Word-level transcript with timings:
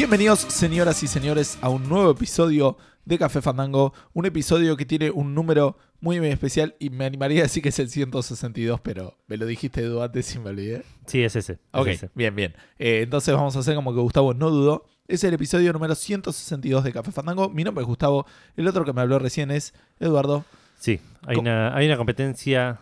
Bienvenidos, 0.00 0.40
señoras 0.40 1.02
y 1.02 1.06
señores, 1.06 1.58
a 1.60 1.68
un 1.68 1.86
nuevo 1.86 2.10
episodio 2.12 2.78
de 3.04 3.18
Café 3.18 3.42
Fandango. 3.42 3.92
Un 4.14 4.24
episodio 4.24 4.74
que 4.74 4.86
tiene 4.86 5.10
un 5.10 5.34
número 5.34 5.76
muy, 6.00 6.18
muy 6.20 6.30
especial 6.30 6.74
y 6.78 6.88
me 6.88 7.04
animaría 7.04 7.40
a 7.40 7.42
decir 7.42 7.62
que 7.62 7.68
es 7.68 7.78
el 7.80 7.90
162, 7.90 8.80
pero 8.80 9.18
me 9.26 9.36
lo 9.36 9.44
dijiste 9.44 9.82
Edu 9.82 10.00
antes 10.00 10.34
y 10.34 10.38
me 10.38 10.48
olvidé. 10.48 10.84
Sí, 11.04 11.22
es 11.22 11.36
ese. 11.36 11.52
es 11.52 11.58
Ok, 11.72 11.88
ese. 11.88 12.08
bien, 12.14 12.34
bien. 12.34 12.54
Eh, 12.78 13.00
entonces 13.02 13.34
vamos 13.34 13.54
a 13.56 13.58
hacer 13.58 13.74
como 13.74 13.92
que 13.92 14.00
Gustavo 14.00 14.32
no 14.32 14.48
dudó. 14.48 14.86
Es 15.06 15.22
el 15.22 15.34
episodio 15.34 15.70
número 15.74 15.94
162 15.94 16.82
de 16.82 16.92
Café 16.94 17.12
Fandango. 17.12 17.50
Mi 17.50 17.62
nombre 17.62 17.82
es 17.82 17.86
Gustavo. 17.86 18.24
El 18.56 18.66
otro 18.68 18.86
que 18.86 18.94
me 18.94 19.02
habló 19.02 19.18
recién 19.18 19.50
es 19.50 19.74
Eduardo. 19.98 20.46
Sí, 20.78 20.98
hay 21.26 21.34
Co- 21.34 21.42
una, 21.42 21.76
hay 21.76 21.84
una 21.86 21.98
competencia, 21.98 22.80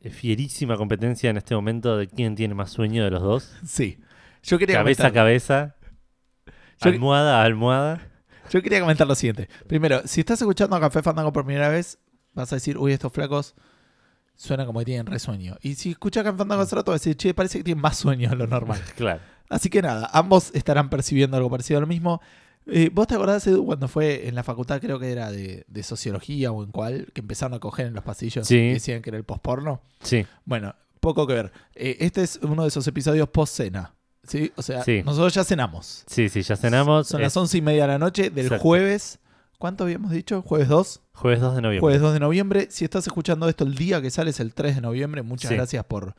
eh, 0.00 0.10
fierísima 0.10 0.76
competencia 0.76 1.28
en 1.30 1.38
este 1.38 1.56
momento 1.56 1.96
de 1.96 2.06
quién 2.06 2.36
tiene 2.36 2.54
más 2.54 2.70
sueño 2.70 3.02
de 3.02 3.10
los 3.10 3.20
dos. 3.22 3.52
Sí. 3.66 3.98
Yo 4.44 4.58
quería, 4.60 4.76
Cabeza 4.76 5.08
a 5.08 5.12
cabeza, 5.12 5.74
Yo- 6.80 6.90
almohada 6.90 7.40
a 7.40 7.44
almohada. 7.44 8.00
yo 8.50 8.62
quería 8.62 8.80
comentar 8.80 9.06
lo 9.06 9.14
siguiente. 9.14 9.48
Primero, 9.66 10.02
si 10.06 10.20
estás 10.20 10.40
escuchando 10.40 10.76
a 10.76 10.80
Café 10.80 11.02
Fandango 11.02 11.32
por 11.32 11.44
primera 11.44 11.68
vez, 11.68 11.98
vas 12.34 12.52
a 12.52 12.56
decir, 12.56 12.76
uy, 12.78 12.92
estos 12.92 13.12
flacos 13.12 13.54
suenan 14.36 14.66
como 14.66 14.80
que 14.80 14.84
tienen 14.86 15.06
resueño. 15.06 15.56
Y 15.62 15.74
si 15.76 15.90
escuchas 15.92 16.24
Café 16.24 16.38
Fandango 16.38 16.62
hace 16.62 16.74
rato, 16.76 16.90
vas 16.92 17.00
a 17.00 17.04
decir, 17.04 17.16
che, 17.16 17.34
parece 17.34 17.58
que 17.58 17.64
tienen 17.64 17.82
más 17.82 17.96
sueño 17.96 18.30
de 18.30 18.36
lo 18.36 18.46
normal. 18.46 18.80
Claro. 18.96 19.20
Así 19.50 19.68
que 19.68 19.82
nada, 19.82 20.08
ambos 20.12 20.50
estarán 20.54 20.88
percibiendo 20.90 21.36
algo 21.36 21.50
parecido 21.50 21.78
a 21.78 21.80
lo 21.82 21.86
mismo. 21.86 22.20
Eh, 22.66 22.88
¿Vos 22.92 23.06
te 23.06 23.14
acordás, 23.14 23.46
Edu, 23.46 23.66
cuando 23.66 23.88
fue 23.88 24.26
en 24.26 24.34
la 24.34 24.42
facultad, 24.42 24.80
creo 24.80 24.98
que 24.98 25.12
era 25.12 25.30
de, 25.30 25.66
de 25.68 25.82
sociología 25.82 26.50
o 26.50 26.64
en 26.64 26.70
cuál, 26.72 27.08
que 27.12 27.20
empezaron 27.20 27.52
a 27.54 27.60
coger 27.60 27.86
en 27.88 27.92
los 27.94 28.02
pasillos 28.02 28.48
Sí. 28.48 28.56
y 28.56 28.72
decían 28.72 29.02
que 29.02 29.10
era 29.10 29.18
el 29.18 29.24
posporno? 29.24 29.82
Sí, 30.00 30.26
Bueno, 30.46 30.74
poco 30.98 31.26
que 31.26 31.34
ver. 31.34 31.52
Eh, 31.74 31.98
este 32.00 32.22
es 32.22 32.38
uno 32.42 32.62
de 32.62 32.68
esos 32.68 32.86
episodios 32.88 33.28
post-cena. 33.28 33.92
¿Sí? 34.26 34.52
O 34.56 34.62
sea, 34.62 34.82
Sí. 34.84 35.02
nosotros 35.04 35.32
ya 35.34 35.44
cenamos. 35.44 36.04
sí, 36.06 36.28
sí, 36.28 36.42
ya 36.42 36.56
cenamos. 36.56 37.08
Son 37.08 37.20
Es 37.20 37.26
las 37.26 37.36
once 37.36 37.58
y 37.58 37.62
media 37.62 37.82
de 37.82 37.88
la 37.88 37.98
noche 37.98 38.30
del 38.30 38.46
Exacto. 38.46 38.62
jueves. 38.62 39.18
¿Cuánto 39.58 39.84
habíamos 39.84 40.10
dicho? 40.10 40.42
¿Jueves 40.42 40.68
2? 40.68 41.00
jueves 41.14 41.40
2 41.40 41.54
de 41.56 41.62
noviembre. 41.62 41.80
Jueves 41.80 42.00
2 42.02 42.12
de 42.12 42.20
noviembre. 42.20 42.66
Si 42.70 42.84
estás 42.84 43.06
escuchando 43.06 43.48
esto 43.48 43.64
el 43.64 43.74
día 43.76 44.02
que 44.02 44.10
sale 44.10 44.30
es 44.30 44.40
el 44.40 44.52
3 44.52 44.74
de 44.74 44.80
noviembre, 44.82 45.22
muchas 45.22 45.48
Sí. 45.50 45.54
gracias 45.54 45.84
por, 45.84 46.14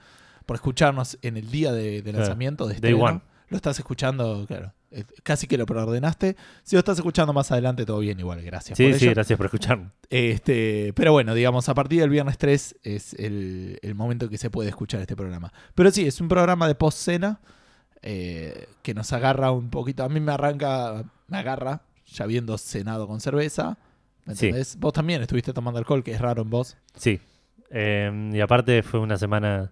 por 0.46 0.56
escucharnos 0.56 1.18
en 1.22 1.38
el 1.38 1.52
día 1.52 1.72
de, 1.74 2.02
de 2.02 2.14
lanzamiento 2.14 2.66
de 2.68 2.94
one. 2.94 3.22
Lo 3.50 3.58
estás 3.58 3.78
escuchando, 3.78 4.46
claro. 4.48 4.74
eh, 4.90 5.04
Casi 5.22 5.46
que 5.46 5.58
lo 5.60 5.68
preordenaste. 5.68 6.36
Si 6.64 6.76
lo 6.76 6.80
estás 6.80 6.98
escuchando 6.98 7.32
más 7.34 7.52
adelante, 7.52 7.86
todo 7.86 8.00
bien, 8.00 8.20
igual. 8.20 8.42
Gracias 8.42 8.76
Sí, 8.78 8.86
por 8.90 8.98
sí, 8.98 9.06
ello. 9.06 9.14
gracias 9.14 9.38
por 9.38 9.46
escucharme. 9.46 9.92
Este, 10.10 10.94
pero 10.96 11.12
bueno, 11.12 11.36
digamos, 11.36 11.70
a 11.70 11.76
partir 11.76 12.00
del 12.02 12.10
viernes 12.10 12.40
3 12.40 12.78
es 12.82 13.14
el, 13.16 13.78
el 13.84 13.94
momento 13.94 14.26
en 14.26 14.32
que 14.32 14.40
se 14.40 14.50
puede 14.50 14.70
escuchar 14.70 15.02
este 15.02 15.16
programa. 15.16 15.54
Pero 15.76 15.92
sí, 15.92 16.08
es 16.08 16.20
un 16.22 16.28
programa 16.30 16.68
de 16.68 16.74
post-cena 16.74 17.40
eh, 18.06 18.68
que 18.84 18.94
nos 18.94 19.12
agarra 19.14 19.52
un 19.52 19.70
poquito. 19.70 20.04
A 20.04 20.10
mí 20.10 20.20
me 20.20 20.32
arranca, 20.32 21.04
me 21.28 21.38
agarra, 21.38 21.82
ya 22.06 22.24
habiendo 22.24 22.58
cenado 22.58 23.08
con 23.08 23.20
cerveza. 23.20 23.78
¿Me 24.26 24.36
Sí. 24.36 24.46
entendés? 24.48 24.78
Vos 24.80 24.94
también 24.94 25.22
estuviste 25.22 25.52
tomando 25.54 25.80
alcohol, 25.80 26.04
que 26.04 26.12
es 26.14 26.22
raro 26.22 26.44
en 26.44 26.50
vos. 26.50 26.78
Sí. 26.96 27.20
Eh, 27.72 28.32
y 28.34 28.40
aparte 28.40 28.82
fue 28.84 29.00
una 29.00 29.18
semana, 29.18 29.72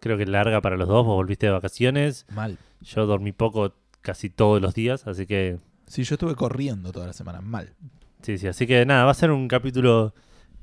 creo 0.00 0.16
que 0.18 0.26
larga 0.26 0.60
para 0.60 0.76
los 0.76 0.86
dos. 0.88 1.04
Vos 1.04 1.16
volviste 1.16 1.46
de 1.46 1.52
vacaciones. 1.52 2.26
Mal. 2.34 2.58
Yo 2.82 3.06
dormí 3.06 3.32
poco 3.32 3.74
casi 4.02 4.28
todos 4.30 4.60
los 4.60 4.74
días, 4.74 5.06
así 5.06 5.26
que 5.26 5.58
Sí, 5.86 6.02
yo 6.04 6.14
estuve 6.14 6.34
corriendo 6.34 6.92
toda 6.92 7.06
la 7.06 7.12
semana. 7.12 7.40
Mal. 7.40 7.72
Sí, 8.22 8.38
sí, 8.38 8.46
así 8.46 8.66
que 8.66 8.84
nada, 8.86 9.04
va 9.04 9.10
a 9.10 9.14
ser 9.14 9.30
un 9.30 9.48
capítulo 9.48 10.14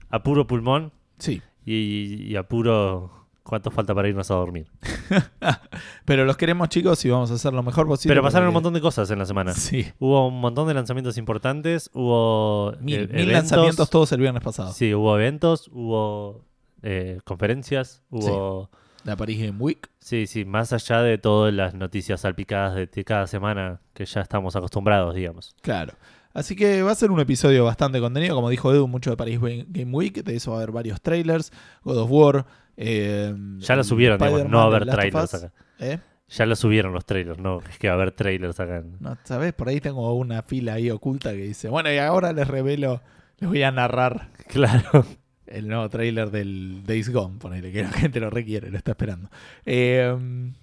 a 0.10 0.24
puro 0.24 0.48
pulmón 0.48 0.92
Sí. 1.20 1.42
y, 1.66 2.24
y 2.28 2.36
a 2.36 2.44
puro 2.44 3.21
cuánto 3.44 3.72
falta 3.72 3.94
para 3.94 4.08
irnos 4.08 4.30
a 4.32 4.36
dormir. 4.36 4.68
Pero 6.06 6.26
los 6.26 6.38
queremos, 6.38 6.70
chicos, 6.70 7.04
y 7.06 7.10
vamos 7.10 7.32
a 7.32 7.36
hacer 7.36 7.54
lo 7.54 7.64
mejor 7.64 7.88
posible. 7.88 8.12
Pero 8.12 8.24
pasaron 8.24 8.48
un 8.48 8.54
montón 8.54 8.74
de 8.74 8.82
cosas 8.82 9.10
en 9.12 9.20
la 9.20 9.26
semana. 9.26 9.54
Sí. 9.54 9.88
Hubo 10.00 10.28
un 10.28 10.40
montón 10.40 10.68
de 10.68 10.74
lanzamientos 10.74 11.18
importantes, 11.18 11.90
hubo 11.94 12.74
Mil, 12.80 13.02
eh, 13.02 13.08
mil 13.12 13.32
lanzamientos 13.32 13.90
todos 13.90 14.12
el 14.12 14.22
viernes 14.22 14.44
pasado. 14.44 14.72
Sí, 14.74 14.94
hubo 14.94 15.18
eventos, 15.18 15.70
hubo 15.74 16.46
eh, 16.84 17.20
conferencias, 17.24 18.04
hubo... 18.10 18.70
La 19.04 19.16
Paris 19.16 19.40
Game 19.40 19.58
Week. 19.58 19.90
Sí. 20.00 20.28
sí, 20.28 20.46
más 20.46 20.74
allá 20.74 21.02
de 21.02 21.18
todas 21.18 21.52
las 21.52 21.74
noticias 21.74 22.22
salpicadas 22.22 22.76
de, 22.76 22.86
de 22.86 23.04
cada 23.04 23.26
semana 23.26 23.82
que 23.96 24.06
ya 24.06 24.22
estamos 24.22 24.56
acostumbrados, 24.56 25.16
digamos. 25.16 25.56
Claro. 25.62 25.94
Así 26.34 26.56
que 26.56 26.82
va 26.82 26.92
a 26.92 26.96
ser 26.96 27.12
un 27.12 27.20
episodio 27.20 27.66
bastante 27.66 28.00
contenido. 28.00 28.36
Como 28.36 28.50
dijo 28.50 28.72
Edu, 28.72 28.88
mucho 28.88 29.10
de 29.10 29.18
Paris 29.18 29.40
Game 29.42 29.92
Week. 29.92 30.24
De 30.24 30.36
eso 30.36 30.52
va 30.52 30.58
a 30.58 30.60
haber 30.62 30.72
varios 30.72 31.02
trailers. 31.02 31.52
God 31.84 31.98
of 31.98 32.12
War. 32.12 32.46
Eh, 32.78 33.34
Ya 33.60 33.76
lo 33.76 33.82
el 33.82 33.86
subieron, 33.88 34.18
digamos, 34.18 34.46
no 34.50 34.58
va 34.58 34.64
a 34.64 34.68
haber 34.68 34.86
trailers 34.90 35.34
acá. 35.34 35.52
¿Eh? 35.80 36.00
Ya 36.30 36.46
lo 36.46 36.56
subieron 36.56 36.94
los 36.94 37.06
trailers, 37.06 37.40
no 37.40 37.60
es 37.70 37.78
que 37.78 37.88
va 37.88 37.94
a 37.94 37.98
haber 37.98 38.12
trailers 38.12 38.60
acá. 38.60 38.84
No, 39.00 39.18
¿Sabes? 39.26 39.52
Por 39.54 39.68
ahí 39.68 39.82
tengo 39.82 40.14
una 40.16 40.42
fila 40.44 40.76
ahí 40.76 40.90
oculta 40.90 41.32
que 41.32 41.44
dice: 41.44 41.68
Bueno, 41.68 41.92
y 41.92 41.98
ahora 41.98 42.32
les 42.32 42.48
revelo, 42.48 43.02
les 43.40 43.50
voy 43.50 43.64
a 43.64 43.72
narrar 43.72 44.30
Claro. 44.48 45.06
el 45.48 45.68
nuevo 45.68 45.90
trailer 45.90 46.32
del 46.32 46.84
Days 46.86 47.10
Gone. 47.10 47.38
Ponele 47.38 47.74
que 47.74 47.84
la 47.84 47.90
gente 47.90 48.22
lo 48.22 48.30
requiere, 48.30 48.72
lo 48.72 48.78
está 48.78 48.92
esperando. 48.92 49.30
Eh, 49.66 50.16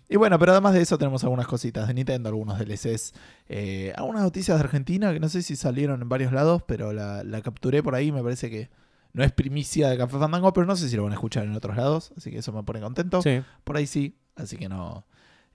y 0.09 0.17
bueno, 0.17 0.39
pero 0.39 0.53
además 0.53 0.73
de 0.73 0.81
eso, 0.81 0.97
tenemos 0.97 1.23
algunas 1.25 1.47
cositas 1.47 1.87
de 1.87 1.93
Nintendo, 1.93 2.31
algunos 2.31 2.59
DLCs, 2.59 3.13
eh, 3.51 3.93
algunas 3.95 4.23
noticias 4.23 4.57
de 4.57 4.65
Argentina 4.65 5.13
que 5.13 5.21
no 5.21 5.29
sé 5.29 5.43
si 5.43 5.55
salieron 5.55 6.01
en 6.01 6.09
varios 6.09 6.33
lados, 6.33 6.63
pero 6.67 6.95
la, 6.95 7.23
la 7.25 7.43
capturé 7.43 7.83
por 7.83 7.95
ahí. 7.95 8.11
Me 8.11 8.23
parece 8.23 8.49
que 8.49 8.71
no 9.19 9.25
es 9.25 9.33
primicia 9.33 9.89
de 9.89 9.99
Café 9.99 10.17
Fandango, 10.17 10.53
pero 10.53 10.65
no 10.65 10.77
sé 10.77 10.89
si 10.89 10.95
lo 10.97 11.03
van 11.03 11.11
a 11.11 11.17
escuchar 11.17 11.43
en 11.43 11.53
otros 11.57 11.77
lados, 11.77 12.13
así 12.17 12.31
que 12.31 12.39
eso 12.39 12.53
me 12.53 12.63
pone 12.63 12.81
contento. 12.81 13.21
Sí. 13.21 13.43
Por 13.65 13.77
ahí 13.77 13.89
sí, 13.89 14.17
así 14.37 14.57
que 14.57 14.69
no. 14.69 15.07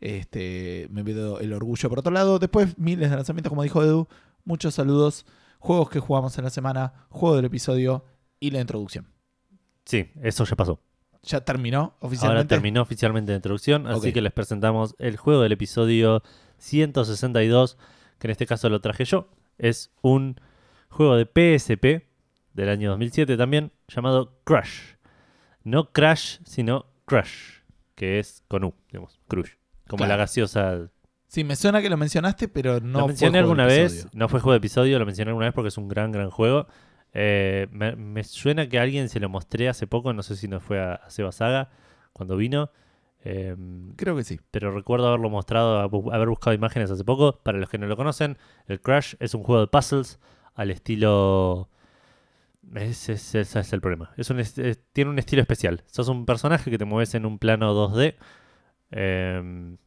Este, 0.02 0.90
me 0.92 1.02
pido 1.02 1.40
el 1.40 1.54
orgullo 1.54 1.88
por 1.88 2.00
otro 2.00 2.12
lado. 2.12 2.40
Después, 2.40 2.78
miles 2.78 3.10
de 3.10 3.16
lanzamientos, 3.16 3.50
como 3.50 3.64
dijo 3.64 3.82
Edu. 3.82 4.10
Muchos 4.44 4.76
saludos. 4.76 5.26
Juegos 5.60 5.90
que 5.90 6.02
jugamos 6.02 6.38
en 6.38 6.44
la 6.44 6.50
semana, 6.50 7.08
juego 7.08 7.38
del 7.38 7.46
episodio 7.46 8.04
y 8.42 8.52
la 8.52 8.60
introducción. 8.60 9.08
Sí, 9.86 10.12
eso 10.22 10.44
ya 10.44 10.58
pasó. 10.58 10.82
Ya 11.22 11.40
terminó 11.46 11.80
Ahora 11.80 11.98
oficialmente. 12.02 12.56
terminó 12.56 12.82
oficialmente 12.82 13.32
la 13.32 13.38
introducción, 13.38 13.88
así 13.88 14.12
que 14.12 14.22
les 14.22 14.34
presentamos 14.34 14.94
el 15.00 15.16
juego 15.16 15.42
del 15.42 15.54
episodio 15.54 16.22
162, 16.58 17.78
que 18.20 18.28
en 18.28 18.32
este 18.32 18.46
caso 18.46 18.68
lo 18.68 18.82
traje 18.82 19.06
yo. 19.06 19.30
Es 19.58 19.90
un 20.02 20.36
juego 20.90 21.16
de 21.16 21.24
PSP 21.24 22.13
del 22.54 22.70
año 22.70 22.90
2007 22.92 23.38
también, 23.38 23.72
llamado 23.88 24.40
Crush. 24.44 24.94
No 25.64 25.92
Crash, 25.92 26.40
sino 26.46 26.86
Crush, 27.06 27.60
que 27.96 28.20
es 28.20 28.44
con 28.48 28.64
U, 28.66 28.74
digamos, 28.90 29.20
Crush. 29.28 29.52
Como 29.88 30.00
Claro. 30.00 30.12
la 30.12 30.18
gaseosa. 30.18 30.90
Sí, 31.28 31.44
me 31.44 31.56
suena 31.56 31.82
que 31.82 31.90
lo 31.90 31.98
mencionaste, 31.98 32.48
pero 32.48 32.80
no 32.80 33.00
lo 33.00 33.00
fue 33.00 33.08
mencioné 33.08 33.32
juego 33.42 33.56
del 33.56 33.62
alguna 33.62 33.66
vez, 33.66 34.08
no 34.14 34.30
fue 34.30 34.40
juego 34.40 34.52
de 34.54 34.58
episodio, 34.58 35.00
lo 35.00 35.06
mencioné 35.06 35.30
alguna 35.30 35.48
vez 35.48 35.54
porque 35.56 35.70
es 35.70 35.78
un 35.78 35.88
gran, 35.88 36.12
gran 36.12 36.30
juego. 36.30 36.68
Eh, 37.14 37.68
me, 37.72 37.96
me 37.96 38.24
suena 38.24 38.68
que 38.70 38.80
a 38.80 38.82
alguien 38.84 39.08
se 39.10 39.20
lo 39.20 39.30
mostré 39.30 39.70
hace 39.70 39.88
poco, 39.88 40.14
no 40.14 40.22
sé 40.24 40.36
si 40.36 40.48
no 40.48 40.60
fue 40.60 40.80
a, 40.80 40.94
a 40.96 41.10
Seba 41.10 41.32
Saga 41.32 41.70
cuando 42.12 42.36
vino. 42.38 42.72
Eh, 43.26 43.56
Creo 43.96 44.16
que 44.18 44.24
sí. 44.24 44.40
pero 44.52 44.72
recuerdo 44.72 45.08
haberlo 45.08 45.30
mostrado, 45.30 45.80
haber 45.80 46.28
buscado 46.28 46.54
imágenes 46.54 46.92
hace 46.92 47.04
poco. 47.06 47.40
Para 47.42 47.58
los 47.58 47.70
que 47.70 47.78
no 47.78 47.88
lo 47.88 47.96
conocen, 47.96 48.38
el 48.68 48.82
Crash 48.82 49.16
es 49.20 49.34
un 49.34 49.44
juego 49.44 49.62
de 49.62 49.68
puzzles 49.68 50.20
al 50.56 50.72
estilo... 50.72 51.70
Ese, 52.76 53.14
ese- 53.14 53.42
ese 53.42 53.60
es 53.60 53.74
el 53.74 53.82
problema. 53.82 54.12
Es 54.18 54.30
un 54.30 54.40
es- 54.40 54.56
tiene 54.94 55.12
un 55.12 55.20
estilo 55.20 55.42
especial. 55.42 55.84
Sos 55.88 56.08
un 56.08 56.26
personaje 56.26 56.72
que 56.72 56.78
te 56.78 56.86
mueves 56.86 57.14
en 57.16 57.26
un 57.26 57.38
plano 57.40 57.74
2D. 57.74 58.16
Em, 58.92 59.78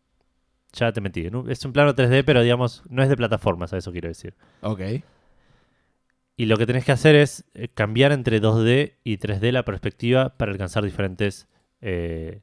ya 0.73 0.93
te 0.93 1.01
metí. 1.01 1.29
Es 1.49 1.65
un 1.65 1.73
plano 1.73 1.95
3D, 1.95 2.23
pero 2.25 2.43
digamos, 2.43 2.83
no 2.89 3.03
es 3.03 3.09
de 3.09 3.17
plataformas, 3.17 3.73
a 3.73 3.79
eso 3.79 3.93
quiero 3.93 4.09
decir. 4.09 4.35
Ok. 4.63 4.81
Y 6.37 6.47
lo 6.47 6.59
que 6.59 6.67
tenés 6.67 6.85
que 6.85 6.93
hacer 6.93 7.15
es 7.15 7.45
eh, 7.55 7.69
cambiar 7.69 8.13
entre 8.13 8.41
2D 8.41 8.95
y 9.05 9.17
3D 9.19 9.53
la 9.53 9.65
perspectiva 9.65 10.37
para 10.37 10.53
alcanzar 10.53 10.85
diferentes 10.85 11.49
eh, 11.81 12.43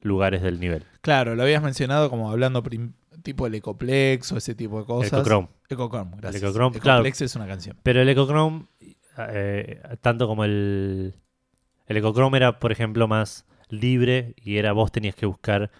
lugares 0.00 0.42
del 0.42 0.58
nivel. 0.60 0.84
Claro, 1.02 1.34
lo 1.36 1.42
habías 1.44 1.62
mencionado 1.62 2.10
como 2.10 2.30
hablando 2.30 2.62
tipo 3.22 3.46
el 3.46 3.54
Ecoplex 3.54 4.32
o 4.32 4.36
ese 4.38 4.54
tipo 4.54 4.80
de 4.80 4.86
cosas. 4.86 5.12
Ecochrome. 5.12 5.48
Ecochrome, 5.68 6.16
gracias. 6.16 6.42
Ecochrome, 6.42 6.76
Ecoplex 6.78 7.18
claro. 7.18 7.26
es 7.26 7.36
una 7.36 7.46
canción. 7.46 7.76
Pero 7.82 8.02
el 8.02 8.08
Ecochrome, 8.08 8.66
eh, 9.30 9.80
tanto 10.00 10.26
como 10.26 10.44
el. 10.44 11.14
El 11.86 11.96
Ecochrome 11.96 12.36
era, 12.38 12.58
por 12.58 12.70
ejemplo, 12.72 13.08
más 13.08 13.46
libre 13.70 14.34
y 14.36 14.58
era 14.58 14.72
vos 14.72 14.92
tenías 14.92 15.14
que 15.14 15.26
buscar 15.26 15.70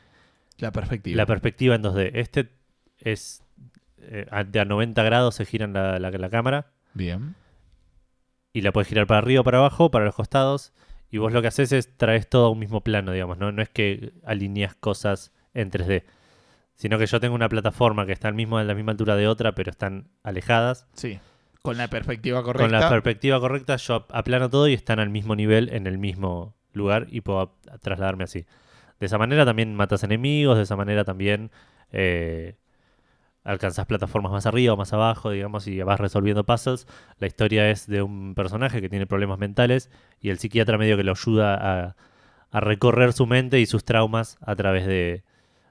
La 0.59 0.73
perspectiva. 0.73 1.17
la 1.17 1.27
perspectiva 1.27 1.75
en 1.75 1.83
2D. 1.83 2.11
Este 2.15 2.49
es. 2.99 3.43
eh, 4.01 4.27
a- 4.31 4.45
de 4.45 4.61
a 4.61 4.65
90 4.65 5.03
grados 5.03 5.35
se 5.35 5.45
gira 5.45 5.67
la, 5.67 5.99
la, 5.99 6.11
la 6.11 6.31
cámara 6.31 6.67
Bien. 6.95 7.35
y 8.53 8.63
la 8.63 8.73
puedes 8.73 8.89
girar 8.89 9.07
para 9.07 9.19
arriba 9.19 9.43
o 9.43 9.45
para 9.45 9.59
abajo, 9.59 9.91
para 9.91 10.05
los 10.07 10.15
costados. 10.15 10.73
Y 11.11 11.19
vos 11.19 11.33
lo 11.33 11.41
que 11.43 11.49
haces 11.49 11.73
es 11.73 11.97
traes 11.97 12.29
todo 12.29 12.47
a 12.47 12.51
un 12.51 12.59
mismo 12.59 12.83
plano, 12.83 13.13
digamos. 13.13 13.39
No, 13.39 13.53
no 13.53 13.63
es 13.63 13.69
que 13.69 14.13
alineas 14.25 14.75
cosas 14.75 15.33
en 15.55 15.71
3D. 15.71 16.05
Sino 16.75 16.99
que 16.99 17.07
yo 17.07 17.19
tengo 17.21 17.35
una 17.35 17.49
plataforma 17.49 18.07
que 18.07 18.13
está 18.13 18.29
al 18.29 18.35
mismo, 18.35 18.57
a 18.59 18.65
la 18.65 18.75
misma 18.75 18.93
altura 18.93 19.17
de 19.17 19.27
otra, 19.27 19.53
pero 19.55 19.71
están 19.71 20.09
alejadas. 20.23 20.87
Sí. 20.95 21.19
Con 21.63 21.77
la 21.77 21.89
perspectiva 21.89 22.43
correcta. 22.43 22.65
Con 22.65 22.73
la 22.81 22.89
perspectiva 22.89 23.41
correcta, 23.41 23.77
yo 23.77 23.95
ap- 23.95 24.11
aplano 24.15 24.49
todo 24.49 24.69
y 24.69 24.75
están 24.75 25.01
al 25.01 25.11
mismo 25.11 25.35
nivel, 25.37 25.69
en 25.73 25.87
el 25.87 25.99
mismo 25.99 26.55
lugar, 26.73 27.07
y 27.11 27.21
puedo 27.21 27.55
trasladarme 27.83 28.25
así. 28.25 28.47
De 29.01 29.07
esa 29.07 29.19
manera 29.19 29.45
también 29.45 29.75
matas 29.75 30.03
enemigos, 30.05 30.57
de 30.57 30.63
esa 30.65 30.77
manera 30.77 31.05
también 31.05 31.51
eh, 31.93 32.57
alcanzás 33.45 33.87
plataformas 33.87 34.33
más 34.33 34.47
arriba 34.47 34.75
o 34.75 34.77
más 34.77 34.93
abajo, 34.93 35.31
digamos, 35.31 35.67
y 35.67 35.81
vas 35.83 36.01
resolviendo 36.01 36.45
puzzles. 36.45 36.87
La 37.19 37.27
historia 37.27 37.71
es 37.71 37.87
de 37.87 38.03
un 38.03 38.35
personaje 38.35 38.81
que 38.81 38.89
tiene 38.89 39.07
problemas 39.07 39.39
mentales 39.39 39.91
y 40.21 40.31
el 40.31 40.39
psiquiatra 40.39 40.79
medio 40.79 40.97
que 40.97 41.05
lo 41.05 41.13
ayuda 41.13 41.55
a, 41.55 41.97
a 42.51 42.61
recorrer 42.61 43.13
su 43.13 43.27
mente 43.27 43.61
y 43.61 43.67
sus 43.67 43.85
traumas 43.85 44.37
a 44.41 44.55
través 44.57 44.87
de, 44.87 45.23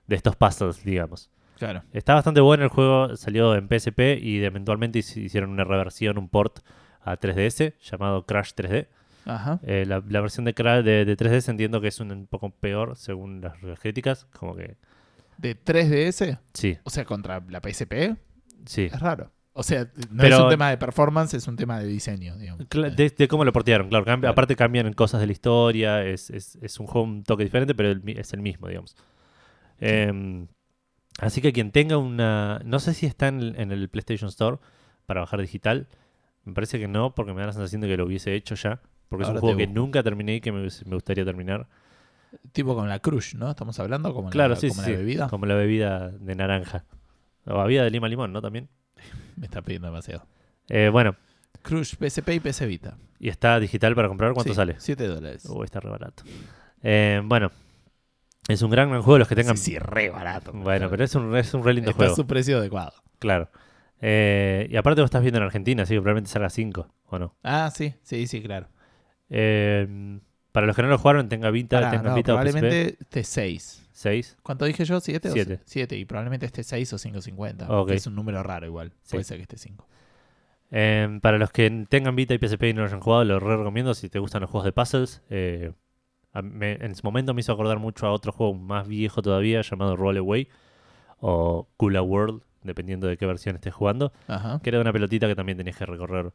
de 0.07 0.15
estos 0.15 0.35
puzzles, 0.35 0.83
digamos. 0.83 1.29
Claro. 1.57 1.83
Está 1.91 2.13
bastante 2.13 2.39
bueno 2.41 2.63
el 2.63 2.69
juego, 2.69 3.15
salió 3.17 3.55
en 3.55 3.67
PSP 3.67 4.19
y 4.21 4.43
eventualmente 4.43 4.99
hici- 4.99 5.23
hicieron 5.23 5.49
una 5.49 5.63
reversión, 5.63 6.17
un 6.17 6.29
port 6.29 6.59
a 7.01 7.17
3DS 7.19 7.73
llamado 7.81 8.25
Crash 8.25 8.51
3D. 8.55 8.87
Ajá. 9.25 9.59
Eh, 9.63 9.85
la, 9.87 10.01
la 10.07 10.21
versión 10.21 10.45
de, 10.45 10.53
de, 10.53 11.03
de 11.05 11.17
3DS 11.17 11.49
entiendo 11.49 11.81
que 11.81 11.87
es 11.89 11.99
un, 11.99 12.27
poco 12.27 12.49
peor 12.51 12.95
según 12.95 13.41
las 13.41 13.79
críticas, 13.79 14.25
como 14.37 14.55
que 14.55 14.77
De 15.37 15.55
3DS, 15.57 16.39
sí, 16.53 16.77
o 16.83 16.89
sea, 16.89 17.03
contra 17.05 17.43
la 17.49 17.59
PSP, 17.59 18.15
sí. 18.65 18.83
es 18.83 18.99
raro. 18.99 19.31
O 19.59 19.63
sea, 19.63 19.85
no 20.11 20.21
Pero- 20.21 20.35
es 20.37 20.41
un 20.43 20.49
tema 20.49 20.69
de 20.69 20.77
performance, 20.77 21.33
es 21.33 21.47
un 21.47 21.55
tema 21.55 21.79
de 21.79 21.87
diseño, 21.87 22.37
digamos. 22.37 22.67
De, 22.69 23.09
de 23.17 23.27
cómo 23.27 23.43
lo 23.43 23.51
portearon, 23.51 23.89
claro. 23.89 24.27
Aparte 24.29 24.55
cambian 24.55 24.93
cosas 24.93 25.19
de 25.19 25.25
la 25.25 25.31
historia, 25.33 26.03
es, 26.05 26.29
es- 26.29 26.57
es 26.61 26.79
un 26.79 26.85
juego 26.85 27.07
un 27.07 27.23
toque 27.23 27.43
diferente, 27.43 27.73
pero 27.73 27.89
el 27.89 28.01
es 28.17 28.31
el 28.33 28.41
mismo, 28.41 28.67
digamos. 28.67 28.95
Em, 29.79 30.47
así 31.19 31.41
que 31.41 31.53
quien 31.53 31.71
tenga 31.71 31.97
una... 31.97 32.59
No 32.65 32.79
sé 32.79 32.93
si 32.93 33.05
está 33.05 33.27
en 33.27 33.39
el, 33.39 33.55
en 33.59 33.71
el 33.71 33.89
PlayStation 33.89 34.29
Store 34.29 34.57
para 35.05 35.21
bajar 35.21 35.41
digital. 35.41 35.87
Me 36.43 36.53
parece 36.53 36.79
que 36.79 36.87
no, 36.87 37.13
porque 37.15 37.33
me 37.33 37.41
da 37.41 37.47
la 37.47 37.53
sensación 37.53 37.81
de 37.81 37.87
que 37.87 37.97
lo 37.97 38.05
hubiese 38.05 38.33
hecho 38.35 38.55
ya. 38.55 38.81
Porque 39.09 39.23
es 39.23 39.29
un 39.29 39.37
juego 39.39 39.57
que 39.57 39.67
nunca 39.67 40.03
terminé 40.03 40.35
y 40.35 40.41
que 40.41 40.51
me, 40.51 40.61
me 40.85 40.95
gustaría 40.95 41.23
terminar. 41.25 41.67
Tipo 42.51 42.75
con 42.75 42.89
la 42.89 42.99
Crush, 42.99 43.35
¿no? 43.35 43.49
Estamos 43.49 43.79
hablando 43.79 44.13
como, 44.13 44.29
Claro, 44.29 44.55
la, 44.55 44.55
sí, 44.59 44.67
como 44.69 44.81
sí. 44.83 44.91
la 44.91 44.97
bebida. 44.97 45.29
Como 45.29 45.45
la 45.45 45.55
bebida 45.55 46.09
de 46.09 46.35
naranja. 46.35 46.83
O 47.45 47.59
había 47.59 47.83
de 47.83 47.89
lima 47.89 48.09
limón, 48.09 48.33
¿no? 48.33 48.41
También. 48.41 48.67
Me 49.37 49.45
está 49.45 49.61
pidiendo 49.61 49.87
demasiado. 49.87 50.25
Eh, 50.67 50.89
bueno, 50.91 51.15
Crush, 51.61 51.95
PSP 51.95 52.29
y 52.35 52.39
PS 52.41 52.65
Vita. 52.67 52.97
y 53.19 53.29
está 53.29 53.59
digital 53.59 53.95
para 53.95 54.09
comprar. 54.09 54.33
¿Cuánto 54.33 54.51
Sí, 54.51 54.55
sale? 54.57 54.75
7 54.77 55.07
dólares. 55.07 55.45
Uy, 55.45 55.63
está 55.63 55.79
re 55.79 55.89
barato. 55.89 56.23
Eh, 56.83 57.21
bueno, 57.23 57.51
es 58.47 58.61
un 58.61 58.71
gran, 58.71 58.89
gran 58.89 59.01
juego. 59.01 59.19
Los 59.19 59.27
que 59.27 59.35
tengan. 59.35 59.57
Sí, 59.57 59.71
sí, 59.71 59.79
re 59.79 60.09
barato. 60.09 60.51
Bueno, 60.53 60.89
pero 60.89 61.03
es 61.03 61.13
un, 61.15 61.35
es 61.35 61.53
un 61.53 61.63
re 61.63 61.73
lindo 61.73 61.91
Está 61.91 62.03
juego. 62.03 62.15
su 62.15 62.27
precio 62.27 62.57
adecuado. 62.57 62.93
Claro. 63.19 63.49
Eh, 64.01 64.67
y 64.69 64.75
aparte 64.77 65.01
vos 65.01 65.07
estás 65.07 65.21
viendo 65.21 65.37
en 65.39 65.43
Argentina, 65.43 65.83
así 65.83 65.93
que 65.93 66.01
probablemente 66.01 66.29
salga 66.29 66.49
5, 66.49 66.87
¿o 67.07 67.19
no? 67.19 67.35
Ah, 67.43 67.71
sí, 67.73 67.95
sí, 68.03 68.27
sí, 68.27 68.41
claro. 68.41 68.67
Eh, 69.29 70.19
para 70.51 70.67
los 70.67 70.75
que 70.75 70.81
no 70.81 70.87
lo 70.87 70.97
jugaron, 70.97 71.29
tenga 71.29 71.51
Vita, 71.51 71.77
Pará, 71.77 71.91
tengan 71.91 72.07
no, 72.07 72.15
Vita 72.15 72.33
o 72.33 72.37
PSP, 72.37 72.51
probablemente 72.51 72.97
esté 72.99 73.23
6. 73.23 73.89
6. 73.91 74.37
¿Cuánto 74.43 74.65
dije 74.65 74.85
yo? 74.85 74.97
¿7? 74.97 75.29
Siete. 75.31 75.59
7. 75.65 75.97
Y 75.97 76.05
probablemente 76.05 76.45
esté 76.45 76.63
6 76.63 76.93
o 76.93 76.97
5.50. 76.97 77.65
Ok. 77.69 77.89
que 77.89 77.95
Es 77.95 78.05
un 78.07 78.15
número 78.15 78.43
raro 78.43 78.65
igual. 78.67 78.91
Sí. 79.01 79.11
Puede 79.13 79.23
ser 79.23 79.37
que 79.37 79.43
esté 79.43 79.57
5. 79.57 79.87
Eh, 80.69 81.19
para 81.21 81.37
los 81.37 81.51
que 81.51 81.85
tengan 81.89 82.15
Vita 82.15 82.33
y 82.33 82.37
PSP 82.37 82.63
y 82.69 82.73
no 82.73 82.81
lo 82.81 82.87
hayan 82.87 82.99
jugado, 82.99 83.23
lo 83.23 83.39
re 83.39 83.57
recomiendo 83.57 83.93
si 83.93 84.09
te 84.09 84.19
gustan 84.19 84.41
los 84.41 84.51
juegos 84.51 84.65
de 84.65 84.71
puzzles. 84.71 85.21
Eh, 85.29 85.71
a- 86.37 86.41
me- 86.41 86.73
en 86.81 86.95
su 86.95 87.01
momento 87.03 87.33
me 87.33 87.41
hizo 87.41 87.51
acordar 87.53 87.79
mucho 87.79 88.05
a 88.07 88.11
otro 88.11 88.31
juego 88.31 88.53
más 88.53 88.87
viejo 88.87 89.21
todavía 89.21 89.61
llamado 89.61 89.95
Roll 89.95 90.17
Away 90.17 90.47
o 91.19 91.67
Kula 91.77 92.01
World, 92.01 92.41
dependiendo 92.63 93.07
de 93.07 93.17
qué 93.17 93.25
versión 93.25 93.55
estés 93.55 93.73
jugando. 93.73 94.11
Ajá. 94.27 94.59
Que 94.63 94.69
era 94.69 94.79
una 94.81 94.93
pelotita 94.93 95.27
que 95.27 95.35
también 95.35 95.57
tenías 95.57 95.77
que 95.77 95.85
recorrer 95.85 96.31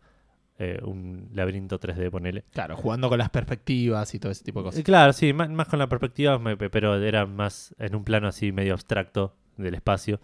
eh, 0.58 0.78
un 0.84 1.28
laberinto 1.32 1.81
3D, 1.81 2.10
ponele. 2.10 2.44
Claro, 2.52 2.76
jugando 2.76 3.08
con 3.08 3.19
las 3.19 3.31
perspectivas 3.31 4.14
y 4.14 4.19
todo 4.20 4.31
ese 4.31 4.44
tipo 4.44 4.60
de 4.60 4.69
Eh, 4.69 4.70
cosas. 4.70 4.84
Claro, 4.84 5.12
sí, 5.12 5.32
más, 5.32 5.49
más 5.50 5.66
con 5.66 5.78
la 5.78 5.88
perspectiva, 5.88 6.38
me- 6.38 6.56
pe- 6.56 6.70
pero 6.70 6.94
era 7.02 7.26
más 7.26 7.75
en 7.78 7.94
un 7.96 8.04
plano 8.04 8.28
así 8.28 8.52
medio 8.52 8.75
abstracto 8.75 9.34
del 9.56 9.75
espacio. 9.75 10.20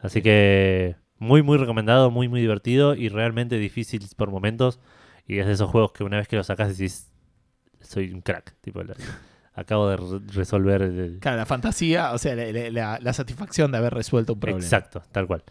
Así 0.00 0.20
que 0.20 0.96
muy, 1.18 1.42
muy 1.42 1.56
recomendado, 1.58 2.10
muy, 2.10 2.28
muy 2.28 2.40
divertido 2.40 2.94
y 2.94 3.08
realmente 3.08 3.56
difícil 3.58 4.02
por 4.16 4.30
momentos. 4.30 4.78
Y 5.26 5.38
es 5.38 5.46
de 5.46 5.52
esos 5.52 5.70
juegos 5.70 5.92
que 5.92 6.04
una 6.04 6.16
vez 6.18 6.28
que 6.28 6.36
lo 6.36 6.44
sacas 6.44 6.76
decís, 6.76 7.10
soy 7.80 8.10
un 8.12 8.20
crack. 8.20 8.54
Tipo, 8.60 8.82
la- 8.82 8.94
acabo 9.54 9.88
de 9.88 9.96
re- 9.96 10.20
resolver 10.34 10.82
el, 10.82 11.18
Claro, 11.20 11.36
la 11.38 11.46
fantasía, 11.46 12.12
o 12.12 12.18
sea, 12.18 12.34
la, 12.36 12.52
la- 12.52 12.70
la- 12.70 12.98
la 13.00 13.12
satisfacción 13.12 13.72
de 13.72 13.78
haber 13.78 13.92
resuelto 13.94 14.34
un 14.34 14.40
problema. 14.40 14.62
Exacto, 14.62 15.02
tal 15.12 15.26
cual. 15.26 15.42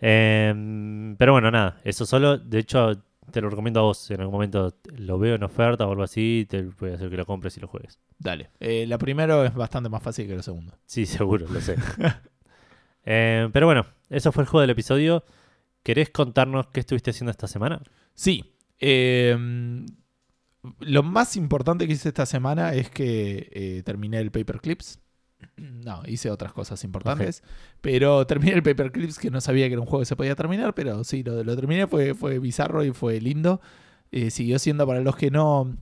Em, 0.00 1.16
pero 1.16 1.32
bueno, 1.32 1.50
nada, 1.50 1.80
eso 1.84 2.04
solo. 2.04 2.36
De 2.38 2.58
hecho, 2.58 3.02
te 3.30 3.40
lo 3.40 3.48
recomiendo 3.50 3.80
a 3.80 3.84
vos. 3.84 3.98
Si 3.98 4.12
en 4.14 4.20
algún 4.20 4.34
momento 4.34 4.76
lo 4.96 5.18
veo 5.18 5.34
en 5.36 5.42
oferta 5.42 5.86
o 5.86 5.90
algo 5.90 6.02
así, 6.02 6.46
te 6.48 6.62
voy 6.62 6.90
a 6.90 6.94
hacer 6.96 7.08
que 7.10 7.16
lo 7.16 7.24
compres 7.26 7.56
y 7.56 7.60
lo 7.60 7.66
juegues. 7.68 7.98
Dale. 8.18 8.50
Eh, 8.60 8.84
la 8.86 8.98
primero 8.98 9.44
es 9.44 9.54
bastante 9.54 9.88
más 9.88 10.02
fácil 10.02 10.26
que 10.26 10.36
la 10.36 10.42
segunda. 10.42 10.76
Sí, 10.84 11.06
seguro, 11.06 11.46
lo 11.50 11.60
sé. 11.60 11.76
Em, 13.08 13.52
pero 13.52 13.66
bueno, 13.66 13.86
eso 14.10 14.32
fue 14.32 14.42
el 14.42 14.48
juego 14.48 14.62
del 14.62 14.70
episodio. 14.70 15.24
¿Querés 15.84 16.10
contarnos 16.10 16.66
qué 16.68 16.80
estuviste 16.80 17.10
haciendo 17.12 17.30
esta 17.30 17.46
semana? 17.46 17.80
Sí. 18.14 18.52
eh, 18.80 19.84
lo 20.80 21.02
más 21.02 21.36
importante 21.36 21.86
que 21.86 21.94
hice 21.94 22.08
esta 22.08 22.26
semana 22.26 22.74
es 22.74 22.90
que 22.90 23.48
eh, 23.52 23.82
terminé 23.84 24.18
el 24.18 24.30
Paperclips. 24.30 25.00
No, 25.56 26.02
hice 26.06 26.30
otras 26.30 26.52
cosas 26.52 26.82
importantes. 26.84 27.42
Pero 27.80 28.26
terminé 28.26 28.54
el 28.54 28.62
Paperclips 28.62 29.18
que 29.18 29.30
no 29.30 29.40
sabía 29.40 29.66
que 29.68 29.74
era 29.74 29.80
un 29.80 29.86
juego 29.86 30.00
que 30.00 30.06
se 30.06 30.16
podía 30.16 30.34
terminar, 30.34 30.74
pero 30.74 31.04
sí, 31.04 31.22
lo, 31.22 31.44
lo 31.44 31.54
terminé, 31.56 31.86
fue, 31.86 32.14
fue 32.14 32.38
bizarro 32.38 32.84
y 32.84 32.92
fue 32.92 33.20
lindo. 33.20 33.60
Eh, 34.12 34.30
siguió 34.30 34.58
siendo 34.58 34.86
para 34.86 35.00
los 35.00 35.16
que 35.16 35.30
no 35.30 35.76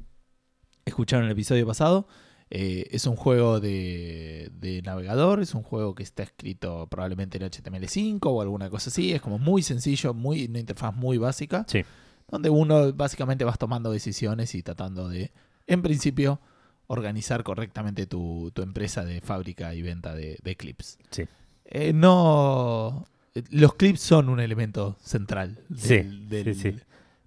escucharon 0.85 1.27
el 1.27 1.33
episodio 1.33 1.67
pasado. 1.67 2.07
eh, 2.51 2.89
es 2.91 3.07
un 3.07 3.17
juego 3.17 3.59
de, 3.61 4.51
de 4.55 4.83
navegador, 4.83 5.41
es 5.41 5.55
un 5.55 5.63
juego 5.63 5.95
que 5.95 6.03
está 6.03 6.23
escrito 6.23 6.87
probablemente 6.89 7.39
en 7.39 7.45
HTML5 7.51 8.21
o 8.25 8.43
alguna 8.43 8.71
cosa 8.71 8.91
así. 8.91 9.13
Es 9.13 9.21
como 9.23 9.39
muy 9.39 9.63
sencillo, 9.63 10.15
muy, 10.15 10.47
una 10.47 10.61
interfaz 10.61 10.95
muy 10.95 11.19
básica. 11.19 11.65
Sí. 11.69 11.85
Donde 12.29 12.51
uno 12.51 12.93
básicamente 12.93 13.45
vas 13.45 13.59
tomando 13.59 13.91
decisiones 13.93 14.55
y 14.55 14.63
tratando 14.63 15.09
de, 15.09 15.31
en 15.67 15.83
principio, 15.83 16.41
organizar 16.87 17.43
correctamente 17.45 18.07
tu, 18.07 18.51
tu 18.55 18.63
empresa 18.63 19.05
de 19.05 19.21
fábrica 19.21 19.75
y 19.75 19.83
venta 19.83 20.15
de, 20.15 20.39
de 20.43 20.57
clips. 20.57 20.99
Sí. 21.11 21.25
Eh, 21.67 21.93
no. 21.93 23.07
Los 23.51 23.75
clips 23.75 24.01
son 24.01 24.29
un 24.29 24.41
elemento 24.41 24.97
central. 25.03 25.59
Sí, 25.77 26.03
sí, 26.31 26.55
sí. 26.55 26.77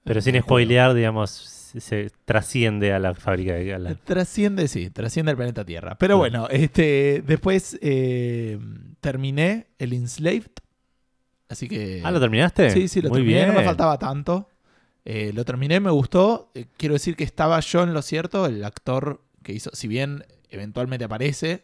Pero 0.03 0.21
sin 0.21 0.33
del 0.33 0.43
spoilear, 0.43 0.93
digamos, 0.93 1.31
se, 1.31 2.12
trasciende 2.25 2.93
a 2.93 3.00
la 3.00 3.13
fábrica. 3.13 3.53
de- 3.55 3.74
a 3.74 3.79
la- 3.79 3.95
Trasciende, 3.95 4.67
sí, 4.69 4.89
trasciende 4.89 5.31
el 5.31 5.38
planeta 5.38 5.65
Tierra. 5.65 5.98
Pero 5.98 6.15
Sí. 6.15 6.19
bueno, 6.19 6.48
este, 6.50 7.24
después 7.27 7.77
eh, 7.81 8.57
terminé 9.01 9.67
el 9.79 9.91
Enslaved. 9.93 10.51
Así 11.50 11.67
que. 11.67 12.01
Ah, 12.05 12.12
¿lo 12.12 12.19
terminaste? 12.19 12.69
Sí, 12.71 12.88
sí, 12.88 13.01
lo 13.01 13.10
Muy 13.10 13.19
terminé, 13.19 13.39
bien. 13.39 13.48
no 13.50 13.60
me 13.60 13.65
faltaba 13.65 13.98
tanto. 14.00 14.50
Eh, 15.09 15.31
lo 15.33 15.45
terminé, 15.45 15.79
me 15.79 15.89
gustó. 15.89 16.51
Eh, 16.53 16.65
quiero 16.75 16.91
decir 16.93 17.15
que 17.15 17.23
estaba 17.23 17.57
yo 17.61 17.81
en 17.83 17.93
lo 17.93 18.01
cierto, 18.01 18.45
el 18.45 18.61
actor 18.65 19.21
que 19.41 19.53
hizo, 19.53 19.69
si 19.73 19.87
bien 19.87 20.25
eventualmente 20.49 21.05
aparece, 21.05 21.63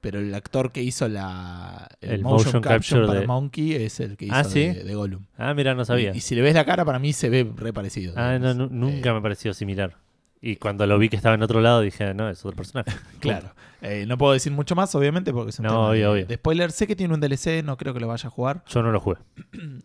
pero 0.00 0.20
el 0.20 0.34
actor 0.34 0.72
que 0.72 0.82
hizo 0.82 1.06
la 1.06 1.86
el, 2.00 2.10
El 2.12 2.22
motion, 2.22 2.38
motion 2.38 2.62
capture, 2.62 3.06
para 3.06 3.20
de- 3.20 3.26
Monkey 3.26 3.74
es 3.74 4.00
el 4.00 4.16
que 4.16 4.24
hizo 4.26 4.34
Ah, 4.34 4.44
¿sí? 4.44 4.68
de, 4.68 4.84
de 4.84 4.94
Gollum. 4.94 5.24
Ah, 5.36 5.52
mira, 5.52 5.74
no 5.74 5.84
sabía. 5.84 6.12
Y, 6.14 6.18
y 6.18 6.20
si 6.22 6.34
le 6.34 6.40
ves 6.40 6.54
la 6.54 6.64
cara, 6.64 6.86
para 6.86 6.98
mí 6.98 7.12
se 7.12 7.28
ve 7.28 7.46
re 7.56 7.74
parecido. 7.74 8.14
Ah, 8.16 8.38
no, 8.38 8.54
nunca 8.54 9.10
Eh, 9.10 9.12
me 9.12 9.20
pareció 9.20 9.52
similar. 9.52 9.96
Y 10.40 10.56
cuando 10.56 10.86
lo 10.86 10.98
vi 10.98 11.08
que 11.08 11.16
estaba 11.16 11.34
en 11.34 11.42
otro 11.42 11.60
lado, 11.60 11.80
dije, 11.80 12.14
no, 12.14 12.28
es 12.30 12.44
otro 12.44 12.56
personaje. 12.56 12.90
Claro. 13.20 13.52
Eh, 13.80 14.06
no 14.08 14.18
puedo 14.18 14.32
decir 14.32 14.50
mucho 14.52 14.74
más, 14.74 14.92
obviamente, 14.94 15.32
porque 15.32 15.50
es 15.50 15.58
un 15.58 15.64
No, 15.64 15.70
tema 15.70 15.88
obvio, 15.90 16.00
de, 16.00 16.06
obvio. 16.08 16.26
de 16.26 16.34
spoiler. 16.36 16.70
Sé 16.72 16.86
que 16.86 16.96
tiene 16.96 17.14
un 17.14 17.20
DLC, 17.20 17.62
no 17.64 17.76
creo 17.76 17.92
que 17.94 18.00
lo 18.00 18.08
vaya 18.08 18.26
a 18.28 18.30
jugar. 18.30 18.64
Yo 18.68 18.82
no 18.82 18.90
lo 18.92 19.00
jugué. 19.00 19.18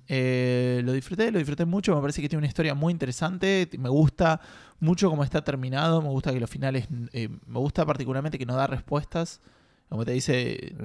Eh, 0.08 0.82
lo 0.84 0.94
disfruté, 0.94 1.32
lo 1.32 1.38
disfruté 1.40 1.66
mucho. 1.66 1.96
Me 1.96 2.02
parece 2.02 2.22
que 2.22 2.30
tiene 2.30 2.40
una 2.40 2.48
historia 2.48 2.74
muy 2.76 2.92
interesante. 2.92 3.70
Me 3.80 3.90
gusta 3.90 4.42
mucho 4.80 5.10
cómo 5.10 5.24
está 5.24 5.44
terminado. 5.44 6.02
Me 6.02 6.10
gusta 6.10 6.32
que 6.34 6.40
los 6.40 6.50
finales. 6.50 6.88
eh, 7.14 7.30
me 7.46 7.60
gusta 7.60 7.86
particularmente 7.86 8.38
que 8.38 8.46
no 8.46 8.56
da 8.56 8.68
respuestas. 8.68 9.42
Como 9.90 10.06
te 10.06 10.12
dice. 10.12 10.76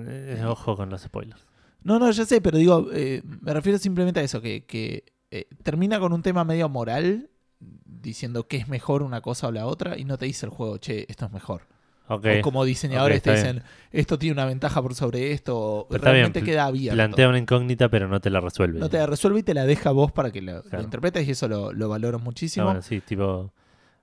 Ojo 0.46 0.76
con 0.76 0.90
los 0.90 1.02
spoilers. 1.02 1.46
No, 1.82 1.98
no, 1.98 2.10
ya 2.10 2.24
sé, 2.24 2.40
pero 2.40 2.58
digo. 2.58 2.88
me 2.90 3.52
refiero 3.54 3.78
simplemente 3.78 4.20
a 4.20 4.22
eso: 4.22 4.40
que, 4.42 4.64
que, 4.66 5.04
termina 5.62 5.98
con 6.00 6.12
un 6.12 6.22
tema 6.22 6.44
medio 6.44 6.68
moral. 6.68 7.30
Diciendo 7.60 8.46
que 8.46 8.56
es 8.58 8.68
mejor 8.68 9.02
una 9.02 9.20
cosa 9.20 9.48
o 9.48 9.52
la 9.52 9.66
otra. 9.66 9.98
Y 9.98 10.04
no 10.04 10.18
te 10.18 10.26
dice 10.26 10.46
el 10.46 10.50
juego, 10.50 10.78
che, 10.78 11.06
esto 11.08 11.26
es 11.26 11.32
mejor. 11.32 11.62
O 12.10 12.20
como 12.42 12.64
diseñadores 12.64 13.20
te 13.22 13.32
dicen, 13.32 13.62
esto 13.92 14.18
tiene 14.18 14.32
una 14.32 14.46
ventaja 14.46 14.80
por 14.80 14.94
sobre 14.94 15.32
esto. 15.32 15.58
o 15.58 15.88
Pero 15.88 16.04
realmente 16.04 16.42
queda 16.42 16.64
abierto. 16.64 16.96
Plantea 16.96 17.28
una 17.28 17.38
incógnita, 17.38 17.90
pero 17.90 18.08
no 18.08 18.18
te 18.18 18.30
la 18.30 18.40
resuelve. 18.40 18.78
No 18.80 18.88
te 18.88 18.96
la 18.96 19.06
resuelve 19.06 19.40
y 19.40 19.42
te 19.42 19.52
la 19.52 19.66
deja 19.66 19.90
vos 19.90 20.10
para 20.10 20.30
que 20.30 20.40
lo, 20.40 20.62
interpretes 20.80 21.28
y 21.28 21.32
eso 21.32 21.48
lo, 21.48 21.72
lo 21.72 21.88
valoro 21.90 22.18
muchísimo. 22.18 22.64
bueno, 22.66 22.80
sí, 22.80 23.00
tipo. 23.02 23.52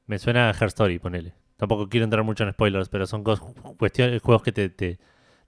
Me 0.05 0.19
suena 0.19 0.49
a 0.49 0.53
Her 0.53 0.67
Story, 0.67 0.99
ponele. 0.99 1.33
Tampoco 1.57 1.89
quiero 1.89 2.03
entrar 2.03 2.23
mucho 2.23 2.43
en 2.43 2.51
spoilers, 2.51 2.89
pero 2.89 3.07
son 3.07 3.23
cuestiones, 3.23 4.21
juegos 4.21 4.43
que 4.43 4.51
te, 4.51 4.69
te, 4.69 4.99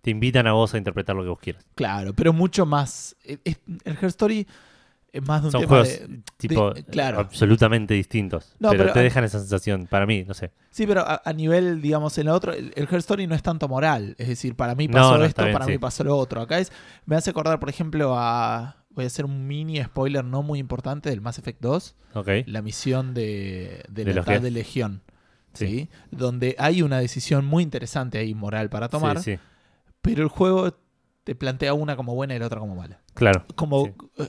te 0.01 0.09
invitan 0.09 0.47
a 0.47 0.53
vos 0.53 0.73
a 0.73 0.79
interpretar 0.79 1.15
lo 1.15 1.21
que 1.21 1.29
vos 1.29 1.39
quieras. 1.39 1.63
Claro, 1.75 2.13
pero 2.15 2.33
mucho 2.33 2.65
más. 2.65 3.15
es- 3.23 3.39
es- 3.43 3.59
el 3.83 3.93
Her 4.01 4.05
Story 4.05 4.47
más 5.21 5.41
de 5.41 5.47
un 5.47 5.51
Son 5.51 5.62
tema 5.62 5.69
juegos 5.69 5.88
de. 5.88 6.19
tipo 6.38 6.74
de- 6.74 6.83
claro. 6.83 7.19
absolutamente 7.19 7.93
distintos. 7.93 8.55
No, 8.59 8.69
pero, 8.71 8.83
pero- 8.83 8.93
te 8.93 9.00
dejan 9.01 9.24
esa 9.24 9.39
sensación, 9.39 9.88
para 9.88 10.05
mí, 10.05 10.24
no 10.24 10.33
sé. 10.33 10.51
Sí, 10.69 10.86
pero 10.88 11.01
a, 11.01 11.21
a 11.24 11.33
nivel, 11.33 11.81
digamos, 11.81 12.17
en 12.17 12.27
la 12.27 12.33
otro, 12.33 12.53
el, 12.53 12.74
el 12.75 12.83
Her 12.89 12.95
Story 13.00 13.27
no 13.27 13.36
es 13.36 13.41
tanto 13.43 13.67
moral. 13.67 14.15
Es 14.17 14.27
decir, 14.27 14.55
para 14.55 14.75
mí 14.75 14.88
pasó 14.88 15.17
no, 15.17 15.24
esto, 15.25 15.41
bien, 15.43 15.53
para 15.53 15.65
sí. 15.65 15.71
mí 15.71 15.77
pasó 15.77 16.03
lo 16.03 16.17
otro. 16.17 16.41
Acá 16.41 16.59
es. 16.59 16.71
Me 17.05 17.15
hace 17.15 17.29
acordar, 17.31 17.59
por 17.59 17.69
ejemplo, 17.69 18.15
a. 18.17 18.77
voy 18.91 19.03
a 19.03 19.07
hacer 19.07 19.25
un 19.25 19.47
mini 19.47 19.83
spoiler 19.83 20.24
no 20.25 20.41
muy 20.43 20.59
importante 20.59 21.09
del 21.09 21.21
Mass 21.21 21.38
Effect 21.39 21.62
2, 21.62 21.95
Ok. 22.15 22.27
la 22.45 22.62
misión 22.62 23.13
de, 23.13 23.83
de, 23.89 24.05
De 24.05 24.24
Geth. 24.24 24.41
de 24.41 24.51
Legión. 24.51 25.01
¿sí? 25.53 25.67
Sí. 25.67 25.89
Donde 26.12 26.55
hay 26.59 26.81
una 26.83 27.00
decisión 27.00 27.43
muy 27.45 27.63
interesante 27.63 28.19
ahí 28.19 28.33
moral 28.36 28.69
para 28.69 28.89
tomar, 28.89 29.17
Sí, 29.21 29.36
sí. 29.36 29.39
pero 30.01 30.21
el 30.24 30.29
juego 30.29 30.75
te 31.24 31.33
plantea 31.36 31.74
una 31.74 31.95
como 31.95 32.13
buena 32.15 32.36
y 32.36 32.39
la 32.39 32.45
otra 32.45 32.59
como 32.59 32.75
mala. 32.75 33.01
Claro. 33.13 33.43
Como, 33.55 33.86
Sí. 34.17 34.24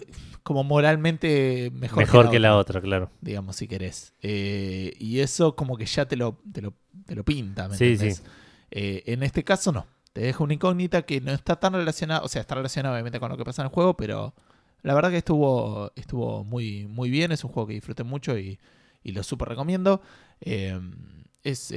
Como 0.49 0.65
moralmente 0.65 1.71
mejor, 1.75 1.99
Mejor 1.99 2.31
que 2.31 2.39
la 2.41 2.57
otra, 2.57 2.81
claro. 2.81 3.11
digamos, 3.21 3.57
si 3.57 3.69
querés. 3.69 4.15
Eh, 4.23 4.95
y 4.99 5.21
eso 5.21 5.55
como 5.55 5.77
que 5.77 5.85
ya 5.85 6.07
te 6.07 6.17
lo, 6.17 6.41
te 6.53 6.63
lo, 6.63 6.73
te 7.07 7.15
lo 7.15 7.23
pinta, 7.23 7.69
¿me 7.69 7.77
Sí, 7.77 7.85
entendés? 7.93 8.17
sí. 8.17 8.23
Eh, 8.71 9.03
en 9.07 9.23
este 9.23 9.45
caso 9.45 9.73
no. 9.73 9.87
Te 10.15 10.23
deja 10.23 10.43
una 10.43 10.55
incógnita 10.55 11.03
que 11.03 11.21
no 11.21 11.33
está 11.33 11.57
tan 11.57 11.75
relacionada, 11.75 12.23
o 12.23 12.29
sea, 12.29 12.41
está 12.41 12.55
relacionada 12.55 12.95
obviamente 12.95 13.21
con 13.21 13.29
lo 13.31 13.37
que 13.37 13.45
pasa 13.45 13.61
en 13.63 13.67
el 13.67 13.73
juego, 13.75 13.95
pero 13.97 14.33
la 14.83 14.95
verdad 14.95 15.11
que 15.11 15.19
estuvo, 15.19 15.93
estuvo 15.97 16.45
muy, 16.45 16.87
muy 16.87 17.11
bien. 17.11 17.31
Es 17.31 17.45
un 17.45 17.51
juego 17.53 17.67
que 17.67 17.75
disfruté 17.75 18.03
mucho 18.05 18.39
y, 18.39 18.59
y 19.05 19.13
lo 19.13 19.23
súper 19.23 19.51
recomiendo. 19.51 20.01
Eh, 20.41 20.81
es 21.45 21.73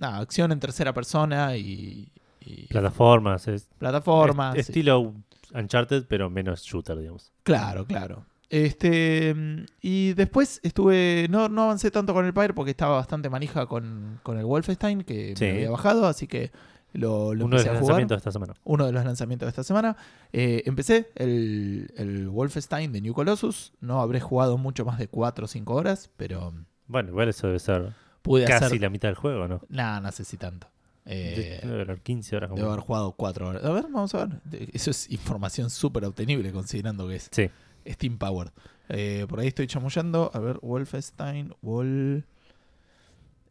nada, 0.00 0.18
acción 0.18 0.52
en 0.52 0.58
tercera 0.60 0.92
persona 0.94 1.56
y, 1.56 2.10
y 2.40 2.66
Plataformas. 2.68 3.46
Es, 3.46 3.68
plataformas. 3.78 4.56
es- 4.56 4.68
estilo 4.70 5.14
Uncharted, 5.54 6.04
pero 6.08 6.30
menos 6.30 6.62
shooter, 6.62 6.98
digamos. 6.98 7.32
Claro, 7.42 7.86
claro. 7.86 8.24
Este, 8.48 9.32
mm, 9.34 9.64
y 9.80 10.12
después 10.14 10.60
estuve, 10.64 11.28
no, 11.30 11.48
no 11.48 11.62
avancé 11.64 11.90
tanto 11.90 12.12
con 12.12 12.26
el 12.26 12.34
Pyre 12.34 12.52
porque 12.52 12.72
estaba 12.72 12.96
bastante 12.96 13.30
manija 13.30 13.66
con, 13.66 14.18
con 14.22 14.38
el 14.38 14.44
Wolfenstein 14.44 15.02
que 15.04 15.34
Sí. 15.36 15.44
me 15.44 15.50
había 15.52 15.70
bajado, 15.70 16.06
así 16.06 16.26
que 16.26 16.50
lo, 16.92 17.32
lo 17.34 17.44
Uno 17.44 17.56
de 17.58 17.62
los 17.62 17.66
a 17.66 17.68
jugar. 17.68 17.82
lanzamientos 17.82 18.16
de 18.16 18.18
esta 18.18 18.32
semana. 18.32 18.54
Uno 18.64 18.86
de 18.86 18.92
los 18.92 19.04
lanzamientos 19.04 19.46
de 19.46 19.50
esta 19.50 19.62
semana. 19.62 19.96
Eh, 20.32 20.64
empecé 20.66 21.10
el, 21.14 21.92
el 21.96 22.28
Wolfenstein 22.28 22.90
de 22.92 23.00
New 23.00 23.14
Colossus. 23.14 23.72
No 23.80 24.00
habré 24.00 24.18
jugado 24.18 24.58
mucho 24.58 24.84
más 24.84 24.98
de 24.98 25.06
4 25.06 25.44
o 25.44 25.48
5 25.48 25.72
horas, 25.72 26.10
pero 26.16 26.52
Bueno, 26.88 27.10
igual 27.10 27.28
eso 27.28 27.46
debe 27.46 27.60
ser 27.60 27.92
pude 28.22 28.44
casi 28.46 28.64
hacer... 28.64 28.80
la 28.80 28.90
mitad 28.90 29.06
del 29.08 29.14
juego, 29.14 29.46
¿no? 29.46 29.60
Nada, 29.68 30.00
no 30.00 30.10
sé 30.10 30.24
si 30.24 30.36
tanto. 30.36 30.66
Eh, 31.06 31.60
debe 31.62 31.82
haber 31.82 32.00
15 32.00 32.36
horas. 32.36 32.50
Debo 32.54 32.68
haber 32.70 32.80
jugado 32.80 33.12
4 33.12 33.48
horas. 33.48 33.64
A 33.64 33.70
ver, 33.72 33.84
vamos 33.84 34.14
a 34.14 34.26
ver. 34.26 34.40
Eso 34.72 34.90
es 34.90 35.10
información 35.10 35.70
súper 35.70 36.04
obtenible 36.04 36.52
considerando 36.52 37.08
que 37.08 37.16
es 37.16 37.28
Sí. 37.32 37.48
Steam 37.88 38.18
Powered. 38.18 38.52
Eh, 38.88 39.26
por 39.28 39.40
ahí 39.40 39.48
estoy 39.48 39.66
chamullando. 39.66 40.30
A 40.34 40.38
ver, 40.38 40.58
Wolfenstein, 40.62 41.54
Wol... 41.62 42.24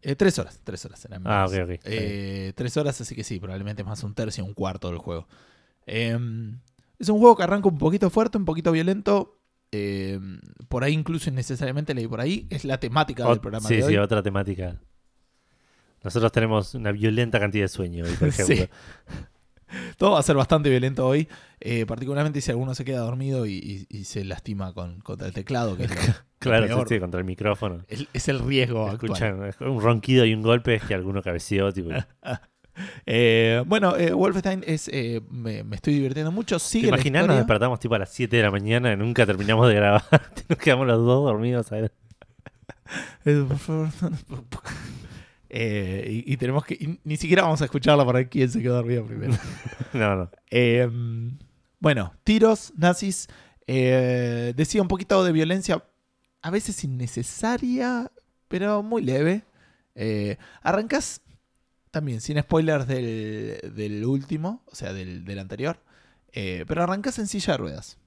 Eh, 0.01 0.15
tres 0.15 0.39
horas, 0.39 0.62
tres 0.63 0.86
horas 0.86 1.03
eran 1.06 1.24
Ah, 1.25 1.46
ok, 1.46 1.53
ok. 1.63 1.79
Eh, 1.84 2.53
tres 2.56 2.77
horas, 2.77 3.01
así 3.01 3.15
que 3.15 3.24
sí, 3.25 3.38
probablemente 3.39 3.84
más 3.84 4.01
un 4.03 4.13
tercio, 4.13 4.46
un 4.46 4.53
cuarto 4.53 4.88
del 4.89 4.98
juego. 4.98 5.27
Eh, 5.86 6.18
es 6.98 7.10
un 7.10 7.20
juego 7.20 7.36
que 7.36 7.44
arranca 7.44 7.68
un 7.68 7.77
poquito 7.77 8.10
fuerte, 8.10 8.38
un 8.38 8.46
poquito 8.46 8.72
violento. 8.72 9.36
eh, 9.72 10.20
por 10.70 10.84
ahí 10.84 10.94
incluso 10.94 11.29
innecesariamente 11.29 11.94
leí 11.94 12.08
por 12.08 12.22
ahí. 12.22 12.48
Es 12.50 12.63
la 12.63 12.79
temática 12.79 13.27
del 13.27 13.39
programa 13.39 13.68
sí, 13.68 13.75
de 13.77 13.84
hoy. 13.84 13.94
sí, 13.94 13.98
otra 13.98 14.24
temática. 14.24 14.79
Nosotros 16.03 16.32
tenemos 16.32 16.74
una 16.75 16.91
violenta 16.91 17.39
cantidad 17.39 17.65
de 17.65 17.70
sueño 17.70 18.06
hoy, 18.06 18.12
por 18.13 18.32
Sí. 18.32 18.53
ejemplo. 18.53 18.75
Todo 19.98 20.12
va 20.13 20.20
a 20.20 20.24
ser 20.24 20.36
bastante 20.36 20.68
violento 20.70 21.06
hoy, 21.06 21.27
eh, 21.60 21.86
particularmente 21.86 22.41
si 22.41 22.50
alguno 22.50 22.74
se 22.74 22.84
queda 22.84 23.01
dormido 23.01 23.46
y, 23.46 23.86
y- 23.89 23.98
y 24.00 24.06
se 24.06 24.24
lastima 24.25 24.74
con, 24.74 25.00
contra 25.01 25.27
el 25.27 25.34
teclado, 25.34 25.77
que 25.77 25.84
es, 25.84 25.89
lo- 25.91 25.96
Claro, 26.39 26.65
peor. 26.68 26.88
sí, 26.88 26.96
sí, 26.96 27.00
contra 27.00 27.20
el 27.20 27.25
micrófono. 27.25 27.84
es- 27.88 28.08
es 28.13 28.27
el 28.29 28.39
riesgo 28.39 28.88
actual. 28.88 29.12
Escuchan 29.12 29.53
un 29.70 29.82
ronquido 29.82 30.25
y 30.25 30.34
un 30.34 30.41
golpe 30.41 30.75
es 30.75 30.84
que 30.84 30.94
alguno 30.96 31.22
cabeceó, 31.22 31.72
tipo. 31.72 31.89
Eh, 33.06 33.62
bueno, 33.68 33.98
eh, 33.98 34.13
Wolfenstein 34.13 34.63
es, 34.65 34.88
eh, 34.94 35.20
me, 35.29 35.65
me 35.65 35.75
estoy 35.75 35.96
divirtiendo 35.96 36.32
mucho. 36.32 36.56
¿Te 36.56 36.63
Sigue 36.63 36.88
imaginas? 36.88 37.27
Nos 37.27 37.36
despertamos 37.36 37.77
tipo 37.77 37.96
a 37.96 38.00
las 38.00 38.10
7 38.10 38.38
de 38.38 38.44
la 38.44 38.51
mañana 38.51 38.94
y 38.94 38.96
nunca 38.96 39.25
terminamos 39.25 39.68
de 39.68 39.75
grabar. 39.75 40.01
Nos 40.48 40.58
quedamos 40.58 40.88
los 40.88 40.98
dos 41.00 41.25
dormidos. 41.25 41.68
favor, 41.68 41.91
no. 44.29 44.46
Eh, 45.50 46.24
y, 46.25 46.34
y 46.34 46.38
tenemos 46.38 46.63
que. 46.63 46.75
y 46.75 47.00
ni 47.03 47.18
siquiera 47.18 47.41
vamos 47.44 47.62
a 47.62 47.65
escucharla 47.65 48.06
para 48.06 48.20
ver 48.20 48.29
quién 48.29 48.50
se 48.50 48.62
quedó 48.62 48.75
dormido 48.75 49.06
primero. 49.06 49.34
No, 49.94 50.15
no. 50.15 50.32
Eh, 50.51 50.88
bueno, 51.79 52.13
tiros, 52.24 52.72
nazis. 52.77 53.27
Eh, 53.65 54.53
decía 54.56 54.82
un 54.84 54.88
poquito 54.88 55.24
de 55.24 55.32
violencia, 55.32 55.84
a 56.44 56.51
veces 56.51 56.84
innecesaria, 56.84 58.12
pero 58.48 58.84
muy 58.84 59.01
leve. 59.01 59.44
Eh, 59.96 60.38
arrancas 60.62 61.22
también, 61.89 62.22
sin 62.22 62.39
spoilers 62.39 62.88
del, 62.88 63.74
del 63.75 64.06
último, 64.06 64.62
o 64.68 64.75
sea, 64.75 64.94
del, 64.94 65.25
del 65.25 65.39
anterior. 65.39 65.79
pero 66.32 66.84
arrancas 66.84 67.18
en 67.18 67.25
silla 67.27 67.53
de 67.53 67.58
ruedas. 67.58 67.98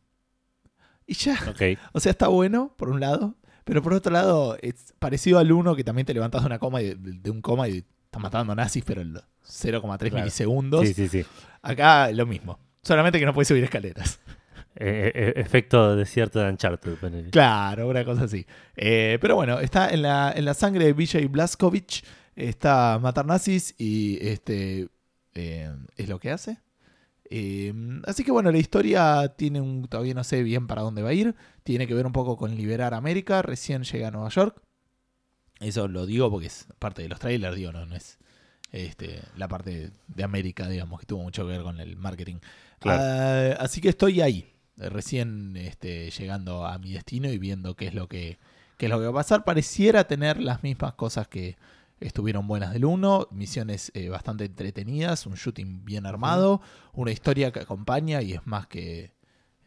Y 1.04 1.14
ya, 1.14 1.36
o 1.92 1.98
sea, 1.98 2.10
está 2.12 2.28
bueno, 2.28 2.74
por 2.76 2.88
un 2.88 3.00
lado. 3.00 3.34
Pero 3.64 3.82
por 3.82 3.92
otro 3.94 4.12
lado, 4.12 4.56
es 4.60 4.94
parecido 4.98 5.38
al 5.38 5.52
uno 5.52 5.74
que 5.76 5.84
también 5.84 6.06
te 6.06 6.14
levantas 6.14 6.42
de 6.42 6.46
una 6.46 6.58
coma 6.58 6.82
y 6.82 6.94
de, 6.94 6.96
de 6.96 7.30
un 7.30 7.40
coma 7.40 7.68
y 7.68 7.84
estás 8.04 8.22
matando 8.22 8.54
nazis, 8.54 8.84
pero 8.84 9.00
en 9.02 9.12
los 9.14 9.22
0,3 9.46 9.98
Claro. 9.98 10.16
milisegundos. 10.16 10.86
Sí, 10.86 10.94
sí, 10.94 11.08
sí. 11.08 11.24
Acá 11.62 12.10
lo 12.12 12.26
mismo. 12.26 12.58
Solamente 12.82 13.18
que 13.18 13.26
no 13.26 13.32
puedes 13.34 13.48
subir 13.48 13.64
escaleras. 13.64 14.18
Eh, 14.74 15.12
eh, 15.14 15.32
efecto 15.36 15.94
desierto 15.96 16.40
de 16.40 16.48
Uncharted. 16.48 17.30
Claro, 17.30 17.88
una 17.88 18.04
cosa 18.06 18.24
así. 18.24 18.46
Eh, 18.74 19.18
pero 19.20 19.36
bueno, 19.36 19.60
está 19.60 19.90
en 19.90 20.00
la, 20.02 20.32
en 20.34 20.44
la 20.46 20.54
sangre 20.54 20.86
de 20.86 20.92
Vijay 20.94 21.26
Blaskovich. 21.26 22.02
Está 22.34 22.98
matar 22.98 23.26
nazis 23.26 23.74
y 23.78 24.18
este 24.26 24.88
eh, 25.34 25.70
es 25.96 26.08
lo 26.08 26.18
que 26.18 26.30
hace. 26.30 26.58
Eh, 27.34 27.72
así 28.04 28.24
que 28.24 28.30
bueno, 28.30 28.52
la 28.52 28.58
historia 28.58 29.34
tiene 29.38 29.58
un. 29.58 29.88
Todavía 29.88 30.12
no 30.12 30.22
sé 30.22 30.42
bien 30.42 30.66
para 30.66 30.82
dónde 30.82 31.00
va 31.00 31.08
a 31.08 31.14
ir. 31.14 31.34
Tiene 31.62 31.86
que 31.86 31.94
ver 31.94 32.04
un 32.04 32.12
poco 32.12 32.36
con 32.36 32.54
liberar 32.54 32.92
América. 32.92 33.40
Recién 33.40 33.84
llega 33.84 34.08
a 34.08 34.10
Nueva 34.10 34.28
York. 34.28 34.60
Eso 35.58 35.88
lo 35.88 36.04
digo 36.04 36.30
porque 36.30 36.48
es 36.48 36.66
parte 36.78 37.00
de 37.00 37.08
los 37.08 37.18
trailers, 37.18 37.56
digo, 37.56 37.72
no, 37.72 37.86
no 37.86 37.96
es 37.96 38.18
este, 38.70 39.22
la 39.36 39.48
parte 39.48 39.92
de 40.08 40.24
América, 40.24 40.68
digamos, 40.68 41.00
que 41.00 41.06
tuvo 41.06 41.22
mucho 41.22 41.46
que 41.46 41.52
ver 41.52 41.62
con 41.62 41.80
el 41.80 41.96
marketing. 41.96 42.36
Claro. 42.80 43.02
Ah, 43.02 43.56
así 43.60 43.80
que 43.80 43.88
estoy 43.88 44.20
ahí, 44.20 44.52
recién 44.76 45.56
este, 45.56 46.10
llegando 46.10 46.66
a 46.66 46.78
mi 46.78 46.92
destino 46.92 47.30
y 47.30 47.38
viendo 47.38 47.76
qué 47.76 47.86
es 47.86 47.94
lo 47.94 48.08
que 48.08 48.38
qué 48.76 48.86
es 48.86 48.90
lo 48.90 48.98
que 48.98 49.04
va 49.04 49.10
a 49.10 49.22
pasar. 49.22 49.44
Pareciera 49.44 50.06
tener 50.06 50.38
las 50.38 50.62
mismas 50.62 50.94
cosas 50.94 51.28
que 51.28 51.56
estuvieron 52.06 52.46
buenas 52.46 52.72
del 52.72 52.84
1, 52.84 53.28
misiones 53.30 53.90
eh, 53.94 54.08
bastante 54.08 54.44
entretenidas, 54.44 55.26
un 55.26 55.34
shooting 55.34 55.84
bien 55.84 56.06
armado, 56.06 56.60
una 56.92 57.10
historia 57.12 57.50
que 57.52 57.60
acompaña 57.60 58.22
y 58.22 58.32
es 58.34 58.46
más 58.46 58.66
que 58.66 59.12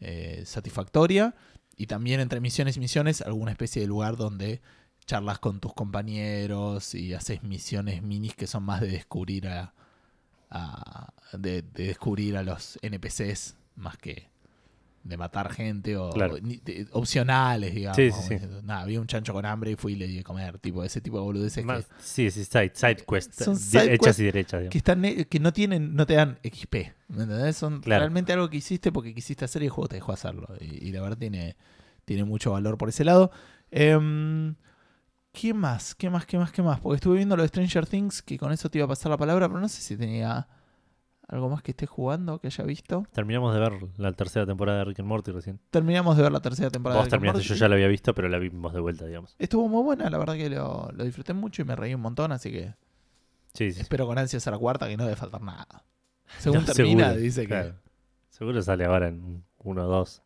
eh, 0.00 0.42
satisfactoria. 0.46 1.34
Y 1.76 1.86
también 1.86 2.20
entre 2.20 2.40
misiones 2.40 2.76
y 2.76 2.80
misiones, 2.80 3.20
alguna 3.22 3.50
especie 3.52 3.82
de 3.82 3.88
lugar 3.88 4.16
donde 4.16 4.62
charlas 5.04 5.38
con 5.38 5.60
tus 5.60 5.72
compañeros 5.74 6.94
y 6.94 7.14
haces 7.14 7.42
misiones 7.42 8.02
minis 8.02 8.34
que 8.34 8.46
son 8.46 8.62
más 8.64 8.80
de 8.80 8.88
descubrir 8.88 9.46
a, 9.48 9.74
a- 10.50 11.12
de, 11.32 11.62
de 11.62 11.86
descubrir 11.88 12.36
a 12.36 12.42
los 12.42 12.78
NPCs 12.82 13.56
más 13.76 13.98
que 13.98 14.28
de 15.08 15.16
matar 15.16 15.52
gente 15.52 15.96
o 15.96 16.10
Claro. 16.10 16.36
ni- 16.42 16.56
de- 16.58 16.86
opcionales, 16.92 17.74
digamos. 17.74 17.96
Sí, 17.96 18.10
sí, 18.10 18.22
sí. 18.22 18.34
Diciendo, 18.34 18.62
Nada, 18.62 18.80
había 18.82 19.00
un 19.00 19.06
chancho 19.06 19.32
con 19.32 19.46
hambre 19.46 19.70
y 19.72 19.76
fui 19.76 19.92
y 19.92 19.96
le 19.96 20.06
di 20.06 20.16
de 20.16 20.24
comer, 20.24 20.58
tipo 20.58 20.82
ese 20.84 21.00
tipo 21.00 21.16
de 21.18 21.22
boludeces 21.24 21.62
que, 21.62 21.64
Más- 21.66 21.86
sí, 21.98 22.30
sí, 22.30 22.44
side, 22.44 22.72
side 22.74 23.04
quest. 23.08 23.32
Son 23.40 23.56
side 23.56 23.94
hechas 23.94 24.06
quest 24.16 24.18
y 24.20 24.24
derechas. 24.24 24.60
digamos. 24.60 24.72
que 24.72 24.78
están 24.78 25.04
eh, 25.04 25.24
que 25.26 25.38
no 25.40 25.52
tienen 25.52 25.94
no 25.94 26.06
te 26.06 26.14
dan 26.14 26.38
XP 26.42 26.92
¿me 27.08 27.22
entendés? 27.24 27.56
son 27.56 27.80
Claro. 27.80 28.00
realmente 28.00 28.32
algo 28.32 28.50
que 28.50 28.56
hiciste 28.56 28.90
porque 28.92 29.14
quisiste 29.14 29.44
hacer 29.44 29.62
y 29.62 29.66
el 29.66 29.70
juego 29.70 29.88
te 29.88 29.96
dejó 29.96 30.12
hacerlo 30.12 30.48
y, 30.60 30.88
y 30.88 30.92
la 30.92 31.00
verdad 31.02 31.18
tiene 31.18 31.56
tiene 32.04 32.24
mucho 32.24 32.52
valor 32.52 32.76
por 32.78 32.88
ese 32.88 33.04
lado 33.04 33.30
Em, 33.70 34.54
¿qué 35.32 35.52
más? 35.54 35.94
¿qué 35.94 36.08
más? 36.10 36.24
¿qué 36.26 36.38
más? 36.38 36.50
¿qué 36.52 36.62
más? 36.62 36.80
porque 36.80 36.96
estuve 36.96 37.16
viendo 37.16 37.36
lo 37.36 37.42
de 37.42 37.48
Stranger 37.48 37.86
Things 37.86 38.22
que 38.22 38.38
con 38.38 38.52
eso 38.52 38.70
te 38.70 38.78
iba 38.78 38.84
a 38.86 38.88
pasar 38.88 39.10
la 39.10 39.16
palabra 39.18 39.48
pero 39.48 39.60
no 39.60 39.68
sé 39.68 39.82
si 39.82 39.96
tenía 39.96 40.48
algo 41.28 41.48
más 41.48 41.62
que 41.62 41.72
esté 41.72 41.86
jugando 41.86 42.38
que 42.38 42.46
haya 42.46 42.64
visto 42.64 43.04
Terminamos 43.12 43.52
de 43.52 43.60
ver 43.60 43.72
la 43.96 44.12
tercera 44.12 44.46
temporada 44.46 44.78
de 44.78 44.84
Rick 44.84 45.00
and 45.00 45.08
Morty 45.08 45.32
recién. 45.32 45.58
terminamos 45.70 46.16
de 46.16 46.22
ver 46.22 46.32
la 46.32 46.40
tercera 46.40 46.70
temporada 46.70 47.00
Vos 47.00 47.06
de 47.06 47.10
Rick 47.10 47.14
and 47.14 47.20
terminaste, 47.22 47.38
Morty. 47.38 47.48
yo 47.48 47.54
ya 47.64 47.68
la 47.68 47.74
había 47.74 47.88
visto, 47.88 48.14
pero 48.14 48.28
la 48.28 48.38
vimos 48.38 48.72
de 48.72 48.80
vuelta, 48.80 49.06
digamos. 49.06 49.34
estuvo 49.38 49.68
muy 49.68 49.82
buena 49.82 50.08
la 50.08 50.18
verdad 50.18 50.34
que 50.34 50.48
lo, 50.50 50.90
lo 50.92 51.04
disfruté 51.04 51.32
mucho 51.34 51.62
y 51.62 51.64
me 51.64 51.74
reí 51.76 51.94
un 51.94 52.00
montón 52.02 52.32
así 52.32 52.50
que 52.52 52.74
Sí, 53.54 53.72
sí. 53.72 53.80
espero 53.80 54.06
con 54.06 54.18
ansias 54.18 54.46
a 54.46 54.50
la 54.50 54.58
cuarta 54.58 54.86
que 54.88 54.96
no 54.96 55.04
debe 55.04 55.16
faltar 55.16 55.40
nada 55.42 55.66
según 56.38 56.60
No, 56.60 56.64
termina 56.72 57.04
seguro, 57.06 57.20
dice 57.22 57.40
que 57.42 57.46
claro. 57.48 57.74
Seguro 58.28 58.62
sale 58.62 58.84
ahora 58.84 59.08
en 59.08 59.44
uno, 59.64 59.84
dos, 59.86 60.22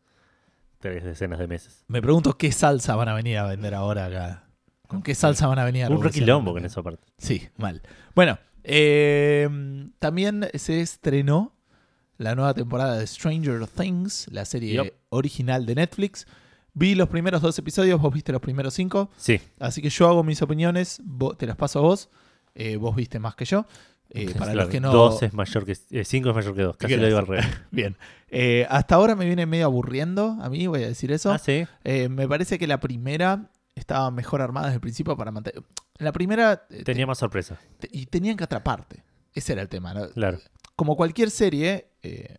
tres 0.79 1.03
decenas 1.03 1.39
de 1.39 1.47
meses. 1.47 1.85
Me 1.87 2.01
pregunto 2.01 2.37
qué 2.37 2.51
salsa 2.51 2.95
van 2.97 3.07
a 3.07 3.13
venir 3.13 3.37
a 3.37 3.45
vender 3.47 3.73
ahora 3.73 4.05
acá. 4.07 4.43
¿Con 4.87 5.01
qué 5.01 5.15
salsa 5.15 5.47
van 5.47 5.59
a 5.59 5.63
venir 5.63 5.85
a 5.85 5.89
Un 5.89 6.03
requilombo 6.03 6.51
con 6.51 6.65
esa 6.65 6.83
parte. 6.83 7.07
Sí, 7.17 7.47
mal. 7.55 7.81
Bueno, 8.13 8.37
eh, 8.63 9.49
también 9.99 10.47
se 10.53 10.81
estrenó 10.81 11.55
la 12.17 12.35
nueva 12.35 12.53
temporada 12.53 12.97
de 12.97 13.07
Stranger 13.07 13.65
Things, 13.67 14.27
la 14.31 14.45
serie 14.45 14.93
original 15.09 15.65
de 15.65 15.75
Netflix. 15.75 16.27
Vi 16.73 16.95
los 16.95 17.09
primeros 17.09 17.41
dos 17.41 17.57
episodios, 17.59 17.99
vos 17.99 18.13
viste 18.13 18.31
los 18.31 18.41
primeros 18.41 18.73
cinco. 18.73 19.09
Sí, 19.17 19.39
Así 19.59 19.81
que 19.81 19.89
yo 19.89 20.07
hago 20.07 20.23
mis 20.23 20.41
opiniones, 20.41 21.01
te 21.37 21.45
las 21.47 21.55
paso 21.57 21.79
a 21.79 21.81
vos. 21.81 22.09
eh, 22.55 22.75
vos 22.77 22.95
viste 22.95 23.19
más 23.19 23.35
que 23.35 23.45
yo. 23.45 23.65
Eh, 24.13 24.25
para 24.33 24.51
Claro, 24.51 24.61
los 24.61 24.69
que 24.69 24.79
no. 24.81 24.91
Dos 24.91 25.23
es 25.23 25.33
mayor 25.33 25.65
que... 25.65 25.73
5 25.75 26.29
es 26.29 26.35
mayor 26.35 26.53
que 26.53 26.61
2. 26.63 26.77
Casi 26.77 26.95
lo 26.97 27.05
digo 27.05 27.17
al 27.17 27.27
revés. 27.27 27.45
Bien. 27.71 27.97
Eh, 28.29 28.67
hasta 28.69 28.95
ahora 28.95 29.15
me 29.15 29.25
viene 29.25 29.45
medio 29.45 29.65
aburriendo 29.65 30.37
a 30.41 30.49
mí, 30.49 30.67
voy 30.67 30.83
a 30.83 30.87
decir 30.87 31.11
eso. 31.13 31.31
Ah, 31.31 31.37
sí. 31.37 31.65
Eh, 31.85 32.09
me 32.09 32.27
parece 32.27 32.59
que 32.59 32.67
la 32.67 32.79
primera 32.81 33.49
estaba 33.75 34.11
mejor 34.11 34.41
armada 34.41 34.67
desde 34.67 34.75
el 34.75 34.81
principio 34.81 35.15
para 35.17 35.31
mantener. 35.31 35.63
La 35.97 36.11
primera. 36.11 36.65
eh, 36.69 36.83
Tenía 36.83 37.05
más 37.07 37.17
sorpresa. 37.19 37.59
te- 37.79 37.89
y 37.91 38.05
tenían 38.07 38.37
que 38.37 38.43
atraparte. 38.43 39.03
Ese 39.33 39.53
era 39.53 39.61
el 39.61 39.69
tema. 39.69 39.93
¿no? 39.93 40.09
Claro. 40.09 40.39
Como 40.75 40.95
cualquier 40.95 41.29
serie, 41.31 41.91
eh, 42.01 42.37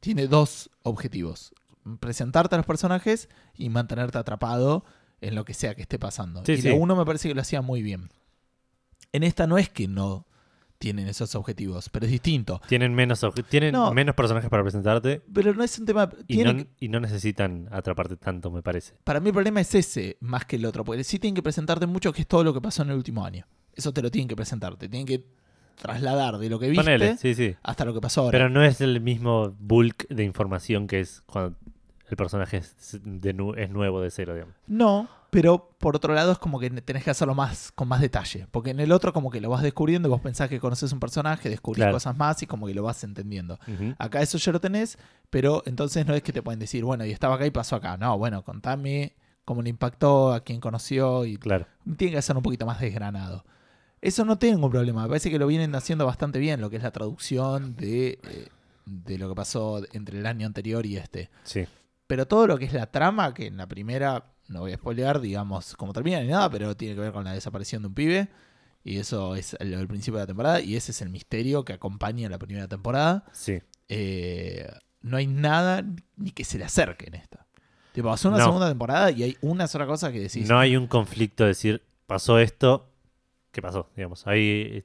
tiene 0.00 0.26
dos 0.28 0.70
objetivos: 0.82 1.52
presentarte 2.00 2.54
a 2.54 2.58
los 2.58 2.66
personajes 2.66 3.28
y 3.54 3.68
mantenerte 3.68 4.18
atrapado 4.18 4.84
en 5.20 5.34
lo 5.34 5.44
que 5.44 5.54
sea 5.54 5.74
que 5.74 5.82
esté 5.82 5.98
pasando. 5.98 6.44
Sí, 6.44 6.52
y 6.52 6.62
sí. 6.62 6.70
uno 6.70 6.96
me 6.96 7.04
parece 7.04 7.28
que 7.28 7.34
lo 7.34 7.40
hacía 7.40 7.62
muy 7.62 7.82
bien. 7.82 8.10
En 9.12 9.22
esta 9.22 9.46
no 9.46 9.58
es 9.58 9.68
que 9.68 9.88
no 9.88 10.26
tienen 10.82 11.06
esos 11.06 11.32
objetivos, 11.36 11.88
pero 11.88 12.06
es 12.06 12.10
distinto. 12.10 12.60
Tienen 12.66 12.92
menos 12.92 13.24
tienen 13.48 13.70
No. 13.72 13.92
menos 13.94 14.16
personajes 14.16 14.50
para 14.50 14.64
presentarte 14.64 15.22
Pero 15.32 15.54
no 15.54 15.62
es 15.62 15.78
un 15.78 15.86
tema. 15.86 16.10
y 16.26 16.38
no, 16.42 16.66
y 16.80 16.88
no 16.88 16.98
necesitan 16.98 17.68
atraparte 17.70 18.16
tanto, 18.16 18.50
me 18.50 18.62
parece. 18.62 18.94
para 19.04 19.20
mí 19.20 19.28
el 19.28 19.32
problema 19.32 19.60
es 19.60 19.72
ese 19.76 20.16
más 20.18 20.44
que 20.44 20.56
el 20.56 20.64
otro, 20.66 20.82
porque 20.82 21.04
sí 21.04 21.20
tienen 21.20 21.36
que 21.36 21.42
presentarte 21.42 21.86
mucho 21.86 22.12
que 22.12 22.22
es 22.22 22.26
todo 22.26 22.42
lo 22.42 22.52
que 22.52 22.60
pasó 22.60 22.82
en 22.82 22.90
el 22.90 22.96
último 22.96 23.24
año. 23.24 23.46
Eso 23.72 23.92
te 23.92 24.02
lo 24.02 24.10
tienen 24.10 24.26
que 24.26 24.34
presentar, 24.34 24.74
te 24.76 24.88
tienen 24.88 25.06
que 25.06 25.24
trasladar 25.76 26.38
de 26.38 26.50
lo 26.50 26.58
que 26.58 26.68
viste 26.68 26.82
Ponele, 26.84 27.16
sí, 27.16 27.34
sí. 27.36 27.54
hasta 27.62 27.84
lo 27.84 27.94
que 27.94 28.00
pasó 28.00 28.22
ahora. 28.22 28.36
Pero 28.38 28.48
no 28.50 28.64
es 28.64 28.80
el 28.80 29.00
mismo 29.00 29.54
bulk 29.60 30.08
de 30.08 30.24
información 30.24 30.88
que 30.88 30.98
es 31.00 31.22
cuando 31.26 31.56
el 32.12 32.16
personaje 32.16 32.58
es, 32.58 32.98
de 33.02 33.32
nu- 33.32 33.54
es 33.54 33.70
nuevo 33.70 34.00
de 34.00 34.10
cero, 34.10 34.34
digamos. 34.34 34.54
No, 34.66 35.08
pero 35.30 35.70
por 35.78 35.96
otro 35.96 36.12
lado 36.14 36.32
es 36.32 36.38
como 36.38 36.58
que 36.60 36.68
tenés 36.70 37.04
que 37.04 37.10
hacerlo 37.10 37.34
más 37.34 37.72
con 37.72 37.88
más 37.88 38.00
detalle, 38.00 38.46
porque 38.50 38.70
en 38.70 38.80
el 38.80 38.92
otro 38.92 39.12
como 39.12 39.30
que 39.30 39.40
lo 39.40 39.48
vas 39.50 39.62
descubriendo, 39.62 40.08
vos 40.08 40.20
pensás 40.20 40.48
que 40.48 40.60
conoces 40.60 40.92
un 40.92 41.00
personaje, 41.00 41.48
descubrís 41.48 41.78
Claro. 41.84 41.92
cosas 41.94 42.16
más 42.16 42.42
y 42.42 42.46
como 42.46 42.66
que 42.66 42.74
lo 42.74 42.82
vas 42.82 43.02
entendiendo. 43.04 43.58
Acá 43.98 44.20
eso 44.22 44.38
ya 44.38 44.52
lo 44.52 44.60
tenés, 44.60 44.98
pero 45.30 45.62
entonces 45.66 46.06
no 46.06 46.14
es 46.14 46.22
que 46.22 46.32
te 46.32 46.42
pueden 46.42 46.60
decir, 46.60 46.84
bueno, 46.84 47.04
y 47.06 47.10
estaba 47.12 47.36
acá 47.36 47.46
y 47.46 47.50
pasó 47.50 47.76
acá. 47.76 47.96
No, 47.96 48.18
bueno, 48.18 48.42
contame 48.44 49.14
cómo 49.44 49.62
le 49.62 49.70
impactó, 49.70 50.32
a 50.32 50.40
quién 50.40 50.60
conoció 50.60 51.24
y 51.24 51.36
Claro. 51.36 51.66
tiene 51.96 52.14
que 52.14 52.22
ser 52.22 52.36
un 52.36 52.42
poquito 52.42 52.66
más 52.66 52.78
desgranado. 52.80 53.44
Eso 54.00 54.24
no 54.24 54.36
tengo 54.36 54.68
problema. 54.68 55.02
Me 55.02 55.08
parece 55.08 55.30
que 55.30 55.38
lo 55.38 55.46
vienen 55.46 55.74
haciendo 55.74 56.04
bastante 56.06 56.38
bien, 56.40 56.60
lo 56.60 56.68
que 56.70 56.76
es 56.76 56.82
la 56.82 56.90
traducción 56.90 57.74
de, 57.76 58.18
eh, 58.22 58.48
de 58.84 59.16
lo 59.16 59.28
que 59.28 59.34
pasó 59.36 59.80
entre 59.92 60.18
el 60.18 60.26
año 60.26 60.46
anterior 60.46 60.84
y 60.86 60.96
este. 60.96 61.30
Sí. 61.44 61.64
Pero 62.12 62.26
todo 62.26 62.46
lo 62.46 62.58
que 62.58 62.66
es 62.66 62.74
la 62.74 62.84
trama, 62.90 63.32
que 63.32 63.46
en 63.46 63.56
la 63.56 63.66
primera, 63.66 64.26
no 64.48 64.60
voy 64.60 64.72
a 64.72 64.76
spoilear, 64.76 65.18
digamos, 65.18 65.74
cómo 65.76 65.94
termina 65.94 66.20
ni 66.20 66.28
nada, 66.28 66.50
pero 66.50 66.76
tiene 66.76 66.94
que 66.94 67.00
ver 67.00 67.10
con 67.10 67.24
la 67.24 67.32
desaparición 67.32 67.80
de 67.80 67.88
un 67.88 67.94
pibe. 67.94 68.28
Y 68.84 68.98
eso 68.98 69.34
es 69.34 69.56
el, 69.60 69.72
el 69.72 69.86
principio 69.88 70.18
de 70.18 70.24
la 70.24 70.26
temporada. 70.26 70.60
Y 70.60 70.76
ese 70.76 70.90
es 70.90 71.00
el 71.00 71.08
misterio 71.08 71.64
que 71.64 71.72
acompaña 71.72 72.28
la 72.28 72.36
primera 72.38 72.68
temporada. 72.68 73.24
Sí. 73.32 73.62
Eh, 73.88 74.70
no 75.00 75.16
hay 75.16 75.26
nada 75.26 75.86
ni 76.18 76.32
que 76.32 76.44
se 76.44 76.58
le 76.58 76.64
acerque 76.64 77.06
en 77.06 77.14
esta. 77.14 77.46
Tipo, 77.94 78.08
pasó 78.10 78.28
una 78.28 78.36
No. 78.36 78.44
segunda 78.44 78.68
temporada 78.68 79.10
y 79.10 79.22
hay 79.22 79.38
una 79.40 79.66
sola 79.66 79.86
cosa 79.86 80.12
que 80.12 80.20
decís. 80.20 80.46
No 80.46 80.58
hay 80.58 80.76
un 80.76 80.88
conflicto 80.88 81.44
de 81.44 81.48
decir, 81.48 81.82
pasó 82.06 82.38
esto, 82.38 82.90
¿qué 83.52 83.62
pasó? 83.62 83.88
Digamos, 83.96 84.26
hay, 84.26 84.84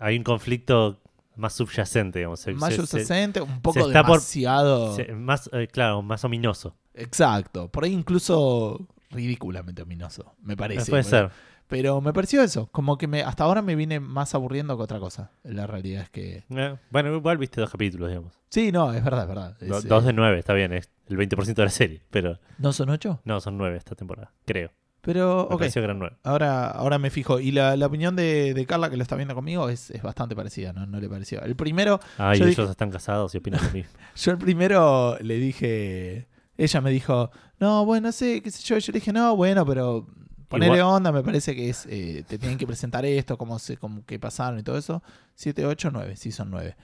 hay 0.00 0.18
un 0.18 0.24
conflicto 0.24 1.00
más 1.36 1.52
subyacente, 1.54 2.18
digamos. 2.20 2.40
Se- 2.40 2.52
más 2.54 2.74
se- 2.74 2.80
se- 2.82 2.86
subyacente, 2.86 3.40
un 3.40 3.60
poco 3.60 3.80
por- 3.80 3.92
demasiado. 3.92 4.94
se- 4.96 5.12
más, 5.14 5.48
eh, 5.52 5.68
claro, 5.70 6.02
más 6.02 6.24
ominoso. 6.24 6.76
Exacto. 6.94 7.68
Por 7.68 7.84
ahí 7.84 7.92
incluso 7.92 8.86
ridículamente 9.10 9.82
ominoso, 9.82 10.34
me 10.42 10.56
parece. 10.56 10.90
Puede 10.90 11.04
Pero- 11.04 11.28
ser. 11.28 11.54
Pero 11.66 12.00
me 12.02 12.12
pareció 12.12 12.42
eso. 12.42 12.68
Como 12.72 12.98
que 12.98 13.06
me, 13.08 13.22
hasta 13.22 13.42
ahora 13.44 13.62
me 13.62 13.74
viene 13.74 13.98
más 13.98 14.34
aburriendo 14.34 14.76
que 14.76 14.82
otra 14.82 15.00
cosa. 15.00 15.30
La 15.44 15.66
realidad 15.66 16.02
es 16.02 16.10
que. 16.10 16.44
Eh, 16.50 16.76
bueno, 16.90 17.16
igual 17.16 17.38
viste 17.38 17.58
dos 17.60 17.70
capítulos, 17.70 18.10
digamos. 18.10 18.34
Sí, 18.50 18.70
no, 18.70 18.92
es 18.92 19.02
verdad, 19.02 19.22
es 19.22 19.28
verdad. 19.28 19.56
Es, 19.62 19.68
Do- 19.70 19.78
eh, 19.78 19.82
dos 19.86 20.04
de 20.04 20.12
nueve, 20.12 20.38
está 20.38 20.52
bien, 20.52 20.74
es 20.74 20.90
el 21.08 21.16
20% 21.16 21.62
de 21.62 21.64
la 21.64 21.70
serie, 21.70 22.02
pero 22.10 22.38
¿No 22.58 22.72
son 22.74 22.90
ocho? 22.90 23.20
no, 23.24 23.40
son 23.40 23.56
nueve 23.56 23.78
esta 23.78 23.94
temporada, 23.94 24.30
creo. 24.44 24.70
Pero, 25.04 25.46
Me 25.50 25.56
ok. 25.56 25.62
nueve. 25.96 26.16
Ahora, 26.22 26.68
ahora 26.70 26.98
me 26.98 27.10
fijo. 27.10 27.38
Y 27.40 27.50
la, 27.52 27.76
la 27.76 27.86
opinión 27.86 28.16
de, 28.16 28.54
de 28.54 28.66
Carla, 28.66 28.88
que 28.90 28.96
lo 28.96 29.02
está 29.02 29.16
viendo 29.16 29.34
conmigo, 29.34 29.68
es, 29.68 29.90
es 29.90 30.02
bastante 30.02 30.34
parecida, 30.34 30.72
¿no? 30.72 30.86
No 30.86 30.98
le 31.00 31.08
pareció. 31.08 31.42
El 31.42 31.56
primero, 31.56 32.00
Ah, 32.18 32.32
y 32.34 32.38
ellos 32.38 32.48
dije- 32.56 32.70
están 32.70 32.90
casados 32.90 33.34
y 33.34 33.38
opinan 33.38 33.62
lo 33.64 33.70
mismo. 33.70 33.90
yo 34.16 34.32
el 34.32 34.38
primero 34.38 35.18
le 35.20 35.36
dije. 35.36 36.28
Ella 36.56 36.80
me 36.80 36.90
dijo, 36.90 37.30
no, 37.58 37.84
bueno, 37.84 38.08
no 38.08 38.12
sé, 38.12 38.40
qué 38.40 38.50
sé 38.50 38.62
yo. 38.62 38.78
Yo 38.78 38.92
le 38.92 39.00
dije, 39.00 39.12
no, 39.12 39.34
bueno, 39.36 39.66
pero 39.66 40.06
ponerle 40.48 40.80
onda, 40.82 41.10
me 41.12 41.22
parece 41.22 41.54
que 41.54 41.68
es. 41.68 41.84
eh, 41.90 42.24
te 42.28 42.38
tienen 42.38 42.56
que 42.58 42.66
presentar 42.66 43.04
esto, 43.04 43.36
cómo 43.36 43.58
se, 43.58 43.76
cómo 43.76 44.04
que 44.06 44.18
pasaron 44.18 44.58
y 44.60 44.62
todo 44.62 44.78
eso. 44.78 45.02
7, 45.34 45.66
8, 45.66 45.90
9, 45.92 46.16
sí 46.16 46.30
son 46.32 46.50
9. 46.50 46.76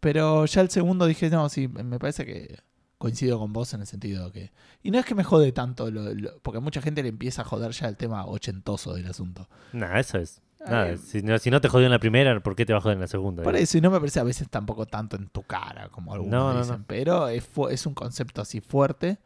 pero 0.00 0.44
ya 0.46 0.60
el 0.60 0.70
segundo 0.70 1.06
dije, 1.06 1.30
no, 1.30 1.48
sí, 1.48 1.68
me 1.68 1.98
parece 1.98 2.26
que 2.26 2.58
coincido 3.04 3.38
con 3.38 3.52
vos 3.52 3.72
en 3.74 3.82
el 3.82 3.86
sentido 3.86 4.32
que. 4.32 4.50
Y 4.82 4.90
no 4.90 4.98
es 4.98 5.04
que 5.04 5.14
me 5.14 5.24
jode 5.24 5.52
tanto, 5.52 5.90
lo- 5.90 6.14
lo- 6.14 6.38
porque 6.40 6.58
a 6.58 6.60
mucha 6.60 6.80
gente 6.80 7.02
le 7.02 7.10
empieza 7.10 7.42
a 7.42 7.44
joder 7.44 7.70
ya 7.72 7.86
el 7.88 7.96
tema 7.96 8.24
ochentoso 8.26 8.94
del 8.94 9.06
asunto. 9.06 9.48
Nada, 9.72 10.00
eso 10.00 10.18
es. 10.18 10.40
Nada, 10.60 10.92
Eh, 10.92 10.96
si, 10.96 11.22
no, 11.22 11.38
si 11.38 11.50
no 11.50 11.60
te 11.60 11.68
jodió 11.68 11.84
en 11.86 11.92
la 11.92 11.98
primera, 11.98 12.40
¿por 12.42 12.56
qué 12.56 12.64
te 12.64 12.72
va 12.72 12.78
a 12.78 12.82
joder 12.82 12.96
en 12.96 13.02
la 13.02 13.06
segunda? 13.06 13.42
Por 13.42 13.54
eso, 13.56 13.76
y 13.76 13.82
no 13.82 13.90
me 13.90 13.98
parece 14.00 14.20
a 14.20 14.22
veces 14.24 14.48
tampoco 14.48 14.86
tanto 14.86 15.16
en 15.16 15.28
tu 15.28 15.42
cara, 15.42 15.90
como 15.90 16.14
algunos 16.14 16.32
No, 16.54 16.58
dicen. 16.62 16.78
no. 16.78 16.84
Pero 16.86 17.28
es 17.28 17.84
un 17.86 17.92
concepto 17.94 18.40
así 18.40 18.60
fuerte, 18.62 19.18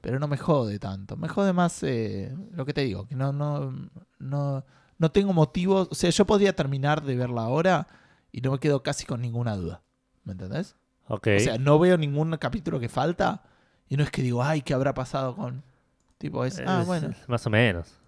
pero 0.00 0.18
no 0.18 0.26
me 0.28 0.38
jode 0.38 0.78
tanto. 0.78 1.16
Me 1.16 1.28
jode 1.28 1.52
más 1.52 1.82
eh, 1.82 2.34
lo 2.54 2.64
que 2.64 2.72
te 2.72 2.80
digo, 2.80 3.06
que 3.06 3.14
no, 3.14 3.32
no, 3.34 3.72
no, 4.18 4.64
no 4.98 5.10
tengo 5.12 5.32
motivos. 5.34 5.88
O 5.90 5.94
sea, 5.94 6.08
yo 6.10 6.24
podría 6.24 6.54
terminar 6.56 7.02
de 7.02 7.16
verla 7.16 7.42
ahora 7.42 7.86
y 8.32 8.40
no 8.40 8.52
me 8.52 8.58
quedo 8.58 8.82
casi 8.82 9.04
con 9.04 9.20
ninguna 9.20 9.54
duda. 9.56 9.82
¿Me 10.24 10.32
entendés? 10.32 10.74
O 11.36 11.40
sea, 11.40 11.58
no 11.58 11.78
veo 11.78 11.96
ningún 11.98 12.36
capítulo 12.38 12.80
que 12.80 12.88
falta 12.88 13.42
y 13.88 13.96
no 13.96 14.02
es 14.04 14.10
que 14.10 14.22
digo, 14.22 14.42
ay, 14.42 14.62
¿qué 14.62 14.74
habrá 14.74 14.94
pasado 14.94 15.34
con...? 15.36 15.62
Tipo, 16.18 16.44
es, 16.44 16.62
ah, 16.66 16.82
bueno. 16.86 17.10
Más 17.26 17.44
o 17.46 17.50
menos. 17.50 17.98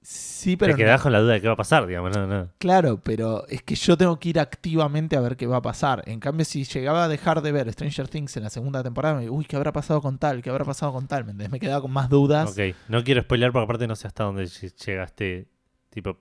Sí, 0.00 0.56
pero... 0.56 0.74
te 0.74 0.82
no- 0.82 0.84
quedás 0.86 1.00
con 1.00 1.12
la 1.12 1.20
duda 1.20 1.32
de 1.32 1.40
qué 1.40 1.46
va 1.46 1.54
a 1.54 1.56
pasar, 1.56 1.86
digamos. 1.86 2.14
No, 2.14 2.26
no. 2.26 2.48
Claro, 2.58 3.00
pero 3.02 3.46
es 3.48 3.62
que 3.62 3.74
yo 3.74 3.96
tengo 3.96 4.18
que 4.20 4.28
ir 4.28 4.38
activamente 4.38 5.16
a 5.16 5.20
ver 5.20 5.36
qué 5.36 5.46
va 5.46 5.56
a 5.56 5.62
pasar. 5.62 6.02
En 6.06 6.20
cambio, 6.20 6.44
si 6.44 6.64
llegaba 6.64 7.04
a 7.04 7.08
dejar 7.08 7.40
de 7.40 7.52
ver 7.52 7.72
Stranger 7.72 8.06
Things 8.08 8.36
en 8.36 8.42
la 8.44 8.50
segunda 8.50 8.82
temporada, 8.82 9.14
me 9.14 9.22
digo, 9.22 9.34
uy, 9.34 9.46
¿qué 9.46 9.56
habrá 9.56 9.72
pasado 9.72 10.02
con 10.02 10.18
tal? 10.18 10.42
¿Qué 10.42 10.50
habrá 10.50 10.64
pasado 10.64 10.92
con 10.92 11.06
tal? 11.08 11.24
¿Me, 11.34 11.58
quedaba 11.58 11.80
con 11.80 11.90
más 11.90 12.08
dudas. 12.10 12.50
Ok. 12.50 12.76
No 12.88 13.02
quiero 13.02 13.22
spoilear 13.22 13.50
porque 13.50 13.64
aparte 13.64 13.86
no 13.86 13.96
sé 13.96 14.06
hasta 14.06 14.24
dónde 14.24 14.44
ll- 14.44 14.74
llegaste. 14.86 15.48
Tipo. 15.88 16.18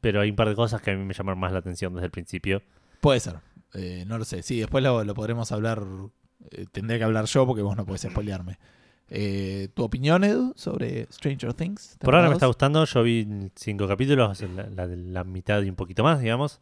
Pero 0.00 0.20
hay 0.20 0.30
un 0.30 0.36
par 0.36 0.48
de 0.48 0.54
cosas 0.54 0.82
que 0.82 0.90
a 0.90 0.94
mí 0.94 1.02
me 1.04 1.14
llamaron 1.14 1.38
más 1.40 1.50
la 1.52 1.58
atención 1.60 1.94
desde 1.94 2.06
el 2.06 2.10
principio. 2.12 2.62
Puede 3.00 3.20
ser. 3.20 3.36
Eh, 3.74 4.04
no 4.06 4.18
lo 4.18 4.24
sé. 4.24 4.42
Sí, 4.42 4.58
después 4.60 4.82
lo, 4.84 5.04
lo 5.04 5.14
podremos 5.14 5.52
hablar. 5.52 5.82
eh, 6.50 6.66
tendré 6.72 6.98
que 6.98 7.04
hablar 7.04 7.26
yo 7.26 7.46
porque 7.46 7.62
vos 7.62 7.76
no 7.76 7.84
podés 7.84 8.02
spoilearme. 8.02 8.58
Eh, 9.10 9.68
¿Tu 9.74 9.82
opinión, 9.84 10.24
Edu, 10.24 10.54
sobre 10.56 11.06
Stranger 11.12 11.52
Things? 11.54 11.96
Por 12.00 12.14
ahora 12.14 12.28
me 12.28 12.34
está 12.34 12.46
gustando. 12.46 12.84
Yo 12.84 13.02
vi 13.02 13.26
cinco 13.54 13.86
capítulos, 13.86 14.40
la, 14.42 14.66
la, 14.68 14.86
la 14.86 15.24
mitad 15.24 15.62
y 15.62 15.68
un 15.68 15.76
poquito 15.76 16.02
más, 16.02 16.20
digamos. 16.20 16.60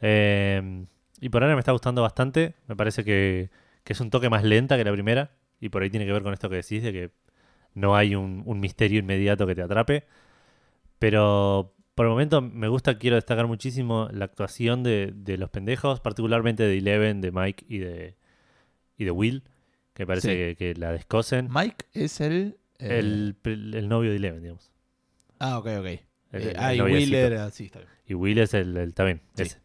Eh, 0.00 0.86
y 1.20 1.28
por 1.28 1.42
ahora 1.42 1.54
me 1.54 1.60
está 1.60 1.72
gustando 1.72 2.02
bastante. 2.02 2.54
Me 2.68 2.76
parece 2.76 3.04
que, 3.04 3.50
que 3.84 3.92
es 3.92 4.00
un 4.00 4.10
toque 4.10 4.28
más 4.30 4.44
lenta 4.44 4.76
que 4.76 4.84
la 4.84 4.92
primera. 4.92 5.32
Y 5.60 5.68
por 5.68 5.82
ahí 5.82 5.90
tiene 5.90 6.06
que 6.06 6.12
ver 6.12 6.22
con 6.22 6.32
esto 6.32 6.48
que 6.48 6.56
decís, 6.56 6.82
de 6.82 6.92
que 6.92 7.10
no 7.74 7.96
hay 7.96 8.14
un, 8.14 8.42
un 8.46 8.60
misterio 8.60 8.98
inmediato 8.98 9.46
que 9.46 9.54
te 9.54 9.62
atrape. 9.62 10.04
Pero 10.98 11.74
por 11.94 12.06
el 12.06 12.10
momento 12.10 12.40
me 12.42 12.68
gusta, 12.68 12.98
quiero 12.98 13.16
destacar 13.16 13.46
muchísimo 13.46 14.08
la 14.12 14.24
actuación 14.24 14.82
de, 14.82 15.12
de 15.14 15.36
los 15.38 15.50
pendejos, 15.50 16.00
particularmente 16.00 16.62
de 16.62 16.78
Eleven, 16.78 17.20
de 17.20 17.32
Mike 17.32 17.64
y 17.68 17.78
de, 17.78 18.14
y 18.96 19.04
de 19.04 19.10
Will, 19.10 19.42
que 19.94 20.06
parece 20.06 20.28
Sí. 20.28 20.34
que, 20.34 20.56
que 20.74 20.80
la 20.80 20.92
descosen. 20.92 21.48
Mike 21.52 21.86
es 21.92 22.20
el. 22.20 22.56
eh, 22.78 22.98
el, 22.98 23.36
el 23.44 23.88
novio 23.88 24.10
de 24.10 24.16
Eleven, 24.16 24.40
digamos. 24.42 24.70
Ah, 25.38 25.58
ok, 25.58 25.66
ok. 25.80 25.86
El- 25.86 26.00
Eh, 26.34 26.54
ah, 26.56 26.74
y. 26.74 26.80
Will 26.80 27.12
era. 27.14 27.50
Sí, 27.50 27.66
está 27.66 27.80
bien. 27.80 27.90
Y 28.06 28.14
Will 28.14 28.38
es 28.38 28.54
el, 28.54 28.76
el 28.76 28.94
también, 28.94 29.20
Sí. 29.34 29.42
ese. 29.42 29.58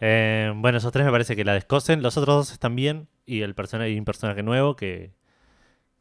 Eh, 0.00 0.52
bueno, 0.56 0.78
esos 0.78 0.92
tres 0.92 1.04
me 1.06 1.12
parece 1.12 1.36
que 1.36 1.44
la 1.44 1.52
descosen. 1.54 2.02
Los 2.02 2.16
otros 2.16 2.36
dos 2.36 2.52
están 2.52 2.74
bien. 2.74 3.08
Y 3.26 3.40
el 3.42 3.54
personaje, 3.54 3.90
y 3.90 3.98
un 3.98 4.04
personaje 4.04 4.42
nuevo 4.42 4.76
que, 4.76 5.12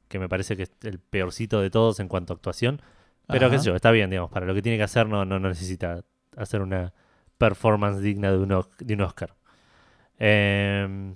que 0.10 0.20
me 0.20 0.28
parece 0.28 0.58
que 0.58 0.64
es 0.64 0.72
el 0.84 1.00
peorcito 1.00 1.62
de 1.62 1.70
todos 1.70 2.00
en 2.00 2.08
cuanto 2.08 2.34
a 2.34 2.36
actuación. 2.36 2.82
Pero 3.28 3.50
qué 3.50 3.56
Ajá. 3.56 3.60
sé 3.60 3.70
yo, 3.70 3.76
está 3.76 3.92
bien, 3.92 4.10
digamos. 4.10 4.32
Para 4.32 4.46
lo 4.46 4.54
que 4.54 4.62
tiene 4.62 4.78
que 4.78 4.84
hacer 4.84 5.08
no, 5.08 5.26
no, 5.26 5.40
no 5.40 5.50
necesita 5.50 6.04
hacer 6.36 6.62
una 6.62 6.94
performance 7.38 8.02
digna 8.02 8.32
de 8.32 8.38
un, 8.38 8.66
de 8.80 8.94
un 8.94 9.02
Oscar. 9.02 9.34
Eh, 10.20 11.14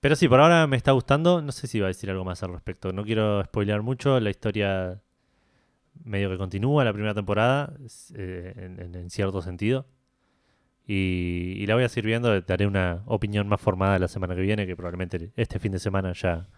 pero 0.00 0.16
sí, 0.16 0.28
por 0.28 0.40
ahora 0.40 0.66
me 0.66 0.76
está 0.76 0.92
gustando. 0.92 1.42
No 1.42 1.52
sé 1.52 1.66
si 1.66 1.78
iba 1.78 1.86
a 1.86 1.88
decir 1.88 2.10
algo 2.10 2.24
más 2.24 2.42
al 2.42 2.52
respecto. 2.52 2.92
No 2.92 3.04
quiero 3.04 3.44
spoilear 3.44 3.82
mucho. 3.82 4.18
La 4.18 4.30
historia 4.30 5.00
medio 6.04 6.30
que 6.30 6.38
continúa 6.38 6.84
la 6.84 6.92
primera 6.92 7.14
temporada, 7.14 7.74
eh, 8.14 8.54
en, 8.56 9.10
cierto 9.10 9.42
sentido. 9.42 9.86
Y, 10.86 11.54
y 11.58 11.66
la 11.66 11.74
voy 11.74 11.84
a 11.84 11.88
seguir 11.90 12.06
viendo. 12.06 12.40
Daré 12.40 12.66
una 12.66 13.02
opinión 13.04 13.46
más 13.46 13.60
formada 13.60 13.98
la 13.98 14.08
semana 14.08 14.34
que 14.34 14.40
viene, 14.40 14.66
que 14.66 14.74
probablemente 14.74 15.32
este 15.36 15.58
fin 15.58 15.72
de 15.72 15.78
semana 15.78 16.12
ya, 16.14 16.48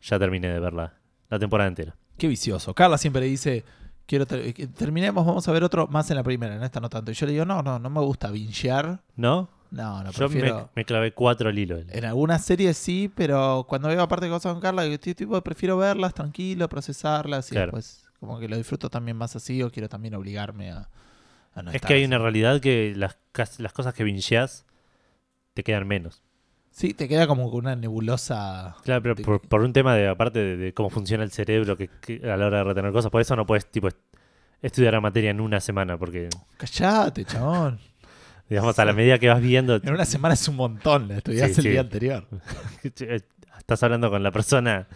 ya 0.00 0.18
termine 0.18 0.48
de 0.48 0.58
ver 0.58 0.72
la, 0.72 0.94
la 1.28 1.38
temporada 1.38 1.68
entera. 1.68 1.94
Qué 2.18 2.28
vicioso. 2.28 2.74
Carla 2.74 2.98
siempre 2.98 3.24
dice 3.26 3.64
quiero 4.06 4.26
ter- 4.26 4.52
que 4.54 4.66
terminemos, 4.66 5.24
vamos 5.26 5.46
a 5.48 5.52
ver 5.52 5.62
otro 5.64 5.86
más 5.86 6.10
en 6.10 6.16
la 6.16 6.22
primera, 6.22 6.56
en 6.56 6.62
esta 6.62 6.80
no 6.80 6.88
tanto. 6.88 7.10
Y 7.10 7.14
yo 7.14 7.26
le 7.26 7.32
digo, 7.32 7.44
no, 7.44 7.62
no, 7.62 7.78
no 7.78 7.90
me 7.90 8.00
gusta 8.00 8.30
bingear. 8.30 9.00
¿No? 9.16 9.48
No, 9.70 10.02
no, 10.02 10.10
Yo 10.12 10.28
me, 10.28 10.28
prefiero... 10.30 10.70
me 10.74 10.84
clavé 10.86 11.12
cuatro 11.12 11.50
al 11.50 11.58
hilo. 11.58 11.76
En 11.78 12.04
algunas 12.06 12.42
series 12.42 12.76
sí, 12.78 13.12
pero 13.14 13.66
cuando 13.68 13.88
veo 13.88 14.00
aparte 14.02 14.26
cosas 14.28 14.52
con 14.52 14.62
Carla, 14.62 14.86
estoy 14.86 15.14
tipo, 15.14 15.38
prefiero 15.42 15.76
verlas 15.76 16.14
tranquilo, 16.14 16.66
procesarlas 16.70 17.48
y 17.48 17.50
Claro. 17.50 17.66
después 17.66 18.04
como 18.18 18.38
que 18.40 18.48
lo 18.48 18.56
disfruto 18.56 18.88
también 18.88 19.16
más 19.18 19.36
así 19.36 19.62
o 19.62 19.70
quiero 19.70 19.88
también 19.90 20.14
obligarme 20.14 20.70
a, 20.72 20.88
a 21.54 21.62
no 21.62 21.70
es 21.70 21.76
estar 21.76 21.88
que 21.88 21.94
hay 21.94 22.00
así. 22.02 22.06
una 22.08 22.18
realidad 22.18 22.60
que 22.60 22.94
las, 22.96 23.18
las 23.58 23.72
cosas 23.74 23.92
que 23.92 24.04
bingeas 24.04 24.64
te 25.52 25.62
quedan 25.62 25.86
menos. 25.86 26.22
Sí, 26.78 26.94
te 26.94 27.08
queda 27.08 27.26
como 27.26 27.50
con 27.50 27.64
una 27.64 27.74
nebulosa. 27.74 28.76
Claro, 28.84 29.02
pero 29.02 29.40
por, 29.48 29.62
un 29.62 29.72
tema 29.72 29.96
de, 29.96 30.06
aparte 30.06 30.38
de, 30.38 30.56
de 30.56 30.72
cómo 30.72 30.90
funciona 30.90 31.24
el 31.24 31.32
cerebro 31.32 31.76
que, 31.76 31.88
que 32.00 32.20
a 32.30 32.36
la 32.36 32.46
hora 32.46 32.58
de 32.58 32.64
retener 32.64 32.92
cosas, 32.92 33.10
por 33.10 33.20
eso 33.20 33.34
no 33.34 33.46
puedes 33.46 33.66
tipo 33.66 33.88
est- 33.88 33.98
estudiar 34.62 34.92
la 34.94 35.00
materia 35.00 35.30
en 35.32 35.40
una 35.40 35.58
semana, 35.58 35.98
porque 35.98 36.28
Callate, 36.56 37.24
chabón. 37.24 37.80
digamos 38.48 38.78
a 38.78 38.84
la 38.84 38.92
medida 38.92 39.18
que 39.18 39.28
vas 39.28 39.40
viendo, 39.40 39.74
En 39.74 39.90
una 39.92 40.04
semana 40.04 40.34
es 40.34 40.46
un 40.46 40.54
montón, 40.54 41.08
la 41.08 41.16
estudiaste 41.16 41.54
Sí, 41.54 41.60
el 41.60 41.62
sí. 41.64 41.70
día 41.70 41.80
anterior. 41.80 42.28
eh, 43.00 43.20
estás 43.58 43.82
hablando 43.82 44.08
con 44.08 44.22
la 44.22 44.30
persona 44.30 44.86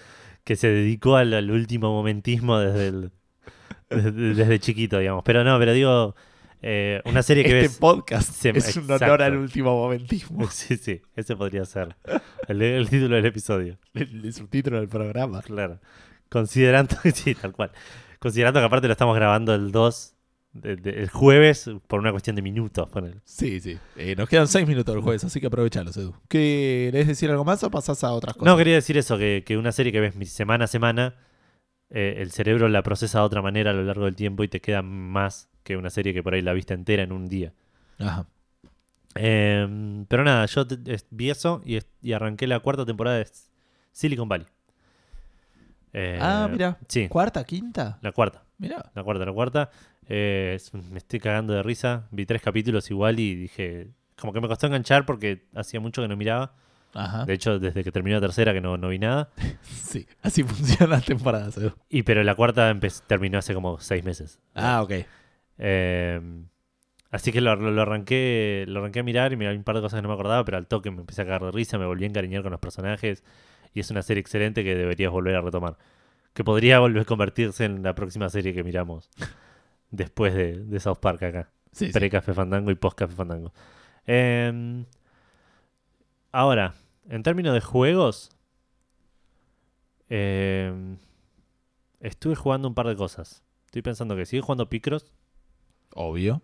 que 0.45 0.55
se 0.55 0.68
dedicó 0.68 1.16
al, 1.16 1.35
al 1.35 1.51
último 1.51 1.90
momentismo 1.90 2.61
desde 2.61 2.87
el, 2.87 3.11
desde, 3.90 4.12
desde 4.12 4.61
chiquito, 4.61 5.01
digamos. 5.01 5.25
Pero 5.25 5.42
no, 5.42 5.59
pero 5.59 5.73
digo, 5.73 6.14
eh, 6.62 7.03
una 7.05 7.22
serie 7.22 7.42
que 7.44 7.51
Este 7.51 7.68
ves... 7.68 7.79
podcast 7.79 8.33
se- 8.33 8.51
es 8.51 8.77
un 8.77 8.85
exacto. 8.85 9.05
honor 9.05 9.22
al 9.22 9.37
último 9.37 9.75
momentismo. 9.77 10.46
Sí, 10.51 10.77
sí, 10.77 11.03
ese 11.16 11.37
podría 11.37 11.64
ser 11.64 11.96
el, 12.48 12.62
el 12.62 12.88
título 12.88 13.16
del 13.16 13.27
episodio. 13.27 13.79
El, 13.94 14.25
el 14.25 14.33
subtítulo 14.33 14.79
del 14.79 14.88
programa. 14.88 15.42
Claro. 15.42 15.81
Considerando, 16.29 16.96
sí, 17.14 17.35
tal 17.35 17.53
cual. 17.53 17.72
Considerando 18.18 18.61
que 18.61 18.66
aparte 18.66 18.87
lo 18.87 18.92
estamos 18.92 19.14
grabando 19.16 19.55
el 19.55 19.72
2, 19.72 20.14
de- 20.53 20.77
de- 20.77 21.03
el 21.03 21.11
jueves, 21.11 21.68
por 21.88 21.98
una 22.01 22.11
cuestión 22.12 22.37
de 22.37 22.42
minutos. 22.42 22.88
ponele. 22.90 23.16
Sí, 23.25 23.61
sí. 23.61 23.79
Eh, 23.96 24.14
nos 24.16 24.29
quedan 24.29 24.46
seis 24.48 24.66
minutos 24.66 24.94
del 24.94 25.03
jueves, 25.03 25.25
así 25.25 25.40
que 25.40 25.48
aprovechalos, 25.48 25.96
Edu. 25.96 26.14
¿Querés 26.29 27.07
decir 27.09 27.31
algo 27.31 27.44
más 27.44 27.62
o 27.64 27.70
pasás 27.70 28.05
a 28.05 28.12
otras 28.12 28.35
cosas? 28.37 28.46
No, 28.46 28.57
quería 28.57 28.75
decir 28.75 28.96
eso, 28.96 29.18
que, 29.18 29.42
que 29.44 29.57
una 29.57 29.72
serie 29.72 29.90
que 29.92 30.01
ves 30.01 30.14
semana 30.31 30.64
a 30.64 30.68
semana, 30.68 31.16
eh, 31.90 32.16
el 32.18 32.31
cerebro 32.31 32.68
la 32.68 32.83
procesa 32.83 33.18
de 33.18 33.25
otra 33.25 33.42
manera 33.42 33.70
a 33.72 33.75
lo 33.75 33.83
largo 33.83 34.05
del 34.07 34.14
tiempo 34.16 34.44
y 34.44 34.48
te 34.48 34.61
queda 34.61 34.81
más 34.83 35.48
que 35.62 35.77
una 35.77 35.90
serie 35.90 36.12
que 36.14 36.22
por 36.22 36.35
ahí 36.35 36.42
la 36.42 36.53
viste 36.53 36.75
entera 36.75 37.03
en 37.03 37.12
un 37.12 37.29
día. 37.29 37.53
Ajá. 37.98 38.27
Eh, 39.14 40.05
pero 40.09 40.25
nada, 40.25 40.46
yo 40.46 40.66
te- 40.66 40.92
es- 40.94 41.07
vi 41.11 41.31
eso 41.31 41.61
y, 41.64 41.79
y 42.01 42.12
arranqué 42.12 42.46
la 42.46 42.61
cuarta 42.61 42.87
temporada 42.87 43.18
de 43.18 43.29
Silicon 43.92 44.29
Valley. 44.29 44.46
Eh, 45.92 46.18
ah, 46.20 46.48
mira. 46.51 46.79
Sí, 46.88 47.09
¿Cuarta, 47.09 47.44
quinta? 47.44 47.98
la 48.01 48.12
cuarta. 48.12 48.44
Mira. 48.59 48.90
La 48.94 49.03
cuarta, 49.03 49.25
la 49.25 49.33
cuarta. 49.33 49.70
Eh, 50.09 50.53
es- 50.57 50.72
me 50.72 50.98
estoy 50.98 51.20
cagando 51.20 51.53
de 51.53 51.62
risa. 51.62 52.09
Vi 52.11 52.25
tres 52.27 52.40
capítulos 52.42 52.90
igual 52.90 53.20
y 53.20 53.35
dije. 53.35 53.88
Como 54.18 54.33
que 54.33 54.40
me 54.40 54.48
costó 54.48 54.66
enganchar 54.66 55.05
porque 55.05 55.46
hacía 55.55 55.81
mucho 55.81 56.01
que 56.03 56.09
no 56.09 56.16
miraba. 56.16 56.55
Ajá. 56.94 57.25
De 57.25 57.33
hecho, 57.35 57.59
desde 57.59 57.83
que 57.85 57.90
terminó 57.92 58.16
la 58.16 58.20
tercera 58.20 58.53
que 58.53 58.61
no, 58.61 58.77
no 58.77 58.88
vi 58.88 58.98
nada. 58.98 59.31
Sí, 59.62 60.07
así 60.22 60.42
funcionan 60.44 60.90
las 60.90 61.05
temporadas, 61.05 61.57
Edu. 61.59 61.72
Y 61.90 62.03
pero 62.03 62.22
la 62.22 62.35
cuarta 62.35 62.75
terminó 63.07 63.38
hace 63.38 63.53
como 63.53 63.79
seis 63.79 64.03
meses. 64.05 64.38
Ah, 64.55 64.83
ok. 64.83 64.92
Eh, 65.59 66.21
así 67.11 67.33
que 67.33 67.41
lo, 67.41 67.55
lo- 67.57 67.83
arranqué, 67.83 68.65
lo 68.69 68.81
arranqué 68.81 69.01
a 69.01 69.03
mirar 69.03 69.33
y 69.33 69.37
miré 69.37 69.57
un 69.57 69.65
par 69.65 69.77
de 69.77 69.83
cosas 69.83 69.99
que 69.99 70.03
no 70.03 70.09
me 70.09 70.15
acordaba, 70.15 70.45
pero 70.45 70.57
al 70.59 70.67
toque 70.67 70.91
me 70.91 71.01
empecé 71.01 71.23
a 71.23 71.25
cagar 71.27 71.45
de 71.45 71.53
risa, 71.53 71.79
me 71.79 71.87
volví 71.87 72.05
a 72.05 72.09
encariñar 72.09 72.43
con 72.43 72.53
los 72.53 72.61
personajes. 72.61 73.25
Y 73.75 73.81
es 73.81 73.91
una 73.91 74.03
serie 74.03 74.21
excelente 74.21 74.65
que 74.65 74.75
deberías 74.75 75.11
volver 75.12 75.35
a 75.37 75.41
retomar. 75.43 75.79
Que 76.35 76.45
podría 76.45 76.81
volver 76.81 77.03
a 77.03 77.05
convertirse 77.07 77.65
en 77.67 77.83
la 77.83 77.95
próxima 77.95 78.29
serie 78.31 78.55
que 78.55 78.65
miramos 78.65 79.11
después 79.91 80.35
de, 80.35 80.59
de 80.65 80.81
South 80.81 80.99
Park 81.01 81.23
acá. 81.25 81.51
Sí, 81.73 81.87
sí. 81.87 81.93
Pre-Café 81.93 82.35
Fandango 82.35 82.71
y 82.71 82.75
post-Café 82.77 83.15
Fandango. 83.15 83.53
Eh, 84.07 84.85
ahora, 86.33 86.75
en 87.09 87.23
términos 87.23 87.55
de 87.55 87.61
juegos, 87.61 88.31
eh, 90.09 90.73
estuve 92.01 92.35
jugando 92.35 92.69
un 92.69 92.75
par 92.75 92.87
de 92.88 92.97
cosas. 92.97 93.43
Estoy 93.67 93.83
pensando 93.83 94.17
que 94.17 94.27
sigue 94.27 94.43
jugando 94.43 94.69
Picross. 94.69 95.12
Obvio. 95.94 96.42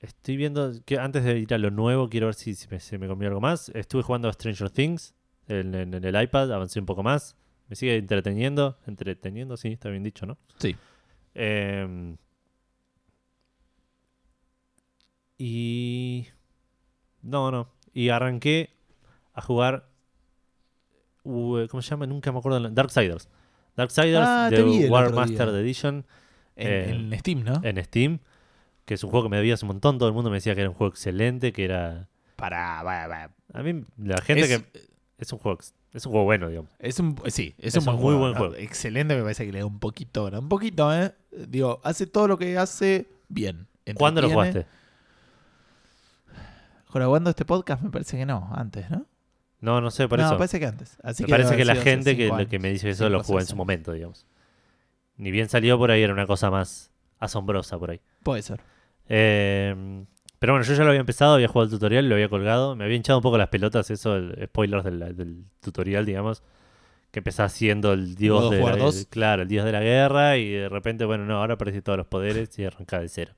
Estoy 0.00 0.36
viendo 0.36 0.72
que 0.84 0.98
antes 0.98 1.24
de 1.24 1.38
ir 1.38 1.54
a 1.54 1.58
lo 1.58 1.70
nuevo, 1.70 2.08
quiero 2.10 2.26
ver 2.26 2.34
si, 2.34 2.54
si 2.54 2.68
me, 2.68 2.78
se 2.80 2.98
me 2.98 3.06
comió 3.08 3.28
algo 3.28 3.40
más. 3.40 3.70
Estuve 3.70 4.02
jugando 4.02 4.28
a 4.28 4.32
Stranger 4.32 4.68
Things 4.70 5.14
en, 5.48 5.74
en- 5.74 5.94
en 5.94 6.04
el 6.04 6.22
iPad, 6.22 6.52
avancé 6.52 6.78
un 6.80 6.86
poco 6.86 7.02
más. 7.02 7.36
Me 7.68 7.76
sigue 7.76 7.96
entreteniendo. 7.96 8.76
Entreteniendo, 8.86 9.56
sí, 9.56 9.68
está 9.68 9.88
bien 9.88 10.02
dicho, 10.02 10.26
¿no? 10.26 10.36
Sí. 10.58 10.76
Eh, 11.34 12.16
y. 15.38 16.26
No, 17.22 17.50
no. 17.50 17.68
Y 17.92 18.10
arranqué 18.10 18.70
a 19.32 19.40
jugar. 19.40 19.88
uh, 21.24 21.66
¿Cómo 21.68 21.82
se 21.82 21.90
llama? 21.90 22.06
Nunca 22.06 22.30
me 22.32 22.38
acuerdo. 22.38 22.60
Darksiders. 22.70 23.28
Darksiders 23.76 24.26
Ah, 24.28 24.48
de 24.50 24.88
War 24.88 25.12
Master. 25.12 25.48
Edition 25.48 26.04
En, 26.56 26.68
Eh, 26.68 26.90
en 26.90 27.18
Steam, 27.18 27.42
¿no? 27.44 27.60
en 27.62 27.82
Steam. 27.84 28.18
Que 28.84 28.94
es 28.94 29.04
un 29.04 29.10
juego 29.10 29.24
que 29.24 29.30
me 29.30 29.36
debía 29.38 29.54
hace 29.54 29.64
un 29.64 29.68
montón. 29.68 29.98
Todo 29.98 30.08
el 30.08 30.14
mundo 30.14 30.30
me 30.30 30.36
decía 30.36 30.54
que 30.54 30.60
era 30.60 30.70
un 30.70 30.76
juego 30.76 30.92
excelente. 30.92 31.52
Que 31.52 31.64
era. 31.64 32.08
Para, 32.36 32.82
va. 32.82 33.30
A 33.52 33.62
mí, 33.62 33.82
la 33.96 34.20
gente 34.20 34.42
es, 34.44 34.62
que. 34.62 34.86
Es 35.18 35.32
un 35.32 35.38
juego. 35.38 35.58
Es 35.92 36.04
un 36.06 36.12
juego 36.12 36.24
bueno, 36.24 36.48
digamos. 36.48 36.70
es 36.80 36.98
un, 36.98 37.16
sí, 37.28 37.54
es, 37.56 37.76
Es 37.76 37.78
un, 37.78 37.84
buen 37.84 37.96
un 37.96 38.02
muy 38.02 38.14
buen 38.14 38.34
juego. 38.34 38.54
Excelente, 38.56 39.14
me 39.14 39.22
parece 39.22 39.46
que 39.46 39.52
le 39.52 39.60
da 39.60 39.66
un 39.66 39.78
poquito, 39.78 40.28
¿no? 40.30 40.40
Un 40.40 40.48
poquito, 40.48 40.92
¿eh? 40.92 41.14
Digo, 41.30 41.80
hace 41.84 42.06
todo 42.08 42.26
lo 42.26 42.36
que 42.36 42.58
hace 42.58 43.06
bien. 43.28 43.68
¿Cuándo 43.94 44.20
lo 44.20 44.28
jugaste? 44.28 44.66
Grabando 46.92 47.30
este 47.30 47.44
podcast 47.44 47.82
me 47.82 47.90
parece 47.90 48.16
que 48.16 48.26
no, 48.26 48.50
antes, 48.54 48.88
¿no? 48.90 49.06
No, 49.60 49.80
no 49.80 49.90
sé, 49.90 50.08
por 50.08 50.18
no, 50.18 50.26
eso. 50.26 50.36
parece 50.36 50.60
que 50.60 50.66
antes. 50.66 50.98
Así 51.02 51.22
me 51.22 51.26
que 51.26 51.32
parece 51.32 51.56
que 51.56 51.64
la 51.64 51.76
gente 51.76 52.16
que, 52.16 52.46
que 52.48 52.58
me 52.58 52.70
dice 52.70 52.90
eso 52.90 53.08
lo 53.08 53.22
jugó 53.22 53.40
en 53.40 53.46
su 53.46 53.56
momento, 53.56 53.92
digamos. 53.92 54.26
Ni 55.16 55.30
bien 55.30 55.48
salió 55.48 55.78
por 55.78 55.90
ahí, 55.90 56.02
era 56.02 56.12
una 56.12 56.26
cosa 56.26 56.50
más 56.50 56.90
asombrosa 57.18 57.78
por 57.78 57.90
ahí. 57.90 58.00
Puede 58.22 58.42
ser. 58.42 58.60
Eh, 59.08 60.04
pero 60.38 60.52
bueno, 60.52 60.66
yo 60.66 60.74
ya 60.74 60.82
lo 60.82 60.90
había 60.90 61.00
empezado, 61.00 61.34
había 61.34 61.48
jugado 61.48 61.64
el 61.64 61.70
tutorial, 61.70 62.08
lo 62.08 62.16
había 62.16 62.28
colgado. 62.28 62.76
Me 62.76 62.84
había 62.84 62.96
hinchado 62.96 63.18
un 63.18 63.22
poco 63.22 63.38
las 63.38 63.48
pelotas, 63.48 63.90
eso, 63.90 64.16
el 64.16 64.44
spoilers 64.44 64.84
del, 64.84 65.16
del 65.16 65.44
tutorial, 65.60 66.04
digamos. 66.04 66.42
Que 67.10 67.20
empezaba 67.20 67.48
siendo 67.48 67.92
el 67.92 68.14
dios 68.14 68.50
de 68.50 68.60
la, 68.60 68.76
2. 68.76 69.06
claro, 69.08 69.42
el 69.42 69.48
dios 69.48 69.64
de 69.64 69.72
la 69.72 69.80
guerra 69.80 70.36
y 70.36 70.50
de 70.50 70.68
repente, 70.68 71.04
bueno, 71.04 71.24
no, 71.24 71.38
ahora 71.38 71.54
aparecen 71.54 71.80
todos 71.80 71.96
los 71.96 72.06
poderes 72.08 72.58
y 72.58 72.64
arranca 72.66 73.00
de 73.00 73.08
cero. 73.08 73.32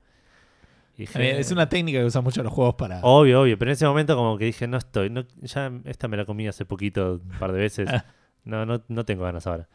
Dije, 0.97 1.39
Es 1.39 1.51
una 1.51 1.69
técnica 1.69 1.99
que 1.99 2.05
usan 2.05 2.23
mucho 2.23 2.41
los 2.43 2.51
juegos 2.51 2.75
para. 2.75 2.99
Obvio, 3.03 3.41
obvio, 3.41 3.57
pero 3.57 3.69
en 3.69 3.73
ese 3.73 3.85
momento 3.85 4.15
como 4.17 4.37
que 4.37 4.45
dije, 4.45 4.67
no 4.67 4.77
estoy, 4.77 5.09
no, 5.11 5.25
ya 5.41 5.71
esta 5.85 6.07
me 6.07 6.17
la 6.17 6.25
comí 6.25 6.47
hace 6.47 6.65
poquito, 6.65 7.21
un 7.23 7.39
par 7.39 7.51
de 7.53 7.59
veces, 7.59 7.87
no, 8.43 8.65
no, 8.65 8.83
no 8.87 9.05
tengo 9.05 9.23
ganas 9.23 9.45
ahora. 9.47 9.69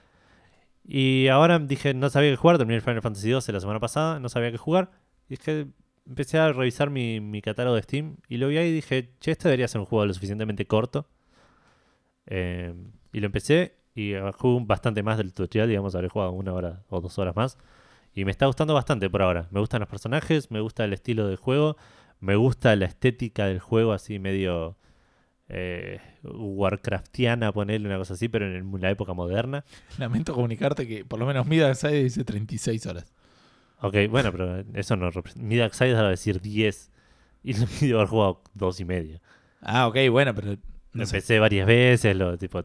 Y 0.84 1.28
ahora 1.28 1.58
dije, 1.58 1.94
no 1.94 2.10
sabía 2.10 2.30
qué 2.30 2.36
jugar, 2.36 2.58
terminé 2.58 2.76
el 2.76 2.82
Final 2.82 3.02
Fantasy 3.02 3.28
XII 3.32 3.52
la 3.52 3.60
semana 3.60 3.80
pasada, 3.80 4.18
no 4.20 4.28
sabía 4.28 4.50
qué 4.50 4.58
jugar, 4.58 4.90
y 5.28 5.36
dije, 5.36 5.68
empecé 6.06 6.38
a 6.38 6.52
revisar 6.52 6.90
mi, 6.90 7.20
mi 7.20 7.40
catálogo 7.42 7.76
de 7.76 7.82
Steam, 7.82 8.16
y 8.28 8.38
lo 8.38 8.48
vi 8.48 8.58
ahí 8.58 8.68
y 8.68 8.72
dije, 8.72 9.14
che, 9.20 9.30
este 9.30 9.48
debería 9.48 9.68
ser 9.68 9.80
un 9.80 9.86
juego 9.86 10.06
lo 10.06 10.14
suficientemente 10.14 10.66
corto. 10.66 11.06
Eh, 12.26 12.74
y 13.12 13.20
lo 13.20 13.26
empecé, 13.26 13.76
y 13.94 14.12
eh, 14.14 14.30
jugué 14.38 14.64
bastante 14.66 15.02
más 15.02 15.18
del 15.18 15.32
tutorial, 15.32 15.68
digamos, 15.68 15.94
habré 15.94 16.08
jugado 16.08 16.32
una 16.32 16.52
hora 16.52 16.82
o 16.88 17.00
dos 17.00 17.18
horas 17.18 17.36
más. 17.36 17.58
Y 18.14 18.24
me 18.24 18.30
está 18.30 18.46
gustando 18.46 18.74
bastante 18.74 19.08
por 19.08 19.22
ahora. 19.22 19.48
Me 19.50 19.60
gustan 19.60 19.80
los 19.80 19.88
personajes, 19.88 20.50
me 20.50 20.60
gusta 20.60 20.84
el 20.84 20.92
estilo 20.92 21.26
del 21.26 21.36
juego, 21.36 21.76
me 22.20 22.36
gusta 22.36 22.76
la 22.76 22.86
estética 22.86 23.46
del 23.46 23.60
juego, 23.60 23.92
así 23.92 24.18
medio 24.18 24.76
eh, 25.54 26.00
Warcraftiana, 26.22 27.52
ponerle 27.52 27.88
una 27.88 27.98
cosa 27.98 28.14
así, 28.14 28.28
pero 28.28 28.46
en 28.46 28.54
el- 28.74 28.80
la 28.80 28.90
época 28.90 29.12
moderna. 29.12 29.64
Lamento 29.98 30.34
comunicarte 30.34 30.86
que 30.86 31.04
por 31.04 31.18
lo 31.18 31.26
menos 31.26 31.46
mi 31.46 31.58
Darkseid 31.58 32.02
dice 32.04 32.24
36 32.24 32.86
horas. 32.86 33.12
Ok, 33.80 33.96
bueno, 34.10 34.30
pero 34.32 34.64
eso 34.74 34.96
no 34.96 35.10
representa. 35.10 35.46
Mi 35.46 35.56
Darkseid 35.56 35.94
va 35.94 36.00
a 36.00 36.08
decir 36.10 36.40
10 36.40 36.90
y 37.42 37.54
lo 37.54 37.66
pido 37.80 37.98
haber 37.98 38.08
jugado 38.08 38.42
dos 38.54 38.80
y 38.80 38.84
medio. 38.84 39.20
Ah, 39.60 39.86
ok, 39.88 39.96
bueno, 40.10 40.34
pero. 40.34 40.56
No 40.94 41.06
sé. 41.06 41.16
Empecé 41.16 41.38
varias 41.38 41.66
veces, 41.66 42.14
lo, 42.16 42.36
tipo, 42.38 42.64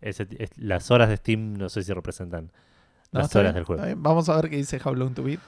ese- 0.00 0.26
es- 0.38 0.56
las 0.58 0.90
horas 0.90 1.08
de 1.08 1.16
Steam 1.16 1.54
no 1.54 1.68
sé 1.68 1.82
si 1.82 1.92
representan 1.92 2.50
No, 3.12 3.20
las 3.20 3.34
horas 3.36 3.52
bien, 3.52 3.54
del 3.56 3.64
juego. 3.64 3.82
Vamos 3.96 4.28
a 4.28 4.36
ver 4.36 4.50
qué 4.50 4.56
dice 4.56 4.80
How 4.84 4.94
Long 4.94 5.14
to 5.14 5.22
Beat. 5.22 5.40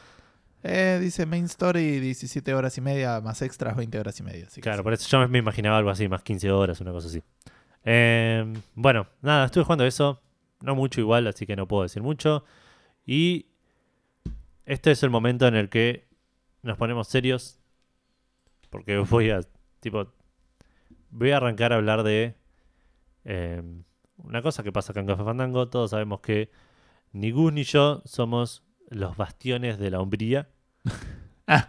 Eh, 0.63 0.99
dice 1.01 1.27
Main 1.27 1.45
Story 1.45 2.01
17 2.01 2.55
horas 2.55 2.77
y 2.79 2.81
media, 2.81 3.21
más 3.21 3.41
extras 3.43 3.77
20 3.77 3.99
horas 3.99 4.19
y 4.21 4.23
media. 4.23 4.47
así 4.47 4.61
Claro, 4.61 4.83
por 4.83 4.93
eso 4.93 5.09
yo 5.09 5.29
me 5.29 5.39
imaginaba 5.39 5.79
algo 5.79 5.91
así, 5.91 6.09
más 6.09 6.23
15 6.23 6.51
horas, 6.51 6.81
una 6.81 6.93
cosa 6.93 7.09
así. 7.09 7.23
Eh, 7.85 8.53
bueno, 8.75 9.07
nada, 9.23 9.47
estuve 9.47 9.65
jugando 9.65 9.85
eso. 9.85 10.21
No 10.61 10.75
mucho 10.75 11.01
igual, 11.01 11.27
así 11.27 11.47
que 11.47 11.55
no 11.55 11.69
puedo 11.69 11.85
decir 11.85 12.03
mucho. 12.03 12.45
Y 13.05 13.47
este 14.65 14.91
es 14.91 15.03
el 15.03 15.11
momento 15.11 15.47
en 15.47 15.55
el 15.55 15.69
que 15.69 16.09
nos 16.63 16.77
ponemos 16.77 17.09
serios. 17.09 17.61
Porque 18.71 18.99
voy 19.11 19.31
a, 19.31 19.41
tipo, 19.81 20.13
voy 21.11 21.31
a 21.31 21.37
arrancar 21.37 21.73
a 21.73 21.77
hablar 21.77 22.03
de 22.03 22.35
eh, 23.25 23.63
una 24.17 24.43
cosa 24.43 24.63
que 24.63 24.73
pasa 24.73 24.93
acá 24.93 25.01
en 25.01 25.07
Café 25.07 25.23
Fandango. 25.23 25.69
Todos 25.69 25.91
sabemos 25.91 26.21
que 26.21 26.51
ni 27.13 27.31
Gus 27.31 27.53
ni 27.53 27.63
yo 27.63 28.03
somos 28.05 28.66
los 28.91 29.17
bastiones 29.17 29.79
de 29.79 29.91
la 29.91 30.01
hombría. 30.01 30.49
Ah. 31.49 31.69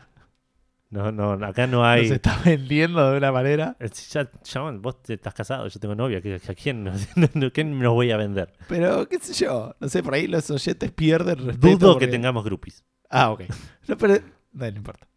No, 0.90 1.12
no, 1.12 1.34
acá 1.46 1.68
no 1.68 1.86
hay. 1.86 2.04
Nos 2.04 2.12
está 2.14 2.40
vendiendo 2.44 3.12
de 3.12 3.18
una 3.18 3.32
manera. 3.32 3.76
Eh, 3.80 3.90
Ya, 4.10 4.62
vos 4.80 5.04
te- 5.04 5.14
estás 5.16 5.34
casado, 5.36 5.68
yo 5.68 5.80
tengo 5.80 5.94
novia. 5.94 6.18
¿A 6.18 6.52
a 6.52 6.56
quién, 6.56 6.84
no- 6.84 6.94
no- 7.36 7.52
quién 7.52 7.78
nos 7.80 7.94
voy 7.94 8.10
a 8.12 8.18
vender? 8.18 8.54
Pero, 8.68 9.08
qué 9.08 9.20
sé 9.20 9.34
yo. 9.34 9.76
No 9.80 9.88
sé, 9.90 10.02
por 10.02 10.14
ahí 10.16 10.26
los 10.28 10.50
oyentes 10.50 10.92
pierden 10.92 11.46
respeto. 11.46 11.68
Dudo 11.78 11.94
porque- 11.94 12.06
que 12.08 12.12
tengamos 12.12 12.44
groupies. 12.44 12.84
Ah, 13.10 13.30
ok. 13.32 13.44
No, 13.88 13.98
pero. 13.98 14.16
No, 14.54 14.72
no 14.72 14.78
importa. 14.78 15.08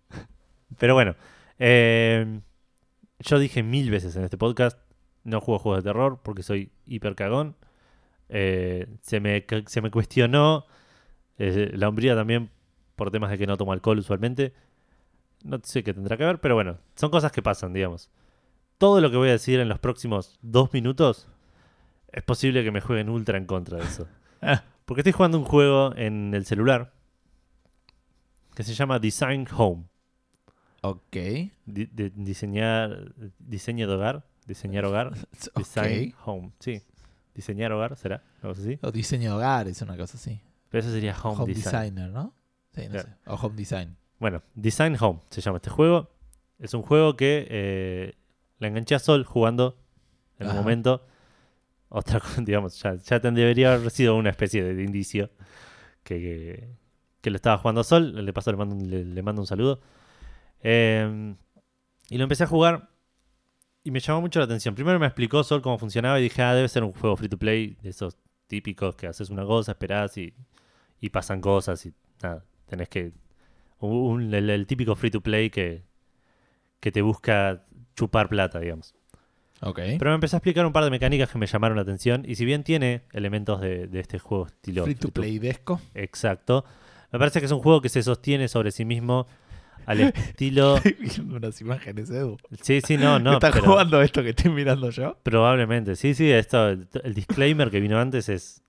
Pero 0.78 0.92
bueno, 0.94 1.14
eh, 1.58 2.40
yo 3.20 3.38
dije 3.38 3.62
mil 3.62 3.90
veces 3.90 4.14
en 4.16 4.24
este 4.24 4.36
podcast, 4.36 4.78
no 5.24 5.40
juego 5.40 5.58
juegos 5.58 5.82
de 5.84 5.88
terror 5.90 6.20
porque 6.22 6.42
soy 6.42 6.70
hiper 6.86 7.14
cagón. 7.14 7.56
Eh, 8.28 8.86
se, 9.00 9.20
me, 9.20 9.46
se 9.66 9.80
me 9.80 9.90
cuestionó 9.90 10.66
eh, 11.40 11.70
la 11.74 11.88
hombría 11.88 12.14
también 12.14 12.50
por 12.96 13.10
temas 13.10 13.30
de 13.30 13.38
que 13.38 13.46
no 13.46 13.56
tomo 13.56 13.72
alcohol 13.72 13.98
usualmente. 13.98 14.52
No 15.42 15.58
sé 15.62 15.82
qué 15.82 15.94
tendrá 15.94 16.16
que 16.18 16.24
ver, 16.24 16.40
pero 16.40 16.54
bueno, 16.54 16.76
son 16.96 17.10
cosas 17.10 17.32
que 17.32 17.42
pasan, 17.42 17.72
digamos. 17.72 18.10
Todo 18.78 19.00
lo 19.00 19.10
que 19.10 19.16
voy 19.16 19.28
a 19.30 19.32
decir 19.32 19.58
en 19.60 19.68
los 19.68 19.78
próximos 19.78 20.38
dos 20.42 20.72
minutos 20.72 21.26
es 22.12 22.22
posible 22.22 22.62
que 22.64 22.70
me 22.70 22.80
jueguen 22.80 23.08
ultra 23.08 23.38
en 23.38 23.46
contra 23.46 23.78
de 23.78 23.84
eso. 23.84 24.06
Ah. 24.42 24.64
Porque 24.86 25.02
estoy 25.02 25.12
jugando 25.12 25.38
un 25.38 25.44
juego 25.44 25.94
en 25.96 26.32
el 26.34 26.46
celular 26.46 26.92
que 28.54 28.62
se 28.62 28.72
llama 28.74 28.98
Design 28.98 29.46
Home. 29.56 29.84
Ok. 30.82 31.14
Di- 31.66 31.86
de- 31.92 32.10
diseñar 32.14 33.12
diseño 33.38 33.86
de 33.86 33.94
hogar 33.94 34.24
diseñar 34.46 34.84
hogar 34.86 35.12
design 35.56 36.14
Ok. 36.14 36.26
home 36.26 36.52
sí 36.58 36.82
diseñar 37.34 37.70
hogar 37.72 37.96
será 37.96 38.22
algo 38.42 38.52
así 38.58 38.78
O 38.82 38.90
diseño 38.90 39.30
de 39.30 39.36
hogar 39.36 39.68
es 39.68 39.80
una 39.82 39.96
cosa 39.96 40.16
así. 40.16 40.40
Pero 40.70 40.80
eso 40.82 40.90
sería 40.92 41.14
home, 41.22 41.36
Home, 41.42 41.52
design 41.54 41.94
designer, 41.94 42.10
¿no? 42.10 42.34
Sí, 42.74 42.82
no 42.84 42.90
Claro. 42.92 43.08
sé. 43.08 43.14
O 43.26 43.34
home 43.34 43.56
design. 43.56 43.96
bueno 44.18 44.42
design 44.54 44.96
home 44.98 45.20
se 45.30 45.40
llama 45.42 45.56
este 45.58 45.70
juego 45.70 46.10
es 46.58 46.72
un 46.74 46.82
juego 46.82 47.16
que 47.16 47.46
eh, 47.50 48.14
la 48.58 48.68
enganché 48.68 48.94
a 48.94 48.98
Sol 48.98 49.24
jugando 49.24 49.76
en 50.38 50.46
un 50.46 50.52
Ajá. 50.52 50.60
momento 50.60 51.06
otra 51.88 52.20
cosa 52.20 52.40
digamos 52.42 52.80
ya, 52.80 53.18
debería 53.18 53.74
haber 53.74 53.90
sido 53.90 54.16
una 54.16 54.30
especie 54.30 54.62
de, 54.62 54.74
de 54.74 54.82
indicio 54.84 55.30
que, 56.04 56.18
que, 56.20 56.68
que 57.20 57.30
lo 57.30 57.36
estaba 57.36 57.58
jugando 57.58 57.80
a 57.82 57.84
Sol 57.84 58.24
le 58.24 58.32
paso 58.32 58.50
le 58.52 58.56
mando 58.56 58.74
un, 58.76 58.88
le, 58.90 59.04
le 59.04 59.22
mando 59.22 59.42
un 59.42 59.46
saludo 59.46 59.80
Eh, 60.62 61.34
y 62.10 62.18
lo 62.18 62.24
empecé 62.24 62.44
a 62.44 62.46
jugar 62.46 62.90
y 63.82 63.90
me 63.90 64.00
llamó 64.00 64.20
mucho 64.20 64.40
la 64.40 64.44
atención. 64.44 64.74
Primero 64.74 64.98
me 64.98 65.06
explicó 65.06 65.42
Sol 65.42 65.62
cómo 65.62 65.78
funcionaba 65.78 66.18
y 66.20 66.24
dije, 66.24 66.42
ah, 66.42 66.54
debe 66.54 66.68
ser 66.68 66.82
un 66.84 66.92
juego 66.92 67.16
free 67.16 67.28
to 67.30 67.38
play 67.38 67.78
de 67.82 67.90
esos 67.90 68.18
típicos 68.46 68.94
que 68.96 69.06
haces 69.06 69.30
una 69.30 69.44
cosa, 69.46 69.72
esperás 69.72 70.18
y, 70.18 70.34
y 71.00 71.10
pasan 71.10 71.40
cosas 71.40 71.84
y 71.86 71.92
nada, 72.22 72.44
tenés 72.66 72.88
que... 72.88 73.12
un- 73.80 74.32
el, 74.34 74.50
el 74.50 74.66
típico 74.66 74.94
free 74.96 75.10
to 75.10 75.20
play 75.20 75.50
que, 75.50 75.82
que 76.80 76.92
te 76.92 77.02
busca 77.02 77.64
chupar 77.96 78.28
plata, 78.28 78.60
digamos. 78.60 78.94
Ok. 79.62 79.78
Pero 79.98 80.10
me 80.10 80.14
empezó 80.14 80.36
a 80.36 80.38
explicar 80.38 80.64
un 80.64 80.72
par 80.72 80.84
de 80.84 80.90
mecánicas 80.90 81.28
que 81.30 81.38
me 81.38 81.46
llamaron 81.46 81.76
la 81.76 81.82
atención 81.82 82.24
y 82.26 82.34
si 82.36 82.44
bien 82.44 82.64
tiene 82.64 83.02
elementos 83.12 83.60
de, 83.60 83.86
de 83.88 84.00
este 84.00 84.18
juego 84.18 84.46
estilo... 84.46 84.84
Free 84.84 84.94
to 84.94 85.10
play 85.10 85.38
desco. 85.38 85.80
Exacto. 85.94 86.64
Me 87.12 87.18
parece 87.18 87.40
que 87.40 87.46
es 87.46 87.52
un 87.52 87.60
juego 87.60 87.80
que 87.82 87.88
se 87.90 88.02
sostiene 88.02 88.48
sobre 88.48 88.70
sí 88.70 88.84
mismo 88.86 89.26
al 89.84 90.00
estilo... 90.14 90.78
Viendo 90.98 91.36
unas 91.36 91.60
imágenes, 91.60 92.08
Edu. 92.10 92.38
Sí, 92.62 92.80
sí, 92.80 92.96
no, 92.96 93.18
no. 93.18 93.34
¿Estás 93.34 93.52
pero- 93.52 93.64
jugando 93.66 94.00
esto 94.00 94.22
que 94.22 94.30
estoy 94.30 94.50
mirando 94.50 94.88
yo? 94.90 95.18
Probablemente, 95.22 95.94
sí, 95.96 96.14
sí, 96.14 96.30
esto, 96.30 96.68
el 96.68 97.14
disclaimer 97.14 97.70
que 97.70 97.80
vino 97.80 97.98
antes 97.98 98.28
es... 98.30 98.62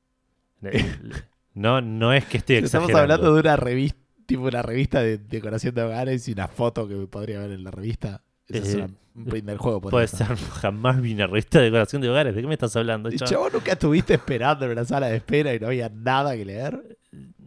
No, 1.53 1.81
no 1.81 2.13
es 2.13 2.25
que 2.25 2.37
esté 2.37 2.57
Estamos 2.59 2.89
exagerando. 2.89 3.13
hablando 3.27 3.33
de 3.35 3.39
una 3.41 3.55
revista, 3.55 3.99
tipo 4.25 4.43
una 4.43 4.61
revista 4.61 5.01
de 5.01 5.17
decoración 5.17 5.75
de 5.75 5.83
hogares 5.83 6.27
y 6.27 6.33
una 6.33 6.47
foto 6.47 6.87
que 6.87 6.95
podría 7.07 7.39
ver 7.39 7.51
en 7.51 7.63
la 7.63 7.71
revista. 7.71 8.21
Ese 8.47 8.59
es 8.59 8.73
Eh, 8.75 8.77
una- 8.77 8.89
un 9.13 9.25
primer 9.25 9.57
juego. 9.57 9.81
Puede 9.81 10.07
ser, 10.07 10.37
jamás 10.37 11.01
vi 11.01 11.13
una 11.13 11.27
revista 11.27 11.59
de 11.59 11.65
decoración 11.65 12.01
de 12.01 12.09
hogares. 12.09 12.33
¿De 12.33 12.41
qué 12.41 12.47
me 12.47 12.53
estás 12.53 12.73
hablando? 12.77 13.09
Chabón? 13.11 13.43
vos 13.43 13.53
nunca 13.53 13.73
estuviste 13.73 14.13
esperando 14.13 14.65
en 14.65 14.71
una 14.71 14.85
sala 14.85 15.07
de 15.07 15.17
espera 15.17 15.53
y 15.53 15.59
no 15.59 15.67
había 15.67 15.89
nada 15.89 16.33
que 16.35 16.45
leer. 16.45 16.97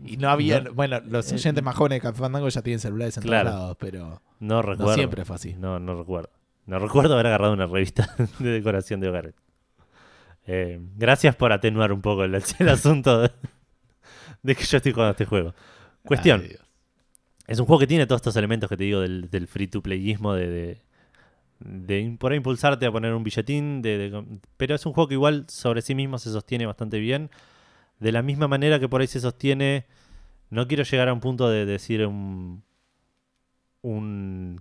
Y 0.05 0.19
no 0.19 0.29
había. 0.29 0.61
No. 0.61 0.75
bueno, 0.75 1.01
los 1.09 1.33
Eh, 1.33 1.37
oyentes 1.37 1.65
más 1.65 1.75
jóvenes 1.75 1.97
de 1.97 2.01
Café 2.03 2.19
Fandango 2.19 2.49
ya 2.51 2.61
tienen 2.61 2.81
celulares 2.81 3.19
Claro. 3.19 3.49
lados, 3.49 3.77
pero 3.81 4.21
No 4.41 4.61
recuerdo. 4.61 4.89
no 4.91 4.95
siempre 4.95 5.25
fue 5.25 5.37
así. 5.37 5.55
No, 5.55 5.79
no 5.81 5.97
recuerdo. 5.99 6.29
No 6.67 6.79
recuerdo 6.79 7.15
haber 7.15 7.29
agarrado 7.29 7.55
una 7.55 7.67
revista 7.67 8.15
de 8.39 8.51
decoración 8.51 9.01
de 9.01 9.09
hogares. 9.09 9.35
Eh, 10.47 10.79
gracias 10.97 11.35
por 11.37 11.53
atenuar 11.53 11.93
un 11.93 12.03
poco 12.03 12.25
el, 12.25 12.35
el 12.35 12.69
asunto 12.69 13.23
de, 13.23 13.31
de 14.45 14.55
que 14.55 14.65
yo 14.65 14.77
estoy 14.77 14.93
jugando 14.93 15.13
este 15.13 15.25
juego. 15.25 15.55
Cuestión. 16.05 16.43
Ay. 16.43 16.57
Es 17.47 17.59
un 17.59 17.67
juego 17.67 17.81
que 17.81 17.87
tiene 17.87 18.07
todos 18.07 18.21
estos 18.21 18.37
elementos 18.37 18.69
que 18.69 18.77
te 18.77 18.85
digo 18.85 19.01
del, 19.01 19.29
del 19.31 19.49
free 19.49 19.67
to 19.67 19.83
playismo, 19.83 20.35
de, 20.35 20.49
de, 20.49 20.83
de 21.59 22.17
por 22.19 22.33
ahí 22.33 22.37
impulsarte 22.37 22.87
a 22.87 22.93
poner 22.93 23.13
un 23.15 23.25
billetín, 23.25 23.83
de, 23.83 24.23
pero 24.57 24.75
es 24.75 24.87
un 24.87 24.93
juego 24.93 25.09
que 25.09 25.15
igual 25.15 25.47
sobre 25.49 25.83
sí 25.83 25.95
mismo 25.95 26.19
se 26.19 26.31
sostiene 26.31 26.67
bastante 26.67 26.99
bien. 26.99 27.31
De 27.99 28.13
la 28.13 28.23
misma 28.23 28.49
manera 28.49 28.79
que 28.79 28.89
por 28.89 29.01
ahí 29.01 29.07
se 29.07 29.21
sostiene, 29.21 29.87
no 30.51 30.69
quiero 30.69 30.85
llegar 30.85 31.09
a 31.09 31.13
un 31.13 31.21
punto 31.21 31.49
de 31.49 31.65
decir 31.65 32.07
un, 32.07 32.63
un 33.83 34.61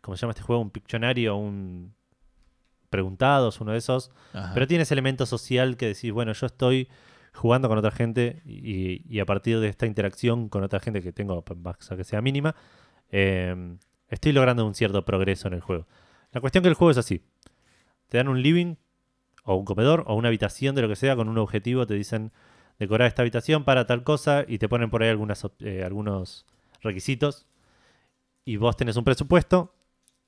¿cómo 0.00 0.16
se 0.16 0.22
llama 0.22 0.32
este 0.32 0.42
juego? 0.42 0.62
Un 0.62 0.70
Pictionary 0.70 1.28
o 1.28 1.36
un 1.36 1.94
Preguntados, 2.90 3.60
uno 3.60 3.72
de 3.72 3.78
esos. 3.78 4.10
Ajá. 4.32 4.52
Pero 4.54 4.66
tiene 4.66 4.82
ese 4.82 4.94
elemento 4.94 5.26
social 5.26 5.76
que 5.76 5.88
decís, 5.88 6.12
bueno, 6.12 6.32
yo 6.32 6.46
estoy 6.46 6.88
jugando 7.36 7.68
con 7.68 7.78
otra 7.78 7.90
gente 7.90 8.42
y, 8.44 9.20
a 9.20 9.26
partir 9.26 9.60
de 9.60 9.68
esta 9.68 9.86
interacción 9.86 10.48
con 10.48 10.64
otra 10.64 10.80
gente 10.80 11.02
que 11.02 11.12
tengo, 11.12 11.44
más 11.62 11.92
a 11.92 11.96
que 11.96 12.04
sea 12.04 12.20
mínima, 12.20 12.56
eh, 13.10 13.76
estoy 14.08 14.32
logrando 14.32 14.66
un 14.66 14.74
cierto 14.74 15.04
progreso 15.04 15.48
en 15.48 15.54
el 15.54 15.60
juego. 15.60 15.86
La 16.32 16.40
cuestión 16.40 16.62
que 16.62 16.68
el 16.68 16.74
juego 16.74 16.90
es 16.90 16.98
así. 16.98 17.22
Te 18.08 18.18
dan 18.18 18.28
un 18.28 18.42
living 18.42 18.76
o 19.44 19.54
un 19.56 19.64
comedor 19.64 20.04
o 20.06 20.14
una 20.14 20.28
habitación 20.28 20.74
de 20.74 20.82
lo 20.82 20.88
que 20.88 20.96
sea 20.96 21.16
con 21.16 21.28
un 21.28 21.38
objetivo, 21.38 21.86
te 21.86 21.94
dicen 21.94 22.32
decorar 22.78 23.08
esta 23.08 23.22
habitación 23.22 23.64
para 23.64 23.86
tal 23.86 24.02
cosa 24.02 24.44
y 24.46 24.58
te 24.58 24.68
ponen 24.68 24.90
por 24.90 25.02
ahí 25.02 25.16
eh, 25.60 25.82
algunos 25.84 26.46
requisitos 26.82 27.46
y 28.44 28.56
vos 28.56 28.76
tenés 28.76 28.96
un 28.96 29.04
presupuesto 29.04 29.74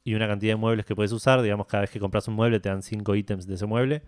y 0.05 0.14
una 0.14 0.27
cantidad 0.27 0.53
de 0.53 0.57
muebles 0.57 0.87
que 0.87 0.94
puedes 0.94 1.12
usar. 1.12 1.42
Digamos, 1.42 1.66
cada 1.66 1.83
vez 1.83 1.90
que 1.90 2.01
compras 2.01 2.29
un 2.29 2.35
mueble 2.35 2.61
te 2.61 2.68
dan 2.68 2.83
5 2.83 3.14
ítems 3.14 3.47
de 3.47 3.55
ese 3.55 3.66
mueble 3.66 4.03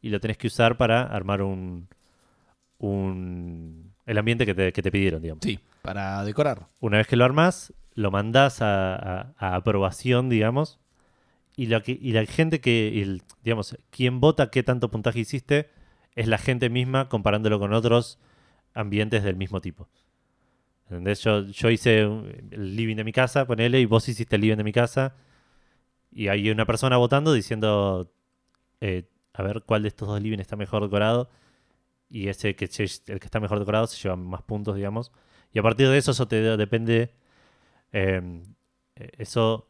y 0.00 0.10
lo 0.10 0.20
tenés 0.20 0.38
que 0.38 0.46
usar 0.46 0.76
para 0.76 1.02
armar 1.02 1.42
un, 1.42 1.88
un 2.78 3.92
el 4.06 4.16
ambiente 4.18 4.46
que 4.46 4.54
te, 4.54 4.72
que 4.72 4.82
te 4.82 4.90
pidieron, 4.90 5.20
digamos. 5.20 5.42
Sí, 5.44 5.58
para 5.82 6.24
decorar. 6.24 6.66
Una 6.80 6.96
vez 6.98 7.06
que 7.06 7.16
lo 7.16 7.24
armás, 7.26 7.74
lo 7.94 8.10
mandás 8.10 8.62
a, 8.62 8.94
a- 8.94 9.34
a 9.36 9.54
aprobación, 9.56 10.28
digamos, 10.30 10.78
y, 11.56 11.66
la 11.66 11.82
que, 11.82 11.92
y 12.00 12.12
la 12.12 12.24
gente 12.24 12.60
que, 12.60 13.02
el- 13.02 13.22
digamos, 13.44 13.76
quien 13.90 14.20
vota 14.20 14.50
qué 14.50 14.62
tanto 14.62 14.90
puntaje 14.90 15.20
hiciste 15.20 15.68
es 16.14 16.26
la 16.26 16.38
gente 16.38 16.70
misma 16.70 17.08
comparándolo 17.10 17.58
con 17.58 17.72
otros 17.74 18.18
ambientes 18.74 19.22
del 19.24 19.36
mismo 19.36 19.60
tipo. 19.60 19.88
¿Entendés? 20.84 21.20
Yo, 21.22 21.42
yo 21.42 21.68
hice 21.70 22.00
el 22.00 22.76
living 22.76 22.96
de 22.96 23.04
mi 23.04 23.12
casa, 23.12 23.46
ponele, 23.46 23.78
y 23.80 23.84
vos 23.84 24.08
hiciste 24.08 24.36
el 24.36 24.42
living 24.42 24.56
de 24.56 24.64
mi 24.64 24.72
casa, 24.72 25.16
y 26.10 26.28
hay 26.28 26.48
una 26.50 26.64
persona 26.64 26.96
votando 26.96 27.34
diciendo, 27.34 28.10
eh, 28.80 29.04
a 29.34 29.42
ver 29.42 29.62
cuál 29.66 29.82
de 29.82 29.88
estos 29.88 30.08
dos 30.08 30.22
living 30.22 30.38
está 30.38 30.56
mejor 30.56 30.82
decorado, 30.82 31.28
y 32.10 32.28
ese 32.28 32.54
que 32.56 32.64
el 32.66 33.20
que 33.20 33.26
está 33.26 33.40
mejor 33.40 33.58
decorado 33.58 33.86
se 33.86 33.96
lleva 34.02 34.16
más 34.16 34.42
puntos, 34.42 34.76
digamos. 34.76 35.12
Y 35.52 35.58
a 35.58 35.62
partir 35.62 35.88
de 35.88 35.98
eso, 35.98 36.10
eso 36.12 36.28
te 36.28 36.40
depende. 36.56 37.12
eh, 37.92 38.42
eh, 38.96 39.10
eso 39.18 39.66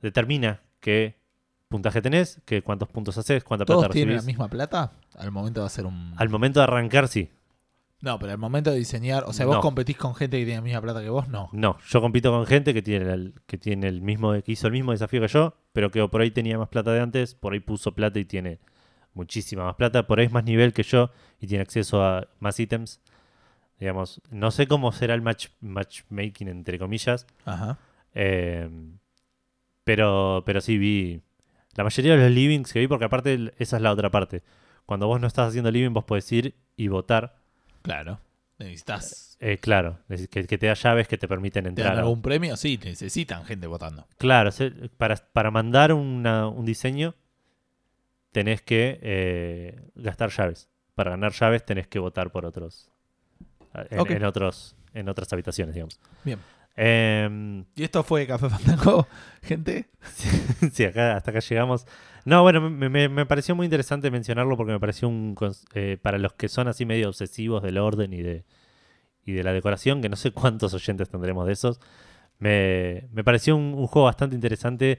determina 0.00 0.60
qué 0.80 1.16
puntaje 1.68 2.00
tenés, 2.02 2.40
qué 2.44 2.62
cuántos 2.62 2.88
puntos 2.88 3.16
haces, 3.18 3.44
cuánta 3.44 3.64
plata 3.64 3.82
¿Todos 3.82 3.92
tienen 3.92 4.16
la 4.16 4.22
misma 4.22 4.48
plata? 4.48 4.92
Al 5.16 5.30
momento 5.30 5.64
a 5.64 5.68
ser 5.68 5.86
un. 5.86 6.14
Al 6.16 6.28
momento 6.28 6.60
de 6.60 6.64
arrancar, 6.64 7.06
sí. 7.08 7.30
No, 8.02 8.18
pero 8.18 8.32
al 8.32 8.38
momento 8.38 8.70
de 8.70 8.78
diseñar. 8.78 9.24
O 9.26 9.32
sea, 9.34 9.44
vos 9.44 9.56
No. 9.56 9.60
competís 9.60 9.96
con 9.98 10.14
gente 10.14 10.38
que 10.38 10.44
tiene 10.46 10.56
la 10.60 10.62
misma 10.64 10.80
plata 10.80 11.02
que 11.02 11.10
vos, 11.10 11.28
no. 11.28 11.50
No, 11.52 11.76
yo 11.86 12.00
compito 12.00 12.30
con 12.32 12.46
gente 12.46 12.72
que 12.72 12.80
tiene 12.80 13.12
el, 13.12 13.34
que 13.46 13.58
tiene 13.58 13.88
el 13.88 14.00
mismo, 14.00 14.32
que 14.42 14.52
hizo 14.52 14.66
el 14.68 14.72
mismo 14.72 14.92
desafío 14.92 15.20
que 15.20 15.28
yo, 15.28 15.54
pero 15.72 15.90
que 15.90 16.08
por 16.08 16.22
ahí 16.22 16.30
tenía 16.30 16.56
más 16.56 16.70
plata 16.70 16.92
de 16.92 17.00
antes, 17.00 17.34
por 17.34 17.52
ahí 17.52 17.60
puso 17.60 17.92
plata 17.94 18.18
y 18.18 18.24
tiene 18.24 18.58
muchísima 19.14 19.64
más 19.64 19.74
plata, 19.76 20.06
por 20.06 20.20
ahí 20.20 20.26
es 20.26 20.32
más 20.32 20.44
nivel 20.44 20.72
que 20.72 20.82
yo 20.82 21.10
y 21.40 21.46
tiene 21.46 21.62
acceso 21.62 22.02
a 22.04 22.28
más 22.38 22.58
ítems. 22.60 23.00
Digamos, 23.78 24.20
no 24.30 24.50
sé 24.50 24.66
cómo 24.66 24.92
será 24.92 25.14
el 25.14 25.22
match, 25.22 25.48
matchmaking 25.60 26.48
entre 26.48 26.78
comillas, 26.78 27.26
Ajá. 27.46 27.78
Eh, 28.14 28.68
pero, 29.84 30.42
pero 30.46 30.60
sí 30.60 30.78
vi 30.78 31.22
la 31.74 31.84
mayoría 31.84 32.16
de 32.16 32.24
los 32.24 32.30
livings 32.32 32.72
que 32.72 32.80
vi, 32.80 32.88
porque 32.88 33.04
aparte 33.04 33.52
esa 33.58 33.76
es 33.76 33.82
la 33.82 33.92
otra 33.92 34.10
parte. 34.10 34.42
Cuando 34.86 35.06
vos 35.06 35.20
no 35.20 35.26
estás 35.26 35.48
haciendo 35.48 35.70
living, 35.70 35.92
vos 35.92 36.04
podés 36.04 36.30
ir 36.32 36.54
y 36.76 36.88
votar. 36.88 37.36
Claro. 37.82 38.20
Necesitas. 38.58 39.36
Eh, 39.40 39.56
claro, 39.56 39.98
que, 40.30 40.46
que 40.46 40.58
te 40.58 40.66
da 40.66 40.74
llaves 40.74 41.08
que 41.08 41.16
te 41.16 41.26
permiten 41.26 41.64
¿Te 41.64 41.68
entrar. 41.70 41.88
dan 41.90 41.98
a- 41.98 42.00
algún 42.02 42.20
premio? 42.20 42.56
Sí, 42.56 42.78
necesitan 42.82 43.44
gente 43.46 43.66
votando. 43.66 44.06
Claro, 44.18 44.50
para, 44.98 45.16
para 45.16 45.50
mandar 45.50 45.92
una- 45.94 46.46
un 46.48 46.66
diseño 46.66 47.14
tenés 48.32 48.62
que 48.62 48.98
eh, 49.02 49.80
gastar 49.94 50.30
llaves. 50.30 50.68
Para 50.94 51.10
ganar 51.10 51.32
llaves 51.32 51.64
tenés 51.64 51.86
que 51.86 51.98
votar 51.98 52.30
por 52.30 52.44
otros. 52.46 52.90
En, 53.90 54.00
Ok. 54.00 54.10
en 54.10 54.24
otros 54.24 54.76
en 54.92 55.08
otras 55.08 55.32
habitaciones, 55.32 55.74
digamos. 55.74 56.00
Bien. 56.24 56.38
Em, 56.76 57.64
¿Y 57.76 57.82
esto 57.84 58.02
fue 58.02 58.26
Café 58.26 58.48
Fandango, 58.48 59.06
gente? 59.42 59.88
sí, 60.72 60.84
acá, 60.84 61.16
hasta 61.16 61.30
acá 61.30 61.40
llegamos. 61.40 61.86
No, 62.24 62.42
bueno, 62.42 62.60
me, 62.70 62.88
me- 62.88 63.08
me 63.08 63.26
pareció 63.26 63.54
muy 63.54 63.66
interesante 63.66 64.10
mencionarlo 64.10 64.56
porque 64.56 64.72
me 64.72 64.80
pareció 64.80 65.08
un... 65.08 65.36
eh, 65.74 65.98
para 66.00 66.18
los 66.18 66.32
que 66.34 66.48
son 66.48 66.68
así 66.68 66.86
medio 66.86 67.08
obsesivos 67.08 67.62
del 67.62 67.78
orden 67.78 68.12
y 68.12 68.22
de, 68.22 68.44
y 69.24 69.32
de 69.32 69.42
la 69.44 69.52
decoración, 69.52 70.02
que 70.02 70.08
no 70.08 70.16
sé 70.16 70.32
cuántos 70.32 70.74
oyentes 70.74 71.08
tendremos 71.08 71.46
de 71.46 71.52
esos, 71.52 71.80
me, 72.38 73.08
me 73.12 73.22
pareció 73.24 73.56
un, 73.56 73.74
un 73.74 73.86
juego 73.86 74.06
bastante 74.06 74.34
interesante 74.34 74.98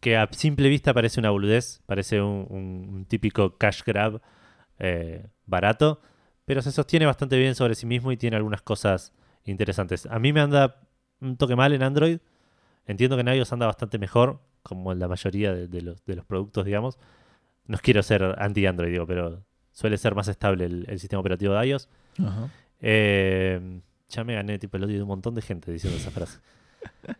que 0.00 0.16
a 0.16 0.28
simple 0.32 0.68
vista 0.68 0.94
parece 0.94 1.20
una 1.20 1.30
boludez, 1.30 1.82
parece 1.86 2.20
un, 2.20 2.46
un- 2.48 2.88
un 2.94 3.04
típico 3.04 3.56
cash 3.58 3.82
grab 3.84 4.20
eh, 4.78 5.26
barato, 5.46 6.00
pero 6.46 6.62
se 6.62 6.72
sostiene 6.72 7.06
bastante 7.06 7.38
bien 7.38 7.54
sobre 7.54 7.74
sí 7.74 7.86
mismo 7.86 8.10
y 8.12 8.16
tiene 8.16 8.36
algunas 8.36 8.62
cosas 8.62 9.12
interesantes. 9.44 10.06
A 10.06 10.18
mí 10.18 10.32
me 10.32 10.40
anda 10.40 10.80
un 11.20 11.36
toque 11.36 11.54
mal 11.54 11.72
en 11.72 11.82
Android, 11.82 12.18
entiendo 12.86 13.16
que 13.16 13.20
en 13.20 13.28
iOS 13.28 13.52
anda 13.52 13.66
bastante 13.66 13.98
mejor, 13.98 14.40
como 14.62 14.92
en 14.92 14.98
la 14.98 15.06
mayoría 15.08 15.52
de, 15.52 15.68
de 15.68 15.82
los, 15.82 16.04
de 16.06 16.16
los 16.16 16.24
productos, 16.24 16.64
digamos. 16.64 16.98
No 17.66 17.78
quiero 17.78 18.02
ser 18.02 18.22
anti-Android, 18.38 18.90
digo, 18.90 19.06
pero 19.06 19.44
suele 19.70 19.96
ser 19.98 20.14
más 20.14 20.28
estable 20.28 20.64
el, 20.64 20.86
el 20.88 20.98
sistema 20.98 21.20
operativo 21.20 21.54
de 21.54 21.66
iOS. 21.68 21.88
Ajá. 22.18 22.48
Eh, 22.80 23.80
ya 24.08 24.24
me 24.24 24.34
gané 24.34 24.58
tipo 24.58 24.76
el 24.76 24.84
odio 24.84 24.96
de 24.96 25.02
un 25.02 25.08
montón 25.08 25.34
de 25.34 25.42
gente 25.42 25.70
diciendo 25.70 25.98
esa 25.98 26.10
frase. 26.10 26.38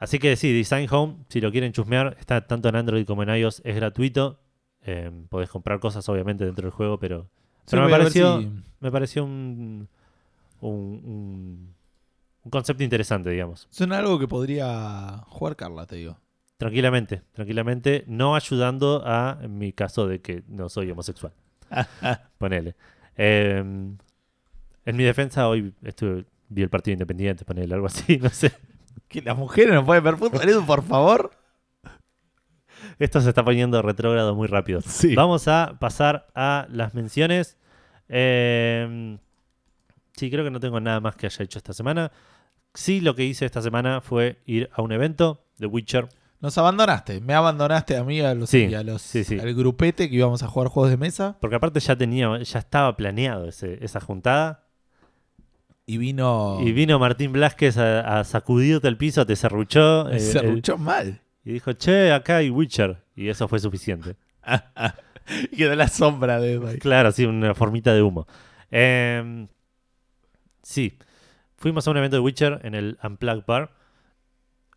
Así 0.00 0.18
que 0.18 0.34
sí, 0.34 0.52
Design 0.52 0.88
Home, 0.90 1.18
si 1.28 1.40
lo 1.40 1.52
quieren 1.52 1.72
chusmear, 1.72 2.16
está 2.18 2.44
tanto 2.46 2.68
en 2.68 2.74
Android 2.74 3.06
como 3.06 3.22
en 3.22 3.28
iOS, 3.28 3.62
es 3.64 3.76
gratuito. 3.76 4.40
Eh, 4.82 5.10
podés 5.28 5.48
comprar 5.50 5.78
cosas 5.78 6.08
obviamente 6.08 6.44
dentro 6.44 6.62
del 6.64 6.72
juego, 6.72 6.98
pero, 6.98 7.28
Sí, 7.66 7.76
pero 7.76 7.82
me 7.84 7.90
pareció, 7.90 8.40
si- 8.40 8.50
me 8.80 8.90
pareció 8.90 9.24
un, 9.24 9.88
un, 10.60 10.70
un- 11.04 11.74
un 12.42 12.50
concepto 12.50 12.82
interesante, 12.82 13.28
digamos. 13.30 13.68
Suena 13.70 13.98
algo 13.98 14.18
que 14.18 14.26
podría 14.26 15.18
jugar 15.26 15.54
Carla, 15.54 15.84
te 15.86 15.96
digo. 15.96 16.16
Tranquilamente, 16.56 17.22
tranquilamente, 17.32 18.04
no 18.06 18.34
ayudando 18.34 19.02
a 19.04 19.38
en 19.42 19.58
mi 19.58 19.72
caso 19.72 20.06
de 20.06 20.20
que 20.20 20.42
no 20.48 20.68
soy 20.70 20.90
homosexual. 20.90 21.32
Ponele. 22.38 22.74
Eh, 23.16 23.58
en 23.58 24.96
mi 24.96 25.04
defensa 25.04 25.46
hoy 25.48 25.74
estuve, 25.82 26.24
vi 26.48 26.62
el 26.62 26.70
partido 26.70 26.94
independiente, 26.94 27.44
ponele 27.44 27.74
algo 27.74 27.86
así, 27.86 28.16
no 28.22 28.30
sé. 28.30 28.50
Que 29.08 29.22
las 29.22 29.36
mujeres 29.36 29.74
no 29.74 29.84
pueden 29.84 30.04
ver 30.04 30.16
fútbol, 30.16 30.48
Edu, 30.48 30.64
por 30.64 30.82
favor. 30.84 31.32
Esto 32.98 33.20
se 33.20 33.28
está 33.30 33.44
poniendo 33.44 33.82
retrógrado 33.82 34.34
muy 34.34 34.46
rápido. 34.48 34.80
Sí. 34.82 35.14
Vamos 35.14 35.48
a 35.48 35.76
pasar 35.80 36.28
a 36.34 36.66
las 36.70 36.94
menciones. 36.94 37.56
Eh, 38.08 39.18
sí, 40.16 40.30
creo 40.30 40.44
que 40.44 40.50
no 40.50 40.60
tengo 40.60 40.80
nada 40.80 41.00
más 41.00 41.16
que 41.16 41.26
haya 41.26 41.44
hecho 41.44 41.58
esta 41.58 41.72
semana. 41.72 42.10
Sí, 42.74 43.00
lo 43.00 43.14
que 43.14 43.24
hice 43.24 43.44
esta 43.46 43.62
semana 43.62 44.00
fue 44.00 44.38
ir 44.46 44.70
a 44.72 44.82
un 44.82 44.92
evento 44.92 45.44
de 45.58 45.66
Witcher. 45.66 46.08
Nos 46.40 46.56
abandonaste, 46.56 47.20
me 47.20 47.34
abandonaste 47.34 47.96
a 47.96 48.04
mí 48.04 48.18
y 48.18 48.20
a 48.22 48.34
los, 48.34 48.48
Sí, 48.48 48.66
y 48.70 48.74
a 48.74 48.82
los- 48.82 49.02
sí, 49.02 49.24
sí. 49.24 49.38
al 49.38 49.52
grupete 49.54 50.08
que 50.08 50.16
íbamos 50.16 50.42
a 50.42 50.46
jugar 50.48 50.68
juegos 50.68 50.90
de 50.90 50.96
mesa 50.96 51.36
Porque 51.38 51.56
aparte 51.56 51.80
ya 51.80 51.96
tenía, 51.96 52.38
ya 52.42 52.58
estaba 52.58 52.96
planeado 52.96 53.46
ese- 53.46 53.78
esa 53.84 54.00
juntada. 54.00 54.64
Y 55.94 55.98
vino. 55.98 56.58
Y 56.62 56.72
vino 56.72 56.98
Martín 56.98 57.32
Blasquez 57.32 57.76
a, 57.78 58.20
a 58.20 58.24
sacudirte 58.24 58.88
el 58.88 58.96
piso, 58.96 59.24
te 59.26 59.36
serruchó. 59.36 60.08
eh, 60.10 60.20
serruchó 60.20 60.78
mal. 60.78 61.20
y 61.44 61.52
dijo, 61.52 61.72
che, 61.72 62.12
acá 62.12 62.36
hay 62.38 62.50
Witcher. 62.50 63.02
Y 63.16 63.28
eso 63.28 63.48
fue 63.48 63.58
suficiente. 63.58 64.16
Y 65.52 65.56
quedó 65.56 65.74
la 65.74 65.88
sombra 65.88 66.38
de 66.40 66.60
ahí. 66.66 66.78
Claro, 66.78 67.12
sí, 67.12 67.24
una 67.24 67.54
formita 67.54 67.92
de 67.94 68.02
humo. 68.02 68.26
Em, 68.70 69.48
sí, 70.62 70.98
fuimos 71.56 71.86
a 71.86 71.90
un 71.90 71.96
evento 71.96 72.16
de 72.16 72.20
Witcher 72.20 72.60
en 72.64 72.74
el 72.74 72.98
Unplugged 73.02 73.44
Bar, 73.46 73.70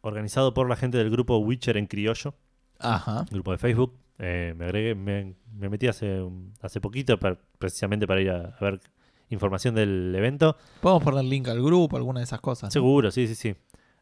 organizado 0.02 0.54
por 0.54 0.70
la 0.70 0.76
gente 0.76 0.98
del 0.98 1.10
grupo 1.10 1.38
Witcher 1.38 1.78
en 1.78 1.88
Criollo, 1.88 2.34
Ajá. 2.80 3.26
grupo 3.32 3.52
de 3.52 3.58
Facebook. 3.58 3.94
Eh, 4.20 4.54
me 4.58 4.66
agregué, 4.66 4.96
me, 4.96 5.36
me 5.54 5.70
metí 5.70 5.88
hace, 5.88 6.22
hace 6.62 6.80
poquito 6.82 7.18
para- 7.20 7.40
precisamente 7.58 8.06
para 8.06 8.22
ir 8.22 8.30
a, 8.30 8.56
a 8.60 8.64
ver 8.64 8.80
información 9.34 9.76
del 9.76 10.14
evento. 10.16 10.56
Podemos 10.82 11.04
poner 11.04 11.24
link 11.26 11.48
al 11.50 11.62
grupo, 11.62 11.98
alguna 11.98 12.20
de 12.20 12.26
esas 12.26 12.40
cosas. 12.42 12.68
¿no? 12.68 12.72
Seguro, 12.72 13.12
sí, 13.12 13.28
sí, 13.28 13.36
sí. 13.36 13.56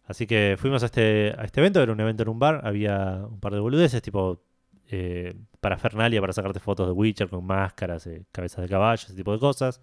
Así 0.06 0.28
que 0.28 0.56
fuimos 0.60 0.84
a 0.84 0.88
este, 0.88 1.34
a 1.38 1.44
este 1.44 1.62
evento, 1.62 1.82
era 1.82 1.92
un 1.94 2.00
evento 2.00 2.24
en 2.24 2.30
un 2.30 2.40
bar, 2.40 2.62
había 2.66 3.24
un 3.30 3.40
par 3.40 3.54
de 3.54 3.60
boludeces, 3.60 4.02
tipo 4.02 4.44
eh, 4.90 5.36
parafernalia 5.62 6.20
para 6.20 6.34
sacarte 6.34 6.60
fotos 6.60 6.86
de 6.88 6.92
Witcher 6.92 7.30
con 7.30 7.46
máscaras, 7.46 8.06
eh, 8.08 8.26
cabezas 8.32 8.62
de 8.64 8.70
caballo, 8.70 9.04
ese 9.06 9.16
tipo 9.16 9.32
de 9.32 9.40
cosas. 9.40 9.82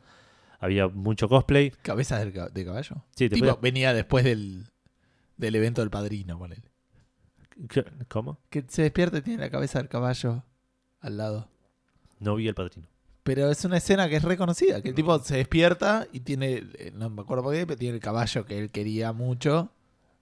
Había 0.60 0.88
mucho 0.88 1.28
cosplay. 1.28 1.70
¿Cabezas 1.82 2.24
de 2.52 2.64
caballo? 2.64 2.96
Sí, 3.14 3.28
te 3.28 3.36
Tipo, 3.36 3.46
podías- 3.46 3.60
venía 3.60 3.94
después 3.94 4.24
del, 4.24 4.64
del 5.36 5.54
evento 5.54 5.80
del 5.80 5.88
padrino, 5.90 6.36
ponele. 6.38 6.64
¿Qué- 7.68 7.84
¿Cómo? 8.08 8.38
Que 8.50 8.64
se 8.68 8.82
despierta 8.82 9.18
y 9.18 9.22
tiene 9.22 9.40
la 9.44 9.50
cabeza 9.50 9.78
del 9.78 9.88
caballo 9.88 10.44
al 11.00 11.16
lado. 11.16 11.48
No 12.18 12.34
vi 12.34 12.48
el 12.48 12.54
padrino. 12.54 12.86
Pero 13.28 13.50
es 13.50 13.62
una 13.66 13.76
escena 13.76 14.08
que 14.08 14.16
es 14.16 14.22
reconocida, 14.22 14.80
que 14.80 14.88
el 14.88 14.94
tipo 14.94 15.18
se 15.18 15.36
despierta 15.36 16.06
y 16.12 16.20
tiene, 16.20 16.64
eh, 16.78 16.92
no 16.94 17.10
me 17.10 17.20
acuerdo 17.20 17.44
por 17.44 17.52
qué, 17.54 17.66
pero 17.66 17.78
tiene 17.78 17.96
el 17.96 18.00
caballo 18.00 18.46
que 18.46 18.58
él 18.58 18.70
quería 18.70 19.12
mucho. 19.12 19.70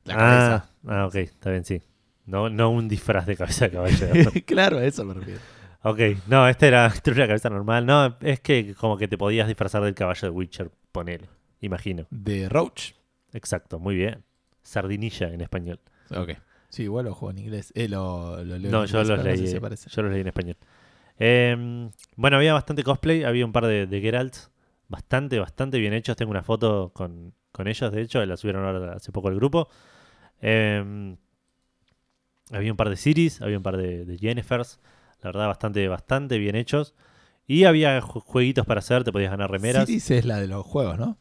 La 0.05 0.16
cabeza. 0.16 0.71
Ah, 0.87 1.03
ah, 1.03 1.07
ok, 1.07 1.14
está 1.14 1.51
bien, 1.51 1.64
sí. 1.64 1.83
No, 2.25 2.51
no 2.51 2.71
un 2.71 2.88
disfraz 2.88 3.25
de 3.27 3.37
cabeza 3.37 3.66
de 3.66 3.71
caballo. 3.71 4.07
claro, 4.47 4.81
eso 4.81 5.05
me 5.05 5.14
refiero. 5.14 5.40
ok, 5.83 6.01
no, 6.27 6.49
este 6.49 6.66
era, 6.66 6.87
este 6.95 7.11
era 7.12 7.21
una 7.21 7.27
cabeza 7.29 7.49
normal. 7.49 7.87
No, 7.87 8.16
es 8.21 8.40
que 8.40 8.75
como 8.75 8.97
que 8.99 9.07
te 9.07 9.16
podías 9.16 9.47
disfrazar 9.47 9.85
del 9.85 9.95
caballo 9.95 10.23
de 10.23 10.31
Witcher, 10.31 10.73
ponele. 10.90 11.29
Imagino. 11.61 12.07
De 12.11 12.49
Roach. 12.49 12.92
Exacto, 13.33 13.79
muy 13.79 13.95
bien. 13.95 14.25
Sardinilla 14.62 15.29
en 15.33 15.40
español. 15.42 15.79
Ok. 16.11 16.31
Sí, 16.69 16.83
igual 16.83 17.05
lo 17.05 17.14
juego 17.14 17.31
en 17.31 17.38
inglés. 17.38 17.73
Eh, 17.77 17.88
lo, 17.88 18.42
lo 18.45 18.59
leo 18.59 18.71
No, 18.71 18.83
en 18.83 18.87
yo 18.88 18.99
inglés, 19.01 19.09
los 19.09 19.09
pero 19.09 19.16
no 19.16 19.23
sé 19.23 19.42
leí. 19.42 19.77
si 19.77 19.90
yo 19.90 20.03
los 20.03 20.11
leí 20.12 20.21
en 20.23 20.27
español. 20.27 20.57
Eh, 21.19 21.91
bueno, 22.17 22.37
había 22.37 22.53
bastante 22.53 22.83
cosplay, 22.83 23.25
había 23.25 23.45
un 23.47 23.53
par 23.53 23.67
de, 23.67 23.87
de 23.87 24.01
Geralts, 24.01 24.51
bastante, 24.89 25.39
bastante 25.39 25.79
bien 25.79 25.93
hechos. 25.93 26.17
Tengo 26.17 26.31
una 26.31 26.43
foto 26.43 26.91
con, 26.95 27.35
con 27.53 27.69
ellos, 27.69 27.93
de 27.93 28.03
hecho, 28.03 28.25
la 28.25 28.37
subieron 28.37 28.65
ahora 28.65 28.95
hace 28.95 29.13
poco 29.13 29.29
al 29.29 29.35
grupo. 29.37 29.69
Eh, 30.41 31.17
había 32.53 32.71
un 32.71 32.77
par 32.77 32.91
de 32.91 32.97
Ciris, 32.97 33.41
había 33.43 33.57
un 33.57 33.63
par 33.63 33.77
de, 33.77 34.05
de 34.05 34.19
Jennifers, 34.19 34.79
la 35.23 35.31
verdad, 35.31 35.47
bastante, 35.49 35.87
bastante 35.89 36.39
bien 36.39 36.55
hechos. 36.55 36.95
Y 37.49 37.65
había 37.65 38.01
ju- 38.01 38.21
jueguitos 38.21 38.67
para 38.67 38.81
hacer, 38.81 39.05
te 39.05 39.13
podías 39.13 39.31
ganar 39.31 39.51
remeras. 39.51 39.87
Ciris 39.87 40.11
es 40.11 40.25
la 40.25 40.39
de 40.41 40.49
los 40.49 40.65
juegos, 40.67 40.99
¿no? 40.99 41.19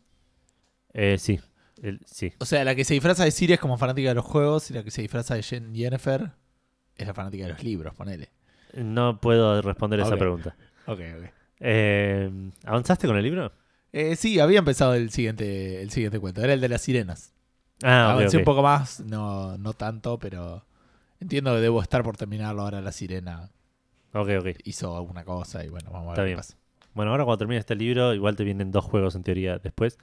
Eh, 0.93 1.17
sí, 1.19 1.39
el- 1.81 2.01
sí. 2.05 2.33
O 2.39 2.45
sea, 2.45 2.63
la 2.63 2.73
que 2.75 2.83
se 2.83 2.93
disfraza 2.93 3.23
de 3.23 3.31
Siri 3.31 3.53
es 3.53 3.59
como 3.59 3.77
fanática 3.77 4.09
de 4.09 4.15
los 4.15 4.25
juegos 4.25 4.69
y 4.71 4.73
la 4.73 4.83
que 4.83 4.91
se 4.91 5.01
disfraza 5.01 5.35
de 5.35 5.41
Jen- 5.41 5.75
Jennifer 5.75 6.31
es 6.95 7.07
la 7.07 7.13
fanática 7.13 7.45
de 7.45 7.51
los 7.53 7.63
libros, 7.63 7.93
ponele. 7.95 8.29
No 8.75 9.19
puedo 9.21 9.61
responder 9.61 9.99
esa 9.99 10.17
pregunta. 10.17 10.55
Ok, 10.87 10.99
ok. 11.17 11.25
Eh, 11.59 12.29
¿Avanzaste 12.65 13.07
con 13.07 13.17
el 13.17 13.23
libro? 13.23 13.51
Eh, 13.93 14.15
sí, 14.15 14.39
había 14.39 14.59
empezado 14.59 14.93
el 14.93 15.09
siguiente, 15.09 15.81
el 15.81 15.89
siguiente 15.89 16.19
cuento. 16.19 16.41
Era 16.43 16.53
el 16.53 16.61
de 16.61 16.69
las 16.69 16.81
sirenas. 16.81 17.33
Ah, 17.83 18.11
ok, 18.13 18.19
Avancé 18.19 18.37
un 18.37 18.43
poco 18.43 18.61
más, 18.61 18.99
no, 19.01 19.57
no 19.57 19.73
tanto, 19.73 20.19
pero 20.19 20.65
entiendo 21.19 21.53
que 21.53 21.61
debo 21.61 21.81
estar 21.81 22.03
por 22.03 22.17
terminarlo. 22.17 22.61
Ahora 22.61 22.81
la 22.81 22.91
sirena 22.91 23.49
Ok, 24.13 24.29
ok. 24.39 24.47
hizo 24.65 24.95
alguna 24.97 25.23
cosa 25.23 25.63
y 25.65 25.69
bueno, 25.69 25.91
vamos 25.91 26.09
a 26.09 26.11
Está 26.11 26.21
ver 26.21 26.27
bien. 26.29 26.37
qué 26.37 26.41
pasa. 26.41 26.57
Bueno, 26.93 27.11
ahora 27.11 27.25
cuando 27.25 27.37
termine 27.39 27.59
este 27.59 27.75
libro, 27.75 28.13
igual 28.13 28.35
te 28.35 28.43
vienen 28.43 28.71
dos 28.71 28.85
juegos 28.85 29.15
en 29.15 29.23
teoría 29.23 29.57
después. 29.59 29.97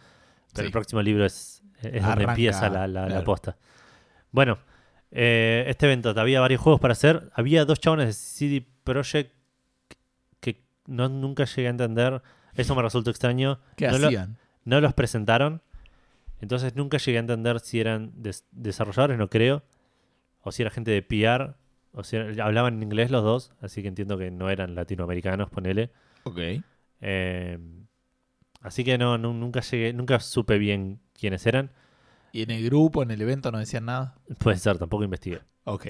Pero 0.53 0.65
Sí. 0.65 0.67
el 0.67 0.73
próximo 0.73 1.01
libro 1.01 1.25
es, 1.25 1.63
es 1.83 2.03
donde 2.05 2.25
empieza 2.25 2.69
la, 2.69 2.87
la, 2.87 3.25
posta. 3.25 3.57
Bueno, 4.31 4.59
eh, 5.11 5.65
este 5.69 5.87
evento 5.87 6.11
había 6.19 6.41
varios 6.41 6.61
juegos 6.61 6.81
para 6.81 6.93
hacer. 6.93 7.31
Había 7.35 7.65
dos 7.65 7.81
chabones 7.81 8.07
de 8.09 8.13
CD 8.13 8.67
Projekt 8.85 9.33
que 10.41 10.65
no, 10.87 11.09
nunca 11.09 11.45
llegué 11.45 11.69
a 11.69 11.71
entender. 11.71 12.23
Eso 12.55 12.75
me 12.75 12.83
resultó 12.83 13.11
extraño. 13.11 13.61
¿Qué 13.77 13.89
no, 13.89 13.99
lo- 13.99 14.07
hacían? 14.09 14.37
no 14.65 14.81
los 14.81 14.93
presentaron. 14.95 15.63
Entonces 16.41 16.75
nunca 16.77 16.99
llegué 16.99 17.19
a 17.19 17.21
entender 17.21 17.61
si 17.61 17.81
eran 17.81 18.13
des- 18.17 18.47
desarrolladores, 18.51 19.17
no 19.19 19.29
creo. 19.31 19.63
O 20.43 20.51
si 20.53 20.63
era 20.63 20.71
gente 20.71 20.91
de 20.91 21.03
PR. 21.03 21.55
O 21.93 22.03
si 22.05 22.17
era- 22.17 22.45
hablaban 22.45 22.75
en 22.75 22.83
inglés 22.83 23.11
los 23.11 23.23
dos. 23.23 23.53
Así 23.61 23.81
que 23.83 23.89
entiendo 23.89 24.19
que 24.19 24.31
no 24.31 24.51
eran 24.51 24.75
latinoamericanos, 24.75 25.51
ponele. 25.51 25.91
Ok. 26.25 26.39
Eh, 27.01 27.59
así 28.61 28.85
que 28.85 28.99
no, 28.99 29.19
no- 29.19 29.33
nunca 29.33 29.61
llegué, 29.61 29.93
nunca 29.93 30.19
supe 30.21 30.59
bien 30.59 31.01
quiénes 31.19 31.47
eran. 31.47 31.71
¿Y 32.33 32.43
en 32.43 32.51
el 32.51 32.65
grupo, 32.65 33.03
en 33.03 33.11
el 33.11 33.21
evento, 33.21 33.53
no 33.53 33.59
decían 33.59 33.85
nada? 33.85 34.15
Puede 34.39 34.57
ser, 34.57 34.79
tampoco 34.79 35.05
investigué. 35.05 35.41
Ok. 35.65 35.89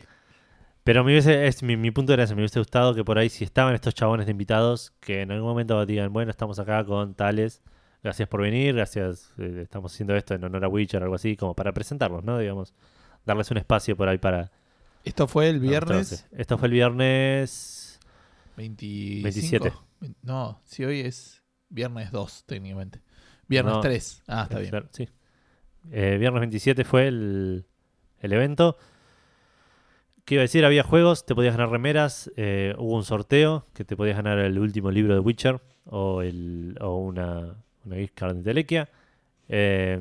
Pero 0.84 1.04
hubiese, 1.04 1.46
es, 1.46 1.62
mi, 1.62 1.76
mi 1.76 1.90
punto 1.90 2.12
era 2.12 2.24
ese, 2.24 2.34
me 2.34 2.40
hubiese 2.40 2.58
gustado 2.58 2.94
que 2.94 3.04
por 3.04 3.18
ahí 3.18 3.28
si 3.28 3.44
estaban 3.44 3.74
estos 3.74 3.94
chabones 3.94 4.26
de 4.26 4.32
invitados, 4.32 4.92
que 5.00 5.20
en 5.22 5.30
algún 5.30 5.48
momento 5.48 5.84
digan, 5.86 6.12
bueno, 6.12 6.30
estamos 6.30 6.58
acá 6.58 6.84
con 6.84 7.14
tales, 7.14 7.62
gracias 8.02 8.28
por 8.28 8.42
venir, 8.42 8.74
gracias, 8.74 9.32
eh, 9.38 9.60
estamos 9.62 9.92
haciendo 9.92 10.16
esto 10.16 10.34
en 10.34 10.42
honor 10.42 10.64
a 10.64 10.68
Witcher, 10.68 11.02
algo 11.02 11.14
así, 11.14 11.36
como 11.36 11.54
para 11.54 11.72
presentarlos, 11.72 12.24
¿no? 12.24 12.38
Digamos, 12.38 12.74
darles 13.24 13.50
un 13.52 13.58
espacio 13.58 13.96
por 13.96 14.08
ahí 14.08 14.18
para... 14.18 14.50
Esto 15.04 15.28
fue 15.28 15.48
el 15.48 15.60
viernes. 15.60 16.26
Esto 16.32 16.58
fue 16.58 16.66
el 16.66 16.72
viernes... 16.72 18.00
25. 18.56 19.22
27. 19.22 19.72
No, 20.22 20.60
si 20.64 20.84
hoy 20.84 21.00
es 21.00 21.42
viernes 21.68 22.10
2, 22.10 22.44
técnicamente. 22.44 23.00
Viernes 23.48 23.74
No. 23.74 23.80
3. 23.80 24.22
Ah, 24.26 24.42
está 24.42 24.58
bien. 24.58 24.88
Sí. 24.90 25.08
Eh, 25.90 26.16
viernes 26.18 26.40
27 26.40 26.84
fue 26.84 27.08
el, 27.08 27.66
el 28.20 28.32
evento. 28.32 28.76
¿Qué 30.24 30.34
iba 30.34 30.42
a 30.42 30.44
decir? 30.44 30.64
Había 30.64 30.84
juegos, 30.84 31.26
te 31.26 31.34
podías 31.34 31.56
ganar 31.56 31.70
remeras, 31.70 32.30
eh, 32.36 32.74
hubo 32.78 32.96
un 32.96 33.04
sorteo 33.04 33.66
que 33.74 33.84
te 33.84 33.96
podías 33.96 34.16
ganar 34.16 34.38
el 34.38 34.58
último 34.58 34.90
libro 34.90 35.14
de 35.14 35.20
Witcher 35.20 35.60
o, 35.86 36.22
el, 36.22 36.76
o 36.80 36.96
una, 36.98 37.56
una 37.84 37.96
gift 37.96 38.14
card 38.14 38.36
de 38.36 38.42
Telequia. 38.44 38.88
Eh, 39.48 40.00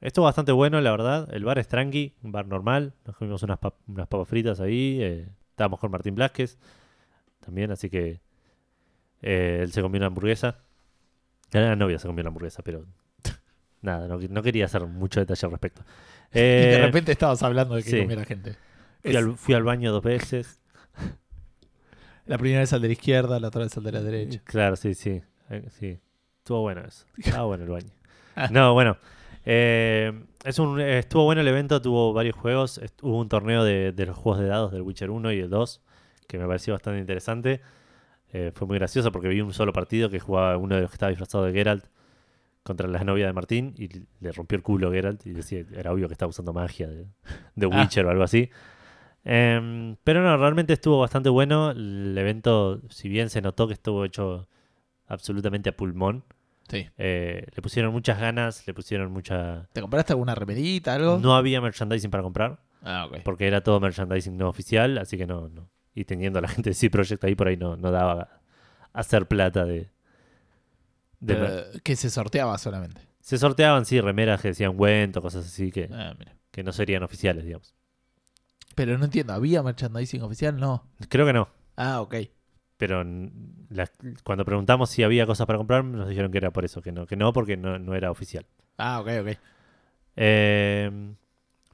estuvo 0.00 0.24
bastante 0.24 0.50
bueno, 0.52 0.80
la 0.80 0.90
verdad. 0.90 1.28
El 1.32 1.44
bar 1.44 1.58
es 1.60 1.68
tranqui, 1.68 2.14
un 2.22 2.32
bar 2.32 2.46
normal. 2.48 2.92
Nos 3.06 3.16
comimos 3.16 3.42
unas, 3.44 3.60
pap- 3.60 3.76
unas 3.86 4.08
papas 4.08 4.28
fritas 4.28 4.58
ahí. 4.60 4.98
eh, 5.00 5.28
estábamos 5.50 5.78
con 5.78 5.90
Martín 5.92 6.16
Blasquez 6.16 6.58
también, 7.40 7.70
así 7.70 7.88
que 7.88 8.20
eh, 9.22 9.60
él 9.62 9.72
se 9.72 9.80
comió 9.80 9.98
una 9.98 10.06
hamburguesa. 10.06 10.58
La 11.52 11.76
novia 11.76 11.98
se 12.00 12.06
comió 12.08 12.22
una 12.22 12.28
hamburguesa, 12.28 12.62
pero 12.64 12.84
nada, 13.82 14.08
no, 14.08 14.18
no 14.18 14.42
quería 14.42 14.64
hacer 14.64 14.84
mucho 14.86 15.20
detalle 15.20 15.46
al 15.46 15.52
respecto. 15.52 15.82
y 16.34 16.38
de 16.66 16.78
repente 16.78 17.12
estabas 17.12 17.42
hablando 17.44 17.76
de 17.76 17.84
que 17.84 17.90
sí. 17.90 17.98
comiera 17.98 18.24
gente. 18.24 18.56
Fui, 19.02 19.16
al, 19.16 19.36
fui 19.36 19.54
al 19.54 19.62
baño 19.62 19.92
dos 19.92 20.02
veces. 20.02 20.60
La 22.26 22.38
primera 22.38 22.60
vez 22.60 22.72
al 22.72 22.80
de 22.80 22.88
la 22.88 22.92
izquierda, 22.92 23.40
la 23.40 23.48
otra 23.48 23.62
vez 23.62 23.76
al 23.76 23.82
de 23.82 23.92
la 23.92 24.00
derecha. 24.02 24.40
Claro, 24.44 24.76
sí, 24.76 24.94
sí. 24.94 25.20
eh, 25.50 25.64
sí. 25.70 25.98
Estuvo 26.38 26.60
bueno 26.60 26.82
eso. 26.86 27.04
Estaba 27.18 27.44
bueno 27.46 27.64
el 27.64 27.70
baño. 27.70 27.90
Ah. 28.36 28.48
No, 28.52 28.72
bueno. 28.72 28.96
eh, 29.44 30.12
es 30.44 30.58
un, 30.58 30.80
estuvo 30.80 31.24
bueno 31.24 31.40
el 31.40 31.48
evento, 31.48 31.82
tuvo 31.82 32.12
varios 32.12 32.36
juegos. 32.36 32.80
Hubo 33.02 33.18
un 33.18 33.28
torneo 33.28 33.64
de, 33.64 33.92
de 33.92 34.06
los 34.06 34.16
juegos 34.16 34.40
de 34.40 34.46
dados 34.48 34.70
del 34.72 34.82
Witcher 34.82 35.10
1 35.10 35.32
y 35.32 35.40
el 35.40 35.50
2, 35.50 35.82
que 36.28 36.38
me 36.38 36.46
pareció 36.46 36.72
bastante 36.74 37.00
interesante. 37.00 37.60
Eh, 38.32 38.52
fue 38.54 38.68
muy 38.68 38.78
gracioso 38.78 39.10
porque 39.10 39.26
vi 39.28 39.40
un 39.40 39.52
solo 39.52 39.72
partido 39.72 40.08
que 40.08 40.20
jugaba 40.20 40.56
uno 40.56 40.76
de 40.76 40.82
los 40.82 40.90
que 40.90 40.94
estaba 40.94 41.10
disfrazado 41.10 41.44
de 41.44 41.52
Geralt 41.52 41.84
contra 42.62 42.86
la 42.86 43.02
novia 43.02 43.26
de 43.26 43.32
Martín 43.32 43.74
y 43.76 43.88
le 44.20 44.30
rompió 44.30 44.54
el 44.56 44.62
culo 44.62 44.88
a 44.88 44.92
Geralt 44.92 45.26
y 45.26 45.32
decía, 45.32 45.64
era 45.74 45.92
obvio 45.92 46.06
que 46.06 46.12
estaba 46.14 46.30
usando 46.30 46.52
magia 46.52 46.86
de, 46.86 47.06
de 47.56 47.66
Ah. 47.72 47.80
Witcher 47.80 48.06
o 48.06 48.10
algo 48.10 48.22
así. 48.22 48.50
Em, 49.24 49.96
pero 50.04 50.22
no, 50.22 50.36
realmente 50.36 50.72
estuvo 50.72 50.98
bastante 51.00 51.28
bueno. 51.28 51.70
El 51.70 52.16
evento, 52.16 52.80
si 52.90 53.08
bien 53.08 53.30
se 53.30 53.42
notó 53.42 53.66
que 53.66 53.74
estuvo 53.74 54.04
hecho 54.04 54.48
absolutamente 55.06 55.68
a 55.70 55.76
pulmón, 55.76 56.24
Sí. 56.68 56.88
eh, 56.98 57.46
le 57.54 57.62
pusieron 57.62 57.92
muchas 57.92 58.18
ganas, 58.20 58.64
le 58.66 58.72
pusieron 58.74 59.12
mucha... 59.12 59.68
¿Te 59.72 59.80
compraste 59.80 60.12
alguna 60.12 60.34
remerita, 60.36 60.94
algo? 60.94 61.18
No 61.18 61.34
había 61.34 61.60
merchandising 61.60 62.10
para 62.12 62.22
comprar, 62.22 62.60
Ah, 62.82 63.06
ok. 63.06 63.18
porque 63.24 63.46
era 63.48 63.60
todo 63.62 63.80
merchandising 63.80 64.36
no 64.36 64.48
oficial, 64.48 64.96
así 64.98 65.16
que 65.18 65.26
no, 65.26 65.48
no. 65.48 65.68
Y 65.94 66.04
teniendo 66.04 66.38
a 66.38 66.42
la 66.42 66.48
gente 66.62 66.70
de 66.70 66.74
C 66.74 66.88
Project 66.88 67.24
ahí 67.24 67.34
por 67.34 67.48
ahí 67.48 67.56
no, 67.56 67.76
no 67.76 67.90
daba 67.90 68.40
hacer 68.92 69.26
plata 69.26 69.64
de... 69.64 69.90
de 71.18 71.34
Pero, 71.34 71.40
mer- 71.40 71.82
que 71.82 71.96
se 71.96 72.08
sorteaba 72.08 72.56
solamente. 72.56 73.00
Se 73.20 73.36
sorteaban, 73.36 73.84
sí, 73.84 74.00
remeras 74.00 74.40
que 74.40 74.48
decían 74.48 74.72
Went 74.76 75.16
o 75.16 75.22
cosas 75.22 75.44
así 75.46 75.70
que, 75.72 75.88
Ah, 75.92 76.14
que 76.52 76.62
no 76.62 76.72
serían 76.72 77.02
oficiales, 77.02 77.44
digamos. 77.44 77.74
Pero 78.80 78.96
no 78.96 79.04
entiendo, 79.04 79.34
¿había 79.34 79.62
merchandising 79.62 80.22
oficial? 80.22 80.58
No. 80.58 80.86
Creo 81.10 81.26
que 81.26 81.34
no. 81.34 81.50
Ah, 81.76 82.00
ok. 82.00 82.14
Pero 82.78 83.04
la- 83.68 83.90
cuando 84.24 84.46
preguntamos 84.46 84.88
si 84.88 85.02
había 85.02 85.26
cosas 85.26 85.46
para 85.46 85.58
comprar, 85.58 85.84
nos 85.84 86.08
dijeron 86.08 86.32
que 86.32 86.38
era 86.38 86.50
por 86.50 86.64
eso, 86.64 86.80
que 86.80 86.90
no, 86.90 87.04
que 87.06 87.14
no 87.14 87.30
porque 87.34 87.58
no, 87.58 87.78
no 87.78 87.94
era 87.94 88.10
oficial. 88.10 88.46
Ah, 88.78 89.00
ok, 89.02 89.08
ok. 89.20 89.36
Eh, 90.16 90.90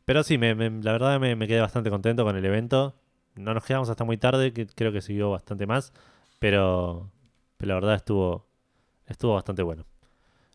pero 0.04 0.24
sí, 0.24 0.36
me- 0.36 0.56
me- 0.56 0.82
la 0.82 0.90
verdad 0.90 1.20
me, 1.20 1.36
me 1.36 1.46
quedé 1.46 1.60
bastante 1.60 1.90
contento 1.90 2.24
con 2.24 2.34
el 2.34 2.44
evento. 2.44 2.96
No 3.36 3.54
nos 3.54 3.64
quedamos 3.64 3.88
hasta 3.88 4.02
muy 4.02 4.16
tarde, 4.16 4.52
que 4.52 4.66
creo 4.66 4.90
que 4.90 5.00
siguió 5.00 5.30
bastante 5.30 5.64
más, 5.64 5.92
pero, 6.40 7.12
pero 7.56 7.68
la 7.68 7.74
verdad 7.76 7.94
estuvo, 7.94 8.48
estuvo 9.06 9.34
bastante 9.34 9.62
bueno. 9.62 9.86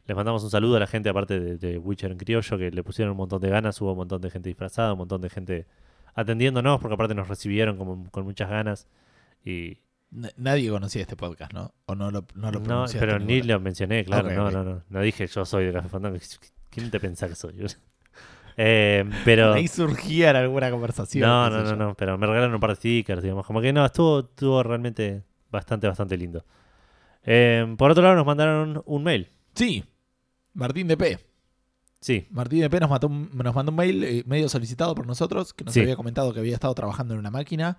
Les 0.06 0.18
mandamos 0.18 0.44
un 0.44 0.50
saludo 0.52 0.76
a 0.76 0.80
la 0.82 0.88
gente, 0.88 1.08
aparte 1.08 1.40
de, 1.40 1.58
de 1.58 1.78
Witcher 1.78 2.12
en 2.12 2.18
criollo, 2.18 2.58
que 2.58 2.72
le 2.72 2.84
pusieron 2.84 3.12
un 3.12 3.18
montón 3.20 3.40
de 3.42 3.50
ganas, 3.50 3.80
hubo 3.80 3.92
un 3.92 4.00
montón 4.00 4.20
de 4.20 4.30
gente 4.30 4.50
disfrazada, 4.50 4.92
un 4.92 4.98
montón 5.00 5.22
de 5.22 5.30
gente 5.30 5.66
atendiéndonos, 6.14 6.80
porque 6.80 6.94
aparte 6.96 7.16
nos 7.16 7.28
recibieron 7.28 7.78
como, 7.78 8.10
con 8.12 8.24
muchas 8.24 8.50
ganas. 8.50 8.88
Y, 9.44 9.80
nadie 10.38 10.70
conocía 10.70 11.02
este 11.02 11.16
podcast, 11.16 11.54
¿no? 11.54 11.74
O 11.86 11.96
no 11.96 12.12
lo, 12.12 12.26
no 12.36 12.52
lo 12.52 12.60
No, 12.60 12.86
pero 13.00 13.20
ni 13.20 13.42
lo 13.42 13.60
mencioné, 13.60 14.04
claro. 14.04 14.30
No, 14.32 14.52
no, 14.52 14.64
no. 14.64 14.84
No 14.90 15.02
dije 15.02 15.28
yo 15.28 15.46
soy 15.46 15.66
de 15.66 15.74
Café 15.74 15.90
Fandango. 15.90 16.18
¿Quién 16.70 16.92
te 16.92 17.00
pensás 17.00 17.30
que 17.30 17.36
soy? 17.36 17.56
Eh, 18.58 19.10
pero. 19.24 19.54
Ahí 19.54 19.70
surgía 19.70 20.32
en 20.32 20.36
alguna 20.36 20.70
conversación. 20.70 21.28
No, 21.28 21.50
no, 21.50 21.64
no, 21.64 21.70
yo. 21.70 21.76
no. 21.78 21.96
Pero 21.96 22.18
me 22.18 22.28
regalaron 22.28 22.54
un 22.54 22.60
par 22.60 22.72
de 22.72 22.76
stickers, 22.76 23.24
digamos. 23.24 23.46
Como 23.46 23.62
que 23.62 23.72
no, 23.72 23.86
estuvo, 23.86 24.20
estuvo 24.20 24.62
realmente 24.62 25.24
bastante, 25.50 25.88
bastante 25.88 26.18
lindo. 26.18 26.46
Eh, 27.24 27.74
por 27.78 27.92
otro 27.92 28.04
lado, 28.04 28.18
nos 28.18 28.26
mandaron 28.26 28.84
un 28.86 29.04
mail. 29.04 29.30
Sí. 29.56 29.86
Martín 30.54 30.90
de 30.90 30.98
P. 30.98 31.31
Sí, 32.02 32.28
Martín 32.32 32.62
de 32.62 32.70
P 32.70 32.80
nos, 32.80 32.90
mató 32.90 33.08
nos 33.10 33.56
mandó 33.56 33.72
un 33.72 33.76
mail 33.78 34.04
eh, 34.04 34.24
medio 34.26 34.50
solicitado 34.50 34.96
por 34.96 35.06
nosotros, 35.06 35.54
que 35.54 35.64
nos 35.64 35.74
Sí. 35.74 35.82
había 35.82 35.96
comentado 35.96 36.34
que 36.34 36.40
había 36.40 36.56
estado 36.56 36.74
trabajando 36.74 37.14
en 37.14 37.20
una 37.20 37.30
máquina 37.32 37.78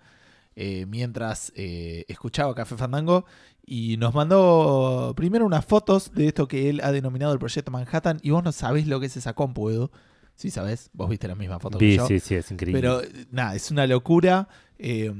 eh, 0.55 0.87
mientras 0.87 1.53
eh, 1.57 2.05
escuchaba 2.09 2.55
Café 2.55 2.77
Fandango 2.77 3.25
y 3.67 3.97
nos 3.97 4.15
mandó 4.15 5.13
primero 5.17 5.45
unas 5.47 5.65
fotos 5.65 6.13
de 6.15 6.29
esto 6.29 6.47
que 6.47 6.69
él 6.71 6.81
ha 6.85 6.93
denominado 6.93 7.33
el 7.33 7.39
proyecto 7.39 7.71
Manhattan 7.73 8.19
y 8.23 8.31
vos 8.31 8.45
no 8.45 8.53
sabés 8.53 8.87
lo 8.87 9.01
que 9.01 9.07
es 9.07 9.17
esa 9.17 9.33
compu, 9.35 9.71
Edu. 9.71 9.91
Sí 10.35 10.51
sabés, 10.51 10.89
vos 10.93 11.09
viste 11.11 11.27
la 11.29 11.35
misma 11.35 11.59
foto 11.59 11.79
que 11.79 11.85
vi, 11.85 11.97
yo. 11.97 12.07
sí, 12.07 12.19
sí, 12.21 12.35
es 12.35 12.51
increíble. 12.51 12.81
Pero 12.81 13.03
nada, 13.31 13.55
es 13.55 13.71
una 13.71 13.87
locura. 13.87 14.49
Eh, 14.79 15.13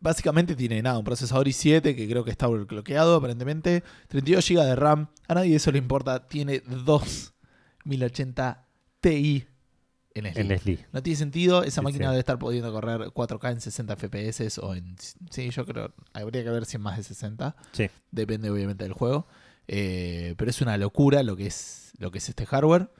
básicamente 0.00 0.54
tiene 0.54 0.82
nada, 0.82 0.98
un 0.98 1.04
procesador 1.04 1.46
i7 1.48 1.94
que 1.96 2.08
creo 2.08 2.22
que 2.24 2.30
está 2.30 2.46
bloqueado 2.46 3.16
aparentemente. 3.16 3.82
32 4.08 4.48
GB 4.48 4.62
de 4.64 4.76
RAM. 4.76 5.08
A 5.28 5.34
nadie 5.34 5.56
eso 5.56 5.72
le 5.72 5.78
importa. 5.78 6.28
Tiene 6.28 6.60
2 6.60 7.34
1080 7.86 8.66
Ti 9.00 9.46
en 10.14 10.34
SLI. 10.34 10.72
en. 10.74 10.86
No 10.92 11.02
tiene 11.02 11.16
sentido. 11.16 11.62
Esa 11.62 11.80
Sí, 11.80 11.84
máquina 11.84 12.06
sí. 12.06 12.10
debe 12.10 12.20
estar 12.20 12.38
pudiendo 12.38 12.72
correr 12.72 13.00
4K 13.12 13.52
en 13.52 13.60
60 13.60 13.96
FPS 13.96 14.58
o 14.58 14.74
en... 14.74 14.96
Sí, 15.30 15.50
yo 15.50 15.66
creo... 15.66 15.92
Habría 16.14 16.42
que 16.42 16.50
ver 16.50 16.64
si 16.64 16.76
en 16.76 16.82
más 16.82 16.96
de 16.96 17.02
60. 17.02 17.54
Sí. 17.72 17.88
Depende 18.10 18.50
obviamente 18.50 18.84
del 18.84 18.92
juego. 18.94 19.26
Eh, 19.68 20.34
pero 20.38 20.50
es 20.50 20.60
una 20.60 20.76
locura 20.78 21.22
lo 21.22 21.36
que 21.36 21.46
es, 21.46 21.92
lo 21.98 22.10
que 22.10 22.18
es 22.18 22.28
este 22.28 22.46
hardware. 22.46 22.90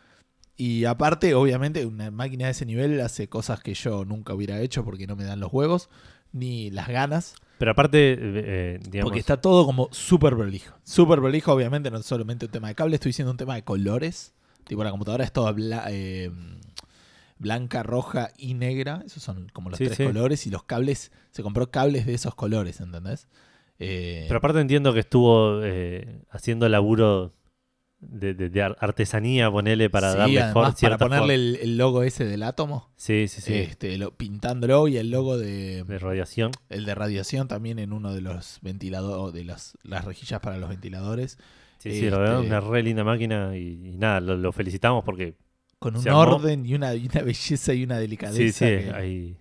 Y 0.59 0.85
aparte, 0.85 1.35
obviamente, 1.35 1.85
una 1.87 2.11
máquina 2.11 2.47
de 2.47 2.53
ese 2.53 2.65
nivel 2.67 3.01
hace 3.01 3.29
cosas 3.29 3.61
que 3.61 3.75
yo 3.75 4.05
nunca 4.05 4.33
hubiera 4.35 4.61
hecho 4.61 4.85
porque 4.85 5.07
no 5.07 5.15
me 5.17 5.25
dan 5.25 5.41
los 5.41 5.53
huevos 5.53 5.89
ni 6.33 6.71
las 6.71 6.89
ganas. 6.89 7.35
Pero 7.59 7.71
aparte, 7.71 8.13
eh, 8.13 8.17
eh, 8.19 8.79
digamos. 8.91 9.09
Porque 9.11 9.21
está 9.21 9.41
todo 9.41 9.65
como 9.65 9.89
súper 9.93 10.35
prolijo. 10.35 10.75
Súper 10.85 11.19
prolijo, 11.21 11.53
obviamente, 11.53 11.91
no 11.91 11.99
es 11.99 12.07
solamente 12.07 12.47
un 12.47 12.53
tema 12.53 12.69
de 12.69 12.75
cable, 12.75 12.97
estoy 12.97 13.11
diciendo 13.11 13.31
un 13.31 13.39
tema 13.39 13.55
de 13.55 13.65
colores. 13.65 14.35
Tipo, 14.67 14.83
la 14.85 14.91
computadora 14.91 15.25
es 15.25 15.33
toda 15.33 15.53
bla- 15.53 15.85
eh, 15.89 16.31
blanca, 17.39 17.83
roja 17.83 18.31
y 18.37 18.55
negra. 18.55 19.03
Esos 19.07 19.23
son 19.23 19.49
como 19.53 19.71
los 19.71 19.79
Sí, 19.79 19.85
tres 19.87 19.97
sí. 19.97 20.05
colores. 20.05 20.47
Y 20.47 20.51
los 20.51 20.63
cables, 20.65 21.13
se 21.31 21.43
compró 21.43 21.71
cables 21.71 22.07
de 22.07 22.15
esos 22.15 22.35
colores, 22.35 22.81
¿entendés? 22.81 23.29
Eh, 23.79 24.25
Pero 24.27 24.39
aparte 24.39 24.61
entiendo 24.61 24.93
que 24.95 25.01
estuvo 25.01 25.61
eh, 25.63 26.23
haciendo 26.31 26.69
laburo 26.69 27.35
de, 28.01 28.35
de- 28.35 28.49
de 28.51 28.63
ar- 28.63 28.77
artesanía, 28.81 29.51
ponele, 29.51 29.91
para 29.91 30.13
sí, 30.13 30.19
darle 30.19 30.41
además, 30.41 30.75
for- 30.79 30.81
para 30.81 30.99
ponerle 30.99 31.35
el, 31.35 31.59
el 31.63 31.77
logo 31.79 32.03
ese 32.03 32.25
del 32.25 32.43
átomo, 32.43 32.91
Sí, 32.97 33.27
sí, 33.29 33.41
sí. 33.41 33.55
este, 33.55 33.97
lo, 33.99 34.13
pintándolo 34.17 34.87
y 34.89 34.97
el 34.99 35.11
logo 35.11 35.37
de, 35.39 35.83
de 35.85 35.99
radiación. 35.99 36.53
el 36.69 36.85
de 36.87 36.95
radiación 36.95 37.49
también 37.49 37.79
en 37.79 37.93
uno 37.93 38.15
de 38.15 38.21
los 38.21 38.59
ventiladores, 38.63 39.35
de 39.35 39.45
las, 39.45 39.77
las 39.83 40.05
rejillas 40.05 40.41
para 40.41 40.57
los 40.59 40.69
ventiladores, 40.69 41.39
Sí, 41.93 42.01
sí, 42.01 42.11
la 42.11 42.19
verdad, 42.19 42.41
Este- 42.43 42.47
una 42.49 42.61
re 42.61 42.83
linda 42.83 43.05
máquina 43.05 43.57
y, 43.57 43.91
y 43.95 43.97
nada, 43.97 44.21
lo, 44.21 44.37
lo 44.37 44.53
felicitamos 44.53 45.05
porque 45.05 45.35
con 45.79 45.97
un 45.97 46.09
orden 46.09 46.65
y 46.67 46.75
una, 46.75 46.95
y 46.95 47.07
una 47.07 47.23
belleza 47.23 47.75
y 47.75 47.85
una 47.85 47.99
delicadeza. 47.99 48.39
sí, 48.39 48.53
sí, 48.53 48.65
que- 48.65 48.91
hay, 48.95 49.37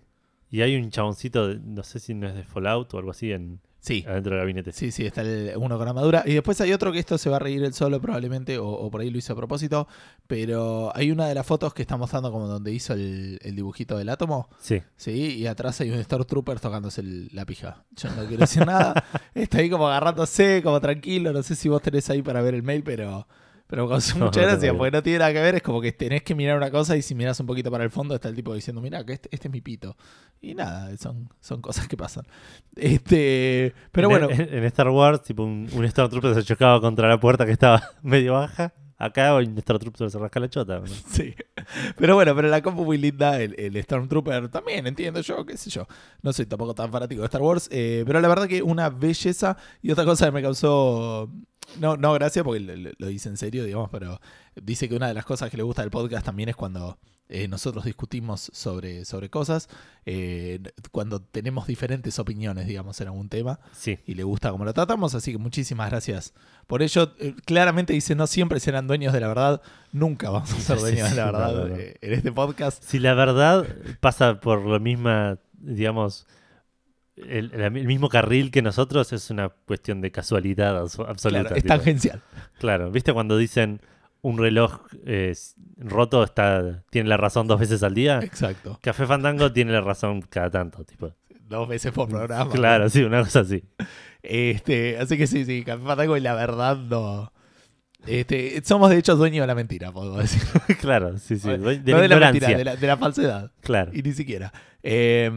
y 0.52 0.62
hay 0.62 0.76
un 0.76 0.90
chaboncito, 0.90 1.48
de- 1.48 1.60
no 1.60 1.84
sé 1.84 2.00
si 2.00 2.14
no 2.14 2.28
es 2.28 2.36
de 2.36 2.44
Fallout 2.44 2.94
o 2.94 2.98
algo 2.98 3.12
así, 3.12 3.32
en, 3.32 3.60
sí, 3.86 4.04
adentro 4.08 4.32
del 4.34 4.40
gabinete. 4.42 4.72
Sí, 4.72 4.92
sí, 4.92 5.06
está 5.06 5.22
el- 5.22 5.54
uno 5.58 5.78
con 5.78 5.88
armadura. 5.88 6.24
Y 6.26 6.34
después 6.34 6.60
hay 6.62 6.74
otro 6.74 6.92
que 6.92 7.00
esto 7.00 7.18
se 7.18 7.30
va 7.30 7.36
a 7.36 7.40
reír 7.40 7.64
él 7.64 7.74
solo 7.74 8.02
probablemente, 8.02 8.58
o, 8.58 8.68
o 8.68 8.90
por 8.90 9.02
ahí 9.02 9.10
lo 9.12 9.18
hizo 9.18 9.34
a 9.34 9.36
propósito. 9.36 9.88
Pero 10.28 10.92
hay 10.96 11.12
una 11.12 11.28
de 11.28 11.36
las 11.36 11.46
fotos 11.46 11.74
que 11.74 11.84
está 11.84 11.98
mostrando 11.98 12.32
como 12.32 12.48
donde 12.48 12.72
hizo 12.74 12.94
el, 12.94 13.40
el 13.44 13.56
dibujito 13.56 13.98
del 13.98 14.10
átomo. 14.10 14.50
Sí, 14.60 14.82
Sí, 14.96 15.36
y 15.38 15.48
atrás 15.48 15.80
hay 15.82 15.92
un 15.92 16.04
Stormtrooper 16.04 16.60
tocándose 16.60 17.02
el- 17.02 17.30
la 17.34 17.46
pija. 17.46 17.84
Yo 17.96 18.10
no 18.16 18.26
quiero 18.26 18.42
decir 18.42 18.66
nada. 18.66 19.04
Está 19.36 19.60
ahí 19.60 19.70
como 19.70 19.88
agarrándose, 19.88 20.62
como 20.64 20.82
tranquilo. 20.82 21.32
No 21.32 21.44
sé 21.44 21.56
si 21.56 21.70
vos 21.70 21.82
tenés 21.82 22.10
ahí 22.10 22.22
para 22.22 22.42
ver 22.42 22.56
el 22.56 22.64
mail, 22.64 22.84
pero... 22.84 23.28
Pero 23.68 23.86
me 23.86 23.90
causó 23.90 24.18
mucha 24.20 24.42
gracia, 24.42 24.74
porque 24.78 24.92
no 24.92 25.02
tiene 25.02 25.20
nada 25.20 25.34
que 25.34 25.42
ver, 25.42 25.56
es 25.56 25.64
como 25.64 25.82
que 25.82 25.92
tenés 25.92 26.22
que 26.22 26.36
mirar 26.36 26.56
una 26.58 26.70
cosa 26.70 26.96
y 26.96 27.02
si 27.02 27.16
miras 27.16 27.40
un 27.40 27.48
poquito 27.48 27.72
para 27.72 27.84
el 27.84 27.90
fondo 27.90 28.14
está 28.14 28.30
el 28.30 28.36
tipo 28.36 28.54
diciendo, 28.54 28.80
mira, 28.80 29.04
que 29.04 29.14
este, 29.14 29.30
este 29.32 29.48
es 29.48 29.52
mi 29.52 29.62
pito. 29.62 29.98
Y 30.40 30.54
nada, 30.54 30.96
son, 30.98 31.30
son 31.40 31.62
cosas 31.62 31.88
que 31.88 31.98
pasan. 31.98 32.26
Este, 32.76 33.74
pero 33.92 34.08
en, 34.08 34.12
bueno, 34.12 34.30
en, 34.30 34.54
en 34.54 34.64
Star 34.66 34.90
Wars, 34.90 35.24
tipo 35.24 35.44
un, 35.44 35.68
un 35.74 35.90
Stormtrooper 35.90 36.36
se 36.36 36.44
chocaba 36.44 36.80
contra 36.80 37.08
la 37.10 37.20
puerta 37.20 37.46
que 37.46 37.52
estaba 37.52 37.82
medio 38.04 38.34
baja. 38.34 38.74
Acá 38.98 39.36
un 39.36 39.60
Stormtrooper 39.60 40.10
se 40.10 40.20
rasca 40.20 40.40
la 40.40 40.50
chota. 40.50 40.80
¿no? 40.80 40.86
Sí. 41.10 41.34
Pero 41.98 42.16
bueno, 42.16 42.36
pero 42.36 42.48
la 42.50 42.62
compu 42.62 42.86
muy 42.86 42.98
linda, 42.98 43.42
el, 43.42 43.56
el 43.58 43.82
Stormtrooper 43.84 44.50
también, 44.50 44.86
entiendo 44.86 45.22
yo, 45.22 45.44
qué 45.46 45.58
sé 45.58 45.70
yo. 45.70 45.88
No 46.22 46.32
soy 46.32 46.46
tampoco 46.46 46.76
tan 46.76 46.92
fanático 46.92 47.22
de 47.22 47.26
Star 47.26 47.42
Wars, 47.42 47.68
eh, 47.72 48.04
pero 48.06 48.22
la 48.22 48.28
verdad 48.28 48.48
que 48.48 48.62
una 48.62 48.90
belleza. 48.90 49.58
Y 49.82 49.92
otra 49.92 50.06
cosa 50.06 50.28
que 50.28 50.32
me 50.32 50.42
causó 50.42 51.30
no, 51.80 51.98
no, 51.98 52.14
gracias 52.14 52.44
porque 52.44 52.94
lo, 52.98 53.08
dice 53.08 53.30
en 53.30 53.38
serio, 53.38 53.64
digamos, 53.64 53.90
pero 53.92 54.20
dice 54.56 54.88
que 54.90 54.96
una 54.96 55.08
de 55.08 55.14
las 55.14 55.26
cosas 55.26 55.50
que 55.50 55.58
le 55.58 55.64
gusta 55.64 55.82
del 55.82 55.92
podcast 55.92 56.26
también 56.26 56.50
es 56.50 56.56
cuando 56.56 56.98
eh, 57.28 57.48
nosotros 57.48 57.86
discutimos 57.86 58.52
sobre, 58.54 59.04
sobre 59.04 59.30
cosas, 59.30 59.68
eh, 60.06 60.60
cuando 60.92 61.22
tenemos 61.22 61.66
diferentes 61.66 62.20
opiniones, 62.20 62.68
digamos, 62.68 63.02
en 63.02 63.08
algún 63.08 63.30
tema, 63.30 63.60
Sí, 63.74 63.98
y 64.06 64.14
le 64.14 64.24
gusta 64.24 64.52
cómo 64.52 64.64
lo 64.64 64.74
tratamos, 64.74 65.16
así 65.16 65.32
que 65.32 65.38
muchísimas 65.40 65.90
gracias 65.90 66.34
por 66.68 66.84
ello. 66.84 67.14
Eh, 67.20 67.34
claramente 67.46 67.94
dice, 67.94 68.14
no 68.14 68.28
siempre 68.28 68.60
serán 68.60 68.88
dueños 68.88 69.12
de 69.12 69.22
la 69.22 69.28
verdad, 69.28 69.62
nunca 69.92 70.30
vamos 70.30 70.54
a 70.54 70.60
ser 70.60 70.80
dueños 70.80 71.10
sí, 71.10 71.16
de 71.16 71.22
la 71.22 71.26
verdad 71.32 71.54
no, 71.54 71.68
no. 71.68 71.76
en 71.76 72.14
este 72.14 72.32
podcast. 72.32 72.84
si 72.84 73.00
la 73.00 73.16
verdad 73.16 73.66
pasa 74.00 74.40
por 74.40 74.64
la 74.64 74.78
misma, 74.78 75.40
digamos, 75.54 76.28
el, 77.18 77.52
el 77.54 77.72
mismo 77.72 78.10
carril 78.10 78.52
que 78.52 78.62
nosotros, 78.62 79.14
es 79.14 79.30
una 79.30 79.50
cuestión 79.50 80.02
de 80.02 80.12
casualidad 80.12 80.76
abs- 80.82 81.08
absoluta. 81.08 81.42
Claro, 81.42 81.56
es 81.56 81.64
tipo. 81.64 81.74
tangencial. 81.76 82.22
Claro, 82.60 82.92
¿viste 82.92 83.14
cuando 83.14 83.38
dicen 83.38 83.82
un 84.22 84.38
reloj 84.38 84.82
eh, 85.06 85.34
roto 85.78 86.24
está 86.24 86.84
tiene 86.90 87.10
la 87.10 87.18
razón 87.18 87.48
dos 87.48 87.60
veces 87.60 87.84
al 87.84 87.94
día? 87.94 88.20
Exacto. 88.22 88.80
Café 88.82 89.06
Fandango 89.06 89.52
tiene 89.52 89.72
la 89.72 89.82
razón 89.82 90.22
cada 90.22 90.50
tanto, 90.50 90.84
tipo. 90.84 91.14
Dos 91.48 91.68
veces 91.68 91.92
por 91.92 92.10
programa. 92.10 92.52
Claro, 92.52 92.90
sí, 92.90 93.04
una 93.04 93.24
cosa 93.24 93.42
así. 93.42 93.64
Este, 94.24 94.98
así 94.98 95.18
que 95.18 95.28
sí, 95.28 95.46
sí, 95.46 95.64
Café 95.64 95.84
Fandango 95.84 96.18
y 96.18 96.22
la 96.22 96.34
verdad 96.34 96.78
no. 96.78 97.32
Este, 98.08 98.62
somos 98.66 98.90
de 98.90 98.98
hecho 98.98 99.16
dueños 99.16 99.44
de 99.44 99.48
la 99.48 99.56
mentira, 99.56 99.92
podemos 99.92 100.18
decir. 100.22 100.42
claro, 100.78 101.18
sí, 101.18 101.38
sí. 101.38 101.48
No 101.48 101.58
De, 101.70 101.80
de 101.80 101.92
la 101.92 101.98
la 102.00 102.06
ignorancia. 102.06 102.48
mentira, 102.48 102.58
de 102.58 102.64
la, 102.66 102.76
de 102.76 102.88
la 102.88 102.98
falsedad. 102.98 103.52
Claro. 103.62 103.92
Y 103.94 104.02
ni 104.02 104.12
siquiera. 104.14 104.52
Eh, 104.84 105.32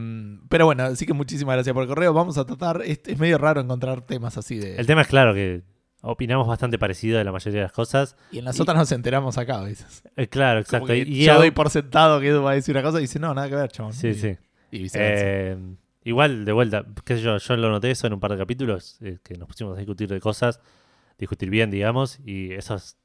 pero 0.49 0.67
bueno, 0.67 0.83
así 0.85 1.07
que 1.07 1.13
muchísimas 1.15 1.55
gracias 1.57 1.73
por 1.75 1.83
el 1.83 1.89
correo. 1.89 2.13
Vamos 2.13 2.37
a 2.39 2.45
tratar. 2.45 2.83
Es, 2.85 3.01
es 3.07 3.19
medio 3.19 3.39
raro 3.39 3.61
encontrar 3.61 4.03
temas 4.03 4.37
así 4.37 4.59
de. 4.59 4.77
El 4.77 4.87
tema 4.87 5.03
es 5.03 5.09
claro 5.09 5.33
que 5.35 5.63
opinamos 6.03 6.47
bastante 6.47 6.79
parecido 6.79 7.19
de 7.19 7.25
la 7.25 7.33
mayoría 7.33 7.61
de 7.61 7.65
las 7.65 7.73
cosas. 7.73 8.17
y 8.31 8.39
en 8.39 8.45
las 8.45 8.61
otras 8.61 8.77
nos 8.77 8.93
enteramos 8.93 9.39
acá 9.39 9.59
a 9.61 9.65
veces. 9.65 10.03
Eh, 10.17 10.29
claro, 10.29 10.61
exacto. 10.61 10.95
Y, 10.95 11.01
y 11.01 11.25
yo 11.25 11.33
hago- 11.33 11.41
doy 11.41 11.51
por 11.51 11.71
sentado 11.71 12.21
que 12.21 12.29
Edu 12.29 12.43
va 12.43 12.53
a 12.53 12.55
decir 12.55 12.75
una 12.77 12.83
cosa 12.83 12.99
y 12.99 13.03
dice, 13.03 13.19
no, 13.19 13.33
nada 13.35 13.49
que 13.49 13.57
ver, 13.57 13.71
chabón. 13.71 13.93
Sí, 13.95 14.09
y, 14.09 14.15
sí. 14.15 14.37
y 14.71 14.79
viceversa. 14.83 15.25
Eh, 15.27 15.57
igual, 16.05 16.45
de 16.45 16.53
vuelta, 16.53 16.85
qué 17.05 17.17
sé 17.17 17.23
yo, 17.23 17.39
yo 17.39 17.57
lo 17.57 17.71
noté 17.71 17.91
eso 17.91 18.07
en 18.07 18.13
un 18.13 18.21
par 18.21 18.31
de 18.33 18.39
capítulos, 18.39 18.99
eh, 19.03 19.19
que 19.25 19.35
nos 19.39 19.49
pusimos 19.49 19.75
a 19.77 19.79
discutir 19.81 20.09
de 20.09 20.21
cosas, 20.21 20.61
discutir 21.19 21.51
bien, 21.51 21.71
digamos, 21.71 22.19
y 22.25 22.53
eso 22.53 22.75
es- 22.77 22.97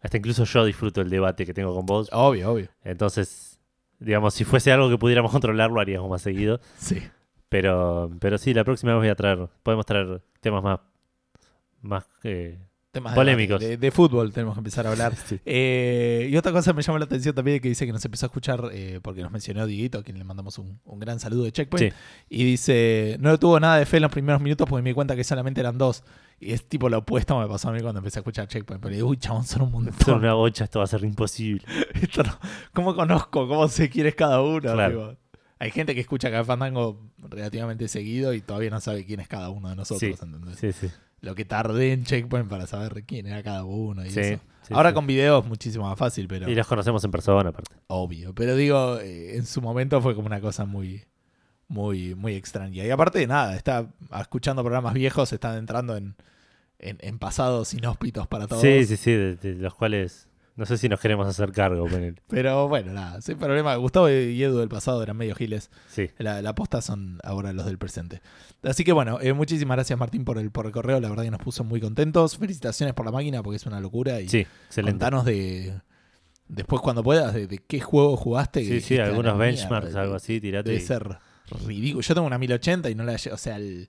hasta 0.00 0.16
incluso 0.16 0.44
yo 0.44 0.64
disfruto 0.64 1.00
el 1.00 1.10
debate 1.10 1.46
que 1.46 1.54
tengo 1.54 1.74
con 1.74 1.86
vos. 1.86 2.08
Obvio, 2.12 2.50
obvio. 2.52 2.68
Entonces, 2.82 3.60
digamos, 4.00 4.34
si 4.34 4.44
fuese 4.44 4.72
algo 4.72 4.90
que 4.90 4.98
pudiéramos 4.98 5.30
controlar, 5.32 5.70
lo 5.70 5.80
haríamos 5.80 6.10
más 6.10 6.22
seguido. 6.22 6.60
Sí. 6.76 7.00
Pero, 7.48 8.10
pero 8.18 8.38
sí, 8.38 8.54
la 8.54 8.64
próxima 8.64 8.92
vez 8.92 9.00
voy 9.00 9.08
a 9.08 9.14
traer, 9.14 9.46
podemos 9.62 9.84
traer 9.84 10.22
temas 10.40 10.62
más, 10.62 10.80
más 11.82 12.08
eh, 12.24 12.58
Temas 12.92 13.14
Polémicos. 13.14 13.58
De, 13.58 13.78
de 13.78 13.90
fútbol 13.90 14.32
tenemos 14.32 14.54
que 14.54 14.60
empezar 14.60 14.86
a 14.86 14.90
hablar. 14.90 15.16
sí. 15.26 15.40
Eh, 15.46 16.28
y 16.30 16.36
otra 16.36 16.52
cosa 16.52 16.72
me 16.74 16.82
llamó 16.82 16.98
la 16.98 17.06
atención 17.06 17.34
también 17.34 17.58
que 17.60 17.68
dice 17.68 17.86
que 17.86 17.92
nos 17.92 18.04
empezó 18.04 18.26
a 18.26 18.28
escuchar, 18.28 18.68
eh, 18.72 19.00
porque 19.02 19.22
nos 19.22 19.32
mencionó 19.32 19.66
Dieguito, 19.66 19.98
a 19.98 20.02
quien 20.02 20.18
le 20.18 20.24
mandamos 20.24 20.58
un, 20.58 20.78
un 20.84 20.98
gran 21.00 21.18
saludo 21.18 21.44
de 21.44 21.52
Checkpoint. 21.52 21.90
Sí. 21.92 21.98
Y 22.28 22.44
dice, 22.44 23.16
no 23.18 23.38
tuvo 23.38 23.58
nada 23.58 23.78
de 23.78 23.86
fe 23.86 23.96
en 23.96 24.02
los 24.02 24.12
primeros 24.12 24.42
minutos 24.42 24.68
porque 24.68 24.82
me 24.82 24.90
di 24.90 24.94
cuenta 24.94 25.16
que 25.16 25.24
solamente 25.24 25.60
eran 25.60 25.78
dos. 25.78 26.04
Y 26.38 26.52
es 26.52 26.68
tipo 26.68 26.88
lo 26.90 26.98
opuesto 26.98 27.38
me 27.40 27.46
pasó 27.48 27.70
a 27.70 27.72
mí 27.72 27.80
cuando 27.80 27.98
empecé 28.00 28.18
a 28.18 28.20
escuchar 28.20 28.46
Checkpoint. 28.46 28.82
Pero 28.82 28.94
digo, 28.94 29.08
uy, 29.08 29.16
chabón, 29.16 29.44
son 29.44 29.62
un 29.62 29.70
Son 29.72 29.84
montón. 29.84 30.14
una 30.18 30.34
bocha, 30.34 30.64
esto 30.64 30.80
va 30.80 30.84
a 30.84 30.88
ser 30.88 31.02
imposible. 31.04 31.64
Esto 32.00 32.22
no- 32.24 32.38
¿Cómo 32.74 32.94
conozco? 32.94 33.48
¿Cómo 33.48 33.68
sé 33.68 33.88
quién 33.88 34.06
es 34.06 34.14
cada 34.14 34.42
uno? 34.42 34.60
Claro. 34.60 34.88
Digo, 34.90 35.16
hay 35.58 35.70
gente 35.70 35.94
que 35.94 36.00
escucha 36.02 36.30
Café 36.30 36.44
Fandango 36.44 37.00
relativamente 37.18 37.88
seguido 37.88 38.34
y 38.34 38.40
todavía 38.42 38.68
no 38.70 38.80
sabe 38.80 39.06
quién 39.06 39.20
es 39.20 39.28
cada 39.28 39.48
uno 39.48 39.70
de 39.70 39.76
nosotros. 39.76 40.00
Sí, 40.00 40.24
¿entendés? 40.24 40.58
Sí, 40.58 40.72
sí. 40.72 40.92
Lo 41.22 41.34
que 41.34 41.44
tardé 41.46 41.92
en 41.92 42.04
Checkpoint 42.04 42.48
para 42.48 42.66
saber 42.66 43.04
quién 43.04 43.26
era 43.26 43.42
cada 43.42 43.64
uno 43.64 44.04
y 44.04 44.10
Sí, 44.10 44.20
eso. 44.20 44.42
sí, 44.62 44.74
Ahora 44.74 44.90
sí. 44.90 44.94
con 44.94 45.06
video 45.06 45.38
es 45.38 45.46
muchísimo 45.46 45.88
más 45.88 45.98
fácil, 45.98 46.28
pero 46.28 46.50
Y 46.50 46.54
los 46.54 46.66
conocemos 46.66 47.02
en 47.04 47.10
persona, 47.10 47.48
aparte. 47.50 47.74
obvio. 47.86 48.34
Pero 48.34 48.54
digo, 48.56 48.98
eh, 48.98 49.36
en 49.36 49.46
su 49.46 49.62
momento 49.62 50.00
fue 50.02 50.14
como 50.14 50.26
una 50.26 50.40
cosa 50.40 50.64
muy, 50.66 51.04
muy, 51.68 52.14
muy 52.14 52.34
extraña. 52.34 52.84
Y 52.84 52.90
aparte 52.90 53.18
de 53.20 53.26
nada, 53.26 53.56
está 53.56 53.86
escuchando 54.20 54.62
programas 54.62 54.94
viejos, 54.94 55.32
están 55.32 55.56
entrando 55.58 55.96
en, 55.96 56.16
en, 56.78 56.98
en 57.00 57.18
pasados 57.18 57.72
inhóspitos 57.72 58.26
para 58.26 58.46
todos. 58.48 58.60
Sí, 58.62 58.84
sí, 58.84 58.96
sí, 58.96 59.12
de, 59.12 59.36
de 59.36 59.54
los 59.54 59.74
cuales 59.74 60.28
no 60.56 60.66
sé 60.66 60.76
si 60.78 60.88
nos 60.88 61.00
queremos 61.00 61.26
hacer 61.26 61.50
cargo. 61.52 61.86
ponele. 61.86 62.20
Pero 62.28 62.68
bueno, 62.68 62.92
nada, 62.92 63.20
sin 63.22 63.38
problema. 63.38 63.74
Gustavo 63.76 64.08
y 64.10 64.42
Edu 64.42 64.58
del 64.58 64.68
pasado 64.68 65.02
eran 65.02 65.16
medio 65.16 65.34
giles. 65.34 65.70
Sí, 65.88 66.10
La, 66.18 66.42
la 66.42 66.54
posta 66.54 66.82
son 66.82 67.18
ahora 67.24 67.52
los 67.52 67.64
del 67.66 67.78
presente. 67.78 68.20
Así 68.62 68.84
que 68.84 68.92
bueno, 68.92 69.18
eh, 69.20 69.32
muchísimas 69.32 69.76
gracias 69.76 69.98
Martín 69.98 70.24
por 70.24 70.38
el, 70.38 70.50
por 70.50 70.66
el 70.66 70.72
correo. 70.72 71.00
La 71.00 71.08
verdad 71.08 71.24
que 71.24 71.30
nos 71.30 71.40
puso 71.40 71.64
muy 71.64 71.80
contentos. 71.80 72.36
Felicitaciones 72.38 72.94
por 72.94 73.06
la 73.06 73.12
máquina 73.12 73.42
porque 73.42 73.56
es 73.56 73.66
una 73.66 73.80
locura. 73.80 74.20
Y 74.20 74.28
sí, 74.28 74.46
excelente. 74.66 74.92
contanos 74.92 75.24
de. 75.24 75.80
Después, 76.48 76.82
cuando 76.82 77.02
puedas, 77.02 77.32
de, 77.32 77.46
de 77.46 77.58
qué 77.58 77.80
juego 77.80 78.16
jugaste. 78.16 78.60
Sí, 78.60 78.66
sí, 78.66 78.72
dijiste, 78.74 79.00
"A 79.00 79.04
la 79.04 79.10
algunos 79.10 79.34
mierda", 79.36 79.46
benchmarks, 79.46 79.94
algo 79.94 80.14
así, 80.16 80.38
tirate. 80.40 80.68
Debe 80.70 80.82
y- 80.82 80.86
ser 80.86 81.16
ridículo. 81.66 82.02
Yo 82.02 82.14
tengo 82.14 82.26
una 82.26 82.36
1080 82.38 82.90
y 82.90 82.94
no 82.94 83.04
la. 83.04 83.14
O 83.14 83.36
sea, 83.38 83.56
el, 83.56 83.88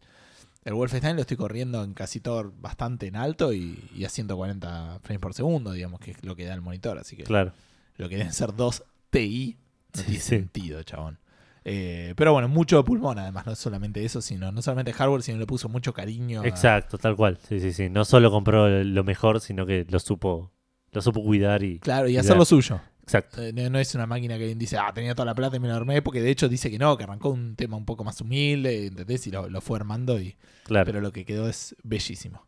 el 0.66 0.74
Wolfenstein 0.74 1.16
lo 1.16 1.22
estoy 1.22 1.38
corriendo 1.38 1.84
en 1.84 1.94
casi 1.94 2.20
todo 2.20 2.54
bastante 2.62 3.08
en 3.08 3.16
alto 3.16 3.54
y, 3.54 3.78
y 3.96 4.06
a 4.06 4.10
140 4.10 5.00
frames 5.04 5.20
por 5.22 5.34
segundo, 5.34 5.72
digamos, 5.72 6.00
que 6.00 6.12
es 6.12 6.24
lo 6.24 6.36
que 6.36 6.46
da 6.46 6.54
el 6.54 6.62
monitor. 6.62 6.98
Así 6.98 7.16
que 7.16 7.24
Claro. 7.24 7.52
lo 7.98 8.10
que 8.10 8.18
deben 8.18 8.34
ser 8.34 8.56
dos 8.56 8.84
TI 9.10 9.58
no 9.96 10.00
Sí, 10.02 10.06
tiene 10.06 10.20
sí. 10.22 10.30
sentido, 10.30 10.84
chabón. 10.84 11.20
Eh, 11.66 12.14
pero 12.18 12.34
bueno, 12.34 12.48
mucho 12.50 12.84
pulmón, 12.84 13.20
además, 13.20 13.46
no 13.46 13.56
solamente 13.56 14.04
eso, 14.04 14.22
sino 14.22 14.52
no 14.52 14.62
solamente 14.62 14.92
hardware, 14.92 15.22
sino 15.24 15.38
le 15.38 15.46
puso 15.46 15.70
mucho 15.70 15.94
cariño. 15.94 16.42
a- 16.42 16.48
Exacto, 16.48 16.98
tal 16.98 17.16
cual. 17.16 17.38
Sí, 17.48 17.60
sí, 17.60 17.72
sí. 17.72 17.90
No 17.90 18.04
solo 18.06 18.32
compró 18.32 18.68
lo 18.68 19.04
mejor, 19.04 19.40
sino 19.40 19.66
que 19.66 19.86
lo 19.90 20.00
supo, 20.00 20.52
lo 20.92 21.02
supo 21.02 21.24
cuidar 21.24 21.64
y. 21.64 21.80
Claro, 21.80 22.10
y 22.10 22.18
hacer 22.18 22.36
lo 22.36 22.44
suyo. 22.46 22.82
Exacto. 23.04 23.42
Eh, 23.42 23.52
No, 23.54 23.70
no 23.70 23.80
es 23.80 23.94
una 23.96 24.06
máquina 24.08 24.36
que 24.38 24.44
alguien 24.44 24.58
dice, 24.60 24.78
ah, 24.78 24.92
tenía 24.94 25.14
toda 25.14 25.26
la 25.26 25.36
plata 25.36 25.58
y 25.58 25.60
me 25.60 25.68
la 25.68 25.76
armé, 25.76 26.02
porque 26.02 26.22
de 26.22 26.32
hecho 26.32 26.48
dice 26.50 26.72
que 26.72 26.80
no, 26.80 26.98
que 26.98 27.04
arrancó 27.04 27.30
un 27.30 27.56
tema 27.56 27.78
un 27.78 27.86
poco 27.86 28.04
más 28.04 28.20
humilde, 28.22 28.88
¿entendés? 28.88 29.28
Y 29.28 29.32
lo, 29.32 29.50
lo 29.50 29.62
fue 29.62 29.78
armando, 29.78 30.20
y, 30.20 30.36
Claro. 30.64 30.86
pero 30.86 31.02
lo 31.02 31.12
que 31.12 31.26
quedó 31.26 31.48
es 31.50 31.76
bellísimo. 31.84 32.46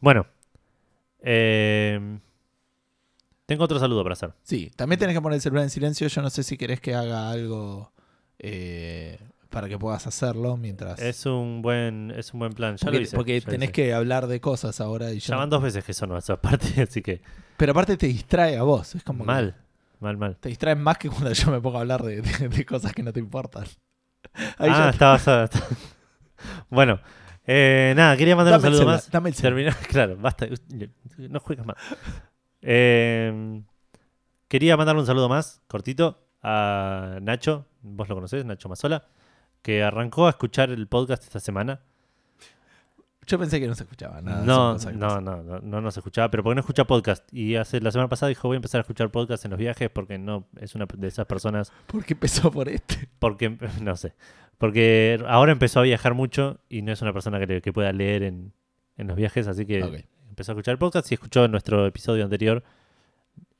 Bueno. 0.00 0.26
eh, 1.20 2.18
tengo 3.46 3.64
otro 3.64 3.78
saludo 3.78 4.02
para 4.02 4.14
hacer. 4.14 4.32
Sí, 4.42 4.70
también 4.76 4.98
tenés 4.98 5.14
que 5.14 5.20
poner 5.20 5.36
el 5.36 5.42
celular 5.42 5.64
en 5.64 5.70
silencio. 5.70 6.08
Yo 6.08 6.22
no 6.22 6.30
sé 6.30 6.42
si 6.42 6.56
querés 6.56 6.80
que 6.80 6.94
haga 6.94 7.30
algo 7.30 7.92
eh, 8.38 9.18
para 9.52 9.68
que 9.68 9.78
puedas 9.78 10.04
hacerlo 10.08 10.56
mientras. 10.56 10.98
Es 11.00 11.24
un 11.26 11.62
buen, 11.62 12.10
es 12.16 12.32
un 12.34 12.40
buen 12.40 12.52
plan. 12.52 12.76
Ya 12.76 12.86
porque 12.86 12.96
lo 12.98 13.02
hice. 13.04 13.16
porque 13.16 13.38
ya 13.40 13.46
lo 13.46 13.50
tenés 13.52 13.66
hice. 13.68 13.72
que 13.72 13.94
hablar 13.94 14.26
de 14.26 14.40
cosas 14.40 14.80
ahora. 14.80 15.12
Y 15.12 15.20
Ya 15.20 15.34
no- 15.34 15.38
van 15.40 15.50
dos 15.50 15.62
veces 15.62 15.84
que 15.84 15.92
sonó 15.94 16.16
esa 16.18 16.40
parte, 16.40 16.82
así 16.82 17.02
que. 17.02 17.22
Pero 17.56 17.70
aparte 17.72 17.96
te 17.96 18.06
distrae 18.08 18.56
a 18.56 18.62
vos. 18.64 18.94
Es 18.96 19.04
como 19.04 19.20
que 19.20 19.26
Mal. 19.26 19.56
Mal, 20.00 20.16
mal. 20.16 20.36
te 20.38 20.48
distrae 20.48 20.74
más 20.74 20.98
que 20.98 21.08
cuando 21.08 21.32
yo 21.32 21.50
me 21.52 21.60
pongo 21.60 21.78
a 21.78 21.82
hablar 21.82 22.02
de, 22.02 22.22
de- 22.22 22.48
de 22.48 22.66
cosas 22.66 22.92
que 22.92 23.04
no 23.04 23.12
te 23.12 23.20
importan. 23.20 23.64
Ahí 24.34 24.42
ah, 24.58 24.66
ya- 24.66 24.90
estaba. 24.90 25.14
estaba- 25.16 25.48
bueno. 26.70 26.98
eh, 27.46 27.92
nada, 27.96 28.16
quería 28.16 28.34
mandar 28.34 28.54
un 28.56 28.62
dame 28.62 28.74
saludo 28.74 28.90
más. 28.90 29.10
dame 29.10 29.28
el. 29.28 29.36
Terminar, 29.36 29.76
claro, 29.88 30.16
basta. 30.16 30.46
No 31.18 31.38
juegas 31.40 31.66
más. 31.66 31.76
Eh, 32.62 33.62
quería 34.48 34.76
mandarle 34.76 35.00
un 35.00 35.06
saludo 35.06 35.28
más, 35.28 35.60
cortito, 35.68 36.26
a 36.42 37.18
Nacho. 37.20 37.66
Vos 37.82 38.08
lo 38.08 38.14
conocés, 38.14 38.44
Nacho 38.44 38.68
Mazola. 38.68 39.06
Que 39.62 39.82
arrancó 39.82 40.26
a 40.26 40.30
escuchar 40.30 40.70
el 40.70 40.86
podcast 40.88 41.22
esta 41.22 41.40
semana. 41.40 41.80
Yo 43.24 43.38
pensé 43.38 43.60
que 43.60 43.68
no 43.68 43.74
se 43.76 43.84
escuchaba 43.84 44.20
nada. 44.20 44.42
no, 44.44 44.76
no, 44.76 45.20
no, 45.20 45.42
no, 45.44 45.60
no 45.60 45.80
nos 45.80 45.96
escuchaba, 45.96 46.28
pero 46.28 46.42
porque 46.42 46.56
no 46.56 46.60
escucha 46.60 46.84
podcast. 46.84 47.32
Y 47.32 47.54
hace 47.54 47.80
la 47.80 47.92
semana 47.92 48.08
pasada 48.08 48.28
dijo 48.30 48.48
voy 48.48 48.56
a 48.56 48.58
empezar 48.58 48.80
a 48.80 48.82
escuchar 48.82 49.10
podcast 49.10 49.44
en 49.44 49.52
los 49.52 49.60
viajes 49.60 49.88
porque 49.90 50.18
no 50.18 50.46
es 50.60 50.74
una 50.74 50.86
de 50.92 51.06
esas 51.06 51.26
personas 51.26 51.72
¿Por 51.86 52.04
qué 52.04 52.14
empezó 52.14 52.50
por 52.50 52.68
este? 52.68 53.08
porque 53.20 53.56
no 53.80 53.96
sé 53.96 54.14
porque 54.58 55.22
ahora 55.28 55.52
empezó 55.52 55.80
a 55.80 55.82
viajar 55.84 56.14
mucho 56.14 56.58
y 56.68 56.82
no 56.82 56.92
es 56.92 57.00
una 57.02 57.12
persona 57.12 57.38
que, 57.38 57.46
le- 57.46 57.62
que 57.62 57.72
pueda 57.72 57.92
leer 57.92 58.22
en, 58.24 58.52
en 58.96 59.06
los 59.06 59.16
viajes 59.16 59.46
así 59.48 59.66
que 59.66 60.04
empezó 60.28 60.50
a 60.50 60.54
escuchar 60.54 60.72
el 60.72 60.78
podcast 60.78 61.10
y 61.10 61.14
escuchó 61.14 61.46
nuestro 61.48 61.86
episodio 61.86 62.24
anterior 62.24 62.62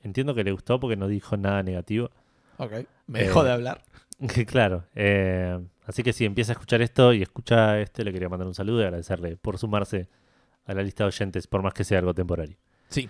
entiendo 0.02 0.34
que 0.34 0.42
le 0.44 0.50
gustó 0.52 0.80
porque 0.80 0.96
no 0.96 1.06
dijo 1.06 1.36
nada 1.36 1.62
negativo 1.62 2.10
Ok. 2.58 2.72
Me 3.06 3.20
Eh, 3.20 3.22
dejó 3.24 3.44
de 3.44 3.52
hablar. 3.52 3.82
Claro 4.46 4.84
eh, 4.96 5.58
así 5.86 6.02
que 6.02 6.12
si 6.12 6.24
empieza 6.24 6.52
a 6.52 6.54
escuchar 6.54 6.82
esto 6.82 7.12
y 7.12 7.22
escucha 7.22 7.78
este 7.80 8.04
le 8.04 8.12
quería 8.12 8.28
mandar 8.28 8.46
un 8.48 8.54
saludo 8.54 8.80
y 8.80 8.84
agradecerle 8.84 9.36
por 9.36 9.58
sumarse 9.58 10.08
a 10.66 10.74
la 10.74 10.82
lista 10.82 11.04
de 11.04 11.08
oyentes 11.08 11.46
por 11.46 11.62
más 11.62 11.74
que 11.74 11.84
sea 11.84 11.98
algo 11.98 12.14
temporario 12.14 12.56
Sí. 12.88 13.08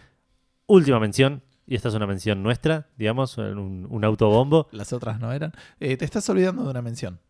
última 0.67 0.99
mención 1.01 1.43
y 1.67 1.75
esta 1.77 1.89
es 1.89 1.95
una 1.95 2.07
mención 2.07 2.43
nuestra 2.43 2.89
digamos 2.97 3.37
un, 3.39 3.87
un 3.91 4.05
autobombo 4.05 4.69
Las 4.73 4.93
otras 4.93 5.21
no 5.21 5.33
eran. 5.33 5.53
Eh, 5.81 5.97
te 5.97 6.05
estás 6.05 6.29
olvidando 6.31 6.65
de 6.65 6.71
una 6.71 6.83
mención. 6.83 7.21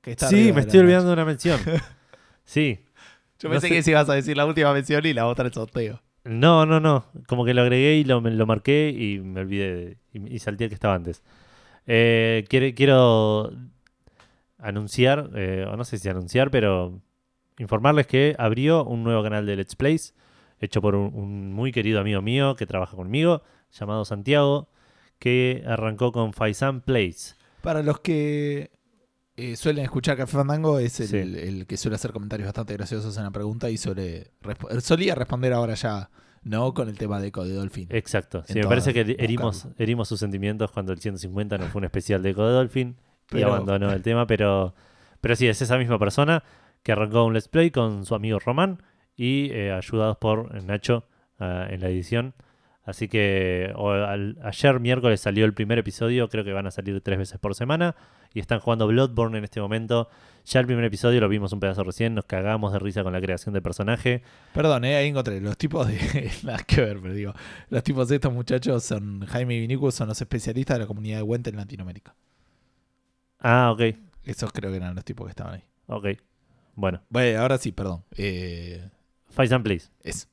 Que 0.00 0.12
está 0.12 0.28
sí 0.28 0.52
me 0.52 0.60
estoy 0.60 0.80
olvidando 0.80 1.08
de 1.08 1.12
una 1.14 1.24
mención 1.24 1.60
sí 2.44 2.78
Yo 3.38 3.48
No 3.48 3.54
pensé 3.54 3.68
sé- 3.68 3.74
que 3.74 3.82
si 3.82 3.90
ibas 3.90 4.08
a 4.08 4.14
decir 4.14 4.36
la 4.36 4.46
última 4.46 4.72
mención 4.72 5.04
y 5.04 5.12
la 5.12 5.26
otra 5.26 5.46
el 5.46 5.52
sorteo. 5.52 6.00
No, 6.24 6.66
no, 6.66 6.80
no. 6.80 7.04
Como 7.28 7.44
que 7.44 7.54
lo 7.54 7.62
agregué 7.62 7.96
y 7.98 8.04
lo, 8.04 8.20
lo 8.20 8.46
marqué 8.46 8.90
y 8.90 9.20
me 9.20 9.40
olvidé 9.42 9.74
de- 9.76 9.96
y, 10.12 10.34
y 10.34 10.38
salté 10.40 10.64
el 10.64 10.70
que 10.70 10.74
estaba 10.74 10.94
antes. 10.94 11.22
Eh, 11.86 12.44
quiero 12.48 13.52
anunciar, 14.68 15.30
eh, 15.34 15.64
o 15.70 15.76
no 15.76 15.84
sé 15.84 15.98
si 15.98 16.08
anunciar, 16.08 16.50
pero 16.50 17.00
informarles 17.58 18.06
que 18.06 18.34
abrió 18.38 18.84
un 18.84 19.02
nuevo 19.04 19.22
canal 19.22 19.46
de 19.46 19.56
Let's 19.56 19.76
Plays, 19.76 20.14
hecho 20.60 20.80
por 20.80 20.94
un, 20.94 21.14
un 21.14 21.52
muy 21.52 21.72
querido 21.72 22.00
amigo 22.00 22.22
mío 22.22 22.56
que 22.56 22.66
trabaja 22.66 22.96
conmigo, 22.96 23.42
llamado 23.72 24.04
Santiago, 24.04 24.68
que 25.18 25.62
arrancó 25.66 26.12
con 26.12 26.32
Faisan 26.32 26.80
Plays. 26.82 27.36
Para 27.62 27.82
los 27.82 28.00
que 28.00 28.70
eh, 29.36 29.56
suelen 29.56 29.84
escuchar 29.84 30.16
Café 30.16 30.36
Fandango, 30.36 30.78
es 30.78 31.00
el, 31.00 31.08
Sí. 31.08 31.16
el 31.18 31.66
que 31.66 31.76
suele 31.76 31.94
hacer 31.96 32.12
comentarios 32.12 32.46
bastante 32.46 32.74
graciosos 32.74 33.16
en 33.16 33.24
la 33.24 33.30
pregunta 33.30 33.70
y 33.70 33.76
suele 33.76 34.30
respo- 34.42 34.80
solía 34.80 35.14
responder 35.14 35.52
ahora 35.52 35.74
ya, 35.74 36.10
no 36.42 36.72
con 36.74 36.88
el 36.88 36.96
tema 36.96 37.20
de 37.20 37.28
Eco 37.28 37.44
de 37.44 37.54
Dolphin. 37.54 37.88
Exacto. 37.90 38.44
Sí, 38.46 38.54
me 38.54 38.66
parece 38.66 38.92
que 38.94 39.00
herimos, 39.18 39.66
herimos 39.78 40.08
sus 40.08 40.20
sentimientos 40.20 40.70
cuando 40.70 40.92
el 40.92 41.00
150 41.00 41.58
no 41.58 41.66
fue 41.66 41.80
un 41.80 41.84
especial 41.84 42.22
de 42.22 42.30
Echo 42.30 42.46
de 42.46 42.52
Dolphin 42.52 42.96
y 43.32 43.42
abandonó 43.42 43.92
el 43.92 44.02
tema, 44.02 44.26
pero, 44.26 44.74
pero 45.20 45.34
sí, 45.36 45.46
es 45.48 45.60
esa 45.62 45.76
misma 45.78 45.98
persona 45.98 46.42
que 46.82 46.92
arrancó 46.92 47.24
un 47.24 47.34
Let's 47.34 47.48
Play 47.48 47.70
con 47.70 48.04
su 48.06 48.14
amigo 48.14 48.38
Román 48.38 48.82
y 49.16 49.50
eh, 49.52 49.72
ayudados 49.72 50.16
por 50.18 50.54
Nacho 50.62 51.08
ah, 51.40 51.66
en 51.70 51.80
la 51.80 51.88
edición. 51.88 52.34
Así 52.84 53.08
que 53.08 53.72
o- 53.74 53.90
al- 53.90 54.38
ayer 54.44 54.78
miércoles 54.78 55.20
salió 55.20 55.44
el 55.44 55.52
primer 55.54 55.78
episodio, 55.78 56.28
creo 56.28 56.44
que 56.44 56.52
van 56.52 56.68
a 56.68 56.70
salir 56.70 57.00
tres 57.00 57.18
veces 57.18 57.38
por 57.40 57.56
semana 57.56 57.96
y 58.32 58.38
están 58.38 58.60
jugando 58.60 58.86
Bloodborne 58.86 59.38
en 59.38 59.42
este 59.44 59.60
momento. 59.60 60.08
Ya 60.44 60.60
el 60.60 60.66
primer 60.66 60.84
episodio 60.84 61.20
lo 61.20 61.28
vimos 61.28 61.52
un 61.52 61.58
pedazo 61.58 61.82
recién, 61.82 62.14
nos 62.14 62.26
cagamos 62.26 62.72
de 62.72 62.78
risa 62.78 63.02
con 63.02 63.12
la 63.12 63.20
creación 63.20 63.52
del 63.54 63.62
personaje. 63.62 64.22
Perdón, 64.54 64.84
eh, 64.84 64.94
ahí 64.94 65.08
encontré. 65.08 65.40
Los 65.40 65.58
tipos 65.58 65.88
de. 65.88 66.30
Nada 66.44 66.58
que 66.64 66.80
ver, 66.80 67.00
pero 67.02 67.12
digo. 67.12 67.34
Los 67.70 67.82
tipos 67.82 68.06
de 68.08 68.14
estos 68.16 68.32
muchachos 68.32 68.84
son. 68.84 69.26
Jaime 69.26 69.56
y 69.56 69.60
Vinicus 69.60 69.96
son 69.96 70.06
los 70.06 70.20
especialistas 70.20 70.76
de 70.76 70.84
la 70.84 70.86
comunidad 70.86 71.16
de 71.16 71.22
Wente 71.24 71.50
en 71.50 71.56
Latinoamérica. 71.56 72.14
Ah, 73.40 73.70
ok, 73.72 73.80
Esos 74.24 74.52
creo 74.52 74.70
que 74.70 74.76
eran 74.78 74.94
los 74.94 75.04
tipos 75.04 75.26
que 75.26 75.30
estaban 75.30 75.54
ahí. 75.54 75.64
ok. 75.86 76.06
Bueno, 76.74 77.00
Bueno, 77.08 77.40
ahora 77.40 77.56
sí, 77.58 77.72
perdón. 77.72 78.04
Eh, 78.16 78.86
Fight 79.30 79.50
and 79.52 79.64
Please. 79.64 79.88
es. 80.02 80.28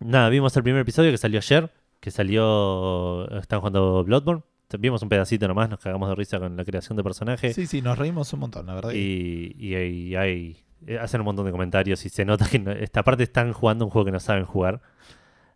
Nada, 0.00 0.28
vimos 0.30 0.56
el 0.56 0.62
primer 0.64 0.80
episodio 0.82 1.10
que 1.12 1.16
salió 1.18 1.38
ayer, 1.38 1.70
que 2.00 2.10
salió... 2.10 3.28
Están 3.38 3.60
jugando 3.60 4.02
Bloodborne. 4.04 4.42
Vimos 4.80 5.00
un 5.02 5.08
pedacito 5.08 5.46
nomás, 5.46 5.70
nos 5.70 5.78
cagamos 5.78 6.08
de 6.08 6.16
risa 6.16 6.40
con 6.40 6.56
la 6.56 6.64
creación 6.64 6.96
de 6.96 7.04
personaje. 7.04 7.54
Sí, 7.54 7.66
sí, 7.66 7.82
nos 7.82 7.96
reímos 7.96 8.32
un 8.32 8.40
montón, 8.40 8.66
la 8.66 8.74
verdad. 8.74 8.90
Y, 8.94 9.54
y 9.58 9.74
hay, 9.76 10.16
hay- 10.16 10.64
hacen 11.00 11.20
un 11.20 11.26
montón 11.26 11.46
de 11.46 11.52
comentarios 11.52 12.04
y 12.04 12.08
se 12.08 12.24
nota 12.24 12.48
que 12.48 12.58
no- 12.58 12.72
esta 12.72 13.02
parte 13.04 13.22
están 13.22 13.52
jugando 13.52 13.84
un 13.84 13.90
juego 13.92 14.06
que 14.06 14.12
no 14.12 14.18
saben 14.20 14.44
jugar. 14.44 14.82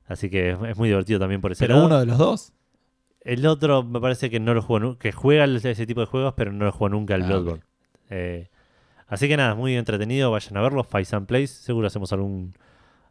Así 0.07 0.31
que 0.31 0.51
es, 0.53 0.59
es 0.69 0.77
muy 0.79 0.89
divertido 0.89 1.19
también 1.19 1.41
por 1.41 1.51
ese 1.53 1.65
pero 1.65 1.75
lado. 1.75 1.87
uno 1.87 1.99
de 1.99 2.07
los 2.07 2.19
dos. 2.19 2.53
El 3.23 3.47
otro 3.47 3.83
me 3.83 4.01
parece 4.01 4.31
que 4.31 4.41
no 4.41 4.55
lo 4.55 4.63
nu- 4.81 4.97
que 4.99 5.13
juega 5.13 5.45
ese 5.45 5.87
tipo 5.87 6.01
de 6.01 6.07
juegos, 6.07 6.35
pero 6.37 6.53
no 6.53 6.65
lo 6.65 6.73
jugó 6.73 6.89
nunca 6.89 7.15
el 7.15 7.23
Ah, 7.23 7.27
Bloodborne. 7.27 7.63
Eh, 8.09 8.49
así 9.07 9.29
que 9.29 9.37
nada, 9.37 9.55
muy 9.55 9.75
entretenido, 9.77 10.31
vayan 10.31 10.57
a 10.57 10.63
verlo, 10.63 10.85
Fight 10.85 11.13
and 11.13 11.27
Plays, 11.27 11.51
seguro 11.51 11.87
hacemos 11.87 12.13
algún 12.13 12.55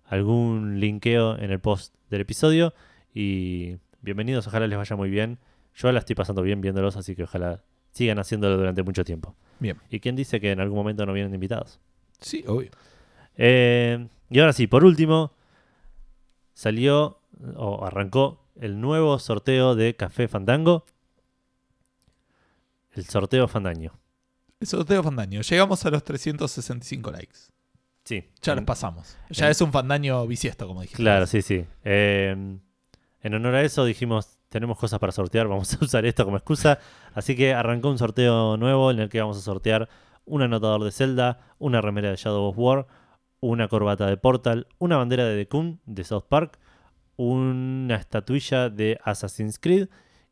algún 0.05 0.80
linkeo 0.80 1.38
en 1.38 1.51
el 1.51 1.60
post 1.60 1.93
del 2.10 2.22
episodio 2.22 2.74
y 3.14 3.78
bienvenidos, 4.01 4.47
ojalá 4.47 4.66
les 4.66 4.78
vaya 4.78 4.95
muy 4.95 5.10
bien. 5.12 5.38
Yo 5.76 5.91
la 5.91 5.99
estoy 5.99 6.16
pasando 6.16 6.41
bien 6.41 6.62
viéndolos, 6.62 6.97
así 6.97 7.16
que 7.16 7.24
ojalá 7.26 7.62
sigan 7.91 8.18
haciéndolo 8.18 8.57
durante 8.57 8.82
mucho 8.82 9.03
tiempo. 9.03 9.36
Bien. 9.60 9.78
¿Y 9.91 9.99
quién 9.99 10.16
dice 10.16 10.39
que 10.41 10.51
en 10.51 10.60
algún 10.62 10.78
momento 10.80 11.05
no 11.05 11.14
vienen 11.14 11.34
invitados? 11.36 11.80
Sí, 12.20 12.43
obvio. 12.47 12.72
Eh, 13.38 14.07
y 14.32 14.39
ahora 14.39 14.53
sí, 14.53 14.66
por 14.66 14.84
último, 14.84 15.32
salió 16.53 17.20
o 17.55 17.86
arrancó 17.86 18.41
el 18.60 18.80
nuevo 18.80 19.18
sorteo 19.20 19.74
de 19.76 19.95
Café 19.95 20.28
Fandango. 20.28 20.86
El 22.93 23.05
sorteo 23.05 23.47
Fandaño. 23.47 23.93
El 24.60 24.68
sorteo 24.68 25.03
Fandaño. 25.03 25.41
Llegamos 25.41 25.86
a 25.86 25.89
los 25.89 26.03
365 26.03 27.12
likes. 27.12 27.38
Sí. 28.03 28.24
Ya 28.41 28.53
en- 28.53 28.57
los 28.57 28.66
pasamos. 28.66 29.16
Ya 29.30 29.45
en- 29.45 29.51
es 29.51 29.62
un 29.62 29.72
Fandaño 29.72 30.26
bisiesto, 30.28 30.68
como 30.68 30.82
dijiste. 30.82 31.01
Claro, 31.01 31.28
sí, 31.28 31.41
sí. 31.41 31.66
Eh, 31.84 32.36
en 33.22 33.34
honor 33.34 33.55
a 33.55 33.62
eso 33.64 33.86
dijimos, 33.86 34.38
tenemos 34.49 34.78
cosas 34.78 34.99
para 34.99 35.12
sortear, 35.12 35.47
vamos 35.47 35.74
a 35.74 35.78
usar 35.86 36.05
esto 36.05 36.26
como 36.26 36.38
excusa. 36.38 36.80
Así 37.14 37.36
que 37.36 37.53
arrancó 37.53 37.89
un 37.89 37.97
sorteo 37.97 38.57
nuevo 38.57 38.91
en 38.91 38.99
el 38.99 39.10
que 39.10 39.22
vamos 39.22 39.38
a 39.38 39.41
sortear 39.41 39.88
un 40.26 40.41
anotador 40.41 40.84
de 40.84 40.91
Zelda, 40.91 41.39
una 41.60 41.82
remera 41.82 42.10
de 42.10 42.16
Shadow 42.18 42.45
of 42.49 42.55
War, 42.57 42.88
una 43.39 43.68
corbata 43.68 44.05
de 44.07 44.18
Portal, 44.18 44.68
una 44.80 44.97
bandera 44.97 45.26
de 45.26 45.36
Dekun 45.36 45.80
de 45.86 46.03
South 46.03 46.26
Park, 46.28 46.60
una 47.20 47.97
estatuilla 47.97 48.70
de 48.70 48.97
Assassin's 49.03 49.59
Creed 49.59 49.89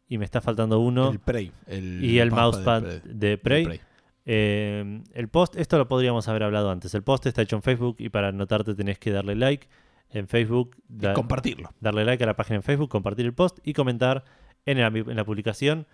y 0.08 0.18
me 0.18 0.24
está 0.24 0.40
faltando 0.40 0.80
uno 0.80 1.12
El 1.12 1.20
Prey. 1.20 1.52
El 1.66 2.04
y 2.04 2.20
el 2.20 2.32
mousepad 2.32 2.82
de 3.04 3.38
Prey. 3.38 3.82
Eh, 4.26 5.02
el 5.14 5.28
post, 5.28 5.58
esto 5.58 5.78
lo 5.78 5.90
podríamos 5.90 6.30
haber 6.30 6.44
hablado 6.44 6.72
antes. 6.72 6.94
El 6.94 7.04
post 7.04 7.26
está 7.26 7.42
hecho 7.42 7.58
en 7.58 7.62
Facebook 7.62 7.98
y 8.00 8.08
para 8.08 8.30
anotarte 8.30 8.74
tenés 8.74 9.00
que 9.00 9.12
darle 9.12 9.36
like 9.36 9.68
en 10.12 10.30
Facebook, 10.30 10.78
Y 10.90 11.12
compartirlo. 11.14 11.74
darle 11.82 12.06
like 12.06 12.24
a 12.24 12.28
la 12.28 12.38
página 12.38 12.56
en 12.56 12.64
Facebook, 12.64 12.90
compartir 12.90 13.26
el 13.26 13.34
post 13.34 13.60
y 13.64 13.74
comentar 13.74 14.24
en 14.66 14.80
la, 14.80 14.88
en 14.88 15.16
la 15.16 15.26
publicación 15.26 15.88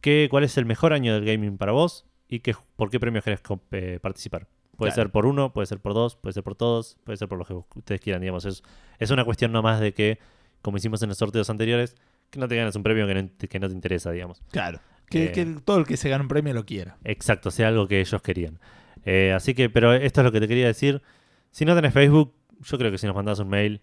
qué, 0.00 0.28
cuál 0.30 0.44
es 0.44 0.56
el 0.56 0.64
mejor 0.64 0.94
año 0.94 1.12
del 1.12 1.26
gaming 1.26 1.58
para 1.58 1.72
vos 1.72 2.06
y 2.26 2.40
por 2.76 2.88
qué 2.88 2.98
premios 2.98 3.22
querés 3.22 3.42
eh, 3.72 3.98
participar. 4.00 4.46
Puede 4.80 4.92
Claro. 4.92 5.06
ser 5.08 5.12
por 5.12 5.26
uno, 5.26 5.52
puede 5.52 5.66
ser 5.66 5.78
por 5.78 5.94
dos, 5.94 6.16
puede 6.16 6.32
ser 6.32 6.42
por 6.42 6.56
todos, 6.56 6.96
puede 7.04 7.16
ser 7.16 7.28
por 7.28 7.38
lo 7.38 7.44
que 7.44 7.54
ustedes 7.78 8.00
quieran, 8.00 8.20
digamos. 8.20 8.44
Es, 8.44 8.62
es 8.98 9.10
una 9.12 9.24
cuestión 9.24 9.52
no 9.52 9.62
más 9.62 9.78
de 9.80 9.94
que, 9.94 10.18
como 10.62 10.76
hicimos 10.78 11.02
en 11.02 11.10
los 11.10 11.18
sorteos 11.18 11.48
anteriores, 11.50 11.94
que 12.30 12.40
no 12.40 12.48
te 12.48 12.56
ganes 12.56 12.74
un 12.76 12.82
premio 12.82 13.06
que 13.06 13.14
no, 13.22 13.28
que 13.48 13.60
no 13.60 13.68
te 13.68 13.74
interesa, 13.74 14.10
digamos. 14.10 14.42
Claro. 14.50 14.80
Que, 15.08 15.26
Eh, 15.26 15.32
que 15.32 15.44
todo 15.64 15.78
el 15.78 15.86
que 15.86 15.96
se 15.96 16.08
gane 16.08 16.22
un 16.22 16.28
premio 16.28 16.52
lo 16.54 16.64
quiera. 16.64 16.96
Exacto, 17.04 17.50
sea 17.50 17.68
algo 17.68 17.86
que 17.88 18.00
ellos 18.00 18.22
querían. 18.22 18.58
Eh, 19.04 19.32
así 19.32 19.54
que, 19.54 19.70
pero 19.70 19.92
esto 19.94 20.20
es 20.20 20.24
lo 20.24 20.32
que 20.32 20.40
te 20.40 20.48
quería 20.48 20.66
decir. 20.66 21.02
Si 21.50 21.64
no 21.64 21.74
tenés 21.74 21.92
Facebook, 21.94 22.34
yo 22.60 22.78
creo 22.78 22.90
que 22.90 22.98
si 22.98 23.06
nos 23.06 23.14
mandás 23.16 23.38
un 23.40 23.48
mail, 23.48 23.80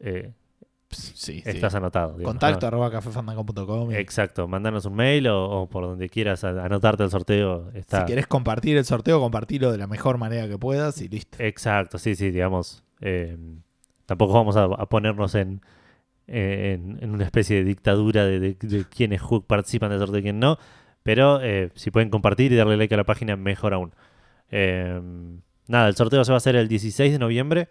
eh, 0.00 0.32
Sí, 0.90 1.40
sí. 1.40 1.42
estás 1.44 1.74
anotado. 1.74 2.12
digamos, 2.18 2.34
Contacto 2.34 2.60
¿no? 2.62 2.68
arroba 2.68 2.90
cafefandango.com. 2.90 3.90
y 3.92 3.96
Exacto, 3.96 4.46
mandanos 4.48 4.84
un 4.86 4.94
mail 4.94 5.26
o, 5.28 5.62
o 5.62 5.68
por 5.68 5.84
donde 5.84 6.08
quieras 6.08 6.44
a- 6.44 6.64
anotarte 6.64 7.02
al 7.02 7.10
sorteo. 7.10 7.70
Está. 7.74 8.00
Si 8.00 8.06
querés 8.06 8.26
compartir 8.26 8.76
el 8.76 8.84
sorteo, 8.84 9.18
compartilo 9.20 9.72
de 9.72 9.78
la 9.78 9.86
mejor 9.86 10.18
manera 10.18 10.48
que 10.48 10.58
puedas 10.58 11.00
y 11.02 11.08
listo. 11.08 11.38
Exacto, 11.40 11.98
sí, 11.98 12.14
sí, 12.14 12.30
digamos. 12.30 12.84
eh, 13.00 13.36
tampoco 14.06 14.32
vamos 14.34 14.56
a, 14.56 14.64
a 14.64 14.86
ponernos 14.86 15.34
en, 15.34 15.60
en, 16.28 16.98
en 17.02 17.10
una 17.10 17.24
especie 17.24 17.56
de 17.56 17.64
dictadura 17.64 18.24
de, 18.24 18.38
de, 18.40 18.56
ju- 18.58 19.44
participan 19.44 19.90
del 19.90 19.98
sorteo 19.98 20.18
y 20.20 20.22
quién 20.22 20.38
no. 20.38 20.58
Pero 21.02 21.40
eh, 21.42 21.70
si 21.74 21.90
pueden 21.90 22.10
compartir 22.10 22.52
y 22.52 22.56
darle 22.56 22.76
like 22.76 22.94
a 22.94 22.96
la 22.98 23.04
página, 23.04 23.36
mejor 23.36 23.74
aún. 23.74 23.92
Eh, 24.50 25.00
nada, 25.66 25.88
el 25.88 25.96
sorteo 25.96 26.24
se 26.24 26.32
va 26.32 26.36
a 26.36 26.38
hacer 26.38 26.56
el 26.56 26.68
16 26.68 27.12
de 27.12 27.18
noviembre 27.18 27.68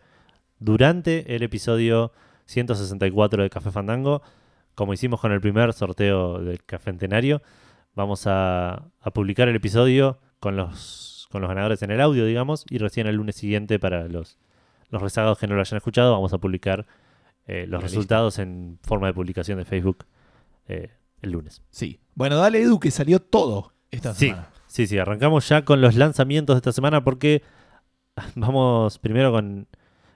durante 0.59 1.36
el 1.36 1.43
episodio 1.43 2.11
164 2.46 3.43
de 3.43 3.50
Café 3.50 3.72
Fandango. 3.72 4.22
Como 4.76 4.93
hicimos 4.93 5.22
con 5.22 5.32
el 5.32 5.39
primer 5.41 5.72
sorteo 5.74 6.39
del 6.39 6.64
Café 6.66 6.91
Centenario, 6.91 7.41
vamos 7.96 8.28
a, 8.28 8.84
a 9.02 9.12
publicar 9.12 9.48
el 9.48 9.56
episodio 9.56 10.20
con 10.39 10.58
los, 10.58 11.28
con 11.32 11.41
los 11.41 11.48
ganadores 11.50 11.82
en 11.82 11.91
el 11.91 12.02
audio, 12.02 12.26
digamos, 12.26 12.66
y 12.70 12.78
recién 12.78 13.08
el 13.08 13.16
lunes 13.16 13.36
siguiente 13.36 13.80
para 13.80 14.08
los, 14.10 14.38
los 14.89 15.02
rezagados 15.02 15.38
que 15.39 15.48
no 15.48 15.56
lo 15.56 15.62
hayan 15.62 15.78
escuchado, 15.78 16.12
vamos 16.12 16.34
a 16.34 16.39
publicar 16.39 16.86
eh, 17.48 17.66
los 17.68 17.82
resultados 17.82 18.38
en 18.39 18.80
forma 18.84 19.08
de 19.08 19.14
publicación 19.14 19.58
de 19.60 19.66
Facebook 19.66 20.06
eh, 20.68 20.91
el 21.22 21.32
lunes. 21.32 21.62
Sí. 21.70 22.00
Bueno, 22.16 22.36
dale 22.36 22.62
Edu 22.62 22.80
que 22.80 22.91
salió 22.91 23.20
todo 23.22 23.72
esta 23.91 24.14
Sí. 24.14 24.28
semana. 24.28 24.50
Sí, 24.68 24.88
sí, 24.88 24.98
arrancamos 24.98 25.48
ya 25.48 25.64
con 25.64 25.80
los 25.80 25.96
lanzamientos 25.96 26.56
de 26.56 26.58
esta 26.58 26.72
semana 26.74 27.04
porque 27.04 27.43
vamos 28.36 29.00
primero 29.00 29.32
con 29.32 29.68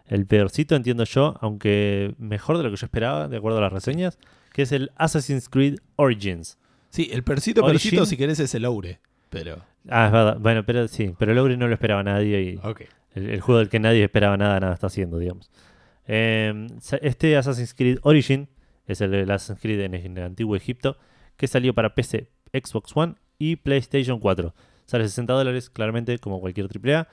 el 0.09 0.25
peorcito, 0.25 0.75
entiendo 0.75 1.05
yo, 1.05 1.37
aunque 1.39 2.13
mejor 2.17 2.57
de 2.57 2.63
lo 2.63 2.69
que 2.71 2.75
yo 2.75 2.85
esperaba, 2.85 3.27
de 3.29 3.37
acuerdo 3.37 3.59
a 3.59 3.61
las 3.61 3.71
reseñas, 3.73 4.17
que 4.51 4.63
es 4.63 4.71
el 4.73 4.91
Assassin's 4.97 5.47
Creed 5.49 5.77
Origins. 5.95 6.57
Sí, 6.89 7.03
el 7.13 7.23
Origin. 7.27 7.63
percito, 7.63 8.05
si 8.05 8.17
querés, 8.17 8.39
es 8.39 8.53
el 8.55 8.65
Oure. 8.65 8.99
Pero. 9.29 9.63
Ah, 9.87 10.07
es 10.07 10.11
verdad. 10.11 10.37
Bueno, 10.39 10.65
pero 10.65 10.87
sí, 10.87 11.13
pero 11.17 11.31
el 11.31 11.37
Ogre 11.37 11.55
no 11.55 11.67
lo 11.67 11.73
esperaba 11.73 12.01
nadie 12.03 12.41
y 12.41 12.59
el, 13.13 13.29
el 13.29 13.41
juego 13.41 13.59
del 13.59 13.69
que 13.69 13.79
nadie 13.79 14.03
esperaba 14.03 14.35
nada, 14.37 14.59
nada 14.59 14.73
está 14.73 14.87
haciendo, 14.87 15.17
digamos. 15.19 15.49
Eh, 16.07 16.67
sa- 16.81 16.97
este 16.97 17.37
Assassin's 17.37 17.73
Creed 17.75 17.99
Origin 18.01 18.49
es 18.87 19.01
el, 19.01 19.13
el 19.13 19.29
Assassin's 19.29 19.61
Creed 19.61 19.79
en, 19.81 19.93
en 19.93 20.17
el 20.17 20.23
antiguo 20.23 20.55
Egipto 20.55 20.97
que 21.37 21.47
salió 21.47 21.73
para 21.75 21.93
PC, 21.93 22.31
Xbox 22.51 22.91
One 22.95 23.15
y 23.37 23.57
PlayStation 23.57 24.19
4. 24.19 24.53
Sale 24.85 25.03
60 25.07 25.31
dólares, 25.33 25.69
claramente, 25.69 26.17
como 26.17 26.39
cualquier 26.41 26.67
AAA. 26.67 27.07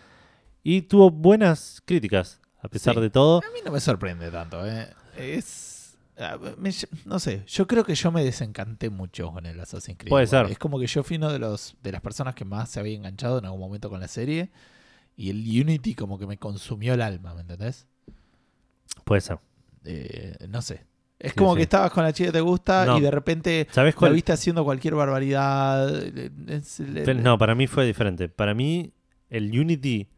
Y 0.64 0.82
tuvo 0.82 1.10
buenas 1.10 1.82
críticas, 1.84 2.40
a 2.66 2.68
pesar 2.68 2.94
Sí. 2.94 3.00
de 3.00 3.10
todo. 3.10 3.38
A 3.38 3.50
mí 3.52 3.60
no 3.64 3.72
me 3.72 3.80
sorprende 3.80 4.30
tanto, 4.30 4.64
¿eh? 4.66 4.88
Es. 5.16 5.96
ah, 6.18 6.38
me- 6.58 6.70
no 7.04 7.18
sé, 7.18 7.42
yo 7.46 7.66
creo 7.66 7.84
que 7.84 7.94
yo 7.94 8.10
me 8.12 8.22
desencanté 8.24 8.90
mucho 8.90 9.30
con 9.32 9.46
el 9.46 9.58
Assassin's 9.60 9.98
Creed. 9.98 10.10
Puede 10.10 10.24
igual. 10.26 10.44
ser. 10.46 10.52
Es 10.52 10.58
como 10.58 10.78
que 10.78 10.86
yo 10.86 11.02
fui 11.02 11.16
uno 11.16 11.32
de 11.32 11.38
los 11.38 11.76
de 11.82 11.92
las 11.92 12.00
personas 12.00 12.34
que 12.34 12.44
más 12.44 12.68
se 12.70 12.80
había 12.80 12.94
enganchado 12.96 13.38
en 13.38 13.44
algún 13.46 13.60
momento 13.60 13.88
con 13.90 14.00
la 14.00 14.08
serie. 14.08 14.50
Y 15.18 15.30
el 15.30 15.38
Unity 15.38 15.94
como 15.94 16.18
que 16.18 16.26
me 16.26 16.36
consumió 16.36 16.92
el 16.94 17.00
alma, 17.00 17.34
¿me 17.34 17.40
entendés? 17.40 17.86
Puede 19.04 19.20
ser. 19.22 19.38
Eh, 19.84 20.36
no 20.48 20.60
sé. 20.60 20.84
Es 21.18 21.32
Sí, 21.32 21.38
como 21.38 21.52
sí. 21.52 21.56
que 21.58 21.62
estabas 21.62 21.90
con 21.90 22.04
la 22.04 22.12
chica 22.12 22.28
que 22.28 22.32
te 22.34 22.40
gusta 22.42 22.84
No. 22.84 22.98
y 22.98 23.00
de 23.00 23.10
repente 23.10 23.66
¿Sabes 23.70 23.94
la 23.98 24.10
viste 24.10 24.32
haciendo 24.32 24.62
cualquier 24.64 24.94
barbaridad. 24.94 25.88
No, 27.16 27.38
para 27.38 27.54
mí 27.54 27.66
fue 27.66 27.86
diferente. 27.86 28.28
Para 28.28 28.52
mí, 28.52 28.92
el 29.30 29.58
Unity 29.58 30.08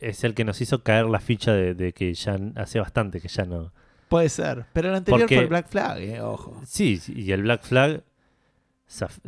es 0.00 0.24
el 0.24 0.34
que 0.34 0.44
nos 0.44 0.60
hizo 0.60 0.82
caer 0.82 1.06
la 1.06 1.20
ficha 1.20 1.52
de, 1.52 1.74
de 1.74 1.92
que 1.92 2.12
ya 2.14 2.38
hace 2.56 2.78
bastante 2.80 3.20
que 3.20 3.28
ya 3.28 3.44
no. 3.44 3.72
Puede 4.08 4.28
ser. 4.28 4.64
Pero 4.72 4.88
el 4.88 4.94
anterior 4.94 5.20
Porque- 5.20 5.34
fue 5.34 5.42
el 5.44 5.48
Black 5.50 5.68
Flag, 5.68 5.98
eh, 5.98 6.20
ojo. 6.20 6.60
Sí, 6.64 7.00
y 7.08 7.30
el 7.32 7.42
Black 7.42 7.62
Flag, 7.64 8.02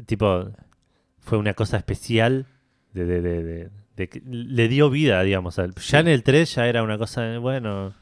tipo, 0.06 0.50
fue 1.18 1.38
una 1.38 1.54
cosa 1.54 1.76
especial 1.76 2.46
de, 2.92 3.04
de, 3.04 3.20
de- 3.96 4.08
que 4.08 4.22
le 4.24 4.68
dio 4.68 4.88
vida, 4.88 5.22
digamos. 5.22 5.58
al- 5.58 5.74
Ya 5.74 5.98
en 6.00 6.08
el 6.08 6.22
3 6.22 6.54
ya 6.54 6.66
era 6.66 6.82
una 6.82 6.96
cosa, 6.96 7.38
bueno, 7.38 7.92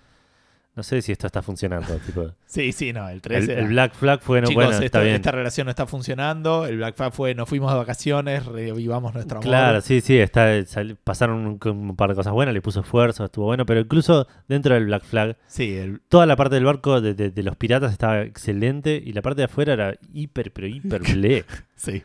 no 0.79 0.83
sé 0.83 1.03
si 1.03 1.13
esto 1.13 1.27
está 1.27 1.43
funcionando. 1.43 1.95
tipo, 2.07 2.31
Sí, 2.47 2.73
sí, 2.73 2.93
no, 2.95 3.07
el 3.11 3.21
3 3.21 3.45
el, 3.45 3.51
era- 3.51 3.61
el 3.61 3.69
Black 3.69 3.93
Flag 3.95 4.21
fue, 4.23 4.37
bueno, 4.39 4.49
Chicos, 4.49 4.65
bueno, 4.65 4.71
esto- 4.77 4.85
está 4.87 5.01
bien. 5.03 5.17
esta 5.17 5.31
relación 5.33 5.67
no 5.67 5.71
está 5.71 5.87
funcionando. 5.87 6.65
El 6.67 6.77
Black 6.79 6.95
Flag 6.97 7.13
fue, 7.13 7.35
nos 7.35 7.49
fuimos 7.49 7.71
de 7.73 7.79
vacaciones, 7.79 8.47
revivamos 8.47 9.13
nuestro 9.13 9.39
amor. 9.39 9.47
Claro, 9.49 9.81
sí, 9.83 10.01
sí, 10.01 10.17
está, 10.19 10.65
sal- 10.65 10.97
pasaron 11.05 11.47
un, 11.47 11.59
un 11.69 11.97
par 11.97 12.09
de 12.11 12.15
cosas 12.17 12.33
buenas, 12.33 12.55
le 12.55 12.63
puso 12.63 12.81
esfuerzo, 12.81 13.25
estuvo 13.27 13.45
bueno, 13.47 13.67
pero 13.67 13.81
incluso 13.81 14.27
dentro 14.49 14.75
del 14.75 14.87
Black 14.87 15.03
Flag, 15.05 15.37
Sí, 15.47 15.77
el- 15.77 16.01
toda 16.09 16.25
la 16.25 16.37
parte 16.37 16.55
del 16.55 16.65
barco 16.65 17.01
de, 17.01 17.13
de- 17.15 17.31
de 17.31 17.43
los 17.43 17.57
piratas 17.57 17.93
estaba 17.93 18.23
excelente 18.23 19.03
y 19.05 19.13
la 19.13 19.21
parte 19.21 19.41
de 19.41 19.45
afuera 19.47 19.73
era 19.75 19.95
hiper, 20.15 20.53
pero 20.53 20.67
hiper 20.69 21.03
ble. 21.15 21.45
sí. 21.77 22.03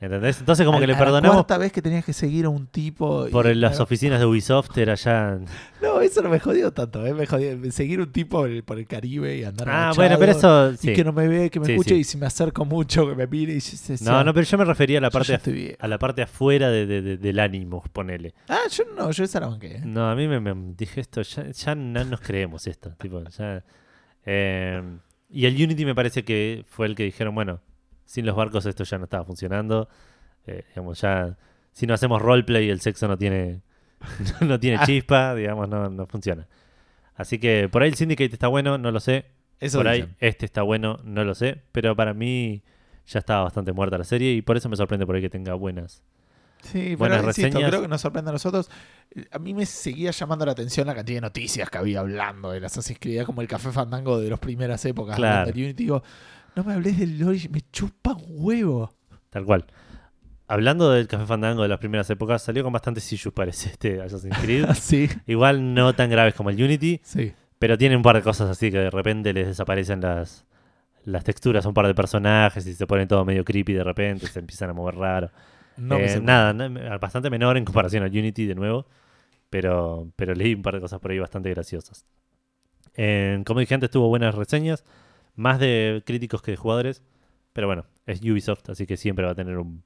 ¿Entendés? 0.00 0.40
Entonces 0.40 0.66
como 0.66 0.78
A- 0.78 0.80
que 0.80 0.86
le 0.88 0.92
a 0.92 0.96
La 0.98 1.04
perdonamos 1.04 1.36
cuarta 1.36 1.56
vez 1.56 1.72
que 1.72 1.80
tenías 1.80 2.04
que 2.04 2.12
seguir 2.12 2.44
a 2.44 2.48
un 2.50 2.66
tipo. 2.66 3.26
y- 3.26 3.30
por 3.30 3.46
el- 3.46 3.60
las 3.60 3.78
no, 3.78 3.84
oficinas 3.84 4.18
de 4.20 4.26
Ubisoft 4.26 4.76
era 4.76 4.96
ya... 4.96 5.38
No, 5.80 6.00
eso 6.00 6.20
no 6.20 6.28
me 6.28 6.40
jodió 6.40 6.72
tanto, 6.72 7.06
¿eh? 7.06 7.14
Me 7.14 7.26
jodió. 7.26 7.70
Seguir 7.70 8.00
un 8.00 8.10
tipo 8.12 8.38
por 8.40 8.50
el, 8.50 8.64
por 8.64 8.78
el 8.78 8.86
Caribe 8.86 9.36
y 9.36 9.44
andar 9.44 9.68
Ah, 9.70 9.92
bueno, 9.94 10.16
pero 10.18 10.32
eso... 10.32 10.72
Y 10.72 10.76
sí. 10.78 10.92
que 10.94 11.04
no 11.04 11.12
me 11.12 11.28
ve, 11.28 11.48
que 11.48 11.60
me 11.60 11.66
Sí, 11.66 11.72
escuche 11.72 11.94
sí. 11.94 12.00
y 12.00 12.04
si 12.04 12.18
me 12.18 12.26
acerco 12.26 12.64
mucho, 12.64 13.08
que 13.08 13.14
me 13.14 13.26
mire 13.26 13.54
y 13.54 13.60
se, 13.60 13.96
se- 13.96 14.04
No, 14.04 14.22
no, 14.24 14.34
pero 14.34 14.44
yo 14.46 14.58
me 14.58 14.64
refería 14.64 14.98
a 14.98 15.00
la 15.00 15.10
parte, 15.10 15.38
bien. 15.52 15.76
a 15.78 15.88
la 15.88 15.98
parte 15.98 16.22
afuera 16.22 16.70
de, 16.70 16.86
de- 16.86 17.00
de- 17.02 17.16
del 17.16 17.38
ánimo, 17.38 17.82
ponele. 17.92 18.34
Ah, 18.48 18.62
yo 18.70 18.84
no, 18.96 19.10
yo 19.12 19.24
esa 19.24 19.40
la 19.40 19.46
banqué. 19.46 19.76
¿eh? 19.76 19.82
No, 19.84 20.10
a 20.10 20.14
mí 20.16 20.26
me, 20.26 20.40
me- 20.40 20.74
dije 20.76 21.00
esto, 21.00 21.22
ya, 21.22 21.48
ya 21.50 21.74
no 21.76 22.04
nos 22.04 22.20
creemos 22.20 22.66
esto. 22.66 22.90
tipo, 22.98 23.22
ya, 23.28 23.62
eh, 24.26 24.82
y 25.30 25.46
el 25.46 25.54
Unity 25.54 25.84
me 25.84 25.94
parece 25.94 26.24
que 26.24 26.64
fue 26.66 26.86
el 26.86 26.94
que 26.94 27.04
dijeron, 27.04 27.34
bueno, 27.34 27.60
sin 28.04 28.26
los 28.26 28.36
barcos 28.36 28.66
esto 28.66 28.84
ya 28.84 28.98
no 28.98 29.04
estaba 29.04 29.24
funcionando. 29.24 29.88
Eh, 30.46 30.64
digamos, 30.68 31.00
ya, 31.00 31.36
si 31.72 31.86
no 31.86 31.94
hacemos 31.94 32.20
roleplay 32.20 32.68
el 32.70 32.80
sexo 32.80 33.08
no 33.08 33.16
tiene, 33.18 33.62
no 34.40 34.58
tiene 34.60 34.78
Ah. 34.80 34.86
chispa, 34.86 35.34
digamos, 35.34 35.68
no, 35.68 35.88
no 35.90 36.06
funciona. 36.06 36.46
Así 37.16 37.38
que 37.38 37.68
por 37.70 37.82
ahí 37.82 37.88
el 37.90 37.94
Syndicate 37.94 38.32
está 38.32 38.48
bueno, 38.48 38.76
no 38.78 38.90
lo 38.90 39.00
sé. 39.00 39.26
Eso 39.60 39.78
por 39.78 39.88
ahí 39.88 40.08
este 40.18 40.44
está 40.46 40.62
bueno, 40.62 40.98
no 41.04 41.24
lo 41.24 41.34
sé. 41.34 41.62
Pero 41.72 41.94
para 41.96 42.12
mí 42.12 42.62
ya 43.06 43.20
estaba 43.20 43.44
bastante 43.44 43.72
muerta 43.72 43.96
la 43.98 44.04
serie 44.04 44.32
y 44.32 44.42
por 44.42 44.56
eso 44.56 44.68
me 44.68 44.76
sorprende 44.76 45.06
por 45.06 45.14
ahí 45.14 45.22
que 45.22 45.30
tenga 45.30 45.54
buenas. 45.54 46.02
Sí, 46.62 46.94
buenas 46.96 47.18
pero 47.18 47.28
insisto, 47.28 47.48
reseñas. 47.50 47.68
creo 47.70 47.82
que 47.82 47.88
nos 47.88 48.00
sorprende 48.00 48.30
a 48.30 48.32
nosotros. 48.32 48.70
A 49.30 49.38
mí 49.38 49.52
me 49.54 49.66
seguía 49.66 50.10
llamando 50.10 50.46
la 50.46 50.52
atención 50.52 50.86
la 50.86 50.94
cantidad 50.94 51.18
de 51.18 51.20
noticias 51.20 51.68
que 51.70 51.76
había 51.78 52.00
hablando 52.00 52.50
de 52.52 52.60
las 52.60 52.72
Assassin's 52.72 52.98
Creed, 52.98 53.24
como 53.24 53.42
el 53.42 53.48
Café 53.48 53.70
Fandango 53.70 54.18
de 54.18 54.30
las 54.30 54.38
primeras 54.40 54.82
épocas 54.86 55.14
Claro. 55.16 55.46
del 55.46 55.56
Unity. 55.62 55.82
Digo, 55.84 56.02
no 56.56 56.64
me 56.64 56.74
hables 56.74 56.98
del 56.98 57.22
Origin, 57.22 57.52
me 57.52 57.60
chupa 57.72 58.12
un 58.14 58.24
huevo. 58.28 58.92
Tal 59.30 59.44
cual. 59.44 59.64
Hablando 60.46 60.90
del 60.90 61.08
Café 61.08 61.24
Fandango 61.26 61.62
de 61.62 61.68
las 61.68 61.78
primeras 61.78 62.08
épocas, 62.10 62.42
salió 62.42 62.62
con 62.62 62.72
bastantes 62.72 63.10
issues, 63.12 63.32
parece, 63.34 63.70
este 63.70 64.00
Assassin's 64.02 64.36
Creed. 64.38 64.66
sí, 64.74 65.08
Igual 65.26 65.74
no 65.74 65.94
tan 65.94 66.10
graves 66.10 66.34
como 66.34 66.50
el 66.50 66.62
Unity, 66.62 67.00
sí. 67.02 67.32
pero 67.58 67.78
tiene 67.78 67.96
un 67.96 68.02
par 68.02 68.16
de 68.16 68.22
cosas 68.22 68.50
así 68.50 68.70
que 68.70 68.78
de 68.78 68.90
repente 68.90 69.32
les 69.32 69.46
desaparecen 69.46 70.00
las, 70.02 70.44
las 71.04 71.24
texturas 71.24 71.64
a 71.64 71.68
un 71.68 71.74
par 71.74 71.86
de 71.86 71.94
personajes 71.94 72.66
y 72.66 72.74
se 72.74 72.86
pone 72.86 73.06
todo 73.06 73.24
medio 73.24 73.42
creepy 73.44 73.72
de 73.72 73.84
repente, 73.84 74.26
se 74.26 74.38
empiezan 74.38 74.68
a 74.70 74.74
mover 74.74 74.96
raro. 74.96 75.30
No 75.78 75.96
Eh, 75.98 76.20
nada, 76.22 76.52
no- 76.52 76.98
bastante 77.00 77.30
menor 77.30 77.56
en 77.56 77.64
comparación 77.64 78.02
al 78.04 78.10
Unity 78.10 78.44
de 78.46 78.54
nuevo, 78.54 78.86
pero, 79.50 80.08
pero 80.14 80.34
leí 80.34 80.54
un 80.54 80.62
par 80.62 80.74
de 80.74 80.80
cosas 80.82 81.00
por 81.00 81.10
ahí 81.10 81.18
bastante 81.18 81.48
graciosas. 81.50 82.04
Eh, 82.96 83.42
como 83.46 83.60
dije 83.60 83.74
antes, 83.74 83.90
tuvo 83.90 84.08
buenas 84.08 84.34
reseñas, 84.34 84.84
más 85.34 85.58
de 85.58 86.02
críticos 86.06 86.42
que 86.42 86.50
de 86.52 86.56
jugadores, 86.56 87.02
pero 87.52 87.66
bueno, 87.66 87.84
es 88.06 88.20
Ubisoft, 88.22 88.68
así 88.70 88.86
que 88.86 88.96
siempre 88.96 89.24
va 89.24 89.32
a 89.32 89.34
tener 89.34 89.58
un, 89.58 89.82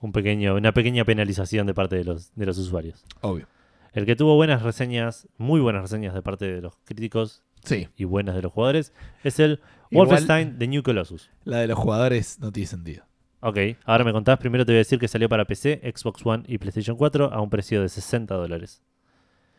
un 0.00 0.12
pequeño, 0.12 0.54
una 0.56 0.72
pequeña 0.72 1.04
penalización 1.04 1.66
de 1.66 1.74
parte 1.74 1.96
de 1.96 2.04
los, 2.04 2.34
de 2.34 2.46
los 2.46 2.58
usuarios. 2.58 3.04
Obvio. 3.20 3.46
El 3.92 4.04
que 4.06 4.14
tuvo 4.16 4.34
buenas 4.36 4.62
reseñas, 4.62 5.26
muy 5.38 5.60
buenas 5.60 5.82
reseñas 5.82 6.12
de 6.14 6.22
parte 6.22 6.44
de 6.52 6.60
los 6.60 6.76
críticos 6.84 7.42
Sí, 7.64 7.88
y 7.96 8.04
buenas 8.04 8.34
de 8.36 8.42
los 8.42 8.52
jugadores, 8.52 8.92
es 9.24 9.40
el 9.40 9.60
Igual- 9.90 10.08
Wolfenstein 10.08 10.58
The 10.58 10.68
New 10.68 10.82
Colossus. 10.82 11.30
la 11.44 11.58
de 11.58 11.66
los 11.66 11.78
jugadores 11.78 12.38
no 12.40 12.52
tiene 12.52 12.66
sentido. 12.66 13.04
Ok, 13.40 13.58
ahora 13.84 14.02
me 14.04 14.12
contás. 14.12 14.38
Primero 14.38 14.64
te 14.66 14.72
voy 14.72 14.76
a 14.76 14.78
decir 14.78 14.98
que 14.98 15.08
salió 15.08 15.28
para 15.28 15.44
PC, 15.44 15.80
Xbox 15.94 16.24
One 16.24 16.44
y 16.48 16.58
PlayStation 16.58 16.96
4 16.96 17.32
a 17.32 17.40
un 17.40 17.48
precio 17.50 17.80
de 17.82 17.88
60 17.88 18.34
dólares. 18.34 18.82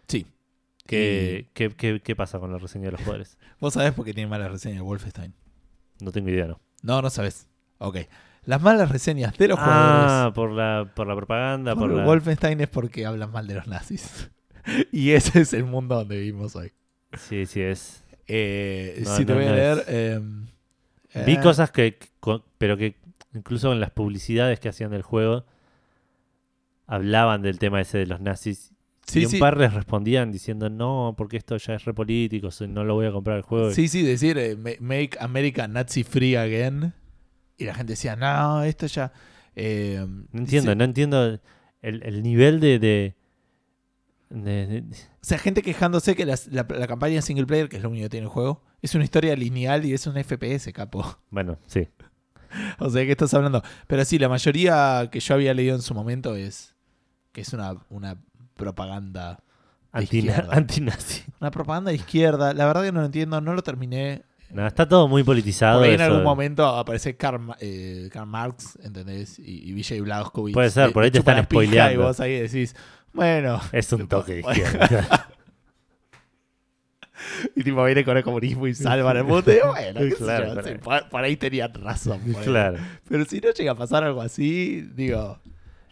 Sí. 0.07 0.25
¿Qué, 0.87 1.49
qué, 1.53 1.69
qué- 1.75 2.01
qué 2.01 2.15
pasa 2.15 2.39
con 2.39 2.51
la 2.51 2.57
reseña 2.57 2.85
de 2.85 2.91
los 2.93 3.01
jugadores? 3.01 3.37
¿Vos 3.59 3.73
sabés 3.73 3.93
por 3.93 4.05
qué 4.05 4.13
tiene 4.13 4.29
malas 4.29 4.51
reseñas 4.51 4.81
Wolfenstein? 4.83 5.33
No 6.01 6.11
tengo 6.11 6.29
idea, 6.29 6.47
¿no? 6.47 6.59
No, 6.81 7.01
no 7.01 7.09
sabés. 7.09 7.47
Ok. 7.79 7.97
Las 8.45 8.61
malas 8.61 8.89
reseñas 8.89 9.37
de 9.37 9.47
los 9.49 9.59
Ah, 9.59 10.31
jugadores 10.31 10.33
por 10.35 10.51
la, 10.51 10.91
por 10.95 11.07
la 11.07 11.15
propaganda, 11.15 11.75
por, 11.75 11.89
por 11.89 11.97
la... 11.97 12.05
Wolfenstein 12.05 12.61
es 12.61 12.69
porque 12.69 13.05
hablan 13.05 13.31
mal 13.31 13.45
de 13.47 13.55
los 13.55 13.67
nazis. 13.67 14.31
y 14.91 15.11
ese 15.11 15.41
es 15.41 15.53
el 15.53 15.65
mundo 15.65 15.95
donde 15.95 16.17
vivimos 16.17 16.55
hoy. 16.55 16.71
Sí, 17.17 17.45
sí, 17.45 17.61
es... 17.61 18.03
Eh, 18.27 19.01
No, 19.03 19.15
si 19.17 19.25
te 19.25 19.33
no, 19.33 19.39
voy 19.39 19.47
a 19.47 19.53
leer. 19.53 19.83
em, 19.87 20.47
Vi 21.25 21.33
eh, 21.33 21.39
cosas 21.41 21.71
que, 21.71 21.97
pero 22.57 22.77
que 22.77 22.95
incluso 23.33 23.71
en 23.73 23.79
las 23.79 23.91
publicidades 23.91 24.59
que 24.59 24.69
hacían 24.69 24.91
del 24.91 25.01
juego 25.01 25.45
hablaban 26.85 27.41
del 27.41 27.59
tema 27.59 27.81
ese 27.81 27.97
de 27.97 28.05
los 28.07 28.21
nazis. 28.21 28.73
Sí, 29.07 29.21
y 29.21 29.25
un 29.25 29.31
sí. 29.31 29.37
par 29.39 29.57
les 29.57 29.73
respondían 29.73 30.31
diciendo, 30.31 30.69
no, 30.69 31.15
porque 31.17 31.37
esto 31.37 31.55
ya 31.57 31.75
es 31.75 31.85
re 31.85 31.93
político, 31.93 32.51
so- 32.51 32.67
no 32.67 32.83
lo 32.83 32.93
voy 32.95 33.05
a 33.05 33.11
comprar 33.11 33.37
el 33.37 33.43
juego. 33.43 33.71
Sí, 33.71 33.87
sí, 33.87 34.03
decir 34.03 34.37
eh, 34.37 34.55
ma- 34.57 34.71
Make 34.81 35.11
America 35.19 35.67
Nazi 35.67 36.03
Free 36.03 36.35
Again. 36.35 36.93
Y 37.57 37.63
la 37.65 37.73
gente 37.73 37.93
decía, 37.93 38.15
no, 38.17 38.63
esto 38.63 38.85
ya. 38.87 39.11
eh, 39.55 40.05
No 40.31 40.39
entiendo, 40.41 40.75
no 40.75 40.83
entiendo 40.83 41.39
el, 41.81 42.03
el 42.03 42.21
nivel 42.21 42.59
de, 42.59 42.79
de, 42.79 43.15
de- 44.29 44.67
de- 44.67 44.79
O 44.81 45.21
sea, 45.21 45.37
gente 45.37 45.61
quejándose 45.61 46.15
que 46.15 46.25
las- 46.25 46.47
la, 46.47 46.67
la 46.69 46.87
campaña 46.87 47.21
single 47.21 47.45
player, 47.45 47.69
que 47.69 47.77
es 47.77 47.83
lo 47.83 47.89
único 47.89 48.05
que 48.05 48.09
tiene 48.09 48.25
el 48.25 48.29
juego, 48.29 48.61
es 48.81 48.93
una 48.93 49.03
historia 49.05 49.35
lineal 49.35 49.85
y 49.85 49.93
es 49.93 50.05
un 50.05 50.15
FPS, 50.21 50.71
capo. 50.73 51.03
Bueno, 51.29 51.57
sí. 51.67 51.87
O 52.79 52.89
sea, 52.89 53.05
¿qué 53.05 53.11
estás 53.11 53.33
hablando? 53.33 53.61
Pero 53.87 54.03
sí, 54.05 54.19
la 54.19 54.29
mayoría 54.29 55.07
que 55.11 55.19
yo 55.19 55.33
había 55.33 55.53
leído 55.53 55.75
en 55.75 55.81
su 55.81 55.93
momento 55.93 56.35
es 56.35 56.75
que 57.31 57.41
es 57.41 57.53
una, 57.53 57.73
una 57.89 58.17
propaganda. 58.57 59.39
Antina-. 59.91 60.47
Antinazi. 60.51 61.23
Una 61.39 61.51
propaganda 61.51 61.91
de 61.91 61.95
izquierda. 61.95 62.53
La 62.53 62.65
verdad 62.65 62.83
que 62.83 62.91
no 62.91 62.99
lo 62.99 63.05
entiendo, 63.05 63.39
no 63.39 63.53
lo 63.53 63.61
terminé. 63.61 64.23
No, 64.49 64.65
está 64.65 64.87
todo 64.87 65.07
muy 65.07 65.23
politizado. 65.23 65.79
Por 65.79 65.87
ahí 65.87 65.95
en 65.95 66.01
algún 66.01 66.23
momento 66.23 66.65
aparece 66.65 67.17
Karl, 67.17 67.53
eh, 67.59 68.09
Karl 68.11 68.27
Marx, 68.27 68.79
¿entendés? 68.81 69.39
Y, 69.39 69.69
y 69.69 69.73
Vijay 69.73 69.99
Blazkowicz. 69.99 70.53
Puede 70.53 70.69
ser, 70.69 70.93
por 70.93 71.03
ahí 71.03 71.11
te 71.11 71.19
están 71.19 71.43
spoileando. 71.43 71.93
Y 71.93 71.97
vos 71.97 72.19
ahí 72.19 72.39
decís, 72.39 72.75
bueno. 73.11 73.59
Es 73.71 73.91
un 73.91 74.07
toque 74.07 74.35
de 74.35 74.39
izquierda. 74.39 75.29
Y 77.55 77.63
tipo 77.63 77.83
viene 77.83 78.05
con 78.05 78.15
el 78.15 78.23
comunismo 78.23 78.67
y 78.67 78.75
salvan 78.75 79.17
el 79.17 79.23
mundo. 79.23 79.51
Y 79.51 79.59
bueno, 79.65 79.99
qué 79.99 80.11
sé 80.11 80.17
Claro, 80.17 80.55
yo, 80.55 80.63
sí, 80.63 80.75
por, 80.81 81.09
por 81.09 81.23
ahí 81.23 81.35
tenían 81.35 81.73
razón. 81.73 82.19
por 82.19 82.41
ahí. 82.41 82.45
claro. 82.45 82.77
Pero 83.09 83.25
si 83.25 83.39
no 83.39 83.51
llega 83.51 83.71
a 83.71 83.75
pasar 83.75 84.03
algo 84.03 84.21
así, 84.21 84.87
digo. 84.93 85.39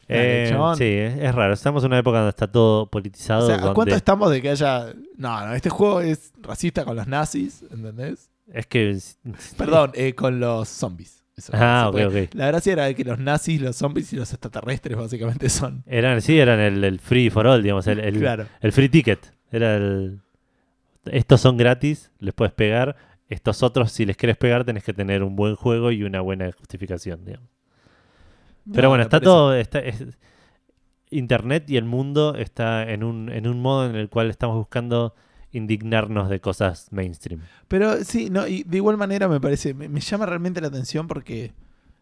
Eh, 0.07 0.47
chabón. 0.49 0.77
sí, 0.77 0.83
es, 0.85 1.17
es 1.17 1.33
raro. 1.35 1.53
Estamos 1.53 1.83
en 1.83 1.87
una 1.87 1.99
época 1.99 2.17
donde 2.19 2.29
está 2.29 2.47
todo 2.51 2.85
politizado. 2.87 3.45
O 3.45 3.47
sea, 3.47 3.55
¿a 3.55 3.59
donde- 3.59 3.73
cuánto 3.73 3.95
estamos 3.95 4.29
de 4.31 4.41
que 4.41 4.49
haya.? 4.49 4.93
No, 5.17 5.45
no, 5.47 5.53
este 5.53 5.69
juego 5.69 6.01
es 6.01 6.31
racista 6.41 6.85
con 6.85 6.95
los 6.95 7.07
nazis, 7.07 7.63
¿entendés? 7.71 8.29
Es 8.53 8.67
que. 8.67 8.97
Perdón, 9.57 9.91
eh, 9.95 10.13
con 10.13 10.39
los 10.39 10.69
zombies. 10.69 11.23
Eso, 11.35 11.51
Ah, 11.53 11.87
ok, 11.89 11.99
ok. 12.07 12.33
La 12.35 12.47
gracia 12.47 12.73
era 12.73 12.85
de 12.85 12.95
que 12.95 13.03
los 13.03 13.19
nazis, 13.19 13.59
los 13.61 13.75
zombies 13.75 14.13
y 14.13 14.15
los 14.15 14.31
extraterrestres 14.31 14.95
básicamente 14.95 15.49
son. 15.49 15.83
Eran, 15.85 16.21
sí, 16.21 16.39
eran 16.39 16.59
el, 16.59 16.83
el 16.83 16.99
free 16.99 17.29
for 17.29 17.45
all, 17.47 17.61
digamos. 17.61 17.87
El, 17.87 17.99
el, 17.99 18.19
claro. 18.19 18.45
el 18.61 18.71
free 18.71 18.87
ticket. 18.89 19.33
Era 19.51 19.75
el. 19.75 20.19
Estos 21.05 21.41
son 21.41 21.57
gratis, 21.57 22.11
les 22.19 22.33
puedes 22.33 22.53
pegar. 22.53 22.95
Estos 23.27 23.63
otros, 23.63 23.91
si 23.91 24.05
les 24.05 24.15
quieres 24.17 24.37
pegar, 24.37 24.63
tenés 24.65 24.83
que 24.83 24.93
tener 24.93 25.23
un 25.23 25.35
buen 25.35 25.55
juego 25.55 25.91
y 25.91 26.03
una 26.03 26.21
buena 26.21 26.51
justificación, 26.51 27.25
digamos. 27.25 27.49
Pero 28.71 28.83
No, 28.83 28.89
bueno, 28.89 29.03
está 29.03 29.19
todo. 29.19 29.53
Está, 29.55 29.79
es- 29.79 30.17
Internet 31.11 31.69
y 31.69 31.77
el 31.77 31.85
mundo 31.85 32.35
está 32.35 32.89
en 32.91 33.03
un, 33.03 33.29
en 33.31 33.47
un 33.47 33.61
modo 33.61 33.87
en 33.89 33.95
el 33.95 34.09
cual 34.09 34.29
estamos 34.29 34.57
buscando 34.57 35.13
indignarnos 35.51 36.29
de 36.29 36.41
cosas 36.41 36.87
mainstream. 36.91 37.41
Pero 37.67 38.03
sí, 38.03 38.29
no, 38.29 38.47
y 38.47 38.63
de 38.63 38.77
igual 38.77 38.97
manera 38.97 39.27
me 39.29 39.39
parece, 39.39 39.73
me, 39.73 39.87
me 39.87 40.01
llama 40.01 40.25
realmente 40.25 40.59
la 40.61 40.67
atención 40.67 41.07
porque 41.07 41.53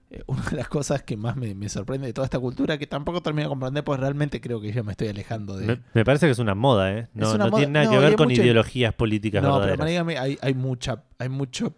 eh, 0.09 0.23
una 0.27 0.41
de 0.45 0.55
las 0.55 0.69
cosas 0.69 1.03
que 1.03 1.17
más 1.17 1.35
me, 1.35 1.53
me 1.53 1.67
sorprende 1.69 2.07
de 2.07 2.13
toda 2.13 2.25
esta 2.25 2.39
cultura, 2.39 2.77
que 2.77 2.87
tampoco 2.87 3.21
termino 3.21 3.43
de 3.43 3.49
comprender, 3.49 3.83
pues 3.83 3.99
realmente 3.99 4.39
creo 4.41 4.59
que 4.61 4.71
yo 4.71 4.83
me 4.83 4.91
estoy 4.93 5.09
alejando 5.09 5.57
de... 5.57 5.67
Me, 5.67 5.79
me 5.93 6.05
parece 6.05 6.25
que 6.25 6.31
es 6.31 6.39
una 6.39 6.55
moda, 6.55 6.91
¿eh? 6.97 7.07
No, 7.13 7.37
no 7.37 7.45
moda. 7.49 7.57
tiene 7.57 7.73
nada 7.73 7.85
No, 7.85 7.91
que 7.91 7.97
ver 7.99 8.15
con 8.15 8.29
mucha- 8.29 8.41
ideologías 8.41 8.93
políticas 8.93 9.43
no, 9.43 9.49
pero 9.49 9.59
verdaderas. 9.59 9.87
dígame, 9.87 10.17
hay, 10.17 10.39
hay 10.41 10.53
mucha, 10.55 11.03
hay 11.19 11.29
mucho, 11.29 11.75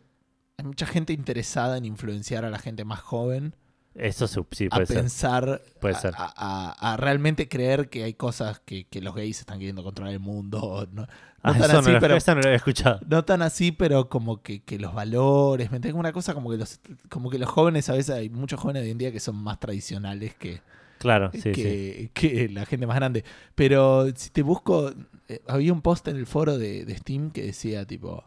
hay 0.57 0.65
mucha 0.65 0.85
gente 0.85 1.11
interesada 1.11 1.77
en 1.77 1.85
influenciar 1.85 2.45
a 2.45 2.49
la 2.51 2.59
gente 2.59 2.85
más 2.85 2.99
joven 3.01 3.55
Eso 3.95 4.27
sí, 4.27 4.39
a 4.39 4.75
puede 4.75 4.85
ser. 4.87 4.97
pensar, 4.97 5.61
Puede 5.79 5.95
a, 5.95 5.99
ser. 5.99 6.13
a- 6.17 6.33
a- 6.35 6.93
a 6.93 6.97
realmente 6.97 7.47
creer 7.47 7.89
que 7.89 8.03
hay 8.03 8.13
cosas 8.13 8.59
que, 8.59 8.85
que 8.87 8.99
los 9.01 9.15
gays 9.15 9.39
están 9.39 9.57
queriendo 9.59 9.83
controlar 9.83 10.13
el 10.13 10.19
mundo. 10.19 10.87
No, 10.93 11.03
no 11.03 11.07
Ah, 11.47 11.53
tan 11.59 11.69
eso, 11.69 11.77
así, 11.79 11.87
no 11.89 11.93
lo, 11.93 11.99
pero, 11.99 12.15
eso 12.15 12.33
no 12.33 12.41
lo 12.41 12.47
había 12.47 12.57
escuchado. 12.57 12.99
no 13.07 13.23
tan 13.23 13.41
así, 13.43 13.71
pero 13.71 14.09
como 14.09 14.41
que, 14.41 14.63
que 14.63 14.79
los 14.79 14.95
valores, 14.95 15.69
¿me? 15.71 15.93
Una 15.93 16.11
cosa 16.11 16.33
como 16.33 16.49
que 16.49 16.57
los 16.57 16.79
como 17.09 17.29
que 17.29 17.37
los 17.37 17.47
jóvenes, 17.49 17.87
a 17.89 17.93
veces 17.93 18.15
hay 18.15 18.29
muchos 18.29 18.59
jóvenes 18.59 18.81
de 18.81 18.87
hoy 18.87 18.91
en 18.93 18.97
día 18.97 19.11
que 19.11 19.19
son 19.19 19.35
más 19.35 19.59
tradicionales 19.59 20.33
que, 20.35 20.61
Claro, 20.97 21.29
sí, 21.33 21.41
sí. 21.41 21.51
que, 21.53 22.09
que 22.13 22.49
la 22.49 22.65
gente 22.65 22.87
más 22.87 22.95
grande. 22.95 23.23
Pero 23.53 24.07
si 24.15 24.31
te 24.31 24.41
busco, 24.41 24.91
eh, 25.27 25.41
había 25.47 25.71
un 25.71 25.81
post 25.83 26.07
en 26.07 26.15
el 26.17 26.25
foro 26.25 26.57
de, 26.57 26.83
de 26.83 26.97
Steam 26.97 27.29
que 27.29 27.43
decía 27.43 27.85
tipo, 27.85 28.23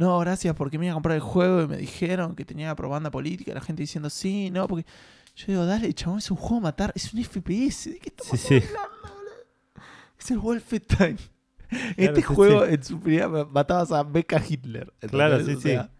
no, 0.00 0.18
gracias 0.20 0.54
porque 0.56 0.78
me 0.78 0.86
iba 0.86 0.92
a 0.92 0.94
comprar 0.94 1.14
el 1.14 1.20
juego 1.20 1.62
y 1.62 1.68
me 1.68 1.76
dijeron 1.76 2.34
que 2.34 2.44
tenía 2.44 2.74
propaganda 2.74 3.10
política, 3.10 3.52
la 3.54 3.60
gente 3.60 3.82
diciendo, 3.82 4.08
sí, 4.10 4.50
no, 4.50 4.66
porque 4.66 4.86
yo 5.36 5.46
digo, 5.48 5.66
dale, 5.66 5.92
chabón, 5.94 6.18
es 6.18 6.30
un 6.30 6.36
juego 6.38 6.56
a 6.56 6.60
matar, 6.60 6.92
es 6.94 7.12
un 7.12 7.22
FPS, 7.22 7.90
¿de 7.90 7.98
qué 7.98 8.08
estamos 8.08 8.40
Sí, 8.40 8.60
sí. 8.60 8.66
hablando, 8.66 9.02
boludo? 9.02 9.84
Es 10.18 10.30
el 10.30 10.38
Wolfenstein. 10.38 11.18
Claro, 11.68 11.94
este 11.96 12.16
sí, 12.16 12.22
juego 12.22 12.66
sí. 12.66 12.74
en 12.74 12.82
su 12.82 13.00
primera 13.00 13.28
matabas 13.28 13.92
a 13.92 14.02
Becca 14.02 14.42
Hitler. 14.46 14.92
Claro, 15.08 15.44
sí, 15.44 15.54
O 15.54 15.60
sea, 15.60 15.90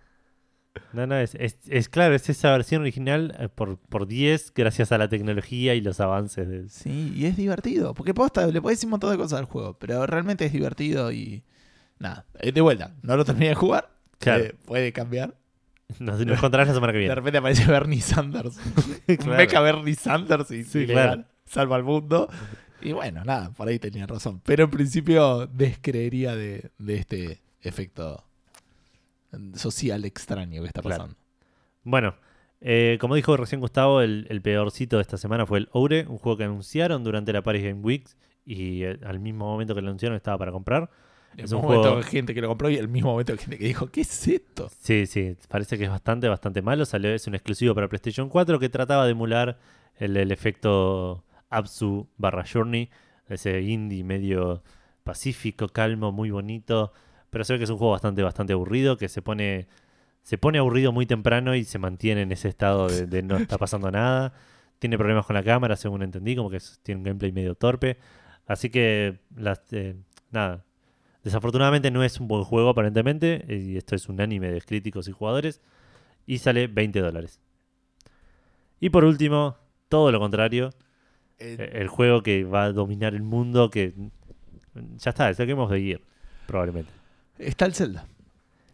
No, 0.92 1.06
no, 1.06 1.16
es, 1.16 1.34
es, 1.36 1.58
es 1.68 1.88
claro, 1.88 2.14
es 2.14 2.28
esa 2.28 2.50
versión 2.52 2.82
original 2.82 3.34
eh, 3.38 3.48
por, 3.48 3.78
por 3.78 4.06
10 4.06 4.52
gracias 4.54 4.92
a 4.92 4.98
la 4.98 5.08
tecnología 5.08 5.74
y 5.74 5.80
los 5.80 6.00
avances. 6.00 6.48
De... 6.48 6.68
Sí, 6.68 7.12
y 7.14 7.26
es 7.26 7.36
divertido. 7.36 7.94
Porque 7.94 8.14
posta, 8.14 8.46
le 8.46 8.60
podés 8.62 8.78
decir 8.78 8.86
un 8.88 8.92
montón 8.92 9.10
de 9.10 9.16
cosas 9.18 9.40
al 9.40 9.44
juego, 9.46 9.78
pero 9.78 10.06
realmente 10.06 10.44
es 10.46 10.52
divertido 10.52 11.12
y. 11.12 11.44
Nada, 12.00 12.24
eh, 12.40 12.50
de 12.50 12.60
vuelta, 12.60 12.92
no 13.02 13.16
lo 13.16 13.24
terminé 13.24 13.50
de 13.50 13.54
jugar. 13.54 13.88
Claro. 14.18 14.42
eh, 14.44 14.54
puede 14.64 14.92
cambiar. 14.92 15.34
Nos, 16.00 16.24
nos 16.26 16.36
encontrarás 16.38 16.68
la 16.68 16.74
semana 16.74 16.92
que 16.92 16.98
De 16.98 17.04
viene. 17.04 17.14
repente 17.14 17.38
aparece 17.38 17.66
Bernie 17.70 18.00
Sanders. 18.00 18.58
Claro. 19.06 19.36
Meca 19.36 19.60
Bernie 19.60 19.94
Sanders 19.94 20.50
y 20.50 20.64
Sí, 20.64 20.86
claro. 20.86 21.24
salva 21.44 21.76
al 21.76 21.84
mundo. 21.84 22.28
Y 22.80 22.92
bueno, 22.92 23.24
nada, 23.24 23.50
por 23.52 23.68
ahí 23.68 23.78
tenía 23.78 24.06
razón. 24.06 24.40
Pero 24.44 24.64
en 24.64 24.70
principio 24.70 25.46
descreería 25.46 26.34
de, 26.34 26.70
de 26.78 26.94
este 26.96 27.40
efecto 27.60 28.24
social 29.54 30.04
extraño 30.04 30.62
que 30.62 30.68
está 30.68 30.80
Claro. 30.82 30.96
pasando. 31.04 31.16
Bueno, 31.82 32.14
eh, 32.60 32.98
como 33.00 33.14
dijo 33.14 33.36
recién 33.36 33.60
Gustavo, 33.60 34.00
el, 34.00 34.26
el 34.30 34.42
peorcito 34.42 34.96
de 34.96 35.02
esta 35.02 35.16
semana 35.16 35.46
fue 35.46 35.58
el 35.58 35.68
Oure, 35.72 36.06
un 36.08 36.18
juego 36.18 36.36
que 36.38 36.44
anunciaron 36.44 37.04
durante 37.04 37.32
la 37.32 37.42
Paris 37.42 37.62
Game 37.64 37.80
Week 37.80 38.06
y 38.44 38.84
eh, 38.84 38.98
al 39.04 39.18
mismo 39.20 39.46
momento 39.46 39.74
que 39.74 39.82
lo 39.82 39.88
anunciaron 39.88 40.16
estaba 40.16 40.38
para 40.38 40.52
comprar. 40.52 40.90
En 41.36 41.44
Es 41.44 41.52
un 41.52 41.62
momento 41.62 41.90
juego- 41.90 42.02
gente 42.02 42.34
que 42.34 42.40
lo 42.40 42.48
compró 42.48 42.68
y 42.70 42.76
el 42.76 42.88
mismo 42.88 43.10
momento 43.12 43.36
gente 43.36 43.56
que 43.58 43.64
dijo, 43.64 43.86
¿qué 43.90 44.00
es 44.02 44.28
esto? 44.28 44.70
Sí, 44.80 45.06
sí, 45.06 45.36
parece 45.48 45.78
que 45.78 45.84
es 45.84 45.90
bastante, 45.90 46.28
bastante 46.28 46.60
malo. 46.62 46.84
Salió, 46.84 47.10
es 47.14 47.26
un 47.26 47.34
exclusivo 47.34 47.74
para 47.74 47.88
PlayStation 47.88 48.28
4 48.28 48.58
que 48.58 48.68
trataba 48.68 49.04
de 49.06 49.12
emular 49.12 49.58
el, 49.96 50.16
el 50.16 50.32
efecto 50.32 51.24
Absu 51.48 52.08
barra 52.16 52.44
Journey, 52.50 52.90
ese 53.28 53.60
indie 53.62 54.02
medio 54.04 54.62
pacífico, 55.04 55.68
calmo, 55.68 56.12
muy 56.12 56.30
bonito. 56.30 56.92
Pero 57.30 57.44
se 57.44 57.52
ve 57.52 57.58
que 57.58 57.64
es 57.64 57.70
un 57.70 57.78
juego 57.78 57.92
bastante, 57.92 58.22
bastante 58.22 58.52
aburrido, 58.52 58.96
que 58.96 59.08
se 59.08 59.22
pone, 59.22 59.68
se 60.22 60.36
pone 60.36 60.58
aburrido 60.58 60.90
muy 60.92 61.06
temprano 61.06 61.54
y 61.54 61.64
se 61.64 61.78
mantiene 61.78 62.22
en 62.22 62.32
ese 62.32 62.48
estado 62.48 62.88
de, 62.88 63.06
de 63.06 63.22
no 63.22 63.36
está 63.36 63.56
pasando 63.56 63.90
nada. 63.92 64.32
Tiene 64.80 64.96
problemas 64.98 65.26
con 65.26 65.34
la 65.34 65.42
cámara, 65.44 65.76
según 65.76 66.02
entendí, 66.02 66.34
como 66.34 66.50
que 66.50 66.58
tiene 66.82 66.98
un 67.00 67.04
gameplay 67.04 67.30
medio 67.32 67.54
torpe. 67.54 67.98
Así 68.46 68.68
que, 68.70 69.20
las, 69.36 69.60
eh, 69.72 69.94
nada, 70.30 70.64
Desafortunadamente 71.24 71.90
no 71.90 72.02
es 72.02 72.18
un 72.20 72.28
buen 72.28 72.44
juego 72.44 72.70
aparentemente, 72.70 73.44
eh, 73.48 73.58
y 73.58 73.76
esto 73.76 73.94
es 73.94 74.08
un 74.08 74.20
anime 74.20 74.50
de 74.50 74.60
críticos 74.62 75.06
y 75.08 75.12
jugadores, 75.12 75.60
y 76.26 76.38
sale 76.38 76.66
20 76.66 77.00
dólares. 77.00 77.40
Y 78.80 78.90
por 78.90 79.04
último, 79.04 79.56
todo 79.88 80.10
lo 80.12 80.18
contrario, 80.20 80.70
Eh, 81.42 81.56
eh, 81.58 81.70
el 81.80 81.88
juego 81.88 82.22
que 82.22 82.44
va 82.44 82.64
a 82.64 82.72
dominar 82.72 83.14
el 83.14 83.22
mundo, 83.22 83.70
que 83.70 83.94
ya 84.98 85.08
está, 85.10 85.30
es 85.30 85.40
el 85.40 85.46
que 85.46 85.52
hemos 85.52 85.70
de 85.70 85.80
ir, 85.80 86.04
probablemente. 86.46 86.90
está 87.38 87.64
el 87.64 87.74
Zelda. 87.74 88.06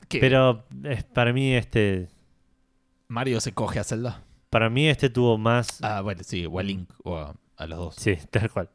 ¿Qué? 0.09 0.19
Pero 0.19 0.65
es, 0.83 1.05
para 1.05 1.33
mí 1.33 1.55
este 1.55 2.09
Mario 3.09 3.41
se 3.41 3.53
coge 3.53 3.79
a 3.79 3.85
Zelda. 3.85 4.23
para 4.51 4.69
mí 4.69 4.89
este 4.89 5.11
tuvo 5.11 5.39
más... 5.39 5.81
Ah, 5.83 6.01
bueno, 6.01 6.23
sí, 6.25 6.45
o 6.45 6.59
a 6.59 6.63
Link, 6.65 6.91
o 7.05 7.17
a, 7.17 7.35
a 7.57 7.67
los 7.69 7.79
dos. 7.79 7.95
Sí, 7.97 8.17
tal 8.31 8.51
cual. 8.51 8.69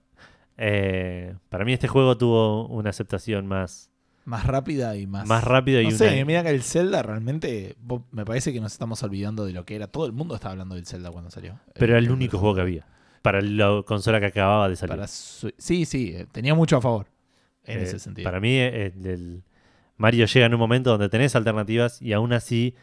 Eh, 0.58 1.36
para 1.50 1.66
mí 1.66 1.74
este 1.74 1.88
juego 1.88 2.18
tuvo 2.18 2.68
una 2.68 2.90
aceptación 2.92 3.48
más, 3.48 3.90
Más 4.26 4.46
rápida 4.46 4.96
y 4.98 5.08
más... 5.08 5.28
más 5.28 5.44
rápida 5.44 5.82
y 5.82 5.88
No 5.88 5.96
una... 5.96 6.26
mira 6.26 6.44
que 6.44 6.50
el 6.50 6.62
Zelda 6.64 7.02
realmente, 7.02 7.76
me 8.12 8.26
parece 8.26 8.54
que 8.54 8.60
nos 8.62 8.72
estamos 8.74 9.02
olvidando 9.04 9.46
de 9.46 9.54
lo 9.54 9.66
que 9.66 9.76
era. 9.76 9.88
Todo 9.88 10.06
el 10.06 10.12
mundo 10.12 10.36
estaba 10.36 10.52
hablando 10.52 10.76
del 10.76 10.86
Zelda 10.86 11.10
cuando 11.12 11.32
salió. 11.32 11.60
pero 11.74 11.94
era 11.94 12.00
el 12.00 12.12
único 12.12 12.38
juego 12.38 12.56
que 12.56 12.62
había. 12.62 12.86
Para 13.22 13.42
la 13.42 13.84
consola 13.86 14.20
que 14.20 14.28
acababa 14.28 14.68
de 14.70 14.76
salir. 14.76 14.96
Para 14.96 15.08
su- 15.08 15.52
Sí, 15.58 15.86
sí, 15.86 16.14
eh, 16.16 16.28
tenía 16.32 16.56
mucho 16.56 16.78
a 16.78 16.82
favor 16.82 17.08
en 17.66 17.80
Eh, 17.80 17.84
ese 17.84 18.00
sentido. 18.00 18.26
Para 18.26 18.40
mí, 18.40 18.56
eh, 18.58 18.94
el, 18.96 19.06
el- 19.06 19.44
Mario 19.98 20.26
llega 20.26 20.48
en 20.48 20.54
un 20.56 20.60
momento 20.60 20.90
donde 20.90 21.10
tenés 21.10 21.36
alternativas 21.36 22.02
y 22.02 22.14
aún 22.14 22.34
así 22.34 22.74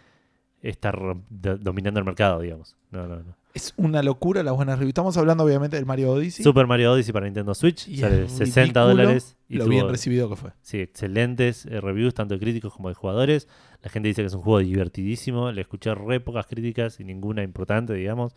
do- 1.31 1.59
dominando 1.59 2.01
el 2.01 2.07
mercado, 2.07 2.41
digamos. 2.41 2.77
No, 2.91 3.07
no, 3.07 3.17
no. 3.17 3.37
Es 3.55 3.73
una 3.77 4.03
locura 4.03 4.43
las 4.43 4.55
buenas 4.55 4.79
reviews. 4.79 4.91
Estamos 4.91 5.17
hablando 5.17 5.43
obviamente 5.45 5.77
del 5.77 5.87
Mario 5.87 6.13
Odyssey. 6.13 6.45
Super 6.45 6.67
Mario 6.67 6.93
Odyssey 6.93 7.13
para 7.13 7.27
Nintendo 7.27 7.55
Switch 7.55 7.89
Y 7.89 7.97
sale 7.99 8.25
es 8.25 8.33
60 8.33 8.61
ridículo 8.63 8.87
dólares. 8.87 9.37
Y 9.49 9.57
lo 9.57 9.65
tuvo, 9.65 9.71
bien 9.71 9.89
recibido 9.89 10.29
que 10.29 10.37
fue. 10.37 10.51
sí, 10.61 10.79
excelentes 10.81 11.65
eh, 11.67 11.81
reviews, 11.81 12.15
tanto 12.15 12.35
de 12.35 12.41
críticos 12.41 12.73
como 12.75 12.89
de 12.89 12.95
jugadores. 12.95 13.49
La 13.83 13.91
gente 13.91 14.09
dice 14.09 14.23
que 14.23 14.27
es 14.27 14.35
un 14.35 14.43
juego 14.43 14.59
divertidísimo. 14.61 15.51
Le 15.53 15.63
escuché 15.63 15.95
re 15.95 16.21
pocas 16.21 16.47
críticas 16.47 17.01
y 17.01 17.05
ninguna 17.05 17.43
importante, 17.43 17.95
digamos. 17.95 18.35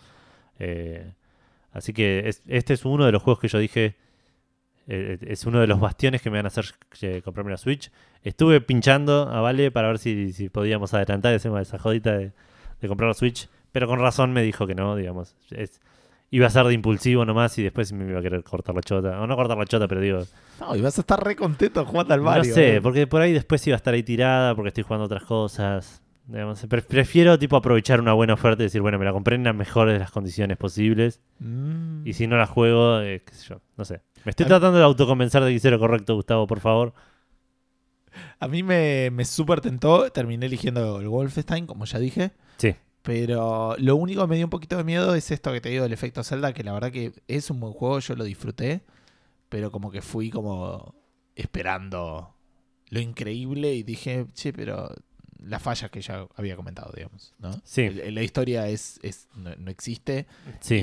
Eh, 0.59 1.13
así 1.71 1.93
que 1.93 2.27
es- 2.27 2.41
este 2.47 2.73
es 2.73 2.85
uno 2.85 3.05
de 3.05 3.11
los 3.11 3.21
juegos 3.21 3.39
que 3.41 3.47
yo 3.47 3.59
dije. 3.59 3.95
Eh, 4.93 5.17
es 5.21 5.45
uno 5.45 5.59
de 5.59 5.67
los 5.67 5.79
bastiones 5.79 6.21
que 6.21 6.29
me 6.29 6.37
van 6.37 6.45
a 6.45 6.47
hacer 6.47 6.65
eh, 7.01 7.21
comprarme 7.23 7.51
la 7.51 7.57
Switch. 7.57 7.91
Estuve 8.23 8.59
pinchando 8.61 9.29
a 9.29 9.39
Vale 9.41 9.71
para 9.71 9.87
ver 9.87 9.97
si, 9.99 10.33
si 10.33 10.49
podíamos 10.49 10.93
adelantar 10.93 11.33
esa, 11.33 11.59
esa 11.61 11.79
jodita 11.79 12.17
de, 12.17 12.31
de 12.81 12.87
comprar 12.87 13.07
la 13.07 13.13
Switch. 13.13 13.47
Pero 13.71 13.87
con 13.87 13.99
razón 13.99 14.33
me 14.33 14.43
dijo 14.43 14.67
que 14.67 14.75
no, 14.75 14.95
digamos. 14.97 15.35
Es, 15.51 15.79
iba 16.29 16.47
a 16.47 16.49
ser 16.49 16.65
de 16.65 16.73
impulsivo 16.73 17.23
nomás 17.25 17.57
y 17.57 17.63
después 17.63 17.91
me 17.93 18.09
iba 18.09 18.19
a 18.19 18.21
querer 18.21 18.43
cortar 18.43 18.75
la 18.75 18.81
chota. 18.81 19.21
O 19.21 19.27
no 19.27 19.35
cortar 19.37 19.57
la 19.57 19.65
chota, 19.65 19.87
pero 19.87 20.01
digo, 20.01 20.19
No, 20.59 20.75
y 20.75 20.81
vas 20.81 20.97
a 20.97 21.01
estar 21.01 21.23
re 21.23 21.35
contento 21.37 21.85
jugando 21.85 22.13
al 22.13 22.21
Mario. 22.21 22.49
no 22.49 22.55
sé, 22.55 22.75
eh. 22.75 22.81
porque 22.81 23.07
por 23.07 23.21
ahí 23.21 23.31
después 23.33 23.65
iba 23.67 23.75
a 23.75 23.77
estar 23.77 23.93
ahí 23.93 24.03
tirada 24.03 24.55
porque 24.55 24.69
estoy 24.69 24.83
jugando 24.83 25.05
otras 25.05 25.23
cosas. 25.23 26.01
Digamos, 26.27 26.65
pre- 26.67 26.81
prefiero 26.83 27.37
tipo 27.39 27.57
aprovechar 27.57 27.99
una 27.99 28.13
buena 28.13 28.33
oferta 28.35 28.61
y 28.61 28.65
decir, 28.67 28.81
bueno, 28.81 28.99
me 28.99 29.03
la 29.05 29.11
compré 29.11 29.35
en 29.35 29.43
las 29.43 29.55
mejores 29.55 29.93
de 29.95 29.99
las 29.99 30.11
condiciones 30.11 30.55
posibles. 30.57 31.19
Mm. 31.39 32.05
Y 32.07 32.13
si 32.13 32.27
no 32.27 32.37
la 32.37 32.45
juego, 32.45 33.01
eh, 33.01 33.23
qué 33.25 33.33
sé 33.33 33.49
yo, 33.49 33.61
no 33.75 33.83
sé. 33.85 34.01
Me 34.25 34.31
estoy 34.31 34.45
tratando 34.45 34.77
de 34.77 34.83
autoconvencer 34.83 35.43
de 35.43 35.49
que 35.49 35.55
hice 35.55 35.71
lo 35.71 35.79
correcto, 35.79 36.15
Gustavo, 36.15 36.47
por 36.47 36.59
favor. 36.59 36.93
A 38.39 38.47
mí 38.47 38.63
me, 38.63 39.09
me 39.11 39.25
súper 39.25 39.61
tentó. 39.61 40.11
Terminé 40.11 40.45
eligiendo 40.45 40.99
el 40.99 41.07
Wolfenstein, 41.07 41.65
como 41.65 41.85
ya 41.85 41.99
dije. 41.99 42.31
Sí. 42.57 42.75
Pero 43.01 43.75
lo 43.77 43.95
único 43.95 44.21
que 44.21 44.27
me 44.27 44.35
dio 44.35 44.45
un 44.45 44.51
poquito 44.51 44.77
de 44.77 44.83
miedo 44.83 45.15
es 45.15 45.31
esto 45.31 45.51
que 45.51 45.61
te 45.61 45.69
digo 45.69 45.83
del 45.83 45.93
efecto 45.93 46.23
Zelda, 46.23 46.53
que 46.53 46.63
la 46.63 46.73
verdad 46.73 46.91
que 46.91 47.13
es 47.27 47.49
un 47.49 47.59
buen 47.59 47.73
juego, 47.73 47.99
yo 47.99 48.15
lo 48.15 48.23
disfruté, 48.23 48.81
pero 49.49 49.71
como 49.71 49.89
que 49.89 50.01
fui 50.01 50.29
como 50.29 50.93
esperando 51.35 52.35
lo 52.89 52.99
increíble 52.99 53.73
y 53.73 53.83
dije, 53.83 54.27
che, 54.33 54.53
pero 54.53 54.93
las 55.41 55.61
fallas 55.61 55.89
que 55.89 56.01
ya 56.01 56.25
había 56.35 56.55
comentado, 56.55 56.91
digamos, 56.95 57.33
¿no? 57.39 57.51
Sí. 57.63 57.89
La 57.89 58.21
historia 58.21 58.67
es, 58.67 58.99
es 59.03 59.27
no, 59.35 59.49
no 59.57 59.71
existe 59.71 60.27
Sí. 60.59 60.75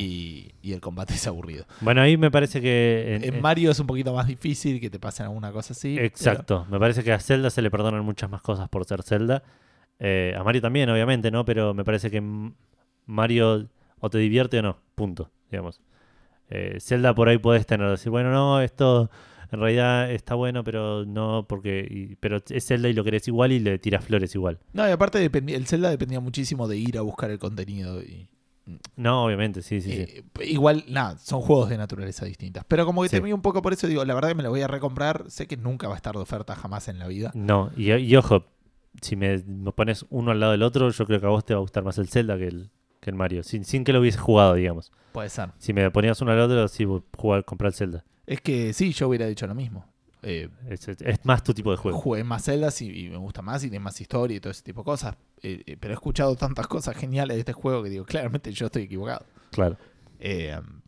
y, 0.62 0.68
y 0.68 0.72
el 0.72 0.80
combate 0.80 1.14
es 1.14 1.26
aburrido. 1.26 1.64
Bueno, 1.80 2.00
ahí 2.00 2.16
me 2.16 2.30
parece 2.30 2.60
que... 2.60 3.14
en- 3.16 3.24
En 3.24 3.34
en- 3.36 3.40
Mario 3.40 3.70
es 3.70 3.78
un 3.80 3.86
poquito 3.86 4.12
más 4.12 4.26
difícil 4.26 4.80
que 4.80 4.90
te 4.90 4.98
pasen 4.98 5.26
alguna 5.26 5.52
cosa 5.52 5.72
así. 5.74 5.94
pero- 5.94 6.06
Exacto. 6.06 6.66
Me 6.70 6.78
parece 6.80 7.04
que 7.04 7.12
a 7.12 7.20
Zelda 7.20 7.50
se 7.50 7.62
le 7.62 7.70
perdonan 7.70 8.04
muchas 8.04 8.28
más 8.28 8.42
cosas 8.42 8.68
por 8.68 8.84
ser 8.84 9.02
Zelda. 9.02 9.42
Eh, 10.00 10.34
a 10.36 10.42
Mario 10.44 10.60
también, 10.62 10.88
obviamente, 10.90 11.30
¿no? 11.30 11.44
Pero 11.44 11.72
me 11.74 11.84
parece 11.84 12.10
que 12.10 12.20
Mario 13.06 13.68
o 14.00 14.10
te 14.10 14.18
divierte 14.18 14.58
o 14.58 14.62
no. 14.62 14.78
Punto, 14.94 15.30
digamos. 15.50 15.80
Eh, 16.50 16.78
Zelda 16.80 17.14
por 17.14 17.28
ahí 17.28 17.38
podés 17.38 17.66
tener, 17.66 17.88
decir, 17.90 18.10
bueno, 18.10 18.30
no, 18.32 18.60
esto 18.60 19.10
en 19.50 19.60
realidad 19.60 20.10
está 20.10 20.34
bueno, 20.34 20.62
pero 20.64 21.04
no, 21.04 21.46
porque. 21.48 21.86
y- 21.90 22.16
pero 22.16 22.42
es 22.48 22.66
Zelda 22.66 22.88
y 22.88 22.92
lo 22.92 23.04
querés 23.04 23.26
igual 23.28 23.52
y 23.52 23.58
le 23.60 23.78
tiras 23.78 24.04
flores 24.04 24.34
igual. 24.34 24.58
No, 24.72 24.86
y 24.88 24.92
aparte 24.92 25.18
dependía- 25.18 25.56
el 25.56 25.66
Zelda 25.66 25.90
dependía 25.90 26.20
muchísimo 26.20 26.68
de 26.68 26.76
ir 26.78 26.98
a 26.98 27.02
buscar 27.02 27.30
el 27.30 27.38
contenido 27.38 28.00
y, 28.02 28.28
No, 28.96 29.24
obviamente, 29.24 29.62
sí, 29.62 29.80
sí, 29.80 29.90
sí. 29.90 29.98
Eh, 30.02 30.24
igual, 30.44 30.84
nada, 30.88 31.16
son 31.16 31.40
juegos 31.40 31.70
de 31.70 31.78
naturaleza 31.78 32.26
distintas. 32.26 32.64
Pero 32.68 32.84
como 32.84 33.00
que 33.02 33.08
Sí. 33.08 33.16
temí 33.16 33.32
un 33.32 33.40
poco 33.40 33.62
por 33.62 33.72
eso, 33.72 33.86
digo, 33.86 34.04
la 34.04 34.12
verdad 34.14 34.28
que 34.28 34.34
me 34.34 34.42
lo 34.42 34.50
voy 34.50 34.60
a 34.60 34.66
recomprar. 34.66 35.24
Sé 35.28 35.46
que 35.46 35.56
nunca 35.56 35.88
va 35.88 35.94
a 35.94 35.96
estar 35.96 36.14
de 36.14 36.20
oferta 36.20 36.54
jamás 36.54 36.86
en 36.88 36.98
la 36.98 37.06
vida. 37.08 37.30
No, 37.34 37.70
y, 37.78 37.90
y 37.92 38.16
ojo, 38.16 38.44
si 39.00 39.16
me, 39.16 39.38
me 39.46 39.72
pones 39.72 40.04
uno 40.10 40.32
al 40.32 40.40
lado 40.40 40.52
del 40.52 40.62
otro, 40.62 40.90
yo 40.90 41.06
creo 41.06 41.18
que 41.18 41.24
a 41.24 41.30
vos 41.30 41.46
te 41.46 41.54
va 41.54 41.58
a 41.58 41.62
gustar 41.62 41.82
más 41.82 41.96
el 41.96 42.08
Zelda 42.08 42.36
que 42.36 42.48
el, 42.48 42.68
que 43.00 43.08
el 43.08 43.16
Mario. 43.16 43.42
Sin, 43.42 43.64
sin 43.64 43.84
que 43.84 43.94
lo 43.94 44.00
hubieses 44.00 44.20
jugado, 44.20 44.52
digamos. 44.52 44.92
Puede 45.12 45.30
ser. 45.30 45.48
Si 45.56 45.72
me 45.72 45.90
ponías 45.90 46.20
uno 46.20 46.32
al 46.32 46.40
otro, 46.40 46.68
sí, 46.68 46.84
jugar, 47.16 47.46
comprar 47.46 47.68
el 47.70 47.74
Zelda. 47.74 48.04
Es 48.28 48.40
que 48.40 48.72
sí, 48.72 48.92
yo 48.92 49.08
hubiera 49.08 49.26
dicho 49.26 49.46
lo 49.46 49.54
mismo. 49.54 49.84
Eh, 50.22 50.48
Es, 50.68 50.86
es- 50.88 51.00
es 51.00 51.24
más 51.24 51.42
tu 51.44 51.54
tipo 51.54 51.70
de 51.70 51.76
juego. 51.76 51.96
jugué 51.98 52.24
más 52.24 52.44
Zelda 52.44 52.68
y, 52.80 53.06
y 53.06 53.08
me 53.08 53.16
gusta 53.18 53.40
más 53.40 53.62
y 53.64 53.70
tiene 53.70 53.82
más 53.84 54.00
historia 54.00 54.36
y 54.36 54.40
todo 54.40 54.50
ese 54.50 54.62
tipo 54.62 54.80
de 54.82 54.84
cosas. 54.84 55.16
eh, 55.42 55.62
eh, 55.66 55.76
pero 55.78 55.92
he 55.92 55.94
escuchado 55.94 56.34
tantas 56.36 56.66
cosas 56.66 56.96
geniales 56.96 57.36
de 57.36 57.40
este 57.40 57.52
juego 57.52 57.82
que 57.82 57.88
digo, 57.90 58.04
claramente 58.04 58.52
yo 58.52 58.66
estoy 58.66 58.82
equivocado. 58.82 59.24
Claro. 59.52 59.76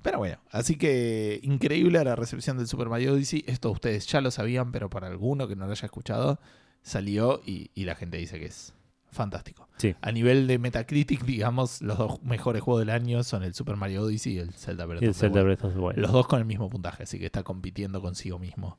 Pero 0.02 0.18
bueno, 0.18 0.38
así 0.50 0.76
que 0.76 1.38
increíble 1.42 2.02
la 2.02 2.16
recepción 2.16 2.56
del 2.58 2.66
Super 2.66 2.88
Mario 2.88 3.12
Odyssey. 3.12 3.44
Esto 3.46 3.70
ustedes 3.70 4.06
ya 4.06 4.20
lo 4.20 4.30
sabían, 4.30 4.72
pero 4.72 4.90
para 4.90 5.06
alguno 5.06 5.46
que 5.46 5.54
no 5.56 5.66
lo 5.66 5.72
haya 5.72 5.84
escuchado, 5.86 6.40
salió 6.82 7.40
y, 7.46 7.70
y 7.74 7.84
la 7.84 7.94
gente 7.94 8.16
dice 8.16 8.38
que 8.40 8.46
es 8.46 8.74
fantástico. 9.10 9.68
Sí. 9.78 9.94
A 10.00 10.12
nivel 10.12 10.46
de 10.46 10.58
Metacritic, 10.58 11.24
digamos, 11.24 11.80
los 11.82 11.96
dos 11.98 12.22
mejores 12.22 12.62
juegos 12.62 12.80
del 12.82 12.90
año 12.90 13.22
son 13.24 13.42
el 13.42 13.54
Super 13.54 13.76
Mario 13.76 14.02
Odyssey 14.02 14.34
y 14.34 14.38
el 14.38 14.52
Zelda 14.52 14.86
Breath 14.86 15.02
Y 15.02 15.06
el 15.06 15.10
of 15.10 15.16
the 15.16 15.20
Zelda 15.20 15.40
Wild. 15.42 15.46
Breath 15.46 15.64
of 15.64 15.72
the 15.74 15.78
Wild. 15.80 15.98
Los 15.98 16.12
dos 16.12 16.26
con 16.26 16.38
el 16.38 16.44
mismo 16.44 16.68
puntaje, 16.68 17.02
así 17.04 17.18
que 17.18 17.26
está 17.26 17.42
compitiendo 17.42 18.00
consigo 18.00 18.38
mismo 18.38 18.78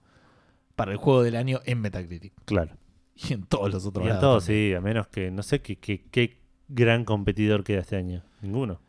para 0.76 0.92
el 0.92 0.98
juego 0.98 1.24
del 1.24 1.36
año 1.36 1.60
en 1.66 1.82
Metacritic 1.82 2.34
Claro. 2.46 2.76
y 3.16 3.34
en 3.34 3.44
todos 3.44 3.72
los 3.74 3.86
otros 3.86 4.04
Y 4.06 4.08
en 4.08 4.14
lados 4.16 4.22
todo, 4.22 4.40
también. 4.40 4.70
sí, 4.72 4.76
a 4.76 4.82
menos 4.82 5.08
que 5.08 5.32
no 5.32 5.44
sé 5.44 5.62
qué, 5.62 5.78
qué, 5.78 6.06
qué 6.12 6.42
gran 6.68 7.04
competidor 7.06 7.64
queda 7.64 7.82
este 7.82 7.98
año. 7.98 8.24
Ninguno. 8.42 8.80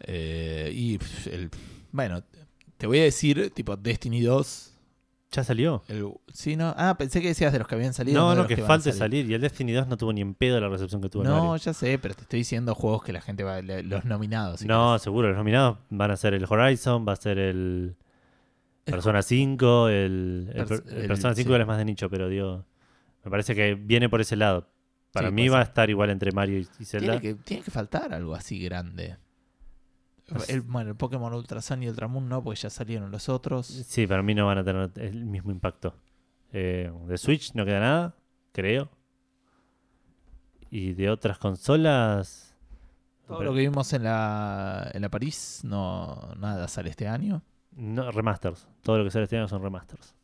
Eh, 0.00 0.70
y 0.74 0.98
el, 1.30 1.50
bueno, 1.90 2.22
te 2.76 2.86
voy 2.86 2.98
a 3.00 3.04
decir, 3.04 3.50
tipo 3.54 3.76
Destiny 3.76 4.20
2. 4.22 4.71
¿Ya 5.34 5.42
salió? 5.44 5.82
El, 5.88 6.08
sí, 6.32 6.56
no. 6.56 6.74
Ah, 6.76 6.94
pensé 6.98 7.22
que 7.22 7.28
decías 7.28 7.52
de 7.54 7.58
los 7.58 7.66
que 7.66 7.74
habían 7.74 7.94
salido. 7.94 8.20
No, 8.20 8.34
no, 8.34 8.46
que, 8.46 8.54
a 8.54 8.66
falte 8.66 8.92
salir. 8.92 9.28
Y 9.30 9.32
el 9.34 9.40
Destiny 9.40 9.72
2 9.72 9.88
no 9.88 9.96
tuvo 9.96 10.12
ni 10.12 10.20
en 10.20 10.34
pedo 10.34 10.60
la 10.60 10.68
recepción 10.68 11.00
que 11.00 11.08
tuvo 11.08 11.24
No, 11.24 11.56
ya 11.56 11.72
sé, 11.72 11.98
pero 11.98 12.14
te 12.14 12.22
estoy 12.22 12.40
diciendo 12.40 12.74
juegos 12.74 13.02
que 13.02 13.12
la 13.14 13.22
gente 13.22 13.42
va. 13.42 13.62
Los 13.62 14.04
nominados. 14.04 14.60
si 14.60 14.66
No, 14.68 14.90
querés. 14.90 15.02
seguro, 15.02 15.28
los 15.28 15.36
nominados 15.38 15.78
van 15.88 16.10
a 16.10 16.16
ser 16.18 16.34
el 16.34 16.44
Horizon, 16.46 17.06
va 17.08 17.14
a 17.14 17.16
ser 17.16 17.38
el 17.38 17.96
Persona 18.84 19.22
5, 19.22 19.88
el, 19.88 20.50
el, 20.54 20.64
Pers- 20.64 20.82
per- 20.82 20.92
el 20.92 21.00
el- 21.02 21.08
Persona 21.08 21.34
5 21.34 21.54
sí. 21.54 21.60
es 21.60 21.66
más 21.66 21.78
de 21.78 21.84
nicho, 21.86 22.10
pero 22.10 22.28
digo, 22.28 22.66
me 23.24 23.30
parece 23.30 23.54
que 23.54 23.74
viene 23.74 24.08
por 24.10 24.20
ese 24.20 24.36
lado. 24.36 24.68
Para 25.12 25.28
Sí, 25.28 25.34
mí 25.34 25.48
va 25.48 25.60
a 25.60 25.62
estar 25.62 25.88
igual 25.88 26.10
entre 26.10 26.32
Mario 26.32 26.58
y, 26.58 26.68
y 26.78 26.84
Zelda. 26.84 27.18
Tiene 27.20 27.36
que, 27.36 27.42
tiene 27.42 27.62
que 27.62 27.70
faltar 27.70 28.12
algo 28.12 28.34
así 28.34 28.58
grande. 28.58 29.16
Pues- 30.34 30.48
El, 30.50 30.62
bueno, 30.62 30.90
el 30.90 30.96
Pokémon 30.96 31.32
Ultra 31.34 31.60
Sun 31.62 31.82
y 31.82 31.88
Ultra 31.88 32.08
Moon 32.08 32.28
no, 32.28 32.42
porque 32.42 32.60
ya 32.60 32.70
salieron 32.70 33.10
los 33.10 33.28
otros. 33.28 33.66
Sí, 33.66 34.06
para 34.06 34.22
mí 34.22 34.34
no 34.34 34.46
van 34.46 34.58
a 34.58 34.64
tener 34.64 34.90
el 34.96 35.24
mismo 35.24 35.50
impacto. 35.50 35.94
Eh, 36.52 36.92
de 37.06 37.18
Switch 37.18 37.54
no 37.54 37.64
queda 37.64 37.80
nada, 37.80 38.16
creo. 38.52 38.90
Y 40.70 40.94
de 40.94 41.10
otras 41.10 41.38
consolas. 41.38 42.54
Todo 43.26 43.42
lo 43.44 43.52
que 43.54 43.60
vimos 43.60 43.92
en 43.92 44.04
la, 44.04 44.90
en 44.92 45.02
la 45.02 45.08
París, 45.08 45.60
no 45.64 46.34
nada 46.38 46.68
sale 46.68 46.90
este 46.90 47.08
año. 47.08 47.42
No, 47.76 48.10
remasters. 48.10 48.66
Todo 48.82 48.98
lo 48.98 49.04
que 49.04 49.10
sale 49.10 49.24
este 49.24 49.36
año 49.38 49.48
son 49.48 49.62
remasters. 49.62 50.14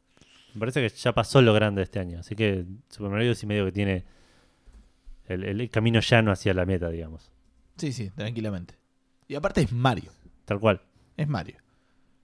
Me 0.55 0.61
parece 0.61 0.81
que 0.81 0.89
ya 0.95 1.13
pasó 1.13 1.41
lo 1.41 1.55
grande 1.55 1.83
este 1.83 1.99
año. 2.01 2.21
Así 2.21 2.35
que 2.35 2.67
Super 2.91 3.11
Mario 3.11 3.35
sí 3.35 3.47
medio 3.47 3.65
que 3.65 3.73
tiene 3.73 4.05
el, 5.27 5.45
el 5.45 5.71
camino 5.71 6.01
llano 6.01 6.33
hacia 6.33 6.53
la 6.55 6.67
meta, 6.67 6.89
digamos. 6.91 7.31
Sí, 7.77 7.93
sí, 7.93 8.11
tranquilamente. 8.11 8.75
Y 9.29 9.35
aparte 9.35 9.61
es 9.61 9.73
Mario. 9.73 10.11
Tal 10.47 10.59
cual. 10.59 10.81
Es 11.17 11.29
Mario. 11.29 11.59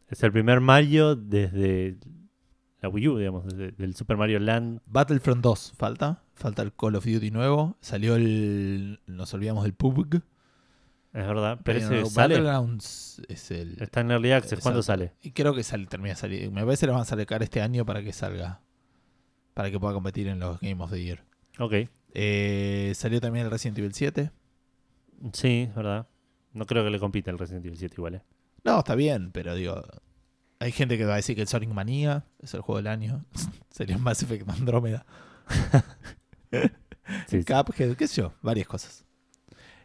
Es 0.09 0.23
el 0.23 0.33
primer 0.33 0.61
Mario 0.61 1.15
desde 1.15 1.99
la 2.81 2.89
Wii 2.89 3.09
U, 3.09 3.19
digamos, 3.19 3.45
desde 3.47 3.85
el 3.85 3.95
Super 3.95 4.17
Mario 4.17 4.41
Land. 4.41 4.81
Battlefront 4.87 5.43
2 5.43 5.75
falta. 5.77 6.23
Falta 6.33 6.63
el 6.63 6.73
Call 6.73 6.97
of 6.97 7.05
Duty 7.05 7.31
nuevo. 7.31 7.77
Salió 7.81 8.17
el. 8.17 9.01
Nos 9.07 9.33
olvidamos 9.35 9.65
del 9.65 9.75
PUBG. 9.75 10.17
Es 10.17 10.23
verdad. 11.27 11.61
Pero 11.63 11.79
Pero 11.79 11.79
ese 11.79 12.01
no, 12.01 12.07
sale. 12.07 12.35
Battlegrounds 12.35 13.23
es 13.29 13.51
el. 13.51 13.81
Está 13.81 14.01
en 14.01 14.11
Early 14.11 14.33
Access. 14.33 14.61
¿Cuándo 14.61 14.83
sale? 14.83 15.13
Y 15.23 15.33
creo 15.33 15.55
que 15.55 15.63
sale, 15.63 15.87
termina 15.87 16.15
de 16.15 16.17
salir. 16.17 16.51
Me 16.51 16.65
parece 16.65 16.81
que 16.81 16.87
lo 16.89 16.95
van 16.95 17.03
a 17.03 17.05
sacar 17.05 17.43
este 17.43 17.61
año 17.61 17.85
para 17.85 18.03
que 18.03 18.13
salga. 18.13 18.63
Para 19.53 19.71
que 19.71 19.79
pueda 19.79 19.93
competir 19.93 20.27
en 20.27 20.41
los 20.41 20.59
Game 20.61 20.83
of 20.83 20.91
the 20.91 21.03
Year. 21.03 21.23
Ok. 21.59 21.75
Eh, 22.15 22.93
salió 22.97 23.21
también 23.21 23.45
el 23.45 23.51
Resident 23.51 23.79
Evil 23.79 23.95
7. 23.95 24.31
Sí, 25.33 25.67
es 25.69 25.75
verdad. 25.75 26.09
No 26.55 26.65
creo 26.67 26.83
que 26.85 26.91
le 26.91 26.99
compita 26.99 27.31
el 27.31 27.39
Resident 27.39 27.67
Evil 27.67 27.79
7 27.79 27.95
igual, 27.99 28.15
¿eh? 28.15 28.23
No, 28.65 28.79
está 28.79 28.95
bien, 28.95 29.31
pero 29.33 29.55
digo. 29.55 29.83
Hay 30.61 30.73
gente 30.73 30.97
que 30.97 31.05
va 31.05 31.15
a 31.15 31.17
decir 31.17 31.35
que 31.35 31.43
el 31.43 31.49
Sonic 31.49 31.69
Mania 31.71 32.25
es 32.41 32.55
el 32.55 32.63
juego 32.63 32.79
del 32.79 32.87
año. 32.87 33.25
En 33.79 34.01
Mass 34.01 34.23
Effect 34.23 34.49
Andrómeda. 34.49 35.05
Sí. 37.27 37.45
Cuphead, 37.45 37.97
qué 37.97 38.07
sé 38.07 38.23
yo, 38.23 38.33
varias 38.41 38.67
cosas. 38.67 39.05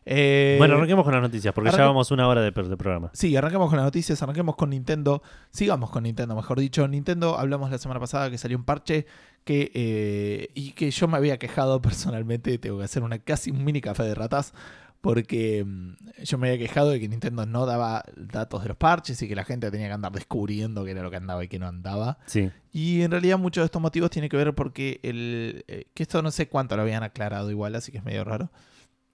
Eh, 0.05 0.55
Bueno, 0.57 0.75
arranquemos 0.75 1.03
con 1.03 1.13
las 1.13 1.21
noticias, 1.21 1.53
porque 1.53 1.69
ya 1.69 1.85
vamos 1.85 2.11
una 2.11 2.27
hora 2.27 2.41
de, 2.41 2.51
de 2.51 2.77
programa. 2.77 3.11
Sí, 3.13 3.35
arranquemos 3.35 3.69
con 3.69 3.77
las 3.77 3.85
noticias, 3.85 4.21
arranquemos 4.23 4.55
con 4.55 4.69
Nintendo, 4.69 5.21
sigamos 5.51 5.89
con 5.89 6.03
Nintendo, 6.03 6.35
mejor 6.35 6.59
dicho. 6.59 6.87
Nintendo, 6.87 7.37
hablamos 7.37 7.71
la 7.71 7.77
semana 7.77 7.99
pasada 7.99 8.29
que 8.29 8.37
salió 8.37 8.57
un 8.57 8.63
parche 8.63 9.05
que 9.43 9.71
eh, 9.73 10.49
y 10.55 10.71
que 10.71 10.91
yo 10.91 11.07
me 11.07 11.17
había 11.17 11.37
quejado 11.37 11.81
personalmente, 11.81 12.57
tengo 12.57 12.77
que 12.77 12.85
hacer 12.85 13.03
una 13.03 13.19
casi 13.19 13.51
un 13.51 13.63
mini 13.65 13.81
café 13.81 14.03
de 14.03 14.15
ratas, 14.15 14.53
porque 15.01 15.63
mm, 15.65 16.23
yo 16.23 16.37
me 16.37 16.49
había 16.49 16.59
quejado 16.59 16.89
de 16.89 16.99
que 16.99 17.07
Nintendo 17.07 17.45
no 17.45 17.65
daba 17.65 18.03
datos 18.15 18.63
de 18.63 18.69
los 18.69 18.77
parches 18.77 19.21
y 19.21 19.27
que 19.27 19.35
la 19.35 19.45
gente 19.45 19.71
tenía 19.71 19.87
que 19.87 19.93
andar 19.93 20.11
descubriendo 20.11 20.83
qué 20.83 20.91
era 20.91 21.01
lo 21.03 21.09
que 21.09 21.17
andaba 21.17 21.43
y 21.43 21.47
qué 21.47 21.59
no 21.59 21.67
andaba. 21.67 22.17
Sí. 22.25 22.49
Y 22.71 23.01
en 23.01 23.11
realidad 23.11 23.37
muchos 23.37 23.61
de 23.61 23.65
estos 23.65 23.81
motivos 23.81 24.09
tienen 24.09 24.29
que 24.29 24.37
ver 24.37 24.53
porque 24.53 24.99
el 25.03 25.63
eh, 25.67 25.85
que 25.93 26.03
esto 26.03 26.21
no 26.21 26.31
sé 26.31 26.47
cuánto 26.49 26.75
lo 26.75 26.81
habían 26.81 27.03
aclarado 27.03 27.49
igual, 27.49 27.75
así 27.75 27.91
que 27.91 27.99
es 27.99 28.03
medio 28.03 28.23
raro. 28.23 28.51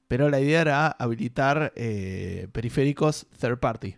Pero 0.07 0.29
la 0.29 0.39
idea 0.39 0.61
era 0.61 0.87
habilitar 0.87 1.73
eh, 1.75 2.47
periféricos 2.51 3.27
third 3.39 3.59
party. 3.59 3.95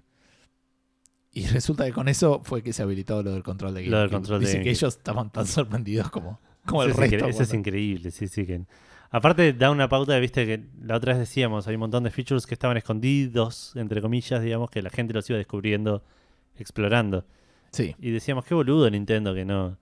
Y 1.32 1.46
resulta 1.48 1.86
que 1.86 1.94
con 1.94 2.08
eso 2.08 2.42
fue 2.44 2.64
que 2.64 2.74
se 2.74 2.82
habilitó 2.82 3.24
lo 3.24 3.32
del 3.32 3.44
control 3.44 3.74
de 3.74 3.86
Lo 3.86 4.00
del 4.00 4.10
GameCube. 4.10 4.40
de 4.40 4.46
Dice 4.46 4.62
que 4.62 4.72
ellos 4.72 4.98
estaban 4.98 5.32
tan 5.32 5.46
sorprendidos 5.48 6.10
como, 6.10 6.40
como 6.66 6.84
el 6.84 6.92
Eso 6.92 7.00
resto. 7.00 7.28
eso 7.28 7.44
es 7.44 7.54
increíble, 7.54 8.12
sí, 8.12 8.28
sí. 8.28 8.46
Que... 8.46 8.66
Aparte 9.10 9.54
da 9.54 9.72
una 9.72 9.88
pauta, 9.88 10.14
de, 10.14 10.20
viste, 10.20 10.46
que 10.46 10.64
la 10.82 10.96
otra 10.96 11.14
vez 11.14 11.20
decíamos, 11.20 11.68
hay 11.68 11.76
un 11.76 11.82
montón 11.82 12.04
de 12.04 12.12
features 12.12 12.46
que 12.46 12.54
estaban 12.54 12.78
escondidos, 12.78 13.74
entre 13.76 14.02
comillas, 14.02 14.42
digamos, 14.42 14.70
que 14.70 14.82
la 14.82 14.90
gente 14.90 15.14
los 15.14 15.30
iba 15.30 15.38
descubriendo, 15.38 16.04
explorando. 16.58 17.26
Sí, 17.72 17.96
Y 18.00 18.12
decíamos, 18.12 18.46
qué 18.46 18.54
boludo 18.54 18.90
Nintendo 18.90 19.34
que 19.34 19.46
no, 19.46 19.78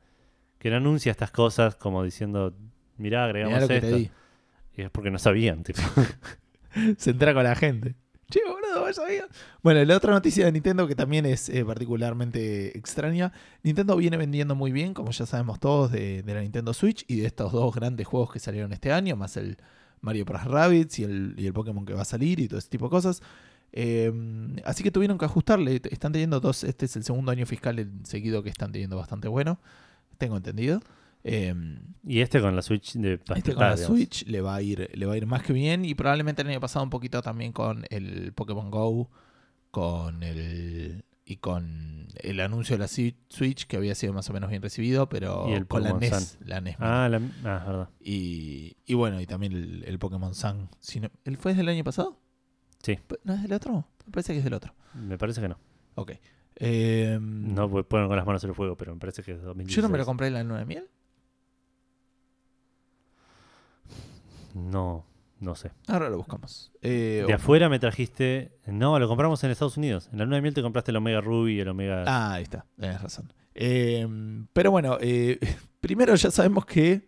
que 0.60 0.70
no 0.70 0.78
anuncia 0.78 1.12
estas 1.12 1.32
cosas 1.32 1.76
como 1.76 2.04
diciendo, 2.04 2.54
mirá, 2.98 3.26
agregamos 3.26 3.62
mirá 3.62 3.76
esto. 3.76 3.98
Y 3.98 4.82
es 4.82 4.90
porque 4.90 5.12
no 5.12 5.20
sabían, 5.20 5.64
tipo. 5.64 5.82
Se 6.98 7.12
entera 7.12 7.34
con 7.34 7.44
la 7.44 7.56
gente. 7.56 7.96
Che, 8.30 8.40
boludo, 8.44 8.82
¿vos 8.86 8.96
sabías? 8.96 9.28
Bueno, 9.62 9.84
la 9.86 9.98
otra 9.98 10.12
noticia 10.12 10.46
de 10.46 10.52
Nintendo 10.52 10.88
que 10.88 10.96
también 10.96 11.26
es 11.28 11.48
eh, 11.50 11.64
particularmente 11.64 12.76
extraña. 12.78 13.32
Nintendo 13.62 13.96
viene 13.98 14.18
vendiendo 14.18 14.56
muy 14.56 14.72
bien, 14.72 14.96
como 14.96 15.12
ya 15.12 15.26
sabemos 15.28 15.60
todos, 15.60 15.92
de, 15.92 16.24
la 16.26 16.42
Nintendo 16.42 16.74
Switch 16.74 17.06
y 17.08 17.18
de 17.18 17.28
estos 17.28 17.52
dos 17.52 17.74
grandes 17.76 18.08
juegos 18.08 18.32
que 18.32 18.40
salieron 18.40 18.74
este 18.74 18.92
año, 18.92 19.16
más 19.16 19.38
el 19.38 19.58
Mario 20.02 20.26
Bros. 20.26 20.44
Rabbids 20.44 21.00
y 21.00 21.04
el, 21.04 21.36
y 21.38 21.46
el 21.46 21.54
Pokémon 21.54 21.86
que 21.86 21.94
va 21.94 22.02
a 22.02 22.06
salir 22.06 22.40
y 22.40 22.48
todo 22.48 22.58
ese 22.58 22.70
tipo 22.70 22.86
de 22.86 22.92
cosas. 22.92 23.22
Eh, 23.72 24.12
así 24.64 24.84
que 24.84 24.90
tuvieron 24.90 25.18
que 25.18 25.26
ajustarle. 25.26 25.82
Están 25.92 26.12
teniendo 26.12 26.40
dos. 26.40 26.64
Este 26.64 26.86
es 26.86 26.96
el 26.96 27.04
segundo 27.04 27.32
año 27.32 27.46
fiscal 27.46 27.92
seguido 28.04 28.42
que 28.42 28.50
están 28.50 28.72
teniendo 28.72 28.98
bastante 28.98 29.28
bueno. 29.28 29.60
Tengo 30.18 30.38
entendido. 30.38 30.82
Eh, 31.28 31.54
Y 32.08 32.20
este 32.22 32.40
con 32.40 32.56
la 32.56 32.62
Switch 32.62 32.94
de 32.94 33.20
este 33.36 33.54
con 33.56 33.64
la. 33.64 33.76
Switch 33.78 34.26
le 34.28 34.42
va 34.42 34.56
a 34.56 34.62
ir 34.62 34.92
le 34.94 35.06
va 35.08 35.14
a 35.14 35.18
ir 35.18 35.26
más 35.26 35.42
que 35.42 35.54
bien 35.54 35.84
y 35.84 35.96
probablemente 35.96 36.44
el 36.44 36.50
año 36.50 36.60
pasado 36.60 36.84
un 36.84 36.92
poquito 36.92 37.22
también 37.24 37.52
con 37.52 37.84
el 37.90 38.32
Pokémon 38.34 38.70
Go 38.70 39.10
con 39.72 40.22
el 40.22 41.04
y 41.26 41.38
con 41.38 42.08
el 42.18 42.40
anuncio 42.40 42.76
de 42.78 42.82
la 42.82 42.88
Switch 42.88 43.66
que 43.66 43.78
había 43.78 43.96
sido 43.96 44.14
más 44.14 44.30
o 44.30 44.34
menos 44.34 44.52
bien 44.52 44.62
recibido 44.62 45.10
pero 45.10 45.50
Y 45.50 45.54
el 45.54 45.66
con 45.66 45.82
la 45.82 45.94
Pokémon 45.94 46.12
NES, 46.20 46.38
la 46.46 46.62
NES. 46.62 46.76
Ah, 46.80 47.10
la, 47.10 47.18
ah, 47.46 47.64
verdad. 47.66 47.90
y, 48.00 48.78
y 48.86 48.94
bueno 48.94 49.20
y 49.20 49.26
también 49.26 49.54
el, 49.54 49.84
el 49.88 49.98
Pokémon 49.98 50.36
Sun 50.36 50.70
Si 50.80 51.00
no- 51.00 51.10
¿el 51.24 51.38
fue 51.38 51.56
del 51.56 51.68
año 51.70 51.84
pasado? 51.84 52.20
Sí. 52.84 53.00
¿no 53.24 53.34
es 53.34 53.42
del 53.42 53.54
otro? 53.54 53.88
me 54.06 54.12
parece 54.12 54.34
que 54.34 54.38
es 54.40 54.44
del 54.44 54.54
otro 54.54 54.76
Me 54.94 55.18
parece 55.18 55.42
que 55.42 55.48
no. 55.50 55.58
ok 55.96 56.12
Eh, 56.58 57.18
No 57.20 57.68
pues, 57.68 57.84
ponen 57.88 58.08
con 58.08 58.16
las 58.16 58.26
manos 58.28 58.44
en 58.44 58.52
el 58.52 58.56
fuego, 58.56 58.78
pero 58.78 58.94
me 58.94 59.00
parece 59.00 59.24
que 59.24 59.32
es 59.32 59.42
2016. 59.42 59.76
yo 59.76 59.82
no 59.82 59.90
me 59.90 59.98
lo 59.98 60.06
compré 60.06 60.28
en 60.28 60.34
la 60.36 60.44
luna 60.44 60.60
de 60.60 60.66
miel 60.66 60.88
No, 64.56 65.06
no 65.40 65.54
sé. 65.54 65.72
ahora 65.88 66.10
lo 66.10 66.18
buscamos 66.18 66.72
Eh, 66.82 67.24
De 67.28 67.34
o- 67.34 67.36
afuera 67.36 67.70
me 67.70 67.78
trajiste. 67.78 68.58
No, 68.66 68.98
lo 68.98 69.08
compramos 69.08 69.44
en 69.44 69.52
Estados 69.52 69.78
Unidos. 69.78 70.10
En 70.12 70.18
la 70.20 70.24
luna 70.26 70.38
de 70.38 70.42
miel 70.42 70.54
te 70.54 70.62
compraste 70.62 70.92
el 70.92 70.98
Omega 70.98 71.22
Ruby 71.22 71.58
y 71.58 71.60
el 71.60 71.68
Omega. 71.68 72.04
Ah, 72.08 72.34
ahí 72.34 72.44
está, 72.44 72.66
tenés 72.80 73.02
razón. 73.02 73.32
Eh, 73.54 74.08
pero 74.54 74.72
bueno, 74.72 74.98
eh, 75.02 75.40
primero 75.82 76.16
ya 76.16 76.32
sabemos 76.32 76.66
que 76.66 77.06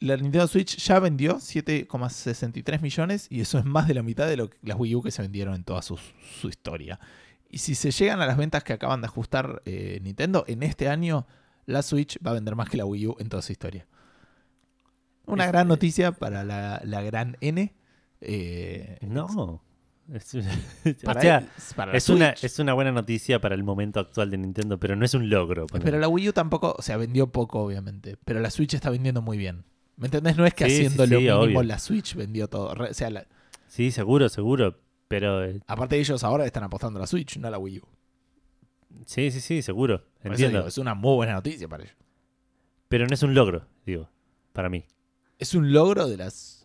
la 0.00 0.16
Nintendo 0.16 0.46
Switch 0.46 0.76
ya 0.76 1.00
vendió 1.00 1.40
7,63 1.40 2.80
millones 2.80 3.26
y 3.30 3.40
eso 3.40 3.58
es 3.58 3.64
más 3.64 3.88
de 3.88 3.94
la 3.94 4.02
mitad 4.02 4.28
de 4.28 4.36
lo 4.36 4.48
que, 4.50 4.56
las 4.62 4.78
Wii 4.78 4.94
U 4.94 5.02
que 5.02 5.10
se 5.10 5.22
vendieron 5.22 5.54
en 5.54 5.64
toda 5.64 5.82
su, 5.82 5.98
su 6.40 6.48
historia. 6.48 7.00
Y 7.50 7.58
si 7.58 7.74
se 7.74 7.90
llegan 7.90 8.20
a 8.20 8.26
las 8.26 8.36
ventas 8.36 8.62
que 8.62 8.72
acaban 8.74 9.00
de 9.00 9.06
ajustar 9.06 9.62
eh, 9.64 9.98
Nintendo, 10.02 10.44
en 10.46 10.62
este 10.62 10.88
año 10.88 11.26
la 11.66 11.82
Switch 11.82 12.18
va 12.24 12.30
a 12.30 12.34
vender 12.34 12.54
más 12.56 12.68
que 12.70 12.76
la 12.76 12.84
Wii 12.84 13.06
U 13.08 13.16
en 13.18 13.28
toda 13.28 13.42
su 13.42 13.52
historia. 13.52 13.86
Una 15.28 15.46
gran 15.46 15.68
noticia 15.68 16.12
para 16.12 16.44
la, 16.44 16.80
la 16.84 17.02
gran 17.02 17.36
N. 17.40 17.74
eh, 18.20 18.98
No. 19.02 19.62
Es, 20.12 20.32
para, 21.04 21.18
o 21.20 21.22
sea, 21.22 21.38
el- 21.38 21.74
para 21.76 21.92
es 21.92 22.08
una, 22.08 22.30
es 22.30 22.58
una 22.58 22.72
buena 22.72 22.90
noticia 22.92 23.40
para 23.42 23.54
el 23.54 23.62
momento 23.62 24.00
actual 24.00 24.30
de 24.30 24.38
Nintendo, 24.38 24.78
pero 24.80 24.96
no 24.96 25.04
es 25.04 25.12
un 25.12 25.28
logro. 25.28 25.66
Pero 25.66 25.98
la 25.98 26.08
Wii 26.08 26.30
U 26.30 26.32
tampoco, 26.32 26.74
o 26.78 26.80
sea, 26.82 26.96
vendió 26.96 27.26
poco, 27.30 27.60
obviamente. 27.60 28.16
Pero 28.24 28.40
la 28.40 28.50
Switch 28.50 28.72
está 28.72 28.88
vendiendo 28.88 29.20
muy 29.20 29.36
bien. 29.36 29.64
¿Me 29.96 30.06
entendés? 30.06 30.36
No 30.38 30.46
es 30.46 30.54
que 30.54 30.64
Sí, 30.64 30.70
sí, 30.70 30.76
haciendo 30.86 31.04
sí, 31.04 31.10
lo 31.10 31.18
mínimo 31.20 31.40
obvio. 31.58 31.62
la 31.64 31.78
Switch 31.78 32.14
vendió 32.14 32.48
todo. 32.48 32.68
O 32.72 32.94
sea, 32.94 33.10
la- 33.10 33.26
Sí, 33.66 33.90
seguro, 33.90 34.28
seguro. 34.30 34.78
Pero 35.08 35.44
eh, 35.44 35.60
aparte 35.66 35.96
de 35.96 36.00
ellos 36.00 36.24
ahora 36.24 36.46
están 36.46 36.64
apostando 36.64 36.98
a 36.98 37.00
la 37.02 37.06
Switch, 37.06 37.36
no 37.38 37.48
a 37.48 37.50
la 37.50 37.58
Wii 37.58 37.78
U. 37.80 37.82
sí, 39.04 39.30
sí, 39.30 39.40
sí, 39.40 39.60
seguro. 39.62 40.04
Entiendo. 40.22 40.58
digo, 40.58 40.68
es 40.68 40.78
una 40.78 40.94
muy 40.94 41.16
buena 41.16 41.34
noticia 41.34 41.68
para 41.68 41.84
ellos. 41.84 41.96
Pero 42.88 43.06
no 43.06 43.12
es 43.12 43.22
un 43.22 43.34
logro, 43.34 43.66
digo, 43.84 44.08
para 44.54 44.68
mí. 44.70 44.84
Es 45.38 45.54
un 45.54 45.72
logro 45.72 46.08
de 46.08 46.16
las... 46.16 46.64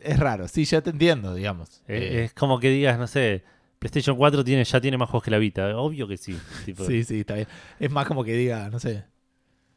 Es 0.00 0.18
raro, 0.18 0.46
sí, 0.48 0.64
ya 0.64 0.80
te 0.80 0.90
entiendo, 0.90 1.34
digamos. 1.34 1.82
Eh, 1.88 1.98
Eh, 2.20 2.24
Es 2.24 2.32
como 2.34 2.60
que 2.60 2.70
digas, 2.70 2.98
no 2.98 3.06
sé, 3.06 3.42
PlayStation 3.78 4.16
4 4.16 4.44
tiene, 4.44 4.64
ya 4.64 4.80
tiene 4.80 4.96
más 4.96 5.08
juegos 5.10 5.24
que 5.24 5.30
la 5.30 5.38
Vita. 5.38 5.76
Obvio 5.76 6.06
que 6.08 6.16
sí. 6.16 6.38
tipo, 6.64 6.84
sí, 6.84 7.04
sí, 7.04 7.20
está 7.20 7.34
bien. 7.34 7.46
Es 7.80 7.90
más 7.90 8.06
como 8.06 8.22
que 8.24 8.32
diga, 8.34 8.68
no 8.70 8.78
sé, 8.78 9.04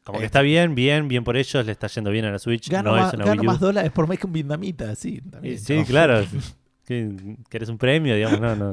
Como 0.04 0.20
que 0.20 0.24
eh, 0.24 0.28
está 0.28 0.42
bien, 0.42 0.76
bien, 0.76 1.08
bien 1.08 1.24
por 1.24 1.38
ellos, 1.38 1.66
le 1.66 1.72
está 1.72 1.88
yendo 1.88 2.12
bien 2.12 2.26
a 2.26 2.32
la 2.32 2.40
Switch. 2.40 2.70
gano, 2.70 2.92
no 2.92 2.98
más, 2.98 3.10
es 3.10 3.14
una 3.16 3.26
gano 3.26 3.42
Wii 3.42 3.48
U. 3.48 3.52
más 3.52 3.60
dólares 3.60 3.92
por 3.92 4.08
mes 4.08 4.20
que 4.20 4.28
un 4.28 4.34
vietnamita, 4.34 4.96
sí. 4.96 5.22
También, 5.22 5.58
Sí, 5.60 5.78
¿no? 5.78 5.86
claro. 5.86 6.24
que, 6.86 7.36
que 7.50 7.58
eres 7.58 7.70
un 7.70 7.78
premio, 7.78 8.16
digamos, 8.16 8.40
no, 8.40 8.56
no. 8.56 8.72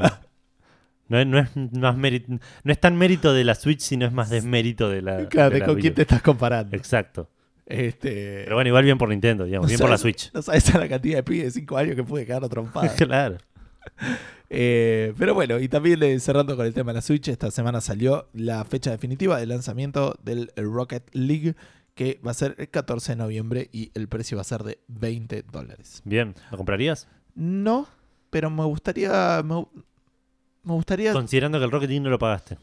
No, 1.08 1.18
es- 1.18 1.26
no 1.26 1.38
es 1.38 1.56
más 1.72 1.96
mérito, 1.96 2.32
no 2.64 2.72
es 2.72 2.78
tan 2.78 2.94
mérito 2.96 3.32
de 3.32 3.42
la 3.44 3.54
Switch, 3.54 3.80
sino 3.80 4.04
es 4.04 4.12
más 4.12 4.28
desmérito 4.30 4.90
de 4.90 5.00
la. 5.02 5.26
Claro, 5.28 5.48
de 5.50 5.54
¿de 5.54 5.60
la 5.60 5.66
con 5.66 5.74
Wii 5.76 5.82
quién 5.82 5.94
te 5.94 6.02
estás 6.02 6.20
comparando? 6.22 6.76
Exacto. 6.76 7.30
Este, 7.68 8.44
Pero 8.44 8.56
bueno, 8.56 8.68
igual 8.68 8.84
bien 8.84 8.96
por 8.96 9.10
Nintendo, 9.10 9.44
digamos, 9.44 9.66
No 9.66 9.68
bien 9.68 9.78
por 9.78 9.90
la 9.90 9.98
Switch. 9.98 10.32
No 10.32 10.40
sabes 10.40 10.74
a 10.74 10.78
la 10.78 10.88
cantidad 10.88 11.18
de 11.18 11.22
pibes 11.22 11.44
de 11.54 11.60
5 11.60 11.76
años 11.76 11.96
que 11.96 12.02
pude 12.02 12.24
quedar 12.24 12.48
trompada. 12.48 12.88
claro. 12.96 13.36
Eh, 14.48 15.12
pero 15.18 15.34
bueno, 15.34 15.58
y 15.58 15.68
también 15.68 16.02
eh, 16.02 16.18
cerrando 16.18 16.56
con 16.56 16.64
el 16.64 16.72
tema 16.72 16.92
de 16.92 16.96
la 16.96 17.02
Switch, 17.02 17.28
esta 17.28 17.50
semana 17.50 17.82
salió 17.82 18.28
la 18.32 18.64
fecha 18.64 18.90
definitiva 18.90 19.38
de 19.38 19.44
lanzamiento 19.44 20.18
del 20.22 20.50
Rocket 20.56 21.10
League, 21.12 21.56
que 21.94 22.18
va 22.26 22.30
a 22.30 22.34
ser 22.34 22.54
el 22.56 22.70
14 22.70 23.12
de 23.12 23.16
noviembre 23.16 23.68
y 23.70 23.90
el 23.94 24.08
precio 24.08 24.38
va 24.38 24.42
a 24.42 24.44
ser 24.44 24.62
de 24.62 24.78
20 24.88 25.42
dólares. 25.52 26.00
Bien, 26.06 26.34
¿lo 26.50 26.56
comprarías? 26.56 27.06
No, 27.34 27.86
pero 28.30 28.48
me 28.48 28.64
gustaría. 28.64 29.42
Me, 29.44 29.66
me 30.62 30.72
gustaría. 30.72 31.12
Considerando 31.12 31.58
que 31.58 31.66
el 31.66 31.70
Rocket 31.70 31.90
League 31.90 32.02
no 32.02 32.08
lo 32.08 32.18
pagaste. 32.18 32.56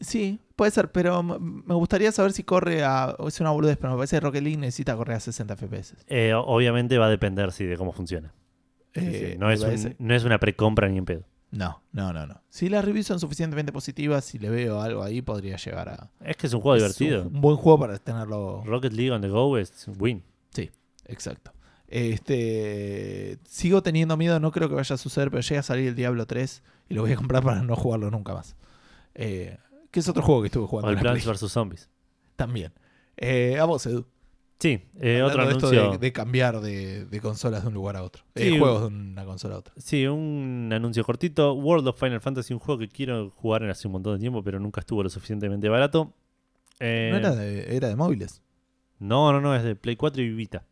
Sí, 0.00 0.38
puede 0.54 0.70
ser, 0.70 0.92
pero 0.92 1.22
me 1.22 1.74
gustaría 1.74 2.12
saber 2.12 2.32
si 2.32 2.44
corre 2.44 2.84
a. 2.84 3.16
Es 3.26 3.40
una 3.40 3.50
boludez, 3.50 3.76
pero 3.78 3.90
me 3.92 3.96
parece 3.96 4.16
que 4.16 4.20
Rocket 4.20 4.42
League 4.42 4.56
necesita 4.58 4.94
correr 4.96 5.16
a 5.16 5.20
60 5.20 5.56
FPS. 5.56 5.96
Eh, 6.06 6.32
obviamente 6.34 6.98
va 6.98 7.06
a 7.06 7.10
depender, 7.10 7.50
sí, 7.52 7.64
de 7.64 7.76
cómo 7.76 7.92
funciona. 7.92 8.32
Sí, 8.94 9.00
sí, 9.00 9.06
Eh, 9.12 9.36
No, 9.38 9.50
es 9.50 9.60
un- 9.62 9.96
no 9.98 10.14
es 10.14 10.24
una 10.24 10.38
precompra 10.38 10.88
ni 10.88 10.98
en 10.98 11.04
pedo. 11.04 11.24
No, 11.50 11.82
no, 11.92 12.12
no, 12.12 12.26
no. 12.26 12.42
Si 12.50 12.68
las 12.68 12.84
reviews 12.84 13.06
son 13.06 13.18
suficientemente 13.20 13.72
positivas, 13.72 14.24
si 14.24 14.38
le 14.38 14.50
veo 14.50 14.80
algo 14.82 15.02
ahí, 15.02 15.22
podría 15.22 15.56
llegar 15.56 15.88
a. 15.88 16.10
Es 16.24 16.36
que 16.36 16.46
es 16.46 16.52
un 16.52 16.60
juego 16.60 16.76
es 16.76 16.96
divertido. 16.96 17.28
Un, 17.28 17.36
un 17.36 17.40
buen 17.40 17.56
juego 17.56 17.78
para 17.80 17.98
tenerlo. 17.98 18.62
Rocket 18.66 18.92
League 18.92 19.10
on 19.10 19.20
the 19.22 19.28
go 19.28 19.56
es 19.58 19.86
win. 19.98 20.22
Exacto. 21.10 21.52
Este, 21.86 23.38
sigo 23.48 23.82
teniendo 23.82 24.16
miedo, 24.16 24.38
no 24.40 24.50
creo 24.52 24.68
que 24.68 24.74
vaya 24.74 24.94
a 24.94 24.98
suceder, 24.98 25.30
pero 25.30 25.40
llega 25.40 25.60
a 25.60 25.62
salir 25.62 25.88
el 25.88 25.94
Diablo 25.94 26.26
3 26.26 26.62
y 26.88 26.94
lo 26.94 27.02
voy 27.02 27.12
a 27.12 27.16
comprar 27.16 27.42
para 27.42 27.62
no 27.62 27.76
jugarlo 27.76 28.10
nunca 28.10 28.34
más. 28.34 28.56
Eh, 29.14 29.56
que 29.90 30.00
es 30.00 30.08
otro 30.08 30.22
juego 30.22 30.42
que 30.42 30.46
estuve 30.46 30.64
O 30.64 30.68
jugando. 30.68 30.90
el 30.90 30.98
en 30.98 31.04
la 31.04 31.10
Plants 31.10 31.24
Play. 31.24 31.34
vs. 31.36 31.52
Zombies. 31.52 31.88
También. 32.36 32.72
Eh, 33.16 33.58
a 33.58 33.64
vos, 33.64 33.84
Edu. 33.86 34.06
Sí, 34.60 34.82
eh, 35.00 35.22
otro 35.22 35.44
de 35.46 35.52
esto 35.52 35.68
anuncio. 35.68 35.90
de, 35.92 35.98
de 35.98 36.12
cambiar 36.12 36.60
de, 36.60 37.04
de 37.06 37.20
consolas 37.20 37.62
de 37.62 37.68
un 37.68 37.74
lugar 37.74 37.96
a 37.96 38.02
otro. 38.02 38.24
Sí, 38.34 38.50
de 38.50 38.58
juegos 38.58 38.80
de 38.82 38.86
una 38.88 39.24
consola 39.24 39.54
a 39.54 39.58
otra. 39.58 39.72
Sí, 39.76 40.04
un 40.06 40.68
anuncio 40.72 41.04
cortito. 41.04 41.52
World 41.54 41.86
of 41.86 41.98
Final 42.00 42.20
Fantasy, 42.20 42.54
un 42.54 42.58
juego 42.60 42.78
que 42.80 42.88
quiero 42.88 43.30
jugar 43.30 43.62
en 43.62 43.70
hace 43.70 43.86
un 43.86 43.92
montón 43.92 44.14
de 44.14 44.18
tiempo, 44.20 44.42
pero 44.42 44.58
nunca 44.58 44.80
estuvo 44.80 45.02
lo 45.04 45.08
suficientemente 45.10 45.68
barato. 45.68 46.12
Eh, 46.80 47.08
No 47.12 47.18
era 47.18 47.34
de, 47.36 47.76
era 47.76 47.86
de 47.88 47.94
móviles. 47.96 48.42
no, 48.98 49.32
no, 49.32 49.40
no, 49.40 49.54
es 49.54 49.62
de 49.62 49.76
Play 49.76 49.94
4 49.96 50.22
y 50.22 50.30
Vita. 50.30 50.64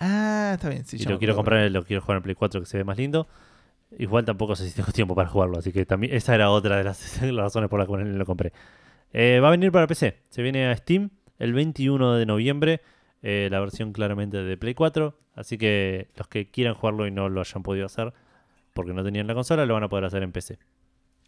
Ah, 0.00 0.52
está 0.54 0.68
bien. 0.68 0.84
Sí, 0.84 0.96
y 0.98 1.04
lo 1.04 1.18
quiero 1.18 1.36
comprar, 1.36 1.70
lo 1.70 1.84
quiero 1.84 2.02
jugar 2.02 2.16
en 2.16 2.22
Play 2.24 2.34
4 2.34 2.60
que 2.60 2.66
se 2.66 2.78
ve 2.78 2.84
más 2.84 2.96
lindo. 2.98 3.28
Igual 3.98 4.24
tampoco 4.24 4.54
sé 4.56 4.68
si 4.68 4.74
tengo 4.74 4.92
tiempo 4.92 5.14
para 5.14 5.28
jugarlo, 5.28 5.58
así 5.58 5.72
que 5.72 5.84
también 5.84 6.14
esa 6.14 6.34
era 6.34 6.50
otra 6.50 6.76
de 6.76 6.84
las, 6.84 7.22
las 7.22 7.34
razones 7.34 7.68
por 7.68 7.78
las 7.78 7.88
cuales 7.88 8.06
lo 8.08 8.24
compré. 8.24 8.52
Eh, 9.12 9.40
va 9.42 9.48
a 9.48 9.50
venir 9.50 9.72
para 9.72 9.86
PC, 9.86 10.22
se 10.28 10.42
viene 10.42 10.68
a 10.68 10.76
Steam 10.76 11.10
el 11.38 11.52
21 11.52 12.14
de 12.14 12.26
noviembre, 12.26 12.80
eh, 13.22 13.48
la 13.50 13.58
versión 13.60 13.92
claramente 13.92 14.36
de 14.42 14.56
Play 14.56 14.74
4, 14.74 15.18
así 15.34 15.58
que 15.58 16.08
los 16.16 16.28
que 16.28 16.50
quieran 16.50 16.74
jugarlo 16.74 17.06
y 17.06 17.10
no 17.10 17.28
lo 17.28 17.40
hayan 17.40 17.62
podido 17.62 17.86
hacer 17.86 18.12
porque 18.72 18.92
no 18.92 19.02
tenían 19.02 19.26
la 19.26 19.34
consola, 19.34 19.66
lo 19.66 19.74
van 19.74 19.82
a 19.82 19.88
poder 19.88 20.04
hacer 20.04 20.22
en 20.22 20.30
PC. 20.32 20.58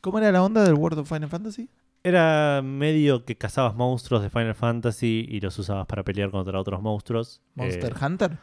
¿Cómo 0.00 0.18
era 0.18 0.30
la 0.30 0.42
onda 0.42 0.62
del 0.64 0.74
World 0.74 1.00
of 1.00 1.08
Final 1.08 1.28
Fantasy? 1.28 1.68
Era 2.04 2.60
medio 2.64 3.24
que 3.24 3.36
cazabas 3.36 3.74
monstruos 3.74 4.22
de 4.22 4.30
Final 4.30 4.54
Fantasy 4.54 5.26
y 5.28 5.40
los 5.40 5.58
usabas 5.58 5.86
para 5.86 6.02
pelear 6.02 6.30
contra 6.30 6.58
otros 6.58 6.82
monstruos. 6.82 7.40
¿Monster 7.54 7.92
Eh, 7.92 8.04
Hunter? 8.04 8.38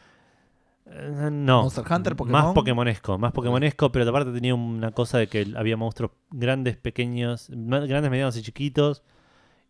Eh, 0.90 1.28
No. 1.30 1.62
Monster 1.62 1.84
Hunter, 1.90 2.16
Pokémon. 2.16 2.42
Más 2.42 2.54
Pokémonesco, 2.54 3.18
más 3.18 3.32
Pokémonesco, 3.32 3.92
pero 3.92 4.08
aparte 4.08 4.32
tenía 4.32 4.54
una 4.54 4.90
cosa 4.90 5.18
de 5.18 5.28
que 5.28 5.46
había 5.56 5.76
monstruos 5.76 6.12
grandes, 6.30 6.76
pequeños, 6.76 7.48
grandes, 7.50 8.10
medianos 8.10 8.36
y 8.36 8.42
chiquitos. 8.42 9.02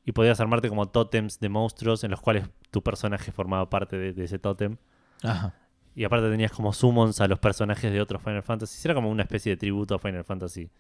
Y 0.05 0.13
podías 0.13 0.41
armarte 0.41 0.69
como 0.71 0.89
tótems 0.89 1.41
de 1.41 1.49
monstruos 1.51 2.05
en 2.05 2.11
los 2.11 2.21
cuales 2.21 2.49
tu 2.71 2.83
personaje 2.83 3.33
formaba 3.33 3.69
parte 3.69 3.99
de, 3.99 4.13
de 4.15 4.25
ese 4.25 4.39
tótem. 4.39 4.79
Ajá. 5.23 5.55
Y 5.95 6.05
aparte 6.05 6.31
tenías 6.31 6.53
como 6.53 6.73
summons 6.73 7.21
a 7.21 7.29
los 7.29 7.39
personajes 7.39 7.93
de 7.93 8.01
otros 8.01 8.23
Final 8.23 8.43
Fantasy. 8.43 8.81
Era 8.87 8.95
como 8.95 9.11
una 9.11 9.23
especie 9.25 9.53
de 9.53 9.57
tributo 9.59 9.95
a 9.95 9.99
Final 9.99 10.25
Fantasy. 10.25 10.71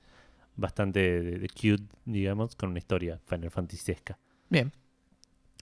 Bastante 0.57 1.01
de, 1.22 1.38
de 1.38 1.49
cute, 1.49 1.84
digamos, 2.07 2.57
con 2.57 2.70
una 2.70 2.78
historia 2.78 3.20
Final 3.26 3.51
Fantasy-esca. 3.51 4.18
Bien. 4.49 4.72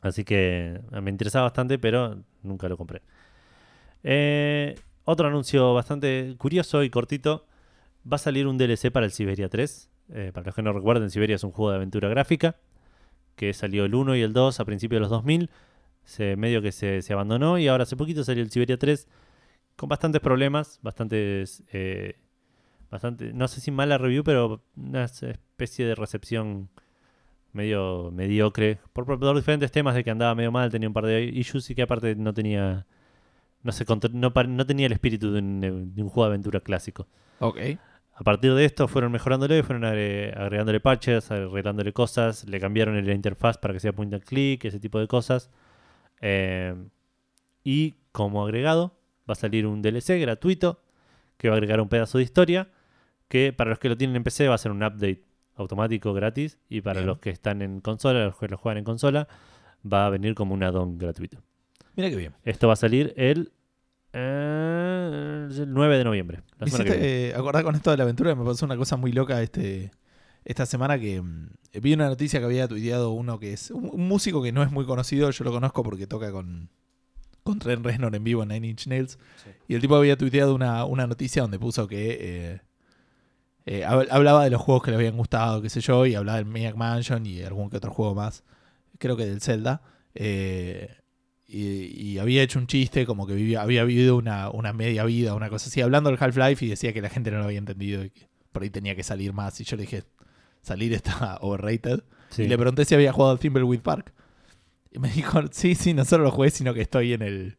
Así 0.03 0.25
que 0.25 0.81
eh, 0.93 1.01
me 1.01 1.11
interesaba 1.11 1.45
bastante, 1.45 1.79
pero 1.79 2.23
nunca 2.43 2.69
lo 2.69 2.77
compré. 2.77 3.03
Eh, 4.05 4.77
otro 5.05 5.29
anuncio 5.29 5.75
bastante 5.75 6.35
curioso 6.39 6.83
y 6.83 6.91
cortito. 6.91 7.47
Va 8.11 8.17
a 8.17 8.19
salir 8.19 8.47
un 8.47 8.59
DLC 8.59 8.91
para 8.91 9.07
el 9.07 9.13
Siberia 9.13 9.49
3. 9.49 9.91
Eh, 10.11 10.31
para 10.33 10.47
los 10.47 10.55
que 10.55 10.63
no 10.63 10.73
recuerden, 10.73 11.11
Siberia 11.11 11.37
es 11.37 11.45
un 11.45 11.51
juego 11.51 11.71
de 11.71 11.77
aventura 11.77 12.09
gráfica 12.09 12.57
que 13.37 13.53
salió 13.53 13.85
el 13.85 13.95
1 13.95 14.17
y 14.17 14.23
el 14.23 14.33
2 14.33 14.61
a 14.61 14.65
principios 14.65 14.99
de 14.99 15.01
los 15.01 15.11
2000. 15.11 15.51
Se, 16.05 16.37
medio 16.37 16.63
que 16.63 16.73
se, 16.73 17.03
se 17.03 17.13
abandonó 17.13 17.59
y 17.59 17.69
ahora 17.69 17.83
hace 17.83 17.97
poquito 17.97 18.25
salió 18.25 18.43
el 18.43 18.51
Siberia 18.51 18.79
3 18.79 19.07
con 19.77 19.89
bastantes 19.89 20.21
problemas, 20.21 20.81
bastantes... 20.83 21.63
eh, 21.73 22.17
bastante, 22.91 23.33
no 23.33 23.49
sé 23.49 23.61
si 23.61 23.71
mala 23.71 23.99
review, 23.99 24.25
pero 24.25 24.63
una 24.77 25.05
especie 25.05 25.87
de 25.87 25.95
recepción 25.95 26.69
medio 27.53 28.11
mediocre 28.13 28.79
por, 28.93 29.07
por 29.07 29.37
diferentes 29.37 29.71
temas 29.73 29.95
de 29.95 30.05
que 30.05 30.11
andaba 30.11 30.35
medio 30.35 30.53
mal, 30.53 30.71
tenía 30.71 30.89
un 30.89 30.95
par 30.95 31.07
de 31.07 31.25
issues 31.25 31.71
y 31.71 31.75
que 31.75 31.83
aparte 31.83 32.15
no 32.17 32.35
tenía 32.35 32.87
no 33.63 33.73
se 33.73 33.85
contro- 33.85 34.11
no, 34.13 34.33
pa- 34.33 34.45
no 34.45 34.65
tenía 34.67 34.87
el 34.87 34.93
espíritu 34.93 35.33
de 35.33 35.39
un, 35.41 35.61
de 35.95 36.03
un 36.03 36.09
juego 36.09 36.25
de 36.25 36.35
aventura 36.35 36.61
clásico. 36.61 37.07
Ok. 37.41 37.59
A 38.15 38.25
partir 38.25 38.53
de 38.55 38.65
esto 38.65 38.89
fueron 38.89 39.13
mejorándole, 39.13 39.63
fueron 39.63 39.85
agre- 39.85 40.33
agregándole 40.37 40.81
patches, 40.81 41.31
arreglándole 41.31 41.93
cosas, 41.93 42.45
le 42.49 42.59
cambiaron 42.59 43.05
la 43.07 43.13
interfaz 43.15 43.59
para 43.59 43.73
que 43.75 43.81
sea 43.81 43.93
point 43.93 44.13
and 44.13 44.25
click, 44.25 44.65
ese 44.65 44.81
tipo 44.81 44.99
de 44.99 45.07
cosas. 45.07 45.51
Eh, 46.21 46.75
y 47.63 47.95
como 48.13 48.45
agregado 48.45 48.99
va 49.29 49.33
a 49.33 49.37
salir 49.37 49.67
un 49.67 49.83
DLC 49.83 50.19
gratuito 50.21 50.81
que 51.37 51.49
va 51.49 51.55
a 51.55 51.59
agregar 51.59 51.81
un 51.81 51.89
pedazo 51.89 52.19
de 52.19 52.25
historia 52.25 52.69
que 53.29 53.53
para 53.53 53.71
los 53.71 53.79
que 53.79 53.89
lo 53.89 53.97
tienen 53.97 54.17
en 54.17 54.25
PC 54.25 54.49
va 54.49 54.55
a 54.55 54.59
ser 54.59 54.73
un 54.73 54.83
update 54.83 55.23
automático 55.55 56.13
gratis 56.15 56.59
y 56.69 56.81
para 56.81 57.01
Bien. 57.01 57.07
los 57.09 57.19
que 57.19 57.31
están 57.31 57.63
en 57.63 57.81
consola, 57.81 58.25
los 58.25 58.37
que 58.39 58.49
lo 58.49 58.57
juegan 58.59 58.79
en 58.79 58.85
consola, 58.85 59.29
va 59.91 60.07
a 60.07 60.11
venir 60.11 60.35
como 60.35 60.55
un 60.55 60.63
add-on 60.63 60.99
gratuito. 60.99 61.39
Mira 61.99 62.09
qué 62.11 62.17
bien. 62.17 62.33
Esto 62.45 62.67
va 62.69 62.73
a 62.73 62.77
salir 62.77 63.13
el, 63.17 63.53
eh, 64.13 65.49
el 65.51 65.73
9 65.75 65.99
de 65.99 66.05
noviembre. 66.05 66.43
la 66.59 66.65
Me 66.65 66.69
hiciste 66.71 67.29
eh, 67.31 67.35
acordar 67.35 67.65
con 67.65 67.75
esto 67.75 67.91
de 67.91 67.97
la 67.97 68.05
aventura, 68.05 68.35
me 68.35 68.45
pasó 68.45 68.65
una 68.67 68.77
cosa 68.77 68.97
muy 68.97 69.13
loca 69.13 69.43
este 69.43 69.91
esta 70.45 70.65
semana 70.65 70.99
que 70.99 71.21
mm, 71.21 71.49
vi 71.83 71.93
una 71.93 72.09
noticia 72.09 72.39
que 72.41 72.47
había 72.47 72.67
tuiteado 72.69 73.11
uno 73.11 73.39
que 73.39 73.53
es 73.53 73.71
un, 73.71 73.91
un 73.93 74.09
músico 74.09 74.43
que 74.43 74.51
no 74.53 74.63
es 74.63 74.71
muy 74.71 74.87
conocido, 74.87 75.31
yo 75.31 75.45
lo 75.45 75.51
conozco 75.53 75.83
porque 75.83 76.07
toca 76.07 76.33
con, 76.33 76.71
con 77.43 77.59
Trent 77.59 77.85
Reznor 77.85 78.15
en 78.15 78.25
vivo 78.25 78.43
en 78.45 78.49
Nine 78.51 78.69
Inch 78.69 78.87
Nails. 78.87 79.19
Sí. 79.45 79.51
Y 79.69 79.75
el 79.75 79.81
tipo 79.83 79.97
había 79.97 80.17
tuiteado 80.17 80.55
una, 80.55 80.85
una 80.87 81.07
noticia 81.07 81.43
donde 81.43 81.59
puso 81.59 81.87
que 81.87 82.17
eh, 82.21 82.61
eh, 83.67 83.85
hab- 83.85 84.07
hablaba 84.11 84.45
de 84.45 84.51
los 84.51 84.63
juegos 84.63 84.83
que 84.85 84.91
le 84.93 84.97
habían 84.97 85.17
gustado, 85.19 85.61
qué 85.61 85.69
sé 85.69 85.81
yo, 85.83 86.07
y 86.07 86.15
hablaba 86.15 86.39
del 86.39 86.47
Maniac 86.47 86.77
Mansion 86.77 87.27
y 87.27 87.43
algún 87.43 87.69
que 87.69 87.77
otro 87.77 87.91
juego 87.91 88.15
más, 88.15 88.43
creo 88.99 89.17
que 89.17 89.27
del 89.27 89.43
Zelda. 89.43 89.83
eh, 90.15 90.95
y, 91.51 92.11
y 92.11 92.19
había 92.19 92.43
hecho 92.43 92.59
un 92.59 92.67
chiste 92.67 93.07
como 93.07 93.27
que 93.27 93.33
vivía, 93.33 93.63
había 93.63 93.83
vivido 93.83 94.17
una, 94.17 94.51
una 94.51 94.75
media 94.75 95.05
vida, 95.05 95.35
una 95.35 95.49
cosa 95.49 95.69
así, 95.71 95.81
hablando 95.81 96.11
del 96.11 96.23
Half-Life 96.23 96.65
y 96.65 96.69
decía 96.69 96.93
que 96.93 97.01
la 97.01 97.09
gente 97.09 97.31
no 97.31 97.39
lo 97.39 97.45
había 97.45 97.59
entendido 97.59 98.05
y 98.05 98.11
que 98.11 98.29
por 98.53 98.63
ahí 98.63 98.71
tenía 98.71 98.95
que 98.95 99.03
salir 99.03 99.33
más. 99.33 99.59
Y 99.61 99.65
yo 99.65 99.77
le 99.79 99.83
dije, 99.85 100.05
salir 100.61 100.93
está 100.93 101.39
overrated. 101.41 102.05
Sí. 102.29 102.43
Y 102.43 102.49
le 102.49 102.59
pregunté 102.59 102.85
si 102.85 102.95
había 102.95 103.13
jugado 103.13 103.33
al 103.33 103.39
Thimbleweed 103.39 103.81
Park. 103.81 104.13
Y 104.91 104.99
me 104.99 105.11
dijo, 105.11 105.41
sí, 105.51 105.75
sí, 105.75 105.95
no 105.95 106.05
solo 106.05 106.25
lo 106.25 106.31
jugué, 106.31 106.51
sino 106.51 106.75
que 106.75 106.83
estoy 106.83 107.15
en 107.15 107.23
el. 107.23 107.57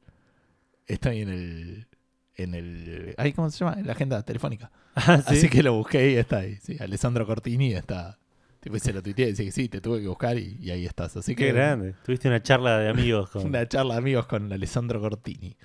Estoy 0.85 1.21
en 1.21 1.29
el. 1.29 1.87
En 2.35 2.53
el. 2.53 3.15
Ay, 3.17 3.33
¿Cómo 3.33 3.49
se 3.49 3.57
llama? 3.57 3.79
En 3.79 3.87
la 3.87 3.93
agenda 3.93 4.21
telefónica. 4.23 4.71
Ah, 4.95 5.23
¿sí? 5.25 5.35
Así 5.37 5.49
que 5.49 5.63
lo 5.63 5.73
busqué 5.73 6.11
y 6.11 6.15
está 6.15 6.39
ahí. 6.39 6.57
Sí, 6.61 6.75
Alessandro 6.79 7.25
Cortini 7.25 7.73
está. 7.73 8.19
Tipo, 8.61 8.77
se 8.79 8.91
lo 8.93 9.01
tuiteé 9.01 9.27
y 9.27 9.29
dice 9.31 9.45
que 9.45 9.51
sí, 9.51 9.69
te 9.69 9.79
tuve 9.81 10.01
que 10.01 10.07
buscar 10.07 10.37
y, 10.37 10.57
y 10.59 10.69
ahí 10.71 10.85
estás. 10.85 11.15
Así 11.17 11.33
Qué 11.35 11.45
que 11.47 11.53
grande. 11.53 11.95
Tuviste 12.05 12.27
una 12.27 12.41
charla 12.43 12.77
de 12.79 12.89
amigos 12.89 13.29
con. 13.29 13.45
una 13.47 13.67
charla 13.67 13.93
de 13.95 13.99
amigos 13.99 14.25
con 14.27 14.51
Alessandro 14.51 14.99
Cortini. 14.99 15.55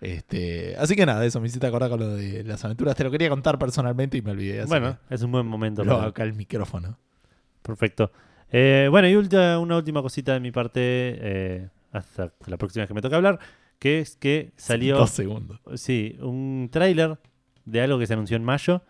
Este, 0.00 0.76
así 0.76 0.96
que 0.96 1.06
nada, 1.06 1.24
eso 1.24 1.40
me 1.40 1.46
hiciste 1.46 1.66
acordar 1.66 1.88
con 1.88 2.00
lo 2.00 2.08
de 2.16 2.44
las 2.44 2.62
aventuras. 2.64 2.94
Te 2.94 3.04
lo 3.04 3.10
quería 3.10 3.30
contar 3.30 3.58
personalmente 3.58 4.18
y 4.18 4.22
me 4.22 4.32
olvidé. 4.32 4.60
Así 4.60 4.68
Bueno, 4.68 4.98
es 5.08 5.22
un 5.22 5.32
buen 5.32 5.46
momento. 5.46 5.82
lo 5.84 5.92
hago 5.94 6.02
acá 6.08 6.22
el 6.24 6.34
micrófono. 6.34 6.98
Perfecto. 7.62 8.10
Eh, 8.52 8.88
bueno, 8.90 9.08
y 9.08 9.14
ulti- 9.14 9.60
una 9.60 9.76
última 9.78 10.02
cosita 10.02 10.34
de 10.34 10.40
mi 10.40 10.50
parte, 10.52 10.80
eh, 10.82 11.68
hasta 11.92 12.32
la 12.46 12.56
próxima 12.58 12.82
vez 12.82 12.88
que 12.88 12.94
me 12.94 13.00
toca 13.00 13.16
hablar, 13.16 13.38
que 13.78 14.00
es 14.00 14.16
que 14.16 14.52
salió, 14.56 14.98
Dos 14.98 15.10
segundos. 15.10 15.60
sí, 15.76 16.16
un 16.20 16.68
tráiler 16.70 17.18
de 17.64 17.80
algo 17.80 17.98
que 17.98 18.06
se 18.06 18.12
anunció 18.12 18.36
en 18.36 18.44
mayo, 18.44 18.82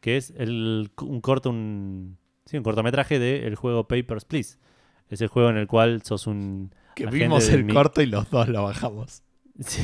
que 0.00 0.16
es 0.16 0.32
el, 0.36 0.92
un 1.02 1.20
corto, 1.20 1.50
un, 1.50 2.16
sí, 2.52 2.56
un 2.58 2.62
cortometraje 2.62 3.18
del 3.18 3.56
juego 3.56 3.88
Papers, 3.88 4.24
Please. 4.24 4.58
Es 5.08 5.20
el 5.20 5.26
juego 5.28 5.50
en 5.50 5.56
el 5.56 5.66
cual 5.66 6.02
sos 6.02 6.26
un... 6.28 6.72
Que 6.94 7.06
vimos 7.06 7.46
del 7.48 7.56
el 7.60 7.64
mi- 7.64 7.72
corto 7.74 8.00
y 8.02 8.06
los 8.06 8.30
dos 8.30 8.48
lo 8.48 8.62
bajamos. 8.62 9.22
sí, 9.58 9.82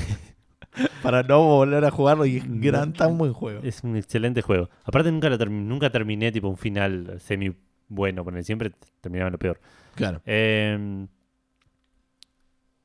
Para 1.03 1.23
no 1.25 1.43
volver 1.43 1.85
a 1.85 1.91
jugarlo 1.91 2.25
y 2.27 2.37
es 2.37 2.45
gran, 2.61 2.93
tan 2.93 3.19
buen 3.19 3.33
juego. 3.33 3.61
es 3.63 3.83
un 3.83 3.97
excelente 3.97 4.43
juego. 4.43 4.71
Aparte 4.85 5.11
nunca, 5.11 5.29
lo 5.29 5.37
nunca 5.47 5.91
terminé 5.91 6.31
tipo 6.31 6.49
un 6.49 6.57
final 6.57 7.17
semi 7.21 7.53
bueno, 7.89 8.23
porque 8.25 8.43
siempre 8.43 8.73
terminaba 9.01 9.29
en 9.29 9.33
lo 9.33 9.39
peor. 9.39 9.61
Claro. 9.95 10.21
Eh, 10.27 11.07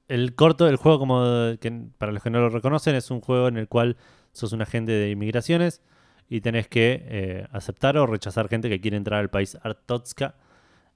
el 0.08 0.36
corto, 0.36 0.68
el 0.68 0.76
juego, 0.76 1.00
como 1.00 1.24
que, 1.60 1.88
para 1.98 2.12
los 2.12 2.22
que 2.24 2.30
no 2.30 2.40
lo 2.40 2.50
reconocen, 2.50 2.96
es 2.96 3.10
un 3.12 3.22
juego 3.22 3.48
en 3.48 3.58
el 3.58 3.68
cual 3.68 3.98
sos 4.32 4.52
un 4.54 4.62
agente 4.62 4.92
de 4.92 5.10
inmigraciones 5.12 5.82
y 6.36 6.42
tenés 6.42 6.68
que 6.68 7.04
eh, 7.08 7.48
aceptar 7.52 7.98
o 7.98 8.08
rechazar 8.08 8.48
gente 8.50 8.70
que 8.70 8.82
quiere 8.82 8.98
entrar 8.98 9.20
al 9.20 9.30
país 9.30 9.58
Artotska 9.62 10.36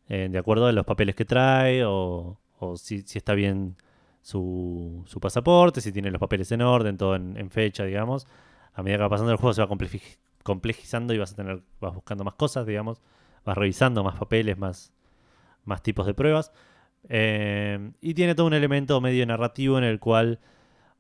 eh, 0.10 0.30
de 0.32 0.38
acuerdo 0.40 0.68
a 0.68 0.72
los 0.72 0.86
papeles 0.86 1.16
que 1.16 1.26
trae 1.26 1.84
o, 1.86 2.40
o 2.60 2.78
si, 2.78 3.04
está 3.20 3.34
bien 3.34 3.76
su, 4.22 5.04
su 5.08 5.20
pasaporte, 5.20 5.82
si 5.82 5.92
tiene 5.92 6.12
los 6.12 6.20
papeles 6.20 6.52
en 6.52 6.62
orden, 6.62 6.98
todo 6.98 7.16
en, 7.16 7.52
fecha, 7.52 7.84
digamos. 7.86 8.28
A 8.74 8.84
medida 8.84 8.98
que 8.98 9.04
va 9.04 9.10
pasando 9.10 9.32
el 9.32 9.38
juego 9.38 9.54
se 9.54 9.62
va 9.62 9.70
compleji- 9.70 10.18
complejizando 10.44 11.14
y 11.14 11.18
vas 11.18 11.34
a 11.34 11.36
tener, 11.36 11.62
vas 11.82 11.94
buscando 11.96 12.24
más 12.24 12.36
cosas, 12.36 12.66
digamos, 12.66 13.02
vas 13.46 13.58
revisando 13.58 14.04
más 14.04 14.18
papeles, 14.18 14.58
más, 14.58 14.94
más 15.66 15.82
tipos 15.84 16.06
de 16.06 16.14
pruebas. 16.14 16.52
Eh, 17.10 17.92
y 18.02 18.14
tiene 18.14 18.36
todo 18.36 18.48
un 18.48 18.54
elemento 18.54 19.00
medio 19.02 19.26
narrativo 19.26 19.78
en 19.78 19.84
el 19.86 20.00
cual 20.00 20.40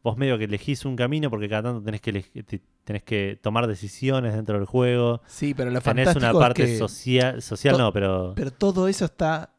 vos 0.04 0.18
medio 0.18 0.38
que 0.38 0.46
elegís 0.46 0.86
un 0.86 0.96
camino 0.96 1.30
porque 1.30 1.50
cada 1.50 1.64
tanto 1.64 1.84
tenés 1.84 2.02
que, 2.02 2.14
eleg- 2.14 2.46
te- 2.46 2.62
tenés 2.88 3.04
que 3.04 3.38
tomar 3.44 3.68
decisiones 3.68 4.34
dentro 4.34 4.58
del 4.58 4.66
juego. 4.66 5.22
Sí, 5.28 5.54
pero 5.54 5.70
lo 5.72 5.82
Tenés 5.82 6.06
fantástico 6.06 6.30
una 6.38 6.40
parte 6.40 6.64
es 6.64 6.70
que... 6.82 7.42
social, 7.42 7.78
no, 7.78 7.92
pero... 7.92 8.32
Pero 8.34 8.50
todo 8.52 8.88
eso 8.88 9.04
está 9.04 9.50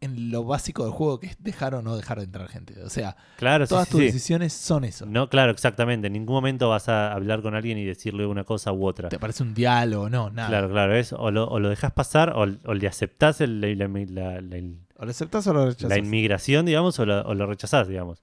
en 0.00 0.32
lo 0.32 0.42
básico 0.44 0.82
del 0.82 0.92
juego, 0.92 1.20
que 1.20 1.28
es 1.28 1.36
dejar 1.42 1.76
o 1.76 1.82
no 1.82 1.96
dejar 1.96 2.18
de 2.18 2.24
entrar 2.24 2.48
gente. 2.48 2.82
O 2.82 2.90
sea, 2.90 3.16
Claro, 3.38 3.66
todas 3.68 3.86
sí, 3.86 3.92
tus 3.92 4.00
sí. 4.00 4.06
decisiones 4.06 4.52
son 4.52 4.82
eso. 4.84 5.06
No, 5.06 5.30
claro, 5.30 5.52
exactamente. 5.52 6.08
En 6.08 6.14
ningún 6.14 6.34
momento 6.34 6.68
vas 6.68 6.88
a 6.88 7.12
hablar 7.12 7.42
con 7.42 7.54
alguien 7.54 7.78
y 7.78 7.84
decirle 7.84 8.26
una 8.26 8.42
cosa 8.42 8.72
u 8.72 8.84
otra. 8.86 9.08
Te 9.08 9.20
parece 9.20 9.44
un 9.44 9.54
diálogo, 9.54 10.10
no, 10.10 10.28
nada. 10.30 10.48
Claro, 10.48 10.68
claro, 10.68 10.96
es 10.96 11.12
o 11.12 11.30
lo, 11.30 11.46
o 11.48 11.60
lo 11.60 11.68
dejas 11.70 11.92
pasar 11.92 12.30
o, 12.36 12.42
o 12.42 12.74
le 12.74 12.86
aceptás 12.88 13.40
el- 13.40 13.60
la, 13.60 13.68
la- 13.88 14.40
la- 14.40 14.62
O 14.98 15.04
lo 15.04 15.10
aceptás 15.12 15.46
o 15.46 15.54
lo 15.54 15.64
rechazás. 15.66 15.88
la 15.88 15.96
inmigración, 15.98 16.66
digamos, 16.66 16.98
o 16.98 17.06
lo, 17.06 17.22
o 17.22 17.34
lo 17.34 17.46
rechazás, 17.46 17.86
digamos. 17.88 18.22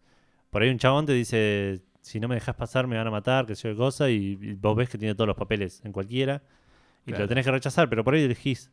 Por 0.52 0.62
ahí 0.62 0.70
un 0.70 0.78
chabón 0.78 1.06
te 1.06 1.14
dice, 1.14 1.82
si 2.02 2.20
no 2.20 2.28
me 2.28 2.36
dejas 2.36 2.56
pasar 2.56 2.88
me 2.88 2.98
van 2.98 3.08
a 3.08 3.12
matar, 3.12 3.46
que 3.46 3.56
sé 3.56 3.68
yo 3.70 3.74
qué 3.74 3.78
cosa, 3.78 4.10
y, 4.10 4.38
y 4.42 4.54
vos 4.54 4.76
ves 4.76 4.90
que 4.90 4.98
tiene 4.98 5.16
todos 5.16 5.28
los 5.28 5.38
papeles 5.38 5.82
en 5.86 5.92
cualquiera, 5.92 6.42
y 7.06 7.12
Claro. 7.12 7.24
lo 7.24 7.30
tenés 7.30 7.46
que 7.46 7.52
rechazar, 7.52 7.90
pero 7.90 8.04
por 8.04 8.14
ahí 8.16 8.24
elegís 8.24 8.72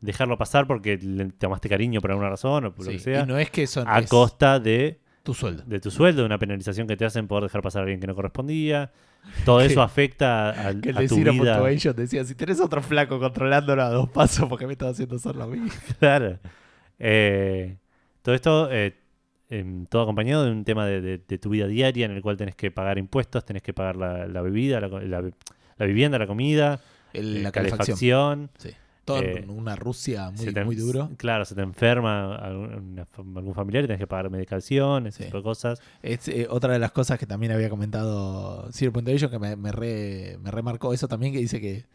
dejarlo 0.00 0.38
pasar 0.38 0.66
porque 0.66 0.96
le 0.96 1.26
tomaste 1.32 1.68
cariño 1.68 2.00
por 2.00 2.10
alguna 2.12 2.30
razón 2.30 2.66
o 2.66 2.74
por 2.74 2.84
lo 2.86 2.92
que 2.92 2.98
sea, 3.00 3.22
Y 3.22 3.26
no 3.26 3.36
es 3.38 3.50
que 3.50 3.64
eso 3.64 3.82
a 3.86 3.98
es 3.98 4.08
costa 4.08 4.60
de, 4.60 5.00
tu 5.24 5.34
sueldo. 5.34 5.64
de 5.66 5.80
tu 5.80 5.90
sueldo, 5.90 6.22
de 6.22 6.26
una 6.26 6.38
penalización 6.38 6.86
que 6.86 6.96
te 6.96 7.04
hacen 7.04 7.26
por 7.26 7.42
dejar 7.42 7.62
pasar 7.62 7.80
a 7.80 7.82
alguien 7.84 7.98
que 8.00 8.06
no 8.06 8.14
correspondía. 8.14 8.92
Todo 9.44 9.60
eso 9.60 9.82
afecta 9.82 10.50
a, 10.68 10.72
Que 10.80 10.90
el 10.90 10.98
a 10.98 11.06
tu 11.06 11.16
vida. 11.16 11.60
Decía, 11.94 12.24
si 12.24 12.34
tenés 12.36 12.60
otro 12.60 12.80
flaco 12.80 13.18
controlándolo 13.18 13.82
a 13.82 13.90
dos 13.90 14.08
pasos, 14.08 14.48
porque 14.48 14.66
me 14.66 14.72
estás 14.74 14.92
haciendo 14.92 15.18
solo 15.18 15.42
a 15.42 15.46
mí? 15.48 15.68
Claro. 15.98 16.38
Eh, 17.00 17.76
todo 18.22 18.34
esto, 18.36 18.68
eh, 18.70 18.94
em, 19.50 19.86
todo 19.86 20.02
acompañado 20.02 20.44
de 20.44 20.50
un 20.52 20.64
tema 20.64 20.86
de, 20.86 21.00
de- 21.00 21.18
de 21.26 21.38
tu 21.38 21.50
vida 21.50 21.66
diaria 21.66 22.04
en 22.06 22.12
el 22.12 22.22
cual 22.22 22.36
tenés 22.36 22.54
que 22.56 22.70
pagar 22.70 22.98
impuestos, 22.98 23.44
tenés 23.44 23.62
que 23.62 23.72
pagar 23.72 23.96
la, 23.96 24.26
la 24.26 24.42
bebida, 24.42 24.80
la, 24.80 24.88
co- 24.90 25.00
la- 25.00 25.30
la 25.78 25.86
vivienda, 25.86 26.18
la 26.18 26.26
comida, 26.26 26.80
El- 27.12 27.38
eh, 27.38 27.42
la 27.42 27.52
calefacción. 27.52 28.48
calefacción. 28.50 28.76
Todo 29.04 29.22
Eh, 29.22 29.38
en 29.42 29.48
una 29.48 29.74
Rusia 29.74 30.28
muy, 30.30 30.44
Se 30.44 30.52
te- 30.52 30.64
muy 30.64 30.76
duro. 30.76 31.10
Claro, 31.16 31.46
se 31.46 31.54
te 31.54 31.62
enferma 31.62 32.34
algún, 32.34 33.06
familiar 33.54 33.84
y 33.84 33.86
tenés 33.86 34.00
que 34.00 34.06
pagar 34.06 34.28
medicación, 34.28 35.06
ese 35.06 35.18
Sí. 35.18 35.24
tipo 35.24 35.38
de 35.38 35.42
cosas. 35.42 35.80
Es 36.02 36.28
eh, 36.28 36.46
otra 36.50 36.74
de 36.74 36.78
las 36.78 36.92
cosas 36.92 37.18
que 37.18 37.24
también 37.24 37.52
había 37.52 37.70
comentado 37.70 38.68
Zero 38.70 38.92
Puntuation, 38.92 39.30
que 39.30 39.38
me, 39.38 39.56
me, 39.56 39.72
re- 39.72 40.36
me 40.42 40.50
remarcó 40.50 40.92
eso 40.92 41.08
también, 41.08 41.32
que 41.32 41.38
dice 41.38 41.58
que 41.58 41.86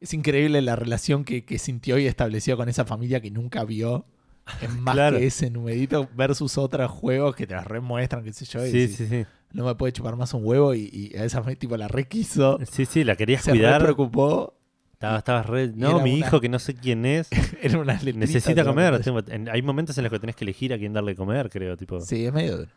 es 0.00 0.12
increíble 0.12 0.60
la 0.60 0.76
relación 0.76 1.24
que, 1.24 1.42
que 1.46 1.58
sintió 1.58 1.96
y 1.98 2.06
estableció 2.06 2.58
con 2.58 2.68
esa 2.68 2.84
familia 2.84 3.20
que 3.22 3.30
nunca 3.30 3.64
vio 3.64 4.04
en 4.60 4.80
más 4.80 4.94
Claro. 4.94 5.18
que 5.18 5.26
ese 5.26 5.50
numerito 5.50 6.08
versus 6.14 6.58
otros 6.58 6.90
juegos 6.90 7.34
que 7.36 7.46
te 7.46 7.54
las 7.54 7.66
remuestran, 7.66 8.24
qué 8.24 8.32
sé 8.32 8.44
yo. 8.44 8.64
y 8.66 8.70
Sí, 8.70 8.78
decís, 8.78 8.96
sí, 8.96 9.06
sí. 9.06 9.26
No 9.52 9.64
me 9.64 9.74
puede 9.74 9.92
chupar 9.92 10.14
más 10.16 10.34
un 10.34 10.44
huevo 10.44 10.74
y, 10.74 10.90
y 10.92 11.16
a 11.16 11.24
esa 11.24 11.42
tipo 11.54 11.76
la 11.76 11.88
requiso. 11.88 12.58
Sí, 12.70 12.84
sí, 12.84 13.02
la 13.04 13.16
querías 13.16 13.42
Se 13.44 13.50
cuidar. 13.52 13.82
preocupó. 13.82 14.54
Estaba- 14.92 15.18
Estabas 15.18 15.46
re. 15.46 15.68
No, 15.74 16.00
mi 16.00 16.14
una- 16.14 16.26
hijo 16.26 16.40
que 16.40 16.48
no 16.48 16.58
sé 16.58 16.74
quién 16.74 17.06
es. 17.06 17.28
Era 17.62 17.78
una 17.78 17.94
Necesita 18.02 18.64
comer. 18.64 19.00
en- 19.28 19.48
hay 19.48 19.62
momentos 19.62 19.96
en 19.96 20.04
los 20.04 20.12
que 20.12 20.18
tenés 20.18 20.34
que 20.36 20.44
elegir 20.44 20.72
a 20.74 20.78
quién 20.78 20.92
darle 20.92 21.12
de 21.12 21.16
comer, 21.16 21.48
creo. 21.50 21.76
Tipo, 21.76 22.00
Sí, 22.00 22.26
es 22.26 22.32
medio 22.32 22.58
duro. 22.58 22.70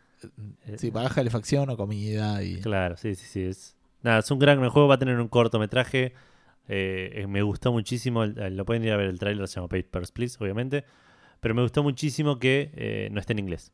Eh, 0.66 0.76
Sí, 0.78 0.90
pagas 0.92 1.12
calefacción 1.14 1.68
o 1.70 1.76
comida 1.76 2.42
y... 2.44 2.60
Claro, 2.60 2.96
sí, 2.96 3.16
sí, 3.16 3.26
sí. 3.26 3.42
Es, 3.42 3.76
nada, 4.02 4.20
es 4.20 4.30
un 4.30 4.38
gran 4.38 4.58
juego, 4.68 4.86
va 4.88 4.94
a 4.94 4.98
tener 4.98 5.18
un 5.20 5.28
cortometraje. 5.28 6.12
eh, 6.68 7.10
eh, 7.22 7.26
me 7.26 7.42
gustó 7.42 7.72
muchísimo, 7.72 8.22
el- 8.22 8.38
el- 8.38 8.56
lo 8.56 8.64
pueden 8.64 8.84
ir 8.84 8.92
a 8.92 8.96
ver 8.96 9.08
el 9.08 9.18
tráiler, 9.18 9.48
se 9.48 9.56
llama 9.56 9.66
Papers, 9.68 10.12
Please, 10.12 10.36
obviamente. 10.40 10.84
Pero 11.42 11.56
me 11.56 11.62
gustó 11.62 11.82
muchísimo 11.82 12.38
que 12.38 12.70
eh, 12.74 13.08
no 13.10 13.18
esté 13.18 13.32
en 13.32 13.40
inglés. 13.40 13.72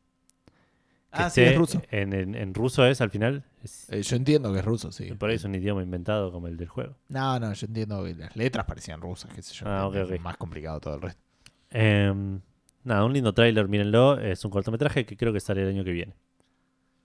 Que 1.13 1.21
Ah, 1.23 1.29
sí, 1.29 1.41
es 1.41 1.55
ruso. 1.55 1.81
En, 1.91 2.13
en- 2.13 2.33
en 2.33 2.53
ruso 2.55 2.83
es 2.85 2.99
al 2.99 3.11
final. 3.11 3.43
Es- 3.63 3.87
Eh, 3.91 4.01
yo 4.01 4.15
entiendo 4.15 4.51
que 4.51 4.57
es 4.59 4.65
ruso, 4.65 4.91
sí. 4.91 5.11
por 5.13 5.29
ahí 5.29 5.35
es 5.35 5.43
un 5.43 5.53
idioma 5.53 5.83
inventado 5.83 6.31
como 6.31 6.47
el 6.47 6.57
del 6.57 6.67
juego. 6.67 6.95
No, 7.09 7.39
no, 7.39 7.53
yo 7.53 7.67
entiendo 7.67 8.03
que 8.03 8.15
las 8.15 8.35
letras 8.35 8.65
parecían 8.65 9.01
rusas, 9.01 9.31
qué 9.35 9.43
sé 9.43 9.53
yo. 9.53 9.65
Ah, 9.67 9.87
que 9.93 10.01
ok, 10.01 10.09
es 10.11 10.17
ok. 10.17 10.23
Más 10.23 10.37
complicado 10.37 10.79
todo 10.79 10.95
el 10.95 11.01
resto. 11.03 11.21
Em, 11.69 12.41
nada, 12.83 13.05
un 13.05 13.13
lindo 13.13 13.33
tráiler, 13.35 13.67
mírenlo. 13.67 14.17
Es 14.19 14.43
un 14.45 14.49
cortometraje 14.51 15.05
que 15.05 15.15
creo 15.15 15.31
que 15.31 15.39
sale 15.39 15.61
el 15.61 15.69
año 15.69 15.83
que 15.83 15.91
viene. 15.91 16.15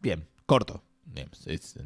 Bien, 0.00 0.26
corto. 0.46 0.82
Bien, 1.04 1.28
es, 1.44 1.78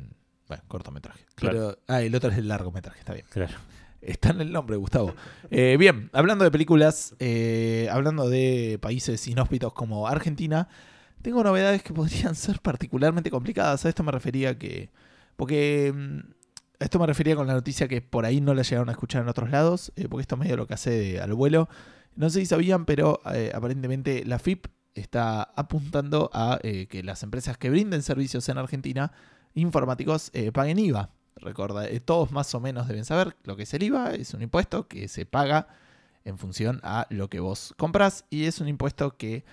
bueno, 0.46 0.62
cortometraje. 0.68 1.24
Claro. 1.34 1.56
Pero, 1.76 1.78
ah, 1.88 2.00
el 2.02 2.14
otro 2.14 2.30
es 2.30 2.38
el 2.38 2.46
largometraje, 2.46 3.00
está 3.00 3.12
bien. 3.12 3.26
Claro. 3.30 3.54
Está 4.00 4.30
en 4.30 4.40
el 4.40 4.52
nombre, 4.52 4.76
Gustavo. 4.76 5.12
Eh, 5.50 5.76
bien, 5.78 6.08
hablando 6.12 6.44
de 6.44 6.50
películas, 6.50 7.14
eh, 7.18 7.88
hablando 7.90 8.28
de 8.28 8.78
países 8.80 9.26
inhóspitos 9.26 9.72
como 9.72 10.06
Argentina, 10.06 10.68
tengo 11.20 11.42
novedades 11.42 11.82
que 11.82 11.92
podrían 11.92 12.34
ser 12.36 12.60
particularmente 12.60 13.30
complicadas. 13.30 13.84
A 13.84 13.88
esto 13.88 14.02
me 14.04 14.12
refería 14.12 14.56
que. 14.58 14.90
Porque. 15.36 15.92
mm, 15.94 16.18
A 16.80 16.84
esto 16.84 17.00
me 17.00 17.06
refería 17.06 17.34
con 17.34 17.48
la 17.48 17.54
noticia 17.54 17.88
que 17.88 18.00
por 18.00 18.24
ahí 18.24 18.40
no 18.40 18.54
la 18.54 18.62
llegaron 18.62 18.88
a 18.88 18.92
escuchar 18.92 19.22
en 19.22 19.28
otros 19.28 19.50
lados, 19.50 19.92
eh, 19.96 20.06
porque 20.08 20.22
esto 20.22 20.36
es 20.36 20.40
medio 20.42 20.56
lo 20.56 20.68
que 20.68 20.74
hace 20.74 20.90
de- 20.90 21.20
al 21.20 21.34
vuelo. 21.34 21.68
No 22.14 22.30
sé 22.30 22.38
si 22.40 22.46
sabían, 22.46 22.84
pero 22.84 23.20
eh, 23.34 23.50
aparentemente 23.52 24.24
la 24.24 24.38
FIP 24.38 24.66
está 24.94 25.42
apuntando 25.42 26.30
a 26.32 26.58
que 26.62 27.02
las 27.04 27.22
empresas 27.22 27.56
que 27.58 27.70
brinden 27.70 28.02
servicios 28.02 28.48
en 28.48 28.58
Argentina 28.58 29.12
informáticos 29.54 30.32
paguen 30.52 30.78
IVA. 30.80 31.10
Recuerda, 31.40 31.86
eh, 31.88 32.00
todos 32.00 32.30
más 32.32 32.54
o 32.54 32.60
menos 32.60 32.88
deben 32.88 33.04
saber 33.04 33.36
lo 33.44 33.56
que 33.56 33.62
es 33.64 33.74
el 33.74 33.82
IVA, 33.82 34.14
es 34.14 34.34
un 34.34 34.42
impuesto 34.42 34.88
que 34.88 35.08
se 35.08 35.26
paga 35.26 35.68
en 36.24 36.36
función 36.38 36.80
a 36.82 37.06
lo 37.10 37.28
que 37.30 37.40
vos 37.40 37.74
compras 37.76 38.24
y 38.30 38.44
es 38.44 38.60
un 38.60 38.68
impuesto 38.68 39.16
que 39.16 39.44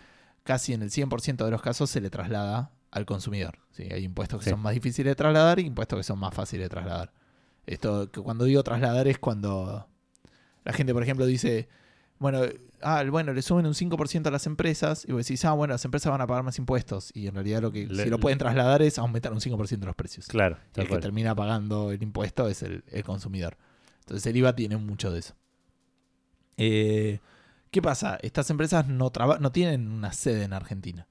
casi 0.44 0.74
en 0.74 0.82
el 0.82 0.92
100% 0.92 1.46
de 1.46 1.52
los 1.52 1.62
casos 1.62 1.90
se 1.90 2.02
le 2.02 2.10
traslada 2.10 2.72
al 2.92 3.06
consumidor. 3.06 3.60
¿sí? 3.72 3.84
Hay 3.92 4.04
impuestos 4.04 4.40
que 4.40 4.46
Sí. 4.46 4.50
son 4.52 4.60
más 4.62 4.74
difíciles 4.74 5.12
de 5.12 5.16
trasladar 5.16 5.60
y 5.60 5.66
impuestos 5.66 5.98
que 5.98 6.04
son 6.04 6.20
más 6.20 6.34
fáciles 6.34 6.66
de 6.66 6.70
trasladar. 6.70 7.14
Esto, 7.66 8.12
que 8.12 8.22
cuando 8.22 8.46
digo 8.46 8.62
trasladar 8.64 9.08
es 9.08 9.18
cuando 9.18 9.88
la 10.64 10.74
gente, 10.74 10.94
por 10.94 11.04
ejemplo, 11.04 11.26
dice, 11.26 11.68
bueno, 12.20 12.42
ah, 12.86 13.04
bueno, 13.10 13.34
le 13.34 13.42
suben 13.42 13.66
un 13.66 13.74
5% 13.74 14.28
a 14.28 14.32
las 14.32 14.46
empresas 14.46 15.04
y 15.08 15.12
vos 15.12 15.26
decís, 15.26 15.44
ah, 15.46 15.52
bueno, 15.54 15.74
las 15.74 15.84
empresas 15.84 16.12
van 16.12 16.22
a 16.22 16.28
pagar 16.28 16.44
más 16.44 16.58
impuestos 16.60 17.12
y 17.14 17.28
en 17.28 17.34
realidad 17.36 17.62
lo 17.62 17.72
que 17.72 17.86
Le- 17.88 18.04
si 18.04 18.10
lo 18.10 18.20
pueden 18.20 18.38
trasladar 18.40 18.82
es 18.82 18.98
aumentar 18.98 19.34
un 19.34 19.40
5% 19.42 19.86
los 19.86 19.96
precios. 19.96 20.28
Claro, 20.28 20.58
Y 20.76 20.82
el 20.82 20.88
que 20.88 20.98
termina 21.00 21.36
pagando 21.36 21.92
el 21.92 22.02
impuesto 22.02 22.48
es 22.48 22.64
el, 22.64 22.84
el 22.92 23.04
consumidor. 23.04 23.58
Entonces 24.02 24.26
el 24.28 24.38
IVA 24.38 24.56
tiene 24.56 24.78
mucho 24.78 25.12
de 25.12 25.20
eso. 25.20 25.34
Eh, 26.58 27.20
¿Qué 27.72 27.82
pasa? 27.82 28.18
Estas 28.22 28.50
empresas 28.50 28.88
no, 28.88 29.12
no 29.40 29.52
tienen 29.52 29.92
una 29.92 30.14
sede 30.14 30.44
en 30.44 30.54
Argentina. 30.54 31.08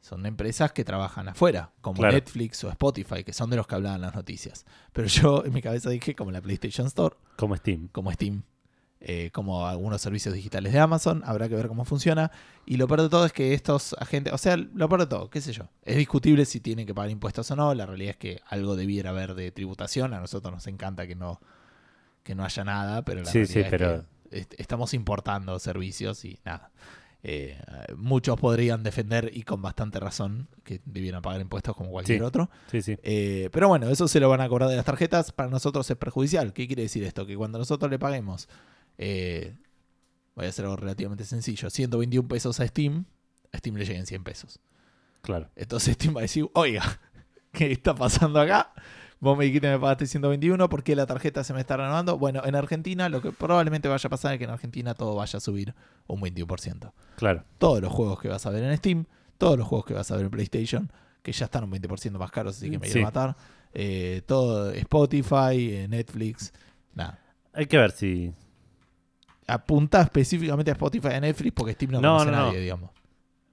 Son 0.00 0.24
empresas 0.24 0.72
que 0.72 0.82
trabajan 0.82 1.28
afuera, 1.28 1.72
como 1.82 1.98
Claro. 1.98 2.14
Netflix 2.14 2.64
o 2.64 2.70
Spotify, 2.70 3.22
que 3.22 3.34
son 3.34 3.50
de 3.50 3.56
los 3.56 3.66
que 3.66 3.74
hablaban 3.74 4.00
las 4.00 4.14
noticias. 4.14 4.64
Pero 4.94 5.08
yo 5.08 5.44
en 5.44 5.52
mi 5.52 5.60
cabeza 5.60 5.90
dije 5.90 6.14
como 6.14 6.30
la 6.30 6.40
PlayStation 6.40 6.86
Store, 6.86 7.16
Como 7.36 7.54
Steam. 7.56 7.88
como 7.88 8.10
Steam. 8.10 8.42
Eh, 9.00 9.30
como 9.32 9.66
algunos 9.66 10.00
servicios 10.02 10.34
digitales 10.34 10.72
de 10.72 10.78
Amazon. 10.78 11.22
Habrá 11.24 11.48
que 11.48 11.54
ver 11.54 11.68
cómo 11.68 11.84
funciona. 11.84 12.30
Y 12.66 12.76
lo 12.76 12.86
peor 12.86 13.02
de 13.02 13.08
todo 13.08 13.24
es 13.24 13.32
que 13.32 13.54
estos 13.54 13.94
agentes, 13.98 14.32
o 14.32 14.38
sea, 14.38 14.56
lo 14.56 14.88
peor 14.88 15.00
de 15.00 15.06
todo, 15.06 15.30
qué 15.30 15.40
sé 15.40 15.52
yo, 15.52 15.68
es 15.82 15.96
discutible 15.96 16.44
si 16.44 16.60
tienen 16.60 16.86
que 16.86 16.94
pagar 16.94 17.10
impuestos 17.10 17.50
o 17.50 17.56
no. 17.56 17.74
La 17.74 17.86
realidad 17.86 18.10
es 18.10 18.16
que 18.18 18.40
algo 18.46 18.76
debiera 18.76 19.10
haber 19.10 19.34
de 19.34 19.50
tributación. 19.52 20.12
A 20.14 20.20
nosotros 20.20 20.52
nos 20.52 20.66
encanta 20.66 21.06
que 21.06 21.14
no, 21.16 21.40
que 22.22 22.34
no 22.34 22.44
haya 22.44 22.62
nada, 22.64 23.02
pero 23.04 23.22
la 23.22 23.30
Sí, 23.30 23.46
sí, 23.46 23.62
realidad 23.62 23.66
es 23.66 23.70
pero- 23.80 24.04
que 24.30 24.38
est- 24.40 24.54
estamos 24.60 24.92
importando 24.94 25.58
servicios 25.58 26.24
y 26.24 26.38
nada. 26.44 26.70
Eh, 27.22 27.58
muchos 27.96 28.38
podrían 28.40 28.82
defender, 28.82 29.30
y 29.34 29.42
con 29.42 29.60
bastante 29.60 30.00
razón, 30.00 30.48
que 30.64 30.80
debieran 30.86 31.20
pagar 31.20 31.40
impuestos 31.42 31.74
como 31.76 31.90
cualquier 31.90 32.18
Sí. 32.20 32.24
otro. 32.24 32.48
Sí, 32.70 32.80
sí. 32.80 32.96
Eh, 33.02 33.50
pero 33.52 33.68
bueno, 33.68 33.88
eso 33.90 34.08
se 34.08 34.20
lo 34.20 34.28
van 34.30 34.40
a 34.40 34.48
cobrar 34.48 34.70
de 34.70 34.76
las 34.76 34.84
tarjetas. 34.86 35.30
Para 35.32 35.50
nosotros 35.50 35.90
es 35.90 35.96
perjudicial. 35.98 36.52
¿Qué 36.54 36.66
quiere 36.66 36.82
decir 36.82 37.04
esto? 37.04 37.26
Que 37.26 37.36
cuando 37.36 37.58
nosotros 37.58 37.90
le 37.90 37.98
paguemos, 37.98 38.48
eh, 38.98 39.56
voy 40.34 40.46
a 40.46 40.48
hacer 40.48 40.64
algo 40.64 40.76
relativamente 40.76 41.24
sencillo, 41.24 41.70
121 41.70 42.28
pesos 42.28 42.60
a 42.60 42.66
Steam, 42.66 43.04
a 43.52 43.58
Steam 43.58 43.76
le 43.76 43.84
lleguen 43.84 44.06
100 44.06 44.24
pesos. 44.24 44.60
Claro. 45.22 45.50
Entonces 45.56 45.94
Steam 45.94 46.14
va 46.14 46.20
a 46.20 46.22
decir, 46.22 46.48
oiga, 46.54 46.82
¿qué 47.52 47.70
está 47.72 47.94
pasando 47.94 48.40
acá? 48.40 48.72
Vos 49.22 49.36
me 49.36 49.44
dijiste 49.44 49.66
que 49.66 49.72
me 49.74 49.78
pagaste 49.78 50.06
121, 50.06 50.68
¿por 50.70 50.82
qué 50.82 50.96
la 50.96 51.04
tarjeta 51.06 51.44
se 51.44 51.52
me 51.52 51.60
está 51.60 51.76
renovando? 51.76 52.16
Bueno, 52.16 52.40
en 52.46 52.54
Argentina 52.54 53.10
lo 53.10 53.20
que 53.20 53.32
probablemente 53.32 53.86
vaya 53.86 54.06
a 54.06 54.10
pasar 54.10 54.32
es 54.32 54.38
que 54.38 54.44
en 54.44 54.50
Argentina 54.50 54.94
todo 54.94 55.14
vaya 55.14 55.36
a 55.36 55.40
subir 55.40 55.74
un 56.06 56.22
21%. 56.22 56.90
Claro. 57.16 57.44
Todos 57.58 57.82
los 57.82 57.92
juegos 57.92 58.18
que 58.20 58.28
vas 58.28 58.46
a 58.46 58.50
ver 58.50 58.64
en 58.64 58.74
Steam, 58.78 59.04
todos 59.36 59.58
los 59.58 59.66
juegos 59.68 59.84
que 59.84 59.92
vas 59.92 60.10
a 60.10 60.16
ver 60.16 60.24
en 60.24 60.30
PlayStation, 60.30 60.90
que 61.22 61.32
ya 61.32 61.44
están 61.44 61.64
un 61.64 61.70
20% 61.70 62.12
más 62.18 62.30
caros, 62.30 62.56
así 62.56 62.70
que 62.70 62.78
me 62.78 62.88
Sí. 62.88 62.98
a 63.00 63.02
matar. 63.02 63.36
eh, 63.74 64.22
todo 64.26 64.70
Spotify, 64.72 65.74
eh, 65.74 65.86
Netflix, 65.88 66.52
nada. 66.94 67.20
Hay 67.52 67.66
que 67.66 67.76
ver 67.76 67.90
si. 67.92 68.32
Apunta 69.52 70.02
específicamente 70.02 70.70
a 70.70 70.74
Spotify 70.74 71.08
y 71.12 71.14
a 71.14 71.20
Netflix 71.20 71.52
porque 71.54 71.72
Steam 71.74 71.92
no, 71.92 72.00
No, 72.00 72.12
conoce 72.18 72.30
no, 72.30 72.36
a 72.36 72.40
no. 72.40 72.46
nadie, 72.46 72.60
digamos. 72.60 72.90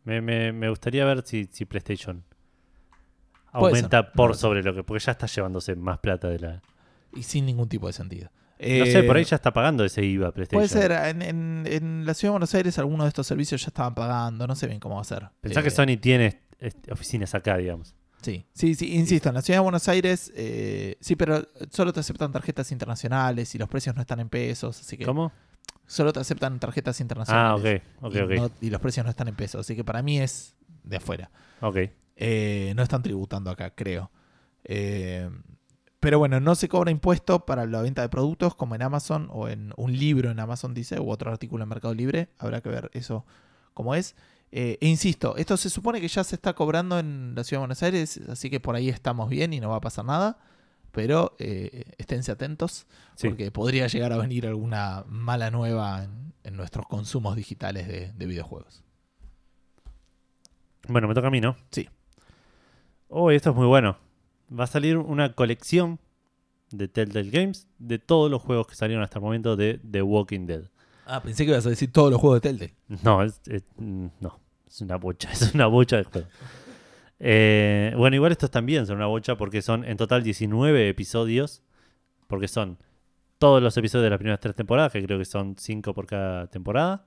Me, 0.04 0.22
me, 0.22 0.52
me 0.54 0.70
gustaría 0.70 1.04
ver 1.06 1.24
si, 1.26 1.50
si 1.52 1.66
PlayStation 1.66 2.24
aumenta 3.52 4.12
por 4.14 4.36
sobre 4.36 4.64
lo 4.64 4.74
que. 4.74 4.84
Porque 4.84 5.04
ya 5.04 5.12
está 5.14 5.28
llevándose 5.28 5.76
más 5.76 6.00
plata 6.00 6.30
de 6.30 6.40
la. 6.40 6.64
Y 7.12 7.24
sin 7.24 7.46
ningún 7.46 7.68
tipo 7.70 7.88
de 7.88 7.94
sentido. 7.94 8.30
No 8.60 8.86
sé, 8.88 9.04
por 9.04 9.18
ahí 9.18 9.22
Eh, 9.24 9.26
ya 9.26 9.36
está 9.36 9.54
pagando 9.54 9.86
ese 9.86 10.04
IVA 10.04 10.32
PlayStation. 10.32 10.58
Puede 10.68 10.68
ser, 10.68 10.92
en, 10.92 11.22
en- 11.22 11.64
en 11.70 12.06
la 12.08 12.14
ciudad 12.16 12.32
de 12.32 12.34
Buenos 12.34 12.56
Aires 12.56 12.80
algunos 12.80 13.06
de 13.06 13.10
estos 13.10 13.28
servicios 13.28 13.62
ya 13.62 13.68
estaban 13.68 13.94
pagando, 13.94 14.48
no 14.48 14.56
sé 14.56 14.66
bien 14.66 14.80
cómo 14.80 14.96
va 14.96 15.02
a 15.02 15.06
ser. 15.06 15.30
Pensá 15.42 15.60
Eh, 15.60 15.64
que 15.64 15.70
Sony 15.70 15.98
tiene 16.02 16.42
oficinas 16.92 17.36
acá, 17.36 17.58
digamos. 17.58 17.96
Sí, 18.22 18.48
sí, 18.54 18.74
sí, 18.74 18.96
insisto, 18.96 19.30
en 19.30 19.36
la 19.36 19.42
ciudad 19.44 19.60
de 19.60 19.64
Buenos 19.64 19.88
Aires, 19.88 20.34
eh, 20.36 20.98
sí, 21.00 21.16
pero 21.16 21.44
solo 21.70 21.94
te 21.94 22.00
aceptan 22.00 22.32
tarjetas 22.32 22.72
internacionales 22.72 23.54
y 23.54 23.60
los 23.60 23.70
precios 23.70 23.96
no 23.96 24.02
están 24.02 24.20
en 24.20 24.28
pesos, 24.30 24.80
así 24.82 24.98
que 24.98 25.06
¿Cómo? 25.06 25.32
Solo 25.88 26.14
te 26.14 26.20
aceptan 26.20 26.60
tarjetas 26.60 27.00
Ah, 27.00 27.04
internacionales. 27.04 27.82
ok, 28.00 28.06
ok, 28.06 28.16
y, 28.16 28.20
ok. 28.20 28.32
no- 28.36 28.52
y 28.62 28.70
los 28.70 28.80
precios 28.82 29.04
no 29.06 29.10
están 29.10 29.28
en 29.28 29.36
pesos, 29.36 29.62
así 29.62 29.76
que 29.76 29.84
para 29.84 30.02
mí 30.04 30.20
es 30.20 30.56
de 30.84 30.98
afuera. 30.98 31.32
Ok. 31.62 31.78
Eh, 32.16 32.74
no 32.76 32.84
están 32.84 33.02
tributando 33.02 33.50
acá, 33.50 33.72
creo. 33.74 34.12
Eh, 34.64 35.30
pero 36.00 36.20
bueno, 36.20 36.40
no 36.40 36.54
se 36.56 36.70
cobra 36.70 36.92
impuesto 36.92 37.46
para 37.46 37.66
la 37.66 37.82
venta 37.82 38.02
de 38.04 38.10
productos 38.10 38.54
como 38.56 38.76
en 38.76 38.82
Amazon 38.84 39.30
o 39.32 39.48
en 39.48 39.74
un 39.78 39.98
libro 39.98 40.30
en 40.30 40.40
Amazon 40.40 40.74
dice, 40.74 41.00
u 41.00 41.10
otro 41.10 41.32
artículo 41.32 41.64
en 41.64 41.70
Mercado 41.70 41.94
Libre. 41.94 42.30
Habrá 42.38 42.62
que 42.62 42.70
ver 42.70 42.90
eso 42.94 43.26
cómo 43.74 43.96
es. 43.96 44.16
Eh, 44.52 44.78
e 44.80 44.88
insisto, 44.88 45.36
esto 45.38 45.58
se 45.58 45.70
supone 45.70 46.00
que 46.00 46.08
ya 46.08 46.24
se 46.24 46.36
está 46.36 46.54
cobrando 46.54 47.00
en 47.00 47.34
la 47.36 47.44
Ciudad 47.44 47.60
de 47.60 47.64
Buenos 47.64 47.84
Aires, 47.84 48.20
así 48.30 48.50
que 48.50 48.60
por 48.60 48.76
ahí 48.76 48.90
estamos 48.90 49.30
bien 49.30 49.52
y 49.54 49.60
no 49.60 49.70
va 49.70 49.78
a 49.78 49.82
pasar 49.82 50.06
nada. 50.06 50.38
Pero 50.98 51.36
eh, 51.38 51.84
esténse 52.00 52.32
atentos 52.32 52.88
Sí. 53.14 53.28
porque 53.28 53.52
podría 53.52 53.86
llegar 53.86 54.12
a 54.14 54.18
venir 54.18 54.48
alguna 54.48 55.04
mala 55.08 55.52
nueva 55.52 56.04
en, 56.06 56.34
en 56.44 56.56
nuestros 56.58 56.88
consumos 56.88 57.36
digitales 57.36 57.88
de, 57.88 58.12
de 58.14 58.26
videojuegos. 58.26 58.82
Bueno, 60.88 61.08
me 61.08 61.14
toca 61.14 61.28
a 61.28 61.30
mí, 61.30 61.40
¿no? 61.40 61.56
Sí. 61.70 61.88
Oh, 63.10 63.30
esto 63.30 63.52
es 63.52 63.56
muy 63.56 63.68
bueno. 63.68 63.98
Va 64.52 64.64
a 64.64 64.68
salir 64.68 64.98
una 64.98 65.34
colección 65.34 66.00
de 66.72 66.88
Telltale 66.88 67.30
Games 67.30 67.68
de 67.78 68.00
todos 68.00 68.32
los 68.32 68.42
juegos 68.42 68.66
que 68.66 68.74
salieron 68.74 69.04
hasta 69.04 69.20
el 69.20 69.24
momento 69.24 69.56
de 69.56 69.80
The 69.92 70.02
Walking 70.02 70.48
Dead. 70.48 70.64
Ah, 71.06 71.22
pensé 71.22 71.46
que 71.46 71.52
ibas 71.52 71.66
a 71.68 71.70
decir 71.70 71.92
todos 71.92 72.10
los 72.12 72.20
juegos 72.20 72.42
de 72.42 72.50
Telltale. 72.50 72.74
No, 73.04 73.22
es, 73.22 73.40
es- 73.46 73.64
mm, 73.78 74.08
no, 74.20 74.40
es 74.68 74.82
una 74.82 74.96
bocha, 74.98 75.32
es 75.32 75.54
una 75.54 75.68
bocha 75.68 75.98
de 75.98 76.06
juegos. 76.06 76.32
Eh, 77.20 77.94
bueno, 77.98 78.16
igual 78.16 78.32
estos 78.32 78.52
también 78.52 78.86
son 78.86 78.98
una 78.98 79.08
bocha 79.08 79.36
porque 79.38 79.62
son 79.62 79.84
en 79.84 79.98
total 79.98 80.24
19 80.24 80.90
episodios, 80.90 81.64
porque 82.28 82.48
son 82.48 82.78
todos 83.40 83.62
los 83.62 83.76
episodios 83.78 84.04
de 84.04 84.10
las 84.12 84.18
primeras 84.20 84.40
tres 84.40 84.56
temporadas, 84.56 84.92
que 84.92 85.04
creo 85.04 85.18
que 85.18 85.26
son 85.26 85.56
5 85.58 85.94
por 85.94 86.06
cada 86.08 86.48
temporada, 86.48 87.06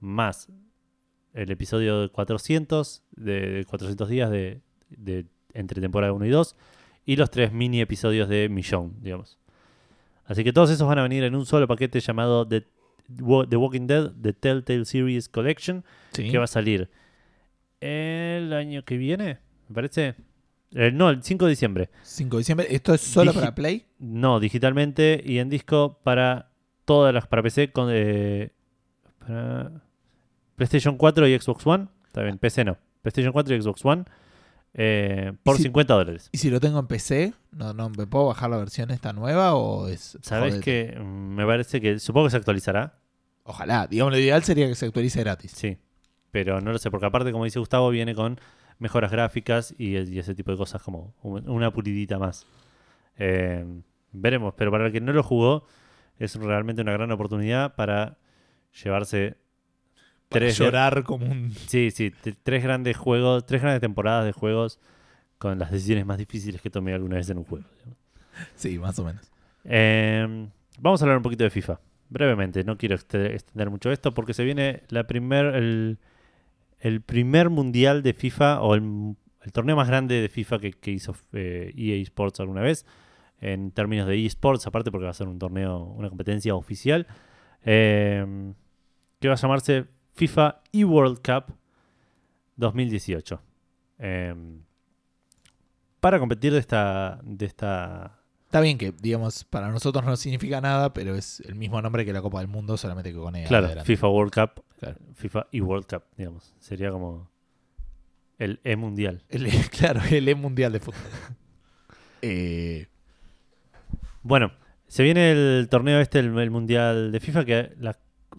más 0.00 0.48
el 1.34 1.50
episodio 1.50 2.00
de 2.02 2.08
400, 2.08 3.02
de 3.16 3.64
400 3.68 4.08
días 4.08 4.30
de, 4.30 4.60
de 4.90 5.26
entre 5.54 5.80
temporada 5.80 6.12
1 6.12 6.26
y 6.26 6.30
2, 6.30 6.56
y 7.06 7.16
los 7.16 7.30
tres 7.30 7.52
mini 7.52 7.80
episodios 7.80 8.28
de 8.28 8.48
Millón, 8.48 8.94
digamos. 9.00 9.38
Así 10.24 10.44
que 10.44 10.52
todos 10.52 10.70
esos 10.70 10.86
van 10.86 10.98
a 10.98 11.02
venir 11.02 11.24
en 11.24 11.34
un 11.34 11.46
solo 11.46 11.66
paquete 11.66 12.00
llamado 12.00 12.46
The, 12.46 12.60
The 13.48 13.56
Walking 13.56 13.86
Dead, 13.86 14.12
The 14.20 14.32
Telltale 14.34 14.84
Series 14.84 15.28
Collection, 15.28 15.84
Sí. 16.12 16.30
que 16.30 16.38
va 16.38 16.44
a 16.44 16.48
salir 16.48 16.90
el 17.80 18.52
año 18.52 18.84
que 18.84 18.96
viene, 18.96 19.38
me 19.68 19.74
parece. 19.74 20.14
Eh, 20.74 20.90
no, 20.92 21.08
el 21.10 21.22
5 21.22 21.46
de 21.46 21.50
diciembre. 21.50 21.90
5 22.02 22.36
de 22.36 22.40
diciembre. 22.40 22.66
¿Esto 22.70 22.92
es 22.94 23.00
solo 23.00 23.32
Digi- 23.32 23.40
para 23.40 23.54
Play? 23.54 23.86
No, 23.98 24.38
digitalmente 24.40 25.22
y 25.24 25.38
en 25.38 25.48
disco 25.48 25.98
para 26.02 26.50
todas 26.84 27.14
las 27.14 27.26
para 27.26 27.42
PC 27.42 27.72
con 27.72 27.88
eh, 27.90 28.52
para 29.18 29.70
PlayStation 30.56 30.96
4 30.96 31.26
y 31.28 31.38
Xbox 31.38 31.66
One. 31.66 31.88
Está 32.06 32.22
bien, 32.22 32.38
PC 32.38 32.64
no. 32.64 32.76
PlayStation 33.02 33.32
4 33.32 33.54
y 33.56 33.62
Xbox 33.62 33.84
One 33.84 34.04
eh, 34.74 35.32
por 35.42 35.56
si- 35.56 35.62
50 35.64 35.94
dólares. 35.94 36.28
¿Y 36.32 36.38
si 36.38 36.50
lo 36.50 36.60
tengo 36.60 36.78
en 36.80 36.86
PC? 36.86 37.32
¿No, 37.52 37.72
no 37.72 37.88
me 37.88 38.06
puedo 38.06 38.26
bajar 38.26 38.50
la 38.50 38.58
versión 38.58 38.90
esta 38.90 39.12
nueva 39.14 39.54
o 39.54 39.88
es.? 39.88 40.18
¿Sabes 40.20 40.60
que 40.60 40.98
Me 41.00 41.46
parece 41.46 41.80
que 41.80 41.98
supongo 41.98 42.26
que 42.26 42.32
se 42.32 42.36
actualizará. 42.36 42.98
Ojalá. 43.44 43.86
Digamos, 43.86 44.12
lo 44.12 44.18
ideal 44.18 44.42
sería 44.44 44.66
que 44.68 44.74
se 44.74 44.84
actualice 44.84 45.20
gratis. 45.20 45.52
Sí, 45.52 45.78
pero 46.30 46.60
no 46.60 46.72
lo 46.72 46.78
sé, 46.78 46.90
porque 46.90 47.06
aparte, 47.06 47.32
como 47.32 47.44
dice 47.44 47.58
Gustavo, 47.58 47.90
viene 47.90 48.14
con 48.14 48.38
mejoras 48.78 49.10
gráficas 49.10 49.74
y, 49.78 49.96
y 49.98 50.18
ese 50.18 50.34
tipo 50.34 50.50
de 50.50 50.56
cosas 50.56 50.82
como 50.82 51.14
un- 51.22 51.48
una 51.48 51.72
pulidita 51.72 52.18
más. 52.18 52.46
Eh, 53.18 53.64
veremos, 54.12 54.54
pero 54.56 54.70
para 54.70 54.86
el 54.86 54.92
que 54.92 55.00
no 55.00 55.12
lo 55.12 55.22
jugó, 55.22 55.66
es 56.18 56.34
realmente 56.36 56.82
una 56.82 56.92
gran 56.92 57.10
oportunidad 57.10 57.74
para 57.74 58.18
llevarse 58.82 59.36
Para 60.28 60.40
tres, 60.40 60.58
llorar 60.58 61.02
como 61.04 61.26
un. 61.26 61.52
sí, 61.52 61.90
sí, 61.90 62.12
tres 62.42 62.62
grandes 62.62 62.96
juegos, 62.96 63.46
tres 63.46 63.62
grandes 63.62 63.80
temporadas 63.80 64.24
de 64.24 64.32
juegos 64.32 64.78
con 65.38 65.58
las 65.58 65.70
decisiones 65.70 66.04
más 66.06 66.18
difíciles 66.18 66.60
que 66.60 66.70
tomé 66.70 66.92
alguna 66.94 67.16
vez 67.16 67.30
en 67.30 67.38
un 67.38 67.44
juego. 67.44 67.66
Sí, 68.54 68.78
más 68.78 68.98
o 68.98 69.04
menos. 69.04 69.30
Eh, 69.64 70.48
vamos 70.80 71.00
a 71.00 71.04
hablar 71.04 71.16
un 71.16 71.22
poquito 71.22 71.44
de 71.44 71.50
FIFA. 71.50 71.80
Brevemente, 72.10 72.64
no 72.64 72.78
quiero 72.78 72.94
extender 72.94 73.70
mucho 73.70 73.90
esto 73.90 74.14
porque 74.14 74.34
se 74.34 74.44
viene 74.44 74.82
la 74.88 75.06
primer, 75.06 75.54
el, 75.56 75.98
el 76.80 77.00
primer 77.02 77.50
mundial 77.50 78.02
de 78.02 78.12
FIFA 78.12 78.62
o 78.62 78.74
el, 78.74 79.16
torneo 79.52 79.76
más 79.76 79.88
grande 79.88 80.20
de 80.20 80.28
FIFA 80.28 80.58
que, 80.58 80.90
hizo 80.90 81.16
eh, 81.32 81.72
EA 81.76 81.96
Sports 82.02 82.40
alguna 82.40 82.60
vez. 82.60 82.86
En 83.40 83.70
términos 83.70 84.08
de 84.08 84.26
eSports, 84.26 84.66
aparte 84.66 84.90
porque 84.90 85.04
va 85.04 85.10
a 85.10 85.14
ser 85.14 85.28
un 85.28 85.38
torneo, 85.38 85.84
una 85.84 86.08
competencia 86.08 86.54
oficial. 86.54 87.06
eh, 87.64 88.52
que 89.20 89.28
va 89.28 89.34
a 89.34 89.36
llamarse 89.36 89.86
FIFA 90.14 90.62
eWorld 90.72 91.18
Cup 91.18 91.54
2018. 92.56 93.40
Eh, 93.98 94.34
para 96.00 96.18
competir 96.18 96.52
de 96.52 96.58
esta, 96.58 97.20
de 97.24 97.46
esta 97.46 98.17
Está 98.48 98.62
bien 98.62 98.78
que, 98.78 98.92
digamos, 98.92 99.44
para 99.44 99.68
nosotros 99.70 100.06
no 100.06 100.16
significa 100.16 100.62
nada, 100.62 100.94
pero 100.94 101.14
es 101.14 101.40
el 101.40 101.54
mismo 101.54 101.82
nombre 101.82 102.06
que 102.06 102.14
la 102.14 102.22
Copa 102.22 102.38
del 102.38 102.48
Mundo, 102.48 102.78
solamente 102.78 103.12
que 103.12 103.18
con 103.18 103.36
E. 103.36 103.44
Claro, 103.44 103.66
adelante. 103.66 103.86
FIFA 103.86 104.08
World 104.08 104.32
Cup, 104.32 104.64
Claro. 104.80 104.96
FIFA 105.16 105.46
y 105.52 105.60
World 105.60 105.86
Cup, 105.86 106.02
digamos. 106.16 106.54
Sería 106.58 106.90
como 106.90 107.28
el 108.38 108.58
E 108.64 108.74
Mundial. 108.76 109.22
El- 109.28 109.50
claro, 109.70 110.00
el 110.10 110.26
E 110.28 110.34
Mundial 110.34 110.72
de 110.72 110.80
Fútbol. 110.80 111.02
Eh, 112.22 112.88
Bueno, 114.22 114.50
se 114.88 115.02
viene 115.04 115.30
el 115.30 115.68
torneo 115.70 116.00
este, 116.00 116.18
el, 116.18 116.36
el 116.38 116.50
Mundial 116.50 117.12
de 117.12 117.20
FIFA, 117.20 117.44
que 117.44 117.72
la 117.78 117.96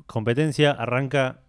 competencia 0.07 0.71
arranca 0.71 1.41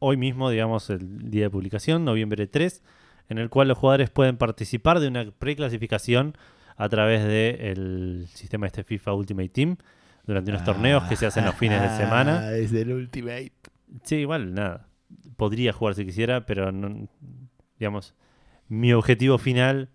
hoy 0.00 0.16
mismo, 0.16 0.50
digamos, 0.50 0.90
el 0.90 1.30
día 1.30 1.44
de 1.44 1.50
publicación, 1.50 2.04
noviembre 2.04 2.46
3, 2.46 2.82
en 3.28 3.38
el 3.38 3.48
cual 3.48 3.68
los 3.68 3.78
jugadores 3.78 4.10
pueden 4.10 4.36
participar 4.36 5.00
de 5.00 5.08
una 5.08 5.30
preclasificación 5.30 6.36
a 6.78 6.88
través 6.88 7.24
del 7.24 8.26
sistema 8.32 8.66
este 8.66 8.84
FIFA 8.84 9.12
Ultimate 9.14 9.48
Team 9.50 9.76
durante 10.24 10.50
unos 10.50 10.64
torneos 10.64 11.02
que 11.04 11.16
se 11.16 11.26
hacen 11.26 11.44
los 11.44 11.54
fines 11.56 11.82
de 11.82 11.88
semana. 11.96 12.46
Ah, 12.48 12.56
es 12.56 12.72
el 12.72 12.92
Ultimate. 12.92 13.52
Sí, 14.04 14.16
igual, 14.16 14.54
nada. 14.54 14.88
Podría 15.36 15.72
jugar 15.72 15.94
si 15.94 16.04
quisiera, 16.06 16.46
pero 16.46 16.70
no, 16.72 17.08
digamos, 17.78 18.14
mi 18.68 18.92
objetivo 18.92 19.38
final 19.38 19.90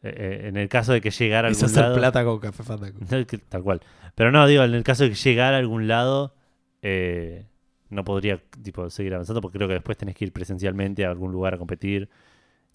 Eh, 0.00 0.14
eh, 0.16 0.48
en 0.48 0.56
el 0.56 0.68
caso 0.68 0.92
de 0.92 1.00
que 1.00 1.10
llegara 1.10 1.48
a 1.48 1.50
algún 1.50 1.64
hacer 1.64 1.82
lado. 1.82 1.96
plata 1.96 2.24
con 2.24 2.38
Café 2.38 2.62
Fandango. 2.62 3.00
Tal 3.48 3.62
cual. 3.64 3.80
Pero 4.14 4.30
no, 4.30 4.46
digo, 4.46 4.62
en 4.62 4.74
el 4.74 4.84
caso 4.84 5.02
de 5.02 5.10
que 5.10 5.16
llegara 5.16 5.56
a 5.56 5.58
algún 5.60 5.88
lado, 5.88 6.36
eh, 6.82 7.46
no 7.90 8.04
podría 8.04 8.40
tipo, 8.62 8.90
seguir 8.90 9.14
avanzando 9.14 9.40
porque 9.40 9.58
creo 9.58 9.66
que 9.66 9.74
después 9.74 9.98
tenés 9.98 10.14
que 10.14 10.24
ir 10.26 10.32
presencialmente 10.32 11.04
a 11.04 11.10
algún 11.10 11.32
lugar 11.32 11.54
a 11.54 11.58
competir. 11.58 12.08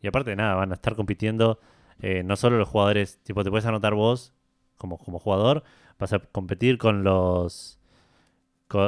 Y 0.02 0.08
aparte 0.08 0.32
de 0.32 0.36
nada, 0.36 0.56
van 0.56 0.72
a 0.72 0.76
estar 0.76 0.96
compitiendo 0.96 1.60
eh, 2.04 2.22
no 2.22 2.36
solo 2.36 2.58
los 2.58 2.68
jugadores, 2.68 3.18
tipo, 3.24 3.46
te 3.46 3.50
puedes 3.50 3.66
anotar 3.66 3.94
vos 3.94 4.34
como, 4.76 4.98
como 4.98 5.20
jugador, 5.20 5.64
vas 5.98 6.12
a 6.12 6.20
competir 6.20 6.78
con 6.78 7.06
los. 7.06 7.80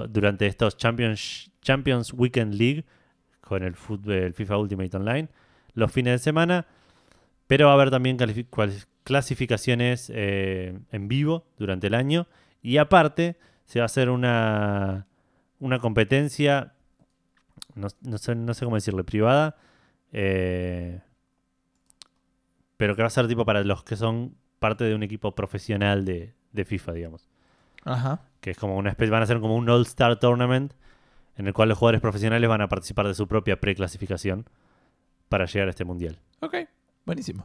durante 0.09 0.47
estos 0.47 0.75
Champions, 0.75 1.49
Champions 1.61 2.11
Weekend 2.11 2.55
League, 2.55 2.83
con 3.39 3.63
el, 3.63 3.75
fútbol, 3.75 4.33
FIFA 4.33 4.57
Ultimate 4.57 4.97
Online, 4.97 5.29
los 5.75 5.93
fines 5.93 6.15
de 6.15 6.19
semana. 6.19 6.67
Pero 7.47 7.67
va 7.67 7.71
a 7.71 7.75
haber 7.75 7.89
también 7.89 8.17
clasificaciones 9.05 10.11
eh, 10.13 10.77
en 10.91 11.07
vivo 11.07 11.45
durante 11.57 11.87
el 11.87 11.93
año. 11.93 12.27
Y 12.61 12.77
aparte, 12.79 13.37
se 13.63 13.79
va 13.79 13.83
a 13.83 13.85
hacer 13.85 14.09
una, 14.09 15.07
una 15.59 15.79
competencia, 15.79 16.73
no, 17.75 17.87
no 18.01 18.17
sé, 18.17 18.35
no 18.35 18.53
sé 18.53 18.65
cómo 18.65 18.75
decirle, 18.75 19.05
privada. 19.05 19.55
eh, 20.11 20.99
pero 22.77 22.95
que 22.95 23.01
va 23.01 23.07
a 23.07 23.11
ser 23.11 23.27
tipo 23.27 23.45
para 23.45 23.63
los 23.63 23.83
que 23.83 23.95
son 23.95 24.35
parte 24.59 24.83
de 24.83 24.95
un 24.95 25.03
equipo 25.03 25.35
profesional 25.35 26.05
de, 26.05 26.33
de 26.51 26.65
FIFA, 26.65 26.93
digamos. 26.93 27.29
Ajá. 27.83 28.21
Que 28.41 28.51
es 28.51 28.57
como 28.57 28.77
una 28.77 28.89
especie, 28.89 29.11
van 29.11 29.23
a 29.23 29.27
ser 29.27 29.39
como 29.39 29.55
un 29.55 29.69
All-Star 29.69 30.17
Tournament 30.19 30.73
en 31.37 31.47
el 31.47 31.53
cual 31.53 31.69
los 31.69 31.77
jugadores 31.77 32.01
profesionales 32.01 32.49
van 32.49 32.61
a 32.61 32.69
participar 32.69 33.07
de 33.07 33.13
su 33.13 33.27
propia 33.27 33.59
preclasificación 33.59 34.45
para 35.29 35.45
llegar 35.45 35.67
a 35.67 35.71
este 35.71 35.85
mundial. 35.85 36.19
Ok. 36.39 36.55
Buenísimo. 37.05 37.43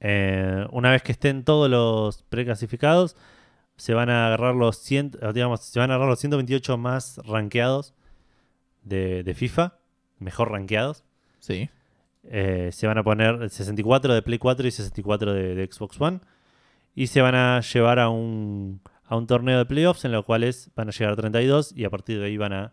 Eh, 0.00 0.66
una 0.70 0.90
vez 0.90 1.02
que 1.02 1.12
estén 1.12 1.44
todos 1.44 1.70
los 1.70 2.22
preclasificados, 2.24 3.16
se 3.76 3.94
van 3.94 4.10
a 4.10 4.26
agarrar 4.26 4.54
los 4.54 4.78
100, 4.78 5.18
eh, 5.20 5.32
digamos, 5.32 5.60
se 5.60 5.78
van 5.78 5.90
a 5.90 5.94
agarrar 5.94 6.10
los 6.10 6.20
128 6.20 6.76
más 6.78 7.18
rankeados 7.24 7.94
de, 8.82 9.22
de 9.22 9.34
FIFA, 9.34 9.78
mejor 10.18 10.50
rankeados. 10.50 11.04
Sí. 11.40 11.70
Eh, 12.24 12.70
se 12.72 12.86
van 12.86 12.98
a 12.98 13.02
poner 13.02 13.50
64 13.50 14.14
de 14.14 14.22
Play 14.22 14.38
4 14.38 14.66
y 14.66 14.70
64 14.70 15.32
de, 15.34 15.54
de 15.54 15.66
Xbox 15.70 16.00
One. 16.00 16.20
Y 16.94 17.06
se 17.08 17.20
van 17.22 17.34
a 17.34 17.60
llevar 17.60 17.98
a 17.98 18.08
un, 18.10 18.80
a 19.04 19.16
un 19.16 19.26
torneo 19.26 19.58
de 19.58 19.64
playoffs 19.66 20.04
en 20.04 20.12
los 20.12 20.24
cuales 20.24 20.70
van 20.76 20.88
a 20.88 20.92
llegar 20.92 21.12
a 21.14 21.16
32 21.16 21.72
y 21.76 21.84
a 21.84 21.90
partir 21.90 22.18
de 22.20 22.26
ahí 22.26 22.36
van 22.36 22.52
a 22.52 22.72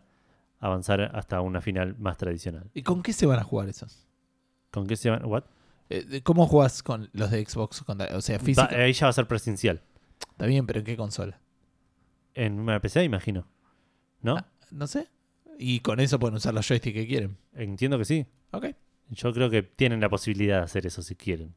avanzar 0.60 1.00
hasta 1.16 1.40
una 1.40 1.60
final 1.62 1.96
más 1.98 2.18
tradicional. 2.18 2.70
¿Y 2.74 2.82
con 2.82 3.02
qué 3.02 3.12
se 3.12 3.24
van 3.26 3.38
a 3.38 3.44
jugar 3.44 3.68
esos? 3.68 4.06
¿Con 4.70 4.86
qué 4.86 4.96
se 4.96 5.08
van? 5.10 5.24
What? 5.24 5.44
Eh, 5.88 6.20
¿Cómo 6.22 6.46
jugás 6.46 6.82
con 6.82 7.08
los 7.12 7.30
de 7.30 7.44
Xbox? 7.44 7.80
Con- 7.82 8.00
o 8.00 8.20
sea, 8.20 8.38
físico. 8.38 8.68
Va- 8.70 8.76
ahí 8.78 8.92
ya 8.92 9.06
va 9.06 9.10
a 9.10 9.14
ser 9.14 9.26
presencial. 9.26 9.82
Está 10.32 10.46
bien, 10.46 10.66
pero 10.66 10.80
¿en 10.80 10.84
qué 10.84 10.96
consola? 10.96 11.40
En 12.34 12.60
una 12.60 12.78
PC, 12.80 13.02
imagino. 13.04 13.46
¿No? 14.22 14.36
Ah, 14.36 14.46
no 14.70 14.86
sé. 14.86 15.08
Y 15.58 15.80
con 15.80 15.98
eso 15.98 16.18
pueden 16.18 16.36
usar 16.36 16.54
los 16.54 16.68
joysticks 16.68 16.94
que 16.94 17.06
quieren. 17.06 17.36
Entiendo 17.54 17.98
que 17.98 18.04
sí. 18.04 18.26
Ok. 18.52 18.66
Yo 19.10 19.32
creo 19.32 19.50
que 19.50 19.62
tienen 19.62 20.00
la 20.00 20.08
posibilidad 20.08 20.58
de 20.58 20.64
hacer 20.64 20.86
eso 20.86 21.02
si 21.02 21.14
quieren. 21.16 21.54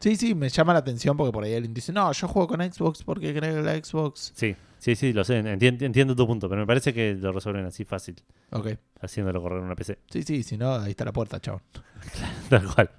Sí, 0.00 0.16
sí, 0.16 0.34
me 0.34 0.48
llama 0.50 0.72
la 0.74 0.80
atención 0.80 1.16
porque 1.16 1.32
por 1.32 1.44
ahí 1.44 1.54
alguien 1.54 1.72
dice, 1.72 1.92
no, 1.92 2.12
yo 2.12 2.28
juego 2.28 2.48
con 2.48 2.60
Xbox 2.60 3.02
porque 3.02 3.34
creo 3.34 3.54
que 3.56 3.62
la 3.62 3.74
Xbox. 3.82 4.32
Sí, 4.34 4.54
sí, 4.78 4.94
sí, 4.94 5.12
lo 5.12 5.24
sé. 5.24 5.42
Enti- 5.42 5.82
entiendo 5.82 6.14
tu 6.14 6.26
punto, 6.26 6.48
pero 6.48 6.60
me 6.60 6.66
parece 6.66 6.92
que 6.92 7.14
lo 7.14 7.32
resuelven 7.32 7.64
así 7.64 7.84
fácil, 7.84 8.16
Ok. 8.50 8.68
haciéndolo 9.00 9.40
correr 9.40 9.58
en 9.60 9.64
una 9.64 9.74
PC. 9.74 9.98
Sí, 10.10 10.22
sí, 10.22 10.42
si 10.42 10.56
no, 10.58 10.74
ahí 10.74 10.90
está 10.90 11.04
la 11.06 11.12
puerta, 11.12 11.40
chabón. 11.40 11.62
Tal 12.50 12.66
cual. 12.74 12.90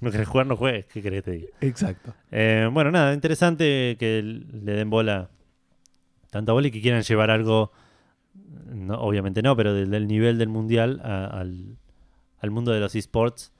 No 0.00 0.10
querés 0.10 0.26
jugar, 0.26 0.46
no 0.48 0.56
juegues. 0.56 0.86
¿Qué 0.86 1.00
querés 1.00 1.22
que 1.22 1.30
te 1.30 1.36
diga? 1.36 1.48
Exacto. 1.60 2.12
Eh, 2.32 2.68
bueno, 2.72 2.90
nada, 2.90 3.14
interesante 3.14 3.96
que 3.98 4.20
le 4.22 4.72
den 4.72 4.90
bola, 4.90 5.30
tanta 6.30 6.52
bola 6.52 6.66
y 6.66 6.70
que 6.72 6.82
quieran 6.82 7.02
llevar 7.02 7.30
algo, 7.30 7.70
no, 8.66 9.00
obviamente 9.00 9.40
no, 9.42 9.54
pero 9.56 9.72
del, 9.72 9.90
del 9.90 10.08
nivel 10.08 10.36
del 10.38 10.48
mundial 10.48 11.00
a- 11.04 11.26
al, 11.26 11.76
al 12.44 12.50
mundo 12.52 12.70
de 12.72 12.78
los 12.80 12.94
esports 12.94 13.52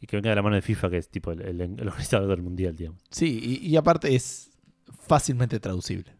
y 0.00 0.06
que 0.06 0.16
venga 0.16 0.28
de 0.30 0.36
la 0.36 0.42
mano 0.42 0.56
de 0.56 0.62
FIFA, 0.62 0.90
que 0.90 0.98
es 0.98 1.08
tipo 1.08 1.32
el, 1.32 1.40
el- 1.40 1.60
el 1.60 1.88
organizador 1.88 2.28
del 2.28 2.42
mundial, 2.42 2.76
digamos. 2.76 3.00
Sí, 3.10 3.60
y, 3.62 3.66
y 3.66 3.76
aparte 3.76 4.14
es 4.14 4.50
fácilmente 5.06 5.58
traducible. 5.60 6.12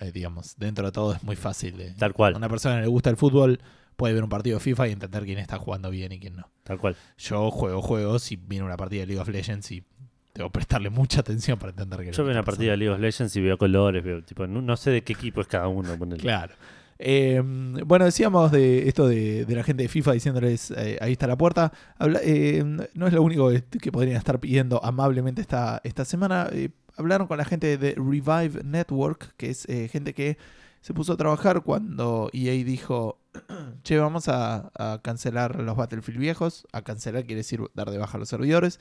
eh, 0.00 0.10
digamos, 0.12 0.56
dentro 0.56 0.86
de 0.86 0.92
todo 0.92 1.12
es 1.14 1.22
muy 1.22 1.36
fácil. 1.36 1.76
de- 1.76 1.92
Tal 1.92 2.12
cual, 2.14 2.34
A 2.34 2.38
una 2.38 2.48
persona 2.48 2.76
que 2.76 2.80
le 2.82 2.86
gusta 2.88 3.10
el 3.10 3.16
fútbol 3.18 3.60
puede 3.96 4.14
ver 4.14 4.22
un 4.24 4.30
partido 4.30 4.56
de 4.58 4.64
FIFA 4.64 4.88
y 4.88 4.92
entender 4.92 5.24
quién 5.24 5.38
está 5.38 5.58
jugando 5.58 5.90
bien 5.90 6.10
y 6.12 6.18
quién 6.18 6.36
no. 6.36 6.48
tal 6.64 6.78
cual. 6.78 6.96
Yo 7.18 7.50
juego 7.50 7.82
juegos 7.82 8.32
y 8.32 8.36
viene 8.36 8.64
una 8.64 8.76
partida 8.78 9.00
de 9.02 9.06
League 9.08 9.20
of 9.20 9.28
Legends 9.28 9.70
y 9.72 9.84
tengo 10.32 10.48
que 10.48 10.54
prestarle 10.54 10.88
mucha 11.00 11.20
atención 11.20 11.58
para 11.58 11.70
entender 11.70 12.00
que 12.00 12.12
Yo 12.12 12.24
veo 12.24 12.32
una 12.32 12.42
partida 12.42 12.70
de 12.70 12.76
League 12.78 12.94
of 12.94 12.98
Legends 13.00 13.36
y 13.36 13.40
veo 13.42 13.58
colores, 13.58 14.02
veo, 14.02 14.24
tipo, 14.24 14.46
no, 14.46 14.62
no 14.62 14.76
sé 14.78 14.90
de 14.90 15.02
qué 15.04 15.12
equipo 15.12 15.42
es 15.42 15.46
cada 15.48 15.68
uno. 15.68 15.96
Claro. 16.18 16.54
Eh, 17.02 17.40
bueno, 17.86 18.04
decíamos 18.04 18.52
de 18.52 18.86
esto 18.86 19.08
de, 19.08 19.46
la 19.48 19.64
gente 19.64 19.84
de 19.84 19.88
FIFA 19.88 20.12
diciéndoles 20.12 20.70
eh, 20.72 20.98
ahí 21.00 21.12
está 21.12 21.26
la 21.26 21.38
puerta. 21.38 21.72
Eh, 22.22 22.62
no 22.92 23.06
es 23.06 23.12
lo 23.14 23.22
único 23.22 23.50
que, 23.50 23.90
podrían 23.90 24.18
estar 24.18 24.38
pidiendo 24.38 24.84
amablemente 24.84 25.40
esta, 25.40 25.80
esta 25.82 26.04
semana. 26.04 26.50
Hablaron 26.96 27.26
con 27.26 27.38
la 27.38 27.46
gente 27.46 27.78
de 27.78 27.94
Revive 27.94 28.62
Network, 28.64 29.34
que 29.38 29.48
es 29.48 29.66
gente 29.90 30.12
que 30.12 30.36
se 30.82 30.92
puso 30.92 31.14
a 31.14 31.16
trabajar 31.16 31.62
cuando 31.62 32.28
EA 32.34 32.52
dijo, 32.64 33.18
che, 33.82 33.98
vamos 33.98 34.28
a, 34.28 34.70
a 34.74 35.00
cancelar 35.02 35.62
los 35.62 35.76
Battlefield 35.76 36.20
viejos. 36.20 36.66
A 36.72 36.82
cancelar 36.82 37.24
quiere 37.24 37.36
decir 37.36 37.62
dar 37.74 37.90
de 37.90 37.96
baja 37.96 38.18
los 38.18 38.28
servidores. 38.28 38.78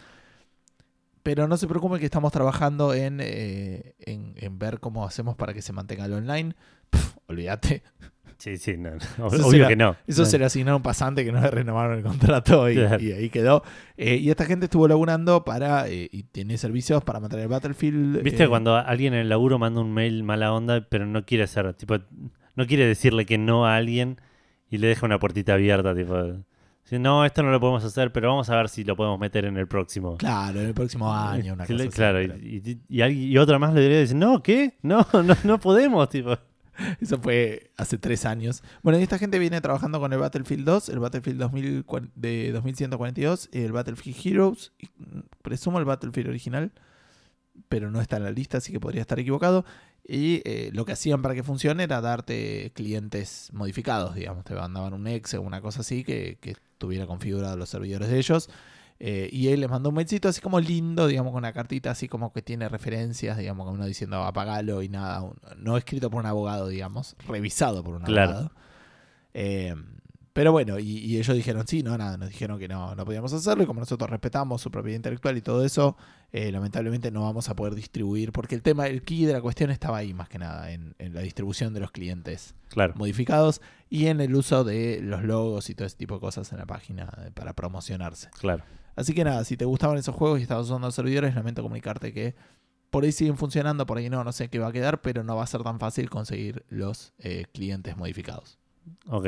Pero 1.24 1.48
no 1.48 1.56
se 1.56 1.68
preocupen 1.68 2.00
que 2.00 2.06
estamos 2.06 2.34
trabajando 2.34 2.94
en, 2.94 3.22
en, 3.22 3.94
en 4.36 4.60
ver 4.60 4.82
cómo 4.82 5.06
hacemos 5.06 5.38
para 5.38 5.54
que 5.54 5.62
se 5.62 5.72
mantenga 5.72 6.06
el 6.06 6.14
online. 6.14 6.56
Pff, 6.90 7.18
olvídate. 7.28 7.84
Sí, 8.38 8.56
sí, 8.58 8.78
no, 8.78 8.92
obvio 9.26 9.52
será- 9.52 9.68
que 9.68 9.76
no. 9.76 9.98
Eso 10.08 10.22
No. 10.22 10.26
se 10.30 10.40
le 10.40 10.46
asignó 10.46 10.72
a 10.72 10.76
un 10.78 10.82
pasante 10.82 11.26
que 11.26 11.32
no 11.34 11.42
le 11.42 11.52
renovaron 11.52 11.98
el 11.98 12.04
contrato 12.04 12.70
y, 12.70 12.76
Claro. 12.76 13.04
y 13.04 13.12
ahí 13.12 13.30
quedó. 13.30 13.64
Eh, 13.98 14.16
y 14.16 14.30
esta 14.30 14.46
gente 14.46 14.68
estuvo 14.68 14.88
laburando 14.88 15.44
para. 15.44 15.90
eh, 15.90 16.08
y 16.10 16.24
tiene 16.24 16.58
servicios 16.58 17.04
para 17.04 17.20
mantener 17.20 17.44
el 17.44 17.50
Battlefield. 17.50 18.24
¿Viste 18.24 18.46
eh, 18.46 18.48
cuando 18.48 18.78
alguien 18.78 19.14
en 19.14 19.20
el 19.20 19.30
laburo 19.30 19.60
manda 19.60 19.82
un 19.82 19.94
mail 19.94 20.24
mala 20.24 20.54
onda, 20.54 20.88
pero 20.90 21.06
no 21.06 21.26
quiere 21.26 21.44
hacer, 21.44 21.74
tipo, 21.74 21.98
no 22.56 22.66
quiere 22.66 22.86
decirle 22.86 23.26
que 23.26 23.38
no 23.38 23.66
a 23.66 23.76
alguien 23.76 24.22
y 24.70 24.78
le 24.78 24.88
deja 24.88 25.06
una 25.06 25.20
puertita 25.20 25.56
abierta, 25.56 25.94
tipo, 25.94 26.16
no, 26.92 27.26
esto 27.26 27.44
no 27.44 27.52
lo 27.52 27.60
podemos 27.60 27.84
hacer, 27.84 28.12
pero 28.14 28.30
vamos 28.30 28.50
a 28.50 28.56
ver 28.56 28.70
si 28.70 28.84
lo 28.86 28.96
podemos 28.96 29.20
meter 29.20 29.44
en 29.46 29.58
el 29.58 29.68
próximo. 29.68 30.16
Claro, 30.18 30.62
en 30.62 30.68
el 30.68 30.74
próximo 30.74 31.14
año, 31.14 31.54
una 31.56 31.66
cosa 31.68 31.88
claro, 31.90 32.22
y, 32.22 33.38
otra 33.38 33.60
más 33.60 33.74
le 33.74 33.82
diría, 33.82 34.14
no, 34.16 34.42
¿qué? 34.42 34.78
No, 34.82 35.06
no, 35.14 35.36
no 35.44 35.60
podemos, 35.60 36.08
tipo. 36.10 36.38
Eso 37.02 37.20
fue 37.20 37.72
hace 37.78 37.98
tres 37.98 38.26
años. 38.26 38.64
Bueno, 38.84 39.00
y 39.00 39.04
esta 39.04 39.18
gente 39.18 39.40
viene 39.40 39.62
trabajando 39.62 40.00
con 40.00 40.12
el 40.14 40.20
Battlefield 40.20 40.66
2, 40.66 40.90
el 40.90 41.00
Battlefield 41.00 41.40
2000 41.40 41.86
cua- 41.86 42.10
de 42.16 42.52
2142, 42.52 43.50
el 43.52 43.72
Battlefield 43.72 44.18
Heroes, 44.26 44.72
mm, 44.98 45.20
presumo 45.42 45.80
el 45.80 45.86
Battlefield 45.86 46.30
original, 46.30 46.72
pero 47.68 47.92
no 47.92 48.02
está 48.02 48.18
en 48.18 48.24
la 48.24 48.32
lista, 48.32 48.58
así 48.60 48.72
que 48.72 48.80
podría 48.80 49.02
estar 49.02 49.20
equivocado. 49.20 49.66
Y 50.08 50.42
eh, 50.46 50.72
lo 50.74 50.86
que 50.86 50.94
hacían 50.94 51.22
para 51.22 51.36
que 51.36 51.44
funcione 51.44 51.84
era 51.84 52.02
darte 52.02 52.72
clientes 52.74 53.50
modificados, 53.54 54.16
digamos. 54.16 54.44
Te 54.44 54.56
mandaban 54.56 54.94
un 54.94 55.06
exe 55.08 55.38
o 55.38 55.42
una 55.42 55.62
cosa 55.62 55.82
así 55.82 56.04
que, 56.04 56.38
que 56.42 56.56
tuviera 56.80 57.06
configurado 57.06 57.58
los 57.58 57.70
servidores 57.70 58.10
de 58.10 58.18
ellos. 58.18 58.50
Eh, 59.02 59.30
y 59.32 59.48
él 59.48 59.62
les 59.62 59.70
mandó 59.70 59.90
un 59.90 59.96
mailcito 59.96 60.28
así 60.28 60.42
como 60.42 60.60
lindo, 60.60 61.08
digamos, 61.08 61.32
con 61.32 61.38
una 61.40 61.54
cartita 61.54 61.92
así 61.92 62.10
como 62.10 62.34
que 62.34 62.42
tiene 62.42 62.68
referencias, 62.68 63.38
digamos, 63.38 63.66
con 63.66 63.76
uno 63.76 63.86
diciendo 63.86 64.22
apagalo 64.24 64.82
y 64.82 64.90
nada. 64.90 65.24
no 65.58 65.78
escrito 65.78 66.10
por 66.10 66.20
un 66.20 66.26
abogado, 66.26 66.68
digamos, 66.68 67.16
revisado 67.28 67.84
por 67.84 67.96
un 67.96 68.02
Claro. 68.04 68.32
abogado. 68.32 68.52
Eh, 69.34 69.74
pero 70.34 70.52
bueno, 70.52 70.80
y, 70.80 70.98
y 71.00 71.18
ellos 71.18 71.36
dijeron 71.36 71.68
sí, 71.68 71.84
no, 71.84 71.98
nada, 71.98 72.18
nos 72.18 72.30
dijeron 72.30 72.60
que 72.60 72.68
no, 72.68 72.96
no 72.96 73.06
podíamos 73.06 73.34
hacerlo 73.34 73.64
y 73.64 73.66
como 73.66 73.80
nosotros 73.80 74.10
respetamos 74.10 74.62
su 74.62 74.72
propiedad 74.72 74.96
intelectual 74.96 75.38
y 75.38 75.42
todo 75.42 75.66
eso, 75.66 75.98
eh, 76.32 76.52
lamentablemente 76.52 77.12
no 77.12 77.24
vamos 77.24 77.50
a 77.50 77.56
poder 77.56 77.76
distribuir, 77.76 78.32
porque 78.32 78.56
el 78.56 78.62
tema, 78.62 78.88
el 78.88 79.02
key 79.04 79.26
de 79.26 79.34
la 79.34 79.42
cuestión 79.42 79.72
estaba 79.72 79.98
ahí 79.98 80.14
más 80.14 80.30
que 80.30 80.40
nada, 80.40 80.72
en, 80.72 80.96
en 81.00 81.14
la 81.14 81.22
distribución 81.22 81.74
de 81.74 81.80
los 81.80 81.92
clientes 81.92 82.56
Claro, 82.70 82.94
modificados 82.96 83.62
y 83.90 84.08
en 84.08 84.22
el 84.22 84.36
uso 84.36 84.64
de 84.64 85.00
los 85.02 85.24
logos 85.24 85.70
y 85.70 85.76
todo 85.76 85.88
ese 85.88 85.98
tipo 85.98 86.14
de 86.16 86.20
cosas 86.22 86.52
en 86.52 86.60
la 86.60 86.66
página 86.66 87.12
eh, 87.26 87.32
para 87.34 87.54
promocionarse. 87.54 88.30
claro. 88.40 88.64
Así 88.96 89.14
que 89.14 89.24
nada, 89.24 89.46
si 89.46 89.56
te 89.56 89.64
gustaban 89.64 89.98
esos 89.98 90.14
juegos 90.14 90.40
y 90.40 90.42
estabas 90.42 90.66
usando 90.66 90.88
los 90.88 90.96
servidores, 90.96 91.34
lamento 91.34 91.62
comunicarte 91.62 92.12
que 92.12 92.36
por 92.90 93.06
ahí 93.06 93.14
siguen 93.14 93.38
funcionando, 93.38 93.86
por 93.86 93.98
ahí 93.98 94.10
no, 94.10 94.24
no 94.26 94.32
sé 94.34 94.50
qué 94.50 94.60
va 94.60 94.68
a 94.68 94.72
quedar, 94.74 95.02
pero 95.02 95.24
no 95.24 95.38
va 95.38 95.44
a 95.44 95.48
ser 95.48 95.64
tan 95.64 95.80
fácil 95.80 96.10
conseguir 96.10 96.66
los 96.68 97.14
eh, 97.20 97.46
clientes 97.54 97.96
modificados. 97.96 98.58
Ok. 99.08 99.26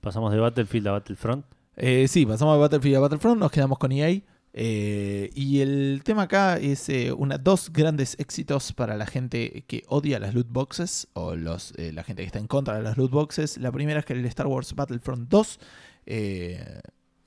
Pasamos 0.00 0.32
de 0.32 0.38
Battlefield 0.38 0.88
a 0.88 0.92
Battlefront. 0.92 1.44
Eh, 1.76 2.08
sí, 2.08 2.24
pasamos 2.24 2.54
de 2.54 2.60
Battlefield 2.60 2.96
a 2.96 3.00
Battlefront, 3.00 3.38
nos 3.38 3.52
quedamos 3.52 3.78
con 3.78 3.92
EA. 3.92 4.22
eh, 4.52 5.30
y 5.34 5.60
el 5.60 6.00
tema 6.04 6.22
acá 6.22 6.56
es 6.56 6.88
eh, 6.88 7.12
una, 7.12 7.38
dos 7.38 7.70
grandes 7.72 8.16
éxitos 8.18 8.72
para 8.72 8.96
la 8.96 9.06
gente 9.06 9.64
que 9.68 9.84
odia 9.88 10.18
las 10.18 10.34
loot 10.34 10.48
boxes 10.50 11.06
o 11.12 11.36
los, 11.36 11.74
la 11.76 12.02
gente 12.02 12.22
que 12.22 12.26
está 12.26 12.38
en 12.38 12.46
contra 12.46 12.76
de 12.76 12.82
las 12.82 12.96
loot 12.96 13.10
boxes. 13.10 13.58
La 13.58 13.70
primera 13.72 14.00
es 14.00 14.06
que 14.06 14.14
el 14.14 14.24
Star 14.24 14.46
Wars 14.46 14.74
Battlefront 14.74 15.28
2 15.28 15.60
eh, 16.06 16.80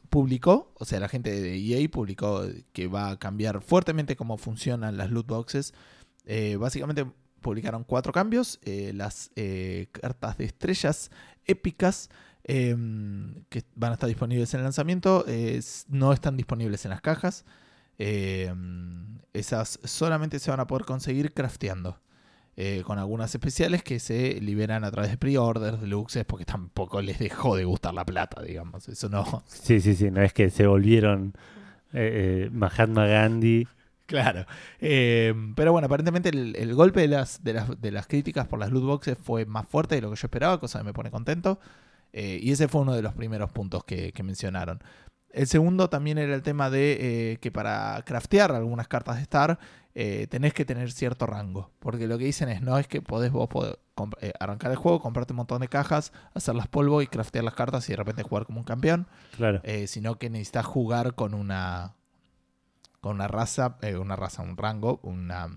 publicó, 0.09 0.73
o 0.73 0.85
sea, 0.85 0.99
la 0.99 1.07
gente 1.07 1.29
de 1.39 1.55
EA 1.55 1.87
publicó 1.89 2.43
que 2.73 2.87
va 2.87 3.11
a 3.11 3.19
cambiar 3.19 3.61
fuertemente 3.61 4.15
cómo 4.15 4.37
funcionan 4.37 4.97
las 4.97 5.11
loot 5.11 5.27
boxes. 5.27 5.73
Básicamente 6.57 7.05
publicaron 7.39 7.83
cuatro 7.83 8.11
cambios. 8.11 8.59
las 8.93 9.31
cartas 9.91 10.37
de 10.37 10.45
estrellas 10.45 11.11
épicas 11.45 12.09
em, 12.43 13.43
que 13.49 13.63
van 13.75 13.91
a 13.91 13.93
estar 13.95 14.07
disponibles 14.07 14.53
en 14.53 14.59
el 14.61 14.63
lanzamiento 14.65 15.25
eh, 15.27 15.61
no 15.89 16.13
están 16.13 16.37
disponibles 16.37 16.85
en 16.85 16.91
las 16.91 17.01
cajas. 17.01 17.45
Em, 17.97 19.19
esas 19.33 19.79
solamente 19.83 20.39
se 20.39 20.51
van 20.51 20.59
a 20.59 20.67
poder 20.67 20.85
conseguir 20.85 21.33
crafteando. 21.33 21.99
eh, 22.57 22.83
con 22.85 22.99
algunas 22.99 23.33
especiales 23.35 23.83
que 23.83 23.99
se 23.99 24.39
liberan 24.41 24.83
a 24.83 24.91
través 24.91 25.11
de 25.11 25.17
pre-orders, 25.17 25.81
deluxes, 25.81 26.25
porque 26.25 26.45
tampoco 26.45 27.01
les 27.01 27.19
dejó 27.19 27.55
de 27.55 27.65
gustar 27.65 27.93
la 27.95 28.05
plata, 28.05 28.41
digamos. 28.43 28.87
Eso 28.89 29.09
no, 29.09 29.43
Sí, 29.45 29.79
sí, 29.81 29.95
sí. 29.95 30.11
No 30.11 30.21
es 30.21 30.33
que 30.33 30.49
se 30.49 30.67
volvieron 30.67 31.33
eh, 31.93 32.45
eh, 32.47 32.49
Mahatma 32.51 33.05
Gandhi. 33.07 33.67
Claro. 34.05 34.45
Eh, 34.79 35.33
pero 35.55 35.71
bueno, 35.71 35.85
aparentemente 35.87 36.29
el, 36.29 36.55
el 36.57 36.75
golpe 36.75 37.01
de 37.01 37.07
las, 37.07 37.43
de, 37.43 37.53
las, 37.53 37.81
de 37.81 37.91
las 37.91 38.05
críticas 38.07 38.47
por 38.47 38.59
las 38.59 38.69
loot 38.71 38.83
boxes 38.83 39.17
fue 39.21 39.45
más 39.45 39.67
fuerte 39.67 39.95
de 39.95 40.01
lo 40.01 40.09
que 40.11 40.17
yo 40.17 40.27
esperaba, 40.27 40.59
cosa 40.59 40.79
que 40.79 40.85
me 40.85 40.93
pone 40.93 41.09
contento. 41.09 41.59
Eh, 42.13 42.39
y 42.41 42.51
ese 42.51 42.67
fue 42.67 42.81
uno 42.81 42.93
de 42.93 43.01
los 43.01 43.13
primeros 43.13 43.51
puntos 43.51 43.83
que, 43.83 44.11
que 44.13 44.23
mencionaron. 44.23 44.81
El 45.31 45.47
segundo 45.47 45.89
también 45.89 46.19
era 46.19 46.35
el 46.35 46.43
tema 46.43 46.69
de 46.69 47.31
eh, 47.33 47.37
que 47.37 47.51
para 47.51 48.01
craftear 48.05 48.51
algunas 48.51 48.87
cartas 48.87 49.15
de 49.15 49.23
Star 49.23 49.57
eh, 49.95 50.27
tenés 50.29 50.53
que 50.53 50.63
tener 50.63 50.91
cierto 50.91 51.25
rango. 51.25 51.71
Porque 51.79 52.05
lo 52.07 52.19
que 52.19 52.25
dicen 52.25 52.49
es, 52.49 52.61
no 52.61 52.77
es 52.77 52.87
que 52.87 53.01
podés 53.01 53.31
vos 53.31 53.49
poder 53.49 53.79
eh, 54.21 54.31
arrancar 54.39 54.69
el 54.71 54.77
juego, 54.77 54.99
comprarte 55.01 55.33
un 55.33 55.37
montón 55.37 55.61
de 55.61 55.67
cajas, 55.67 56.13
hacerlas 56.35 56.67
polvo 56.67 57.01
y 57.01 57.07
craftear 57.07 57.43
las 57.43 57.55
cartas 57.55 57.89
y 57.89 57.93
de 57.93 57.97
repente 57.97 58.21
jugar 58.21 58.45
como 58.45 58.59
un 58.59 58.63
campeón 58.63 59.07
Claro. 59.35 59.59
eh, 59.63 59.87
sino 59.87 60.19
que 60.19 60.29
necesitas 60.29 60.65
jugar 60.67 61.15
con 61.15 61.33
una 61.33 61.93
con 63.01 63.15
una 63.15 63.27
raza, 63.27 63.77
eh, 63.81 63.97
una 63.97 64.15
raza, 64.15 64.43
un 64.43 64.55
rango, 64.55 64.99
una, 65.03 65.47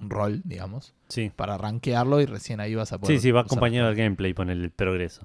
un 0.00 0.10
rol, 0.10 0.42
digamos, 0.44 0.94
Sí. 1.08 1.30
para 1.36 1.56
rankearlo 1.56 2.20
y 2.20 2.26
recién 2.26 2.58
ahí 2.60 2.74
vas 2.74 2.92
a 2.92 2.98
poder. 2.98 3.16
Sí, 3.16 3.22
sí, 3.22 3.30
va 3.30 3.42
acompañado 3.42 3.86
del 3.88 3.96
las 3.96 4.04
gameplay 4.04 4.34
con 4.34 4.50
el 4.50 4.70
progreso. 4.70 5.24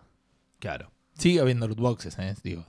Claro. 0.60 0.92
Sigue 1.18 1.40
habiendo 1.40 1.68
loot 1.68 1.80
boxes, 1.80 2.18
¿eh? 2.20 2.36
digo, 2.44 2.66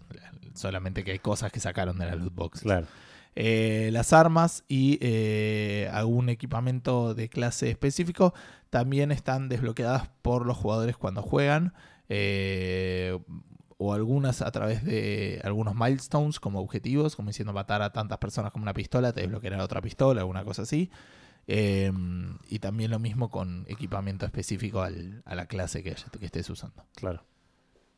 solamente 0.54 1.04
que 1.04 1.12
hay 1.12 1.18
cosas 1.18 1.52
que 1.52 1.60
sacaron 1.60 1.98
de 1.98 2.06
las 2.06 2.16
loot 2.18 2.34
boxes. 2.34 2.62
Claro. 2.62 2.86
Eh, 3.36 3.90
las 3.92 4.12
armas 4.12 4.64
y 4.68 4.98
eh, 5.00 5.88
algún 5.92 6.28
equipamiento 6.28 7.14
de 7.14 7.28
clase 7.28 7.70
específico 7.70 8.34
también 8.70 9.12
están 9.12 9.48
desbloqueadas 9.48 10.08
por 10.22 10.44
los 10.46 10.56
jugadores 10.56 10.96
cuando 10.96 11.22
juegan. 11.22 11.72
eh, 12.08 13.18
o 13.80 13.94
algunas 13.94 14.42
a 14.42 14.50
través 14.50 14.82
de 14.84 15.40
algunos 15.44 15.76
milestones 15.76 16.40
como 16.40 16.58
objetivos, 16.58 17.14
como 17.14 17.28
diciendo 17.28 17.52
matar 17.52 17.80
a 17.80 17.92
tantas 17.92 18.18
personas 18.18 18.50
con 18.50 18.60
una 18.62 18.74
pistola, 18.74 19.12
te 19.12 19.20
desbloqueará 19.20 19.62
otra 19.62 19.80
pistola, 19.80 20.22
alguna 20.22 20.42
cosa 20.42 20.62
así. 20.62 20.90
Eh, 21.46 21.92
y 22.48 22.58
también 22.58 22.90
lo 22.90 22.98
mismo 22.98 23.30
con 23.30 23.64
equipamiento 23.68 24.26
específico 24.26 24.82
al- 24.82 25.22
a 25.24 25.36
la 25.36 25.46
clase 25.46 25.84
que, 25.84 25.94
que 26.18 26.26
estés 26.26 26.50
usando. 26.50 26.84
Claro. 26.96 27.22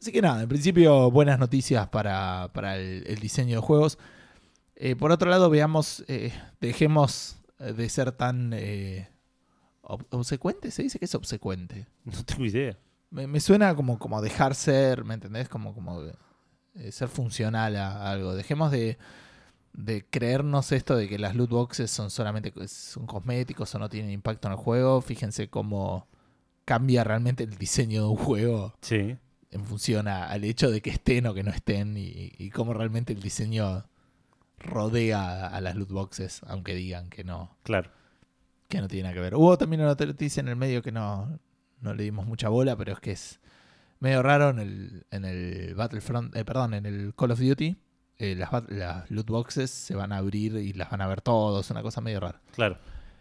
Así 0.00 0.12
que 0.12 0.22
nada, 0.22 0.42
en 0.42 0.48
principio 0.48 1.10
buenas 1.10 1.38
noticias 1.38 1.88
para, 1.88 2.50
para 2.54 2.76
el, 2.76 3.04
el 3.06 3.18
diseño 3.18 3.56
de 3.56 3.60
juegos. 3.60 3.98
Eh, 4.76 4.96
por 4.96 5.12
otro 5.12 5.28
lado, 5.28 5.50
veamos, 5.50 6.04
eh, 6.08 6.32
dejemos 6.60 7.36
de 7.58 7.88
ser 7.90 8.12
tan 8.12 8.52
eh, 8.54 9.10
ob- 9.82 10.06
obsecuente, 10.10 10.70
se 10.70 10.82
dice 10.84 10.98
que 10.98 11.04
es 11.04 11.14
obsecuente. 11.14 11.86
No 12.04 12.24
tengo 12.24 12.46
idea. 12.46 12.78
Me, 13.10 13.26
me 13.26 13.40
suena 13.40 13.74
como, 13.74 13.98
como 13.98 14.22
dejar 14.22 14.54
ser, 14.54 15.04
¿me 15.04 15.12
entendés? 15.14 15.48
Como, 15.50 15.74
como 15.74 16.00
eh, 16.76 16.92
ser 16.92 17.08
funcional 17.08 17.76
a, 17.76 17.88
a 18.06 18.10
algo. 18.12 18.34
Dejemos 18.34 18.70
de, 18.70 18.96
de 19.74 20.06
creernos 20.08 20.72
esto 20.72 20.96
de 20.96 21.08
que 21.10 21.18
las 21.18 21.34
loot 21.36 21.50
boxes 21.50 21.90
son 21.90 22.08
solamente 22.08 22.54
son 22.68 23.06
cosméticos 23.06 23.74
o 23.74 23.78
no 23.78 23.90
tienen 23.90 24.12
impacto 24.12 24.48
en 24.48 24.52
el 24.52 24.58
juego. 24.58 25.02
Fíjense 25.02 25.50
cómo 25.50 26.08
cambia 26.64 27.04
realmente 27.04 27.44
el 27.44 27.58
diseño 27.58 28.02
de 28.04 28.08
un 28.08 28.16
juego 28.16 28.72
Sí. 28.80 29.18
En 29.50 29.64
función 29.64 30.06
a- 30.08 30.26
al 30.28 30.44
hecho 30.44 30.70
de 30.70 30.80
que 30.80 30.90
estén 30.90 31.26
o 31.26 31.34
que 31.34 31.42
no 31.42 31.50
estén 31.50 31.96
y, 31.96 32.32
y 32.38 32.50
cómo 32.50 32.72
realmente 32.74 33.12
el 33.12 33.20
diseño 33.20 33.84
rodea 34.58 35.46
a 35.46 35.60
las 35.60 35.74
loot 35.76 35.90
boxes, 35.90 36.42
aunque 36.46 36.74
digan 36.74 37.08
que 37.10 37.24
no, 37.24 37.56
Claro. 37.62 37.90
que 38.68 38.80
no 38.80 38.88
tiene 38.88 39.04
nada 39.04 39.14
que 39.14 39.20
ver. 39.20 39.34
Hubo 39.34 39.56
también 39.58 39.80
una 39.82 39.94
noticia 39.94 40.40
en 40.40 40.48
el 40.48 40.56
medio 40.56 40.82
que 40.82 40.92
no, 40.92 41.38
no 41.80 41.94
le 41.94 42.02
dimos 42.04 42.26
mucha 42.26 42.48
bola, 42.48 42.76
pero 42.76 42.92
es 42.92 43.00
que 43.00 43.12
es 43.12 43.40
medio 44.00 44.22
raro 44.22 44.50
en 44.50 44.58
el, 44.58 45.06
en 45.10 45.24
el 45.24 45.74
Battlefront, 45.74 46.34
eh, 46.36 46.44
perdón, 46.44 46.74
en 46.74 46.86
el 46.86 47.14
Call 47.16 47.30
of 47.32 47.40
Duty. 47.40 47.76
eh, 48.18 48.34
las 48.36 49.10
loot 49.10 49.26
boxes 49.30 49.70
se 49.70 49.94
van 49.94 50.12
a 50.12 50.18
abrir 50.18 50.54
y 50.56 50.74
las 50.74 50.90
van 50.90 51.00
a 51.00 51.06
ver 51.06 51.22
todos, 51.22 51.70
una 51.70 51.80
cosa 51.82 52.02
medio 52.02 52.20
rara. 52.20 52.40
Claro. 52.54 52.76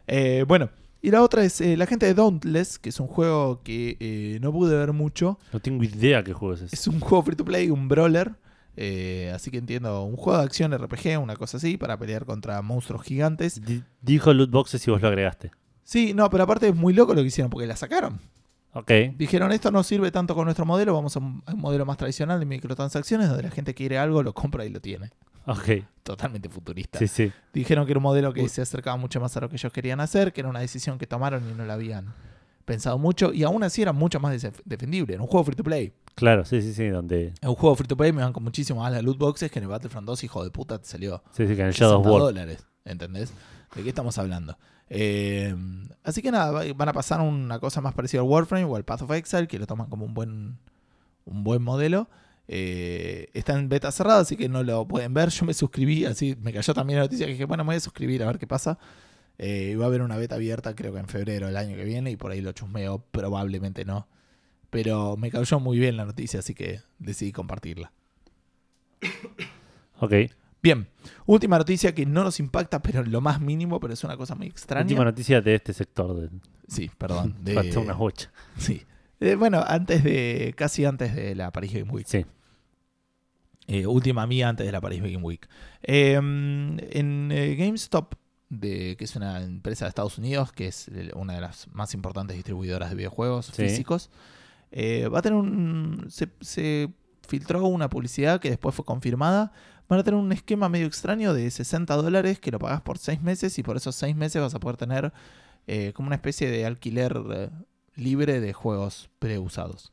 Eh, 0.07 0.43
bueno, 0.45 0.69
y 1.01 1.11
la 1.11 1.21
otra 1.23 1.43
es 1.43 1.61
eh, 1.61 1.77
la 1.77 1.85
gente 1.85 2.05
de 2.05 2.13
Dauntless, 2.13 2.80
que 2.80 2.89
es 2.89 2.99
un 2.99 3.07
juego 3.07 3.61
que 3.63 3.97
eh, 3.99 4.39
no 4.41 4.51
pude 4.51 4.76
ver 4.77 4.93
mucho. 4.93 5.39
No 5.53 5.59
tengo 5.59 5.84
idea 5.84 6.23
qué 6.23 6.34
juego 6.34 6.55
es 6.55 6.61
ese. 6.61 6.76
Es 6.76 6.88
un 6.88 6.99
juego 6.99 7.23
free 7.23 7.35
to 7.35 7.45
play, 7.45 7.69
un 7.69 7.88
brawler. 7.88 8.34
eh, 8.76 9.31
así 9.35 9.51
que 9.51 9.57
entiendo, 9.57 10.03
un 10.03 10.15
juego 10.15 10.39
de 10.39 10.45
acción 10.45 10.71
RPG, 10.73 11.19
una 11.21 11.35
cosa 11.35 11.57
así, 11.57 11.76
para 11.77 11.97
pelear 11.97 12.26
contra 12.26 12.61
monstruos 12.61 13.03
gigantes. 13.03 13.61
Di- 13.65 13.84
Dijo 14.01 14.34
loot 14.34 14.51
boxes 14.51 14.88
y 14.88 14.91
vos 14.91 15.01
lo 15.01 15.07
agregaste. 15.09 15.51
Sí, 15.84 16.13
no, 16.13 16.30
pero 16.30 16.43
aparte 16.43 16.67
es 16.69 16.76
muy 16.76 16.93
loco 16.93 17.13
lo 17.13 17.21
que 17.21 17.27
hicieron, 17.27 17.49
porque 17.49 17.65
la 17.67 17.76
sacaron. 17.76 18.19
Ok. 18.73 18.91
Dijeron, 19.17 19.51
esto 19.51 19.71
no 19.71 19.81
sirve 19.84 20.11
tanto 20.11 20.35
con 20.35 20.45
nuestro 20.45 20.63
modelo, 20.65 20.93
vamos 20.93 21.15
a 21.15 21.19
un, 21.19 21.41
a 21.47 21.53
un 21.55 21.59
modelo 21.59 21.85
más 21.85 21.97
tradicional 21.97 22.39
de 22.39 22.45
microtransacciones, 22.45 23.27
donde 23.27 23.43
la 23.43 23.49
gente 23.51 23.73
quiere 23.73 23.97
algo, 23.97 24.21
lo 24.21 24.34
compra 24.34 24.63
y 24.65 24.69
lo 24.69 24.80
tiene. 24.80 25.09
Ok. 25.51 25.84
Totalmente 26.03 26.49
futurista. 26.49 26.97
Sí, 26.99 27.07
sí. 27.07 27.31
Dijeron 27.53 27.85
que 27.85 27.91
era 27.91 27.99
un 27.99 28.03
modelo 28.03 28.34
que 28.34 28.47
se 28.49 28.61
acercaba 28.61 28.97
mucho 28.97 29.19
más 29.19 29.35
a 29.38 29.41
lo 29.41 29.49
que 29.49 29.55
ellos 29.57 29.71
querían 29.71 29.99
hacer, 29.99 30.34
que 30.34 30.41
era 30.41 30.49
una 30.49 30.59
decisión 30.59 30.97
que 30.97 31.05
tomaron 31.07 31.43
y 31.49 31.53
no 31.53 31.65
la 31.65 31.73
habían 31.73 32.13
pensado 32.65 32.97
mucho, 32.99 33.34
y 33.34 33.43
aún 33.43 33.63
así 33.63 33.81
era 33.81 33.93
mucho 33.93 34.19
más 34.19 34.39
def- 34.41 34.61
defendible. 34.65 35.13
Era 35.15 35.21
un 35.23 35.27
juego 35.27 35.43
free 35.43 35.55
to 35.55 35.63
play. 35.63 35.91
Claro, 36.15 36.45
sí, 36.45 36.61
sí, 36.61 36.73
sí. 36.73 36.88
Donde. 36.88 37.34
En 37.41 37.49
un 37.49 37.55
juego 37.55 37.76
free 37.76 37.88
to 37.88 37.97
play 37.97 38.11
me 38.11 38.21
van 38.21 38.34
con 38.34 38.43
muchísimo 38.43 38.81
más 38.81 38.91
las 38.91 39.03
loot 39.03 39.17
boxes 39.17 39.51
que 39.51 39.59
en 39.59 39.63
el 39.63 39.69
Battlefront 39.69 40.05
2, 40.07 40.23
hijo 40.23 40.43
de 40.43 40.51
puta, 40.51 40.77
te 40.80 40.88
salió 40.88 41.23
Sí, 41.31 41.47
sí, 41.47 41.55
que 41.55 41.61
en 41.61 41.67
el 41.67 41.73
Shadow 41.73 41.97
of 41.99 42.03
60 42.05 42.11
War. 42.11 42.21
dólares, 42.21 42.65
¿entendés? 42.85 43.34
¿De 43.76 43.84
qué 43.84 43.89
estamos 43.89 44.17
hablando? 44.17 44.57
Eh, 44.89 45.55
así 46.03 46.21
que 46.23 46.31
nada, 46.31 46.51
va- 46.51 46.63
van 46.76 46.89
a 46.89 46.93
pasar 46.93 47.21
una 47.21 47.59
cosa 47.59 47.81
más 47.81 47.93
parecida 47.93 48.21
al 48.21 48.27
Warframe 48.27 48.65
o 48.65 48.76
al 48.76 48.84
Path 48.84 49.03
of 49.03 49.11
Exile, 49.11 49.47
que 49.47 49.59
lo 49.59 49.67
toman 49.67 49.88
como 49.89 50.05
un 50.05 50.13
buen, 50.13 50.57
un 51.26 51.43
buen 51.43 51.61
modelo. 51.61 52.09
Eh, 52.51 53.30
está 53.35 53.53
en 53.59 53.69
beta 53.69 53.91
cerrada, 53.91 54.21
así 54.21 54.35
que 54.35 54.49
no 54.49 54.63
lo 54.63 54.88
pueden 54.88 55.13
ver. 55.13 55.30
Yo 55.30 55.45
me 55.45 55.53
suscribí, 55.53 56.05
así 56.05 56.35
me 56.41 56.51
cayó 56.51 56.73
también 56.73 56.97
la 56.97 57.05
noticia 57.05 57.27
que 57.27 57.34
dije, 57.34 57.45
bueno, 57.45 57.63
me 57.63 57.69
voy 57.69 57.76
a 57.76 57.80
suscribir 57.80 58.23
a 58.23 58.26
ver 58.26 58.39
qué 58.39 58.47
pasa. 58.47 58.80
Eh, 59.38 59.76
va 59.76 59.85
a 59.85 59.88
haber 59.88 60.01
una 60.01 60.17
beta 60.17 60.34
abierta, 60.35 60.76
creo 60.76 60.91
que 60.91 60.99
en 60.99 61.07
febrero 61.07 61.45
del 61.45 61.55
año 61.57 61.76
que 61.76 61.84
viene, 61.85 62.09
y 62.09 62.17
por 62.17 62.31
ahí 62.31 62.41
lo 62.41 62.51
chusmeo, 62.51 63.05
probablemente 63.11 63.85
no. 63.85 64.07
Pero 64.71 65.15
me 65.15 65.30
cayó 65.30 65.59
muy 65.59 65.77
bien 65.77 65.95
la 65.95 66.05
noticia, 66.05 66.39
así 66.39 66.55
que 66.55 66.81
decidí 66.97 67.31
compartirla. 67.31 67.93
Ok. 70.01 70.13
Bien, 70.61 70.88
última 71.26 71.57
noticia 71.57 71.93
que 71.93 72.05
no 72.05 72.23
nos 72.23 72.39
impacta, 72.39 72.81
pero 72.81 73.01
en 73.01 73.11
lo 73.11 73.21
más 73.21 73.39
mínimo, 73.39 73.80
pero 73.80 73.93
es 73.93 74.03
una 74.03 74.15
cosa 74.17 74.35
muy 74.35 74.47
extraña. 74.47 74.84
Última 74.84 75.03
noticia 75.05 75.41
de 75.41 75.55
este 75.55 75.73
sector. 75.73 76.15
De... 76.15 76.30
Sí, 76.67 76.89
perdón. 76.97 77.35
de- 77.43 77.77
una 77.77 77.93
bocha. 77.93 78.31
sí. 78.57 78.81
Eh, 79.19 79.35
bueno, 79.35 79.61
antes 79.65 80.03
de, 80.03 80.53
casi 80.57 80.85
antes 80.85 81.13
de 81.15 81.35
la 81.35 81.51
Paris 81.51 81.73
Game 81.73 81.91
Week. 81.91 82.07
Sí. 82.07 82.26
Eh, 83.71 83.85
última 83.85 84.25
mía 84.25 84.49
antes 84.49 84.65
de 84.65 84.71
la 84.71 84.81
Paris 84.81 84.99
Game 85.01 85.17
Week. 85.17 85.47
Eh, 85.83 86.13
en 86.15 87.29
eh, 87.31 87.55
GameStop, 87.55 88.15
de, 88.49 88.95
que 88.97 89.03
es 89.05 89.15
una 89.15 89.43
empresa 89.43 89.85
de 89.85 89.89
Estados 89.89 90.17
Unidos, 90.17 90.51
que 90.51 90.67
es 90.67 90.87
el- 90.87 91.11
una 91.15 91.35
de 91.35 91.41
las 91.41 91.67
más 91.71 91.93
importantes 91.93 92.35
distribuidoras 92.35 92.89
de 92.89 92.95
videojuegos 92.95 93.45
Sí. 93.47 93.61
físicos, 93.61 94.09
eh, 94.71 95.07
va 95.07 95.19
a 95.19 95.21
tener 95.21 95.37
un. 95.37 96.07
Se, 96.09 96.29
se 96.41 96.89
filtró 97.27 97.63
una 97.67 97.89
publicidad 97.89 98.39
que 98.41 98.49
después 98.49 98.73
fue 98.73 98.85
confirmada. 98.85 99.51
Van 99.87 99.99
a 99.99 100.03
tener 100.03 100.19
un 100.19 100.31
esquema 100.31 100.67
medio 100.67 100.87
extraño 100.87 101.33
de 101.35 101.49
60 101.51 101.95
dólares 101.95 102.39
que 102.39 102.49
lo 102.51 102.57
pagas 102.59 102.81
por 102.81 102.97
6 102.97 103.21
meses 103.21 103.57
y 103.59 103.63
por 103.63 103.77
esos 103.77 103.95
6 103.95 104.15
meses 104.15 104.41
vas 104.41 104.55
a 104.55 104.59
poder 104.59 104.77
tener 104.77 105.13
eh, 105.67 105.93
como 105.93 106.07
una 106.07 106.15
especie 106.15 106.49
de 106.49 106.65
alquiler 106.65 107.21
eh, 107.31 107.49
libre 107.95 108.39
de 108.39 108.53
juegos 108.53 109.09
preusados. 109.19 109.91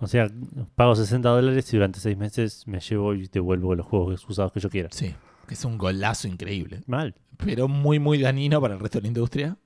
O 0.00 0.06
sea, 0.06 0.30
pago 0.76 0.94
60 0.94 1.28
dólares 1.28 1.72
y 1.72 1.76
durante 1.76 1.98
6 2.00 2.16
meses 2.16 2.66
me 2.66 2.80
llevo 2.80 3.14
y 3.14 3.26
devuelvo 3.28 3.74
los 3.74 3.86
juegos 3.86 4.28
usados 4.28 4.52
que 4.52 4.60
yo 4.60 4.70
quiera. 4.70 4.88
Sí, 4.92 5.14
que 5.46 5.54
es 5.54 5.64
un 5.64 5.76
golazo 5.78 6.28
increíble. 6.28 6.82
Mal. 6.86 7.14
pero 7.36 7.68
muy, 7.68 7.98
muy 8.00 8.18
dañino 8.18 8.60
para 8.60 8.74
el 8.74 8.80
resto 8.80 8.98
de 8.98 9.02
la 9.02 9.08
industria. 9.08 9.56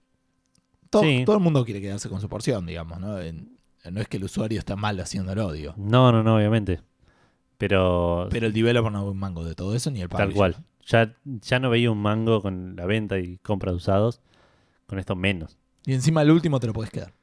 Todo, 0.91 1.03
Sí. 1.05 1.23
todo 1.25 1.37
el 1.37 1.43
mundo 1.43 1.65
quiere 1.65 1.81
quedarse 1.81 2.09
con 2.11 2.21
su 2.21 2.29
porción, 2.29 2.67
digamos, 2.67 3.01
¿no? 3.01 3.19
En- 3.19 3.57
no 3.91 4.01
es 4.01 4.09
que 4.09 4.19
el 4.19 4.25
usuario 4.25 4.59
está 4.59 4.77
mal 4.77 5.01
haciéndolo, 5.01 5.51
digo. 5.53 5.73
No, 5.79 6.13
no, 6.13 6.23
no, 6.23 6.37
obviamente. 6.37 6.81
Pero, 7.59 8.29
Pero 8.31 8.47
el 8.47 8.53
developer 8.53 8.93
no 8.93 9.05
ve 9.05 9.11
un 9.11 9.19
mango 9.19 9.45
de 9.45 9.55
todo 9.55 9.75
eso, 9.75 9.91
ni 9.91 10.03
el 10.03 10.09
tal 10.09 10.33
cual. 10.35 10.57
Ya, 10.87 11.15
ya 11.25 11.59
no 11.61 11.71
veía 11.71 11.91
un 11.91 11.99
mango 12.03 12.43
con 12.43 12.75
la 12.77 12.85
venta 12.87 13.19
y 13.19 13.39
compra 13.39 13.71
de 13.71 13.77
usados. 13.77 14.21
Con 14.87 14.99
esto 14.99 15.17
menos. 15.17 15.57
Y 15.87 15.95
encima 15.95 16.21
el 16.23 16.31
último 16.31 16.61
te 16.61 16.67
lo 16.67 16.73
puedes 16.75 16.91
quedar. 16.91 17.15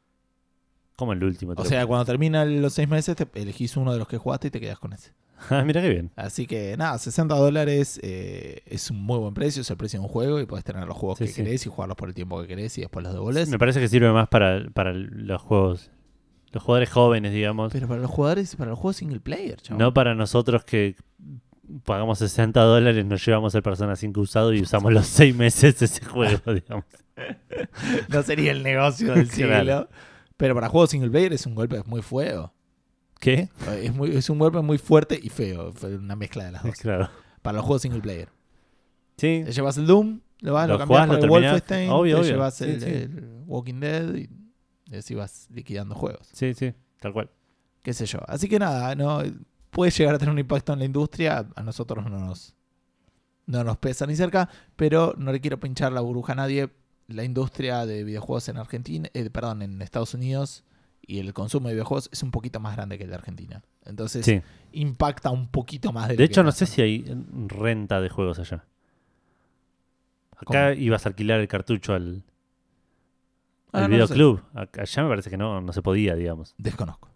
Como 0.99 1.13
el 1.13 1.23
último. 1.23 1.53
O 1.55 1.63
sea, 1.65 1.87
cuando 1.87 2.03
terminan 2.05 2.61
los 2.61 2.73
seis 2.73 2.89
meses, 2.89 3.15
te 3.15 3.25
elegís 3.33 3.77
uno 3.77 3.93
de 3.93 3.99
los 3.99 4.07
que 4.07 4.17
jugaste 4.17 4.49
y 4.49 4.51
te 4.51 4.59
quedas 4.59 4.77
con 4.79 4.91
ese. 4.93 5.13
Ah, 5.49 5.63
mira 5.65 5.81
qué 5.81 5.87
bien. 5.87 6.11
Así 6.17 6.45
que 6.45 6.75
nada, 6.77 6.97
60 6.97 7.33
dólares 7.33 7.97
eh, 8.03 8.61
es 8.65 8.91
un 8.91 9.01
muy 9.01 9.17
buen 9.19 9.33
precio, 9.33 9.61
es 9.61 9.69
el 9.69 9.77
precio 9.77 9.97
de 10.01 10.05
un 10.05 10.11
juego 10.11 10.41
y 10.41 10.45
puedes 10.45 10.65
tener 10.65 10.85
los 10.85 10.97
juegos 10.97 11.19
Sí, 11.19 11.23
que 11.25 11.31
sí. 11.31 11.35
querés 11.43 11.65
y 11.65 11.69
jugarlos 11.69 11.95
por 11.95 12.09
el 12.09 12.13
tiempo 12.13 12.41
que 12.41 12.47
querés 12.49 12.77
y 12.77 12.81
después 12.81 13.05
los 13.05 13.13
devolvés. 13.13 13.47
Me 13.47 13.57
parece 13.57 13.79
que 13.79 13.87
sirve 13.87 14.11
más 14.11 14.27
para, 14.27 14.69
para 14.73 14.91
los 14.93 15.41
juegos. 15.41 15.89
Los 16.51 16.61
jugadores 16.61 16.89
jóvenes, 16.89 17.31
digamos. 17.31 17.71
Pero 17.71 17.87
para 17.87 18.01
los 18.01 18.11
jugadores, 18.11 18.53
para 18.57 18.71
los 18.71 18.79
juegos 18.79 18.97
single 18.97 19.21
player, 19.21 19.61
chaval. 19.61 19.79
No 19.79 19.93
para 19.93 20.13
nosotros 20.13 20.65
que 20.65 20.97
pagamos 21.85 22.19
60 22.19 22.59
dólares, 22.61 23.05
nos 23.05 23.25
llevamos 23.25 23.55
el 23.55 23.61
Persona 23.63 23.95
5 23.95 24.19
usado 24.19 24.53
y 24.53 24.61
usamos 24.61 24.91
los 24.91 25.05
6 25.07 25.33
meses 25.35 25.81
ese 25.81 26.03
juego, 26.03 26.53
digamos. 26.53 26.83
No 28.09 28.23
sería 28.23 28.51
el 28.51 28.61
negocio 28.63 29.13
del 29.13 29.29
Claro. 29.29 29.87
Pero 30.39 30.55
para 30.55 30.69
juegos 30.69 30.91
single 30.91 31.09
player 31.09 31.33
es 31.33 31.45
un 31.45 31.53
golpe 31.53 31.83
muy 31.85 32.01
feo. 32.01 32.53
¿Qué? 33.19 33.49
Es, 33.83 33.93
muy, 33.93 34.15
es 34.15 34.29
un 34.29 34.39
golpe 34.39 34.61
muy 34.61 34.77
fuerte 34.77 35.19
y 35.21 35.27
feo. 35.27 35.73
Una 35.83 36.15
mezcla 36.15 36.45
de 36.45 36.53
las 36.53 36.63
dos. 36.63 36.75
Claro. 36.77 37.09
Para 37.41 37.57
los 37.57 37.65
juegos 37.65 37.81
single 37.81 37.99
player. 37.99 38.29
Sí, 39.17 39.41
Te 39.45 39.51
llevas 39.51 39.77
el 39.77 39.85
Doom, 39.85 40.21
lo 40.39 40.53
vas, 40.53 40.65
lo, 40.69 40.75
Lo 40.75 40.79
cambias 40.79 41.07
por 41.07 41.19
el. 41.19 41.29
Wolfenstein, 41.29 41.89
Obvio, 41.89 42.15
te 42.15 42.21
obvio. 42.21 42.31
llevas 42.31 42.55
Sí, 42.55 42.63
el, 42.63 42.79
sí. 42.79 42.87
el 42.87 43.43
Walking 43.47 43.81
Dead 43.81 44.15
y, 44.15 44.29
y 44.85 44.95
así 44.95 45.13
vas 45.13 45.49
liquidando 45.51 45.93
juegos. 45.93 46.29
sí, 46.31 46.53
sí, 46.53 46.73
tal 47.01 47.11
cual. 47.11 47.29
Qué 47.83 47.91
sé 47.93 48.05
yo. 48.05 48.19
Así 48.25 48.47
que 48.47 48.59
nada, 48.59 48.95
no 48.95 49.21
puede 49.71 49.91
llegar 49.91 50.15
a 50.15 50.17
tener 50.19 50.31
un 50.31 50.39
impacto 50.39 50.71
en 50.71 50.79
la 50.79 50.85
industria. 50.85 51.45
A 51.53 51.63
nosotros 51.63 52.05
no 52.09 52.17
nos, 52.17 52.55
no 53.45 53.65
nos 53.65 53.77
pesa 53.77 54.05
ni 54.07 54.15
cerca, 54.15 54.49
pero 54.77 55.13
no 55.17 55.33
le 55.33 55.41
quiero 55.41 55.59
pinchar 55.59 55.91
la 55.91 55.99
burbuja 55.99 56.31
a 56.31 56.35
nadie. 56.37 56.69
La 57.09 57.23
industria 57.23 57.85
de 57.85 58.03
videojuegos 58.03 58.47
en 58.49 58.57
Argentina, 58.57 59.09
eh, 59.13 59.29
perdón, 59.29 59.61
en 59.63 59.81
Estados 59.81 60.13
Unidos 60.13 60.63
y 61.01 61.17
el 61.19 61.33
consumo 61.33 61.67
de 61.67 61.73
videojuegos 61.73 62.07
es 62.13 62.21
un 62.21 62.29
poquito 62.31 62.59
más 62.59 62.75
grande 62.75 62.97
que 62.97 63.05
el 63.05 63.09
de 63.09 63.15
Argentina. 63.15 63.63
Entonces 63.85 64.23
Sí. 64.25 64.41
impacta 64.73 65.31
un 65.31 65.47
poquito 65.47 65.91
más 65.91 66.07
de, 66.09 66.17
De 66.17 66.23
hecho, 66.23 66.43
no 66.43 66.51
sé 66.51 66.67
si 66.67 66.81
hay 66.83 67.05
renta 67.47 67.99
de 67.99 68.09
juegos 68.09 68.37
allá. 68.37 68.63
Acá 70.37 70.73
ibas 70.73 71.05
a 71.05 71.09
alquilar 71.09 71.39
el 71.39 71.47
cartucho 71.47 71.93
al, 71.93 72.23
Ah, 73.71 73.79
al 73.85 73.89
no 73.91 74.07
sé. 74.07 74.13
videoclub. 74.13 74.41
Allá 74.53 75.03
me 75.03 75.09
parece 75.09 75.29
que 75.29 75.37
no, 75.37 75.61
no 75.61 75.73
se 75.73 75.81
podía, 75.81 76.15
digamos. 76.15 76.53
Desconozco. 76.57 77.09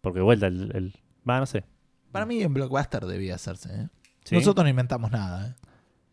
Porque 0.00 0.20
vuelta 0.20 0.46
el... 0.48 0.74
el- 0.74 0.94
Va, 1.28 1.38
no 1.40 1.46
sé. 1.46 1.64
Para 2.12 2.26
mí 2.26 2.42
en 2.42 2.52
Blockbuster 2.54 3.04
debía 3.06 3.34
hacerse. 3.34 3.68
¿eh? 3.82 3.88
¿Sí? 4.24 4.34
Nosotros 4.34 4.64
no 4.64 4.70
inventamos 4.70 5.10
nada. 5.10 5.48
¿eh? 5.48 5.54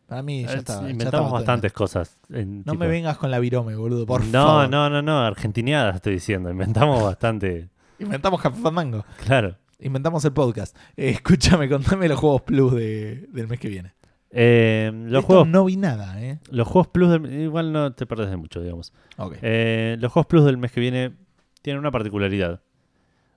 Para 0.08 0.22
mí 0.22 0.44
ya 0.44 0.54
está. 0.54 0.90
inventamos 0.90 1.32
bastantes 1.32 1.74
cosas. 1.74 2.18
en 2.30 2.60
No 2.60 2.74
tipo- 2.74 2.76
me 2.76 2.88
vengas 2.88 3.18
con 3.18 3.32
la 3.32 3.40
virome, 3.40 3.76
boludo, 3.76 4.06
por 4.06 4.24
no, 4.26 4.32
favor. 4.46 4.70
no, 4.70 4.90
no, 4.90 5.02
no, 5.02 5.20
argentineadas 5.20 5.96
estoy 5.96 6.14
diciendo. 6.14 6.50
Inventamos 6.52 7.02
bastante. 7.04 7.70
Inventamos 8.00 8.42
Café 8.42 8.62
Fandango. 8.62 9.04
Claro. 9.26 9.58
Inventamos 9.80 10.24
el 10.26 10.34
podcast. 10.34 10.76
Eh, 10.96 11.10
escúchame, 11.10 11.68
contame 11.70 12.08
los 12.08 12.20
juegos 12.20 12.42
plus 12.44 12.74
de- 12.76 13.28
del 13.32 13.48
mes 13.48 13.60
que 13.60 13.68
viene. 13.68 13.94
Eh, 14.38 14.92
los, 14.94 15.22
Esto 15.22 15.28
juegos, 15.28 15.48
no 15.48 15.66
vi 15.66 15.78
nada, 15.78 16.22
¿eh? 16.22 16.40
los 16.52 16.68
juegos 16.68 16.88
plus 16.90 17.10
del- 17.10 17.42
igual 17.42 17.72
no 17.72 17.94
te 17.94 18.06
perdés 18.06 18.30
de 18.30 18.38
mucho, 18.38 18.62
digamos. 18.62 18.92
Ok. 19.18 19.38
Eh, 19.42 19.96
los 20.00 20.12
juegos 20.12 20.28
plus 20.28 20.44
del 20.46 20.58
mes 20.58 20.72
que 20.72 20.82
viene 20.82 21.14
tienen 21.62 21.80
una 21.80 21.90
particularidad. 21.92 22.62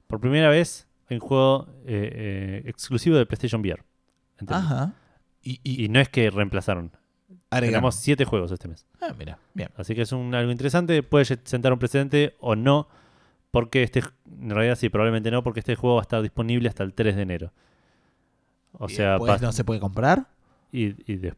Por 0.07 0.21
primera 0.21 0.49
vez 0.49 0.89
hay 1.09 1.17
un 1.17 1.21
juego 1.21 1.67
exclusivo 1.87 3.17
de 3.17 3.27
PlayStation 3.27 3.61
VR. 3.61 3.83
¿entendés? 4.33 4.57
Ajá. 4.57 4.93
Y, 5.51 5.61
y, 5.63 5.85
Y 5.85 5.89
no 5.89 6.01
es 6.01 6.09
que 6.09 6.31
reemplazaron. 6.31 6.93
agregamos. 7.51 7.95
Siete 7.95 8.25
juegos 8.25 8.51
este 8.53 8.69
mes. 8.69 8.87
Ah, 9.01 9.15
mira, 9.19 9.39
bien. 9.55 9.71
Así 9.77 9.95
que 9.95 10.03
es 10.03 10.13
un, 10.13 10.35
algo 10.35 10.51
interesante. 10.53 11.03
Puede 11.03 11.25
sentar 11.25 11.73
un 11.73 11.79
precedente 11.79 12.35
o 12.41 12.55
no. 12.57 12.89
Porque 13.51 13.83
este, 13.83 14.03
en 14.41 14.51
realidad 14.51 14.77
sí, 14.77 14.91
probablemente 14.91 15.31
no, 15.31 15.43
porque 15.43 15.61
este 15.61 15.75
juego 15.75 15.97
va 15.97 16.03
a 16.03 16.03
estar 16.03 16.21
disponible 16.21 16.69
hasta 16.69 16.83
el 16.85 16.93
3 16.93 17.17
de 17.17 17.23
enero. 17.23 17.53
O 18.73 18.87
Y 18.91 18.95
sea, 18.95 19.13
después 19.13 19.33
va- 19.33 19.39
no 19.47 19.53
se 19.53 19.65
puede 19.65 19.81
comprar. 19.81 20.29
y, 20.71 20.95
y 21.11 21.17
de- 21.17 21.35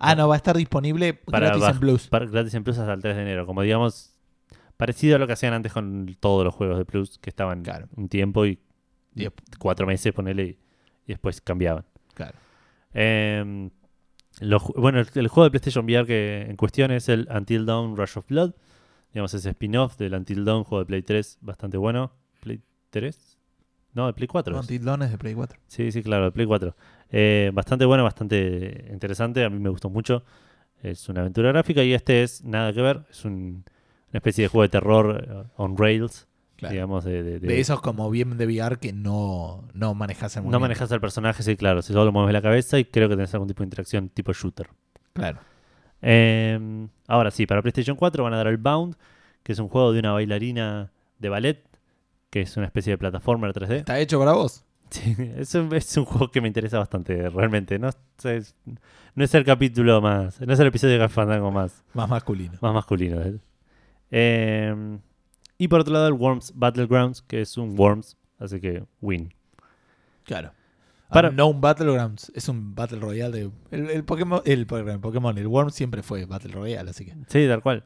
Ah, 0.00 0.14
no, 0.16 0.26
va 0.26 0.34
a 0.34 0.38
estar 0.38 0.56
disponible 0.56 1.14
Para 1.14 1.48
gratis 1.50 1.68
en 1.68 1.78
Plus. 1.78 2.08
para- 2.08 2.26
gratis 2.26 2.54
en 2.54 2.64
Plus 2.64 2.78
hasta 2.78 2.92
el 2.94 3.00
3 3.02 3.14
de 3.14 3.22
enero. 3.22 3.46
Como 3.46 3.62
digamos, 3.62 4.16
parecido 4.76 5.16
a 5.16 5.18
lo 5.20 5.26
que 5.28 5.34
hacían 5.34 5.52
antes 5.52 5.72
con 5.72 6.16
todos 6.18 6.44
los 6.44 6.54
juegos 6.54 6.78
de 6.78 6.84
Plus, 6.84 7.18
que 7.18 7.30
estaban 7.30 7.62
Claro. 7.62 7.86
un 7.96 8.08
tiempo 8.08 8.44
y 8.46 8.58
Y- 9.14 9.28
cuatro 9.58 9.86
meses, 9.86 10.12
ponele, 10.12 10.44
y 11.06 11.12
después 11.12 11.40
cambiaban. 11.40 11.84
Claro. 12.14 12.36
Eh, 12.94 13.70
los 14.40 14.62
ju- 14.62 14.74
bueno, 14.80 14.98
el, 15.00 15.08
el 15.14 15.28
juego 15.28 15.44
de 15.44 15.50
PlayStation 15.50 15.84
VR 15.84 16.06
que 16.06 16.42
en 16.48 16.56
cuestión 16.56 16.90
es 16.90 17.08
el 17.08 17.28
Until 17.34 17.66
Dawn 17.66 17.96
Rush 17.96 18.18
of 18.18 18.26
Blood. 18.28 18.52
Digamos, 19.12 19.34
ese 19.34 19.50
spin-off 19.50 19.98
del 19.98 20.14
Until 20.14 20.44
Dawn, 20.44 20.64
juego 20.64 20.80
de 20.80 20.86
Play 20.86 21.02
3, 21.02 21.38
bastante 21.42 21.76
bueno. 21.76 22.12
¿Play 22.40 22.60
3? 22.90 23.38
No, 23.92 24.06
de 24.06 24.14
Play 24.14 24.26
4. 24.26 24.54
es. 24.54 24.60
Until 24.62 24.84
Dawn 24.84 25.02
es 25.02 25.10
de 25.10 25.18
Play 25.18 25.34
4. 25.34 25.60
Sí, 25.66 25.92
sí, 25.92 26.02
claro, 26.02 26.24
de 26.24 26.32
Play 26.32 26.46
4. 26.46 26.74
Eh, 27.10 27.50
bastante 27.52 27.84
bueno, 27.84 28.04
bastante 28.04 28.86
interesante. 28.90 29.44
A 29.44 29.50
mí 29.50 29.58
me 29.58 29.68
gustó 29.68 29.90
mucho. 29.90 30.24
Es 30.82 31.08
una 31.10 31.20
aventura 31.20 31.50
gráfica 31.52 31.84
y 31.84 31.92
este 31.92 32.22
es 32.22 32.42
nada 32.42 32.72
que 32.72 32.80
ver. 32.80 33.02
Es 33.10 33.24
un- 33.26 33.64
una 34.10 34.18
especie 34.18 34.44
de 34.44 34.48
juego 34.48 34.62
de 34.62 34.68
terror 34.70 35.24
eh, 35.28 35.50
on 35.56 35.76
rails, 35.76 36.26
Claro. 36.62 36.72
digamos. 36.74 37.04
De, 37.04 37.22
de- 37.22 37.38
de- 37.40 37.46
De 37.48 37.60
esos 37.60 37.80
como 37.80 38.10
bien 38.10 38.36
de 38.38 38.46
VR 38.46 38.78
que 38.78 38.92
no, 38.92 39.68
no 39.74 39.94
manejas 39.94 40.36
el 40.36 40.48
no 40.48 40.58
manejas 40.60 40.90
al 40.92 41.00
personaje, 41.00 41.42
sí, 41.42 41.56
claro. 41.56 41.82
Si 41.82 41.92
solo 41.92 42.10
mueves 42.12 42.32
la 42.32 42.42
cabeza 42.42 42.78
y 42.78 42.84
creo 42.86 43.08
que 43.08 43.16
tenés 43.16 43.32
algún 43.34 43.48
tipo 43.48 43.62
de 43.62 43.66
interacción 43.66 44.08
tipo 44.08 44.32
shooter. 44.32 44.68
Claro. 45.12 45.38
Eh, 46.00 46.88
ahora 47.06 47.30
sí, 47.30 47.46
para 47.46 47.62
PlayStation 47.62 47.96
4 47.96 48.24
van 48.24 48.34
a 48.34 48.36
dar 48.38 48.46
el 48.48 48.56
Bound, 48.56 48.96
que 49.42 49.52
es 49.52 49.58
un 49.58 49.68
juego 49.68 49.92
de 49.92 50.00
una 50.00 50.12
bailarina 50.12 50.90
de 51.18 51.28
ballet, 51.28 51.64
que 52.30 52.40
es 52.40 52.56
una 52.56 52.66
especie 52.66 52.92
de 52.92 52.98
plataforma 52.98 53.48
3D. 53.52 53.76
¿Está 53.76 53.98
hecho 54.00 54.18
para 54.18 54.32
vos? 54.32 54.64
Sí, 54.92 55.16
es 55.38 55.54
un, 55.54 55.74
es 55.74 55.96
un 55.96 56.04
juego 56.04 56.30
que 56.30 56.42
me 56.42 56.48
interesa 56.48 56.78
bastante, 56.78 57.30
realmente. 57.30 57.78
No, 57.78 57.88
es, 57.88 58.54
no 59.14 59.24
es 59.24 59.34
el 59.34 59.42
capítulo 59.44 60.02
más, 60.02 60.38
no 60.40 60.52
es 60.52 60.60
el 60.60 60.66
episodio 60.66 60.98
de 60.98 61.08
Fandango 61.08 61.50
más, 61.50 61.82
Más 61.94 62.08
masculino. 62.10 62.58
más 62.60 62.74
masculino. 62.74 63.18
¿eh? 64.10 64.98
Y 65.62 65.68
por 65.68 65.78
otro 65.78 65.92
lado, 65.94 66.08
el 66.08 66.14
Worms 66.14 66.54
Battlegrounds, 66.56 67.22
que 67.22 67.40
es 67.40 67.56
un 67.56 67.78
Worms, 67.78 68.16
así 68.40 68.60
que 68.60 68.82
win. 69.00 69.32
Claro. 70.24 70.50
Para- 71.08 71.28
Unknown 71.28 71.60
Battlegrounds 71.60 72.32
es 72.34 72.48
un 72.48 72.74
Battle 72.74 72.98
Royale 72.98 73.38
de. 73.38 73.50
El, 73.70 73.88
el 73.90 74.02
Pokémon, 74.02 74.42
el, 74.44 74.66
Pokémon, 74.66 75.00
Pokémon, 75.00 75.38
el 75.38 75.46
Worm 75.46 75.70
siempre 75.70 76.02
fue 76.02 76.24
Battle 76.24 76.50
Royale, 76.50 76.90
así 76.90 77.04
que. 77.04 77.14
Sí, 77.28 77.46
tal 77.46 77.62
cual. 77.62 77.84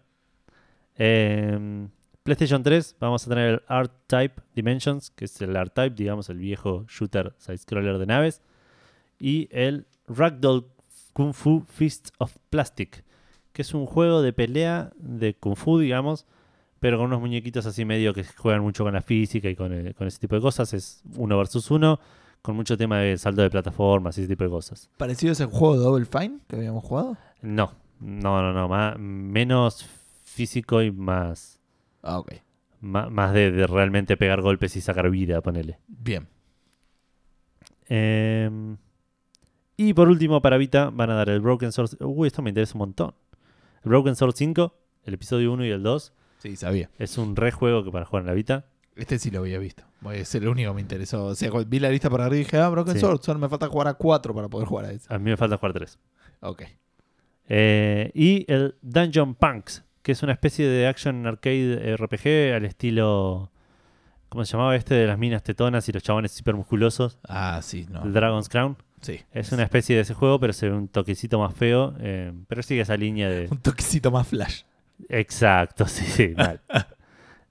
Eh, 0.97 1.87
PlayStation 2.23 2.63
3, 2.63 2.97
vamos 2.99 3.27
a 3.27 3.29
tener 3.29 3.47
el 3.51 3.63
R-Type 3.69 4.41
Dimensions, 4.55 5.11
que 5.11 5.27
es 5.27 5.39
el 5.43 5.55
R-Type, 5.55 5.97
digamos, 5.97 6.31
el 6.31 6.39
viejo 6.39 6.87
shooter 6.89 7.35
side-scroller 7.37 7.99
de 7.99 8.07
naves. 8.07 8.41
Y 9.19 9.51
el 9.51 9.87
Ragdoll 10.09 10.67
Kung 11.13 11.35
Fu 11.35 11.63
Fist 11.69 12.09
of 12.17 12.35
Plastic, 12.49 13.05
que 13.53 13.61
es 13.61 13.75
un 13.75 13.85
juego 13.85 14.23
de 14.23 14.33
pelea 14.33 14.93
de 14.97 15.35
Kung 15.35 15.57
Fu, 15.57 15.79
digamos, 15.79 16.25
pero 16.87 16.99
con 16.99 17.07
unos 17.07 17.19
muñequitos 17.19 17.67
así 17.67 17.85
medio 17.85 18.15
que 18.15 18.23
juegan 18.23 18.63
mucho 18.63 18.85
con 18.85 18.95
la 18.95 19.01
física 19.03 19.49
y 19.49 19.57
con, 19.57 19.73
eh, 19.73 19.93
con 19.95 20.07
ese 20.07 20.21
tipo 20.21 20.37
de 20.37 20.41
cosas. 20.41 20.73
Es 20.73 21.03
uno 21.17 21.37
versus 21.37 21.69
uno, 21.73 21.99
con 22.43 22.55
mucho 22.55 22.77
tema 22.77 23.01
de 23.01 23.19
salto 23.19 23.43
de 23.43 23.51
plataformas 23.51 24.17
y 24.17 24.21
ese 24.21 24.29
tipo 24.29 24.45
de 24.45 24.51
cosas. 24.51 24.89
Parecido 24.97 25.31
a 25.31 25.33
ese 25.33 25.47
juego 25.47 25.75
Double 25.79 26.05
Fine 26.05 26.39
que 26.47 26.55
habíamos 26.55 26.85
jugado. 26.85 27.17
No, 27.43 27.73
no, 27.99 28.41
no, 28.41 28.53
no, 28.53 28.69
más, 28.69 28.97
menos 29.01 29.85
físico 30.23 30.81
y 30.81 30.93
más... 30.93 31.59
Ah, 32.05 32.21
ok. 32.21 32.35
Ma- 32.83 33.11
Más 33.11 33.33
de, 33.35 33.51
de 33.51 33.67
realmente 33.67 34.17
pegar 34.17 34.41
golpes 34.43 34.77
y 34.77 34.81
sacar 34.81 35.11
vida, 35.11 35.41
ponele. 35.41 35.81
Bien. 35.89 36.29
Em, 37.89 38.77
y 39.77 39.93
por 39.93 40.09
último, 40.09 40.41
para 40.41 40.57
Vita 40.57 40.91
van 40.91 41.11
a 41.11 41.15
dar 41.15 41.31
el 41.31 41.41
Broken 41.41 41.73
Sword. 41.73 41.97
Uy, 42.01 42.29
esto 42.29 42.43
me 42.43 42.51
interesa 42.51 42.75
un 42.75 42.79
montón. 42.81 43.13
El 43.83 43.89
Broken 43.91 44.15
Sword 44.15 44.35
5, 44.37 44.73
el 45.05 45.15
episodio 45.15 45.53
1 45.53 45.65
y 45.67 45.71
el 45.71 45.83
2, 45.83 46.13
Sí, 46.47 46.57
sabía. 46.57 46.91
es 46.99 47.19
un 47.19 47.35
re 47.37 47.51
juego 47.51 47.85
que 47.85 47.91
para 47.91 48.05
jugar 48.05 48.23
en 48.23 48.27
la 48.29 48.35
Vita. 48.35 48.67
Este 48.95 49.19
sí 49.19 49.31
lo 49.31 49.41
había 49.41 49.59
visto. 49.59 49.83
Ser 50.25 50.43
el 50.43 50.49
único 50.49 50.71
que 50.71 50.75
me 50.77 50.81
interesó. 50.81 51.27
O 51.27 51.35
sea, 51.35 51.51
cuando 51.51 51.69
vi 51.69 51.81
la 51.81 51.91
lista 51.91 52.09
para 52.09 52.25
arriba 52.27 52.41
y 52.41 52.45
dije, 52.45 52.57
ah, 52.59 52.69
Broken 52.71 52.95
Sí. 52.95 53.01
Sword. 53.01 53.21
Solo 53.21 53.39
me 53.39 53.49
falta 53.49 53.69
jugar 53.69 53.89
a 53.89 53.95
4 53.95 54.35
para 54.35 54.49
poder 54.49 54.67
jugar 54.69 54.87
a 54.87 54.93
ese. 54.93 55.13
A 55.13 55.19
mí 55.19 55.31
me 55.31 55.37
falta 55.37 55.57
jugar 55.59 55.73
3. 55.75 55.99
Ok. 56.41 56.63
Eh, 57.49 58.11
y 58.15 58.51
el 58.51 58.77
Dungeon 58.83 59.35
Punks, 59.35 59.85
que 60.03 60.13
es 60.13 60.23
una 60.23 60.33
especie 60.33 60.67
de 60.69 60.87
action 60.87 61.27
arcade 61.27 61.97
RPG 61.97 62.55
al 62.55 62.65
estilo. 62.65 63.51
¿Cómo 64.29 64.45
se 64.45 64.53
llamaba 64.53 64.75
este? 64.77 64.95
De 64.95 65.07
las 65.07 65.19
minas 65.19 65.43
tetonas 65.43 65.89
y 65.89 65.93
los 65.93 66.03
chabones 66.03 66.39
hipermusculosos. 66.39 67.19
Ah, 67.29 67.61
sí, 67.63 67.87
no. 67.91 68.03
El 68.05 68.13
Dragon's 68.13 68.49
Crown. 68.49 68.77
Sí. 69.03 69.21
Es 69.33 69.53
una 69.53 69.63
especie 69.63 69.95
de 69.97 70.03
ese 70.03 70.15
juego, 70.15 70.41
pero 70.41 70.53
se 70.53 70.69
ve 70.69 70.75
un 70.75 70.89
toquecito 70.89 71.39
más 71.39 71.55
feo. 71.55 71.95
eh, 72.01 72.33
pero 72.49 72.63
sigue 72.63 72.81
esa 72.81 72.97
línea 72.97 73.29
de. 73.29 73.47
Un 73.51 73.59
toquecito 73.59 74.11
más 74.11 74.27
flash. 74.27 74.63
Exacto, 75.09 75.87
sí, 75.89 76.05
sí, 76.05 76.35
mal. 76.37 76.61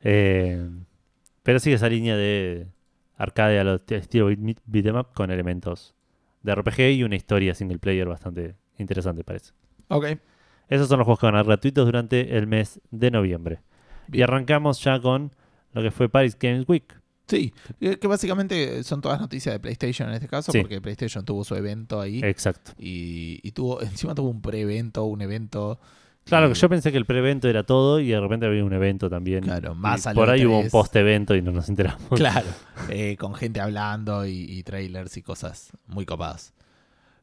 Eh, 0.01 0.69
pero 1.43 1.59
sigue 1.59 1.75
esa 1.75 1.89
línea 1.89 2.15
de 2.15 2.67
arcade 3.17 3.59
a 3.59 3.63
lo 3.63 3.79
t- 3.79 3.95
estilo 3.97 4.29
beat- 4.29 4.61
beat 4.65 4.85
'em 4.87 4.95
up 4.97 5.07
con 5.13 5.31
elementos 5.31 5.95
de 6.43 6.53
RPG 6.53 6.79
y 6.93 7.03
una 7.03 7.15
historia 7.15 7.53
single 7.55 7.79
player 7.79 8.07
bastante 8.07 8.55
interesante, 8.77 9.23
parece. 9.23 9.51
Ok. 9.87 10.05
Esos 10.67 10.87
son 10.87 10.99
los 10.99 11.05
juegos 11.05 11.19
que 11.19 11.25
van 11.27 11.35
a 11.35 11.43
gratuitos 11.43 11.85
durante 11.85 12.37
el 12.37 12.47
mes 12.47 12.81
de 12.91 13.11
noviembre. 13.11 13.61
Y 14.11 14.21
arrancamos 14.21 14.83
ya 14.83 14.99
con 14.99 15.31
lo 15.73 15.81
que 15.81 15.91
fue 15.91 16.09
Paris 16.09 16.37
Games 16.39 16.65
Week. 16.67 16.85
Sí, 17.27 17.53
que 17.79 17.97
que 17.97 18.07
básicamente 18.07 18.83
son 18.83 19.01
todas 19.01 19.19
noticias 19.19 19.53
de 19.55 19.59
PlayStation 19.59 20.09
en 20.09 20.15
este 20.15 20.27
caso, 20.27 20.51
Sí. 20.51 20.59
porque 20.61 20.79
PlayStation 20.81 21.25
tuvo 21.25 21.43
su 21.43 21.55
evento 21.55 21.99
ahí 21.99 22.19
Exacto. 22.23 22.71
y, 22.77 23.39
y 23.41 23.51
tuvo, 23.51 23.81
encima 23.81 24.13
tuvo 24.13 24.29
un 24.29 24.41
pre-evento, 24.41 25.05
un 25.05 25.21
evento. 25.21 25.79
Claro, 26.25 26.47
y- 26.47 26.53
que 26.53 26.59
yo 26.59 26.69
pensé 26.69 26.91
que 26.91 26.97
el 26.97 27.05
pre-evento 27.05 27.47
era 27.47 27.63
todo 27.63 27.99
y 27.99 28.07
de 28.09 28.19
repente 28.19 28.45
había 28.45 28.63
un 28.65 28.73
evento 28.73 29.09
también. 29.09 29.43
Claro, 29.43 29.73
Y 29.73 29.75
más 29.75 30.07
al 30.07 30.15
Por 30.15 30.29
ahí 30.29 30.45
hubo 30.45 30.59
un 30.59 30.65
E3. 30.65 30.71
post-evento 30.71 31.35
y 31.35 31.41
no 31.41 31.51
nos 31.51 31.69
enteramos. 31.69 32.07
Claro, 32.09 32.47
eh, 32.89 33.15
con 33.17 33.35
gente 33.35 33.61
hablando 33.61 34.25
y, 34.25 34.31
y 34.49 34.63
trailers 34.63 35.15
y 35.17 35.21
cosas 35.21 35.71
muy 35.87 36.05
copadas. 36.05 36.53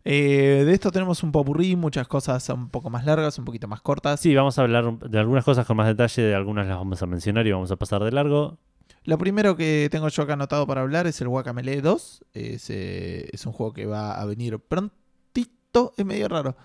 Eh, 0.04 0.64
de 0.66 0.72
esto 0.72 0.90
tenemos 0.90 1.22
un 1.22 1.30
popurrí, 1.30 1.76
muchas 1.76 2.08
cosas 2.08 2.48
un 2.48 2.68
poco 2.70 2.90
más 2.90 3.04
largas, 3.04 3.38
un 3.38 3.44
poquito 3.44 3.68
más 3.68 3.80
cortas. 3.80 4.18
Sí, 4.20 4.34
vamos 4.34 4.58
a 4.58 4.62
hablar 4.62 4.98
de 4.98 5.18
algunas 5.18 5.44
cosas 5.44 5.64
con 5.66 5.76
más 5.76 5.86
detalle, 5.86 6.22
de 6.22 6.34
algunas 6.34 6.66
las 6.66 6.76
vamos 6.76 7.00
a 7.02 7.06
mencionar 7.06 7.46
y 7.46 7.52
vamos 7.52 7.70
a 7.70 7.76
pasar 7.76 8.02
de 8.02 8.10
largo. 8.10 8.58
Lo 9.04 9.18
primero 9.18 9.56
que 9.56 9.88
tengo 9.90 10.08
yo 10.08 10.22
acá 10.24 10.34
anotado 10.34 10.66
para 10.66 10.80
hablar 10.80 11.06
es 11.06 11.20
el 11.20 11.28
Guacamele 11.28 11.80
2. 11.82 12.24
Es, 12.34 12.70
eh, 12.70 13.28
es 13.32 13.46
un 13.46 13.52
juego 13.52 13.72
que 13.72 13.86
va 13.86 14.20
a 14.20 14.24
venir 14.26 14.58
prontito, 14.60 15.92
es 15.96 16.04
medio 16.04 16.28
raro. 16.28 16.56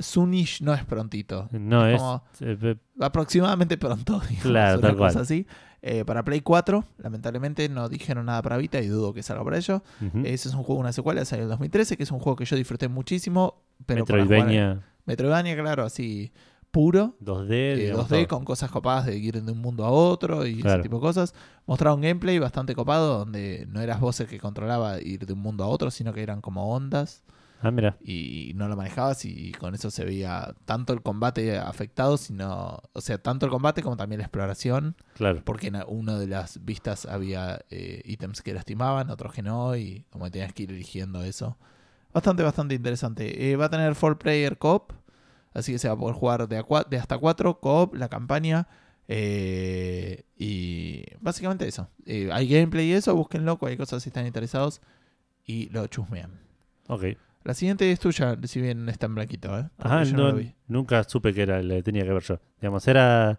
Soonish 0.00 0.62
no 0.62 0.74
es 0.74 0.84
prontito. 0.84 1.48
No 1.52 1.86
es. 1.86 1.98
como- 2.00 2.22
eh, 2.40 2.76
aproximadamente 3.00 3.76
pronto. 3.78 4.20
digamos, 4.28 4.42
Claro, 4.50 4.80
tal 4.80 4.96
cual. 4.96 5.16
así. 5.18 5.46
Eh, 5.82 6.04
para 6.04 6.22
Play 6.24 6.40
4, 6.42 6.84
lamentablemente 6.98 7.66
no 7.70 7.88
dijeron 7.88 8.26
nada 8.26 8.42
para 8.42 8.58
Vita 8.58 8.80
y 8.80 8.86
dudo 8.88 9.14
que 9.14 9.22
salga 9.22 9.42
para 9.44 9.56
ello. 9.56 9.82
Ese 10.24 10.48
es 10.48 10.54
un 10.54 10.62
juego, 10.62 10.80
una 10.80 10.92
secuela, 10.92 11.24
salió 11.24 11.44
en 11.44 11.46
el 11.46 11.50
2013, 11.50 11.96
que 11.96 12.02
es 12.02 12.10
un 12.10 12.18
juego 12.18 12.36
que 12.36 12.44
yo 12.44 12.54
disfruté 12.56 12.88
muchísimo. 12.88 13.62
Pero 13.86 14.04
para 14.04 14.22
jugar- 14.22 14.38
Metroidvania 14.40 14.82
Metroidvania, 15.06 15.56
claro, 15.56 15.84
así 15.84 16.32
puro. 16.70 17.16
2D. 17.24 17.50
eh, 17.52 17.76
digamos, 17.76 18.06
2D 18.10 18.26
todo. 18.26 18.28
con 18.28 18.44
cosas 18.44 18.70
copadas 18.70 19.06
de 19.06 19.16
ir 19.16 19.42
de 19.42 19.50
un 19.52 19.58
mundo 19.58 19.84
a 19.86 19.90
otro 19.90 20.46
y 20.46 20.60
ese 20.60 20.78
tipo 20.80 20.96
de 20.96 21.00
cosas. 21.00 21.34
Mostraron 21.66 22.00
gameplay 22.02 22.38
bastante 22.38 22.74
copado 22.74 23.18
donde 23.18 23.66
no 23.70 23.80
eras 23.80 24.00
vos 24.00 24.20
el 24.20 24.26
que 24.28 24.38
controlaba 24.38 25.00
ir 25.00 25.24
de 25.26 25.32
un 25.32 25.40
mundo 25.40 25.64
a 25.64 25.68
otro, 25.68 25.90
sino 25.90 26.12
que 26.12 26.22
eran 26.22 26.42
como 26.42 26.70
ondas 26.72 27.24
Ah, 27.62 27.70
mira. 27.70 27.98
y 28.02 28.52
no 28.54 28.68
lo 28.68 28.76
manejabas 28.76 29.24
y 29.26 29.52
con 29.52 29.74
eso 29.74 29.90
se 29.90 30.04
veía 30.04 30.54
tanto 30.64 30.92
el 30.94 31.02
combate 31.02 31.58
afectado, 31.58 32.16
sino, 32.16 32.80
o 32.94 33.00
sea, 33.02 33.18
tanto 33.18 33.44
el 33.44 33.52
combate 33.52 33.82
como 33.82 33.96
también 33.98 34.18
la 34.20 34.24
exploración, 34.24 34.96
Claro. 35.14 35.42
porque 35.44 35.66
en 35.66 35.76
una 35.86 36.18
de 36.18 36.26
las 36.26 36.64
vistas 36.64 37.04
había 37.06 37.60
eh, 37.68 38.00
ítems 38.06 38.40
que 38.42 38.54
lastimaban, 38.54 39.10
otros 39.10 39.32
que 39.34 39.42
no, 39.42 39.76
y 39.76 40.06
como 40.10 40.24
que 40.24 40.30
tenías 40.30 40.52
que 40.54 40.62
ir 40.62 40.70
eligiendo 40.70 41.22
eso. 41.22 41.58
Bastante, 42.14 42.42
bastante 42.42 42.74
interesante. 42.74 43.50
Eh, 43.52 43.56
va 43.56 43.66
a 43.66 43.70
tener 43.70 43.94
4 43.94 44.18
player 44.18 44.56
co-op, 44.58 44.92
así 45.52 45.72
que 45.72 45.78
se 45.78 45.88
va 45.88 45.94
a 45.94 45.98
poder 45.98 46.14
jugar 46.16 46.48
de, 46.48 46.56
a 46.58 46.64
cua- 46.64 46.88
de 46.88 46.96
hasta 46.96 47.18
4 47.18 47.60
co-op, 47.60 47.94
la 47.94 48.08
campaña. 48.08 48.66
eh, 49.12 50.24
y 50.36 51.04
básicamente 51.20 51.66
eso. 51.68 51.88
Eh, 52.06 52.30
hay 52.32 52.48
gameplay 52.48 52.86
y 52.86 52.92
eso, 52.92 53.14
búsquenlo, 53.14 53.58
hay 53.62 53.76
cosas 53.76 54.02
si 54.02 54.08
están 54.08 54.26
interesados 54.26 54.80
y 55.44 55.68
lo 55.70 55.86
chusmean. 55.88 56.30
Ok. 56.88 57.04
La 57.42 57.54
siguiente 57.54 57.90
es 57.90 57.98
tuya, 58.00 58.36
si 58.44 58.60
bien 58.60 58.88
está 58.88 59.06
en 59.06 59.14
blanquito, 59.14 59.58
¿eh? 59.58 59.68
Ajá, 59.78 60.04
no- 60.16 60.32
nunca 60.68 61.02
supe 61.04 61.32
que 61.32 61.42
era, 61.42 61.62
le 61.62 61.82
tenía 61.82 62.04
que 62.04 62.12
ver 62.12 62.22
yo. 62.22 62.38
Digamos, 62.60 62.86
era. 62.86 63.38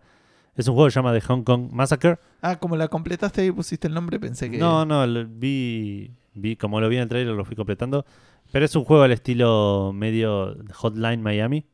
Es 0.55 0.67
un 0.67 0.73
juego 0.73 0.87
que 0.87 0.91
se 0.91 0.95
llama 0.99 1.13
The 1.13 1.21
Hong 1.21 1.43
Kong 1.43 1.69
Massacre. 1.71 2.17
Ah, 2.41 2.57
como 2.59 2.75
la 2.75 2.87
completaste 2.87 3.45
y 3.45 3.51
pusiste 3.51 3.87
el 3.87 3.93
nombre, 3.93 4.19
pensé 4.19 4.49
que. 4.49 4.57
No, 4.57 4.85
no, 4.85 5.05
lo- 5.05 5.25
vi, 5.27 6.11
vi, 6.33 6.55
como 6.55 6.81
lo 6.81 6.89
vi 6.89 6.97
en 6.97 7.03
el 7.03 7.09
trailer, 7.09 7.33
lo 7.35 7.45
fui 7.45 7.55
completando. 7.55 8.05
Pero 8.51 8.65
es 8.65 8.75
un 8.75 8.83
juego 8.83 9.03
al 9.03 9.11
estilo 9.11 9.91
medio 9.93 10.57
Hotline 10.73 11.21
Miami, 11.21 11.65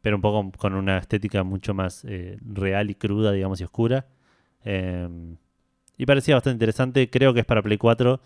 pero 0.00 0.16
un 0.16 0.22
poco 0.22 0.50
con 0.58 0.74
una 0.74 0.98
estética 0.98 1.44
mucho 1.44 1.74
más 1.74 2.04
eh, 2.08 2.38
real 2.44 2.90
y 2.90 2.94
cruda, 2.96 3.30
digamos, 3.30 3.60
y 3.60 3.64
oscura. 3.64 4.06
Eh, 4.64 5.08
y 5.96 6.06
parecía 6.06 6.34
bastante 6.34 6.54
interesante. 6.54 7.08
Creo 7.10 7.34
que 7.34 7.40
es 7.40 7.46
para 7.46 7.62
Play 7.62 7.78
4. 7.78 8.20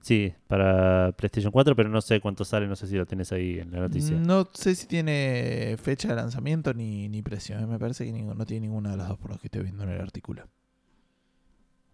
Sí, 0.00 0.32
para 0.48 1.12
PlayStation 1.12 1.52
4, 1.52 1.76
pero 1.76 1.88
no 1.90 2.00
sé 2.00 2.20
cuánto 2.20 2.44
sale, 2.44 2.66
no 2.66 2.74
sé 2.74 2.86
si 2.86 2.96
lo 2.96 3.04
tenés 3.04 3.32
ahí 3.32 3.58
en 3.58 3.70
la 3.70 3.80
noticia. 3.80 4.16
No 4.16 4.48
sé 4.54 4.74
si 4.74 4.86
tiene 4.86 5.76
fecha 5.82 6.08
de 6.08 6.14
lanzamiento 6.16 6.72
ni, 6.72 7.08
ni 7.10 7.20
precio. 7.22 7.58
¿eh? 7.58 7.66
Me 7.66 7.78
parece 7.78 8.06
que 8.06 8.12
no 8.12 8.46
tiene 8.46 8.66
ninguna 8.66 8.92
de 8.92 8.96
las 8.96 9.08
dos 9.08 9.18
por 9.18 9.30
lo 9.32 9.38
que 9.38 9.48
estoy 9.48 9.62
viendo 9.62 9.84
en 9.84 9.90
el 9.90 10.00
artículo. 10.00 10.48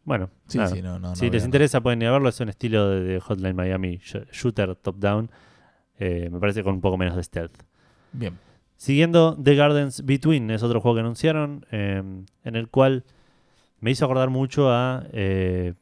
Bueno, 0.04 0.30
Sí, 0.46 0.60
sí, 0.72 0.82
no, 0.82 1.00
no. 1.00 1.08
no 1.10 1.16
si 1.16 1.28
les 1.30 1.44
interesa 1.44 1.80
pueden 1.80 2.00
ir 2.00 2.06
a 2.08 2.12
verlo, 2.12 2.28
es 2.28 2.38
un 2.38 2.48
estilo 2.48 2.88
de, 2.90 3.00
de 3.02 3.20
Hotline 3.20 3.56
Miami 3.56 3.98
sh- 3.98 4.24
shooter 4.30 4.76
top-down. 4.76 5.28
Eh, 5.98 6.28
me 6.30 6.38
parece 6.38 6.62
con 6.62 6.74
un 6.74 6.80
poco 6.80 6.96
menos 6.96 7.16
de 7.16 7.24
stealth. 7.24 7.62
Bien. 8.12 8.38
Siguiendo 8.76 9.36
The 9.42 9.56
Gardens 9.56 10.04
Between, 10.04 10.50
es 10.52 10.62
otro 10.62 10.80
juego 10.80 10.94
que 10.96 11.00
anunciaron, 11.00 11.66
eh, 11.72 12.02
en 12.44 12.54
el 12.56 12.68
cual 12.68 13.04
me 13.80 13.90
hizo 13.90 14.04
acordar 14.04 14.30
mucho 14.30 14.70
a 14.70 15.04
eh, 15.12 15.74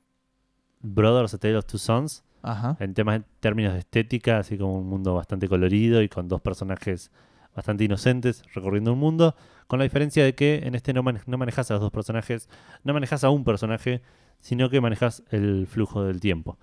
Brothers 0.84 1.34
A 1.34 1.38
Tale 1.38 1.56
of 1.56 1.64
Two 1.66 1.78
Sons, 1.78 2.24
Ajá. 2.42 2.76
en 2.78 2.94
temas 2.94 3.16
en 3.16 3.24
términos 3.40 3.72
de 3.72 3.78
estética, 3.80 4.38
así 4.38 4.58
como 4.58 4.78
un 4.78 4.86
mundo 4.88 5.14
bastante 5.14 5.48
colorido 5.48 6.02
y 6.02 6.08
con 6.08 6.28
dos 6.28 6.40
personajes 6.40 7.10
bastante 7.56 7.84
inocentes 7.84 8.42
recorriendo 8.54 8.92
un 8.92 8.98
mundo, 8.98 9.34
con 9.66 9.78
la 9.78 9.84
diferencia 9.84 10.24
de 10.24 10.34
que 10.34 10.60
en 10.64 10.74
este 10.74 10.92
no, 10.92 11.02
mane- 11.02 11.22
no 11.26 11.38
manejas 11.38 11.70
a 11.70 11.74
los 11.74 11.80
dos 11.80 11.90
personajes, 11.92 12.48
no 12.82 12.92
manejas 12.92 13.24
a 13.24 13.30
un 13.30 13.44
personaje, 13.44 14.02
sino 14.40 14.68
que 14.68 14.80
manejas 14.80 15.22
el 15.30 15.66
flujo 15.66 16.04
del 16.04 16.20
tiempo. 16.20 16.58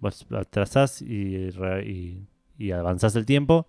Vos 0.00 0.26
trazás 0.50 1.02
y, 1.02 1.50
y, 1.84 2.26
y 2.58 2.70
avanzás 2.72 3.14
el 3.16 3.26
tiempo 3.26 3.68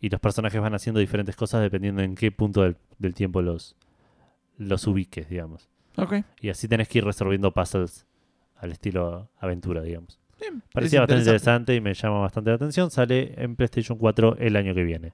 y 0.00 0.08
los 0.08 0.18
personajes 0.20 0.60
van 0.60 0.74
haciendo 0.74 0.98
diferentes 1.00 1.36
cosas 1.36 1.60
dependiendo 1.60 2.02
en 2.02 2.14
qué 2.14 2.32
punto 2.32 2.62
del, 2.62 2.76
del 2.98 3.14
tiempo 3.14 3.42
los, 3.42 3.76
los 4.56 4.86
ubiques, 4.86 5.28
digamos. 5.28 5.68
Y 6.40 6.48
así 6.48 6.66
tenés 6.66 6.88
que 6.88 6.98
ir 6.98 7.04
resolviendo 7.04 7.52
puzzles 7.52 8.06
al 8.60 8.72
estilo 8.72 9.30
aventura, 9.38 9.82
digamos. 9.82 10.18
Bien. 10.40 10.62
Parecía 10.72 11.00
bastante 11.00 11.20
interesante 11.22 11.74
y 11.74 11.80
me 11.80 11.92
llama 11.94 12.20
bastante 12.20 12.50
la 12.50 12.56
atención. 12.56 12.90
Sale 12.90 13.34
en 13.36 13.56
PlayStation 13.56 13.98
4 13.98 14.36
el 14.38 14.56
año 14.56 14.74
que 14.74 14.84
viene. 14.84 15.12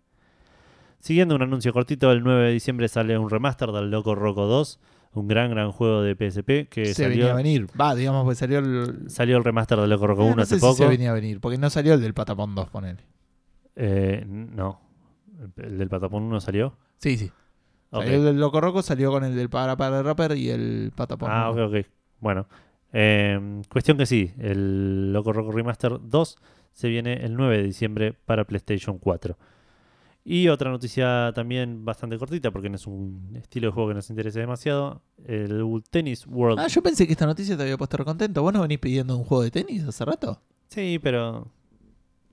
Siguiendo 1.00 1.34
un 1.34 1.42
anuncio 1.42 1.72
cortito, 1.72 2.10
el 2.12 2.22
9 2.22 2.46
de 2.46 2.52
diciembre 2.52 2.88
sale 2.88 3.18
un 3.18 3.28
remaster 3.30 3.70
del 3.70 3.90
Loco 3.90 4.14
Roco 4.14 4.46
2, 4.46 4.80
un 5.14 5.28
gran, 5.28 5.50
gran 5.50 5.70
juego 5.72 6.02
de 6.02 6.14
PSP 6.14 6.68
que 6.68 6.94
Se 6.94 7.08
venía 7.08 7.26
a 7.26 7.28
salió, 7.28 7.36
venir. 7.36 7.66
Va, 7.80 7.94
digamos, 7.94 8.24
pues 8.24 8.38
salió 8.38 8.58
el. 8.60 9.08
salió 9.10 9.36
el 9.36 9.44
remaster 9.44 9.78
del 9.78 9.90
Loco 9.90 10.06
Roco 10.06 10.22
Eh, 10.22 10.26
1 10.26 10.36
no 10.36 10.42
hace 10.42 10.58
poco. 10.58 10.74
se 10.74 10.86
venía 10.88 11.10
a 11.10 11.14
venir, 11.14 11.40
porque 11.40 11.58
no 11.58 11.70
salió 11.70 11.94
el 11.94 12.00
del 12.00 12.14
Patapón 12.14 12.54
2, 12.54 12.68
ponele. 12.70 13.02
Eh, 13.76 14.24
no, 14.26 14.80
el 15.56 15.78
del 15.78 15.88
Patapón 15.88 16.22
1 16.24 16.40
salió. 16.40 16.76
Sí, 16.98 17.16
sí. 17.16 17.30
Salió 17.90 18.14
el 18.14 18.24
del 18.24 18.40
Loco 18.40 18.60
Roco, 18.60 18.82
salió 18.82 19.10
con 19.10 19.22
el 19.24 19.36
del 19.36 19.48
Para 19.48 19.76
Para 19.76 20.02
Rapper 20.02 20.36
y 20.36 20.50
el 20.50 20.92
Patapón. 20.94 21.30
Ah, 21.30 21.50
ok, 21.50 21.58
ok. 21.58 21.86
Bueno, 22.20 22.46
eh, 22.98 23.62
cuestión 23.68 23.98
que 23.98 24.06
sí, 24.06 24.32
el 24.38 25.12
Loco 25.12 25.30
Roco 25.30 25.52
Remaster 25.52 25.98
2 26.00 26.36
se 26.72 26.88
viene 26.88 27.24
el 27.26 27.34
9 27.34 27.58
de 27.58 27.62
diciembre 27.62 28.14
para 28.24 28.46
PlayStation 28.46 28.98
4. 28.98 29.36
Y 30.24 30.48
otra 30.48 30.70
noticia 30.70 31.30
también 31.34 31.84
bastante 31.84 32.16
cortita, 32.18 32.50
porque 32.50 32.70
no 32.70 32.76
es 32.76 32.86
un 32.86 33.36
estilo 33.36 33.66
de 33.66 33.72
juego 33.72 33.90
que 33.90 33.94
nos 33.96 34.08
interese 34.08 34.40
demasiado. 34.40 35.02
El 35.26 35.62
Tennis 35.90 36.26
World. 36.26 36.58
Ah, 36.58 36.68
yo 36.68 36.82
pensé 36.82 37.06
que 37.06 37.12
esta 37.12 37.26
noticia 37.26 37.54
te 37.54 37.64
había 37.64 37.76
puesto 37.76 38.02
contento. 38.02 38.42
¿Vos 38.42 38.54
no 38.54 38.62
venís 38.62 38.78
pidiendo 38.78 39.14
un 39.14 39.24
juego 39.24 39.42
de 39.44 39.50
tenis 39.50 39.84
hace 39.84 40.04
rato? 40.06 40.40
Sí, 40.68 40.98
pero 41.02 41.52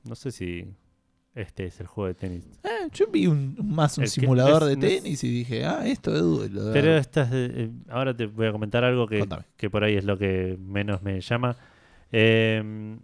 no 0.05 0.15
sé 0.15 0.31
si 0.31 0.65
este 1.35 1.65
es 1.65 1.79
el 1.79 1.87
juego 1.87 2.07
de 2.09 2.13
tenis. 2.13 2.45
Eh, 2.63 2.89
yo 2.93 3.07
vi 3.07 3.27
un, 3.27 3.55
más 3.63 3.97
un 3.97 4.03
El 4.03 4.09
simulador 4.09 4.65
de 4.65 4.75
tenis 4.77 5.23
y 5.23 5.29
dije, 5.29 5.65
ah, 5.65 5.85
esto 5.87 6.13
es 6.15 6.21
lo 6.51 6.65
de- 6.65 6.73
Pero 6.73 6.95
esta 6.97 7.23
es 7.23 7.31
de- 7.31 7.45
eh, 7.63 7.69
ahora 7.89 8.15
te 8.15 8.25
voy 8.27 8.47
a 8.47 8.51
comentar 8.51 8.83
algo 8.83 9.07
que, 9.07 9.25
que 9.57 9.69
por 9.69 9.83
ahí 9.83 9.95
es 9.95 10.05
lo 10.05 10.17
que 10.17 10.57
menos 10.59 11.01
me 11.01 11.19
llama. 11.21 11.55
Eh, 12.11 12.97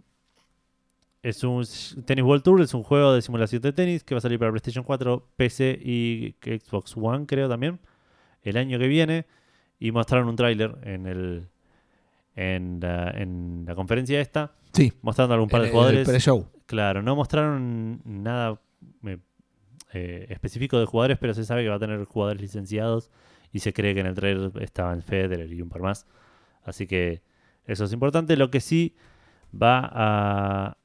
es 1.22 1.44
un 1.44 1.64
Tennis 2.06 2.24
World 2.24 2.42
Tour, 2.42 2.62
es 2.62 2.72
un 2.72 2.82
juego 2.82 3.12
de 3.12 3.20
simulación 3.20 3.60
de 3.60 3.72
tenis 3.72 4.04
que 4.04 4.14
va 4.14 4.18
a 4.18 4.22
salir 4.22 4.38
para 4.38 4.50
PlayStation 4.52 4.84
4, 4.84 5.28
PC 5.36 5.78
y 5.82 6.34
Xbox 6.42 6.96
One, 6.96 7.26
creo 7.26 7.48
también, 7.48 7.78
el 8.42 8.56
año 8.56 8.78
que 8.78 8.88
viene. 8.88 9.26
Y 9.78 9.92
mostraron 9.92 10.28
un 10.28 10.36
tráiler 10.36 10.76
en 10.82 11.06
el 11.06 11.48
en 12.36 12.78
la, 12.80 13.10
en 13.10 13.64
la 13.66 13.74
conferencia 13.74 14.20
esta, 14.20 14.52
Sí, 14.72 14.92
mostrando 15.02 15.34
algún 15.34 15.48
par 15.48 15.62
de 15.62 15.66
el 15.66 15.72
jugadores. 15.72 16.08
pre-show. 16.08 16.46
Claro, 16.70 17.02
no 17.02 17.16
mostraron 17.16 18.00
nada 18.04 18.60
eh, 19.04 19.18
eh, 19.92 20.26
específico 20.30 20.78
de 20.78 20.86
jugadores, 20.86 21.18
pero 21.18 21.34
se 21.34 21.44
sabe 21.44 21.64
que 21.64 21.68
va 21.68 21.74
a 21.74 21.80
tener 21.80 22.04
jugadores 22.04 22.40
licenciados 22.40 23.10
y 23.52 23.58
se 23.58 23.72
cree 23.72 23.92
que 23.92 24.00
en 24.00 24.06
el 24.06 24.14
trailer 24.14 24.52
estaban 24.62 25.02
Federer 25.02 25.52
y 25.52 25.60
un 25.62 25.68
par 25.68 25.82
más. 25.82 26.06
Así 26.62 26.86
que 26.86 27.22
eso 27.64 27.84
es 27.86 27.92
importante. 27.92 28.36
Lo 28.36 28.52
que 28.52 28.60
sí 28.60 28.94
va 29.52 29.80
a, 29.92 30.76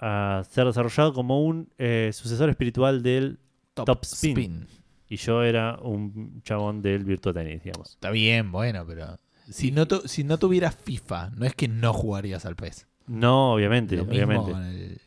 a 0.00 0.42
ser 0.48 0.64
desarrollado 0.66 1.12
como 1.12 1.44
un 1.44 1.68
eh, 1.76 2.10
sucesor 2.14 2.48
espiritual 2.48 3.02
del 3.02 3.38
Top 3.74 4.02
Spin. 4.04 4.66
y 5.08 5.16
yo 5.16 5.42
era 5.42 5.76
un 5.82 6.40
chabón 6.42 6.80
del 6.80 7.04
Virtua 7.04 7.34
Tennis, 7.34 7.62
digamos. 7.64 7.90
Está 7.90 8.10
bien, 8.10 8.50
bueno, 8.50 8.84
pero 8.86 9.18
si 9.50 9.70
no, 9.72 9.86
tu- 9.86 10.08
si 10.08 10.24
no 10.24 10.38
tuvieras 10.38 10.74
FIFA, 10.74 11.30
no 11.36 11.44
es 11.44 11.54
que 11.54 11.68
no 11.68 11.92
jugarías 11.92 12.46
al 12.46 12.56
PES. 12.56 12.86
No, 13.06 13.52
obviamente, 13.54 13.96
Lo 13.96 14.04
mismo 14.04 14.14
obviamente. 14.14 14.52
con 14.52 14.62
el- 14.64 15.00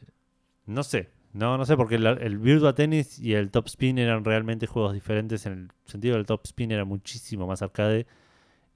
No 0.66 0.84
sé. 0.84 1.10
No, 1.34 1.58
no 1.58 1.66
sé, 1.66 1.78
porque 1.78 1.96
el, 1.96 2.06
el 2.08 2.38
Virtua 2.40 2.74
Tennis 2.74 3.20
y 3.20 3.34
el 3.36 3.52
Top 3.52 3.68
Spin 3.68 4.00
eran 4.00 4.26
realmente 4.26 4.66
juegos 4.66 4.94
diferentes 4.94 5.46
en 5.46 5.54
el 5.54 5.68
sentido 5.86 6.16
que 6.16 6.20
el 6.22 6.26
Top 6.26 6.42
Spin 6.46 6.72
era 6.72 6.86
muchísimo 6.86 7.46
más 7.46 7.62
arcade 7.62 8.08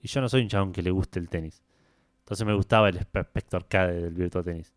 y 0.02 0.08
yo 0.08 0.22
no 0.22 0.30
soy 0.30 0.44
un 0.44 0.50
chabón 0.50 0.72
que 0.72 0.84
le 0.84 0.92
guste 0.92 1.20
el 1.20 1.30
tenis. 1.30 1.64
Entonces 2.20 2.46
me 2.46 2.54
gustaba 2.54 2.90
el 2.90 2.98
aspecto 3.00 3.58
arcade 3.58 4.02
del 4.02 4.14
Virtua 4.14 4.44
Tennis. 4.44 4.72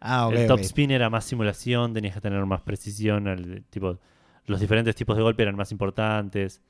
Ah, 0.00 0.28
ok. 0.28 0.34
el 0.34 0.46
top 0.46 0.58
ok. 0.60 0.64
spin 0.64 0.90
era 0.92 1.10
más 1.10 1.24
simulación, 1.24 1.92
tenías 1.92 2.14
que 2.14 2.20
tener 2.20 2.44
más 2.46 2.62
precisión, 2.62 3.26
el 3.26 3.64
tipo, 3.68 3.98
los 4.46 4.60
diferentes 4.60 4.94
tipos 4.94 5.16
de 5.16 5.22
golpe 5.22 5.42
eran 5.42 5.56
más 5.56 5.72
importantes. 5.72 6.62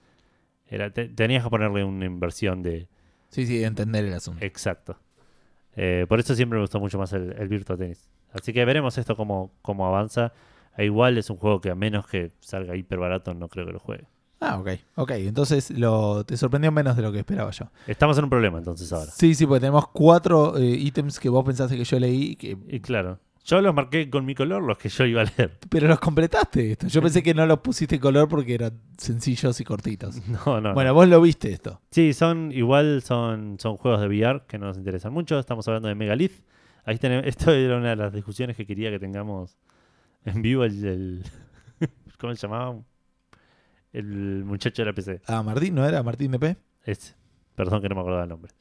Era, 0.67 0.91
te- 0.91 1.09
tenías 1.09 1.45
que 1.45 1.51
ponerle 1.51 1.85
una 1.85 2.05
inversión 2.07 2.63
de... 2.63 2.89
Sí, 3.31 3.47
sí, 3.47 3.63
entender 3.63 4.05
el 4.07 4.15
asunto. 4.15 4.45
Exacto. 4.45 4.99
Eh, 5.81 6.07
por 6.09 6.19
eso 6.19 6.35
siempre 6.35 6.57
me 6.59 6.63
gustó 6.63 6.81
mucho 6.81 6.99
más 6.99 7.13
el, 7.13 7.33
el 7.39 7.49
Virtua 7.49 7.77
Tennis. 7.77 8.11
Así 8.33 8.53
que 8.53 8.65
veremos 8.65 8.99
esto 8.99 9.17
cómo, 9.17 9.53
cómo 9.63 9.87
avanza. 9.87 10.33
E 10.77 10.85
igual 10.85 11.19
es 11.19 11.31
un 11.31 11.37
juego 11.37 11.61
que 11.61 11.71
a 11.71 11.77
menos 11.77 12.07
que 12.09 12.33
salga 12.41 12.75
hiper 12.75 12.99
barato 12.99 13.33
no 13.33 13.49
creo 13.49 13.65
que 13.65 13.73
lo 13.73 13.79
juegue. 13.79 14.09
Ah, 14.41 14.59
ok. 14.59 14.71
Ok, 14.97 15.11
entonces 15.13 15.71
lo, 15.71 16.25
te 16.25 16.37
sorprendió 16.37 16.73
menos 16.73 16.97
de 16.97 17.03
lo 17.03 17.13
que 17.13 17.21
esperaba 17.21 17.51
yo. 17.53 17.67
Estamos 17.87 18.19
en 18.19 18.25
un 18.25 18.31
problema 18.31 18.59
entonces 18.59 18.93
ahora. 18.93 19.11
Sí, 19.11 19.35
sí, 19.35 19.47
porque 19.47 19.61
tenemos 19.61 19.89
cuatro 19.89 20.57
eh, 20.57 20.65
ítems 20.65 21.19
que 21.19 21.29
vos 21.29 21.45
pensaste 21.45 21.77
que 21.77 21.85
yo 21.85 21.99
leí, 21.99 22.35
que, 22.37 22.57
Y 22.69 22.81
claro, 22.81 23.21
yo 23.49 23.61
los 23.63 23.75
marqué 23.75 24.11
con 24.11 24.25
mi 24.27 24.35
color, 24.35 24.63
los 24.63 24.77
que 24.77 24.89
yo 24.91 25.05
iba 25.07 25.23
a 25.23 25.25
leer. 25.25 25.59
pero 25.71 25.89
los 25.89 25.99
completaste 25.99 26.73
esto. 26.73 26.87
Yo 26.89 27.01
pensé 27.01 27.23
que 27.23 27.33
no 27.33 27.47
los 27.47 27.61
pusiste 27.61 27.95
en 27.97 28.01
color 28.01 28.29
porque 28.29 28.55
eran 28.55 28.81
sencillos 28.99 29.59
y 29.61 29.65
cortitos. 29.65 30.21
No, 30.29 30.61
no. 30.61 30.75
Bueno, 30.75 30.91
no. 30.91 30.95
vos 30.95 31.09
lo 31.09 31.21
viste 31.21 31.51
esto. 31.53 31.81
Sí, 31.91 32.13
son 32.13 32.53
igual, 32.53 33.03
son, 33.03 33.57
son 33.59 33.77
juegos 33.79 34.01
de 34.03 34.07
VR 34.09 34.43
que 34.47 34.59
no 34.59 34.67
nos 34.67 34.77
interesan 34.77 35.13
mucho. 35.13 35.39
Estamos 35.39 35.67
hablando 35.67 35.89
de 35.89 35.95
Megalith. 35.95 36.45
Ahí 36.85 36.99
tenemos, 36.99 37.25
esto 37.27 37.51
era 37.53 37.77
una 37.79 37.91
de 37.91 37.97
las 37.97 38.13
discusiones 38.13 38.57
que 38.57 38.67
quería 38.67 38.91
que 38.91 38.99
tengamos 38.99 39.57
en 40.25 40.43
vivo. 40.43 40.65
El, 40.65 40.85
el- 40.85 41.25
¿Cómo 42.19 42.35
se 42.35 42.47
llamaba? 42.47 42.77
El 43.93 44.45
muchacho 44.45 44.83
de 44.83 44.87
la 44.87 44.93
PC. 44.93 45.21
Ah, 45.27 45.43
Martín, 45.43 45.75
¿no 45.75 45.87
era? 45.87 46.03
Martín 46.03 46.33
de 46.33 46.39
P. 46.39 46.57
Ese. 46.85 47.15
Perdón 47.55 47.81
que 47.81 47.89
no 47.89 47.95
me 47.95 48.01
acordaba 48.03 48.25
el 48.25 48.29
nombre. 48.29 48.53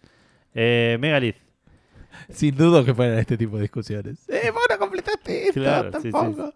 Eh, 0.54 0.98
Megalith. 1.00 1.36
Sin 2.30 2.56
duda 2.56 2.84
que 2.86 2.94
fueran 2.94 3.20
este 3.20 3.38
tipo 3.38 3.56
de 3.58 3.64
discusiones. 3.64 4.28
¡Eh, 4.30 4.52
vos 4.52 4.64
no 4.70 4.78
completaste 4.78 5.48
esto! 5.50 5.62
Claro, 5.62 5.92
sí, 5.94 6.00
sí, 6.04 6.12
tampoco. 6.12 6.54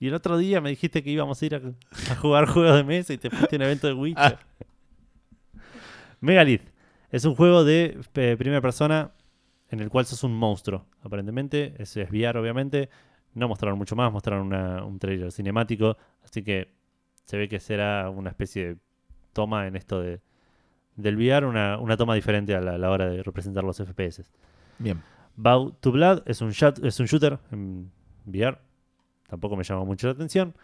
Y 0.00 0.08
el 0.08 0.14
otro 0.14 0.38
día 0.38 0.60
me 0.60 0.70
dijiste 0.70 1.02
que 1.02 1.10
íbamos 1.10 1.40
a 1.42 1.46
ir 1.46 1.54
a, 1.56 1.60
a 2.12 2.14
jugar 2.16 2.46
juegos 2.48 2.76
de 2.76 2.84
mesa 2.84 3.12
y 3.12 3.18
te 3.18 3.30
fuiste 3.30 3.56
a 3.56 3.58
un 3.58 3.62
evento 3.62 3.86
de 3.88 3.94
Witcher. 3.94 4.38
Ah. 4.38 5.54
Megalith 6.20 6.62
es 7.10 7.24
un 7.24 7.34
juego 7.34 7.64
de 7.64 7.98
eh, 8.14 8.36
primera 8.38 8.60
persona 8.60 9.12
en 9.70 9.80
el 9.80 9.88
cual 9.90 10.06
sos 10.06 10.24
un 10.24 10.34
monstruo, 10.34 10.86
aparentemente. 11.02 11.74
Es, 11.78 11.96
es 11.96 12.10
VR, 12.10 12.38
obviamente. 12.38 12.88
No 13.34 13.48
mostraron 13.48 13.78
mucho 13.78 13.94
más, 13.96 14.10
mostraron 14.12 14.46
una- 14.46 14.84
un 14.84 14.98
trailer 14.98 15.30
cinemático. 15.32 15.96
Así 16.24 16.42
que 16.42 16.72
se 17.24 17.36
ve 17.36 17.48
que 17.48 17.60
será 17.60 18.08
una 18.10 18.30
especie 18.30 18.66
de 18.68 18.76
toma 19.32 19.66
en 19.66 19.76
esto 19.76 20.00
de, 20.00 20.20
del 20.96 21.16
VR, 21.16 21.46
una, 21.46 21.78
una 21.78 21.96
toma 21.96 22.14
diferente 22.14 22.54
a 22.54 22.60
la, 22.60 22.74
a 22.74 22.78
la 22.78 22.90
hora 22.90 23.08
de 23.08 23.22
representar 23.22 23.62
los 23.64 23.76
FPS. 23.78 24.30
Bien. 24.78 25.02
Bow 25.36 25.72
to 25.80 25.92
Blood 25.92 26.22
es 26.26 26.40
un, 26.40 26.50
shot- 26.50 26.84
es 26.84 26.98
un 27.00 27.06
shooter 27.06 27.38
en 27.52 27.90
VR. 28.26 28.58
Tampoco 29.28 29.56
me 29.56 29.64
llama 29.64 29.84
mucho 29.84 30.06
la 30.08 30.12
atención. 30.14 30.54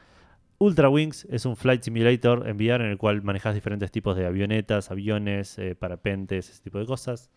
Ultra 0.59 0.89
Wings 0.89 1.27
es 1.31 1.47
un 1.47 1.57
flight 1.57 1.83
simulator 1.83 2.49
en 2.49 2.57
VR 2.57 2.85
en 2.85 2.91
el 2.91 2.97
cual 2.99 3.23
manejas 3.23 3.55
diferentes 3.55 3.91
tipos 3.91 4.17
de 4.17 4.27
avionetas, 4.27 4.91
aviones, 4.91 5.59
eh, 5.59 5.75
parapentes, 5.75 6.49
ese 6.51 6.63
tipo 6.63 6.79
de 6.79 6.87
cosas. 6.87 7.31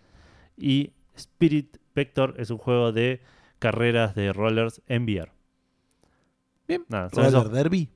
Y 0.55 0.93
Spirit 1.15 1.77
Vector 1.95 2.35
es 2.37 2.49
un 2.51 2.57
juego 2.59 2.91
de 2.91 3.21
carreras 3.59 4.13
de 4.15 4.31
rollers 4.33 4.81
en 4.87 5.03
VR. 5.03 5.31
Bien. 6.67 6.85
Nada, 6.89 7.09
Roller 7.33 7.49
Derby. 7.49 7.89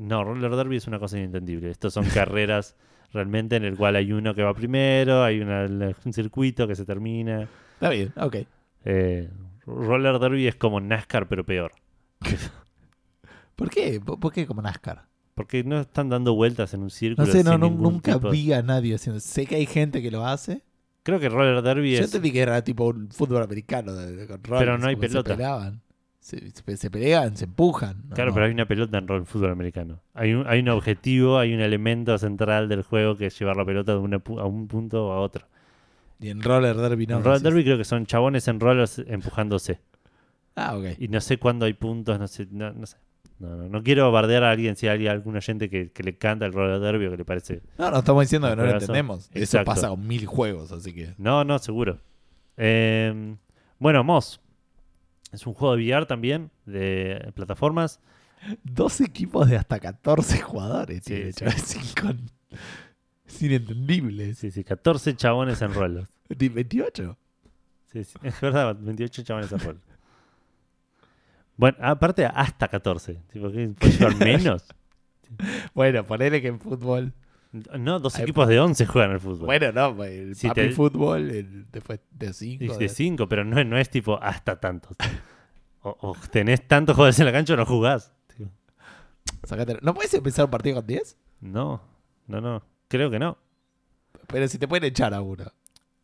no, 0.00 0.24
Roller 0.24 0.54
Derby 0.56 0.76
es 0.76 0.86
una 0.86 0.98
cosa 0.98 1.16
inentendible. 1.18 1.70
Estos 1.70 1.94
son 1.94 2.04
carreras 2.06 2.76
realmente 3.12 3.56
en 3.56 3.64
el 3.64 3.76
cual 3.76 3.96
hay 3.96 4.12
uno 4.12 4.34
que 4.34 4.42
va 4.42 4.54
primero, 4.54 5.22
hay 5.22 5.40
una- 5.40 5.66
un 6.04 6.12
circuito 6.12 6.66
que 6.66 6.74
se 6.74 6.84
termina. 6.84 7.48
Está 7.80 7.88
bien, 7.88 8.12
ok. 8.16 8.36
Eh, 8.84 9.30
roller 9.66 10.18
Derby 10.18 10.46
es 10.46 10.54
como 10.54 10.80
NASCAR, 10.80 11.28
pero 11.28 11.44
peor. 11.46 11.72
¿Por 13.56 13.70
qué? 13.70 14.00
¿Por 14.04 14.18
por 14.20 14.32
qué 14.32 14.46
como 14.46 14.62
NASCAR? 14.62 15.04
Porque 15.34 15.64
no 15.64 15.80
están 15.80 16.08
dando 16.10 16.34
vueltas 16.34 16.74
en 16.74 16.82
un 16.82 16.90
círculo. 16.90 17.26
No 17.26 17.32
sé, 17.32 17.42
no, 17.44 17.56
nunca 17.56 18.14
tipo- 18.14 18.30
vi 18.30 18.52
a 18.52 18.62
nadie 18.62 18.94
haciendo. 18.94 19.20
Sé 19.20 19.46
que 19.46 19.56
hay 19.56 19.66
gente 19.66 20.02
que 20.02 20.10
lo 20.10 20.26
hace. 20.26 20.62
Creo 21.02 21.18
que 21.18 21.30
Roller 21.30 21.62
Derby 21.62 21.92
Yo 21.92 21.98
es. 22.00 22.04
entendí 22.06 22.30
que 22.32 22.40
era 22.40 22.62
tipo 22.62 22.84
un 22.88 23.08
fútbol 23.10 23.42
americano 23.42 23.94
de, 23.94 24.26
con 24.26 24.44
rollers, 24.44 24.80
no 24.80 24.86
hay 24.88 24.96
pelota. 24.96 25.30
Se 25.30 25.36
peleaban. 25.36 25.80
Se, 26.20 26.50
se- 26.50 26.76
se 26.76 26.90
pelean, 26.90 27.34
se 27.38 27.46
empujan. 27.46 28.02
No, 28.10 28.14
Claro, 28.14 28.30
no. 28.30 28.34
pero 28.34 28.46
hay 28.46 28.52
una 28.52 28.66
pelota 28.66 28.98
en 28.98 29.08
rol 29.08 29.24
fútbol 29.24 29.50
americano. 29.50 30.02
Hay 30.12 30.34
un, 30.34 30.46
hay 30.46 30.60
un 30.60 30.68
objetivo, 30.68 31.38
hay 31.38 31.54
un 31.54 31.60
elemento 31.60 32.18
central 32.18 32.68
del 32.68 32.82
juego 32.82 33.16
que 33.16 33.26
es 33.26 33.38
llevar 33.38 33.56
la 33.56 33.64
pelota 33.64 33.92
de 33.92 33.98
una 33.98 34.22
a 34.38 34.44
un 34.44 34.68
punto 34.68 35.06
o 35.06 35.12
a 35.12 35.20
otro. 35.20 35.46
Y 36.20 36.28
en 36.30 36.42
Roller 36.42 36.76
Derby 36.76 37.06
no. 37.06 37.18
en 37.18 37.24
Roller. 37.24 37.40
Derby 37.40 37.64
creo 37.64 37.78
que 37.78 37.84
son 37.84 38.06
chabones 38.06 38.46
en 38.48 38.60
rollers 38.60 38.98
empujándose. 39.06 39.80
Ah, 40.54 40.76
ok. 40.76 40.84
Y 40.98 41.08
no 41.08 41.20
sé 41.20 41.38
cuándo 41.38 41.64
hay 41.66 41.72
puntos, 41.72 42.18
no 42.18 42.28
sé. 42.28 42.46
No, 42.50 42.72
no 42.72 42.86
sé. 42.86 42.96
No, 43.38 43.56
no, 43.56 43.68
no 43.70 43.82
quiero 43.82 44.12
bardear 44.12 44.44
a 44.44 44.50
alguien 44.50 44.76
si 44.76 44.86
hay 44.86 45.06
algún 45.06 45.34
oyente 45.34 45.70
que, 45.70 45.90
que 45.92 46.02
le 46.02 46.18
canta 46.18 46.44
el 46.44 46.52
Roller 46.52 46.78
Derby 46.78 47.06
o 47.06 47.10
que 47.12 47.16
le 47.16 47.24
parece. 47.24 47.62
No, 47.78 47.90
no 47.90 47.98
estamos 48.00 48.22
diciendo 48.22 48.50
que 48.50 48.56
no 48.56 48.64
lo 48.66 48.72
entendemos. 48.72 49.30
Eso 49.32 49.64
pasa 49.64 49.88
con 49.88 50.06
mil 50.06 50.26
juegos, 50.26 50.72
así 50.72 50.92
que. 50.92 51.14
No, 51.16 51.42
no, 51.44 51.58
seguro. 51.58 51.98
Eh, 52.58 53.36
bueno, 53.78 54.04
Moss. 54.04 54.40
Es 55.32 55.46
un 55.46 55.54
juego 55.54 55.76
de 55.76 55.84
VR 55.86 56.04
también, 56.06 56.50
de 56.66 57.30
plataformas. 57.34 58.00
Dos 58.64 59.00
equipos 59.00 59.48
de 59.48 59.56
hasta 59.56 59.78
14 59.78 60.40
jugadores, 60.40 60.98
Sí, 61.04 61.14
tiene, 61.14 61.32
sí. 61.32 61.38
chaval, 61.38 61.54
Es, 61.56 61.76
incon- 61.94 62.30
es 63.30 63.42
inentendible. 63.42 64.34
Sí, 64.34 64.50
sí, 64.50 64.64
14 64.64 65.14
chabones 65.16 65.60
en. 65.62 65.72
Di- 66.28 66.48
28. 66.48 67.16
Sí, 67.86 68.04
sí, 68.04 68.18
es 68.22 68.40
verdad, 68.40 68.76
28 68.78 69.22
chabones 69.22 69.50
en 69.52 69.58
rollers. 69.60 69.84
Bueno, 71.56 71.76
aparte 71.80 72.24
hasta 72.26 72.68
14. 72.68 73.20
Tipo, 73.32 73.50
¿qué? 73.50 73.68
¿Puede 73.78 73.92
llevar 73.92 74.16
menos? 74.18 74.64
Bueno, 75.74 76.06
ponele 76.06 76.40
que 76.40 76.48
en 76.48 76.58
fútbol. 76.60 77.12
No, 77.78 77.98
dos 77.98 78.14
Hay- 78.16 78.22
equipos 78.22 78.46
de 78.48 78.60
11 78.60 78.86
juegan 78.86 79.10
al 79.10 79.20
fútbol. 79.20 79.46
Bueno, 79.46 79.72
no, 79.72 80.04
el 80.04 80.34
Si 80.36 80.46
papi 80.48 80.60
te- 80.62 80.70
fútbol, 80.70 81.30
el- 81.30 81.66
después 81.70 82.00
de 82.12 82.32
5. 82.32 82.64
Y 82.64 82.68
de 82.78 82.88
5, 82.88 83.28
pero 83.28 83.44
no, 83.44 83.62
no 83.64 83.76
es 83.76 83.90
tipo 83.90 84.18
hasta 84.22 84.58
tantos. 84.60 84.96
O, 85.82 85.96
o 86.00 86.16
tenés 86.30 86.66
tantos 86.68 86.94
jugadores 86.94 87.18
en 87.18 87.26
la 87.26 87.32
cancha 87.32 87.54
o 87.54 87.56
no 87.56 87.66
jugás. 87.66 88.12
¿No 89.82 89.94
puedes 89.94 90.12
empezar 90.14 90.44
un 90.44 90.50
partido 90.50 90.76
con 90.76 90.86
10? 90.86 91.16
No, 91.40 91.82
no, 92.26 92.40
no. 92.40 92.62
Creo 92.90 93.10
que 93.10 93.18
no. 93.18 93.38
Pero 94.26 94.46
si 94.48 94.58
te 94.58 94.68
pueden 94.68 94.84
echar 94.84 95.14
a 95.14 95.22
uno 95.22 95.44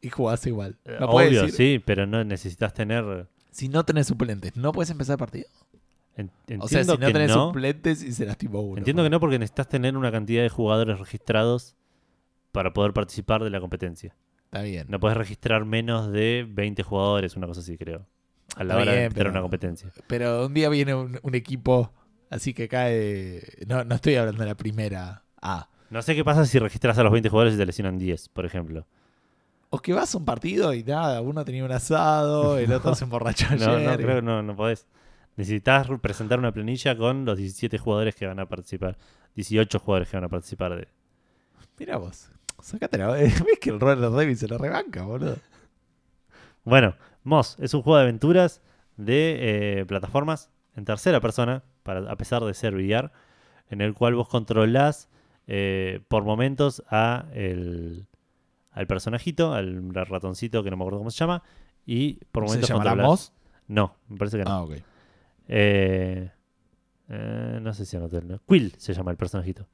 y 0.00 0.08
jugás 0.08 0.46
igual. 0.46 0.78
Eh, 0.84 0.96
No 1.00 1.06
Obvio, 1.10 1.42
decir, 1.42 1.52
sí, 1.52 1.82
pero 1.84 2.06
no 2.06 2.24
necesitas 2.24 2.72
tener. 2.72 3.26
Si 3.50 3.68
no 3.68 3.84
tenés 3.84 4.06
suplentes, 4.06 4.56
¿no 4.56 4.72
puedes 4.72 4.90
empezar 4.90 5.14
el 5.14 5.18
partido? 5.18 5.48
en- 6.16 6.30
Entiendo 6.46 6.64
O 6.64 6.68
sea, 6.68 6.82
si 6.82 6.88
no 6.88 6.96
que 6.98 7.12
tenés 7.12 7.28
no. 7.28 7.48
suplentes 7.48 8.02
y 8.02 8.12
se 8.12 8.24
lastimó 8.24 8.60
uno. 8.62 8.78
Entiendo 8.78 9.02
que 9.02 9.10
no 9.10 9.20
porque 9.20 9.38
necesitas 9.38 9.68
tener 9.68 9.96
una 9.98 10.10
cantidad 10.10 10.42
de 10.42 10.48
jugadores 10.48 10.98
registrados 10.98 11.76
para 12.52 12.72
poder 12.72 12.94
participar 12.94 13.44
de 13.44 13.50
la 13.50 13.60
competencia. 13.60 14.16
Está 14.44 14.62
bien. 14.62 14.86
No 14.88 14.98
puedes 15.00 15.18
registrar 15.18 15.64
menos 15.66 16.10
de 16.10 16.46
20 16.48 16.82
jugadores, 16.84 17.36
una 17.36 17.46
cosa 17.46 17.60
así, 17.60 17.76
creo. 17.76 18.06
A 18.56 18.64
la 18.64 18.74
Está 18.74 18.82
hora 18.82 18.92
de 18.92 19.04
empezar 19.04 19.18
pero- 19.24 19.30
una 19.30 19.40
competencia. 19.42 19.90
Pero 20.06 20.46
un 20.46 20.54
día 20.54 20.68
viene 20.70 20.94
un, 20.94 21.18
un 21.22 21.34
equipo 21.34 21.92
así 22.30 22.54
que 22.54 22.68
cae. 22.68 23.42
No, 23.66 23.84
no 23.84 23.96
estoy 23.96 24.14
hablando 24.14 24.42
de 24.42 24.48
la 24.48 24.56
primera 24.56 25.24
A. 25.42 25.68
No 25.90 26.02
sé 26.02 26.14
qué 26.14 26.24
pasa 26.24 26.44
si 26.44 26.58
registras 26.58 26.98
a 26.98 27.02
los 27.02 27.12
20 27.12 27.28
jugadores 27.28 27.54
y 27.54 27.58
te 27.58 27.66
lesionan 27.66 27.98
10, 27.98 28.28
por 28.30 28.44
ejemplo. 28.44 28.86
O 29.70 29.78
que 29.78 29.92
vas 29.92 30.14
a 30.14 30.18
un 30.18 30.24
partido 30.24 30.72
y 30.72 30.82
nada, 30.82 31.20
uno 31.20 31.44
tenía 31.44 31.64
un 31.64 31.72
asado, 31.72 32.58
el 32.58 32.72
otro 32.72 32.94
se 32.94 33.04
emborrachó 33.04 33.46
No, 33.58 33.66
no, 33.66 33.90
ayer. 33.90 33.96
creo 33.96 34.16
que 34.16 34.22
no, 34.22 34.42
no 34.42 34.56
podés. 34.56 34.86
Necesitas 35.36 35.86
presentar 36.00 36.38
una 36.38 36.52
planilla 36.52 36.96
con 36.96 37.24
los 37.24 37.36
17 37.36 37.78
jugadores 37.78 38.14
que 38.14 38.26
van 38.26 38.38
a 38.40 38.46
participar. 38.46 38.96
18 39.34 39.78
jugadores 39.78 40.08
que 40.08 40.16
van 40.16 40.24
a 40.24 40.28
participar 40.28 40.76
de. 40.76 40.88
Mira 41.78 41.98
vos. 41.98 42.30
Sácatela. 42.62 43.08
¿Ves 43.12 43.42
que 43.60 43.70
el 43.70 43.78
Roller 43.78 44.10
Derby 44.10 44.34
se 44.34 44.48
lo 44.48 44.56
rebanca, 44.56 45.02
boludo? 45.02 45.36
Bueno, 46.64 46.96
Moss 47.22 47.56
es 47.60 47.74
un 47.74 47.82
juego 47.82 47.98
de 47.98 48.04
aventuras 48.04 48.62
de 48.96 49.80
eh, 49.80 49.84
plataformas 49.86 50.50
en 50.74 50.84
tercera 50.84 51.20
persona, 51.20 51.64
para, 51.82 52.10
a 52.10 52.16
pesar 52.16 52.42
de 52.44 52.54
ser 52.54 52.74
VR, 52.74 53.10
en 53.68 53.80
el 53.82 53.94
cual 53.94 54.14
vos 54.14 54.28
controlás 54.28 55.08
eh, 55.46 56.00
por 56.08 56.24
momentos 56.24 56.82
a 56.90 57.26
el, 57.34 58.06
al 58.72 58.86
personajito, 58.86 59.52
al 59.54 59.92
ratoncito 59.94 60.62
que 60.62 60.70
no 60.70 60.76
me 60.76 60.82
acuerdo 60.84 60.98
cómo 60.98 61.10
se 61.10 61.18
llama, 61.18 61.42
y 61.86 62.14
por 62.32 62.44
¿Se 62.44 62.48
momentos 62.48 62.68
llamará 62.68 62.90
controlás- 62.92 63.06
Moss? 63.08 63.32
No, 63.68 63.96
me 64.08 64.16
parece 64.16 64.38
que 64.38 64.44
no. 64.44 64.50
Ah, 64.50 64.62
ok. 64.62 64.72
Eh, 65.48 66.30
eh, 67.08 67.58
no 67.62 67.72
sé 67.74 67.84
si 67.84 67.96
anoté 67.96 68.18
el 68.18 68.28
nombre. 68.28 68.44
Quill 68.48 68.74
se 68.78 68.92
llama 68.94 69.10
el 69.10 69.16
personajito. 69.16 69.68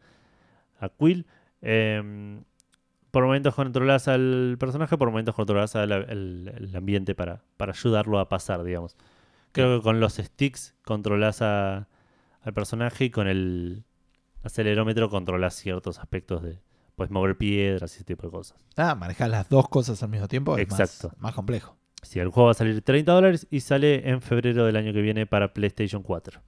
A 0.81 0.89
Quill. 0.89 1.27
eh, 1.63 2.41
por 3.11 3.25
momentos 3.25 3.55
controlas 3.55 4.09
al 4.09 4.57
personaje, 4.59 4.97
por 4.97 5.11
momentos 5.11 5.35
controlas 5.35 5.77
al 5.77 5.93
el, 5.93 6.51
el 6.57 6.75
ambiente 6.77 7.15
para, 7.15 7.43
para 7.59 7.73
ayudarlo 7.73 8.19
a 8.19 8.29
pasar, 8.31 8.65
digamos. 8.65 8.97
Creo 9.53 9.77
que 9.79 9.83
con 9.83 10.01
los 10.01 10.15
sticks 10.15 10.75
controlas 10.83 11.43
a- 11.43 11.89
al 12.43 12.55
personaje 12.55 13.05
y 13.05 13.11
con 13.11 13.29
el 13.29 13.85
acelerómetro 14.43 15.09
controlas 15.11 15.55
ciertos 15.55 15.99
aspectos 15.99 16.43
de. 16.43 16.59
Puedes 16.97 17.11
mover 17.11 17.37
piedras 17.39 17.93
y 17.93 17.97
ese 17.97 18.05
tipo 18.05 18.27
de 18.27 18.31
cosas. 18.33 18.63
Ah, 18.77 18.95
manejar 18.95 19.31
las 19.31 19.49
dos 19.49 19.69
cosas 19.69 20.03
al 20.03 20.11
mismo 20.11 20.29
tiempo. 20.29 20.57
es 20.59 20.69
más- 20.71 20.81
Exacto. 20.81 21.17
Más, 21.21 21.35
complejo. 21.35 21.77
Sí, 22.03 22.19
el 22.21 22.29
juego 22.29 22.47
va 22.47 22.51
a 22.51 22.55
salir 22.55 22.83
30 22.83 23.13
dólares 23.13 23.47
y 23.51 23.61
sale 23.61 24.09
en 24.11 24.21
febrero 24.21 24.67
del 24.67 24.77
año 24.77 24.93
que 24.93 25.01
viene 25.01 25.25
para 25.27 25.55
PlayStation 25.55 26.03
4. 26.03 26.43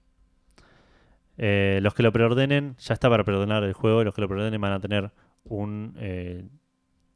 Eh, 1.36 1.80
los 1.82 1.94
que 1.94 2.02
lo 2.02 2.12
preordenen, 2.12 2.76
ya 2.78 2.94
está 2.94 3.08
para 3.10 3.24
preordenar 3.24 3.64
el 3.64 3.72
juego. 3.72 4.04
Los 4.04 4.14
que 4.14 4.20
lo 4.20 4.28
preordenen 4.28 4.60
van 4.60 4.72
a 4.72 4.80
tener 4.80 5.10
un 5.44 5.94
eh, 5.98 6.46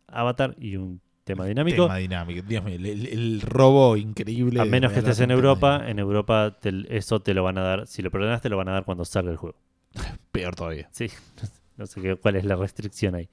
avatar 0.09 0.55
y 0.59 0.77
un 0.77 1.01
tema 1.25 1.45
dinámico. 1.45 1.85
Tema 1.85 1.97
dinámico. 1.99 2.43
Dios 2.47 2.65
mío, 2.65 2.77
el, 2.77 2.87
el- 2.87 3.07
el 3.07 3.41
robo 3.43 3.97
increíble. 3.97 4.61
A 4.61 4.65
menos 4.65 4.93
que 4.93 4.99
estés 5.01 5.21
en 5.21 5.31
Europa, 5.31 5.73
dinámico. 5.79 5.91
en 5.91 5.99
Europa 5.99 6.57
te- 6.61 6.97
eso 6.97 7.21
te 7.21 7.35
lo 7.35 7.43
van 7.45 7.59
a 7.59 7.63
dar. 7.63 7.87
Si 7.87 8.03
lo 8.03 8.11
preordenas, 8.11 8.41
te 8.43 8.49
lo 8.49 8.57
van 8.57 8.69
a 8.69 8.73
dar 8.73 8.85
cuando 8.85 9.05
salga 9.05 9.31
el 9.31 9.37
juego. 9.37 9.59
Peor 10.33 10.55
todavía. 10.55 10.89
Sí, 10.93 11.09
no 11.77 11.87
sé 11.87 12.01
qué- 12.01 12.17
cuál 12.17 12.37
es 12.37 12.45
la 12.45 12.57
restricción 12.57 13.15
ahí. 13.15 13.29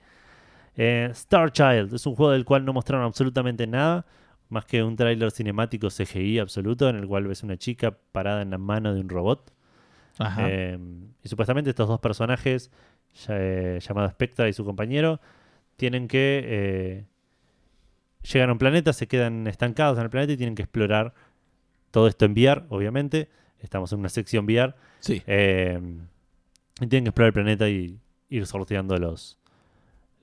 Eh, 0.78 1.08
Star 1.12 1.52
Child 1.52 1.94
es 1.94 2.06
un 2.06 2.16
juego 2.16 2.32
del 2.34 2.44
cual 2.46 2.66
no 2.66 2.74
mostraron 2.74 3.06
absolutamente 3.06 3.66
nada, 3.68 4.06
más 4.50 4.66
que 4.66 4.84
un 4.84 4.96
tráiler 4.96 5.32
cinemático 5.32 5.90
CGI 5.90 6.40
absoluto, 6.40 6.90
en 6.90 6.98
el 6.98 7.08
cual 7.08 7.28
ves 7.28 7.44
una 7.44 7.58
chica 7.58 7.98
parada 8.12 8.42
en 8.42 8.52
la 8.52 8.58
mano 8.58 8.94
de 8.94 9.00
un 9.00 9.10
robot. 9.10 9.52
Ajá. 10.18 10.48
Eh, 10.50 10.78
y 11.24 11.30
supuestamente 11.30 11.70
estos 11.70 11.88
dos 11.88 12.00
personajes, 12.00 12.72
ya- 13.26 13.36
eh, 13.38 13.80
llamado 13.80 14.10
Spectra 14.10 14.48
y 14.50 14.54
su 14.54 14.64
compañero, 14.66 15.20
tienen 15.78 16.08
que 16.08 16.42
eh, 16.46 17.06
llegan 18.32 18.50
a 18.50 18.54
un 18.54 18.60
planeta, 18.60 18.94
se 18.94 19.08
quedan 19.08 19.48
estancados 19.48 19.98
en 19.98 20.04
el 20.04 20.10
planeta 20.10 20.34
y 20.34 20.38
tienen 20.38 20.56
que 20.56 20.64
explorar 20.64 21.14
todo 21.92 22.08
esto 22.08 22.26
en 22.26 22.32
VR, 22.34 22.64
obviamente. 22.70 23.30
Estamos 23.60 23.92
en 23.94 24.00
una 24.00 24.10
sección 24.10 24.46
VR. 24.46 24.74
sí. 25.00 25.22
Eh, 26.82 26.86
y 26.86 26.88
tienen 26.88 27.06
que 27.06 27.10
explorar 27.10 27.28
el 27.30 27.34
planeta 27.34 27.70
y 27.70 28.00
ir 28.30 28.46
sorteando 28.46 28.98
los, 28.98 29.38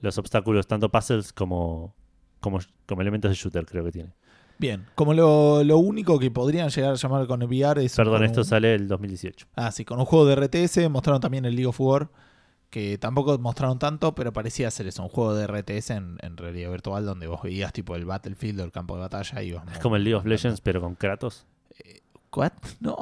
los 0.01 0.19
obstáculos, 0.19 0.67
tanto 0.67 0.91
puzzles 0.91 1.33
como, 1.33 1.95
como, 2.41 2.59
como 2.87 3.01
elementos 3.03 3.31
de 3.31 3.35
shooter, 3.37 3.65
creo 3.67 3.85
que 3.85 3.93
tiene. 3.93 4.13
Bien. 4.59 4.87
Como 4.95 5.13
lo, 5.15 5.65
lo 5.65 5.79
único 5.79 6.19
que 6.19 6.31
podrían 6.31 6.69
llegar 6.69 6.93
a 6.93 6.95
llamar 6.97 7.27
con 7.27 7.43
VR 7.43 7.85
es. 7.85 7.97
Perdón, 7.97 8.23
esto 8.23 8.43
un- 8.43 8.47
sale 8.47 8.75
el 8.75 8.87
2018. 8.87 9.47
Ah, 9.57 9.73
sí, 9.73 9.85
con 9.85 9.99
un 9.99 10.05
juego 10.05 10.27
de 10.27 10.37
RTS. 10.37 10.89
Mostraron 10.89 11.21
también 11.21 11.45
el 11.45 11.55
League 11.57 11.67
of 11.67 11.81
War. 11.81 12.11
Que 12.71 12.97
tampoco 12.97 13.37
mostraron 13.39 13.79
tanto, 13.79 14.15
pero 14.15 14.33
parecía 14.33 14.71
ser 14.71 14.87
eso. 14.87 15.03
Un 15.03 15.09
juego 15.11 15.35
de 15.35 15.47
RTS 15.47 15.91
en, 15.91 16.17
en 16.23 16.37
realidad 16.39 16.71
virtual 16.71 17.05
donde 17.05 17.27
vos 17.27 17.43
veías 17.43 17.71
tipo 17.73 17.97
el 17.97 18.07
Battlefield 18.07 18.61
o 18.61 18.65
el 18.65 18.73
campo 18.73 18.95
de 18.95 19.01
batalla 19.03 19.43
y 19.43 19.49
ibas 19.49 19.65
Es 19.73 19.79
como 19.79 19.97
el 19.97 20.05
League 20.05 20.15
of 20.15 20.25
Legends, 20.25 20.61
pero 20.63 20.81
con 20.81 20.95
Kratos. 20.95 21.45
¿What? 22.35 22.53
No. 22.81 22.97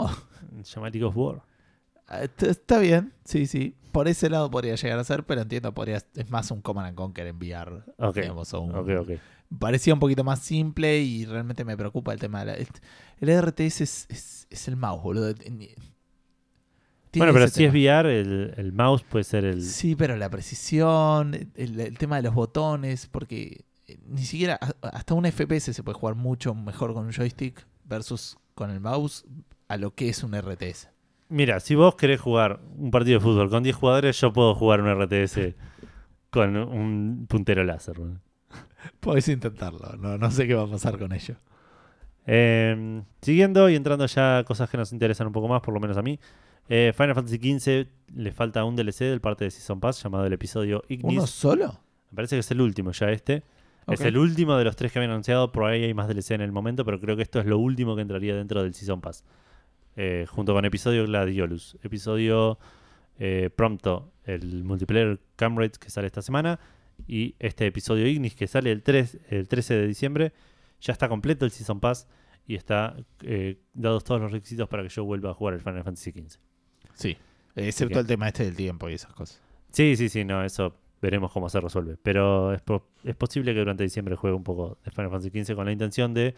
Se 0.63 0.75
llama 0.75 0.89
League 0.91 1.05
of 1.05 1.17
War. 1.17 1.43
Ah, 2.11 2.25
est- 2.25 2.43
Está 2.43 2.79
bien, 2.79 3.13
sí, 3.25 3.47
sí. 3.47 3.75
Por 3.93 4.07
ese 4.09 4.29
lado 4.31 4.51
podría 4.51 4.75
llegar 4.77 4.99
a 4.99 5.05
ser, 5.05 5.25
pero 5.25 5.41
entiendo, 5.41 5.73
podría, 5.75 5.97
es 6.15 6.31
más 6.31 6.51
un 6.51 6.61
Command 6.61 6.89
and 6.89 6.97
Conquer 6.97 7.27
en 7.29 7.37
VR. 7.39 7.83
Ok, 7.99 8.17
digamos, 8.17 8.53
un- 8.53 8.75
ok, 8.75 8.89
ok. 9.01 9.11
Parecía 9.59 9.95
un 9.95 10.01
poquito 10.01 10.23
más 10.23 10.39
simple 10.41 11.01
y 11.01 11.25
realmente 11.25 11.65
me 11.65 11.77
preocupa 11.77 12.13
el 12.13 12.21
tema 12.21 12.41
de 12.41 12.47
la... 12.47 12.55
El, 12.55 12.69
el 13.21 13.29
RTS 13.31 13.81
es, 13.81 14.07
es, 14.09 14.47
es 14.51 14.69
el 14.69 14.77
mouse, 14.77 15.03
boludo. 15.03 15.35
Tiene 15.35 15.75
Bueno, 17.17 17.33
pero 17.33 17.49
si 17.49 17.65
es 17.65 17.73
tema. 17.73 17.73
VR, 17.73 18.21
el, 18.21 18.55
el 18.57 18.73
mouse 18.73 19.03
puede 19.03 19.25
ser 19.25 19.45
el... 19.45 19.63
Sí, 19.65 19.97
pero 19.97 20.17
la 20.17 20.31
precisión, 20.31 21.35
el, 21.57 21.81
el 21.81 21.99
tema 21.99 22.17
de 22.17 22.23
los 22.23 22.35
botones, 22.35 23.09
porque 23.09 23.65
eh, 23.89 23.99
ni 24.07 24.23
siquiera 24.23 24.61
hasta 24.83 25.15
un 25.15 25.27
FPS 25.27 25.73
se 25.75 25.83
puede 25.83 25.99
jugar 25.99 26.15
mucho 26.15 26.55
mejor 26.55 26.95
con 26.95 27.07
un 27.07 27.13
joystick 27.13 27.67
versus 27.85 28.37
con 28.55 28.71
el 28.71 28.79
mouse 28.79 29.25
a 29.67 29.77
lo 29.77 29.93
que 29.97 30.09
es 30.09 30.23
un 30.23 30.35
RTS. 30.41 30.89
Mira, 31.31 31.61
si 31.61 31.75
vos 31.75 31.95
querés 31.95 32.21
jugar 32.21 32.61
un 32.77 32.91
partido 32.91 33.19
de 33.19 33.25
fútbol 33.25 33.49
con 33.49 33.63
10 33.63 33.75
jugadores, 33.77 34.21
yo 34.21 34.33
puedo 34.33 34.55
jugar 34.55 34.81
un 34.83 34.89
RTS 34.93 35.55
con 36.31 36.57
un 36.57 37.27
puntero 37.29 37.65
láser. 37.65 37.99
¿no? 37.99 38.21
Podés 39.01 39.29
intentarlo, 39.29 39.97
no, 39.97 40.19
no 40.19 40.31
sé 40.31 40.47
qué 40.47 40.55
va 40.55 40.65
a 40.65 40.71
pasar 40.71 40.99
con 40.99 41.13
ello. 41.13 41.37
Eh, 42.27 43.03
siguiendo 43.23 43.69
y 43.71 43.77
entrando 43.77 44.07
ya 44.07 44.39
a 44.39 44.45
cosas 44.45 44.69
que 44.69 44.77
nos 44.77 44.93
interesan 44.93 45.27
un 45.27 45.33
poco 45.33 45.49
más, 45.49 45.63
por 45.63 45.73
lo 45.75 45.81
menos 45.81 45.97
a 45.97 46.03
mí. 46.03 46.19
eh, 46.69 46.93
Final 46.97 47.15
Fantasy 47.15 47.39
XV 47.59 47.87
le 48.15 48.33
falta 48.33 48.65
un 48.65 48.77
DLC 48.77 48.99
del 49.05 49.21
parte 49.21 49.45
de 49.45 49.51
Season 49.51 49.81
Pass 49.81 50.03
llamado 50.03 50.27
el 50.27 50.33
episodio 50.33 50.83
Ignis. 50.89 51.17
¿Uno 51.19 51.27
solo? 51.27 51.81
Me 52.11 52.17
parece 52.17 52.37
que 52.37 52.41
es 52.41 52.51
el 52.51 52.61
último 52.61 52.93
ya 52.93 53.11
este. 53.11 53.45
Es 53.87 54.03
el 54.03 54.19
último 54.19 54.57
de 54.57 54.65
los 54.65 54.77
tres 54.77 54.93
que 54.93 54.99
habían 55.01 55.11
anunciado. 55.11 55.51
Por 55.51 55.65
ahí 55.65 55.83
hay 55.83 55.95
más 55.95 56.07
DLC 56.07 56.33
en 56.33 56.43
el 56.43 56.53
momento, 56.53 56.85
pero 56.85 57.01
creo 57.01 57.17
que 57.17 57.23
esto 57.23 57.41
es 57.41 57.47
lo 57.47 57.59
último 57.59 57.97
que 57.97 58.03
entraría 58.03 58.37
dentro 58.37 58.63
del 58.63 58.75
Season 58.75 59.01
Pass. 59.01 59.25
Eh, 60.03 60.25
junto 60.27 60.55
con 60.55 60.65
episodio 60.65 61.05
Gladiolus. 61.05 61.77
Episodio 61.83 62.59
eh, 63.19 63.51
Prompto, 63.55 64.15
el 64.25 64.65
multiplayer 64.65 65.21
Camrades 65.37 65.79
que 65.79 65.91
sale 65.91 66.07
esta 66.07 66.23
semana. 66.23 66.59
Y 67.07 67.35
este 67.39 67.67
episodio 67.67 68.07
Ignis 68.07 68.35
que 68.35 68.47
sale 68.47 68.73
el, 68.73 68.83
3, 68.83 69.19
el 69.29 69.47
13 69.47 69.75
de 69.75 69.87
diciembre. 69.87 70.33
Ya 70.81 70.95
está 70.95 71.07
completo 71.11 71.45
el 71.45 71.51
Season 71.51 71.81
Pass 71.81 72.09
y 72.47 72.55
está 72.55 72.97
eh, 73.23 73.59
dados 73.75 74.03
todos 74.05 74.23
los 74.23 74.33
requisitos 74.33 74.69
para 74.71 74.83
que 74.83 74.89
yo 74.89 75.05
vuelva 75.05 75.33
a 75.33 75.35
jugar 75.35 75.53
el 75.53 75.61
Final 75.61 75.85
Fantasy 75.85 76.13
XV. 76.13 76.39
Sí. 76.95 77.17
Excepto 77.55 78.01
el 78.01 78.07
tema 78.07 78.29
este 78.29 78.45
del 78.45 78.57
tiempo 78.57 78.89
y 78.89 78.95
esas 78.95 79.13
cosas. 79.13 79.43
Sí, 79.71 79.97
sí, 79.97 80.09
sí, 80.09 80.25
no, 80.25 80.43
eso 80.43 80.75
veremos 81.03 81.31
cómo 81.31 81.51
se 81.51 81.61
resuelve. 81.61 81.99
Pero 82.03 82.55
es, 82.55 82.63
po- 82.63 82.89
es 83.05 83.17
posible 83.17 83.53
que 83.53 83.59
durante 83.59 83.83
diciembre 83.83 84.17
juegue 84.17 84.35
un 84.35 84.45
poco 84.45 84.79
de 84.83 84.91
Final 84.93 85.11
Fantasy 85.11 85.45
XV 85.45 85.55
con 85.55 85.67
la 85.67 85.73
intención 85.73 86.15
de 86.15 86.35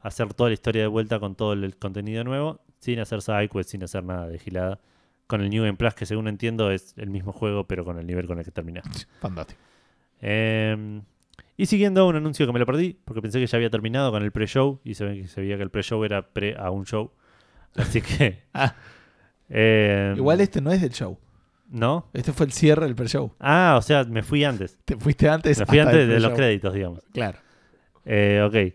hacer 0.00 0.32
toda 0.34 0.50
la 0.50 0.54
historia 0.54 0.82
de 0.82 0.88
vuelta 0.88 1.20
con 1.20 1.34
todo 1.34 1.52
el 1.52 1.76
contenido 1.76 2.24
nuevo, 2.24 2.60
sin 2.78 2.98
hacer 3.00 3.22
sidequests, 3.22 3.72
sin 3.72 3.82
hacer 3.84 4.04
nada 4.04 4.28
de 4.28 4.38
gilada. 4.38 4.80
Con 5.26 5.42
el 5.42 5.50
New 5.50 5.62
Game 5.62 5.76
Plus, 5.76 5.94
que 5.94 6.06
según 6.06 6.26
entiendo 6.26 6.72
es 6.72 6.94
el 6.96 7.08
mismo 7.08 7.32
juego, 7.32 7.64
pero 7.64 7.84
con 7.84 7.98
el 7.98 8.06
nivel 8.06 8.26
con 8.26 8.38
el 8.38 8.44
que 8.44 8.50
termina. 8.50 8.82
Fantástico. 9.20 9.60
Eh, 10.20 11.00
y 11.56 11.66
siguiendo 11.66 12.08
un 12.08 12.16
anuncio 12.16 12.46
que 12.46 12.52
me 12.52 12.58
lo 12.58 12.66
perdí, 12.66 12.98
porque 13.04 13.20
pensé 13.20 13.38
que 13.38 13.46
ya 13.46 13.56
había 13.56 13.70
terminado 13.70 14.10
con 14.10 14.22
el 14.22 14.32
pre-show, 14.32 14.80
y 14.82 14.94
se, 14.94 15.04
ve 15.04 15.22
que 15.22 15.28
se 15.28 15.40
veía 15.40 15.56
que 15.56 15.62
el 15.62 15.70
pre-show 15.70 16.02
era 16.04 16.22
pre 16.22 16.56
a 16.58 16.70
un 16.70 16.86
show. 16.86 17.10
Así 17.76 18.00
que. 18.00 18.44
Ah. 18.54 18.74
eh, 19.48 20.14
Igual 20.16 20.40
este 20.40 20.60
no 20.60 20.72
es 20.72 20.80
del 20.80 20.92
show. 20.92 21.18
¿No? 21.68 22.08
Este 22.12 22.32
fue 22.32 22.46
el 22.46 22.52
cierre 22.52 22.86
del 22.86 22.96
pre-show. 22.96 23.32
Ah, 23.38 23.76
o 23.78 23.82
sea, 23.82 24.04
me 24.04 24.22
fui 24.22 24.42
antes. 24.42 24.78
Te 24.84 24.96
fuiste 24.96 25.28
antes. 25.28 25.58
Me 25.58 25.66
fui 25.66 25.78
antes 25.78 26.08
de 26.08 26.18
los 26.18 26.32
créditos, 26.32 26.74
digamos. 26.74 27.04
Claro. 27.12 27.38
Eh, 28.04 28.42
ok. 28.42 28.74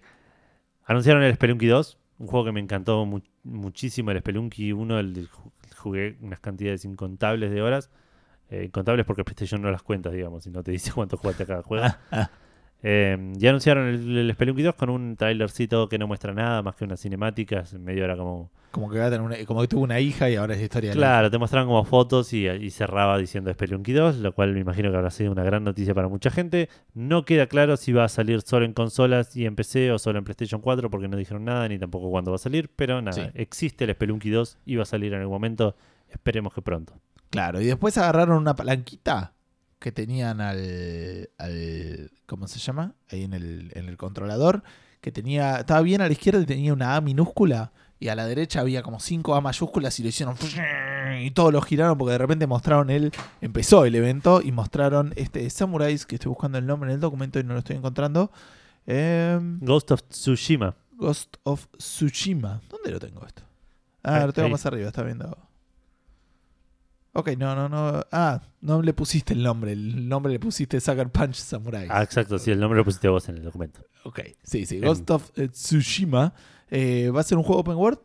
Anunciaron 0.85 1.23
el 1.23 1.33
Spelunky 1.33 1.67
2, 1.67 1.97
un 2.19 2.27
juego 2.27 2.45
que 2.45 2.51
me 2.51 2.59
encantó 2.59 3.05
mu- 3.05 3.21
muchísimo. 3.43 4.11
El 4.11 4.19
Spelunky 4.19 4.71
1, 4.71 4.99
el, 4.99 5.29
jugué 5.77 6.17
unas 6.21 6.39
cantidades 6.39 6.85
incontables 6.85 7.51
de 7.51 7.61
horas. 7.61 7.89
Eh, 8.49 8.65
incontables 8.65 9.05
porque 9.05 9.23
PlayStation 9.23 9.61
no 9.61 9.71
las 9.71 9.81
cuentas, 9.81 10.13
digamos, 10.13 10.45
y 10.45 10.51
no 10.51 10.61
te 10.63 10.71
dice 10.71 10.91
cuánto 10.93 11.17
jugaste 11.17 11.43
a 11.43 11.45
cada 11.47 11.63
juego. 11.63 11.85
Eh, 12.87 13.17
ya 13.37 13.49
anunciaron 13.49 13.87
el, 13.87 14.15
el 14.17 14.31
Spelunky 14.33 14.61
2 14.61 14.75
con 14.75 14.91
un 14.91 15.15
trailercito 15.15 15.89
que 15.89 15.97
no 15.97 16.05
muestra 16.05 16.33
nada 16.35 16.61
más 16.61 16.75
que 16.75 16.83
unas 16.83 17.01
cinemáticas. 17.01 17.73
En 17.73 17.83
medio 17.83 18.03
era 18.05 18.15
como. 18.15 18.51
Como 18.69 18.91
que 18.91 18.99
va 18.99 19.05
a 19.05 19.09
tener 19.09 19.21
una- 19.25 19.43
como 19.45 19.61
que 19.61 19.67
tuvo 19.69 19.81
una 19.81 19.99
hija 20.01 20.29
y 20.29 20.35
ahora 20.35 20.53
es 20.53 20.61
historia 20.61 20.91
Claro, 20.91 21.31
te 21.31 21.37
mostraban 21.37 21.65
como 21.67 21.83
fotos 21.85 22.31
y, 22.33 22.45
y 22.47 22.69
cerraba 22.71 23.17
diciendo 23.17 23.51
Spelunky 23.51 23.93
2, 23.93 24.17
lo 24.17 24.33
cual 24.33 24.53
me 24.53 24.59
imagino 24.59 24.91
que 24.91 24.97
habrá 24.97 25.09
sido 25.11 25.31
una 25.31 25.43
gran 25.43 25.63
noticia 25.63 25.93
para 25.95 26.09
mucha 26.09 26.29
gente. 26.29 26.69
No 26.93 27.23
queda 27.25 27.47
claro 27.47 27.77
si 27.77 27.91
va 27.93 28.03
a 28.03 28.09
salir 28.09 28.41
solo 28.41 28.65
en 28.65 28.73
consolas 28.73 29.35
y 29.35 29.45
en 29.45 29.55
PC 29.55 29.91
o 29.93 29.97
solo 29.97 30.19
en 30.19 30.25
PlayStation 30.25 30.59
4 30.61 30.89
porque 30.91 31.07
no 31.07 31.15
dijeron 31.17 31.45
nada 31.45 31.67
ni 31.69 31.79
tampoco 31.79 32.09
cuándo 32.11 32.31
va 32.31 32.35
a 32.35 32.37
salir, 32.37 32.69
pero 32.75 33.01
nada, 33.01 33.13
Sí. 33.13 33.31
existe 33.33 33.85
el 33.85 33.93
Spelunky 33.93 34.29
2 34.29 34.57
y 34.65 34.75
va 34.75 34.83
a 34.83 34.85
salir 34.85 35.13
en 35.13 35.21
algún 35.21 35.33
momento, 35.35 35.75
esperemos 36.09 36.53
que 36.53 36.61
pronto. 36.61 36.93
Claro, 37.29 37.61
y 37.61 37.65
después 37.65 37.97
agarraron 37.97 38.37
una 38.37 38.55
palanquita 38.55 39.31
que 39.79 39.91
tenían 39.91 40.41
al, 40.41 41.29
al 41.37 42.11
¿cómo 42.25 42.47
se 42.47 42.59
llama? 42.59 42.95
Ahí 43.11 43.23
en 43.23 43.33
el, 43.33 43.71
en 43.75 43.87
el 43.87 43.97
controlador, 43.97 44.63
que 45.01 45.11
tenía, 45.11 45.57
estaba 45.57 45.81
bien 45.81 46.01
a 46.01 46.07
la 46.07 46.13
izquierda 46.13 46.39
y 46.41 46.45
tenía 46.45 46.73
una 46.73 46.95
A 46.95 47.01
minúscula, 47.01 47.71
y 47.99 48.07
a 48.09 48.15
la 48.15 48.25
derecha 48.25 48.59
había 48.61 48.81
como 48.83 48.99
cinco 48.99 49.35
A 49.35 49.41
mayúsculas 49.41 49.99
y 49.99 50.03
lo 50.03 50.09
hicieron 50.09 50.35
y 51.21 51.31
todos 51.31 51.53
lo 51.53 51.61
giraron 51.61 51.97
porque 51.97 52.11
de 52.11 52.17
repente 52.17 52.45
mostraron 52.47 52.89
el, 52.89 53.11
empezó 53.41 53.85
el 53.85 53.95
evento 53.95 54.41
y 54.43 54.51
mostraron 54.51 55.13
este 55.15 55.49
Samurais, 55.49 56.05
que 56.05 56.15
estoy 56.15 56.29
buscando 56.29 56.57
el 56.57 56.65
nombre 56.65 56.89
en 56.89 56.95
el 56.95 56.99
documento 56.99 57.39
y 57.39 57.43
no 57.43 57.53
lo 57.53 57.59
estoy 57.59 57.77
encontrando. 57.77 58.31
Em, 58.85 59.59
Ghost 59.61 59.91
of 59.91 60.01
Tsushima. 60.09 60.75
Ghost 60.93 61.37
of 61.43 61.67
Tsushima. 61.77 62.61
¿Dónde 62.69 62.91
lo 62.91 62.99
tengo 62.99 63.25
esto? 63.25 63.43
Ah, 64.03 64.17
Ahí- 64.17 64.25
lo 64.25 64.33
tengo 64.33 64.47
ahí. 64.47 64.51
más 64.51 64.65
arriba, 64.65 64.87
está 64.87 65.03
viendo. 65.03 65.37
Ok, 67.17 67.29
no, 67.37 67.55
no, 67.55 67.69
no. 67.69 68.03
Ah, 68.11 68.41
no 68.59 68.81
le 68.81 68.93
pusiste 68.93 69.33
el 69.33 69.41
nombre. 69.41 69.71
El 69.71 70.09
nombre 70.09 70.33
le 70.33 70.39
pusiste 70.39 70.81
Sucker 70.81 71.09
Punch 71.09 71.35
Samurai. 71.35 71.87
Ah, 71.89 72.03
exacto, 72.03 72.37
sí, 72.37 72.51
el 72.51 72.59
nombre 72.59 72.77
lo 72.77 72.83
pusiste 72.83 73.07
vos 73.07 73.29
en 73.29 73.37
el 73.37 73.43
documento. 73.43 73.79
Ok, 74.03 74.19
sí, 74.43 74.65
sí. 74.65 74.75
En- 74.77 74.83
Ghost 74.83 75.09
of 75.11 75.31
eh, 75.37 75.47
Tsushima 75.47 76.33
eh, 76.69 77.09
va 77.15 77.21
a 77.21 77.23
ser 77.23 77.37
un 77.37 77.45
juego 77.45 77.61
open 77.61 77.75
world 77.77 77.99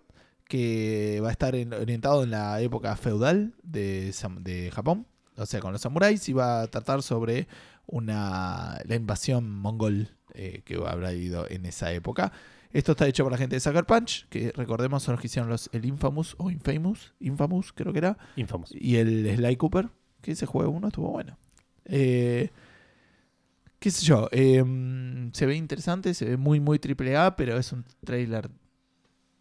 que 0.47 1.21
va 1.23 1.29
a 1.29 1.33
estar 1.33 1.57
en- 1.57 1.73
orientado 1.75 2.23
en 2.23 2.31
la 2.31 2.61
época 2.61 2.95
feudal 2.97 3.55
de, 3.65 4.15
de 4.41 4.71
Japón, 4.71 5.07
o 5.37 5.45
sea, 5.47 5.59
con 5.61 5.73
los 5.73 5.81
samuráis, 5.81 6.29
y 6.29 6.33
va 6.33 6.63
a 6.63 6.67
tratar 6.69 7.03
sobre 7.03 7.49
una 7.87 8.81
la 8.85 8.95
invasión 8.95 9.51
mongol 9.51 10.09
eh, 10.35 10.63
que 10.65 10.77
habrá 10.87 11.09
habido 11.09 11.47
en 11.51 11.67
esa 11.67 11.93
época. 11.93 12.33
Esto 12.73 12.93
está 12.93 13.07
hecho 13.09 13.25
por 13.25 13.33
la 13.33 13.39
gente 13.39 13.57
de 13.57 13.61
Sucker 13.61 13.85
Punch, 13.85 14.27
que 14.29 14.53
recordemos 14.53 15.03
son 15.03 15.15
los 15.15 15.21
que 15.21 15.27
hicieron 15.27 15.51
los, 15.51 15.69
el 15.73 15.85
Infamous 15.85 16.37
o 16.39 16.51
Infamous, 16.51 17.13
Infamous 17.19 17.73
creo 17.73 17.93
que 17.93 17.99
era, 17.99 18.17
Infamous. 18.37 18.73
y 18.73 18.97
el 18.97 19.37
Sly 19.37 19.57
Cooper, 19.57 19.89
que 20.21 20.33
ese 20.33 20.47
juego 20.47 20.71
uno 20.71 20.89
estuvo 20.89 21.11
bueno. 21.11 21.37
Eh, 21.85 22.51
qué 23.81 23.91
sé 23.91 24.07
yo, 24.07 24.29
eh, 24.31 24.63
se 25.33 25.47
ve 25.47 25.57
interesante, 25.57 26.15
se 26.15 26.27
ve 26.27 26.37
muy, 26.37 26.61
muy 26.61 26.79
triple 26.79 27.17
A, 27.17 27.35
pero 27.35 27.59
es 27.59 27.73
un 27.73 27.85
trailer 28.05 28.49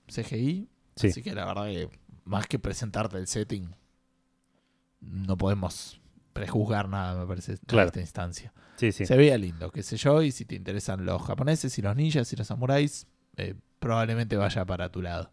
CGI. 0.08 0.68
Sí. 0.96 1.08
Así 1.08 1.22
que 1.22 1.34
la 1.36 1.46
verdad 1.46 1.66
que 1.66 1.90
más 2.26 2.48
que 2.48 2.58
presentarte 2.58 3.18
el 3.18 3.28
setting, 3.28 3.76
no 5.02 5.38
podemos 5.38 6.02
prejuzgar 6.34 6.90
nada, 6.90 7.20
me 7.20 7.28
parece, 7.28 7.54
en 7.68 7.80
esta 7.80 8.00
instancia. 8.00 8.54
Sí, 8.78 8.92
sí. 8.92 9.06
Se 9.06 9.16
veía 9.18 9.38
lindo, 9.38 9.72
qué 9.72 9.84
sé 9.84 9.98
yo, 9.98 10.22
y 10.22 10.32
si 10.32 10.46
te 10.46 10.56
interesan 10.56 11.06
los 11.06 11.22
japoneses 11.22 11.78
y 11.78 11.82
los 11.82 11.96
ninjas 11.96 12.32
y 12.32 12.36
los 12.36 12.48
samuráis, 12.48 13.08
eh, 13.40 13.56
probablemente 13.80 14.36
vaya 14.38 14.66
para 14.66 14.90
tu 14.92 15.02
lado. 15.02 15.32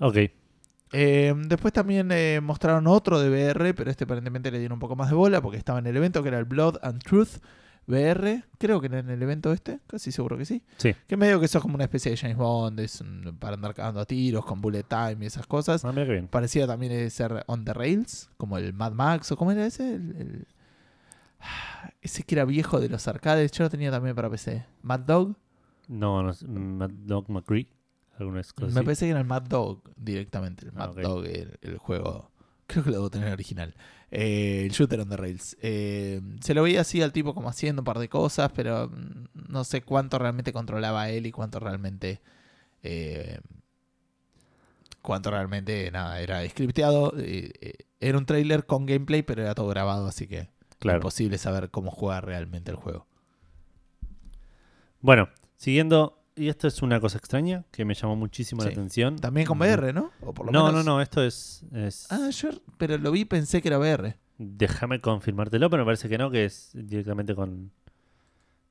Ok. 0.00 0.16
Eh, 0.94 1.34
después 1.46 1.72
también 1.72 2.10
eh, 2.12 2.40
mostraron 2.42 2.86
otro 2.86 3.18
de 3.20 3.30
VR, 3.30 3.72
pero 3.74 3.90
este 3.90 4.04
aparentemente 4.04 4.50
le 4.50 4.58
dieron 4.58 4.74
un 4.74 4.80
poco 4.80 4.94
más 4.96 5.08
de 5.08 5.14
bola 5.16 5.40
porque 5.40 5.56
estaba 5.58 5.78
en 5.78 5.86
el 5.86 5.96
evento 5.96 6.22
que 6.22 6.28
era 6.28 6.38
el 6.38 6.44
Blood 6.44 6.76
and 6.82 7.02
Truth 7.02 7.38
VR. 7.86 8.44
Creo 8.58 8.78
que 8.80 8.86
era 8.88 8.98
en 8.98 9.08
el 9.10 9.22
evento 9.22 9.52
este, 9.52 9.80
casi 9.86 10.12
seguro 10.12 10.36
que 10.36 10.44
sí. 10.44 10.62
Sí. 10.76 10.94
Que 11.08 11.16
medio 11.16 11.40
que 11.40 11.46
eso 11.46 11.58
es 11.58 11.62
como 11.62 11.74
una 11.76 11.84
especie 11.84 12.10
de 12.10 12.16
James 12.18 12.36
Bond, 12.36 12.78
es 12.80 13.00
un- 13.00 13.36
para 13.40 13.54
andar 13.54 13.74
cagando 13.74 14.00
a 14.00 14.04
tiros 14.04 14.44
con 14.44 14.60
bullet 14.60 14.84
time 14.84 15.16
y 15.22 15.26
esas 15.26 15.46
cosas. 15.46 15.82
Ah, 15.84 15.92
mira 15.92 16.04
qué 16.06 16.12
bien. 16.12 16.28
Parecía 16.28 16.66
también 16.66 17.10
ser 17.10 17.42
on 17.46 17.64
the 17.64 17.72
rails, 17.72 18.28
como 18.36 18.58
el 18.58 18.72
Mad 18.74 18.92
Max 18.92 19.32
o 19.32 19.36
cómo 19.36 19.50
era 19.52 19.64
ese. 19.66 19.94
El- 19.94 20.16
el- 20.18 20.46
Ese 22.02 22.22
que 22.24 22.34
era 22.34 22.44
viejo 22.44 22.80
de 22.80 22.88
los 22.88 23.06
arcades, 23.08 23.50
yo 23.52 23.64
lo 23.64 23.70
tenía 23.70 23.90
también 23.90 24.14
para 24.14 24.28
PC. 24.30 24.64
Mad 24.82 25.00
Dog. 25.00 25.36
No, 25.88 26.22
no 26.22 26.32
Mad 26.46 26.90
Dog 26.90 27.28
McCree. 27.30 27.68
Algunas 28.18 28.52
cosas 28.52 28.74
Me 28.74 28.80
así. 28.80 28.84
parece 28.84 29.06
que 29.06 29.10
era 29.10 29.20
el 29.20 29.26
Mad 29.26 29.42
Dog 29.42 29.82
directamente. 29.96 30.66
El 30.66 30.72
Ah, 30.76 30.88
Mad. 30.88 31.02
Dog, 31.02 31.24
el, 31.26 31.58
el 31.62 31.78
juego. 31.78 32.30
Creo 32.66 32.84
que 32.84 32.90
lo 32.90 32.96
debo 32.96 33.10
tener 33.10 33.32
original. 33.32 33.74
Eh, 34.10 34.62
el 34.64 34.70
shooter 34.70 35.00
on 35.00 35.08
the 35.08 35.16
rails. 35.16 35.56
Eh, 35.60 36.20
se 36.40 36.54
lo 36.54 36.62
veía 36.62 36.82
así 36.82 37.02
al 37.02 37.12
tipo 37.12 37.34
como 37.34 37.48
haciendo 37.48 37.80
un 37.82 37.84
par 37.84 37.98
de 37.98 38.08
cosas, 38.08 38.50
pero 38.54 38.88
mm, 38.88 39.50
no 39.50 39.64
sé 39.64 39.82
cuánto 39.82 40.18
realmente 40.18 40.52
controlaba 40.52 41.08
él 41.10 41.26
y 41.26 41.32
cuánto 41.32 41.58
realmente. 41.58 42.20
eh, 42.82 43.40
cuánto 45.02 45.30
realmente, 45.32 45.90
nada, 45.90 46.20
era 46.20 46.48
scripteado. 46.48 47.12
era 48.00 48.18
un 48.18 48.24
trailer 48.26 48.66
con 48.66 48.86
gameplay, 48.86 49.22
pero 49.22 49.42
era 49.42 49.54
todo 49.54 49.66
grabado, 49.68 50.06
así 50.06 50.26
que 50.28 50.48
Claro. 50.78 50.98
imposible 50.98 51.38
saber 51.38 51.70
cómo 51.70 51.90
juega 51.90 52.20
realmente 52.20 52.70
el 52.70 52.76
juego. 52.76 53.06
Bueno, 55.00 55.28
siguiendo. 55.62 56.18
Y 56.34 56.48
esto 56.48 56.66
es 56.66 56.80
una 56.80 56.98
cosa 56.98 57.18
extraña 57.18 57.64
que 57.70 57.84
me 57.84 57.92
llamó 57.94 58.16
muchísimo 58.16 58.62
la 58.64 58.70
atención. 58.70 59.16
También 59.16 59.46
con 59.46 59.58
VR, 59.60 59.92
¿no? 59.92 60.10
O 60.22 60.32
por 60.32 60.46
lo 60.46 60.52
no, 60.52 60.66
menos- 60.66 60.84
no, 60.84 60.94
no. 60.94 61.00
Esto 61.02 61.22
es. 61.22 61.62
es- 61.74 62.06
Ah, 62.10 62.30
yo, 62.30 62.48
pero 62.78 62.96
lo 62.96 63.10
vi 63.10 63.20
y 63.20 63.24
pensé 63.26 63.60
que 63.60 63.68
era 63.68 63.78
VR. 63.78 64.16
Déjame 64.38 64.98
confirmártelo, 65.00 65.68
pero 65.68 65.82
me 65.82 65.86
parece 65.86 66.08
que 66.08 66.16
no, 66.18 66.30
que 66.30 66.46
es 66.46 66.70
directamente 66.72 67.34
con. 67.34 67.70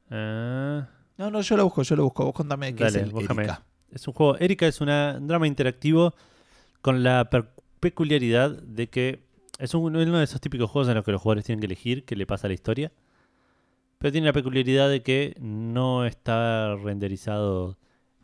Ah, 0.10 0.88
No, 1.18 1.30
no, 1.30 1.42
yo 1.42 1.56
lo 1.56 1.66
busco, 1.66 1.84
yo 1.84 1.96
lo 1.96 2.04
busco. 2.06 2.26
Vos 2.26 2.34
contame 2.34 2.74
qué 2.74 2.84
Dale, 2.84 2.98
es 3.00 3.04
el 3.06 3.12
búscame. 3.12 3.44
Erika. 3.44 3.64
es 3.92 4.08
un 4.08 4.14
juego. 4.16 4.38
Erika 4.40 4.66
es 4.68 4.82
una, 4.82 5.16
un 5.20 5.28
drama 5.28 5.46
interactivo 5.48 6.16
con 6.82 7.04
la 7.04 7.30
peculiaridad 7.80 8.50
de 8.52 8.90
que 8.90 9.24
es 9.60 9.74
un- 9.76 9.96
uno 9.96 10.18
de 10.18 10.24
esos 10.24 10.42
típicos 10.42 10.70
juegos 10.72 10.90
en 10.90 10.96
los 10.96 11.06
que 11.06 11.12
los 11.12 11.22
jugadores 11.22 11.46
tienen 11.46 11.60
que 11.60 11.68
elegir 11.68 12.06
qué 12.06 12.16
le 12.16 12.26
pasa 12.26 12.48
a 12.48 12.50
la 12.50 12.56
historia. 12.56 12.92
Pero 14.02 14.12
tiene 14.12 14.28
la 14.28 14.34
peculiaridad 14.34 14.90
de 14.90 15.02
que 15.04 15.36
no 15.40 16.06
está 16.06 16.76
renderizado 16.76 17.78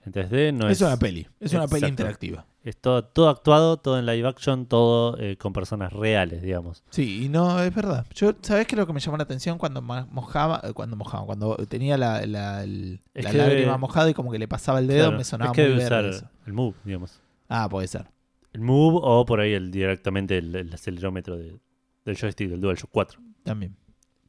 en 0.06 0.12
3D. 0.12 0.54
No 0.54 0.68
es, 0.70 0.82
es, 0.82 0.88
una 0.88 0.98
peli, 0.98 1.28
es 1.40 1.54
una 1.54 1.68
peli 1.68 1.88
interactiva. 1.88 2.46
es 2.64 2.76
todo, 2.78 3.06
todo 3.06 3.30
actuado, 3.30 3.78
todo 3.78 4.00
en 4.00 4.06
live 4.08 4.28
action, 4.28 4.66
todo 4.66 5.18
eh, 5.20 5.38
con 5.38 5.54
personas 5.54 5.94
reales, 5.94 6.42
digamos. 6.42 6.84
Sí, 6.90 7.26
y 7.26 7.30
no, 7.30 7.62
es 7.62 7.74
verdad. 7.74 8.06
Yo, 8.16 8.34
¿sabés 8.42 8.66
qué 8.68 8.76
es 8.76 8.80
lo 8.80 8.88
que 8.88 8.94
me 8.94 9.00
llamó 9.00 9.18
la 9.18 9.24
atención 9.24 9.58
cuando 9.58 9.82
mojaba, 9.82 10.62
eh, 10.64 10.74
cuando 10.74 10.96
mojaba, 10.96 11.26
cuando 11.26 11.56
tenía 11.70 11.98
la, 11.98 12.26
la, 12.26 12.64
el- 12.64 13.02
la 13.14 13.30
que 13.32 13.38
lágrima 13.38 13.78
mojada 13.78 14.10
y 14.10 14.14
como 14.14 14.32
que 14.32 14.40
le 14.40 14.48
pasaba 14.48 14.80
el 14.80 14.88
dedo, 14.88 15.06
Claro, 15.06 15.18
me 15.18 15.24
sonaba 15.24 15.52
es 15.52 15.56
que 15.56 15.62
muy 15.62 15.72
debe 15.74 15.86
usar 15.86 16.06
eso. 16.06 16.30
el 16.48 16.54
move, 16.54 16.76
digamos. 16.84 17.22
Ah, 17.50 17.70
puede 17.70 17.88
ser. 17.88 18.08
El 18.54 18.62
move 18.62 18.98
o 19.02 19.26
por 19.26 19.40
ahí 19.42 19.54
el 19.54 19.70
directamente 19.70 20.38
el, 20.40 20.56
el 20.56 20.74
acelerómetro 20.74 21.38
de- 21.38 21.60
del 22.06 22.18
joystick 22.18 22.50
del 22.50 22.62
DualShock 22.62 22.90
4. 22.92 23.20
También. 23.44 23.76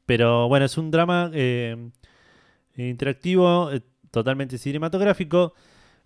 Pero 0.09 0.47
bueno, 0.47 0.65
es 0.65 0.75
un 0.75 0.89
drama 0.89 1.29
eh, 1.35 1.77
interactivo, 2.75 3.71
eh, 3.71 3.81
totalmente 4.09 4.57
cinematográfico, 4.57 5.53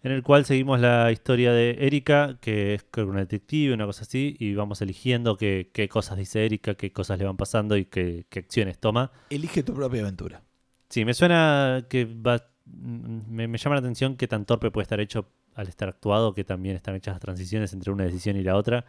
en 0.01 0.11
el 0.11 0.23
cual 0.23 0.43
seguimos 0.43 0.81
la 0.81 1.09
historia 1.09 1.53
de 1.53 1.77
Erika, 1.79 2.37
que 2.41 2.73
es 2.73 2.85
una 2.97 3.21
detective, 3.21 3.73
una 3.73 3.85
cosa 3.85 4.01
así, 4.01 4.35
y 4.39 4.55
vamos 4.55 4.81
eligiendo 4.81 5.37
qué, 5.37 5.69
qué 5.73 5.87
cosas 5.87 6.17
dice 6.17 6.45
Erika, 6.45 6.75
qué 6.75 6.91
cosas 6.91 7.17
le 7.17 7.23
van 7.23 7.37
pasando 7.37 7.77
y 7.77 7.85
qué, 7.85 8.25
qué 8.27 8.39
acciones 8.39 8.77
toma. 8.77 9.09
Elige 9.29 9.63
tu 9.63 9.73
propia 9.73 10.01
aventura. 10.01 10.41
Sí, 10.89 11.05
me 11.05 11.13
suena 11.13 11.85
que 11.89 12.03
va. 12.03 12.43
mm, 12.65 13.21
Me, 13.29 13.47
me 13.47 13.57
llama 13.57 13.75
la 13.75 13.79
atención 13.79 14.17
que 14.17 14.27
tan 14.27 14.43
torpe 14.43 14.69
puede 14.69 14.83
estar 14.83 14.99
hecho 14.99 15.29
al 15.55 15.69
estar 15.69 15.87
actuado, 15.87 16.33
que 16.33 16.43
también 16.43 16.75
están 16.75 16.95
hechas 16.95 17.13
las 17.13 17.21
transiciones 17.21 17.71
entre 17.71 17.93
una 17.93 18.03
decisión 18.03 18.35
y 18.35 18.43
la 18.43 18.57
otra. 18.57 18.83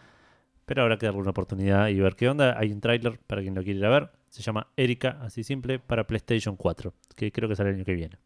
Pero 0.66 0.82
habrá 0.82 0.98
que 0.98 1.06
darle 1.06 1.20
una 1.20 1.30
oportunidad 1.30 1.86
y 1.86 2.00
ver 2.00 2.16
qué 2.16 2.28
onda. 2.28 2.58
Hay 2.58 2.72
un 2.72 2.80
tráiler 2.80 3.20
para 3.28 3.42
quien 3.42 3.54
lo 3.54 3.62
quiera 3.62 3.88
ver. 3.90 4.10
Se 4.34 4.42
llama 4.42 4.66
Erika, 4.76 5.20
así 5.22 5.44
simple, 5.44 5.78
para 5.78 6.08
PlayStation 6.08 6.56
4, 6.56 6.92
que 7.14 7.30
creo 7.30 7.48
que 7.48 7.54
sale 7.54 7.68
el 7.70 7.76
año 7.76 7.84
que 7.84 7.94
viene. 7.94 8.18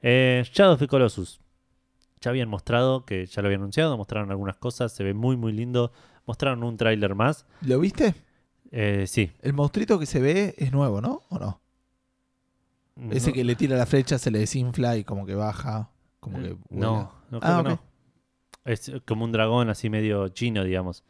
Eh, 0.00 0.42
Shadow 0.50 0.72
of 0.72 0.78
the 0.80 0.88
Colossus. 0.88 1.38
Ya 2.22 2.30
habían 2.30 2.48
mostrado, 2.48 3.04
que 3.04 3.26
ya 3.26 3.42
lo 3.42 3.48
habían 3.48 3.60
anunciado, 3.60 3.94
mostraron 3.98 4.30
algunas 4.30 4.56
cosas, 4.56 4.90
se 4.90 5.04
ve 5.04 5.12
muy 5.12 5.36
muy 5.36 5.52
lindo. 5.52 5.92
Mostraron 6.24 6.64
un 6.64 6.78
tráiler 6.78 7.14
más. 7.14 7.44
¿Lo 7.60 7.78
viste? 7.78 8.14
Eh, 8.70 9.04
sí. 9.06 9.30
El 9.42 9.52
monstruito 9.52 9.98
que 9.98 10.06
se 10.06 10.18
ve 10.18 10.54
es 10.56 10.72
nuevo, 10.72 11.02
¿no? 11.02 11.20
¿O 11.28 11.38
no? 11.38 11.60
Ese 13.10 13.34
que 13.34 13.44
le 13.44 13.54
tira 13.54 13.76
la 13.76 13.84
flecha, 13.84 14.18
se 14.18 14.30
le 14.30 14.38
desinfla 14.38 14.96
y 14.96 15.04
como 15.04 15.26
que 15.26 15.34
baja. 15.34 15.90
Como 16.20 16.38
que 16.38 16.56
vuela. 16.70 16.86
No, 16.86 17.12
no 17.30 17.40
creo 17.40 17.52
Ah, 17.52 17.62
que 17.62 17.68
no. 17.68 17.82
Es 18.64 18.90
como 19.06 19.26
un 19.26 19.32
dragón 19.32 19.68
así 19.68 19.90
medio 19.90 20.28
chino, 20.30 20.64
digamos. 20.64 21.04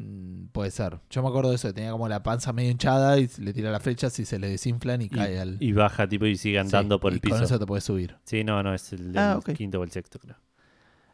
Mm, 0.00 0.46
puede 0.52 0.70
ser. 0.70 1.00
Yo 1.10 1.22
me 1.22 1.28
acuerdo 1.28 1.50
de 1.50 1.56
eso, 1.56 1.68
que 1.68 1.74
tenía 1.74 1.90
como 1.90 2.08
la 2.08 2.22
panza 2.22 2.52
medio 2.52 2.70
hinchada 2.70 3.18
y 3.18 3.28
le 3.38 3.52
tira 3.52 3.70
las 3.72 3.82
flechas 3.82 4.16
y 4.20 4.24
se 4.24 4.38
le 4.38 4.48
desinflan 4.48 5.02
y, 5.02 5.06
Y, 5.06 5.08
cae 5.08 5.40
al. 5.40 5.56
y 5.60 5.72
baja 5.72 6.08
tipo 6.08 6.24
y 6.26 6.36
sigue 6.36 6.58
andando 6.58 6.96
Sí, 6.96 7.00
por 7.00 7.12
y 7.12 7.14
el 7.16 7.20
piso. 7.20 7.34
Con 7.34 7.44
eso 7.44 7.58
te 7.58 7.66
puedes 7.66 7.82
subir. 7.84 8.16
Sí, 8.24 8.44
no, 8.44 8.62
no, 8.62 8.72
es 8.74 8.92
el, 8.92 9.16
Ah, 9.18 9.40
el 9.44 9.54
quinto 9.56 9.80
o 9.80 9.82
el 9.84 9.90
sexto, 9.90 10.18
creo. 10.20 10.36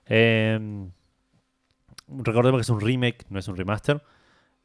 Eh, 0.06 0.86
recordemos 2.09 2.59
que 2.59 2.62
es 2.62 2.69
un 2.69 2.81
remake, 2.81 3.24
no 3.31 3.39
es 3.39 3.48
un 3.48 3.56
remaster. 3.56 4.02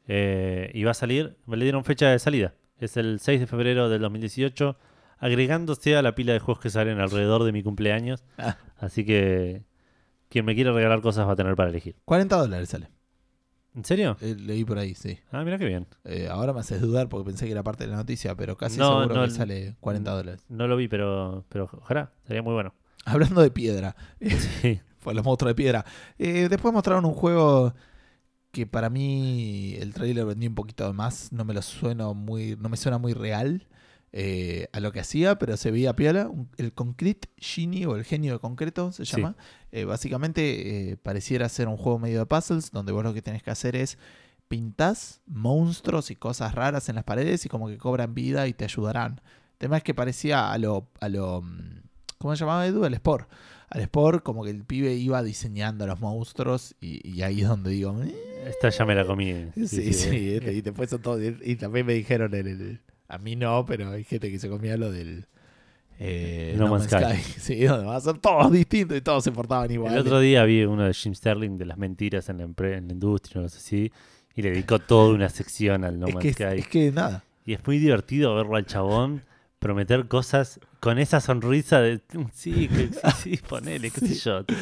Eh, 0.06 0.70
y 0.74 0.84
va 0.84 0.90
a 0.90 0.94
salir, 0.94 1.36
le 1.46 1.64
dieron 1.64 1.84
fecha 1.84 2.08
de 2.10 2.18
salida. 2.18 2.54
Es 2.78 2.96
el 2.96 3.20
6 3.20 3.40
de 3.40 3.46
febrero 3.46 3.88
del 3.88 4.00
2018, 4.02 4.76
agregándose 5.18 5.96
a 5.96 6.02
la 6.02 6.14
pila 6.14 6.32
de 6.32 6.40
juegos 6.40 6.60
que 6.62 6.70
salen 6.70 6.98
alrededor 7.00 7.44
de 7.44 7.52
mi 7.52 7.62
cumpleaños. 7.62 8.24
Ah. 8.38 8.56
Así 8.78 9.04
que 9.04 9.64
quien 10.28 10.44
me 10.44 10.54
quiera 10.54 10.72
regalar 10.72 11.00
cosas 11.00 11.26
va 11.26 11.32
a 11.32 11.36
tener 11.36 11.54
para 11.56 11.70
elegir. 11.70 11.96
40 12.04 12.36
dólares 12.36 12.68
sale. 12.68 12.88
¿En 13.74 13.84
serio? 13.84 14.16
Eh, 14.20 14.34
leí 14.38 14.64
por 14.64 14.78
ahí, 14.78 14.94
sí. 14.94 15.18
Ah, 15.30 15.44
mira 15.44 15.56
qué 15.58 15.64
bien. 15.66 15.86
Eh, 16.04 16.28
ahora 16.28 16.52
me 16.52 16.60
haces 16.60 16.80
dudar 16.80 17.08
porque 17.08 17.26
pensé 17.30 17.46
que 17.46 17.52
era 17.52 17.62
parte 17.62 17.84
de 17.84 17.90
la 17.90 17.96
noticia, 17.96 18.34
pero 18.34 18.56
casi 18.56 18.78
No, 18.78 19.00
seguro 19.02 19.14
no, 19.20 19.24
que 19.24 19.30
sale 19.30 19.76
40 19.80 20.10
dólares. 20.10 20.44
No 20.48 20.66
lo 20.66 20.76
vi, 20.76 20.88
pero, 20.88 21.44
pero 21.48 21.68
ojalá, 21.72 22.12
sería 22.26 22.42
muy 22.42 22.52
bueno. 22.54 22.74
Hablando 23.04 23.40
de 23.42 23.50
piedra, 23.50 23.94
Sí. 24.20 24.80
fue 24.98 25.14
los 25.14 25.24
monstruos 25.24 25.50
de 25.50 25.54
piedra. 25.54 25.84
Eh, 26.18 26.48
después 26.50 26.74
mostraron 26.74 27.04
un 27.04 27.14
juego 27.14 27.72
que 28.50 28.66
para 28.66 28.90
mí 28.90 29.76
el 29.78 29.94
trailer 29.94 30.26
vendió 30.26 30.48
un 30.48 30.56
poquito 30.56 30.84
de 30.86 30.92
más. 30.92 31.32
No 31.32 31.44
me 31.44 31.54
lo 31.54 31.62
suena 31.62 32.12
muy, 32.12 32.56
no 32.56 32.68
me 32.68 32.76
suena 32.76 32.98
muy 32.98 33.12
real 33.14 33.68
eh, 34.12 34.66
a 34.72 34.80
lo 34.80 34.90
que 34.90 34.98
hacía, 34.98 35.38
pero 35.38 35.56
se 35.56 35.70
veía 35.70 35.94
piola. 35.94 36.28
Un- 36.28 36.48
el 36.56 36.72
Concrete 36.72 37.28
Genie 37.36 37.86
o 37.86 37.94
el 37.94 38.02
genio 38.04 38.32
de 38.32 38.38
concreto 38.40 38.90
se 38.90 39.06
Sí. 39.06 39.16
llama. 39.16 39.36
Eh, 39.72 39.84
básicamente 39.84 40.90
eh, 40.90 40.96
pareciera 40.96 41.48
ser 41.48 41.68
un 41.68 41.76
juego 41.76 41.98
medio 41.98 42.18
de 42.18 42.26
puzzles 42.26 42.70
donde 42.72 42.92
vos 42.92 43.04
lo 43.04 43.14
que 43.14 43.22
tenés 43.22 43.42
que 43.42 43.50
hacer 43.50 43.76
es 43.76 43.98
pintás 44.48 45.20
monstruos 45.26 46.10
y 46.10 46.16
cosas 46.16 46.54
raras 46.54 46.88
en 46.88 46.96
las 46.96 47.04
paredes 47.04 47.46
y 47.46 47.48
como 47.48 47.68
que 47.68 47.78
cobran 47.78 48.14
vida 48.14 48.48
y 48.48 48.52
te 48.52 48.64
ayudarán. 48.64 49.20
El 49.52 49.58
tema 49.58 49.76
es 49.76 49.82
que 49.84 49.94
parecía 49.94 50.50
a 50.52 50.58
lo, 50.58 50.88
a 51.00 51.08
lo 51.08 51.42
mm, 51.42 51.82
¿cómo 52.18 52.34
se 52.34 52.40
llamaba 52.40 52.66
Edu? 52.66 52.84
Al 52.84 52.94
Spore. 52.96 53.26
Al 53.68 53.82
Spore 53.84 54.20
como 54.20 54.42
que 54.42 54.50
el 54.50 54.64
pibe 54.64 54.94
iba 54.94 55.22
diseñando 55.22 55.84
a 55.84 55.86
los 55.86 56.00
monstruos 56.00 56.74
y, 56.80 57.06
y 57.08 57.22
ahí 57.22 57.42
es 57.42 57.48
donde 57.48 57.70
digo, 57.70 57.96
"Eh". 58.02 58.12
Esta 58.48 58.70
ya 58.70 58.84
me 58.84 58.94
la 58.96 59.04
comí. 59.06 59.32
sí, 59.54 59.68
sí, 59.68 59.92
sí. 59.92 60.32
este, 60.34 60.52
y 60.54 60.62
después 60.62 60.90
son 60.90 61.02
todos, 61.02 61.20
y 61.44 61.54
también 61.56 61.86
me 61.86 61.92
dijeron 61.94 62.34
el, 62.34 62.46
el- 62.48 62.80
a 63.06 63.18
mí 63.18 63.36
no, 63.36 63.64
pero 63.66 63.90
hay 63.90 64.02
gente 64.02 64.30
que 64.30 64.38
se 64.40 64.48
comía 64.48 64.76
lo 64.76 64.90
del 64.90 65.26
eh, 66.02 66.54
No 66.56 66.68
Man's 66.68 66.88
Sí, 67.38 67.62
donde 67.64 67.86
van 67.86 67.96
a 67.96 68.00
ser 68.00 68.18
todos 68.18 68.50
distintos 68.50 68.96
y 68.96 69.02
todos 69.02 69.22
se 69.22 69.32
portaban 69.32 69.70
igual. 69.70 69.92
El 69.92 70.00
otro 70.00 70.18
día 70.18 70.44
vi 70.44 70.64
uno 70.64 70.84
de 70.84 70.94
Jim 70.94 71.14
Sterling 71.14 71.58
de 71.58 71.66
las 71.66 71.76
mentiras 71.76 72.28
en 72.30 72.38
la, 72.38 72.44
en 72.44 72.86
la 72.88 72.92
industria, 72.92 73.42
no 73.42 73.48
sé 73.48 73.60
si, 73.60 73.92
y 74.34 74.42
le 74.42 74.50
dedicó 74.50 74.78
toda 74.78 75.14
una 75.14 75.28
sección 75.28 75.84
al 75.84 76.00
No 76.00 76.06
es, 76.08 76.14
Man's 76.14 76.22
que, 76.24 76.32
Sky. 76.32 76.58
es 76.58 76.66
que 76.68 76.90
nada. 76.90 77.22
Y 77.44 77.52
es 77.52 77.66
muy 77.66 77.78
divertido 77.78 78.34
verlo 78.34 78.56
al 78.56 78.64
chabón 78.64 79.22
prometer 79.60 80.08
cosas 80.08 80.58
con 80.80 80.98
esa 80.98 81.20
sonrisa 81.20 81.80
de 81.80 82.00
sí, 82.32 82.66
que, 82.74 82.88
sí, 82.88 83.36
sí, 83.36 83.40
ponele, 83.48 83.90
qué 83.92 84.00
sé 84.00 84.08
Sí. 84.14 84.20
yo. 84.24 84.44
tipo. 84.44 84.58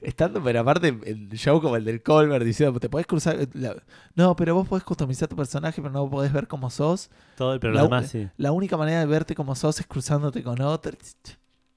Estando, 0.00 0.42
pero 0.42 0.60
aparte, 0.60 0.88
el 1.04 1.28
show 1.32 1.60
como 1.60 1.76
el 1.76 1.84
del 1.84 2.02
Colbert 2.02 2.44
diciendo, 2.44 2.78
te 2.80 2.88
podés 2.88 3.06
cruzar. 3.06 3.36
la- 3.54 3.76
no, 4.16 4.34
pero 4.36 4.54
vos 4.54 4.66
podés 4.68 4.82
customizar 4.84 5.28
tu 5.28 5.36
personaje, 5.36 5.80
pero 5.80 5.92
no 5.92 6.08
podés 6.10 6.32
ver 6.32 6.48
cómo 6.48 6.70
sos. 6.70 7.08
Todo, 7.36 7.56
La- 7.58 7.70
lo 7.70 7.82
demás 7.84 8.10
sí. 8.10 8.28
La 8.36 8.52
única 8.52 8.76
manera 8.76 9.00
de 9.00 9.06
verte 9.06 9.34
como 9.34 9.54
sos 9.54 9.78
es 9.80 9.86
cruzándote 9.86 10.42
con 10.42 10.60
otro. 10.60 10.92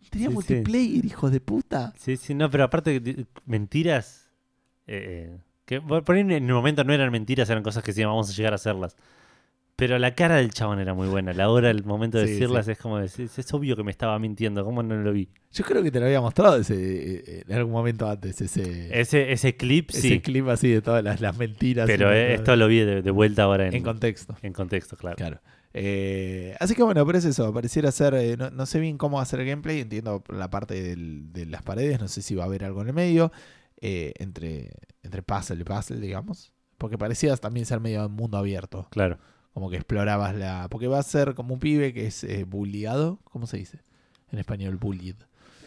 Tenía 0.09 0.29
Sí, 0.29 0.33
multiplayer, 0.33 1.05
hijo 1.05 1.29
de 1.29 1.39
puta. 1.39 1.93
Sí, 1.99 2.15
sí, 2.17 2.33
no, 2.33 2.49
pero 2.49 2.63
aparte, 2.63 3.25
mentiras. 3.45 4.27
eh, 4.87 5.37
que 5.65 5.81
por 5.81 6.03
por 6.03 6.15
ahí 6.15 6.21
en 6.21 6.31
el 6.31 6.43
momento 6.53 6.83
no 6.83 6.93
eran 6.93 7.11
mentiras, 7.11 7.49
eran 7.49 7.63
cosas 7.63 7.83
que 7.83 7.91
sí, 7.93 8.03
vamos 8.03 8.29
a 8.29 8.33
llegar 8.33 8.53
a 8.53 8.55
hacerlas. 8.55 8.95
Pero 9.77 9.99
la 9.99 10.15
cara 10.15 10.37
del 10.37 10.53
chabón 10.53 10.79
era 10.79 10.93
muy 10.93 11.07
buena. 11.09 11.33
La 11.33 11.49
hora, 11.49 11.69
el 11.69 11.83
momento 11.83 12.17
de 12.17 12.27
Sí, 12.27 12.33
decirlas 12.33 12.65
sí. 12.65 12.71
es 12.71 12.77
como, 12.77 12.99
es, 12.99 13.19
es 13.19 13.53
obvio 13.53 13.75
que 13.75 13.83
me 13.83 13.91
estaba 13.91 14.17
mintiendo. 14.19 14.63
¿Cómo 14.63 14.81
no 14.83 14.95
lo 14.95 15.11
vi? 15.11 15.27
Yo 15.51 15.65
creo 15.65 15.83
que 15.83 15.91
te 15.91 15.99
lo 15.99 16.05
había 16.05 16.21
mostrado 16.21 16.55
ese, 16.55 16.75
eh, 16.77 17.43
en 17.45 17.53
algún 17.53 17.73
momento 17.73 18.09
antes, 18.09 18.39
ese, 18.39 18.97
Ese, 18.97 19.33
ese 19.33 19.57
clip, 19.57 19.89
ese 19.89 19.99
sí. 20.01 20.19
clip 20.21 20.47
así 20.47 20.69
de 20.69 20.81
todas 20.81 21.03
las, 21.03 21.19
las 21.19 21.37
mentiras. 21.37 21.87
Pero 21.87 22.13
eh, 22.13 22.35
esto 22.35 22.55
lo 22.55 22.67
vi 22.67 22.79
de, 22.79 23.01
de 23.01 23.11
vuelta 23.11 23.43
ahora 23.43 23.67
en, 23.67 23.73
en 23.75 23.83
contexto. 23.83 24.37
en 24.41 24.53
contexto, 24.53 24.95
claro. 24.95 25.17
Claro. 25.17 25.41
Eh, 25.73 26.55
así 26.61 26.73
que 26.73 26.83
bueno, 26.83 27.05
pero 27.05 27.17
es 27.17 27.25
eso. 27.25 27.53
Pareciera 27.53 27.91
ser. 27.91 28.13
eh, 28.13 28.37
no, 28.37 28.49
no 28.51 28.65
sé 28.65 28.79
bien 28.79 28.97
cómo 28.97 29.17
va 29.17 29.23
a 29.23 29.25
ser 29.25 29.41
el 29.41 29.47
gameplay. 29.47 29.81
Entiendo 29.81 30.23
la 30.29 30.49
parte 30.49 30.81
del- 30.81 31.33
de 31.33 31.45
las 31.47 31.63
paredes. 31.63 31.99
No 31.99 32.07
sé 32.07 32.21
si 32.21 32.33
va 32.33 32.43
a 32.43 32.47
haber 32.47 32.63
algo 32.63 32.81
en 32.81 32.87
el 32.87 32.93
medio. 32.93 33.31
eh, 33.81 34.13
entre, 34.19 34.71
entre 35.03 35.21
puzzle 35.21 35.59
y 35.59 35.63
puzzle, 35.65 35.99
digamos. 35.99 36.53
Porque 36.77 36.97
parecía 36.97 37.35
también 37.35 37.65
ser 37.65 37.81
medio 37.81 38.07
mundo 38.07 38.37
abierto. 38.37 38.87
Claro. 38.89 39.17
Como 39.55 39.69
que 39.69 39.77
explorabas 39.77 40.35
la. 40.35 40.67
Porque 40.69 40.87
va 40.89 40.99
a 40.99 41.03
ser 41.03 41.33
como 41.33 41.53
un 41.53 41.61
pibe 41.61 41.93
que 41.93 42.07
es 42.07 42.25
eh, 42.25 42.43
bulliado. 42.43 43.19
¿Cómo 43.31 43.47
se 43.47 43.55
dice? 43.55 43.79
En 44.29 44.37
español, 44.37 44.75
bullied. 44.75 45.15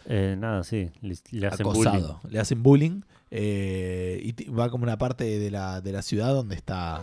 Eh, 0.04 0.36
nada, 0.38 0.62
sí. 0.62 0.90
Le, 1.00 1.16
le 1.30 1.46
hacen 1.46 1.64
bullying. 1.64 1.80
acosado. 1.88 2.20
Le 2.28 2.38
hacen 2.38 2.62
bullying. 2.62 3.00
eh, 3.30 4.20
y 4.22 4.50
va 4.50 4.68
como 4.68 4.84
una 4.84 4.98
parte 4.98 5.24
de 5.38 5.50
la, 5.50 5.80
de 5.80 5.92
la 5.92 6.02
ciudad 6.02 6.34
donde 6.34 6.54
está. 6.54 7.02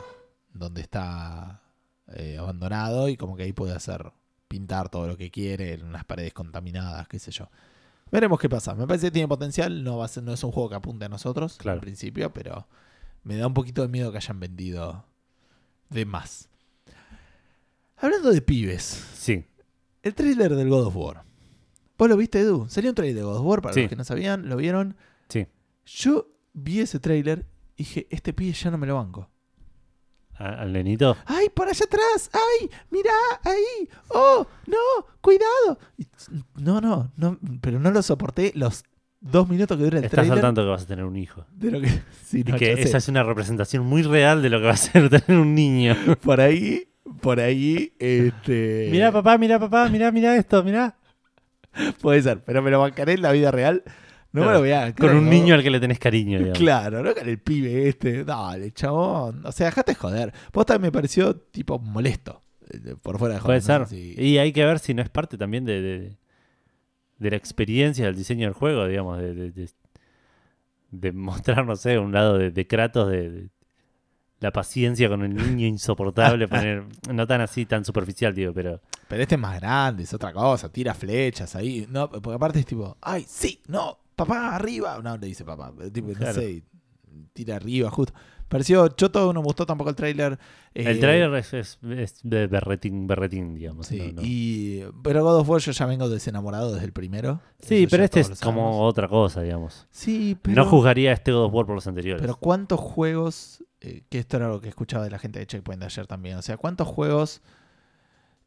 Donde 0.53 0.81
está 0.81 1.63
eh, 2.13 2.37
abandonado. 2.37 3.09
Y 3.09 3.17
como 3.17 3.35
que 3.35 3.41
ahí 3.43 3.51
puede 3.51 3.73
hacer. 3.73 4.11
Pintar 4.47 4.89
todo 4.89 5.07
lo 5.07 5.17
que 5.17 5.31
quiere. 5.31 5.73
En 5.73 5.85
unas 5.85 6.05
paredes 6.05 6.33
contaminadas, 6.33 7.07
qué 7.07 7.17
sé 7.17 7.31
yo. 7.31 7.49
Veremos 8.11 8.39
qué 8.39 8.47
pasa. 8.47 8.75
Me 8.75 8.85
parece 8.85 9.07
que 9.07 9.11
tiene 9.11 9.27
potencial. 9.27 9.83
No, 9.83 9.97
va 9.97 10.05
a 10.05 10.07
ser, 10.07 10.21
no 10.21 10.33
es 10.33 10.43
un 10.43 10.51
juego 10.51 10.69
que 10.69 10.75
apunte 10.75 11.05
a 11.05 11.09
nosotros. 11.09 11.57
Claro. 11.57 11.77
Al 11.77 11.81
principio. 11.81 12.31
Pero 12.31 12.67
me 13.23 13.37
da 13.37 13.47
un 13.47 13.55
poquito 13.55 13.81
de 13.81 13.87
miedo 13.87 14.11
que 14.11 14.17
hayan 14.17 14.39
vendido. 14.39 15.03
De 15.89 16.05
más. 16.05 16.47
Hablando 18.05 18.31
de 18.31 18.41
pibes. 18.41 18.83
Sí. 19.15 19.43
El 20.03 20.13
trailer 20.13 20.55
del 20.55 20.69
God 20.69 20.87
of 20.87 20.95
War. 20.95 21.23
¿Vos 21.97 22.09
lo 22.09 22.17
viste, 22.17 22.39
Edu? 22.39 22.67
Salió 22.69 22.91
un 22.91 22.95
trailer 22.95 23.15
de 23.17 23.23
God 23.23 23.37
of 23.37 23.45
War, 23.45 23.61
para 23.61 23.73
Sí. 23.73 23.81
los 23.81 23.89
que 23.89 23.95
no 23.95 24.03
sabían, 24.03 24.47
¿lo 24.49 24.57
vieron? 24.57 24.95
Sí. 25.29 25.47
Yo 25.85 26.27
vi 26.53 26.81
ese 26.81 26.99
trailer 26.99 27.45
y 27.75 27.83
dije, 27.83 28.07
este 28.09 28.33
pibe 28.33 28.53
ya 28.53 28.69
no 28.71 28.77
me 28.77 28.85
lo 28.87 28.95
banco. 28.95 29.29
A- 30.37 30.61
¿Al 30.61 30.73
nenito? 30.73 31.15
¡Ay, 31.25 31.47
por 31.49 31.67
allá 31.69 31.85
atrás! 31.85 32.29
¡Ay, 32.33 32.69
mirá, 32.91 33.11
ahí! 33.43 33.89
¡Oh, 34.09 34.45
no! 34.67 34.77
¡Cuidado! 35.21 35.79
No, 36.55 36.81
no, 36.81 37.11
no, 37.15 37.39
pero 37.61 37.79
no 37.79 37.89
lo 37.91 38.01
soporté 38.03 38.51
los 38.55 38.83
dos 39.21 39.47
minutos 39.49 39.77
que 39.77 39.83
dura 39.85 39.99
el 39.99 40.03
Estás 40.05 40.19
al 40.19 40.25
trailer. 40.25 40.41
tanto 40.43 40.61
que 40.61 40.67
vas 40.67 40.83
a 40.83 40.87
tener 40.87 41.05
un 41.05 41.15
hijo. 41.15 41.45
De 41.53 41.71
lo 41.71 41.79
que, 41.81 41.87
sí, 42.25 42.41
Y 42.45 42.51
no, 42.51 42.57
que 42.57 42.67
ya 42.67 42.75
sé. 42.75 42.81
esa 42.83 42.97
es 42.97 43.07
una 43.07 43.23
representación 43.23 43.85
muy 43.85 44.03
real 44.03 44.41
de 44.41 44.49
lo 44.49 44.59
que 44.59 44.65
va 44.65 44.73
a 44.73 44.77
ser 44.77 45.09
tener 45.21 45.39
un 45.39 45.55
niño. 45.55 45.95
Por 46.21 46.41
ahí, 46.41 46.89
por 47.21 47.39
ahí, 47.39 47.93
este... 47.99 48.89
Mirá, 48.91 49.11
papá, 49.11 49.37
mirá, 49.37 49.59
papá, 49.59 49.89
mirá, 49.89 50.11
mirá 50.11 50.35
esto, 50.35 50.63
mirá. 50.63 50.95
Puede 52.01 52.21
ser, 52.21 52.43
pero 52.43 52.61
me 52.61 52.71
lo 52.71 52.79
bancaré 52.79 53.13
en 53.13 53.21
la 53.21 53.31
vida 53.31 53.51
real. 53.51 53.83
No 54.31 54.45
me 54.45 54.51
lo 54.51 54.59
voy 54.59 54.71
a... 54.71 54.93
Con 54.93 55.15
un 55.15 55.25
no. 55.25 55.31
niño 55.31 55.55
al 55.55 55.63
que 55.63 55.69
le 55.69 55.79
tenés 55.79 55.97
cariño, 55.99 56.37
digamos. 56.39 56.57
Claro, 56.59 57.01
no 57.03 57.13
con 57.13 57.27
el 57.29 57.39
pibe 57.39 57.87
este. 57.87 58.23
Dale, 58.25 58.71
chabón. 58.71 59.45
O 59.45 59.51
sea, 59.53 59.67
dejate 59.67 59.93
de 59.93 59.95
joder. 59.95 60.33
Posta 60.51 60.77
me 60.77 60.91
pareció 60.91 61.35
tipo 61.37 61.79
molesto. 61.79 62.41
eh, 62.69 62.95
Por 63.01 63.17
fuera 63.17 63.35
de 63.35 63.39
joder. 63.39 63.61
Puede 63.61 63.79
no 63.79 63.85
ser. 63.85 63.87
sé 63.87 63.95
si- 64.15 64.21
Y 64.21 64.37
hay 64.37 64.51
que 64.51 64.65
ver 64.65 64.79
si 64.79 64.93
no 64.93 65.01
es 65.01 65.09
parte 65.09 65.37
también 65.37 65.63
de, 65.63 65.81
de, 65.81 66.17
de 67.17 67.29
la 67.29 67.37
experiencia 67.37 68.05
del 68.05 68.15
diseño 68.17 68.45
del 68.47 68.53
juego, 68.53 68.87
digamos, 68.87 69.19
de, 69.19 69.33
de, 69.51 69.69
de- 70.91 71.11
mostrar, 71.13 71.65
no 71.65 71.75
sé, 71.77 71.97
un 71.97 72.11
lado 72.11 72.37
de, 72.37 72.51
de 72.51 72.67
Kratos, 72.67 73.09
de 73.09 73.47
la 74.39 74.51
paciencia 74.51 75.09
con 75.09 75.23
el 75.23 75.35
niño 75.35 75.67
insoportable, 75.67 76.47
poner, 76.47 76.83
no 77.11 77.25
tan 77.25 77.41
así, 77.41 77.65
tan 77.65 77.85
superficial, 77.85 78.33
digo, 78.35 78.53
pero 78.53 78.81
Pero 79.07 79.21
este 79.21 79.35
es 79.35 79.41
más 79.41 79.59
grande, 79.59 80.03
es 80.03 80.13
otra 80.13 80.33
cosa. 80.33 80.69
Tira 80.69 80.93
flechas 80.93 81.55
ahí. 81.55 81.87
No, 81.89 82.09
porque 82.09 82.33
aparte 82.33 82.59
es 82.59 82.65
tipo, 82.65 82.97
ay, 83.01 83.25
sí, 83.27 83.61
no, 83.67 83.97
papá, 84.15 84.55
arriba. 84.55 84.99
No, 85.03 85.17
le 85.17 85.27
dice 85.27 85.45
papá. 85.45 85.73
no 85.73 86.33
sé, 86.33 86.63
tira 87.33 87.55
arriba, 87.55 87.89
justo. 87.89 88.13
Pareció 88.55 88.87
choto, 88.89 89.33
no 89.33 89.41
me 89.41 89.45
gustó 89.45 89.65
tampoco 89.65 89.89
el 89.89 89.95
tráiler. 89.95 90.39
el 90.73 90.87
Eh, 90.87 90.95
trailer 90.99 91.33
es, 91.35 91.53
es- 91.53 91.79
es 91.83 92.19
de 92.23 92.47
berretín, 92.47 93.05
berretín, 93.07 93.53
digamos. 93.55 93.87
Sí, 93.87 93.97
no- 94.13 94.21
no. 94.21 94.21
y, 94.23 94.83
pero 95.03 95.23
God 95.23 95.39
of 95.41 95.49
War 95.49 95.61
yo 95.61 95.71
ya 95.71 95.85
vengo 95.85 96.09
desenamorado 96.09 96.73
desde 96.73 96.85
el 96.85 96.93
primero. 96.93 97.39
Sí, 97.59 97.87
pero 97.89 98.03
este 98.03 98.21
es 98.21 98.39
como 98.41 98.81
otra 98.83 99.07
cosa, 99.07 99.41
digamos. 99.41 99.87
Sí, 99.91 100.37
pero... 100.41 100.55
No 100.55 100.65
juzgaría 100.69 101.11
este 101.13 101.31
God 101.31 101.45
of 101.45 101.53
War 101.53 101.65
por 101.65 101.75
los 101.75 101.87
anteriores. 101.87 102.21
Pero 102.21 102.35
¿cuántos 102.37 102.79
juegos, 102.79 103.63
eh, 103.81 104.03
que 104.09 104.19
esto 104.19 104.37
era 104.37 104.47
lo 104.49 104.59
que 104.61 104.69
escuchaba 104.69 105.03
de 105.03 105.09
la 105.11 105.19
gente 105.19 105.39
de 105.39 105.47
Checkpoint 105.47 105.83
ayer 105.83 106.07
también, 106.07 106.37
o 106.37 106.41
sea, 106.41 106.57
¿cuántos 106.57 106.87
juegos, 106.87 107.41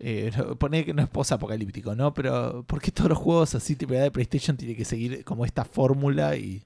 eh, 0.01 0.30
poné 0.59 0.85
que 0.85 0.94
no 0.94 1.02
es 1.02 1.09
post-apocalíptico, 1.09 1.94
¿no? 1.97 2.14
Pero 2.14 2.62
¿por 2.64 2.80
qué 2.80 2.90
todos 2.93 3.10
los 3.10 3.18
juegos 3.18 3.55
así 3.55 3.74
tipo 3.74 3.94
de 3.94 4.10
PlayStation 4.10 4.56
tienen 4.56 4.76
que 4.76 4.85
seguir 4.85 5.24
como 5.24 5.44
esta 5.44 5.64
fórmula 5.64 6.36
y... 6.36 6.62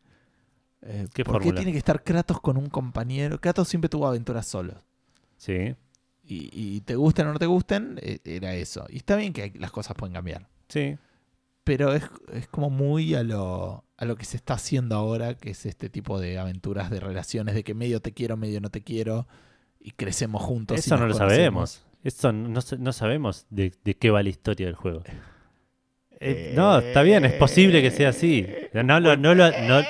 eh, 0.83 1.07
¿Qué 1.15 1.25
¿Por 1.25 1.41
qué 1.43 1.53
tiene 1.53 1.73
que 1.73 1.79
estar 1.79 2.03
Kratos 2.03 2.41
con 2.41 2.57
un 2.57 2.69
compañero? 2.69 3.41
Kratos 3.41 3.69
siempre 3.69 3.89
tuvo 3.89 4.07
aventuras 4.07 4.47
solos. 4.47 4.77
Sí, 5.37 5.75
Y, 6.25 6.51
y 6.53 6.81
te 6.83 6.95
gusten 6.97 7.27
o 7.27 7.33
no 7.33 7.39
te 7.39 7.47
gusten, 7.47 7.99
eh, 8.03 8.19
era 8.25 8.55
eso. 8.55 8.87
Y 8.89 8.99
está 8.99 9.17
bien 9.17 9.33
que 9.33 9.53
las 9.57 9.71
cosas 9.73 9.95
pueden 9.97 10.15
cambiar. 10.15 10.49
sí. 10.69 10.97
Pero 11.65 11.95
es, 11.95 12.03
es 12.33 12.49
como 12.49 12.71
muy 12.71 13.15
a 13.15 13.23
lo, 13.23 13.85
a 13.97 14.05
lo 14.05 14.17
que 14.17 14.25
se 14.25 14.37
está 14.37 14.55
haciendo 14.55 14.97
ahora, 14.97 15.35
que 15.37 15.51
es 15.51 15.65
este 15.65 15.89
tipo 15.89 16.19
de 16.19 16.37
aventuras, 16.41 16.91
de 16.91 16.99
relaciones, 16.99 17.55
de 17.55 17.63
que 17.63 17.73
medio 17.73 18.03
te 18.03 18.11
quiero, 18.13 18.37
medio 18.37 18.61
no 18.61 18.69
te 18.69 18.83
quiero, 18.83 19.29
y 19.79 19.93
crecemos 19.93 20.43
juntos. 20.43 20.77
Eso 20.81 20.97
no 20.97 21.07
lo 21.07 21.13
conocemos. 21.17 21.71
sabemos. 21.71 21.87
Eso 22.03 22.33
no, 22.33 22.61
no 22.81 22.93
sabemos 22.93 23.47
de, 23.51 23.73
de 23.85 23.95
qué 23.97 24.11
va 24.11 24.25
la 24.25 24.31
historia 24.31 24.67
del 24.67 24.75
juego. 24.75 25.05
Eh, 26.19 26.53
no, 26.57 26.79
está 26.79 27.03
bien, 27.03 27.25
es 27.25 27.35
posible 27.35 27.81
que 27.81 27.93
sea 27.93 28.09
así. 28.09 28.45
No, 28.73 28.99
lo- 29.01 29.17
no, 29.17 29.33
no, 29.37 29.49
no, 29.51 29.83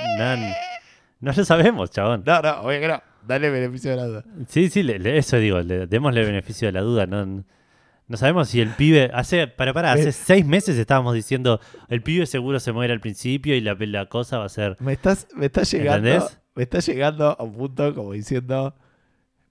no 1.27 1.33
lo 1.37 1.45
sabemos, 1.45 1.91
chabón. 1.91 2.23
No, 2.27 2.41
no, 2.43 2.61
oye 2.63 2.81
que 2.81 2.89
no. 2.89 3.03
Dale 3.27 3.51
beneficio 3.51 3.91
de 3.93 3.97
la 3.97 4.07
duda. 4.07 4.25
Sí, 4.49 4.69
sí, 4.69 4.83
le- 4.83 4.99
le- 4.99 5.17
eso 5.17 5.37
digo, 5.39 5.61
le, 5.61 5.87
démosle 5.87 6.25
beneficio 6.25 6.67
de 6.69 6.73
la 6.73 6.81
duda. 6.81 7.07
No, 7.07 7.25
no 7.25 8.17
sabemos 8.17 8.49
si 8.49 8.61
el 8.61 8.71
pibe. 8.71 9.11
Hace, 9.15 9.47
para, 9.47 9.73
para, 9.73 9.93
hace 9.93 10.11
seis 10.13 10.45
meses 10.45 10.77
estábamos 10.77 11.15
diciendo 11.15 11.61
el 11.89 12.03
pibe 12.03 12.27
seguro 12.27 12.59
se 12.61 12.73
muere 12.73 12.93
al 12.93 13.01
principio 13.01 13.55
y 13.55 13.61
la, 13.61 13.75
la 13.79 14.07
cosa 14.07 14.39
va 14.39 14.47
a 14.47 14.49
ser. 14.49 14.77
Me 14.81 14.93
estás, 14.93 15.29
me 15.37 15.47
estás 15.47 15.71
llegando. 15.73 16.09
¿Entendés? 16.09 16.39
Me 16.55 16.65
estás 16.65 16.85
llegando 16.87 17.37
a 17.39 17.43
un 17.43 17.55
punto 17.55 17.95
como 17.95 18.13
diciendo. 18.13 18.75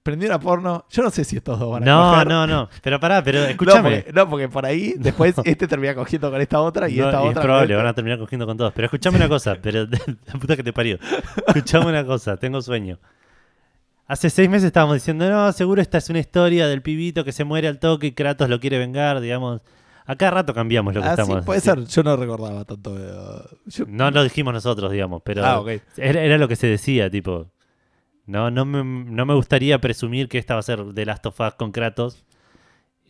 Prendí 0.04 0.26
una 0.26 0.40
porno. 0.40 0.86
Yo 0.90 1.04
no 1.04 1.12
sé 1.12 1.24
si 1.24 1.38
estos 1.38 1.60
dos 1.60 1.72
van 1.72 1.84
a 1.84 1.86
No, 1.86 2.12
coger. 2.14 2.28
no, 2.28 2.48
no. 2.48 2.70
Pero 2.82 3.00
pará, 3.00 3.24
pero 3.24 3.40
No 3.44 3.46
escúchame. 3.46 3.98
porque, 4.02 4.14
no, 4.14 4.30
porque 4.30 4.50
por 4.50 4.66
ahí 4.66 4.96
después 4.98 5.36
este 5.44 5.68
termina 5.68 5.94
cogiendo 5.94 6.32
con 6.32 6.42
esta 6.42 6.60
otra 6.60 6.90
y 6.90 6.96
No, 6.96 7.06
esta 7.06 7.24
y 7.24 7.28
otra. 7.28 7.42
es 7.42 7.46
probable, 7.46 7.76
van 7.76 7.86
a 7.88 7.94
terminar 7.94 8.18
cogiendo 8.18 8.48
con 8.48 8.58
todos. 8.58 8.74
Pero 8.74 8.86
escuchame 8.88 9.18
una 9.18 9.30
cosa, 9.30 9.58
pero 9.62 9.86
la 10.26 10.40
puta 10.40 10.56
que 10.56 10.64
te 10.64 10.74
parió. 10.74 10.98
Escuchame 11.48 11.86
una 11.86 12.04
cosa, 12.06 12.38
tengo 12.38 12.62
sueño. 12.62 12.98
Hace 14.08 14.30
seis 14.30 14.50
meses 14.50 14.66
estábamos 14.68 14.96
diciendo, 14.96 15.30
no, 15.30 15.52
seguro 15.54 15.82
esta 15.82 15.98
es 16.00 16.10
una 16.10 16.20
historia 16.20 16.68
del 16.68 16.82
pibito 16.82 17.24
que 17.24 17.32
se 17.32 17.44
muere 17.44 17.68
al 17.68 17.80
toque 17.80 18.08
y 18.08 18.12
Kratos 18.12 18.50
lo 18.50 18.60
quiere 18.60 18.78
vengar, 18.78 19.22
digamos. 19.22 19.62
A 20.06 20.16
cada 20.16 20.32
rato 20.32 20.54
cambiamos 20.54 20.94
lo 20.96 21.02
que 21.02 21.08
Ah, 21.08 21.16
sí, 21.16 21.22
estamos. 21.22 21.46
puede 21.46 21.62
sí. 21.62 21.70
ser. 21.70 21.86
Yo 21.86 22.04
no 22.04 22.18
recordaba 22.18 22.66
tanto. 22.66 22.98
eh, 22.98 23.56
yo- 23.68 23.86
No 23.88 24.10
lo 24.12 24.24
dijimos 24.24 24.52
nosotros, 24.54 24.92
digamos, 24.92 25.22
pero 25.24 25.46
Ah, 25.46 25.60
ok. 25.60 25.70
era, 25.98 26.22
era 26.22 26.38
lo 26.40 26.48
que 26.48 26.56
se 26.56 26.68
decía, 26.68 27.10
tipo. 27.10 27.52
No, 28.26 28.52
no 28.52 28.66
me, 28.66 28.84
no 28.84 29.26
me 29.26 29.34
gustaría 29.34 29.80
presumir 29.82 30.30
que 30.30 30.38
esta 30.38 30.54
va 30.54 30.60
a 30.60 30.64
ser 30.64 30.94
The 30.94 31.06
Last 31.06 31.26
of 31.26 31.40
Us 31.40 31.54
con 31.56 31.72
Kratos. 31.72 32.24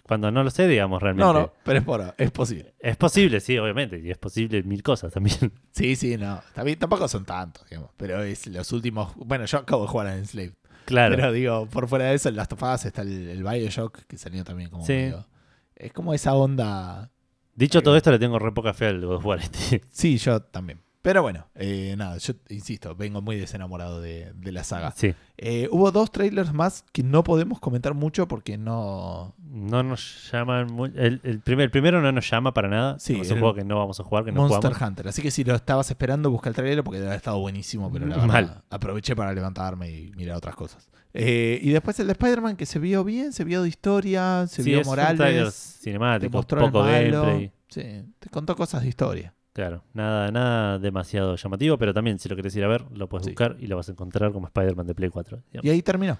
Cuando 0.04 0.30
no 0.32 0.44
lo 0.44 0.50
sé, 0.50 0.68
digamos, 0.68 1.02
realmente. 1.02 1.26
No, 1.26 1.32
no, 1.40 1.54
pero 1.64 1.80
es 1.80 1.86
por, 1.86 2.16
es 2.18 2.32
posible. 2.32 2.74
Es 2.80 2.98
posible, 2.98 3.40
sí, 3.40 3.58
obviamente. 3.58 4.00
Y 4.00 4.10
es 4.12 4.18
posible 4.18 4.62
mil 4.64 4.84
cosas 4.84 5.14
también. 5.14 5.38
Sí, 5.72 5.96
sí, 5.96 6.18
no. 6.18 6.42
También, 6.54 6.78
tampoco 6.78 7.08
son 7.08 7.24
tantos, 7.24 7.70
digamos. 7.70 7.92
Pero 7.98 8.22
es 8.24 8.46
los 8.48 8.72
últimos. 8.74 9.14
Bueno, 9.16 9.46
yo 9.46 9.60
acabo 9.60 9.84
de 9.84 9.88
jugar 9.88 10.08
a 10.08 10.18
Enslaved. 10.18 10.54
Claro. 10.86 11.16
Pero 11.16 11.32
digo, 11.32 11.66
por 11.68 11.88
fuera 11.88 12.06
de 12.06 12.16
eso, 12.16 12.28
en 12.30 12.36
Last 12.36 12.52
of 12.54 12.62
Us 12.64 12.86
está 12.86 13.04
el, 13.04 13.30
el 13.30 13.44
Bioshock, 13.44 14.00
que 14.08 14.18
salió 14.18 14.44
también 14.44 14.70
como 14.70 14.86
Sí. 14.86 14.94
medio- 14.94 15.28
Es 15.76 15.94
como 15.94 16.14
esa 16.14 16.34
onda. 16.34 17.10
Dicho 17.56 17.82
todo 17.82 17.96
esto, 17.96 18.12
le 18.12 18.20
tengo 18.20 18.38
re 18.40 18.52
poca 18.52 18.74
fe 18.74 18.88
al 18.88 19.06
God 19.06 19.16
of 19.16 19.26
War 19.26 19.40
este. 19.40 19.82
Sí, 19.92 20.18
yo 20.18 20.42
también. 20.42 20.82
Pero 21.02 21.23
bueno, 21.23 21.48
eh, 21.56 21.95
nada, 21.98 22.18
yo 22.18 22.34
insisto, 22.49 22.95
vengo 22.95 23.23
muy 23.23 23.36
desenamorado 23.36 23.99
de, 24.02 24.32
de 24.36 24.52
la 24.52 24.64
saga. 24.64 24.94
Sí. 24.95 25.15
Eh, 25.38 25.68
hubo 25.72 25.91
dos 25.91 26.11
trailers 26.11 26.53
más 26.53 26.86
que 26.91 27.02
no 27.02 27.23
podemos 27.23 27.60
comentar 27.60 27.95
mucho 27.95 28.28
porque 28.28 28.57
no. 28.57 29.34
No 29.40 29.82
nos 29.82 30.30
llaman 30.32 30.68
mu- 30.72 30.86
el, 30.86 31.19
el, 31.23 31.40
primer, 31.40 31.65
el 31.65 31.72
primero 31.72 32.02
no 32.02 32.11
nos 32.11 32.30
llama 32.30 32.53
para 32.53 32.68
nada. 32.69 32.99
Sí, 32.99 33.19
es 33.19 33.32
un 33.32 33.40
juego 33.40 33.56
que 33.56 33.64
no 33.64 33.80
vamos 33.80 33.99
a 33.99 34.03
jugar, 34.03 34.23
que 34.26 34.32
no 34.32 34.41
Monster 34.48 34.72
jugamos. 34.73 34.90
Hunter. 34.90 35.07
Así 35.07 35.22
que 35.23 35.32
si 35.32 35.44
lo 35.44 35.56
estabas 35.56 35.90
esperando, 35.90 36.30
busca 36.30 36.49
el 36.49 36.56
trailer 36.56 36.84
porque 36.84 36.99
haber 36.99 37.14
estado 37.15 37.40
buenísimo, 37.40 37.91
pero 37.91 38.06
la 38.06 38.15
verdad 38.18 38.28
Mal. 38.28 38.64
aproveché 38.69 39.15
para 39.15 39.34
levantarme 39.34 39.90
y 39.90 40.11
mirar 40.11 40.38
otras 40.38 40.56
cosas. 40.56 40.88
Eh, 41.14 41.60
y 41.64 41.72
después 41.72 41.99
el 41.99 42.07
de 42.07 42.14
Spider-Man 42.14 42.56
que 42.56 42.65
se 42.68 42.78
vio 42.80 43.03
bien, 43.03 43.34
se 43.34 43.44
vio 43.44 43.64
de 43.64 43.69
historia, 43.69 44.45
se 44.48 44.61
Sí, 44.64 44.69
vio 44.69 44.84
Morales, 44.84 45.53
cinemático, 45.82 46.41
poco 46.44 46.84
malo. 46.84 46.84
gameplay. 47.23 47.52
Sí, 47.69 47.82
te 48.19 48.30
contó 48.30 48.56
cosas 48.56 48.84
de 48.84 48.90
historia. 48.90 49.34
Claro, 49.53 49.84
nada, 49.94 50.32
nada 50.32 50.80
demasiado 50.80 51.36
llamativo, 51.36 51.78
pero 51.78 51.94
también 51.94 52.19
si 52.19 52.30
lo 52.30 52.36
querés 52.38 52.56
ir 52.56 52.64
a 52.64 52.68
ver, 52.69 52.86
lo 52.94 53.10
puedes 53.10 53.26
Sí. 53.26 53.32
buscar 53.32 53.57
y 53.60 53.68
lo 53.68 53.76
vas 53.76 53.90
a 53.90 53.91
encontrar 53.91 54.32
como 54.32 54.48
Spider-Man 54.48 54.88
de 54.88 54.95
Play 54.95 55.10
4. 55.10 55.41
digamos. 55.52 55.65
Y 55.65 55.69
ahí 55.69 55.82
terminó. 55.82 56.18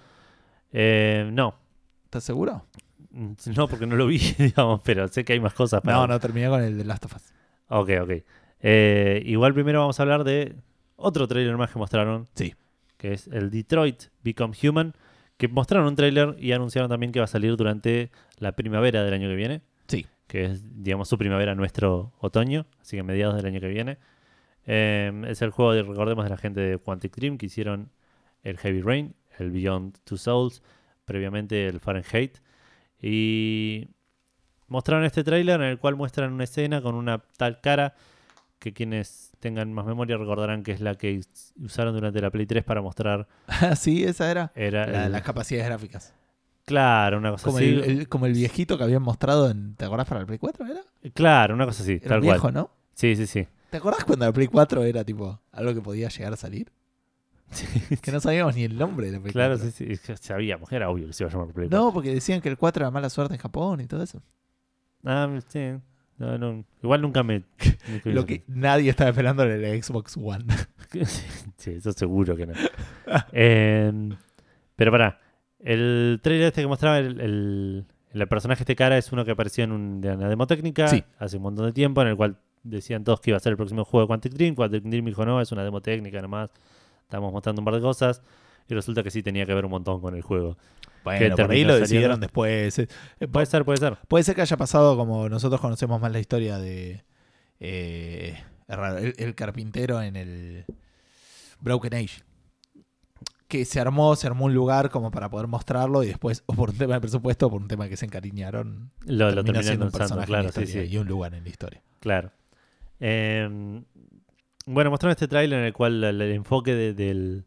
Eh, 0.74 1.30
no, 1.32 1.56
¿Estás 2.06 2.24
seguro? 2.26 2.66
Mm, 3.12 3.32
no 3.56 3.68
porque 3.70 3.86
no 3.88 3.95
lo 3.95 4.06
vi, 4.08 4.18
digamos, 4.38 4.82
pero 4.84 5.08
sé 5.08 5.24
que 5.24 5.34
hay 5.34 5.40
más 5.40 5.53
cosas 5.53 5.82
para 5.82 5.95
No, 5.98 6.08
no, 6.08 6.20
terminé 6.20 6.49
con 6.49 6.62
el 6.62 6.78
de 6.78 6.84
Last 6.84 7.06
of 7.06 7.16
Us. 7.16 7.34
Ok, 7.70 7.90
ok. 8.02 8.12
Eh, 8.60 9.24
igual 9.26 9.53
primero 9.53 9.80
vamos 9.80 9.98
a 9.99 10.03
hablar 10.03 10.24
de 10.26 10.56
otro 10.98 11.26
trailer 11.28 11.56
más 11.58 11.72
que 11.72 11.80
mostraron. 11.80 12.28
Sí. 12.36 12.53
Que 12.98 13.14
es 13.14 13.28
el 13.28 13.49
Detroit 13.49 14.03
Become 14.24 14.53
Human. 14.62 14.94
Que 15.38 15.48
mostraron 15.48 15.88
un 15.88 15.95
trailer 15.95 16.36
y 16.38 16.52
anunciaron 16.52 16.90
también 16.90 17.12
que 17.12 17.20
va 17.20 17.26
a 17.26 17.28
salir 17.28 17.56
durante 17.58 18.12
la 18.38 18.52
primavera 18.52 19.03
del 19.03 19.14
año 19.14 19.28
que 19.30 19.36
viene. 19.36 19.62
Que 20.32 20.45
es, 20.45 20.64
digamos, 20.82 21.10
su 21.10 21.18
primavera, 21.18 21.56
nuestro 21.56 22.14
otoño. 22.20 22.66
Así 22.80 22.95
que 22.95 23.03
mediados 23.03 23.36
del 23.36 23.45
año 23.48 23.60
que 23.60 23.68
viene. 23.68 23.98
Eh, 24.66 25.12
es 25.28 25.41
el 25.41 25.49
juego, 25.52 25.74
de, 25.74 25.84
recordemos, 25.84 26.24
de 26.24 26.30
la 26.30 26.38
gente 26.38 26.62
de 26.62 26.78
Quantic 26.78 27.14
Dream 27.18 27.38
que 27.38 27.48
hicieron 27.48 27.91
el 28.44 28.58
Heavy 28.58 28.82
Rain, 28.82 29.14
el 29.40 29.52
Beyond 29.52 29.98
Two 30.06 30.18
Souls, 30.18 30.64
previamente 31.03 31.68
el 31.68 31.82
Fahrenheit. 31.82 32.38
Y 33.02 33.90
mostraron 34.68 35.03
este 35.03 35.24
tráiler 35.24 35.60
en 35.60 35.68
el 35.68 35.80
cual 35.80 35.95
muestran 35.95 36.32
una 36.32 36.45
escena 36.45 36.82
con 36.82 36.95
una 36.95 37.20
tal 37.38 37.60
cara 37.60 37.94
que 38.60 38.74
quienes 38.74 39.32
tengan 39.40 39.74
más 39.74 39.86
memoria 39.88 40.18
recordarán 40.18 40.62
que 40.64 40.72
es 40.72 40.82
la 40.82 40.95
que 40.95 41.18
us- 41.18 41.53
usaron 41.60 41.94
durante 41.95 42.22
la 42.22 42.30
Play 42.30 42.45
3 42.45 42.64
para 42.64 42.82
mostrar 42.82 43.28
Ah, 43.48 43.76
sí, 43.76 44.03
esa 44.03 44.30
era. 44.30 44.52
era 44.56 44.86
La- 44.88 45.06
el- 45.08 45.12
las 45.12 45.24
capacidades 45.24 45.68
gráficas. 45.68 46.14
Claro 46.72 47.18
una 47.18 47.31
cosa 47.31 47.45
Como 47.45 47.57
así 47.57 47.65
el, 47.69 47.84
el- 47.84 48.07
como 48.10 48.26
el 48.26 48.34
viejito 48.34 48.77
que 48.77 48.84
habían 48.84 49.02
mostrado 49.03 49.49
en. 49.49 49.76
¿Te 49.76 49.85
acordás 49.85 50.07
para 50.07 50.22
el 50.22 50.26
Play 50.27 50.39
4? 50.39 50.65
¿Era? 50.65 50.81
claro 51.14 51.53
una 51.53 51.65
cosa 51.65 51.84
así 51.84 51.93
Era 52.02 52.10
tal 52.10 52.22
viejo, 52.22 52.41
cual 52.41 52.53
¿no? 52.53 52.72
sí 52.93 53.15
sí 53.15 53.27
sí 53.27 53.48
¿Te 53.69 53.77
acordás 53.77 54.03
cuando 54.06 54.26
la 54.26 54.34
Play 54.34 54.48
4 54.48 54.84
era 54.84 55.03
tipo 55.03 55.39
algo 55.52 55.73
que 55.73 55.81
podía 55.81 56.10
llegar 56.10 56.34
a 56.34 56.38
salir? 56.38 56.72
Que 58.02 58.11
no 58.11 58.19
sabíamos 58.19 58.56
ni 58.56 58.64
el 58.64 58.77
nombre 58.77 59.07
de 59.07 59.14
la 59.14 59.19
Play 59.19 59.34
claro 59.34 59.56
4. 59.57 59.72
sí 59.72 59.95
sí 59.95 60.02
que 60.06 60.18
sabíamos 60.18 60.72
era 60.72 60.89
obvio 60.89 61.07
que 61.07 61.14
se 61.14 61.23
iba 61.23 61.30
a 61.30 61.34
llamar 61.34 61.53
Play 61.53 61.68
4 61.69 61.80
No, 61.85 61.93
porque 61.93 62.14
decían 62.14 62.41
que 62.41 62.49
el 62.49 62.57
4 62.57 62.84
era 62.84 62.91
mala 62.91 63.10
suerte 63.10 63.34
en 63.35 63.39
Japón 63.41 63.81
y 63.81 63.88
todo 63.88 64.03
eso. 64.03 64.22
ah 65.06 65.30
sí 65.48 65.72
no, 66.18 66.38
no, 66.38 66.64
igual 66.84 67.02
nunca 67.02 67.23
me 67.23 67.43
nunca 67.89 68.10
Lo 68.11 68.26
que 68.27 68.43
nadie 68.48 68.89
estaba 68.91 69.10
esperando 69.10 69.43
en 69.43 69.60
la 69.61 69.81
Xbox 69.81 70.15
One. 70.18 70.45
sí, 71.57 71.72
eso 71.72 71.91
seguro 71.93 72.35
que 72.35 72.45
no. 72.45 72.53
Eh, 73.31 73.91
pero 74.76 74.91
pará, 74.91 75.19
el 75.64 76.20
trailer 76.22 76.48
este 76.48 76.62
que 76.62 76.68
mostraba 76.68 77.00
el, 77.00 77.20
el, 77.22 77.86
el 78.14 78.28
personaje 78.28 78.64
este 78.64 78.76
cara 78.76 78.98
es 78.98 79.12
uno 79.12 79.24
que 79.26 79.32
apareció 79.32 79.64
en 79.64 79.72
un- 79.72 80.02
de 80.02 80.12
una 80.16 80.28
demo 80.30 80.48
técnica 80.48 80.88
Sí. 80.88 81.04
hace 81.20 81.38
un 81.38 81.44
montón 81.44 81.66
de 81.66 81.74
tiempo, 81.74 82.02
en 82.02 82.08
el 82.10 82.16
cual 82.16 82.38
decían 82.64 83.04
todos 83.04 83.22
que 83.22 83.32
iba 83.32 83.38
a 83.38 83.40
ser 83.40 83.52
el 83.52 83.58
próximo 83.58 83.84
juego 83.86 84.06
de 84.06 84.08
Quantic 84.08 84.34
Dream. 84.34 84.56
Quantic 84.56 84.84
Dream 84.84 85.06
dijo 85.06 85.26
no, 85.26 85.42
es 85.42 85.52
una 85.52 85.64
demo 85.64 85.82
técnica 85.82 86.22
nomás. 86.22 86.50
Estamos 87.04 87.32
mostrando 87.32 87.62
un 87.62 87.66
par 87.66 87.76
de 87.76 87.82
cosas. 87.82 88.22
Y 88.70 88.74
resulta 88.74 89.04
que 89.04 89.12
sí 89.12 89.22
tenía 89.24 89.46
que 89.46 89.54
ver 89.54 89.66
un 89.66 89.72
montón 89.72 90.00
con 90.00 90.16
el 90.16 90.22
juego. 90.22 90.58
Bueno, 91.04 91.36
por 91.36 91.52
ahí 91.52 91.64
lo 91.64 91.70
saliendo? 91.74 91.80
decidieron 91.80 92.20
después. 92.22 92.78
Eh, 92.80 92.88
eh, 93.20 93.28
Puede 93.28 93.46
ser, 93.48 93.66
puede 93.66 93.78
ser. 93.80 93.98
Puede 94.08 94.24
ser 94.24 94.36
que 94.36 94.42
haya 94.44 94.56
pasado 94.56 94.96
como 94.96 95.28
nosotros 95.28 95.60
conocemos 95.60 96.00
más 96.00 96.12
la 96.12 96.20
historia 96.20 96.58
de 96.60 97.04
eh, 97.60 98.38
el 99.18 99.36
carpintero 99.36 100.02
en 100.02 100.16
el 100.16 100.66
Broken 101.60 101.94
Age. 101.96 102.22
Que 103.52 103.65
se 103.65 103.82
armó, 103.82 104.15
se 104.15 104.28
armó 104.28 104.45
un 104.45 104.53
lugar 104.53 104.90
como 104.90 105.11
para 105.11 105.30
poder 105.30 105.48
mostrarlo 105.48 106.03
y 106.03 106.07
después, 106.07 106.41
o 106.45 106.53
por 106.53 106.69
un 106.69 106.78
tema 106.78 106.94
de 106.94 107.02
presupuesto, 107.02 107.48
o 107.48 107.49
por 107.49 107.61
un 107.61 107.68
tema 107.68 107.90
que 107.90 107.98
se 107.98 108.06
encariñaron, 108.06 108.91
Lo, 109.06 109.26
lo 109.30 109.44
terminó 109.44 109.44
terminaron 109.44 109.64
siendo 109.64 109.86
un 109.86 109.90
usando, 109.90 109.99
personaje 109.99 110.23
en 110.23 110.28
claro, 110.28 110.44
la 110.45 110.52
sí, 110.53 110.61
historia 110.61 110.88
sí. 110.88 110.94
y 110.94 110.98
un 110.98 111.07
lugar 111.07 111.34
en 111.36 111.44
la 111.44 111.49
historia. 111.49 111.82
Claro. 111.99 112.32
Eh, 113.02 113.82
bueno, 114.65 114.90
mostraron 114.90 115.11
este 115.11 115.28
tráiler 115.28 115.60
en 115.60 115.65
el 115.65 115.73
cual 115.73 116.03
el, 116.03 116.22
el 116.22 116.32
enfoque 116.32 116.73
de- 116.76 116.94
del, 116.94 117.45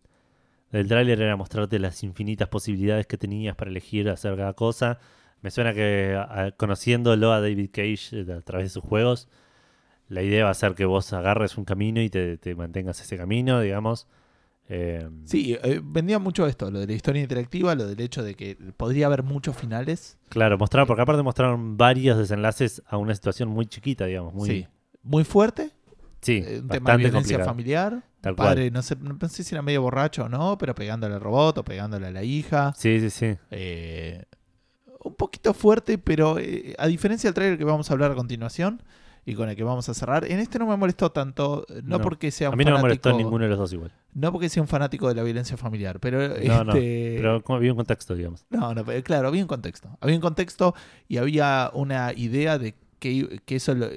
del 0.72 0.88
tráiler 0.88 1.20
era 1.22 1.36
mostrarte 1.36 1.78
las 1.78 2.02
infinitas 2.02 2.48
posibilidades 2.48 3.06
que 3.06 3.16
tenías 3.16 3.56
para 3.56 3.70
elegir 3.70 4.08
hacer 4.10 4.36
cada 4.36 4.52
cosa. 4.52 4.98
Me 5.40 5.50
suena 5.50 5.72
que 5.72 6.16
a- 6.18 6.50
conociéndolo 6.56 7.32
a 7.32 7.40
David 7.40 7.70
Cage 7.72 8.20
eh, 8.20 8.32
a 8.32 8.40
través 8.42 8.66
de 8.66 8.70
sus 8.70 8.82
juegos, 8.82 9.28
la 10.08 10.22
idea 10.22 10.44
va 10.44 10.50
a 10.50 10.54
ser 10.54 10.74
que 10.74 10.84
vos 10.84 11.12
agarres 11.14 11.56
un 11.56 11.64
camino 11.64 12.02
y 12.02 12.10
te, 12.10 12.36
te 12.36 12.54
mantengas 12.54 13.00
ese 13.00 13.16
camino, 13.16 13.60
digamos. 13.60 14.06
Eh, 14.68 15.08
Sí, 15.24 15.56
eh, 15.62 15.80
vendía 15.82 16.18
mucho 16.18 16.46
esto, 16.46 16.70
lo 16.70 16.80
de 16.80 16.86
la 16.86 16.92
historia 16.94 17.22
interactiva, 17.22 17.74
lo 17.74 17.86
del 17.86 18.00
hecho 18.00 18.22
de 18.22 18.34
que 18.34 18.56
podría 18.76 19.06
haber 19.06 19.22
muchos 19.22 19.56
finales. 19.56 20.18
Claro, 20.28 20.56
mostraron, 20.58 20.86
porque 20.86 21.02
aparte 21.02 21.22
mostraron 21.22 21.76
varios 21.76 22.18
desenlaces 22.18 22.82
a 22.86 22.96
una 22.96 23.14
situación 23.14 23.48
muy 23.48 23.66
chiquita, 23.66 24.06
digamos. 24.06 24.32
Muy, 24.34 24.48
sí. 24.48 24.66
Muy 25.02 25.24
fuerte, 25.24 25.70
sí, 26.22 26.42
eh, 26.46 26.60
un 26.62 26.68
tema 26.68 26.92
de 26.92 26.96
violencia 26.98 27.36
complicado. 27.36 27.50
familiar. 27.50 28.02
Tal 28.22 28.34
Padre, 28.36 28.70
no 28.70 28.80
sé, 28.80 28.96
no 28.96 29.28
sé 29.28 29.44
si 29.44 29.54
era 29.54 29.60
medio 29.60 29.82
borracho 29.82 30.24
o 30.24 30.28
no, 30.30 30.56
pero 30.56 30.74
pegándole 30.74 31.14
al 31.14 31.20
robot 31.20 31.58
o 31.58 31.64
pegándole 31.64 32.06
a 32.06 32.10
la 32.10 32.22
hija. 32.22 32.72
Sí, 32.74 32.98
sí, 33.00 33.10
sí. 33.10 33.36
Eh, 33.50 34.24
un 35.04 35.14
poquito 35.14 35.52
fuerte, 35.52 35.98
pero 35.98 36.38
eh, 36.38 36.74
a 36.78 36.86
diferencia 36.86 37.28
del 37.28 37.34
trailer 37.34 37.58
que 37.58 37.64
vamos 37.64 37.90
a 37.90 37.92
hablar 37.92 38.12
a 38.12 38.14
continuación 38.14 38.82
y 39.26 39.34
con 39.34 39.48
el 39.48 39.56
que 39.56 39.64
vamos 39.64 39.88
a 39.88 39.94
cerrar, 39.94 40.24
en 40.30 40.38
este 40.38 40.58
no 40.58 40.66
me 40.66 40.76
molestó 40.76 41.10
tanto, 41.12 41.64
eh, 41.68 41.80
no, 41.84 41.98
No. 41.98 42.02
porque 42.04 42.30
sea 42.30 42.48
un 42.50 42.54
A 42.54 42.56
mí 42.56 42.64
no 42.64 42.72
me 42.72 42.80
molestó 42.82 43.08
fanático, 43.10 43.24
ninguno 43.28 43.44
de 43.44 43.50
los 43.50 43.58
dos 43.58 43.72
igual. 43.72 43.92
no 44.14 44.32
porque 44.32 44.48
sea 44.48 44.62
un 44.62 44.68
fanático 44.68 45.08
de 45.08 45.14
la 45.14 45.22
violencia 45.22 45.56
familiar, 45.56 45.98
pero 46.00 46.18
No, 46.20 46.64
no, 46.64 46.72
este, 46.74 47.14
Pero 47.16 47.42
como 47.42 47.56
había 47.56 47.72
un 47.72 47.76
contexto, 47.76 48.14
digamos. 48.14 48.44
no, 48.50 48.74
no, 48.74 48.84
pero 48.84 49.02
claro, 49.02 49.28
había 49.28 49.42
un 49.42 49.48
contexto. 49.48 49.96
Había 50.00 50.16
un 50.16 50.22
contexto 50.22 50.74
y 51.08 51.16
había 51.16 51.70
una 51.74 52.12
idea 52.14 52.58
de 52.58 52.74
que, 52.98 53.40
que 53.44 53.56
eso 53.56 53.74
lo- 53.74 53.88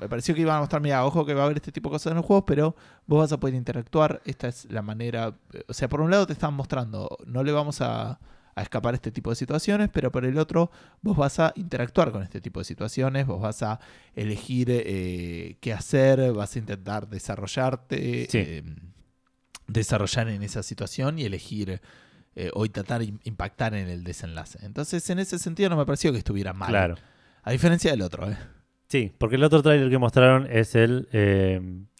me 0.00 0.08
pareció 0.08 0.34
que 0.34 0.40
iban 0.40 0.56
a 0.56 0.60
mostrar, 0.60 0.82
mira, 0.82 1.04
ojo 1.06 1.24
que 1.24 1.32
va 1.32 1.42
a 1.42 1.44
haber 1.44 1.58
este 1.58 1.70
tipo 1.70 1.88
de 1.88 1.94
cosas 1.94 2.10
en 2.10 2.16
los 2.16 2.26
juegos, 2.26 2.44
pero 2.46 2.74
vos 3.06 3.20
vas 3.20 3.32
a 3.32 3.38
poder 3.38 3.54
interactuar. 3.54 4.20
Esta 4.24 4.48
es 4.48 4.66
la 4.70 4.82
manera. 4.82 5.32
eh, 5.52 5.62
O 5.68 5.72
sea, 5.74 5.88
por 5.88 6.00
un 6.00 6.10
lado 6.10 6.26
te 6.26 6.32
están 6.32 6.52
mostrando, 6.54 7.18
no 7.24 7.44
le 7.44 7.52
vamos 7.52 7.80
a, 7.82 8.18
a 8.54 8.62
escapar 8.62 8.94
a 8.94 8.96
este 8.96 9.10
tipo 9.10 9.30
de 9.30 9.36
situaciones, 9.36 9.88
pero 9.92 10.10
por 10.12 10.24
el 10.24 10.38
otro, 10.38 10.70
vos 11.00 11.16
vas 11.16 11.38
a 11.40 11.52
interactuar 11.56 12.12
con 12.12 12.22
este 12.22 12.40
tipo 12.40 12.60
de 12.60 12.64
situaciones, 12.64 13.26
vos 13.26 13.40
vas 13.40 13.62
a 13.62 13.80
elegir 14.14 14.66
eh, 14.70 15.56
qué 15.60 15.72
hacer, 15.72 16.32
vas 16.32 16.54
a 16.56 16.58
intentar 16.58 17.08
desarrollarte. 17.08 18.26
Sí. 18.30 18.38
eh, 18.38 18.62
desarrollar 19.68 20.28
en 20.28 20.42
esa 20.42 20.62
situación 20.62 21.18
y 21.18 21.24
elegir 21.24 21.80
eh, 22.34 22.50
o 22.52 22.66
intentar 22.66 23.00
im- 23.00 23.20
impactar 23.24 23.74
en 23.74 23.88
el 23.88 24.04
desenlace. 24.04 24.58
Entonces, 24.62 25.08
en 25.08 25.18
ese 25.18 25.38
sentido 25.38 25.70
no 25.70 25.76
me 25.76 25.86
pareció 25.86 26.12
que 26.12 26.18
estuviera 26.18 26.52
mal. 26.52 26.68
Claro. 26.68 26.96
A 27.42 27.52
diferencia 27.52 27.90
del 27.90 28.02
otro, 28.02 28.30
¿eh? 28.30 28.36
Sí, 28.88 29.12
porque 29.16 29.36
el 29.36 29.44
otro 29.44 29.62
tráiler 29.62 29.88
que 29.88 29.98
mostraron 29.98 30.46
es 30.50 30.74
el 30.74 31.08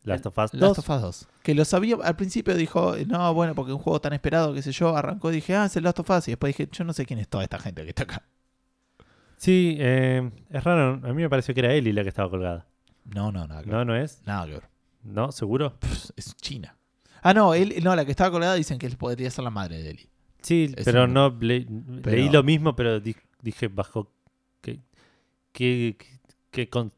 Last 0.05 0.27
of 0.27 0.37
Us 0.39 0.51
2. 0.53 0.61
Last 0.61 0.79
of 0.79 0.89
Us 0.91 1.01
2. 1.03 1.29
Que 1.43 1.55
lo 1.55 1.65
sabía, 1.65 1.97
al 2.03 2.17
principio 2.17 2.55
dijo, 2.55 2.95
no, 3.07 3.33
bueno, 3.35 3.55
porque 3.55 3.73
un 3.73 3.79
juego 3.79 4.01
tan 4.01 4.13
esperado, 4.13 4.53
qué 4.55 4.63
sé 4.63 4.73
yo, 4.73 4.97
arrancó 4.97 5.31
y 5.31 5.37
dije, 5.37 5.55
ah, 5.55 5.67
es 5.67 5.77
el 5.77 5.85
Last 5.85 6.01
of 6.01 6.11
Us. 6.11 6.29
Y 6.29 6.33
después 6.33 6.57
dije, 6.57 6.69
yo 6.73 6.85
no 6.85 6.93
sé 6.93 7.07
quién 7.07 7.19
es 7.21 7.29
toda 7.29 7.45
esta 7.45 7.59
gente 7.59 7.83
que 7.85 7.91
está 7.91 8.03
acá. 8.05 8.23
Sí, 9.37 9.77
eh, 9.81 10.31
es 10.51 10.65
raro. 10.65 11.01
A 11.05 11.13
mí 11.13 11.23
me 11.23 11.29
pareció 11.29 11.53
que 11.55 11.61
era 11.61 11.73
Ellie 11.75 11.93
la 11.93 12.03
que 12.03 12.09
estaba 12.11 12.31
colgada. 12.31 12.67
No, 13.05 13.33
no, 13.33 13.47
nada 13.47 13.63
que 13.63 13.71
ver. 13.71 13.79
¿No, 13.79 13.85
no 13.85 13.97
es? 13.97 14.23
Nada 14.27 14.47
que 14.47 14.53
ver. 14.53 14.69
¿No? 15.03 15.33
¿Seguro? 15.33 15.75
Pff, 15.81 16.11
es 16.17 16.37
China. 16.37 16.77
Ah, 17.23 17.35
no, 17.35 17.55
él, 17.55 17.75
no, 17.83 17.95
la 17.97 18.05
que 18.05 18.13
estaba 18.13 18.31
colgada 18.31 18.55
dicen 18.55 18.79
que 18.79 18.87
él 18.87 18.97
podría 18.97 19.31
ser 19.31 19.45
la 19.45 19.51
madre 19.51 19.83
de 19.83 19.91
Eli. 19.91 20.09
Sí, 20.43 20.73
Es 20.77 20.85
pero 20.85 21.07
no 21.07 21.37
le- 21.41 21.67
pero- 22.03 22.17
leí 22.17 22.29
lo 22.29 22.43
mismo, 22.43 22.75
pero 22.75 22.99
di- 23.01 23.15
dije 23.43 23.69
bajo 23.69 24.13
qué, 24.61 24.81
qué, 25.53 25.97
qué- 25.99 26.21
qué 26.51 26.69
con- 26.69 26.93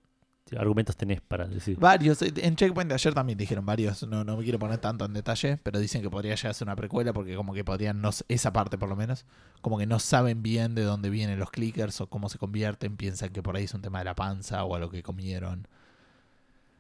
argumentos 0.59 0.97
tenés 0.97 1.21
para 1.21 1.47
decir. 1.47 1.79
Varios, 1.79 2.21
en 2.23 2.57
Checkpoint 2.57 2.89
de 2.89 2.95
ayer 2.95 3.15
también 3.15 3.39
dijeron 3.39 3.65
varios, 3.65 4.07
no, 4.07 4.25
no 4.25 4.37
me 4.37 4.45
quiero 4.45 4.59
poner 4.59 4.79
tanto 4.79 5.05
en 5.05 5.13
detalle, 5.13 5.59
pero 5.63 5.79
dicen 5.79 6.03
que 6.03 6.11
podría 6.11 6.35
llegar 6.35 6.51
a 6.51 6.55
ser 6.55 6.67
una 6.69 6.77
precuela 6.77 7.13
porque 7.13 7.35
como 7.35 7.55
que 7.55 7.65
podrían, 7.65 8.01
no, 8.01 8.11
esa 8.29 8.53
parte 8.53 8.79
por 8.79 8.89
lo 8.89 8.97
menos, 8.97 9.25
como 9.63 9.79
que 9.79 9.87
no 9.87 9.99
saben 9.99 10.43
bien 10.43 10.75
de 10.75 10.83
dónde 10.83 11.11
vienen 11.11 11.39
los 11.39 11.51
clickers 11.51 12.01
o 12.01 12.09
cómo 12.09 12.29
se 12.29 12.39
convierten, 12.39 12.97
piensan 12.97 13.31
que 13.31 13.43
por 13.43 13.57
ahí 13.57 13.65
es 13.65 13.75
un 13.75 13.83
tema 13.83 13.99
de 14.01 14.05
la 14.05 14.15
panza 14.15 14.65
o 14.65 14.75
a 14.75 14.79
lo 14.79 14.91
que 14.91 15.03
comieron. 15.03 15.67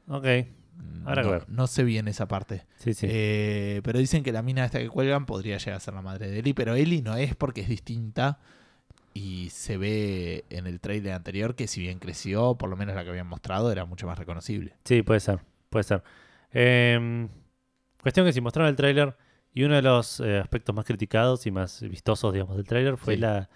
Ok, 0.08 0.26
Mm, 0.76 1.06
que 1.06 1.22
no, 1.22 1.30
ver. 1.30 1.44
no 1.48 1.66
sé 1.66 1.84
bien 1.84 2.08
esa 2.08 2.26
parte. 2.26 2.66
sí, 2.78 2.94
sí. 2.94 3.06
Eh, 3.08 3.80
pero 3.84 3.98
dicen 3.98 4.22
que 4.22 4.32
la 4.32 4.42
mina 4.42 4.64
esta 4.64 4.78
que 4.78 4.88
cuelgan 4.88 5.26
podría 5.26 5.58
llegar 5.58 5.74
a 5.76 5.80
ser 5.80 5.94
la 5.94 6.02
madre 6.02 6.28
de 6.30 6.38
Eli, 6.40 6.52
pero 6.52 6.74
Eli 6.74 7.02
no 7.02 7.16
es 7.16 7.34
porque 7.36 7.60
es 7.60 7.68
distinta 7.68 8.38
y 9.14 9.48
se 9.50 9.76
ve 9.78 10.44
en 10.50 10.66
el 10.66 10.80
trailer 10.80 11.12
anterior 11.14 11.54
que 11.54 11.66
si 11.68 11.80
bien 11.80 11.98
creció, 12.00 12.56
por 12.56 12.68
lo 12.68 12.76
menos 12.76 12.94
la 12.96 13.04
que 13.04 13.10
habían 13.10 13.28
mostrado, 13.28 13.70
era 13.72 13.84
mucho 13.84 14.06
más 14.06 14.18
reconocible. 14.18 14.74
Sí, 14.84 15.02
puede 15.02 15.20
ser, 15.20 15.38
puede 15.70 15.84
ser. 15.84 16.02
Em, 16.50 17.28
cuestión 18.02 18.26
que 18.26 18.32
si 18.32 18.40
mostraron 18.40 18.68
el 18.68 18.76
tráiler 18.76 19.16
y 19.52 19.62
uno 19.62 19.76
de 19.76 19.82
los 19.82 20.20
eh, 20.20 20.38
aspectos 20.38 20.74
más 20.74 20.84
criticados 20.84 21.46
y 21.46 21.50
más 21.52 21.80
vistosos, 21.82 22.32
digamos, 22.32 22.56
del 22.56 22.66
tráiler 22.66 22.96
fue 22.96 23.14
Sí. 23.14 23.20
la, 23.20 23.48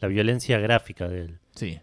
la 0.00 0.08
violencia 0.08 0.58
gráfica 0.58 1.08
del... 1.08 1.38
Sí. 1.54 1.78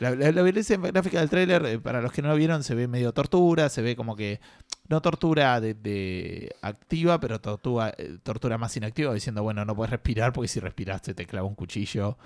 La, 0.00 0.10
la- 0.16 0.32
la 0.32 0.42
violencia 0.42 0.76
gráfica 0.78 1.20
del 1.20 1.30
tráiler, 1.30 1.64
eh, 1.66 1.78
para 1.78 2.00
los 2.00 2.10
que 2.12 2.22
no 2.22 2.28
lo 2.28 2.34
vieron, 2.34 2.64
se 2.64 2.74
ve 2.74 2.88
medio 2.88 3.12
tortura, 3.12 3.68
se 3.68 3.82
ve 3.82 3.94
como 3.96 4.16
que, 4.16 4.40
no 4.88 5.00
tortura 5.02 5.60
de, 5.60 5.74
de 5.74 6.54
activa, 6.62 7.20
pero 7.20 7.40
tortura, 7.40 7.94
eh, 7.96 8.18
tortura 8.22 8.58
más 8.58 8.76
inactiva, 8.76 9.14
diciendo, 9.14 9.42
bueno, 9.42 9.64
no 9.64 9.76
puedes 9.76 9.90
respirar 9.90 10.32
porque 10.32 10.48
si 10.48 10.58
respiraste 10.60 11.14
te 11.14 11.26
clava 11.26 11.46
un 11.46 11.54
cuchillo, 11.54 12.18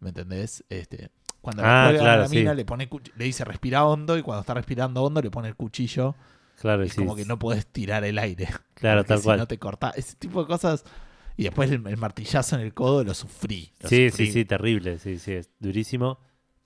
¿me 0.00 0.08
entendés? 0.08 0.64
Este, 0.70 1.10
cuando 1.40 1.62
Ah, 1.64 1.90
le 1.92 1.98
claro, 1.98 2.22
la 2.22 2.28
sí. 2.28 2.36
mina 2.36 2.54
le, 2.54 2.64
pone 2.64 2.88
le 3.16 3.24
dice 3.24 3.44
respira 3.44 3.84
hondo 3.84 4.18
y 4.18 4.22
cuando 4.22 4.40
está 4.40 4.54
respirando 4.54 5.02
hondo 5.02 5.22
le 5.22 5.30
pone 5.30 5.48
el 5.48 5.56
cuchillo, 5.56 6.14
Claro, 6.60 6.82
es 6.82 6.92
sí, 6.92 6.98
como 6.98 7.16
que 7.16 7.24
no 7.24 7.38
puedes 7.38 7.66
tirar 7.66 8.04
el 8.04 8.18
aire. 8.18 8.48
claro, 8.74 9.04
tal 9.04 9.18
si 9.18 9.24
cual. 9.24 9.38
no 9.38 9.46
te 9.46 9.58
corta, 9.58 9.90
ese 9.96 10.16
tipo 10.16 10.40
de 10.42 10.46
cosas. 10.46 10.84
Y 11.36 11.44
después 11.44 11.70
el, 11.70 11.86
el 11.86 11.96
martillazo 11.96 12.56
en 12.56 12.62
el 12.62 12.74
codo 12.74 13.02
lo 13.04 13.14
sufrí. 13.14 13.72
lo 13.80 13.88
Sí, 13.88 14.10
sufrí. 14.10 14.26
sí, 14.26 14.32
sí, 14.32 14.44
terrible, 14.44 14.98
sí, 14.98 15.18
sí, 15.18 15.32
es 15.32 15.48
durísimo. 15.58 16.18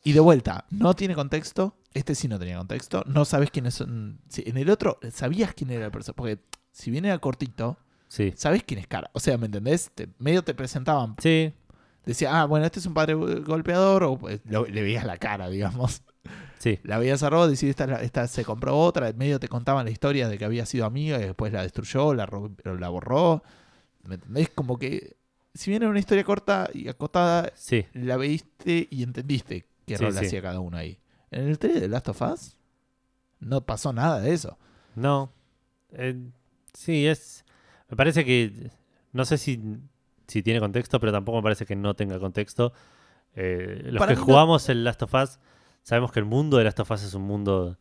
Y 0.05 0.13
de 0.13 0.21
vuelta, 0.21 0.67
no 0.71 0.95
tiene 0.95 1.15
contexto. 1.15 1.77
Este 1.95 2.15
sí 2.15 2.29
no 2.29 2.39
tenía 2.39 2.59
contexto. 2.59 3.03
No 3.07 3.25
sabes 3.25 3.51
quiénes 3.51 3.75
son. 3.75 4.21
sí, 4.29 4.43
en 4.47 4.57
el 4.59 4.69
otro, 4.71 4.99
sabías 5.13 5.55
quién 5.55 5.71
era 5.71 5.87
el 5.87 5.91
personaje. 5.91 6.17
Porque 6.17 6.39
si 6.73 6.91
bien 6.91 7.05
era 7.05 7.19
cortito, 7.19 7.79
Sí, 8.09 8.33
sabes 8.37 8.63
quién 8.63 8.79
es 8.79 8.87
cara. 8.87 9.11
O 9.13 9.19
sea, 9.19 9.37
¿me 9.39 9.47
entendés? 9.47 9.91
Te- 9.95 10.09
medio 10.19 10.43
te 10.45 10.55
presentaban. 10.55 11.17
sí, 11.21 11.53
Decía, 12.07 12.39
ah, 12.39 12.45
bueno, 12.45 12.67
este 12.67 12.79
es 12.81 12.87
un 12.87 12.93
padre 12.95 13.15
golpeador. 13.15 14.05
O 14.05 14.19
pues, 14.19 14.41
lo- 14.45 14.67
le 14.67 14.83
veías 14.83 15.05
la 15.07 15.17
cara, 15.17 15.49
digamos. 15.49 16.03
sí, 16.59 16.79
La 16.83 16.99
veías 16.99 17.23
a 17.23 17.31
Robo, 17.31 17.47
decís, 17.49 17.65
esta, 17.71 17.85
es 17.85 17.91
la- 17.91 18.03
esta 18.03 18.27
se 18.29 18.45
compró 18.45 18.77
otra. 18.79 19.09
En 19.09 19.17
medio 19.17 19.41
te 19.41 19.49
contaban 19.49 19.87
la 19.87 19.91
historia 19.91 20.29
de 20.29 20.37
que 20.37 20.45
había 20.45 20.67
sido 20.67 20.85
amiga 20.85 21.17
y 21.19 21.23
después 21.23 21.53
la 21.53 21.63
destruyó, 21.63 22.13
la, 22.15 22.29
la 22.79 22.89
borró. 22.91 23.43
¿Me 24.05 24.17
entendés? 24.17 24.51
Como 24.51 24.79
que, 24.79 25.17
si 25.55 25.71
bien 25.71 25.83
era 25.83 25.91
una 25.91 25.99
historia 25.99 26.25
corta 26.25 26.69
y 26.75 26.89
acotada, 26.89 27.51
sí. 27.57 27.87
la 27.95 28.17
veiste 28.19 28.87
y 28.91 29.03
entendiste 29.03 29.65
qué 29.87 29.97
Sí, 29.99 30.05
rol 30.05 30.13
sí. 30.15 30.27
hacía 30.27 30.43
cada 30.43 30.61
uno 30.61 30.77
ahí. 30.77 30.99
En 31.31 31.49
el 31.49 31.59
trailer 31.59 31.83
de 31.83 31.89
Last 31.89 32.09
of 32.09 32.23
Us 32.23 32.59
no 33.41 33.61
pasó 33.67 33.93
nada 33.93 34.21
de 34.21 34.33
eso. 34.33 34.59
No. 34.95 35.33
Eh, 35.93 36.17
sí, 36.73 37.07
es. 37.07 37.45
Me 37.89 37.97
parece 37.97 38.25
que. 38.25 38.71
No 39.13 39.25
sé 39.25 39.39
si, 39.39 39.61
si 40.27 40.43
tiene 40.43 40.61
contexto, 40.61 40.99
pero 41.01 41.13
tampoco 41.13 41.39
me 41.39 41.43
parece 41.43 41.67
que 41.67 41.77
no 41.77 41.95
tenga 41.95 42.19
contexto. 42.19 42.73
Eh, 43.37 43.83
los 43.87 43.99
Para 43.99 44.15
que 44.15 44.21
no- 44.21 44.25
jugamos 44.27 44.69
el 44.69 44.85
Last 44.85 45.03
of 45.03 45.15
Us 45.15 45.39
sabemos 45.83 46.13
que 46.13 46.21
el 46.21 46.25
mundo 46.25 46.57
de 46.57 46.65
Last 46.65 46.81
of 46.81 46.91
Us 46.91 47.03
es 47.03 47.15
un 47.15 47.23
mundo. 47.23 47.79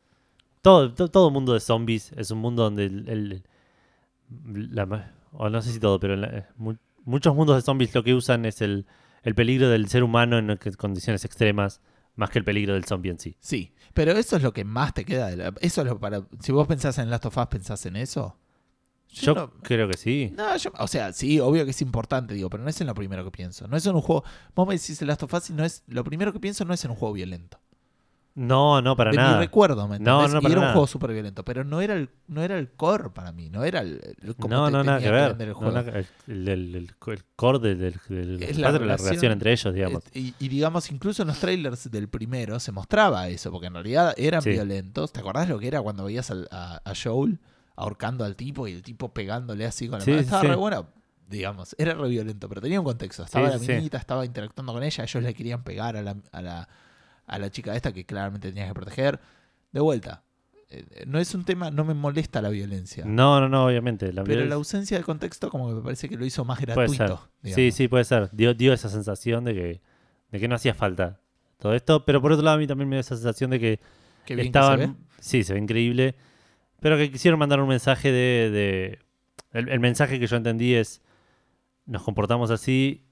Todo, 0.61 0.93
to- 0.93 1.09
todo 1.09 1.29
mundo 1.31 1.53
de 1.53 1.59
zombies 1.59 2.11
es 2.13 2.31
un 2.31 2.39
mundo 2.39 2.63
donde 2.63 2.85
el. 2.85 3.09
el- 3.09 3.43
la 4.73 4.85
ma- 4.85 5.11
o 5.31 5.49
no 5.49 5.61
sé 5.61 5.71
si 5.71 5.79
todo, 5.79 5.99
pero 5.99 6.15
la- 6.15 6.49
mu- 6.57 6.75
muchos 7.05 7.35
mundos 7.35 7.55
de 7.55 7.61
zombies 7.61 7.93
lo 7.93 8.03
que 8.03 8.13
usan 8.13 8.45
es 8.45 8.61
el, 8.61 8.85
el 9.23 9.35
peligro 9.35 9.69
del 9.69 9.87
ser 9.89 10.03
humano 10.03 10.37
en 10.37 10.57
condiciones 10.77 11.25
extremas, 11.25 11.81
más 12.15 12.29
que 12.29 12.39
el 12.39 12.45
peligro 12.45 12.73
del 12.73 12.85
zombie 12.85 13.11
en 13.11 13.19
sí. 13.19 13.35
Sí, 13.39 13.73
pero 13.93 14.11
eso 14.13 14.35
es 14.37 14.43
lo 14.43 14.53
que 14.53 14.63
más 14.65 14.93
te 14.93 15.05
queda. 15.05 15.27
De 15.29 15.37
la- 15.37 15.53
eso 15.61 15.81
es 15.81 15.87
lo 15.87 15.99
para. 15.99 16.23
Si 16.39 16.51
vos 16.51 16.67
pensás 16.67 16.97
en 16.99 17.09
Last 17.09 17.25
of 17.25 17.37
Us, 17.37 17.47
pensás 17.47 17.85
en 17.85 17.95
eso. 17.95 18.37
Yo, 19.09 19.35
no- 19.35 19.51
creo 19.61 19.87
que 19.87 19.95
sí. 19.97 20.33
No, 20.35 20.55
yo- 20.57 20.71
o 20.79 20.87
sea, 20.87 21.13
sí, 21.13 21.39
obvio 21.39 21.65
que 21.65 21.71
es 21.71 21.81
importante, 21.83 22.33
digo, 22.33 22.49
pero 22.49 22.63
no 22.63 22.69
es 22.69 22.81
en 22.81 22.87
lo 22.87 22.95
primero 22.95 23.23
que 23.23 23.29
pienso. 23.31 23.67
No 23.67 23.77
es 23.77 23.85
en 23.85 23.93
un 23.95 24.01
juego. 24.01 24.23
Vos 24.55 24.67
me 24.67 24.73
decís 24.75 24.99
Last 25.03 25.21
of 25.23 25.33
Us 25.33 25.49
y 25.51 25.53
no 25.53 25.63
es. 25.63 25.83
Lo 25.87 26.03
primero 26.03 26.33
que 26.33 26.39
pienso 26.39 26.65
no 26.65 26.73
es 26.73 26.83
en 26.83 26.91
un 26.91 26.97
juego 26.97 27.13
violento. 27.13 27.59
No, 28.35 28.81
no, 28.81 28.95
para 28.95 29.11
de 29.11 29.17
nada. 29.17 29.37
mi 29.37 29.43
recuerdo, 29.45 29.87
¿me 29.87 29.99
No, 29.99 30.27
no, 30.27 30.39
y 30.39 30.41
para 30.41 30.47
era 30.47 30.55
un 30.57 30.61
nada. 30.61 30.73
juego 30.73 30.87
súper 30.87 31.11
violento, 31.13 31.45
pero 31.45 31.63
no 31.63 31.81
era 31.81 31.93
el, 31.93 32.09
no 32.27 32.41
era 32.41 32.57
el 32.57 32.71
core 32.71 33.11
para 33.11 33.31
mí, 33.31 33.51
no 33.51 33.63
era 33.63 33.81
el, 33.81 34.01
el- 34.23 34.35
cómo 34.35 34.55
No, 34.55 34.65
te 34.65 34.71
no, 34.71 34.83
nada 34.83 34.99
que 34.99 35.11
ver. 35.11 35.35
el 35.39 35.53
juego. 35.53 35.71
core 37.35 37.59
del, 37.59 37.77
del, 37.79 37.93
del- 38.07 38.43
Es 38.43 38.57
la 38.57 38.71
relación- 38.71 39.31
entre 39.31 39.51
ellos, 39.51 39.73
digamos. 39.73 40.03
Y, 40.13 40.33
y 40.39 40.47
digamos, 40.47 40.89
incluso 40.91 41.21
en 41.21 41.27
los 41.27 41.39
trailers 41.39 41.91
del 41.91 42.07
primero 42.09 42.59
se 42.59 42.71
mostraba 42.71 43.27
eso, 43.29 43.51
porque 43.51 43.67
en 43.67 43.73
realidad 43.75 44.13
eran 44.17 44.41
Sí. 44.41 44.49
violentos. 44.51 45.11
¿Te 45.13 45.19
acordás 45.19 45.47
lo 45.47 45.59
que 45.59 45.67
era 45.67 45.81
cuando 45.81 46.03
veías 46.05 46.31
al- 46.31 46.47
a, 46.51 46.81
a 46.83 46.93
Joel 46.95 47.39
ahorcando 47.75 48.23
al 48.25 48.35
tipo 48.35 48.67
y 48.67 48.73
el 48.73 48.81
tipo 48.81 49.13
pegándole 49.13 49.65
así 49.65 49.87
con 49.87 49.99
la 49.99 50.05
Sí, 50.05 50.11
mano? 50.11 50.21
Estaba 50.23 50.41
sí. 50.41 50.47
re 50.47 50.55
bueno, 50.55 50.87
digamos, 51.29 51.75
era 51.77 51.93
re 51.93 52.09
violento, 52.09 52.49
pero 52.49 52.61
tenía 52.61 52.79
un 52.79 52.85
contexto. 52.85 53.23
Estaba 53.23 53.49
la 53.49 53.57
minita, 53.59 53.97
estaba 53.97 54.25
interactuando 54.25 54.73
con 54.73 54.81
ella, 54.83 55.03
ellos 55.03 55.23
le 55.23 55.33
querían 55.35 55.63
pegar 55.63 55.97
a 55.97 56.01
la, 56.01 56.15
a 56.31 56.41
la, 56.41 56.67
a 57.25 57.39
la 57.39 57.49
chica 57.49 57.75
esta 57.75 57.91
que 57.93 58.05
claramente 58.05 58.49
tenías 58.49 58.67
que 58.67 58.73
proteger. 58.73 59.19
De 59.71 59.79
vuelta, 59.79 60.23
eh, 60.69 61.03
no 61.07 61.19
es 61.19 61.33
un 61.35 61.45
tema, 61.45 61.71
no 61.71 61.83
me 61.85 61.93
molesta 61.93 62.41
la 62.41 62.49
violencia. 62.49 63.05
No, 63.05 63.39
no, 63.39 63.49
no, 63.49 63.65
obviamente. 63.65 64.11
La 64.13 64.23
Pero 64.23 64.45
la 64.45 64.55
ausencia 64.55 64.97
de 64.97 65.03
contexto 65.03 65.49
como 65.49 65.69
que 65.69 65.75
me 65.75 65.81
parece 65.81 66.09
que 66.09 66.15
lo 66.17 66.25
hizo 66.25 66.45
más 66.45 66.59
gratuito. 66.59 67.29
Sí, 67.43 67.71
sí, 67.71 67.87
puede 67.87 68.03
ser. 68.03 68.29
Dio, 68.31 68.53
dio 68.53 68.73
esa 68.73 68.89
sensación 68.89 69.43
de 69.45 69.53
que, 69.53 69.81
de 70.31 70.39
que 70.39 70.47
no 70.47 70.55
hacía 70.55 70.73
falta 70.73 71.19
todo 71.57 71.73
esto. 71.73 72.05
Pero 72.05 72.21
por 72.21 72.31
otro 72.31 72.43
lado, 72.43 72.57
a 72.57 72.59
mí 72.59 72.67
también 72.67 72.89
me 72.89 72.95
dio 72.95 73.01
esa 73.01 73.15
sensación 73.15 73.51
de 73.51 73.59
que 73.59 73.79
Qué 74.25 74.35
bien 74.35 74.47
estaban. 74.47 74.79
que 74.79 74.85
se 74.85 74.91
ve. 74.91 74.97
Sí, 75.19 75.43
se 75.43 75.53
ve 75.53 75.59
increíble. 75.59 76.15
Pero 76.79 76.97
que 76.97 77.09
quisieron 77.11 77.39
mandar 77.39 77.59
un 77.61 77.69
mensaje 77.69 78.11
de. 78.11 78.49
de- 78.51 78.99
el, 79.51 79.69
el 79.69 79.79
mensaje 79.79 80.19
que 80.19 80.27
yo 80.27 80.35
entendí 80.37 80.73
es. 80.75 81.01
Nos 81.85 82.03
comportamos 82.03 82.49
así. 82.51 83.05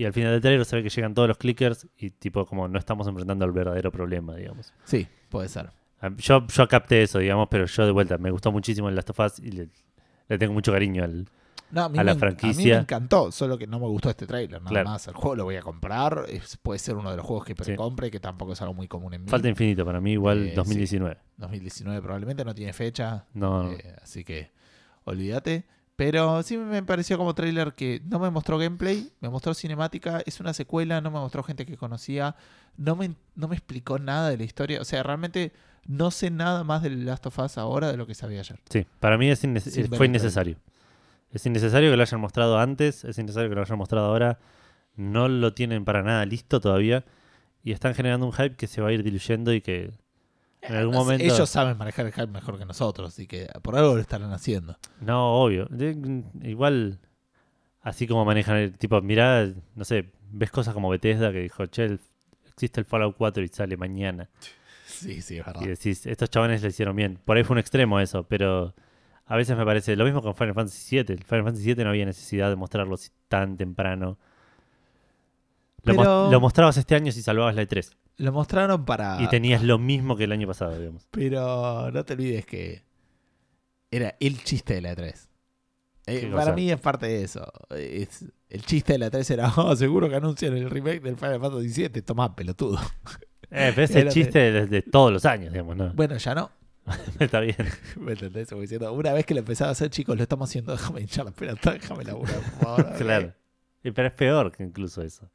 Y 0.00 0.06
al 0.06 0.14
final 0.14 0.32
del 0.32 0.40
trailer 0.40 0.64
se 0.64 0.76
ve 0.76 0.82
que 0.82 0.88
llegan 0.88 1.12
todos 1.12 1.28
los 1.28 1.36
clickers. 1.36 1.86
Y 1.98 2.08
tipo, 2.10 2.46
como 2.46 2.66
no 2.68 2.78
estamos 2.78 3.06
enfrentando 3.06 3.44
al 3.44 3.52
verdadero 3.52 3.92
problema, 3.92 4.34
digamos. 4.34 4.72
Sí, 4.84 5.06
puede 5.28 5.48
ser. 5.50 5.68
Ah, 6.00 6.08
Yo, 6.16 6.46
yo 6.46 6.68
capté 6.68 7.02
eso, 7.02 7.18
digamos, 7.18 7.48
pero 7.50 7.66
yo 7.66 7.84
de 7.84 7.92
vuelta, 7.92 8.16
me 8.16 8.30
gustó 8.30 8.50
muchísimo 8.50 8.88
el 8.88 8.94
Last 8.94 9.10
of 9.10 9.18
Us 9.20 9.38
y 9.40 9.50
le, 9.50 9.68
le 10.28 10.38
tengo 10.38 10.54
mucho 10.54 10.72
cariño 10.72 11.04
al. 11.04 11.28
No, 11.70 11.84
a, 11.84 11.88
mí 11.90 11.98
a 11.98 12.04
la 12.04 12.14
me, 12.14 12.18
franquicia. 12.20 12.50
A 12.50 12.56
mí 12.56 12.70
me 12.78 12.80
encantó, 12.80 13.30
solo 13.30 13.58
que 13.58 13.66
no 13.66 13.78
me 13.78 13.86
gustó 13.88 14.08
este 14.08 14.26
trailer, 14.26 14.60
nada 14.62 14.70
Claro. 14.70 14.88
más. 14.88 15.06
El 15.06 15.14
juego 15.14 15.36
lo 15.36 15.44
voy 15.44 15.56
a 15.56 15.60
comprar, 15.62 16.24
es- 16.30 16.56
puede 16.56 16.78
ser 16.78 16.96
uno 16.96 17.10
de 17.10 17.18
los 17.18 17.26
juegos 17.26 17.44
que 17.44 17.52
Sí. 17.52 17.62
precompre, 17.62 18.10
que 18.10 18.18
tampoco 18.20 18.54
es 18.54 18.62
algo 18.62 18.72
muy 18.72 18.88
común 18.88 19.12
en 19.12 19.24
mí. 19.24 19.28
Falta 19.30 19.48
infinito 19.50 19.84
para 19.84 20.00
mí, 20.00 20.12
igual 20.12 20.48
Eh, 20.48 20.52
2019. 20.56 21.18
2019 21.36 22.00
probablemente 22.00 22.42
no 22.44 22.54
tiene 22.54 22.72
fecha, 22.72 23.26
No, 23.34 23.64
no. 23.64 23.72
eh, 23.72 23.94
así 24.02 24.24
que 24.24 24.50
olvídate. 25.04 25.64
Pero 26.00 26.42
sí 26.42 26.56
me 26.56 26.82
pareció 26.82 27.18
como 27.18 27.34
trailer 27.34 27.74
que 27.74 28.00
no 28.08 28.18
me 28.18 28.30
mostró 28.30 28.56
gameplay, 28.56 29.10
me 29.20 29.28
mostró 29.28 29.52
cinemática, 29.52 30.22
es 30.24 30.40
una 30.40 30.54
secuela, 30.54 31.02
no 31.02 31.10
me 31.10 31.18
mostró 31.18 31.42
gente 31.42 31.66
que 31.66 31.76
conocía, 31.76 32.36
no 32.78 32.96
me, 32.96 33.16
no 33.34 33.48
me 33.48 33.54
explicó 33.56 33.98
nada 33.98 34.30
de 34.30 34.38
la 34.38 34.44
historia. 34.44 34.80
O 34.80 34.86
sea, 34.86 35.02
realmente 35.02 35.52
no 35.86 36.10
sé 36.10 36.30
nada 36.30 36.64
más 36.64 36.82
del 36.82 37.04
Last 37.04 37.26
of 37.26 37.38
Us 37.38 37.58
ahora 37.58 37.90
de 37.90 37.98
lo 37.98 38.06
que 38.06 38.14
sabía 38.14 38.40
ayer. 38.40 38.58
Sí, 38.70 38.86
para 38.98 39.18
mí 39.18 39.28
es 39.28 39.44
inne- 39.44 39.60
Sin 39.60 39.90
ver 39.90 39.98
fue 39.98 40.06
innecesario. 40.06 40.56
Es 41.32 41.44
innecesario 41.44 41.90
que 41.90 41.96
lo 41.98 42.02
hayan 42.02 42.20
mostrado 42.22 42.58
antes, 42.58 43.04
es 43.04 43.18
innecesario 43.18 43.50
que 43.50 43.56
lo 43.56 43.60
hayan 43.60 43.76
mostrado 43.76 44.06
ahora. 44.06 44.38
No 44.96 45.28
lo 45.28 45.52
tienen 45.52 45.84
para 45.84 46.02
nada 46.02 46.24
listo 46.24 46.62
todavía. 46.62 47.04
Y 47.62 47.72
están 47.72 47.94
generando 47.94 48.24
un 48.24 48.32
hype 48.32 48.56
que 48.56 48.68
se 48.68 48.80
va 48.80 48.88
a 48.88 48.92
ir 48.92 49.02
diluyendo 49.02 49.52
y 49.52 49.60
que 49.60 49.90
en 50.62 50.74
algún 50.76 50.94
momento... 50.94 51.24
Ellos 51.24 51.48
saben 51.48 51.76
manejar 51.76 52.06
el 52.06 52.12
hype 52.12 52.26
mejor 52.26 52.58
que 52.58 52.64
nosotros, 52.64 53.08
así 53.08 53.26
que 53.26 53.48
por 53.62 53.76
algo 53.76 53.94
lo 53.94 54.00
estarán 54.00 54.32
haciendo. 54.32 54.76
No, 55.00 55.42
obvio. 55.42 55.66
De- 55.70 56.24
igual, 56.42 56.98
así 57.82 58.06
como 58.06 58.24
manejan 58.24 58.56
el 58.56 58.76
tipo, 58.78 59.00
mirá, 59.00 59.46
no 59.74 59.84
sé, 59.84 60.10
ves 60.30 60.50
cosas 60.50 60.74
como 60.74 60.88
Bethesda 60.90 61.32
que 61.32 61.40
dijo, 61.40 61.66
che, 61.66 61.84
el- 61.84 62.00
existe 62.52 62.80
el 62.80 62.86
Fallout 62.86 63.16
4 63.16 63.42
y 63.42 63.48
sale 63.48 63.76
mañana. 63.76 64.28
Sí, 64.86 65.22
sí, 65.22 65.38
es 65.38 65.46
verdad. 65.46 65.62
Y 65.62 65.68
decís, 65.68 66.04
estos 66.06 66.28
chavales 66.30 66.62
le 66.62 66.68
hicieron 66.68 66.94
bien. 66.96 67.18
Por 67.24 67.36
ahí 67.36 67.44
fue 67.44 67.54
un 67.54 67.58
extremo 67.60 68.00
eso, 68.00 68.24
pero 68.24 68.74
a 69.26 69.36
veces 69.36 69.56
me 69.56 69.64
parece 69.64 69.94
lo 69.96 70.04
mismo 70.04 70.20
con 70.20 70.34
Final 70.34 70.54
Fantasy 70.54 70.96
VII. 70.96 71.14
El 71.14 71.24
Final 71.24 71.44
Fantasy 71.44 71.74
VII 71.74 71.84
no 71.84 71.90
había 71.90 72.04
necesidad 72.04 72.50
de 72.50 72.56
mostrarlo 72.56 72.96
tan 73.28 73.56
temprano. 73.56 74.18
Lo, 75.84 75.94
mos- 75.94 76.04
Pero- 76.04 76.30
lo 76.30 76.40
mostrabas 76.40 76.76
este 76.76 76.94
año 76.94 77.10
si 77.12 77.22
salvabas 77.22 77.54
la 77.54 77.62
E3. 77.62 77.90
Lo 78.18 78.32
mostraron 78.32 78.84
para. 78.84 79.20
Y 79.22 79.28
tenías 79.28 79.62
lo 79.62 79.78
mismo 79.78 80.16
que 80.16 80.24
el 80.24 80.32
año 80.32 80.46
pasado, 80.46 80.78
digamos. 80.78 81.06
Pero 81.10 81.90
no 81.90 82.04
te 82.04 82.12
olvides 82.12 82.44
que 82.46 82.82
era 83.90 84.14
el 84.20 84.42
chiste 84.44 84.74
de 84.74 84.82
la 84.82 84.94
3. 84.94 85.28
¿Qué 86.06 86.26
para 86.34 86.52
mí 86.52 86.70
es 86.70 86.80
parte 86.80 87.06
de 87.06 87.22
eso. 87.24 87.50
Es, 87.70 88.24
el 88.48 88.64
chiste 88.64 88.94
de 88.94 88.98
la 88.98 89.10
3 89.10 89.30
era, 89.30 89.48
oh, 89.56 89.74
seguro 89.76 90.08
que 90.08 90.16
anuncian 90.16 90.56
el 90.56 90.68
remake 90.68 91.00
del 91.00 91.16
Final 91.16 91.40
Fantasy 91.40 91.88
VII. 91.88 92.02
Tomá, 92.02 92.34
pelotudo. 92.34 92.78
Eh, 93.52 93.72
pero 93.74 93.82
es 93.84 93.96
el 93.96 94.08
chiste 94.10 94.38
de, 94.52 94.66
de 94.68 94.80
todos 94.82 95.12
los 95.12 95.24
años, 95.24 95.52
digamos, 95.52 95.76
¿no? 95.76 95.92
Bueno, 95.94 96.16
ya 96.18 96.36
no. 96.36 96.52
Está 97.18 97.40
bien. 97.40 97.56
¿Me 97.98 98.12
entendés? 98.12 98.48
Como 98.48 98.60
diciendo, 98.62 98.92
una 98.92 99.12
vez 99.12 99.26
que 99.26 99.34
lo 99.34 99.40
empezaba 99.40 99.70
a 99.70 99.72
hacer, 99.72 99.90
chicos, 99.90 100.16
lo 100.16 100.22
estamos 100.22 100.48
haciendo, 100.48 100.70
déjame 100.70 101.00
hinchar 101.00 101.24
la 101.24 101.32
pelota, 101.32 101.72
déjame 101.72 102.04
laburar, 102.04 102.36
por 102.36 102.60
favor. 102.60 102.92
claro. 102.96 103.34
Pero 103.82 104.06
es 104.06 104.14
peor 104.14 104.52
que 104.52 104.62
incluso 104.62 105.02
eso. 105.02 105.28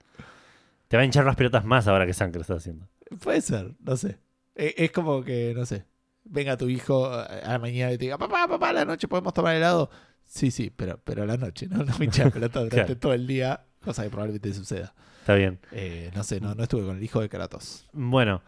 Te 0.87 0.97
va 0.97 1.01
a 1.01 1.05
hinchar 1.05 1.25
las 1.25 1.35
pelotas 1.35 1.65
más 1.65 1.87
ahora 1.87 2.05
que 2.05 2.13
lo 2.13 2.41
está 2.41 2.53
haciendo. 2.55 2.87
Puede 3.21 3.41
ser, 3.41 3.75
no 3.79 3.97
sé. 3.97 4.19
E- 4.55 4.73
Es 4.77 4.91
como 4.91 5.23
que, 5.23 5.53
no 5.55 5.65
sé, 5.65 5.85
venga 6.23 6.57
tu 6.57 6.69
hijo 6.69 7.05
a 7.07 7.27
la 7.47 7.59
mañana 7.59 7.91
y 7.93 7.97
te 7.97 8.05
diga, 8.05 8.17
papá, 8.17 8.47
papá, 8.47 8.69
a 8.69 8.73
la 8.73 8.85
noche 8.85 9.07
podemos 9.07 9.33
tomar 9.33 9.55
helado. 9.55 9.89
Sí, 10.23 10.49
sí, 10.51 10.71
pero, 10.75 10.99
pero 11.03 11.23
a 11.23 11.25
la 11.25 11.37
noche, 11.37 11.67
¿no? 11.67 11.77
No 11.83 11.97
me 11.97 12.05
hinchas 12.05 12.25
la 12.25 12.31
pelota 12.31 12.59
durante 12.59 12.85
Claro. 12.85 12.99
todo 12.99 13.13
el 13.13 13.27
día, 13.27 13.65
cosa 13.83 14.03
que 14.03 14.09
probablemente 14.09 14.53
suceda. 14.53 14.93
Está 15.21 15.35
bien. 15.35 15.59
Eh, 15.71 16.11
no 16.15 16.23
sé, 16.23 16.39
no, 16.39 16.53
no 16.55 16.63
estuve 16.63 16.85
con 16.85 16.97
el 16.97 17.03
hijo 17.03 17.19
de 17.21 17.29
Kratos. 17.29 17.87
Bueno, 17.93 18.41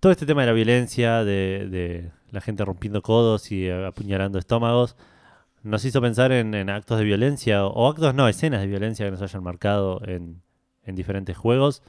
todo 0.00 0.12
este 0.12 0.26
tema 0.26 0.42
de 0.42 0.46
la 0.48 0.52
violencia, 0.52 1.24
de, 1.24 1.68
de 1.68 2.10
la 2.30 2.40
gente 2.40 2.64
rompiendo 2.64 3.02
codos 3.02 3.50
y 3.52 3.68
apuñalando 3.70 4.38
estómagos, 4.38 4.96
nos 5.62 5.84
hizo 5.84 6.00
pensar 6.00 6.30
en, 6.32 6.54
en 6.54 6.70
actos 6.70 6.98
de 6.98 7.04
violencia, 7.04 7.66
o 7.66 7.88
actos 7.88 8.14
no, 8.14 8.28
escenas 8.28 8.60
de 8.60 8.66
violencia 8.68 9.04
que 9.06 9.10
nos 9.12 9.22
hayan 9.22 9.42
marcado 9.42 10.00
en, 10.06 10.42
en 10.88 10.96
diferentes 10.96 11.36
juegos. 11.36 11.82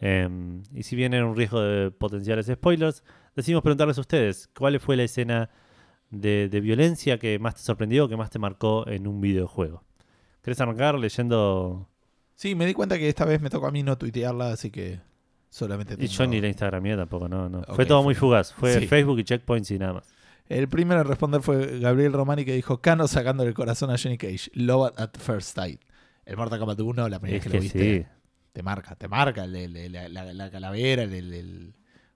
Em, 0.00 0.62
y 0.74 0.82
si 0.84 0.94
bien 0.96 1.12
era 1.14 1.26
un 1.26 1.36
riesgo 1.36 1.60
de 1.60 1.90
potenciales 1.90 2.46
spoilers, 2.46 3.02
decidimos 3.34 3.62
preguntarles 3.62 3.98
a 3.98 4.00
ustedes, 4.00 4.48
¿cuál 4.56 4.78
fue 4.80 4.96
la 4.96 5.02
escena 5.04 5.50
de, 6.10 6.48
de 6.48 6.60
violencia 6.60 7.18
que 7.18 7.38
más 7.38 7.56
te 7.56 7.62
sorprendió, 7.62 8.08
que 8.08 8.16
más 8.16 8.30
te 8.30 8.38
marcó 8.38 8.86
en 8.88 9.06
un 9.06 9.20
videojuego? 9.20 9.82
¿Querés 10.42 10.60
arrancar 10.60 10.98
leyendo? 10.98 11.88
Sí, 12.34 12.54
me 12.54 12.66
di 12.66 12.74
cuenta 12.74 12.96
que 12.96 13.08
esta 13.08 13.24
vez 13.24 13.40
me 13.40 13.50
tocó 13.50 13.66
a 13.66 13.70
mí 13.72 13.82
no 13.82 13.98
tuitearla, 13.98 14.52
así 14.52 14.70
que 14.70 15.00
solamente 15.50 15.94
Y 15.94 15.96
tengo... 15.96 16.10
yo 16.12 16.26
ni 16.28 16.40
la 16.40 16.46
Instagramía 16.48 16.96
tampoco, 16.96 17.28
no, 17.28 17.48
no. 17.48 17.62
Fue 17.74 17.84
todo 17.84 17.98
fue- 17.98 18.04
muy 18.04 18.14
fugaz. 18.14 18.52
Fue 18.54 18.78
sí. 18.80 18.86
Facebook 18.86 19.18
y 19.18 19.24
checkpoints 19.24 19.70
y 19.72 19.78
nada 19.78 19.94
más. 19.94 20.08
El 20.48 20.68
primero 20.68 21.00
en 21.02 21.06
responder 21.08 21.42
fue 21.42 21.80
Gabriel 21.80 22.12
Romani 22.12 22.44
que 22.44 22.54
dijo 22.54 22.80
Cano 22.80 23.06
sacándole 23.08 23.48
el 23.48 23.54
corazón 23.54 23.90
a 23.90 23.96
Johnny 23.98 24.16
Cage. 24.16 24.50
Love 24.54 24.92
at 24.96 25.10
first 25.18 25.54
sight. 25.56 25.80
El 26.24 26.36
Mortal 26.36 26.58
Kombat 26.60 26.80
1, 26.80 27.08
la 27.08 27.18
primera 27.18 27.38
Es 27.38 27.44
vez 27.44 27.44
que, 27.44 27.50
que 27.50 27.56
lo 27.56 27.62
viste, 27.62 28.04
sí. 28.04 28.17
Te 28.52 28.62
marca, 28.62 28.94
te 28.96 29.08
marca 29.08 29.44
el- 29.44 29.54
el- 29.56 29.92
la, 29.92 30.08
la- 30.08 30.32
la 30.32 30.50
calavera, 30.50 31.06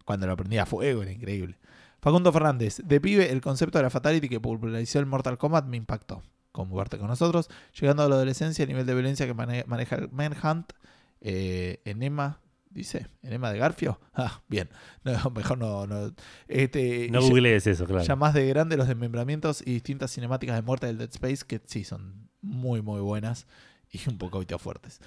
cuando 0.04 0.26
lo 0.26 0.36
prendía 0.36 0.62
a 0.62 0.66
fuego, 0.66 1.02
era 1.02 1.12
increíble. 1.12 1.56
Facundo 2.00 2.32
Fernández, 2.32 2.80
de 2.84 3.00
pibe, 3.00 3.30
el 3.30 3.40
concepto 3.40 3.78
de 3.78 3.84
la 3.84 3.90
Fatality 3.90 4.28
que 4.28 4.40
popularizó 4.40 4.98
el 4.98 5.06
Mortal 5.06 5.38
Kombat 5.38 5.66
me 5.66 5.76
impactó. 5.76 6.22
Conjugarte 6.50 6.98
con 6.98 7.06
nosotros, 7.06 7.48
llegando 7.80 8.02
a 8.02 8.08
la 8.08 8.16
adolescencia, 8.16 8.64
el 8.64 8.68
nivel 8.68 8.84
de 8.84 8.92
violencia 8.94 9.26
que 9.26 9.34
mane- 9.34 9.64
maneja 9.66 9.96
el 9.96 10.10
Manhunt, 10.10 10.72
eh, 11.20 11.80
enema, 11.84 12.40
dice, 12.70 13.06
enema 13.22 13.50
de 13.52 13.58
Garfio. 13.58 14.00
Ah, 14.14 14.42
bien, 14.48 14.68
no, 15.04 15.30
mejor 15.34 15.56
no. 15.58 15.86
no. 15.86 16.12
Este, 16.48 17.08
No 17.10 17.22
googlees 17.22 17.66
eso, 17.66 17.86
claro. 17.86 18.02
ya 18.04 18.16
más 18.16 18.34
de 18.34 18.46
grande 18.48 18.76
los 18.76 18.88
desmembramientos 18.88 19.62
y 19.64 19.72
distintas 19.72 20.10
cinemáticas 20.12 20.56
de 20.56 20.62
muerte 20.62 20.86
del 20.88 20.98
Dead 20.98 21.08
Space 21.10 21.44
que 21.46 21.60
sí 21.64 21.84
son 21.84 22.28
muy 22.42 22.82
muy 22.82 23.00
buenas 23.00 23.46
y 23.90 24.00
un 24.10 24.18
poco 24.18 24.42
fuertes. 24.58 25.00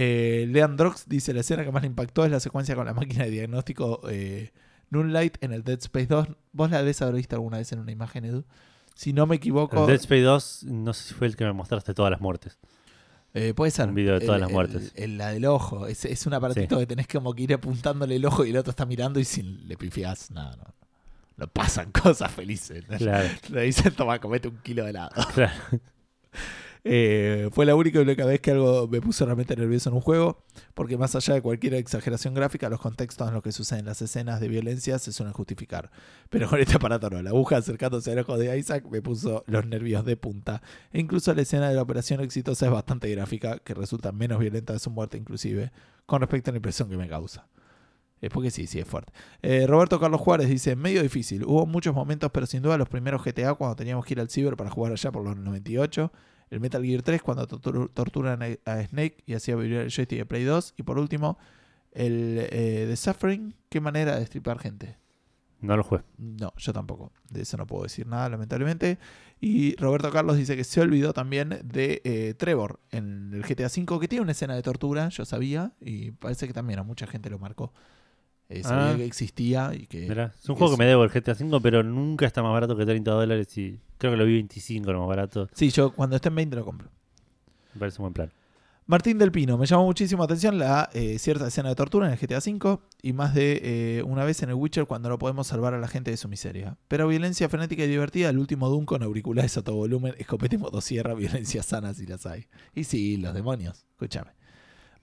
Eh, 0.00 0.46
Lean 0.48 0.76
Drox 0.76 1.08
dice 1.08 1.32
la 1.34 1.40
escena 1.40 1.64
que 1.64 1.72
más 1.72 1.82
le 1.82 1.88
impactó 1.88 2.24
es 2.24 2.30
la 2.30 2.38
secuencia 2.38 2.76
con 2.76 2.86
la 2.86 2.94
máquina 2.94 3.24
de 3.24 3.30
diagnóstico 3.30 4.00
eh, 4.08 4.52
Moonlight 4.90 5.42
en 5.42 5.52
el 5.52 5.64
Dead 5.64 5.78
Space 5.80 6.06
2. 6.06 6.28
¿Vos 6.52 6.70
la 6.70 6.78
debes 6.78 7.02
haber 7.02 7.16
visto 7.16 7.34
alguna 7.34 7.58
vez 7.58 7.72
en 7.72 7.80
una 7.80 7.90
imagen, 7.90 8.24
Edu? 8.24 8.44
Si 8.94 9.12
no 9.12 9.26
me 9.26 9.36
equivoco, 9.36 9.80
El 9.80 9.86
Dead 9.88 9.96
Space 10.00 10.22
2, 10.22 10.64
no 10.64 10.92
sé 10.92 11.08
si 11.08 11.14
fue 11.14 11.26
el 11.26 11.34
que 11.36 11.44
me 11.44 11.52
mostraste 11.52 11.94
todas 11.94 12.12
las 12.12 12.20
muertes. 12.20 12.58
eh, 13.34 13.54
puede 13.54 13.70
ser. 13.72 13.88
un 13.88 13.94
video 13.96 14.14
de 14.18 14.20
todas 14.24 14.36
El- 14.36 14.40
las 14.42 14.50
muertes. 14.52 14.92
el- 14.94 15.18
la 15.18 15.30
del 15.30 15.44
ojo. 15.46 15.86
Es, 15.88 16.04
es 16.04 16.26
un 16.26 16.34
aparatito 16.34 16.78
que 16.78 16.86
tenés 16.86 17.08
como 17.08 17.34
que 17.34 17.42
ir 17.42 17.54
apuntándole 17.54 18.14
el 18.16 18.24
ojo 18.24 18.44
y 18.44 18.50
el 18.50 18.56
otro 18.56 18.70
está 18.70 18.86
mirando 18.86 19.18
y 19.20 19.24
si 19.24 19.42
le 19.42 19.76
pifiás, 19.76 20.30
nada, 20.30 20.56
no, 20.56 20.74
no 21.36 21.46
pasan 21.48 21.90
cosas 21.92 22.30
felices. 22.32 22.84
¿no? 22.88 22.96
Claro, 22.98 23.28
Le 23.50 23.62
dicen, 23.62 23.92
toma, 23.94 24.20
comete 24.20 24.46
un 24.48 24.58
kilo 24.58 24.84
de 24.84 24.90
helado. 24.90 25.10
claro. 25.34 25.52
Eh, 26.84 27.48
fue 27.52 27.66
la 27.66 27.74
única 27.74 27.98
y 27.98 28.02
única 28.02 28.24
vez 28.24 28.40
que 28.40 28.52
algo 28.52 28.88
me 28.88 29.00
puso 29.00 29.24
realmente 29.24 29.56
nervioso 29.56 29.90
en 29.90 29.96
un 29.96 30.00
juego, 30.00 30.42
porque 30.74 30.96
más 30.96 31.14
allá 31.14 31.34
de 31.34 31.42
cualquier 31.42 31.74
exageración 31.74 32.34
gráfica, 32.34 32.68
los 32.68 32.80
contextos 32.80 33.28
en 33.28 33.34
los 33.34 33.42
que 33.42 33.52
suceden 33.52 33.86
las 33.86 34.00
escenas 34.02 34.40
de 34.40 34.48
violencia 34.48 34.98
se 34.98 35.12
suelen 35.12 35.32
justificar. 35.32 35.90
Pero 36.30 36.48
con 36.48 36.60
este 36.60 36.76
aparato 36.76 37.10
no, 37.10 37.22
la 37.22 37.30
aguja 37.30 37.56
acercándose 37.56 38.12
al 38.12 38.20
ojo 38.20 38.38
de 38.38 38.56
Isaac 38.58 38.84
me 38.90 39.02
puso 39.02 39.44
los 39.46 39.66
nervios 39.66 40.04
de 40.04 40.16
punta. 40.16 40.62
E 40.92 41.00
incluso 41.00 41.34
la 41.34 41.42
escena 41.42 41.68
de 41.68 41.74
la 41.74 41.82
operación 41.82 42.20
exitosa 42.20 42.66
es 42.66 42.72
bastante 42.72 43.10
gráfica, 43.10 43.58
que 43.58 43.74
resulta 43.74 44.12
menos 44.12 44.38
violenta 44.38 44.72
de 44.72 44.78
su 44.78 44.90
muerte 44.90 45.16
inclusive, 45.18 45.72
con 46.06 46.20
respecto 46.20 46.50
a 46.50 46.52
la 46.52 46.58
impresión 46.58 46.88
que 46.88 46.96
me 46.96 47.08
causa. 47.08 47.48
Es 48.20 48.30
porque 48.30 48.50
sí, 48.50 48.66
sí, 48.66 48.80
es 48.80 48.88
fuerte. 48.88 49.12
Eh, 49.42 49.66
Roberto 49.66 50.00
Carlos 50.00 50.20
Juárez 50.20 50.48
dice, 50.48 50.74
medio 50.74 51.02
difícil. 51.02 51.44
Hubo 51.44 51.66
muchos 51.66 51.94
momentos, 51.94 52.30
pero 52.32 52.46
sin 52.46 52.62
duda 52.62 52.76
los 52.76 52.88
primeros 52.88 53.22
GTA 53.24 53.54
cuando 53.54 53.76
teníamos 53.76 54.04
que 54.04 54.14
ir 54.14 54.20
al 54.20 54.28
ciber 54.28 54.56
para 54.56 54.70
jugar 54.70 54.92
allá 54.92 55.12
por 55.12 55.24
los 55.24 55.36
98. 55.36 56.12
El 56.50 56.60
Metal 56.60 56.82
Gear 56.84 57.02
3 57.02 57.22
cuando 57.22 57.46
tortur- 57.46 57.90
torturan 57.92 58.42
a, 58.42 58.82
Snake 58.84 59.18
y 59.26 59.34
hacía 59.34 59.56
vibrar 59.56 59.82
el 59.82 59.90
joystick 59.90 60.18
de 60.18 60.26
Play 60.26 60.44
2. 60.44 60.74
Y 60.76 60.82
por 60.82 60.98
último, 60.98 61.38
el 61.92 62.46
eh, 62.50 62.86
The 62.88 62.96
Suffering. 62.96 63.54
Qué 63.68 63.80
manera 63.80 64.14
de 64.14 64.20
destripar 64.20 64.58
gente. 64.58 64.96
No 65.60 65.76
lo 65.76 65.82
jugué. 65.82 66.02
No, 66.18 66.52
yo 66.56 66.72
tampoco. 66.72 67.12
De 67.30 67.42
eso 67.42 67.56
no 67.56 67.66
puedo 67.66 67.82
decir 67.82 68.06
nada, 68.06 68.28
lamentablemente. 68.28 68.98
Y 69.40 69.74
Roberto 69.76 70.10
Carlos 70.10 70.36
dice 70.36 70.56
que 70.56 70.64
se 70.64 70.80
olvidó 70.80 71.12
también 71.12 71.60
de 71.64 72.00
eh, 72.04 72.34
Trevor 72.34 72.78
en 72.92 73.32
el 73.34 73.42
GTA 73.42 73.66
V, 73.66 74.00
que 74.00 74.08
tiene 74.08 74.22
una 74.22 74.32
escena 74.32 74.54
de 74.54 74.62
tortura, 74.62 75.08
yo 75.08 75.24
sabía, 75.24 75.72
y 75.80 76.12
parece 76.12 76.46
que 76.46 76.52
también 76.52 76.78
a 76.78 76.84
mucha 76.84 77.06
gente 77.06 77.28
lo 77.28 77.38
marcó. 77.38 77.72
Eh, 78.50 78.62
sabía 78.62 78.94
Ah. 78.94 78.96
que 78.96 79.04
existía 79.04 79.72
y 79.74 79.86
que... 79.86 80.08
Mirá, 80.08 80.32
es 80.40 80.48
un 80.48 80.54
que 80.54 80.58
juego 80.58 80.72
es- 80.74 80.78
que 80.78 80.84
me 80.84 80.88
debo 80.88 81.04
el 81.04 81.10
GTA 81.10 81.32
V, 81.32 81.60
pero 81.60 81.82
nunca 81.82 82.26
está 82.26 82.42
más 82.42 82.52
barato 82.52 82.76
que 82.76 82.86
30 82.86 83.10
dólares 83.10 83.56
y 83.58 83.78
creo 83.98 84.12
que 84.12 84.16
lo 84.16 84.24
vi 84.24 84.34
25 84.34 84.90
lo 84.92 85.00
más 85.00 85.08
barato. 85.08 85.48
Sí, 85.52 85.70
yo 85.70 85.92
cuando 85.92 86.16
esté 86.16 86.28
en 86.28 86.34
20 86.36 86.56
lo 86.56 86.64
compro. 86.64 86.88
Me 87.74 87.80
parece 87.80 87.98
un 87.98 88.04
buen 88.04 88.14
plan. 88.14 88.32
Martín 88.86 89.18
del 89.18 89.30
Pino, 89.30 89.58
me 89.58 89.66
llamó 89.66 89.84
muchísimo 89.84 90.22
la 90.22 90.24
atención 90.24 90.58
la 90.58 90.88
eh, 90.94 91.18
cierta 91.18 91.46
escena 91.48 91.68
de 91.68 91.74
tortura 91.74 92.06
en 92.06 92.12
el 92.14 92.18
GTA 92.18 92.38
V 92.38 92.78
y 93.02 93.12
más 93.12 93.34
de 93.34 93.60
eh, 93.98 94.02
una 94.02 94.24
vez 94.24 94.42
en 94.42 94.48
el 94.48 94.54
Witcher 94.54 94.86
cuando 94.86 95.10
no 95.10 95.18
podemos 95.18 95.46
salvar 95.46 95.74
a 95.74 95.78
la 95.78 95.88
gente 95.88 96.10
de 96.10 96.16
su 96.16 96.26
miseria. 96.26 96.78
Pero 96.88 97.06
violencia 97.06 97.50
frenética 97.50 97.84
y 97.84 97.86
divertida, 97.88 98.30
el 98.30 98.38
último 98.38 98.70
Doom 98.70 98.86
con 98.86 99.02
auriculares 99.02 99.58
a 99.58 99.62
todo 99.62 99.76
volumen, 99.76 100.14
escopeta 100.16 100.54
y 100.54 100.58
motosierra, 100.58 101.12
violencia 101.52 101.62
sana 101.62 101.92
si 101.92 102.06
las 102.06 102.24
hay. 102.24 102.46
Y 102.74 102.84
sí, 102.84 103.18
los 103.18 103.34
demonios, 103.34 103.84
escúchame. 103.90 104.30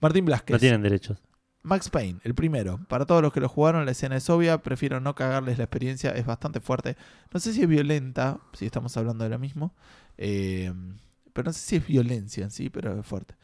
Martín 0.00 0.24
Blasquez. 0.24 0.54
No 0.54 0.58
tienen 0.58 0.82
derechos. 0.82 1.18
Max 1.66 1.90
Payne, 1.90 2.20
el 2.24 2.34
primero. 2.34 2.80
Para 2.88 3.04
todos 3.06 3.20
los 3.22 3.32
que 3.32 3.40
lo 3.40 3.48
jugaron, 3.48 3.84
la 3.84 3.90
escena 3.90 4.16
es 4.16 4.30
obvia. 4.30 4.62
Prefiero 4.62 5.00
no 5.00 5.14
cagarles 5.14 5.58
la 5.58 5.64
experiencia, 5.64 6.10
es 6.12 6.24
bastante 6.24 6.60
fuerte. 6.60 6.96
No 7.32 7.40
sé 7.40 7.52
si 7.52 7.62
es 7.62 7.68
violenta, 7.68 8.38
si 8.52 8.66
estamos 8.66 8.96
hablando 8.96 9.24
de 9.24 9.30
lo 9.30 9.38
mismo. 9.38 9.74
eh, 10.16 10.72
pero 11.32 11.46
no 11.46 11.52
sé 11.52 11.60
si 11.60 11.76
es 11.76 11.86
violencia 11.86 12.44
en 12.44 12.50
sí, 12.50 12.70
pero 12.70 12.98
es 12.98 13.04
fuerte. 13.06 13.34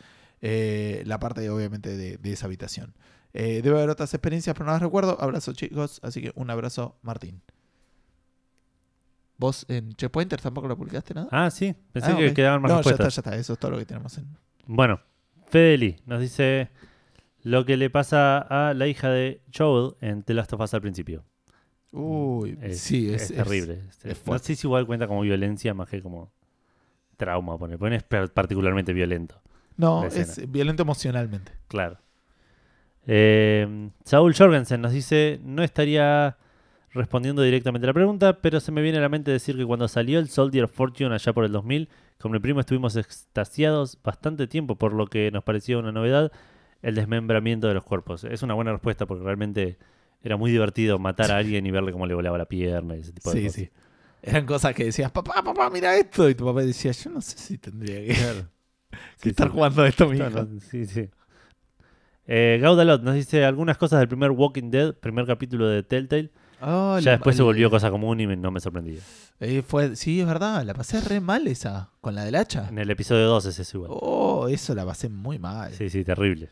Eh, 0.40 1.02
la 1.04 1.18
parte, 1.18 1.48
obviamente, 1.50 1.94
de, 1.96 2.16
de 2.16 2.32
esa 2.32 2.46
habitación. 2.46 2.94
Eh, 3.34 3.60
debe 3.62 3.76
haber 3.76 3.90
otras 3.90 4.14
experiencias, 4.14 4.54
pero 4.54 4.66
no 4.66 4.72
las 4.72 4.80
recuerdo. 4.82 5.20
Abrazo, 5.20 5.52
chicos. 5.52 6.00
Así 6.02 6.22
que 6.22 6.32
un 6.34 6.48
abrazo, 6.48 6.96
Martín. 7.02 7.42
¿Vos 9.38 9.66
en 9.68 9.92
Checkpointers 9.94 10.42
tampoco 10.42 10.68
lo 10.68 10.76
publicaste 10.76 11.14
nada? 11.14 11.28
Ah, 11.32 11.50
sí. 11.50 11.74
Pensé 11.92 12.12
Ah, 12.12 12.16
que 12.16 12.28
ok. 12.28 12.34
quedaban 12.34 12.62
más 12.62 12.70
no, 12.70 12.76
ya 12.76 12.80
está, 12.80 12.90
respuestas. 12.90 13.14
ya 13.16 13.20
está. 13.30 13.36
Eso 13.40 13.52
es 13.54 13.58
todo 13.58 13.72
lo 13.72 13.78
que 13.78 13.86
tenemos 13.86 14.16
en. 14.18 14.26
Bueno, 14.66 15.00
Fedeli 15.48 15.96
nos 16.06 16.20
dice 16.20 16.70
lo 17.42 17.64
que 17.64 17.76
le 17.76 17.90
pasa 17.90 18.38
a 18.38 18.74
la 18.74 18.86
hija 18.86 19.10
de 19.10 19.40
Joel 19.56 19.94
en 20.00 20.22
The 20.22 20.34
Last 20.34 20.52
of 20.52 20.60
Us 20.60 20.74
al 20.74 20.80
principio. 20.80 21.24
Uy, 21.90 22.56
Es, 22.62 22.80
sí, 22.80 23.08
es 23.12 23.22
es, 23.24 23.30
es- 23.32 23.36
terrible. 23.36 23.80
Es 24.04 24.26
no 24.26 24.38
sé 24.38 24.56
si 24.56 24.66
igual 24.66 24.86
cuenta 24.86 25.06
como 25.06 25.20
violencia 25.22 25.74
más 25.74 25.88
que 25.88 26.00
como 26.00 26.32
trauma. 27.16 27.58
Pone, 27.58 27.76
pone 27.78 27.96
es 27.96 28.02
per- 28.02 28.32
particularmente 28.32 28.92
violento. 28.92 29.40
no, 29.76 30.04
es 30.06 30.50
violento 30.50 30.82
emocionalmente. 30.82 31.52
Claro. 31.68 31.98
Eh, 33.06 33.90
Saúl 34.04 34.34
Jorgensen 34.34 34.80
nos 34.80 34.92
dice, 34.92 35.40
no 35.42 35.62
estaría 35.62 36.36
respondiendo 36.90 37.42
directamente 37.42 37.86
a 37.86 37.88
la 37.88 37.94
pregunta, 37.94 38.40
pero 38.40 38.60
se 38.60 38.70
me 38.70 38.82
viene 38.82 38.98
a 38.98 39.00
la 39.00 39.08
mente 39.08 39.30
decir 39.30 39.56
que 39.56 39.64
cuando 39.64 39.88
salió 39.88 40.18
el 40.18 40.28
Soldier 40.28 40.64
of 40.64 40.72
Fortune 40.72 41.14
allá 41.14 41.32
por 41.32 41.44
el 41.44 41.52
2000, 41.52 41.88
con 42.20 42.30
mi 42.32 42.38
primo 42.38 42.60
estuvimos 42.60 42.96
extasiados 42.96 43.98
bastante 44.02 44.46
tiempo 44.46 44.76
por 44.76 44.92
lo 44.92 45.06
que 45.06 45.30
nos 45.30 45.42
parecía 45.42 45.78
una 45.78 45.90
novedad, 45.90 46.30
el 46.82 46.94
desmembramiento 46.94 47.68
de 47.68 47.74
los 47.74 47.84
cuerpos. 47.84 48.24
Es 48.24 48.42
una 48.42 48.54
buena 48.54 48.72
respuesta 48.72 49.06
porque 49.06 49.24
realmente 49.24 49.78
era 50.22 50.36
muy 50.36 50.50
divertido 50.50 50.98
matar 50.98 51.30
a 51.32 51.38
alguien 51.38 51.64
y 51.66 51.70
verle 51.70 51.92
cómo 51.92 52.06
le 52.06 52.14
volaba 52.14 52.36
la 52.38 52.46
pierna 52.46 52.96
y 52.96 53.00
ese 53.00 53.12
tipo 53.12 53.30
de 53.32 53.36
Sí, 53.38 53.42
cosas. 53.46 53.54
sí. 53.56 53.70
Eran 54.22 54.46
cosas 54.46 54.74
que 54.74 54.84
decías, 54.84 55.10
papá, 55.10 55.42
papá, 55.42 55.68
mira 55.70 55.96
esto. 55.96 56.28
Y 56.28 56.34
tu 56.34 56.44
papá 56.44 56.60
decía, 56.62 56.92
yo 56.92 57.10
no 57.10 57.20
sé 57.20 57.38
si 57.38 57.58
tendría 57.58 57.96
que, 58.00 58.06
que 58.14 58.94
Sí, 59.16 59.28
estar 59.30 59.48
sí. 59.48 59.52
jugando 59.52 59.84
esto, 59.84 60.08
mi 60.08 60.18
No, 60.18 60.30
no, 60.30 60.60
sí, 60.60 60.86
sí. 60.86 61.08
Eh, 62.26 62.58
Gaudalot 62.62 63.02
nos 63.02 63.14
dice 63.14 63.44
algunas 63.44 63.76
cosas 63.78 63.98
del 63.98 64.08
primer 64.08 64.30
Walking 64.30 64.70
Dead, 64.70 64.94
primer 64.94 65.26
capítulo 65.26 65.66
de 65.68 65.82
Telltale. 65.82 66.30
Oh, 66.60 66.96
ya 67.00 67.12
después 67.12 67.34
se 67.34 67.42
volvió 67.42 67.68
cosa 67.68 67.90
común 67.90 68.20
y 68.20 68.26
me- 68.28 68.36
no 68.36 68.52
me 68.52 68.60
sorprendía. 68.60 69.00
eh, 69.40 69.62
fue, 69.66 69.96
sí, 69.96 70.20
es 70.20 70.26
verdad, 70.26 70.62
la 70.64 70.72
pasé 70.74 71.00
re 71.00 71.20
mal 71.20 71.48
esa, 71.48 71.90
con 72.00 72.14
la 72.14 72.24
del 72.24 72.36
hacha. 72.36 72.68
En 72.68 72.78
el 72.78 72.88
episodio 72.90 73.26
2 73.26 73.46
es 73.46 73.58
eso 73.58 73.78
igual. 73.78 73.90
Oh, 73.92 74.46
eso 74.46 74.72
la 74.76 74.86
pasé 74.86 75.08
muy 75.08 75.40
mal. 75.40 75.72
Sí, 75.72 75.90
sí, 75.90 76.04
terrible. 76.04 76.50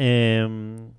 Em, 0.00 0.92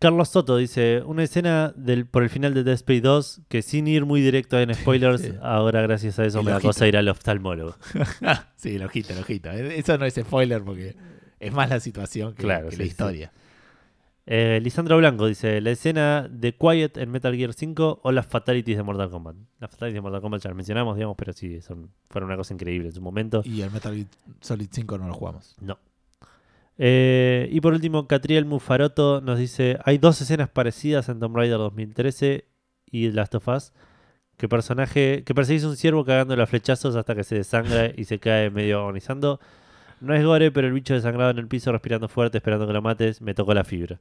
Carlos 0.00 0.28
Soto 0.28 0.56
dice, 0.56 1.02
una 1.06 1.22
escena 1.24 1.72
del, 1.76 2.06
por 2.06 2.22
el 2.22 2.30
final 2.30 2.52
de 2.54 2.62
Dead 2.64 2.74
Space 2.74 3.00
2 3.00 3.40
que 3.48 3.62
sin 3.62 3.86
ir 3.88 4.04
muy 4.06 4.20
directo 4.20 4.58
en 4.58 4.74
spoilers, 4.74 5.34
ahora 5.42 5.82
gracias 5.82 6.18
a 6.18 6.24
eso 6.24 6.40
El 6.40 6.44
me 6.46 6.50
da 6.52 6.60
cosa 6.60 6.86
ir 6.88 6.96
al 6.96 7.08
oftalmólogo. 7.08 7.76
sí, 8.56 8.76
el 8.76 8.82
ojito. 8.84 9.12
Eh, 9.50 9.78
Eso 9.78 9.96
no 9.98 10.04
es 10.04 10.14
spoiler 10.14 10.62
porque 10.62 10.96
es 11.40 11.52
más 11.52 11.70
la 11.70 11.80
situación 11.80 12.34
que, 12.34 12.42
Claro, 12.42 12.66
que 12.70 12.72
sí, 12.72 12.78
la 12.78 12.84
sí. 12.84 12.90
historia. 12.90 13.32
Eh, 14.30 14.60
Lisandro 14.62 14.98
Blanco 14.98 15.26
dice, 15.26 15.60
la 15.60 15.70
escena 15.70 16.28
de 16.30 16.54
Quiet 16.54 16.98
en 16.98 17.10
Metal 17.10 17.34
Gear 17.34 17.54
5 17.54 18.00
o 18.02 18.12
las 18.12 18.26
Fatalities 18.26 18.76
de 18.76 18.82
Mortal 18.82 19.10
Kombat. 19.10 19.36
Las 19.58 19.70
Fatalities 19.70 19.94
de 19.94 20.00
Mortal 20.02 20.20
Kombat 20.20 20.42
ya 20.42 20.50
las 20.50 20.56
mencionamos, 20.56 20.96
digamos, 20.96 21.16
pero 21.16 21.32
sí, 21.32 21.60
son, 21.62 21.90
fueron 22.10 22.28
una 22.28 22.36
cosa 22.36 22.52
increíble 22.52 22.88
en 22.88 22.94
su 22.94 23.00
momento. 23.00 23.40
Y 23.44 23.62
el 23.62 23.70
Metal 23.70 23.94
Gear 23.94 24.06
Solid 24.42 24.68
5 24.70 24.98
no 24.98 25.08
lo 25.08 25.14
jugamos. 25.14 25.56
No. 25.60 25.78
Eh, 26.78 27.48
y 27.50 27.60
por 27.60 27.72
último, 27.74 28.06
Catriel 28.06 28.44
Mufaroto 28.44 29.20
nos 29.20 29.38
dice: 29.38 29.78
Hay 29.84 29.98
dos 29.98 30.20
escenas 30.20 30.48
parecidas 30.48 31.08
en 31.08 31.18
Tomb 31.20 31.36
Raider 31.36 31.58
2013 31.58 32.44
y 32.90 33.10
Last 33.10 33.34
of 33.34 33.48
Us. 33.48 33.72
Que 34.36 34.48
personaje 34.48 35.24
que 35.24 35.34
perseguís 35.34 35.64
un 35.64 35.76
ciervo 35.76 36.04
cagándole 36.04 36.40
a 36.42 36.46
flechazos 36.46 36.94
hasta 36.94 37.16
que 37.16 37.24
se 37.24 37.34
desangra 37.34 37.90
y 37.96 38.04
se 38.04 38.20
cae 38.20 38.50
medio 38.50 38.78
agonizando. 38.78 39.40
No 40.00 40.14
es 40.14 40.24
gore, 40.24 40.52
pero 40.52 40.68
el 40.68 40.72
bicho 40.72 40.94
desangrado 40.94 41.30
en 41.32 41.38
el 41.38 41.48
piso, 41.48 41.72
respirando 41.72 42.06
fuerte, 42.06 42.38
esperando 42.38 42.64
que 42.68 42.72
lo 42.72 42.80
mates, 42.80 43.20
me 43.20 43.34
tocó 43.34 43.52
la 43.52 43.64
fibra. 43.64 43.98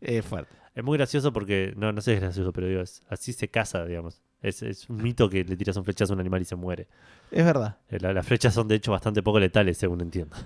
Es 0.00 0.24
fuerte. 0.24 0.54
Es 0.76 0.84
muy 0.84 0.96
gracioso 0.96 1.32
porque, 1.32 1.74
no, 1.76 1.90
no 1.92 2.00
sé 2.00 2.12
si 2.12 2.14
es 2.14 2.20
gracioso, 2.20 2.52
pero 2.52 2.68
digo, 2.68 2.80
es- 2.82 3.02
así 3.08 3.32
se 3.32 3.48
casa, 3.48 3.84
digamos. 3.84 4.22
Es, 4.40 4.62
es 4.62 4.88
un 4.88 5.02
mito 5.02 5.28
que 5.28 5.42
le 5.42 5.56
tiras 5.56 5.76
un 5.76 5.84
flechazo 5.84 6.12
a 6.12 6.14
un 6.14 6.20
animal 6.20 6.40
y 6.40 6.44
se 6.44 6.54
muere. 6.54 6.86
Es 7.32 7.44
verdad. 7.44 7.78
Eh, 7.90 7.98
la- 8.00 8.12
las 8.12 8.24
flechas 8.24 8.54
son 8.54 8.68
de 8.68 8.76
hecho 8.76 8.92
bastante 8.92 9.24
poco 9.24 9.40
letales, 9.40 9.76
según 9.76 10.00
entiendo. 10.02 10.36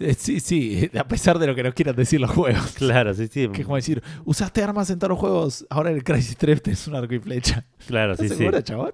Eh, 0.00 0.14
Sí, 0.14 0.40
sí, 0.40 0.90
a 0.98 1.06
pesar 1.08 1.38
de 1.38 1.46
lo 1.46 1.54
que 1.54 1.62
nos 1.62 1.74
quieran 1.74 1.96
decir 1.96 2.20
los 2.20 2.30
juegos. 2.30 2.72
Claro, 2.72 3.14
sí, 3.14 3.28
sí. 3.28 3.48
Que 3.48 3.60
es 3.62 3.64
como 3.66 3.76
decir, 3.76 4.02
usaste 4.24 4.62
armas 4.62 4.90
en 4.90 4.98
todos 4.98 5.10
los 5.10 5.18
juegos, 5.18 5.66
ahora 5.70 5.90
en 5.90 5.96
el 5.96 6.04
Crisis 6.04 6.36
3 6.36 6.62
tenés 6.62 6.86
un 6.88 6.94
arco 6.96 7.14
y 7.14 7.18
flecha. 7.20 7.64
Claro, 7.86 8.12
¿Estás 8.12 8.28
sí, 8.28 8.32
sí. 8.34 8.38
seguro, 8.38 8.60
chabón? 8.60 8.92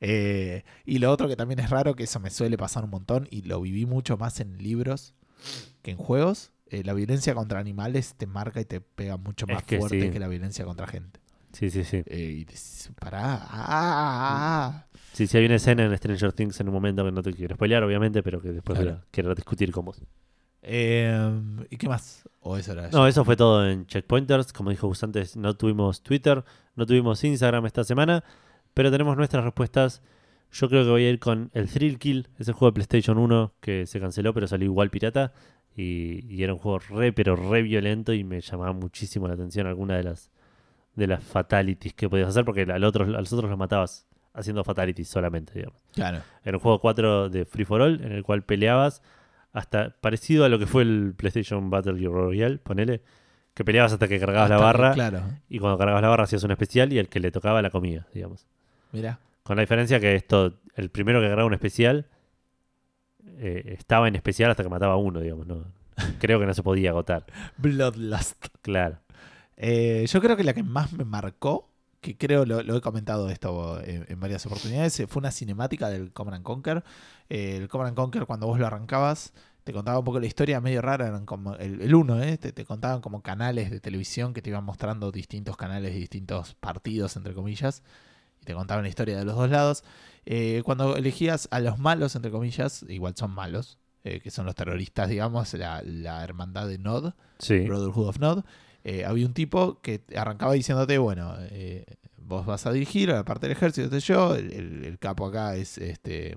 Eh, 0.00 0.64
y 0.84 0.98
lo 0.98 1.10
otro 1.10 1.28
que 1.28 1.36
también 1.36 1.60
es 1.60 1.70
raro, 1.70 1.94
que 1.96 2.04
eso 2.04 2.20
me 2.20 2.30
suele 2.30 2.58
pasar 2.58 2.84
un 2.84 2.90
montón 2.90 3.26
y 3.30 3.42
lo 3.42 3.60
viví 3.60 3.86
mucho 3.86 4.16
más 4.18 4.40
en 4.40 4.58
libros 4.58 5.14
que 5.82 5.90
en 5.92 5.96
juegos. 5.96 6.52
eh, 6.70 6.82
la 6.84 6.92
violencia 6.94 7.34
contra 7.34 7.60
animales 7.60 8.14
te 8.16 8.26
marca 8.26 8.60
y 8.60 8.64
te 8.64 8.80
pega 8.80 9.16
mucho 9.16 9.46
Es 9.48 9.54
más 9.54 9.62
que 9.62 9.78
fuerte 9.78 10.00
sí. 10.00 10.10
que 10.10 10.18
la 10.18 10.28
violencia 10.28 10.64
contra 10.64 10.86
gente. 10.86 11.20
Sí, 11.52 11.70
sí, 11.70 11.84
sí. 11.84 12.02
Eh, 12.06 12.36
y 12.40 12.44
dices, 12.44 12.90
pará, 12.98 13.34
ah, 13.34 13.48
ah, 13.50 14.66
ah. 14.66 14.86
Sí, 15.12 15.26
sí, 15.28 15.38
hay 15.38 15.44
una 15.46 15.54
escena 15.54 15.84
en 15.84 15.96
Stranger 15.96 16.32
Things 16.32 16.58
en 16.60 16.68
un 16.68 16.74
momento 16.74 17.04
que 17.04 17.12
no 17.12 17.22
te 17.22 17.32
quiero 17.32 17.54
spoilear, 17.54 17.84
obviamente, 17.84 18.22
pero 18.24 18.40
que 18.42 18.48
después 18.52 18.78
Claro. 18.80 19.02
querer 19.12 19.34
discutir 19.36 19.70
con 19.70 19.84
vos. 19.84 20.02
Eh, 20.64 21.40
¿Y 21.70 21.76
qué 21.76 21.88
más? 21.88 22.28
¿O 22.40 22.56
eso 22.56 22.72
era 22.72 22.88
No, 22.90 23.06
eso 23.06 23.24
fue 23.24 23.36
todo 23.36 23.66
en 23.66 23.86
Checkpointers. 23.86 24.52
Como 24.52 24.70
dijo 24.70 24.86
Gus 24.86 25.02
antes, 25.02 25.36
no 25.36 25.54
tuvimos 25.54 26.02
Twitter, 26.02 26.44
no 26.76 26.86
tuvimos 26.86 27.22
Instagram 27.22 27.66
esta 27.66 27.84
semana, 27.84 28.24
pero 28.74 28.90
tenemos 28.90 29.16
nuestras 29.16 29.44
respuestas. 29.44 30.02
Yo 30.52 30.68
creo 30.68 30.84
que 30.84 30.90
voy 30.90 31.04
a 31.04 31.10
ir 31.10 31.18
con 31.18 31.50
el 31.52 31.68
Thrill 31.68 31.98
Kill, 31.98 32.28
ese 32.38 32.52
juego 32.52 32.70
de 32.70 32.74
PlayStation 32.74 33.18
1 33.18 33.54
que 33.60 33.86
se 33.86 34.00
canceló, 34.00 34.32
pero 34.34 34.46
salió 34.46 34.66
igual 34.66 34.90
pirata. 34.90 35.32
Y, 35.76 36.24
y 36.32 36.44
era 36.44 36.52
un 36.52 36.60
juego 36.60 36.78
re, 36.78 37.12
pero 37.12 37.34
re 37.34 37.62
violento 37.62 38.12
y 38.12 38.22
me 38.22 38.40
llamaba 38.40 38.72
muchísimo 38.72 39.26
la 39.26 39.34
atención 39.34 39.66
alguna 39.66 39.96
de 39.96 40.04
las 40.04 40.30
de 40.94 41.06
las 41.06 41.22
fatalities 41.22 41.94
que 41.94 42.08
podías 42.08 42.28
hacer, 42.28 42.44
porque 42.44 42.62
al 42.62 42.84
otro, 42.84 43.04
a 43.04 43.20
los 43.20 43.32
otros 43.32 43.50
los 43.50 43.58
matabas 43.58 44.06
haciendo 44.32 44.64
fatalities 44.64 45.08
solamente, 45.08 45.52
digamos. 45.54 45.80
Claro. 45.92 46.20
Era 46.44 46.56
un 46.56 46.60
juego 46.62 46.80
4 46.80 47.30
de 47.30 47.44
Free 47.44 47.64
for 47.64 47.80
All 47.80 48.00
en 48.02 48.12
el 48.12 48.22
cual 48.22 48.42
peleabas 48.42 49.02
hasta 49.54 49.90
parecido 50.02 50.44
a 50.44 50.50
lo 50.50 50.58
que 50.58 50.66
fue 50.66 50.82
el 50.82 51.14
PlayStation 51.16 51.70
Battle 51.70 51.94
Royale, 52.08 52.58
ponele, 52.58 53.00
que 53.54 53.64
peleabas 53.64 53.92
hasta 53.94 54.06
que 54.08 54.20
cargabas 54.20 54.50
la 54.50 54.56
que- 54.56 54.62
barra 54.62 54.92
Claro. 54.92 55.22
y 55.48 55.58
cuando 55.60 55.78
cargabas 55.78 56.02
la 56.02 56.08
barra 56.08 56.24
hacías 56.24 56.42
un 56.44 56.50
especial 56.50 56.92
y 56.92 56.98
el 56.98 57.08
que 57.08 57.20
le 57.20 57.30
tocaba 57.30 57.62
la 57.62 57.70
comida, 57.70 58.06
digamos. 58.12 58.46
Mira. 58.92 59.18
Con 59.44 59.56
la 59.56 59.62
diferencia 59.62 59.98
que 60.00 60.14
esto, 60.14 60.54
el 60.74 60.90
primero 60.90 61.20
que 61.20 61.26
agarraba 61.26 61.46
un 61.46 61.54
especial 61.54 62.06
eh, 63.38 63.76
estaba 63.78 64.08
en 64.08 64.16
especial 64.16 64.50
hasta 64.50 64.62
que 64.62 64.68
mataba 64.68 64.94
a 64.94 64.96
uno, 64.96 65.20
digamos. 65.20 65.46
No, 65.46 65.64
creo 66.18 66.38
que 66.40 66.46
no 66.46 66.54
se 66.54 66.62
podía 66.62 66.90
agotar. 66.90 67.24
Bloodlust. 67.56 68.46
Claro. 68.62 68.98
Eh, 69.56 70.04
yo 70.08 70.20
creo 70.20 70.36
que 70.36 70.44
la 70.44 70.52
que 70.52 70.62
más 70.62 70.92
me 70.92 71.04
marcó, 71.04 71.70
que 72.00 72.16
creo 72.16 72.44
lo, 72.44 72.62
lo 72.62 72.76
he 72.76 72.80
comentado 72.80 73.30
esto 73.30 73.80
en, 73.82 74.04
en 74.08 74.20
varias 74.20 74.44
oportunidades, 74.46 75.02
fue 75.08 75.20
una 75.20 75.30
cinemática 75.30 75.88
del 75.88 76.12
Command 76.12 76.36
and 76.36 76.44
Conquer. 76.44 76.84
El 77.28 77.68
Command 77.68 77.88
and 77.88 77.96
Conquer, 77.96 78.26
cuando 78.26 78.46
vos 78.46 78.58
lo 78.58 78.66
arrancabas, 78.66 79.32
te 79.64 79.72
contaba 79.72 79.98
un 79.98 80.04
poco 80.04 80.20
la 80.20 80.26
historia 80.26 80.60
medio 80.60 80.82
rara. 80.82 81.06
Eran 81.08 81.24
como 81.26 81.54
el, 81.56 81.80
el 81.80 81.94
uno, 81.94 82.22
eh, 82.22 82.36
te, 82.38 82.52
te 82.52 82.64
contaban 82.64 83.00
como 83.00 83.22
canales 83.22 83.70
de 83.70 83.80
televisión 83.80 84.34
que 84.34 84.42
te 84.42 84.50
iban 84.50 84.64
mostrando 84.64 85.10
distintos 85.10 85.56
canales 85.56 85.92
de 85.94 85.98
distintos 86.00 86.54
partidos, 86.54 87.16
entre 87.16 87.32
comillas. 87.34 87.82
Y 88.42 88.44
te 88.44 88.52
contaban 88.54 88.82
la 88.84 88.88
historia 88.90 89.16
de 89.18 89.24
los 89.24 89.36
dos 89.36 89.48
lados. 89.50 89.84
Eh, 90.26 90.62
cuando 90.64 90.96
elegías 90.96 91.48
a 91.50 91.60
los 91.60 91.78
malos, 91.78 92.14
entre 92.14 92.30
comillas, 92.30 92.84
igual 92.88 93.14
son 93.16 93.30
malos, 93.30 93.78
eh, 94.04 94.20
que 94.20 94.30
son 94.30 94.44
los 94.44 94.54
terroristas, 94.54 95.08
digamos, 95.08 95.54
la, 95.54 95.82
la 95.82 96.22
hermandad 96.22 96.68
de 96.68 96.76
Nod. 96.78 97.14
Sí. 97.38 97.60
Brotherhood 97.60 98.08
of 98.08 98.18
Nod, 98.18 98.44
eh, 98.84 99.06
había 99.06 99.26
un 99.26 99.32
tipo 99.32 99.80
que 99.80 100.02
arrancaba 100.14 100.52
diciéndote, 100.52 100.98
bueno, 100.98 101.34
eh, 101.40 101.86
vos 102.18 102.44
vas 102.44 102.66
a 102.66 102.72
dirigir 102.72 103.10
a 103.10 103.14
la 103.14 103.24
parte 103.24 103.46
del 103.48 103.56
ejército, 103.56 103.96
yo, 103.98 104.34
el, 104.34 104.52
el- 104.52 104.84
el 104.84 104.98
capo 104.98 105.26
acá 105.26 105.56
es 105.56 105.78
este 105.78 106.36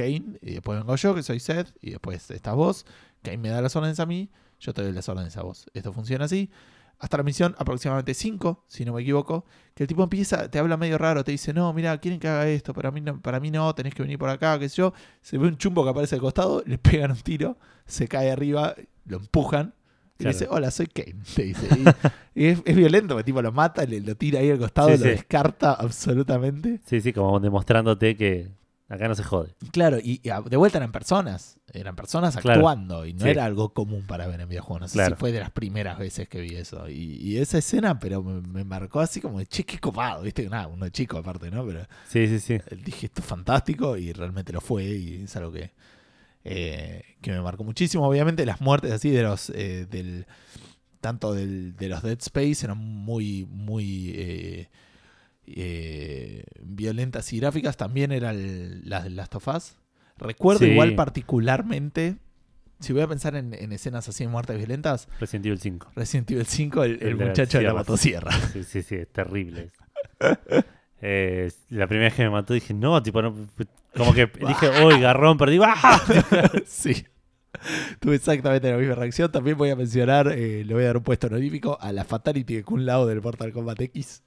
Kane, 0.00 0.38
y 0.40 0.52
después 0.54 0.78
vengo 0.78 0.96
yo, 0.96 1.14
que 1.14 1.22
soy 1.22 1.40
Seth, 1.40 1.72
y 1.82 1.90
después 1.90 2.30
estás 2.30 2.54
vos, 2.54 2.86
Kane 3.22 3.38
me 3.38 3.48
da 3.50 3.60
las 3.60 3.76
órdenes 3.76 4.00
a 4.00 4.06
mí, 4.06 4.30
yo 4.58 4.72
te 4.72 4.82
doy 4.82 4.92
las 4.92 5.08
órdenes 5.08 5.36
a 5.36 5.42
vos. 5.42 5.66
Esto 5.74 5.92
funciona 5.92 6.24
así. 6.24 6.50
Hasta 6.98 7.16
la 7.16 7.22
misión, 7.22 7.54
aproximadamente 7.58 8.12
5, 8.12 8.64
si 8.68 8.84
no 8.84 8.92
me 8.92 9.00
equivoco, 9.02 9.46
que 9.74 9.84
el 9.84 9.86
tipo 9.88 10.02
empieza, 10.02 10.50
te 10.50 10.58
habla 10.58 10.76
medio 10.76 10.98
raro, 10.98 11.24
te 11.24 11.32
dice, 11.32 11.54
no, 11.54 11.72
mira, 11.72 11.96
quieren 11.98 12.20
que 12.20 12.28
haga 12.28 12.46
esto, 12.48 12.74
para 12.74 12.90
mí 12.90 13.00
no, 13.00 13.20
para 13.22 13.40
mí 13.40 13.50
no, 13.50 13.74
tenés 13.74 13.94
que 13.94 14.02
venir 14.02 14.18
por 14.18 14.28
acá, 14.28 14.58
qué 14.58 14.68
sé 14.68 14.76
yo. 14.76 14.92
Se 15.22 15.38
ve 15.38 15.48
un 15.48 15.56
chumbo 15.56 15.82
que 15.82 15.90
aparece 15.90 16.16
al 16.16 16.20
costado, 16.20 16.62
le 16.66 16.76
pegan 16.78 17.10
un 17.12 17.16
tiro, 17.18 17.56
se 17.86 18.06
cae 18.06 18.30
arriba, 18.30 18.74
lo 19.06 19.16
empujan, 19.16 19.72
y 20.18 20.24
le 20.24 20.30
dice, 20.32 20.46
hola, 20.50 20.70
soy 20.70 20.88
Kane, 20.88 21.16
te 21.34 21.44
dice. 21.44 21.66
Y, 22.34 22.42
y 22.42 22.46
es, 22.48 22.60
es 22.66 22.76
violento, 22.76 23.14
porque 23.14 23.24
tipo 23.24 23.40
lo 23.40 23.50
mata, 23.52 23.84
le, 23.86 24.00
lo 24.00 24.14
tira 24.14 24.40
ahí 24.40 24.50
al 24.50 24.58
costado, 24.58 24.88
Sí, 24.90 24.98
lo 24.98 25.04
sí. 25.04 25.08
descarta 25.08 25.72
absolutamente. 25.72 26.80
Sí, 26.84 27.00
sí, 27.00 27.14
como 27.14 27.40
demostrándote 27.40 28.14
que 28.18 28.50
acá 28.90 29.08
no 29.08 29.14
se 29.14 29.22
jode. 29.24 29.54
Claro, 29.72 29.98
y, 30.02 30.20
de 30.20 30.56
vuelta 30.58 30.76
eran 30.78 30.92
personas, 30.92 31.58
eran 31.72 31.96
personas 31.96 32.36
Claro. 32.36 32.60
actuando, 32.60 33.06
y 33.06 33.14
no 33.14 33.24
Sí. 33.24 33.30
era 33.30 33.44
algo 33.46 33.72
común 33.72 34.04
para 34.06 34.26
ver 34.26 34.40
en 34.40 34.48
videojuegos. 34.48 34.80
No 34.82 34.88
sé 34.88 34.94
Claro. 34.94 35.16
si 35.16 35.20
fue 35.20 35.32
de 35.32 35.40
las 35.40 35.50
primeras 35.52 35.98
veces 35.98 36.28
que 36.28 36.40
vi 36.42 36.56
eso. 36.56 36.88
Y, 36.90 37.16
y 37.22 37.38
esa 37.38 37.56
escena, 37.58 37.98
pero 37.98 38.22
me, 38.22 38.42
me 38.42 38.64
marcó 38.64 39.00
así 39.00 39.20
como, 39.22 39.42
che, 39.44 39.64
qué 39.64 39.78
copado, 39.78 40.22
viste, 40.22 40.46
nada, 40.48 40.66
uno 40.66 40.88
chico 40.90 41.16
aparte, 41.16 41.50
¿no? 41.50 41.64
Pero 41.64 41.86
Sí, 42.08 42.26
sí, 42.26 42.40
sí. 42.40 42.54
eh, 42.54 42.62
dije, 42.84 43.06
esto 43.06 43.20
es 43.22 43.26
fantástico, 43.26 43.96
y 43.96 44.12
realmente 44.12 44.52
lo 44.52 44.60
fue, 44.60 44.84
y 44.84 45.22
es 45.24 45.36
algo 45.36 45.52
que, 45.52 45.70
eh, 46.44 47.02
que 47.22 47.30
me 47.30 47.40
marcó 47.40 47.64
muchísimo. 47.64 48.06
Obviamente 48.06 48.44
las 48.44 48.60
muertes 48.60 48.92
así 48.92 49.10
de 49.10 49.22
los, 49.22 49.50
eh, 49.50 49.86
del, 49.88 50.26
tanto 51.00 51.32
del, 51.32 51.76
de 51.76 51.88
los 51.88 52.02
Dead 52.02 52.18
Space 52.18 52.64
eran 52.66 52.78
muy, 52.78 53.46
muy 53.46 54.12
eh, 54.16 54.68
eh, 55.46 56.44
violentas 56.62 57.32
y 57.32 57.40
gráficas. 57.40 57.76
También 57.76 58.12
eran 58.12 58.88
las 58.88 59.04
de 59.04 59.10
Last 59.10 59.34
of 59.36 59.48
Us. 59.48 59.76
Recuerdo 60.16 60.60
Sí. 60.66 60.72
igual 60.72 60.94
particularmente, 60.94 62.16
si 62.78 62.92
voy 62.92 63.02
a 63.02 63.08
pensar 63.08 63.36
en, 63.36 63.54
en 63.54 63.72
escenas 63.72 64.08
así 64.08 64.24
de 64.24 64.28
muertes 64.30 64.56
violentas, 64.58 65.08
Resident 65.18 65.46
Evil 65.46 65.58
5. 65.60 65.92
Resident 65.96 66.30
Evil 66.30 66.46
5, 66.46 66.84
el, 66.84 66.90
el 66.92 67.02
El 67.02 67.18
de 67.18 67.24
la 67.24 67.30
muchacho 67.30 67.58
de 67.58 67.64
la 67.64 67.70
sierra. 67.70 67.78
motosierra. 67.80 68.30
Sí, 68.52 68.64
sí, 68.64 68.82
sí, 68.82 68.94
es 68.96 69.08
terrible. 69.12 69.70
Eh, 71.02 71.50
la 71.70 71.86
primera 71.86 72.08
vez 72.08 72.14
que 72.14 72.22
me 72.24 72.30
mató 72.30 72.52
dije, 72.52 72.74
no, 72.74 73.02
tipo, 73.02 73.22
no, 73.22 73.34
como 73.96 74.12
que 74.12 74.26
dije, 74.46 74.84
uy, 74.84 75.00
garrón, 75.00 75.38
¡ah! 75.64 76.00
sí. 76.66 77.04
Tuve 77.98 78.16
exactamente 78.16 78.70
la 78.70 78.76
misma 78.76 78.94
reacción. 78.94 79.32
También 79.32 79.56
voy 79.56 79.70
a 79.70 79.76
mencionar, 79.76 80.28
eh, 80.28 80.64
le 80.64 80.74
voy 80.74 80.82
a 80.84 80.86
dar 80.88 80.96
un 80.98 81.02
puesto 81.02 81.26
honorífico 81.26 81.78
a 81.80 81.92
la 81.92 82.04
Fatality 82.04 82.56
de 82.56 82.62
Kun 82.64 82.84
Lao 82.86 83.06
del 83.06 83.20
Mortal 83.22 83.52
Kombat 83.52 83.80
X. 83.80 84.22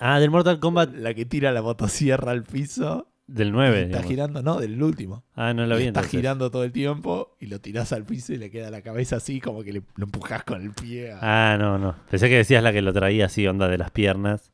Ah, 0.00 0.18
del 0.20 0.30
Mortal 0.30 0.58
Kombat 0.60 0.94
La 0.94 1.14
que 1.14 1.24
tira 1.24 1.52
la 1.52 1.62
motosierra 1.62 2.32
al 2.32 2.42
piso. 2.44 3.08
del 3.26 3.52
9. 3.52 3.76
Está 3.76 3.86
digamos. 3.88 4.08
girando, 4.10 4.42
no, 4.42 4.60
del 4.60 4.82
último. 4.82 5.24
Ah, 5.34 5.54
no 5.54 5.64
lo 5.66 5.76
vi 5.76 5.82
está 5.84 6.00
entonces. 6.00 6.10
girando 6.10 6.50
todo 6.50 6.64
el 6.64 6.72
tiempo 6.72 7.36
y 7.40 7.46
lo 7.46 7.60
tirás 7.60 7.92
al 7.92 8.04
piso 8.04 8.32
y 8.32 8.36
le 8.36 8.50
queda 8.50 8.70
la 8.70 8.82
cabeza 8.82 9.16
así, 9.16 9.40
como 9.40 9.62
que 9.62 9.72
le, 9.72 9.82
lo 9.96 10.04
empujás 10.04 10.44
con 10.44 10.60
el 10.60 10.72
pie. 10.72 11.12
a- 11.12 11.52
Ah, 11.52 11.56
no, 11.58 11.78
no. 11.78 11.94
Pensé 12.10 12.28
que 12.28 12.36
decías 12.36 12.62
la 12.62 12.72
que 12.72 12.82
lo 12.82 12.92
traía 12.92 13.26
así, 13.26 13.46
onda 13.46 13.68
de 13.68 13.78
las 13.78 13.90
piernas. 13.90 14.52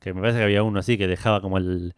Que 0.00 0.12
me 0.12 0.20
parece 0.20 0.38
que 0.38 0.44
había 0.44 0.62
uno 0.62 0.80
así 0.80 0.98
que 0.98 1.06
dejaba 1.06 1.40
como 1.40 1.56
el, 1.58 1.94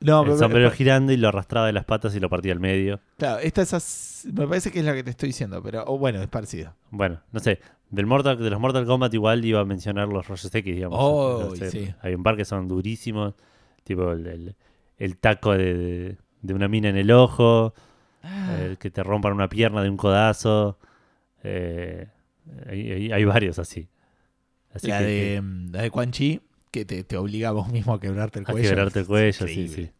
no, 0.00 0.20
el 0.20 0.26
pero- 0.26 0.38
sombrero 0.38 0.68
pero- 0.68 0.76
girando 0.76 1.12
y 1.12 1.16
lo 1.16 1.28
arrastraba 1.28 1.66
de 1.66 1.72
las 1.72 1.84
patas 1.84 2.14
y 2.16 2.20
lo 2.20 2.28
partía 2.30 2.52
al 2.52 2.60
medio. 2.60 3.00
claro, 3.18 3.38
esta 3.40 3.62
es 3.62 3.74
as- 3.74 4.26
me 4.32 4.46
parece 4.46 4.70
que 4.72 4.78
es 4.80 4.84
la 4.84 4.94
que 4.94 5.04
te 5.04 5.10
estoy 5.10 5.28
diciendo, 5.28 5.62
pero 5.62 5.84
o 5.86 5.98
bueno, 5.98 6.20
es 6.22 6.28
parecido. 6.28 6.74
Bueno, 6.90 7.20
no 7.32 7.40
sé. 7.40 7.60
Del 7.90 8.06
Mortal, 8.06 8.38
de 8.38 8.50
los 8.50 8.58
Mortal 8.60 8.86
Kombat 8.86 9.14
igual 9.14 9.44
iba 9.44 9.60
a 9.60 9.64
mencionar 9.64 10.08
los 10.08 10.26
Rayos 10.26 10.52
X, 10.54 10.74
digamos. 10.74 10.98
Oh, 11.00 11.54
sí. 11.56 11.92
Hay 12.02 12.14
un 12.14 12.22
par 12.22 12.36
que 12.36 12.44
son 12.44 12.66
durísimos. 12.68 13.34
Tipo 13.84 14.12
el, 14.12 14.26
el- 14.26 14.56
el 14.96 15.16
taco 15.18 15.52
de, 15.52 15.74
de- 15.74 16.16
de 16.42 16.54
una 16.54 16.68
mina 16.68 16.88
en 16.88 16.96
el 16.96 17.10
ojo. 17.10 17.74
el 18.58 18.78
que 18.78 18.90
te 18.90 19.02
rompan 19.02 19.32
una 19.34 19.48
pierna 19.48 19.82
de 19.82 19.90
un 19.90 19.96
codazo. 19.96 20.78
Eh, 21.42 22.08
hay, 22.68 22.90
hay- 22.90 23.12
hay 23.12 23.24
varios 23.24 23.58
así. 23.58 23.88
Así 24.72 24.88
la, 24.88 24.98
que- 25.00 25.04
de, 25.04 25.40
mm, 25.42 25.70
la 25.72 25.82
de 25.82 25.90
Quan 25.90 26.10
Chi, 26.10 26.40
que 26.70 26.84
te, 26.84 27.04
te 27.04 27.16
obliga 27.16 27.50
a 27.50 27.52
vos 27.52 27.68
mismo 27.68 27.92
a 27.94 28.00
quebrarte 28.00 28.38
el 28.40 28.46
A 28.48 28.52
cuello. 28.52 28.68
quebrarte 28.68 29.00
el 29.00 29.06
cuello, 29.06 29.46
sí, 29.46 29.68
sí. 29.68 29.90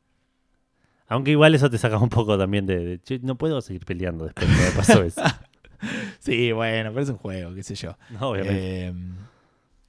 Aunque 1.06 1.32
igual 1.32 1.54
eso 1.54 1.68
te 1.70 1.76
saca 1.78 1.98
un 1.98 2.08
poco 2.08 2.36
también 2.38 2.64
de, 2.66 2.78
de, 2.84 3.00
"Che, 3.02 3.18
no 3.20 3.36
puedo 3.36 3.60
seguir 3.60 3.84
peleando 3.84 4.24
después 4.24 4.48
de 4.48 4.70
pasó 4.74 5.02
eso. 5.04 5.20
Sí, 6.20 6.52
bueno, 6.52 6.90
pero 6.90 7.02
es 7.02 7.08
un 7.10 7.18
juego, 7.18 7.54
qué 7.54 7.62
sé 7.62 7.74
yo. 7.74 7.96
No, 8.10 8.30
obviamente. 8.30 8.86
Eh, 8.88 8.94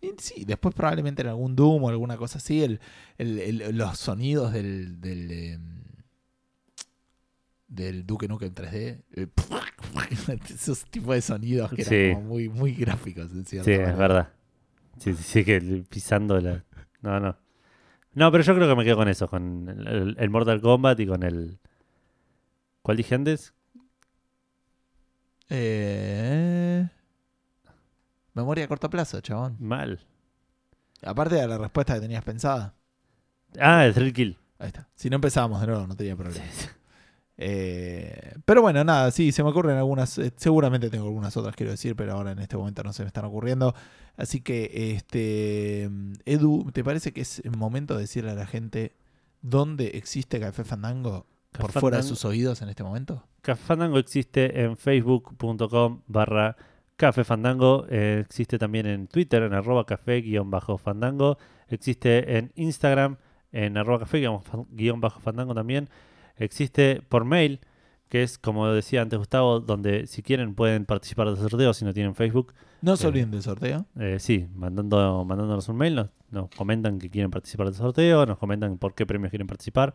y 0.02 0.12
sí, 0.20 0.46
después 0.46 0.76
probablemente 0.76 1.22
en 1.22 1.30
algún 1.30 1.56
Doom 1.56 1.84
o 1.84 1.90
alguna 1.90 2.18
cosa 2.18 2.38
así, 2.38 2.64
el, 2.64 2.80
el- 3.18 3.40
el- 3.40 3.78
los 3.78 3.98
sonidos 3.98 4.54
del, 4.54 5.00
del, 5.02 5.32
eh, 5.32 5.60
del 7.68 8.06
Duke 8.06 8.28
Nukem 8.28 8.54
3D. 8.54 9.04
el 9.14 9.30
esos 10.54 10.86
tipos 10.86 11.16
de 11.16 11.22
sonidos 11.22 11.72
que 11.74 11.82
eran 11.82 11.90
Sí. 11.94 12.14
como 12.14 12.28
muy, 12.28 12.50
muy 12.50 12.74
gráficos 12.74 13.32
en 13.32 13.46
Sí, 13.46 13.58
es 13.58 13.64
verdad. 13.98 14.30
Sí, 14.98 15.14
sí, 15.14 15.24
sí, 15.24 15.44
que 15.46 15.60
pisando 15.90 16.40
la. 16.40 16.64
No, 17.02 17.20
no. 17.20 17.38
No, 18.14 18.32
pero 18.32 18.44
yo 18.44 18.56
creo 18.56 18.70
que 18.70 18.76
me 18.76 18.84
quedo 18.86 18.96
con 18.96 19.10
eso, 19.10 19.28
con 19.28 19.68
el, 19.68 20.16
el 20.18 20.30
Mortal 20.30 20.62
Kombat 20.62 21.00
y 21.02 21.08
con 21.08 21.24
el. 21.24 21.60
¿Cuál 22.82 22.98
dije 22.98 23.16
antes? 23.16 23.54
Eh, 25.50 26.88
Memoria 28.34 28.66
a 28.66 28.68
corto 28.68 28.90
plazo, 28.90 29.22
chabón. 29.22 29.56
Mal. 29.60 30.00
Aparte 31.04 31.36
de 31.36 31.48
la 31.48 31.58
respuesta 31.58 31.94
que 31.94 32.02
tenías 32.02 32.24
pensada. 32.24 32.74
Ah, 33.60 33.86
el 33.86 33.94
Thrill 33.94 34.14
Kill. 34.14 34.38
Ahí 34.60 34.68
está. 34.68 34.90
Si 34.96 35.10
no 35.10 35.16
empezábamos 35.16 35.62
de 35.62 35.68
nuevo, 35.68 35.88
no 35.88 35.96
tenía 35.96 36.16
problema. 36.16 36.46
Eh, 37.38 38.34
pero 38.46 38.62
bueno, 38.62 38.82
nada, 38.86 39.12
sí, 39.12 39.34
se 39.34 39.44
me 39.44 39.50
ocurren 39.50 39.78
algunas. 39.78 40.18
eh, 40.18 40.32
seguramente 40.38 40.90
tengo 40.90 41.06
algunas 41.06 41.36
otras, 41.36 41.54
quiero 41.56 41.72
decir, 41.74 41.94
pero 41.96 42.14
ahora 42.14 42.32
en 42.32 42.40
este 42.40 42.56
momento 42.56 42.82
no 42.84 42.94
se 42.94 43.04
me 43.04 43.08
están 43.08 43.26
ocurriendo. 43.26 43.76
Así 44.16 44.40
que, 44.40 44.94
este. 44.96 45.90
Edu, 46.26 46.72
¿te 46.72 46.84
parece 46.84 47.12
que 47.12 47.22
es 47.22 47.40
el 47.40 47.58
momento 47.58 47.96
de 47.96 48.02
decirle 48.02 48.32
a 48.32 48.36
la 48.36 48.46
gente 48.48 48.96
dónde 49.42 49.88
existe 49.96 50.40
Café 50.40 50.64
Fandango 50.64 51.26
por 51.58 51.72
fuera 51.72 51.98
de 51.98 52.04
sus 52.04 52.26
oídos 52.26 52.62
en 52.62 52.70
este 52.70 52.84
momento? 52.84 53.24
Café 53.42 53.64
Fandango 53.64 53.98
existe 54.00 54.62
en 54.64 54.76
facebook.com 54.78 56.02
barra 56.08 56.56
Café 56.98 57.24
Fandango. 57.24 57.86
eh, 57.90 58.24
existe 58.26 58.58
también 58.58 58.86
en 58.86 59.08
Twitter 59.08 59.44
en 59.44 59.54
arroba 59.54 59.86
café 59.86 60.22
guion 60.22 60.50
bajo 60.50 60.78
fandango. 60.78 61.38
Existe 61.68 62.38
en 62.38 62.52
Instagram 62.56 63.18
en 63.52 63.78
arroba 63.78 64.00
café 64.00 64.20
guion 64.20 64.42
fan- 64.42 64.66
guion 64.72 65.02
bajo 65.02 65.20
fandango 65.20 65.54
también. 65.54 65.90
Existe 66.38 67.02
por 67.08 67.26
mail, 67.26 67.60
que 68.10 68.24
es 68.24 68.38
como 68.38 68.68
decía 68.70 69.02
antes 69.02 69.18
Gustavo, 69.20 69.60
donde 69.60 70.08
si 70.08 70.22
quieren 70.22 70.56
pueden 70.56 70.86
participar 70.86 71.28
del 71.28 71.38
sorteo 71.38 71.74
si 71.74 71.86
no 71.86 71.94
tienen 71.94 72.16
Facebook. 72.16 72.54
No 72.82 72.96
se 72.98 73.06
Eh, 73.06 73.08
olviden 73.10 73.32
del 73.32 73.42
sorteo. 73.42 73.86
Eh, 74.00 74.18
sí, 74.20 74.48
mandando, 74.56 75.26
mandándonos 75.26 75.68
un 75.70 75.78
mail, 75.78 75.96
nos, 75.96 76.10
nos 76.30 76.50
comentan 76.52 77.00
que 77.00 77.10
quieren 77.10 77.32
participar 77.32 77.68
del 77.68 77.76
sorteo, 77.76 78.26
nos 78.26 78.38
comentan 78.38 78.78
por 78.78 78.94
qué 78.94 79.06
premios 79.06 79.32
quieren 79.32 79.48
participar. 79.48 79.94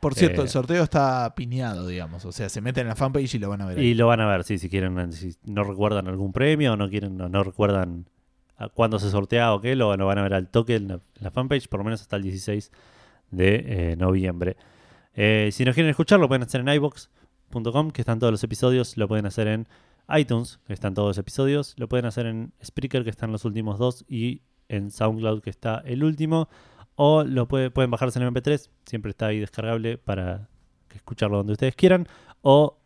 Por 0.00 0.14
cierto, 0.14 0.42
eh, 0.42 0.44
el 0.44 0.50
sorteo 0.50 0.82
está 0.82 1.34
piñado, 1.34 1.86
digamos. 1.86 2.24
O 2.24 2.32
sea, 2.32 2.48
se 2.48 2.60
meten 2.60 2.82
en 2.82 2.88
la 2.88 2.94
fanpage 2.94 3.34
y 3.34 3.38
lo 3.38 3.48
van 3.48 3.62
a 3.62 3.66
ver. 3.66 3.78
ahí. 3.78 3.86
Y 3.86 3.94
lo 3.94 4.06
van 4.06 4.20
a 4.20 4.26
ver, 4.26 4.44
sí, 4.44 4.58
si 4.58 4.68
quieren, 4.68 5.12
si 5.12 5.34
no 5.44 5.64
recuerdan 5.64 6.06
algún 6.08 6.32
premio 6.32 6.74
o 6.74 6.76
no 6.76 6.88
quieren, 6.88 7.16
no, 7.16 7.28
no 7.28 7.42
recuerdan 7.42 8.06
a 8.56 8.68
cuándo 8.68 8.98
se 8.98 9.10
sortea 9.10 9.54
o 9.54 9.60
qué, 9.60 9.76
lo, 9.76 9.96
lo 9.96 10.06
van 10.06 10.18
a 10.18 10.22
ver 10.22 10.34
al 10.34 10.48
toque 10.48 10.76
en 10.76 10.88
la, 10.88 10.94
en 10.94 11.00
la 11.20 11.30
fanpage, 11.30 11.68
por 11.68 11.80
lo 11.80 11.84
menos 11.84 12.00
hasta 12.00 12.16
el 12.16 12.22
16 12.22 12.70
de 13.30 13.92
eh, 13.92 13.96
noviembre. 13.96 14.56
Eh, 15.14 15.50
si 15.52 15.64
nos 15.64 15.74
quieren 15.74 15.90
escuchar, 15.90 16.20
lo 16.20 16.28
pueden 16.28 16.42
hacer 16.42 16.60
en 16.60 16.68
ibox.com, 16.68 17.90
que 17.90 18.02
están 18.02 18.18
todos 18.18 18.32
los 18.32 18.44
episodios, 18.44 18.96
lo 18.96 19.08
pueden 19.08 19.26
hacer 19.26 19.48
en 19.48 19.68
iTunes, 20.16 20.60
que 20.66 20.72
están 20.72 20.94
todos 20.94 21.08
los 21.08 21.18
episodios, 21.18 21.74
lo 21.76 21.88
pueden 21.88 22.06
hacer 22.06 22.26
en 22.26 22.52
Spreaker, 22.64 23.04
que 23.04 23.10
están 23.10 23.32
los 23.32 23.44
últimos 23.44 23.78
dos, 23.78 24.04
y 24.08 24.42
en 24.68 24.90
SoundCloud, 24.90 25.40
que 25.40 25.50
está 25.50 25.82
el 25.84 26.04
último, 26.04 26.48
o 27.00 27.22
lo 27.22 27.46
puede- 27.46 27.70
pueden 27.70 27.92
bajarse 27.92 28.18
en 28.18 28.26
MP3, 28.26 28.70
siempre 28.84 29.10
está 29.10 29.26
ahí 29.26 29.38
descargable 29.38 29.98
para 29.98 30.48
escucharlo 30.92 31.36
donde 31.36 31.52
ustedes 31.52 31.76
quieran, 31.76 32.08
o 32.42 32.76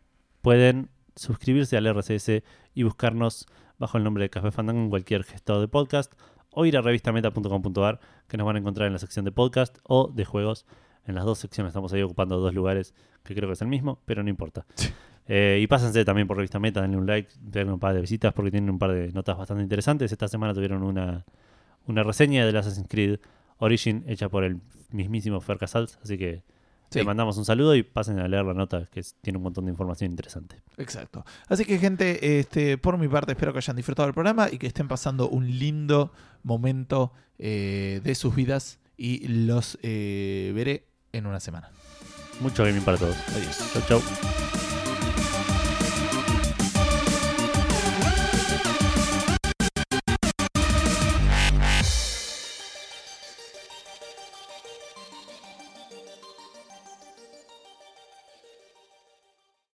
pueden 0.41 0.89
suscribirse 1.15 1.77
al 1.77 1.87
RCS 1.87 2.43
y 2.75 2.83
buscarnos 2.83 3.47
bajo 3.79 3.97
el 3.97 4.03
nombre 4.03 4.23
de 4.23 4.29
Café 4.29 4.51
Fandango 4.51 4.81
en 4.81 4.89
cualquier 4.91 5.23
gestor 5.23 5.59
de 5.59 5.67
podcast 5.67 6.13
o 6.51 6.65
ir 6.67 6.77
a 6.77 6.81
revistameta.com.ar 6.81 7.99
que 8.27 8.37
nos 8.37 8.45
van 8.45 8.55
a 8.55 8.59
encontrar 8.59 8.85
en 8.85 8.93
la 8.93 8.99
sección 8.99 9.25
de 9.25 9.31
podcast 9.31 9.79
o 9.83 10.09
de 10.13 10.25
juegos. 10.25 10.67
En 11.07 11.15
las 11.15 11.25
dos 11.25 11.39
secciones 11.39 11.71
estamos 11.71 11.91
ahí 11.93 12.03
ocupando 12.03 12.37
dos 12.39 12.53
lugares 12.53 12.93
que 13.23 13.33
creo 13.33 13.49
que 13.49 13.53
es 13.53 13.61
el 13.63 13.67
mismo, 13.67 13.99
pero 14.05 14.21
no 14.23 14.29
importa. 14.29 14.65
Eh, 15.25 15.59
y 15.61 15.67
pásense 15.67 16.03
también 16.03 16.27
por 16.27 16.35
Revista 16.35 16.59
Meta, 16.59 16.81
denle 16.81 16.97
un 16.97 17.05
like, 17.07 17.31
denle 17.39 17.71
un 17.71 17.79
par 17.79 17.93
de 17.95 18.01
visitas 18.01 18.33
porque 18.33 18.51
tienen 18.51 18.69
un 18.69 18.77
par 18.77 18.91
de 18.91 19.09
notas 19.13 19.37
bastante 19.37 19.63
interesantes. 19.63 20.11
Esta 20.11 20.27
semana 20.27 20.53
tuvieron 20.53 20.83
una, 20.83 21.23
una 21.87 22.03
reseña 22.03 22.45
del 22.45 22.57
Assassin's 22.57 22.89
Creed 22.89 23.21
Origin 23.57 24.03
hecha 24.07 24.29
por 24.29 24.43
el 24.43 24.59
mismísimo 24.91 25.39
Fer 25.41 25.57
Casals, 25.57 25.97
así 26.03 26.17
que 26.17 26.43
Sí. 26.89 26.99
le 26.99 27.05
mandamos 27.05 27.37
un 27.39 27.45
saludo 27.45 27.75
y 27.75 27.81
pasen 27.81 28.19
a 28.19 28.27
leer 28.27 28.45
la 28.45 28.53
nota 28.53 28.87
que 28.91 29.01
tiene 29.21 29.37
un 29.37 29.43
montón 29.43 29.65
de 29.65 29.71
información 29.71 30.11
interesante. 30.11 30.61
Exacto. 30.77 31.25
Así 31.47 31.65
que, 31.65 31.79
gente, 31.79 32.37
este, 32.39 32.77
por 32.77 32.99
mi 32.99 33.07
parte, 33.07 33.31
espero 33.31 33.51
que 33.51 33.57
hayan 33.57 33.75
disfrutado 33.75 34.05
del 34.05 34.13
programa 34.13 34.47
y 34.51 34.59
que 34.59 34.67
estén 34.67 34.87
pasando 34.87 35.27
un 35.27 35.57
lindo 35.57 36.11
momento 36.43 37.11
eh, 37.39 37.99
de 38.03 38.13
sus 38.13 38.35
vidas. 38.35 38.79
Y 38.95 39.27
los 39.27 39.79
eh, 39.81 40.51
veré 40.53 40.85
en 41.13 41.25
una 41.25 41.39
semana. 41.39 41.71
Mucho 42.41 42.63
gaming 42.63 42.83
para 42.83 42.97
todos. 42.99 43.15
Adiós. 43.35 43.71
Chau, 43.73 43.81
chau. 43.99 44.62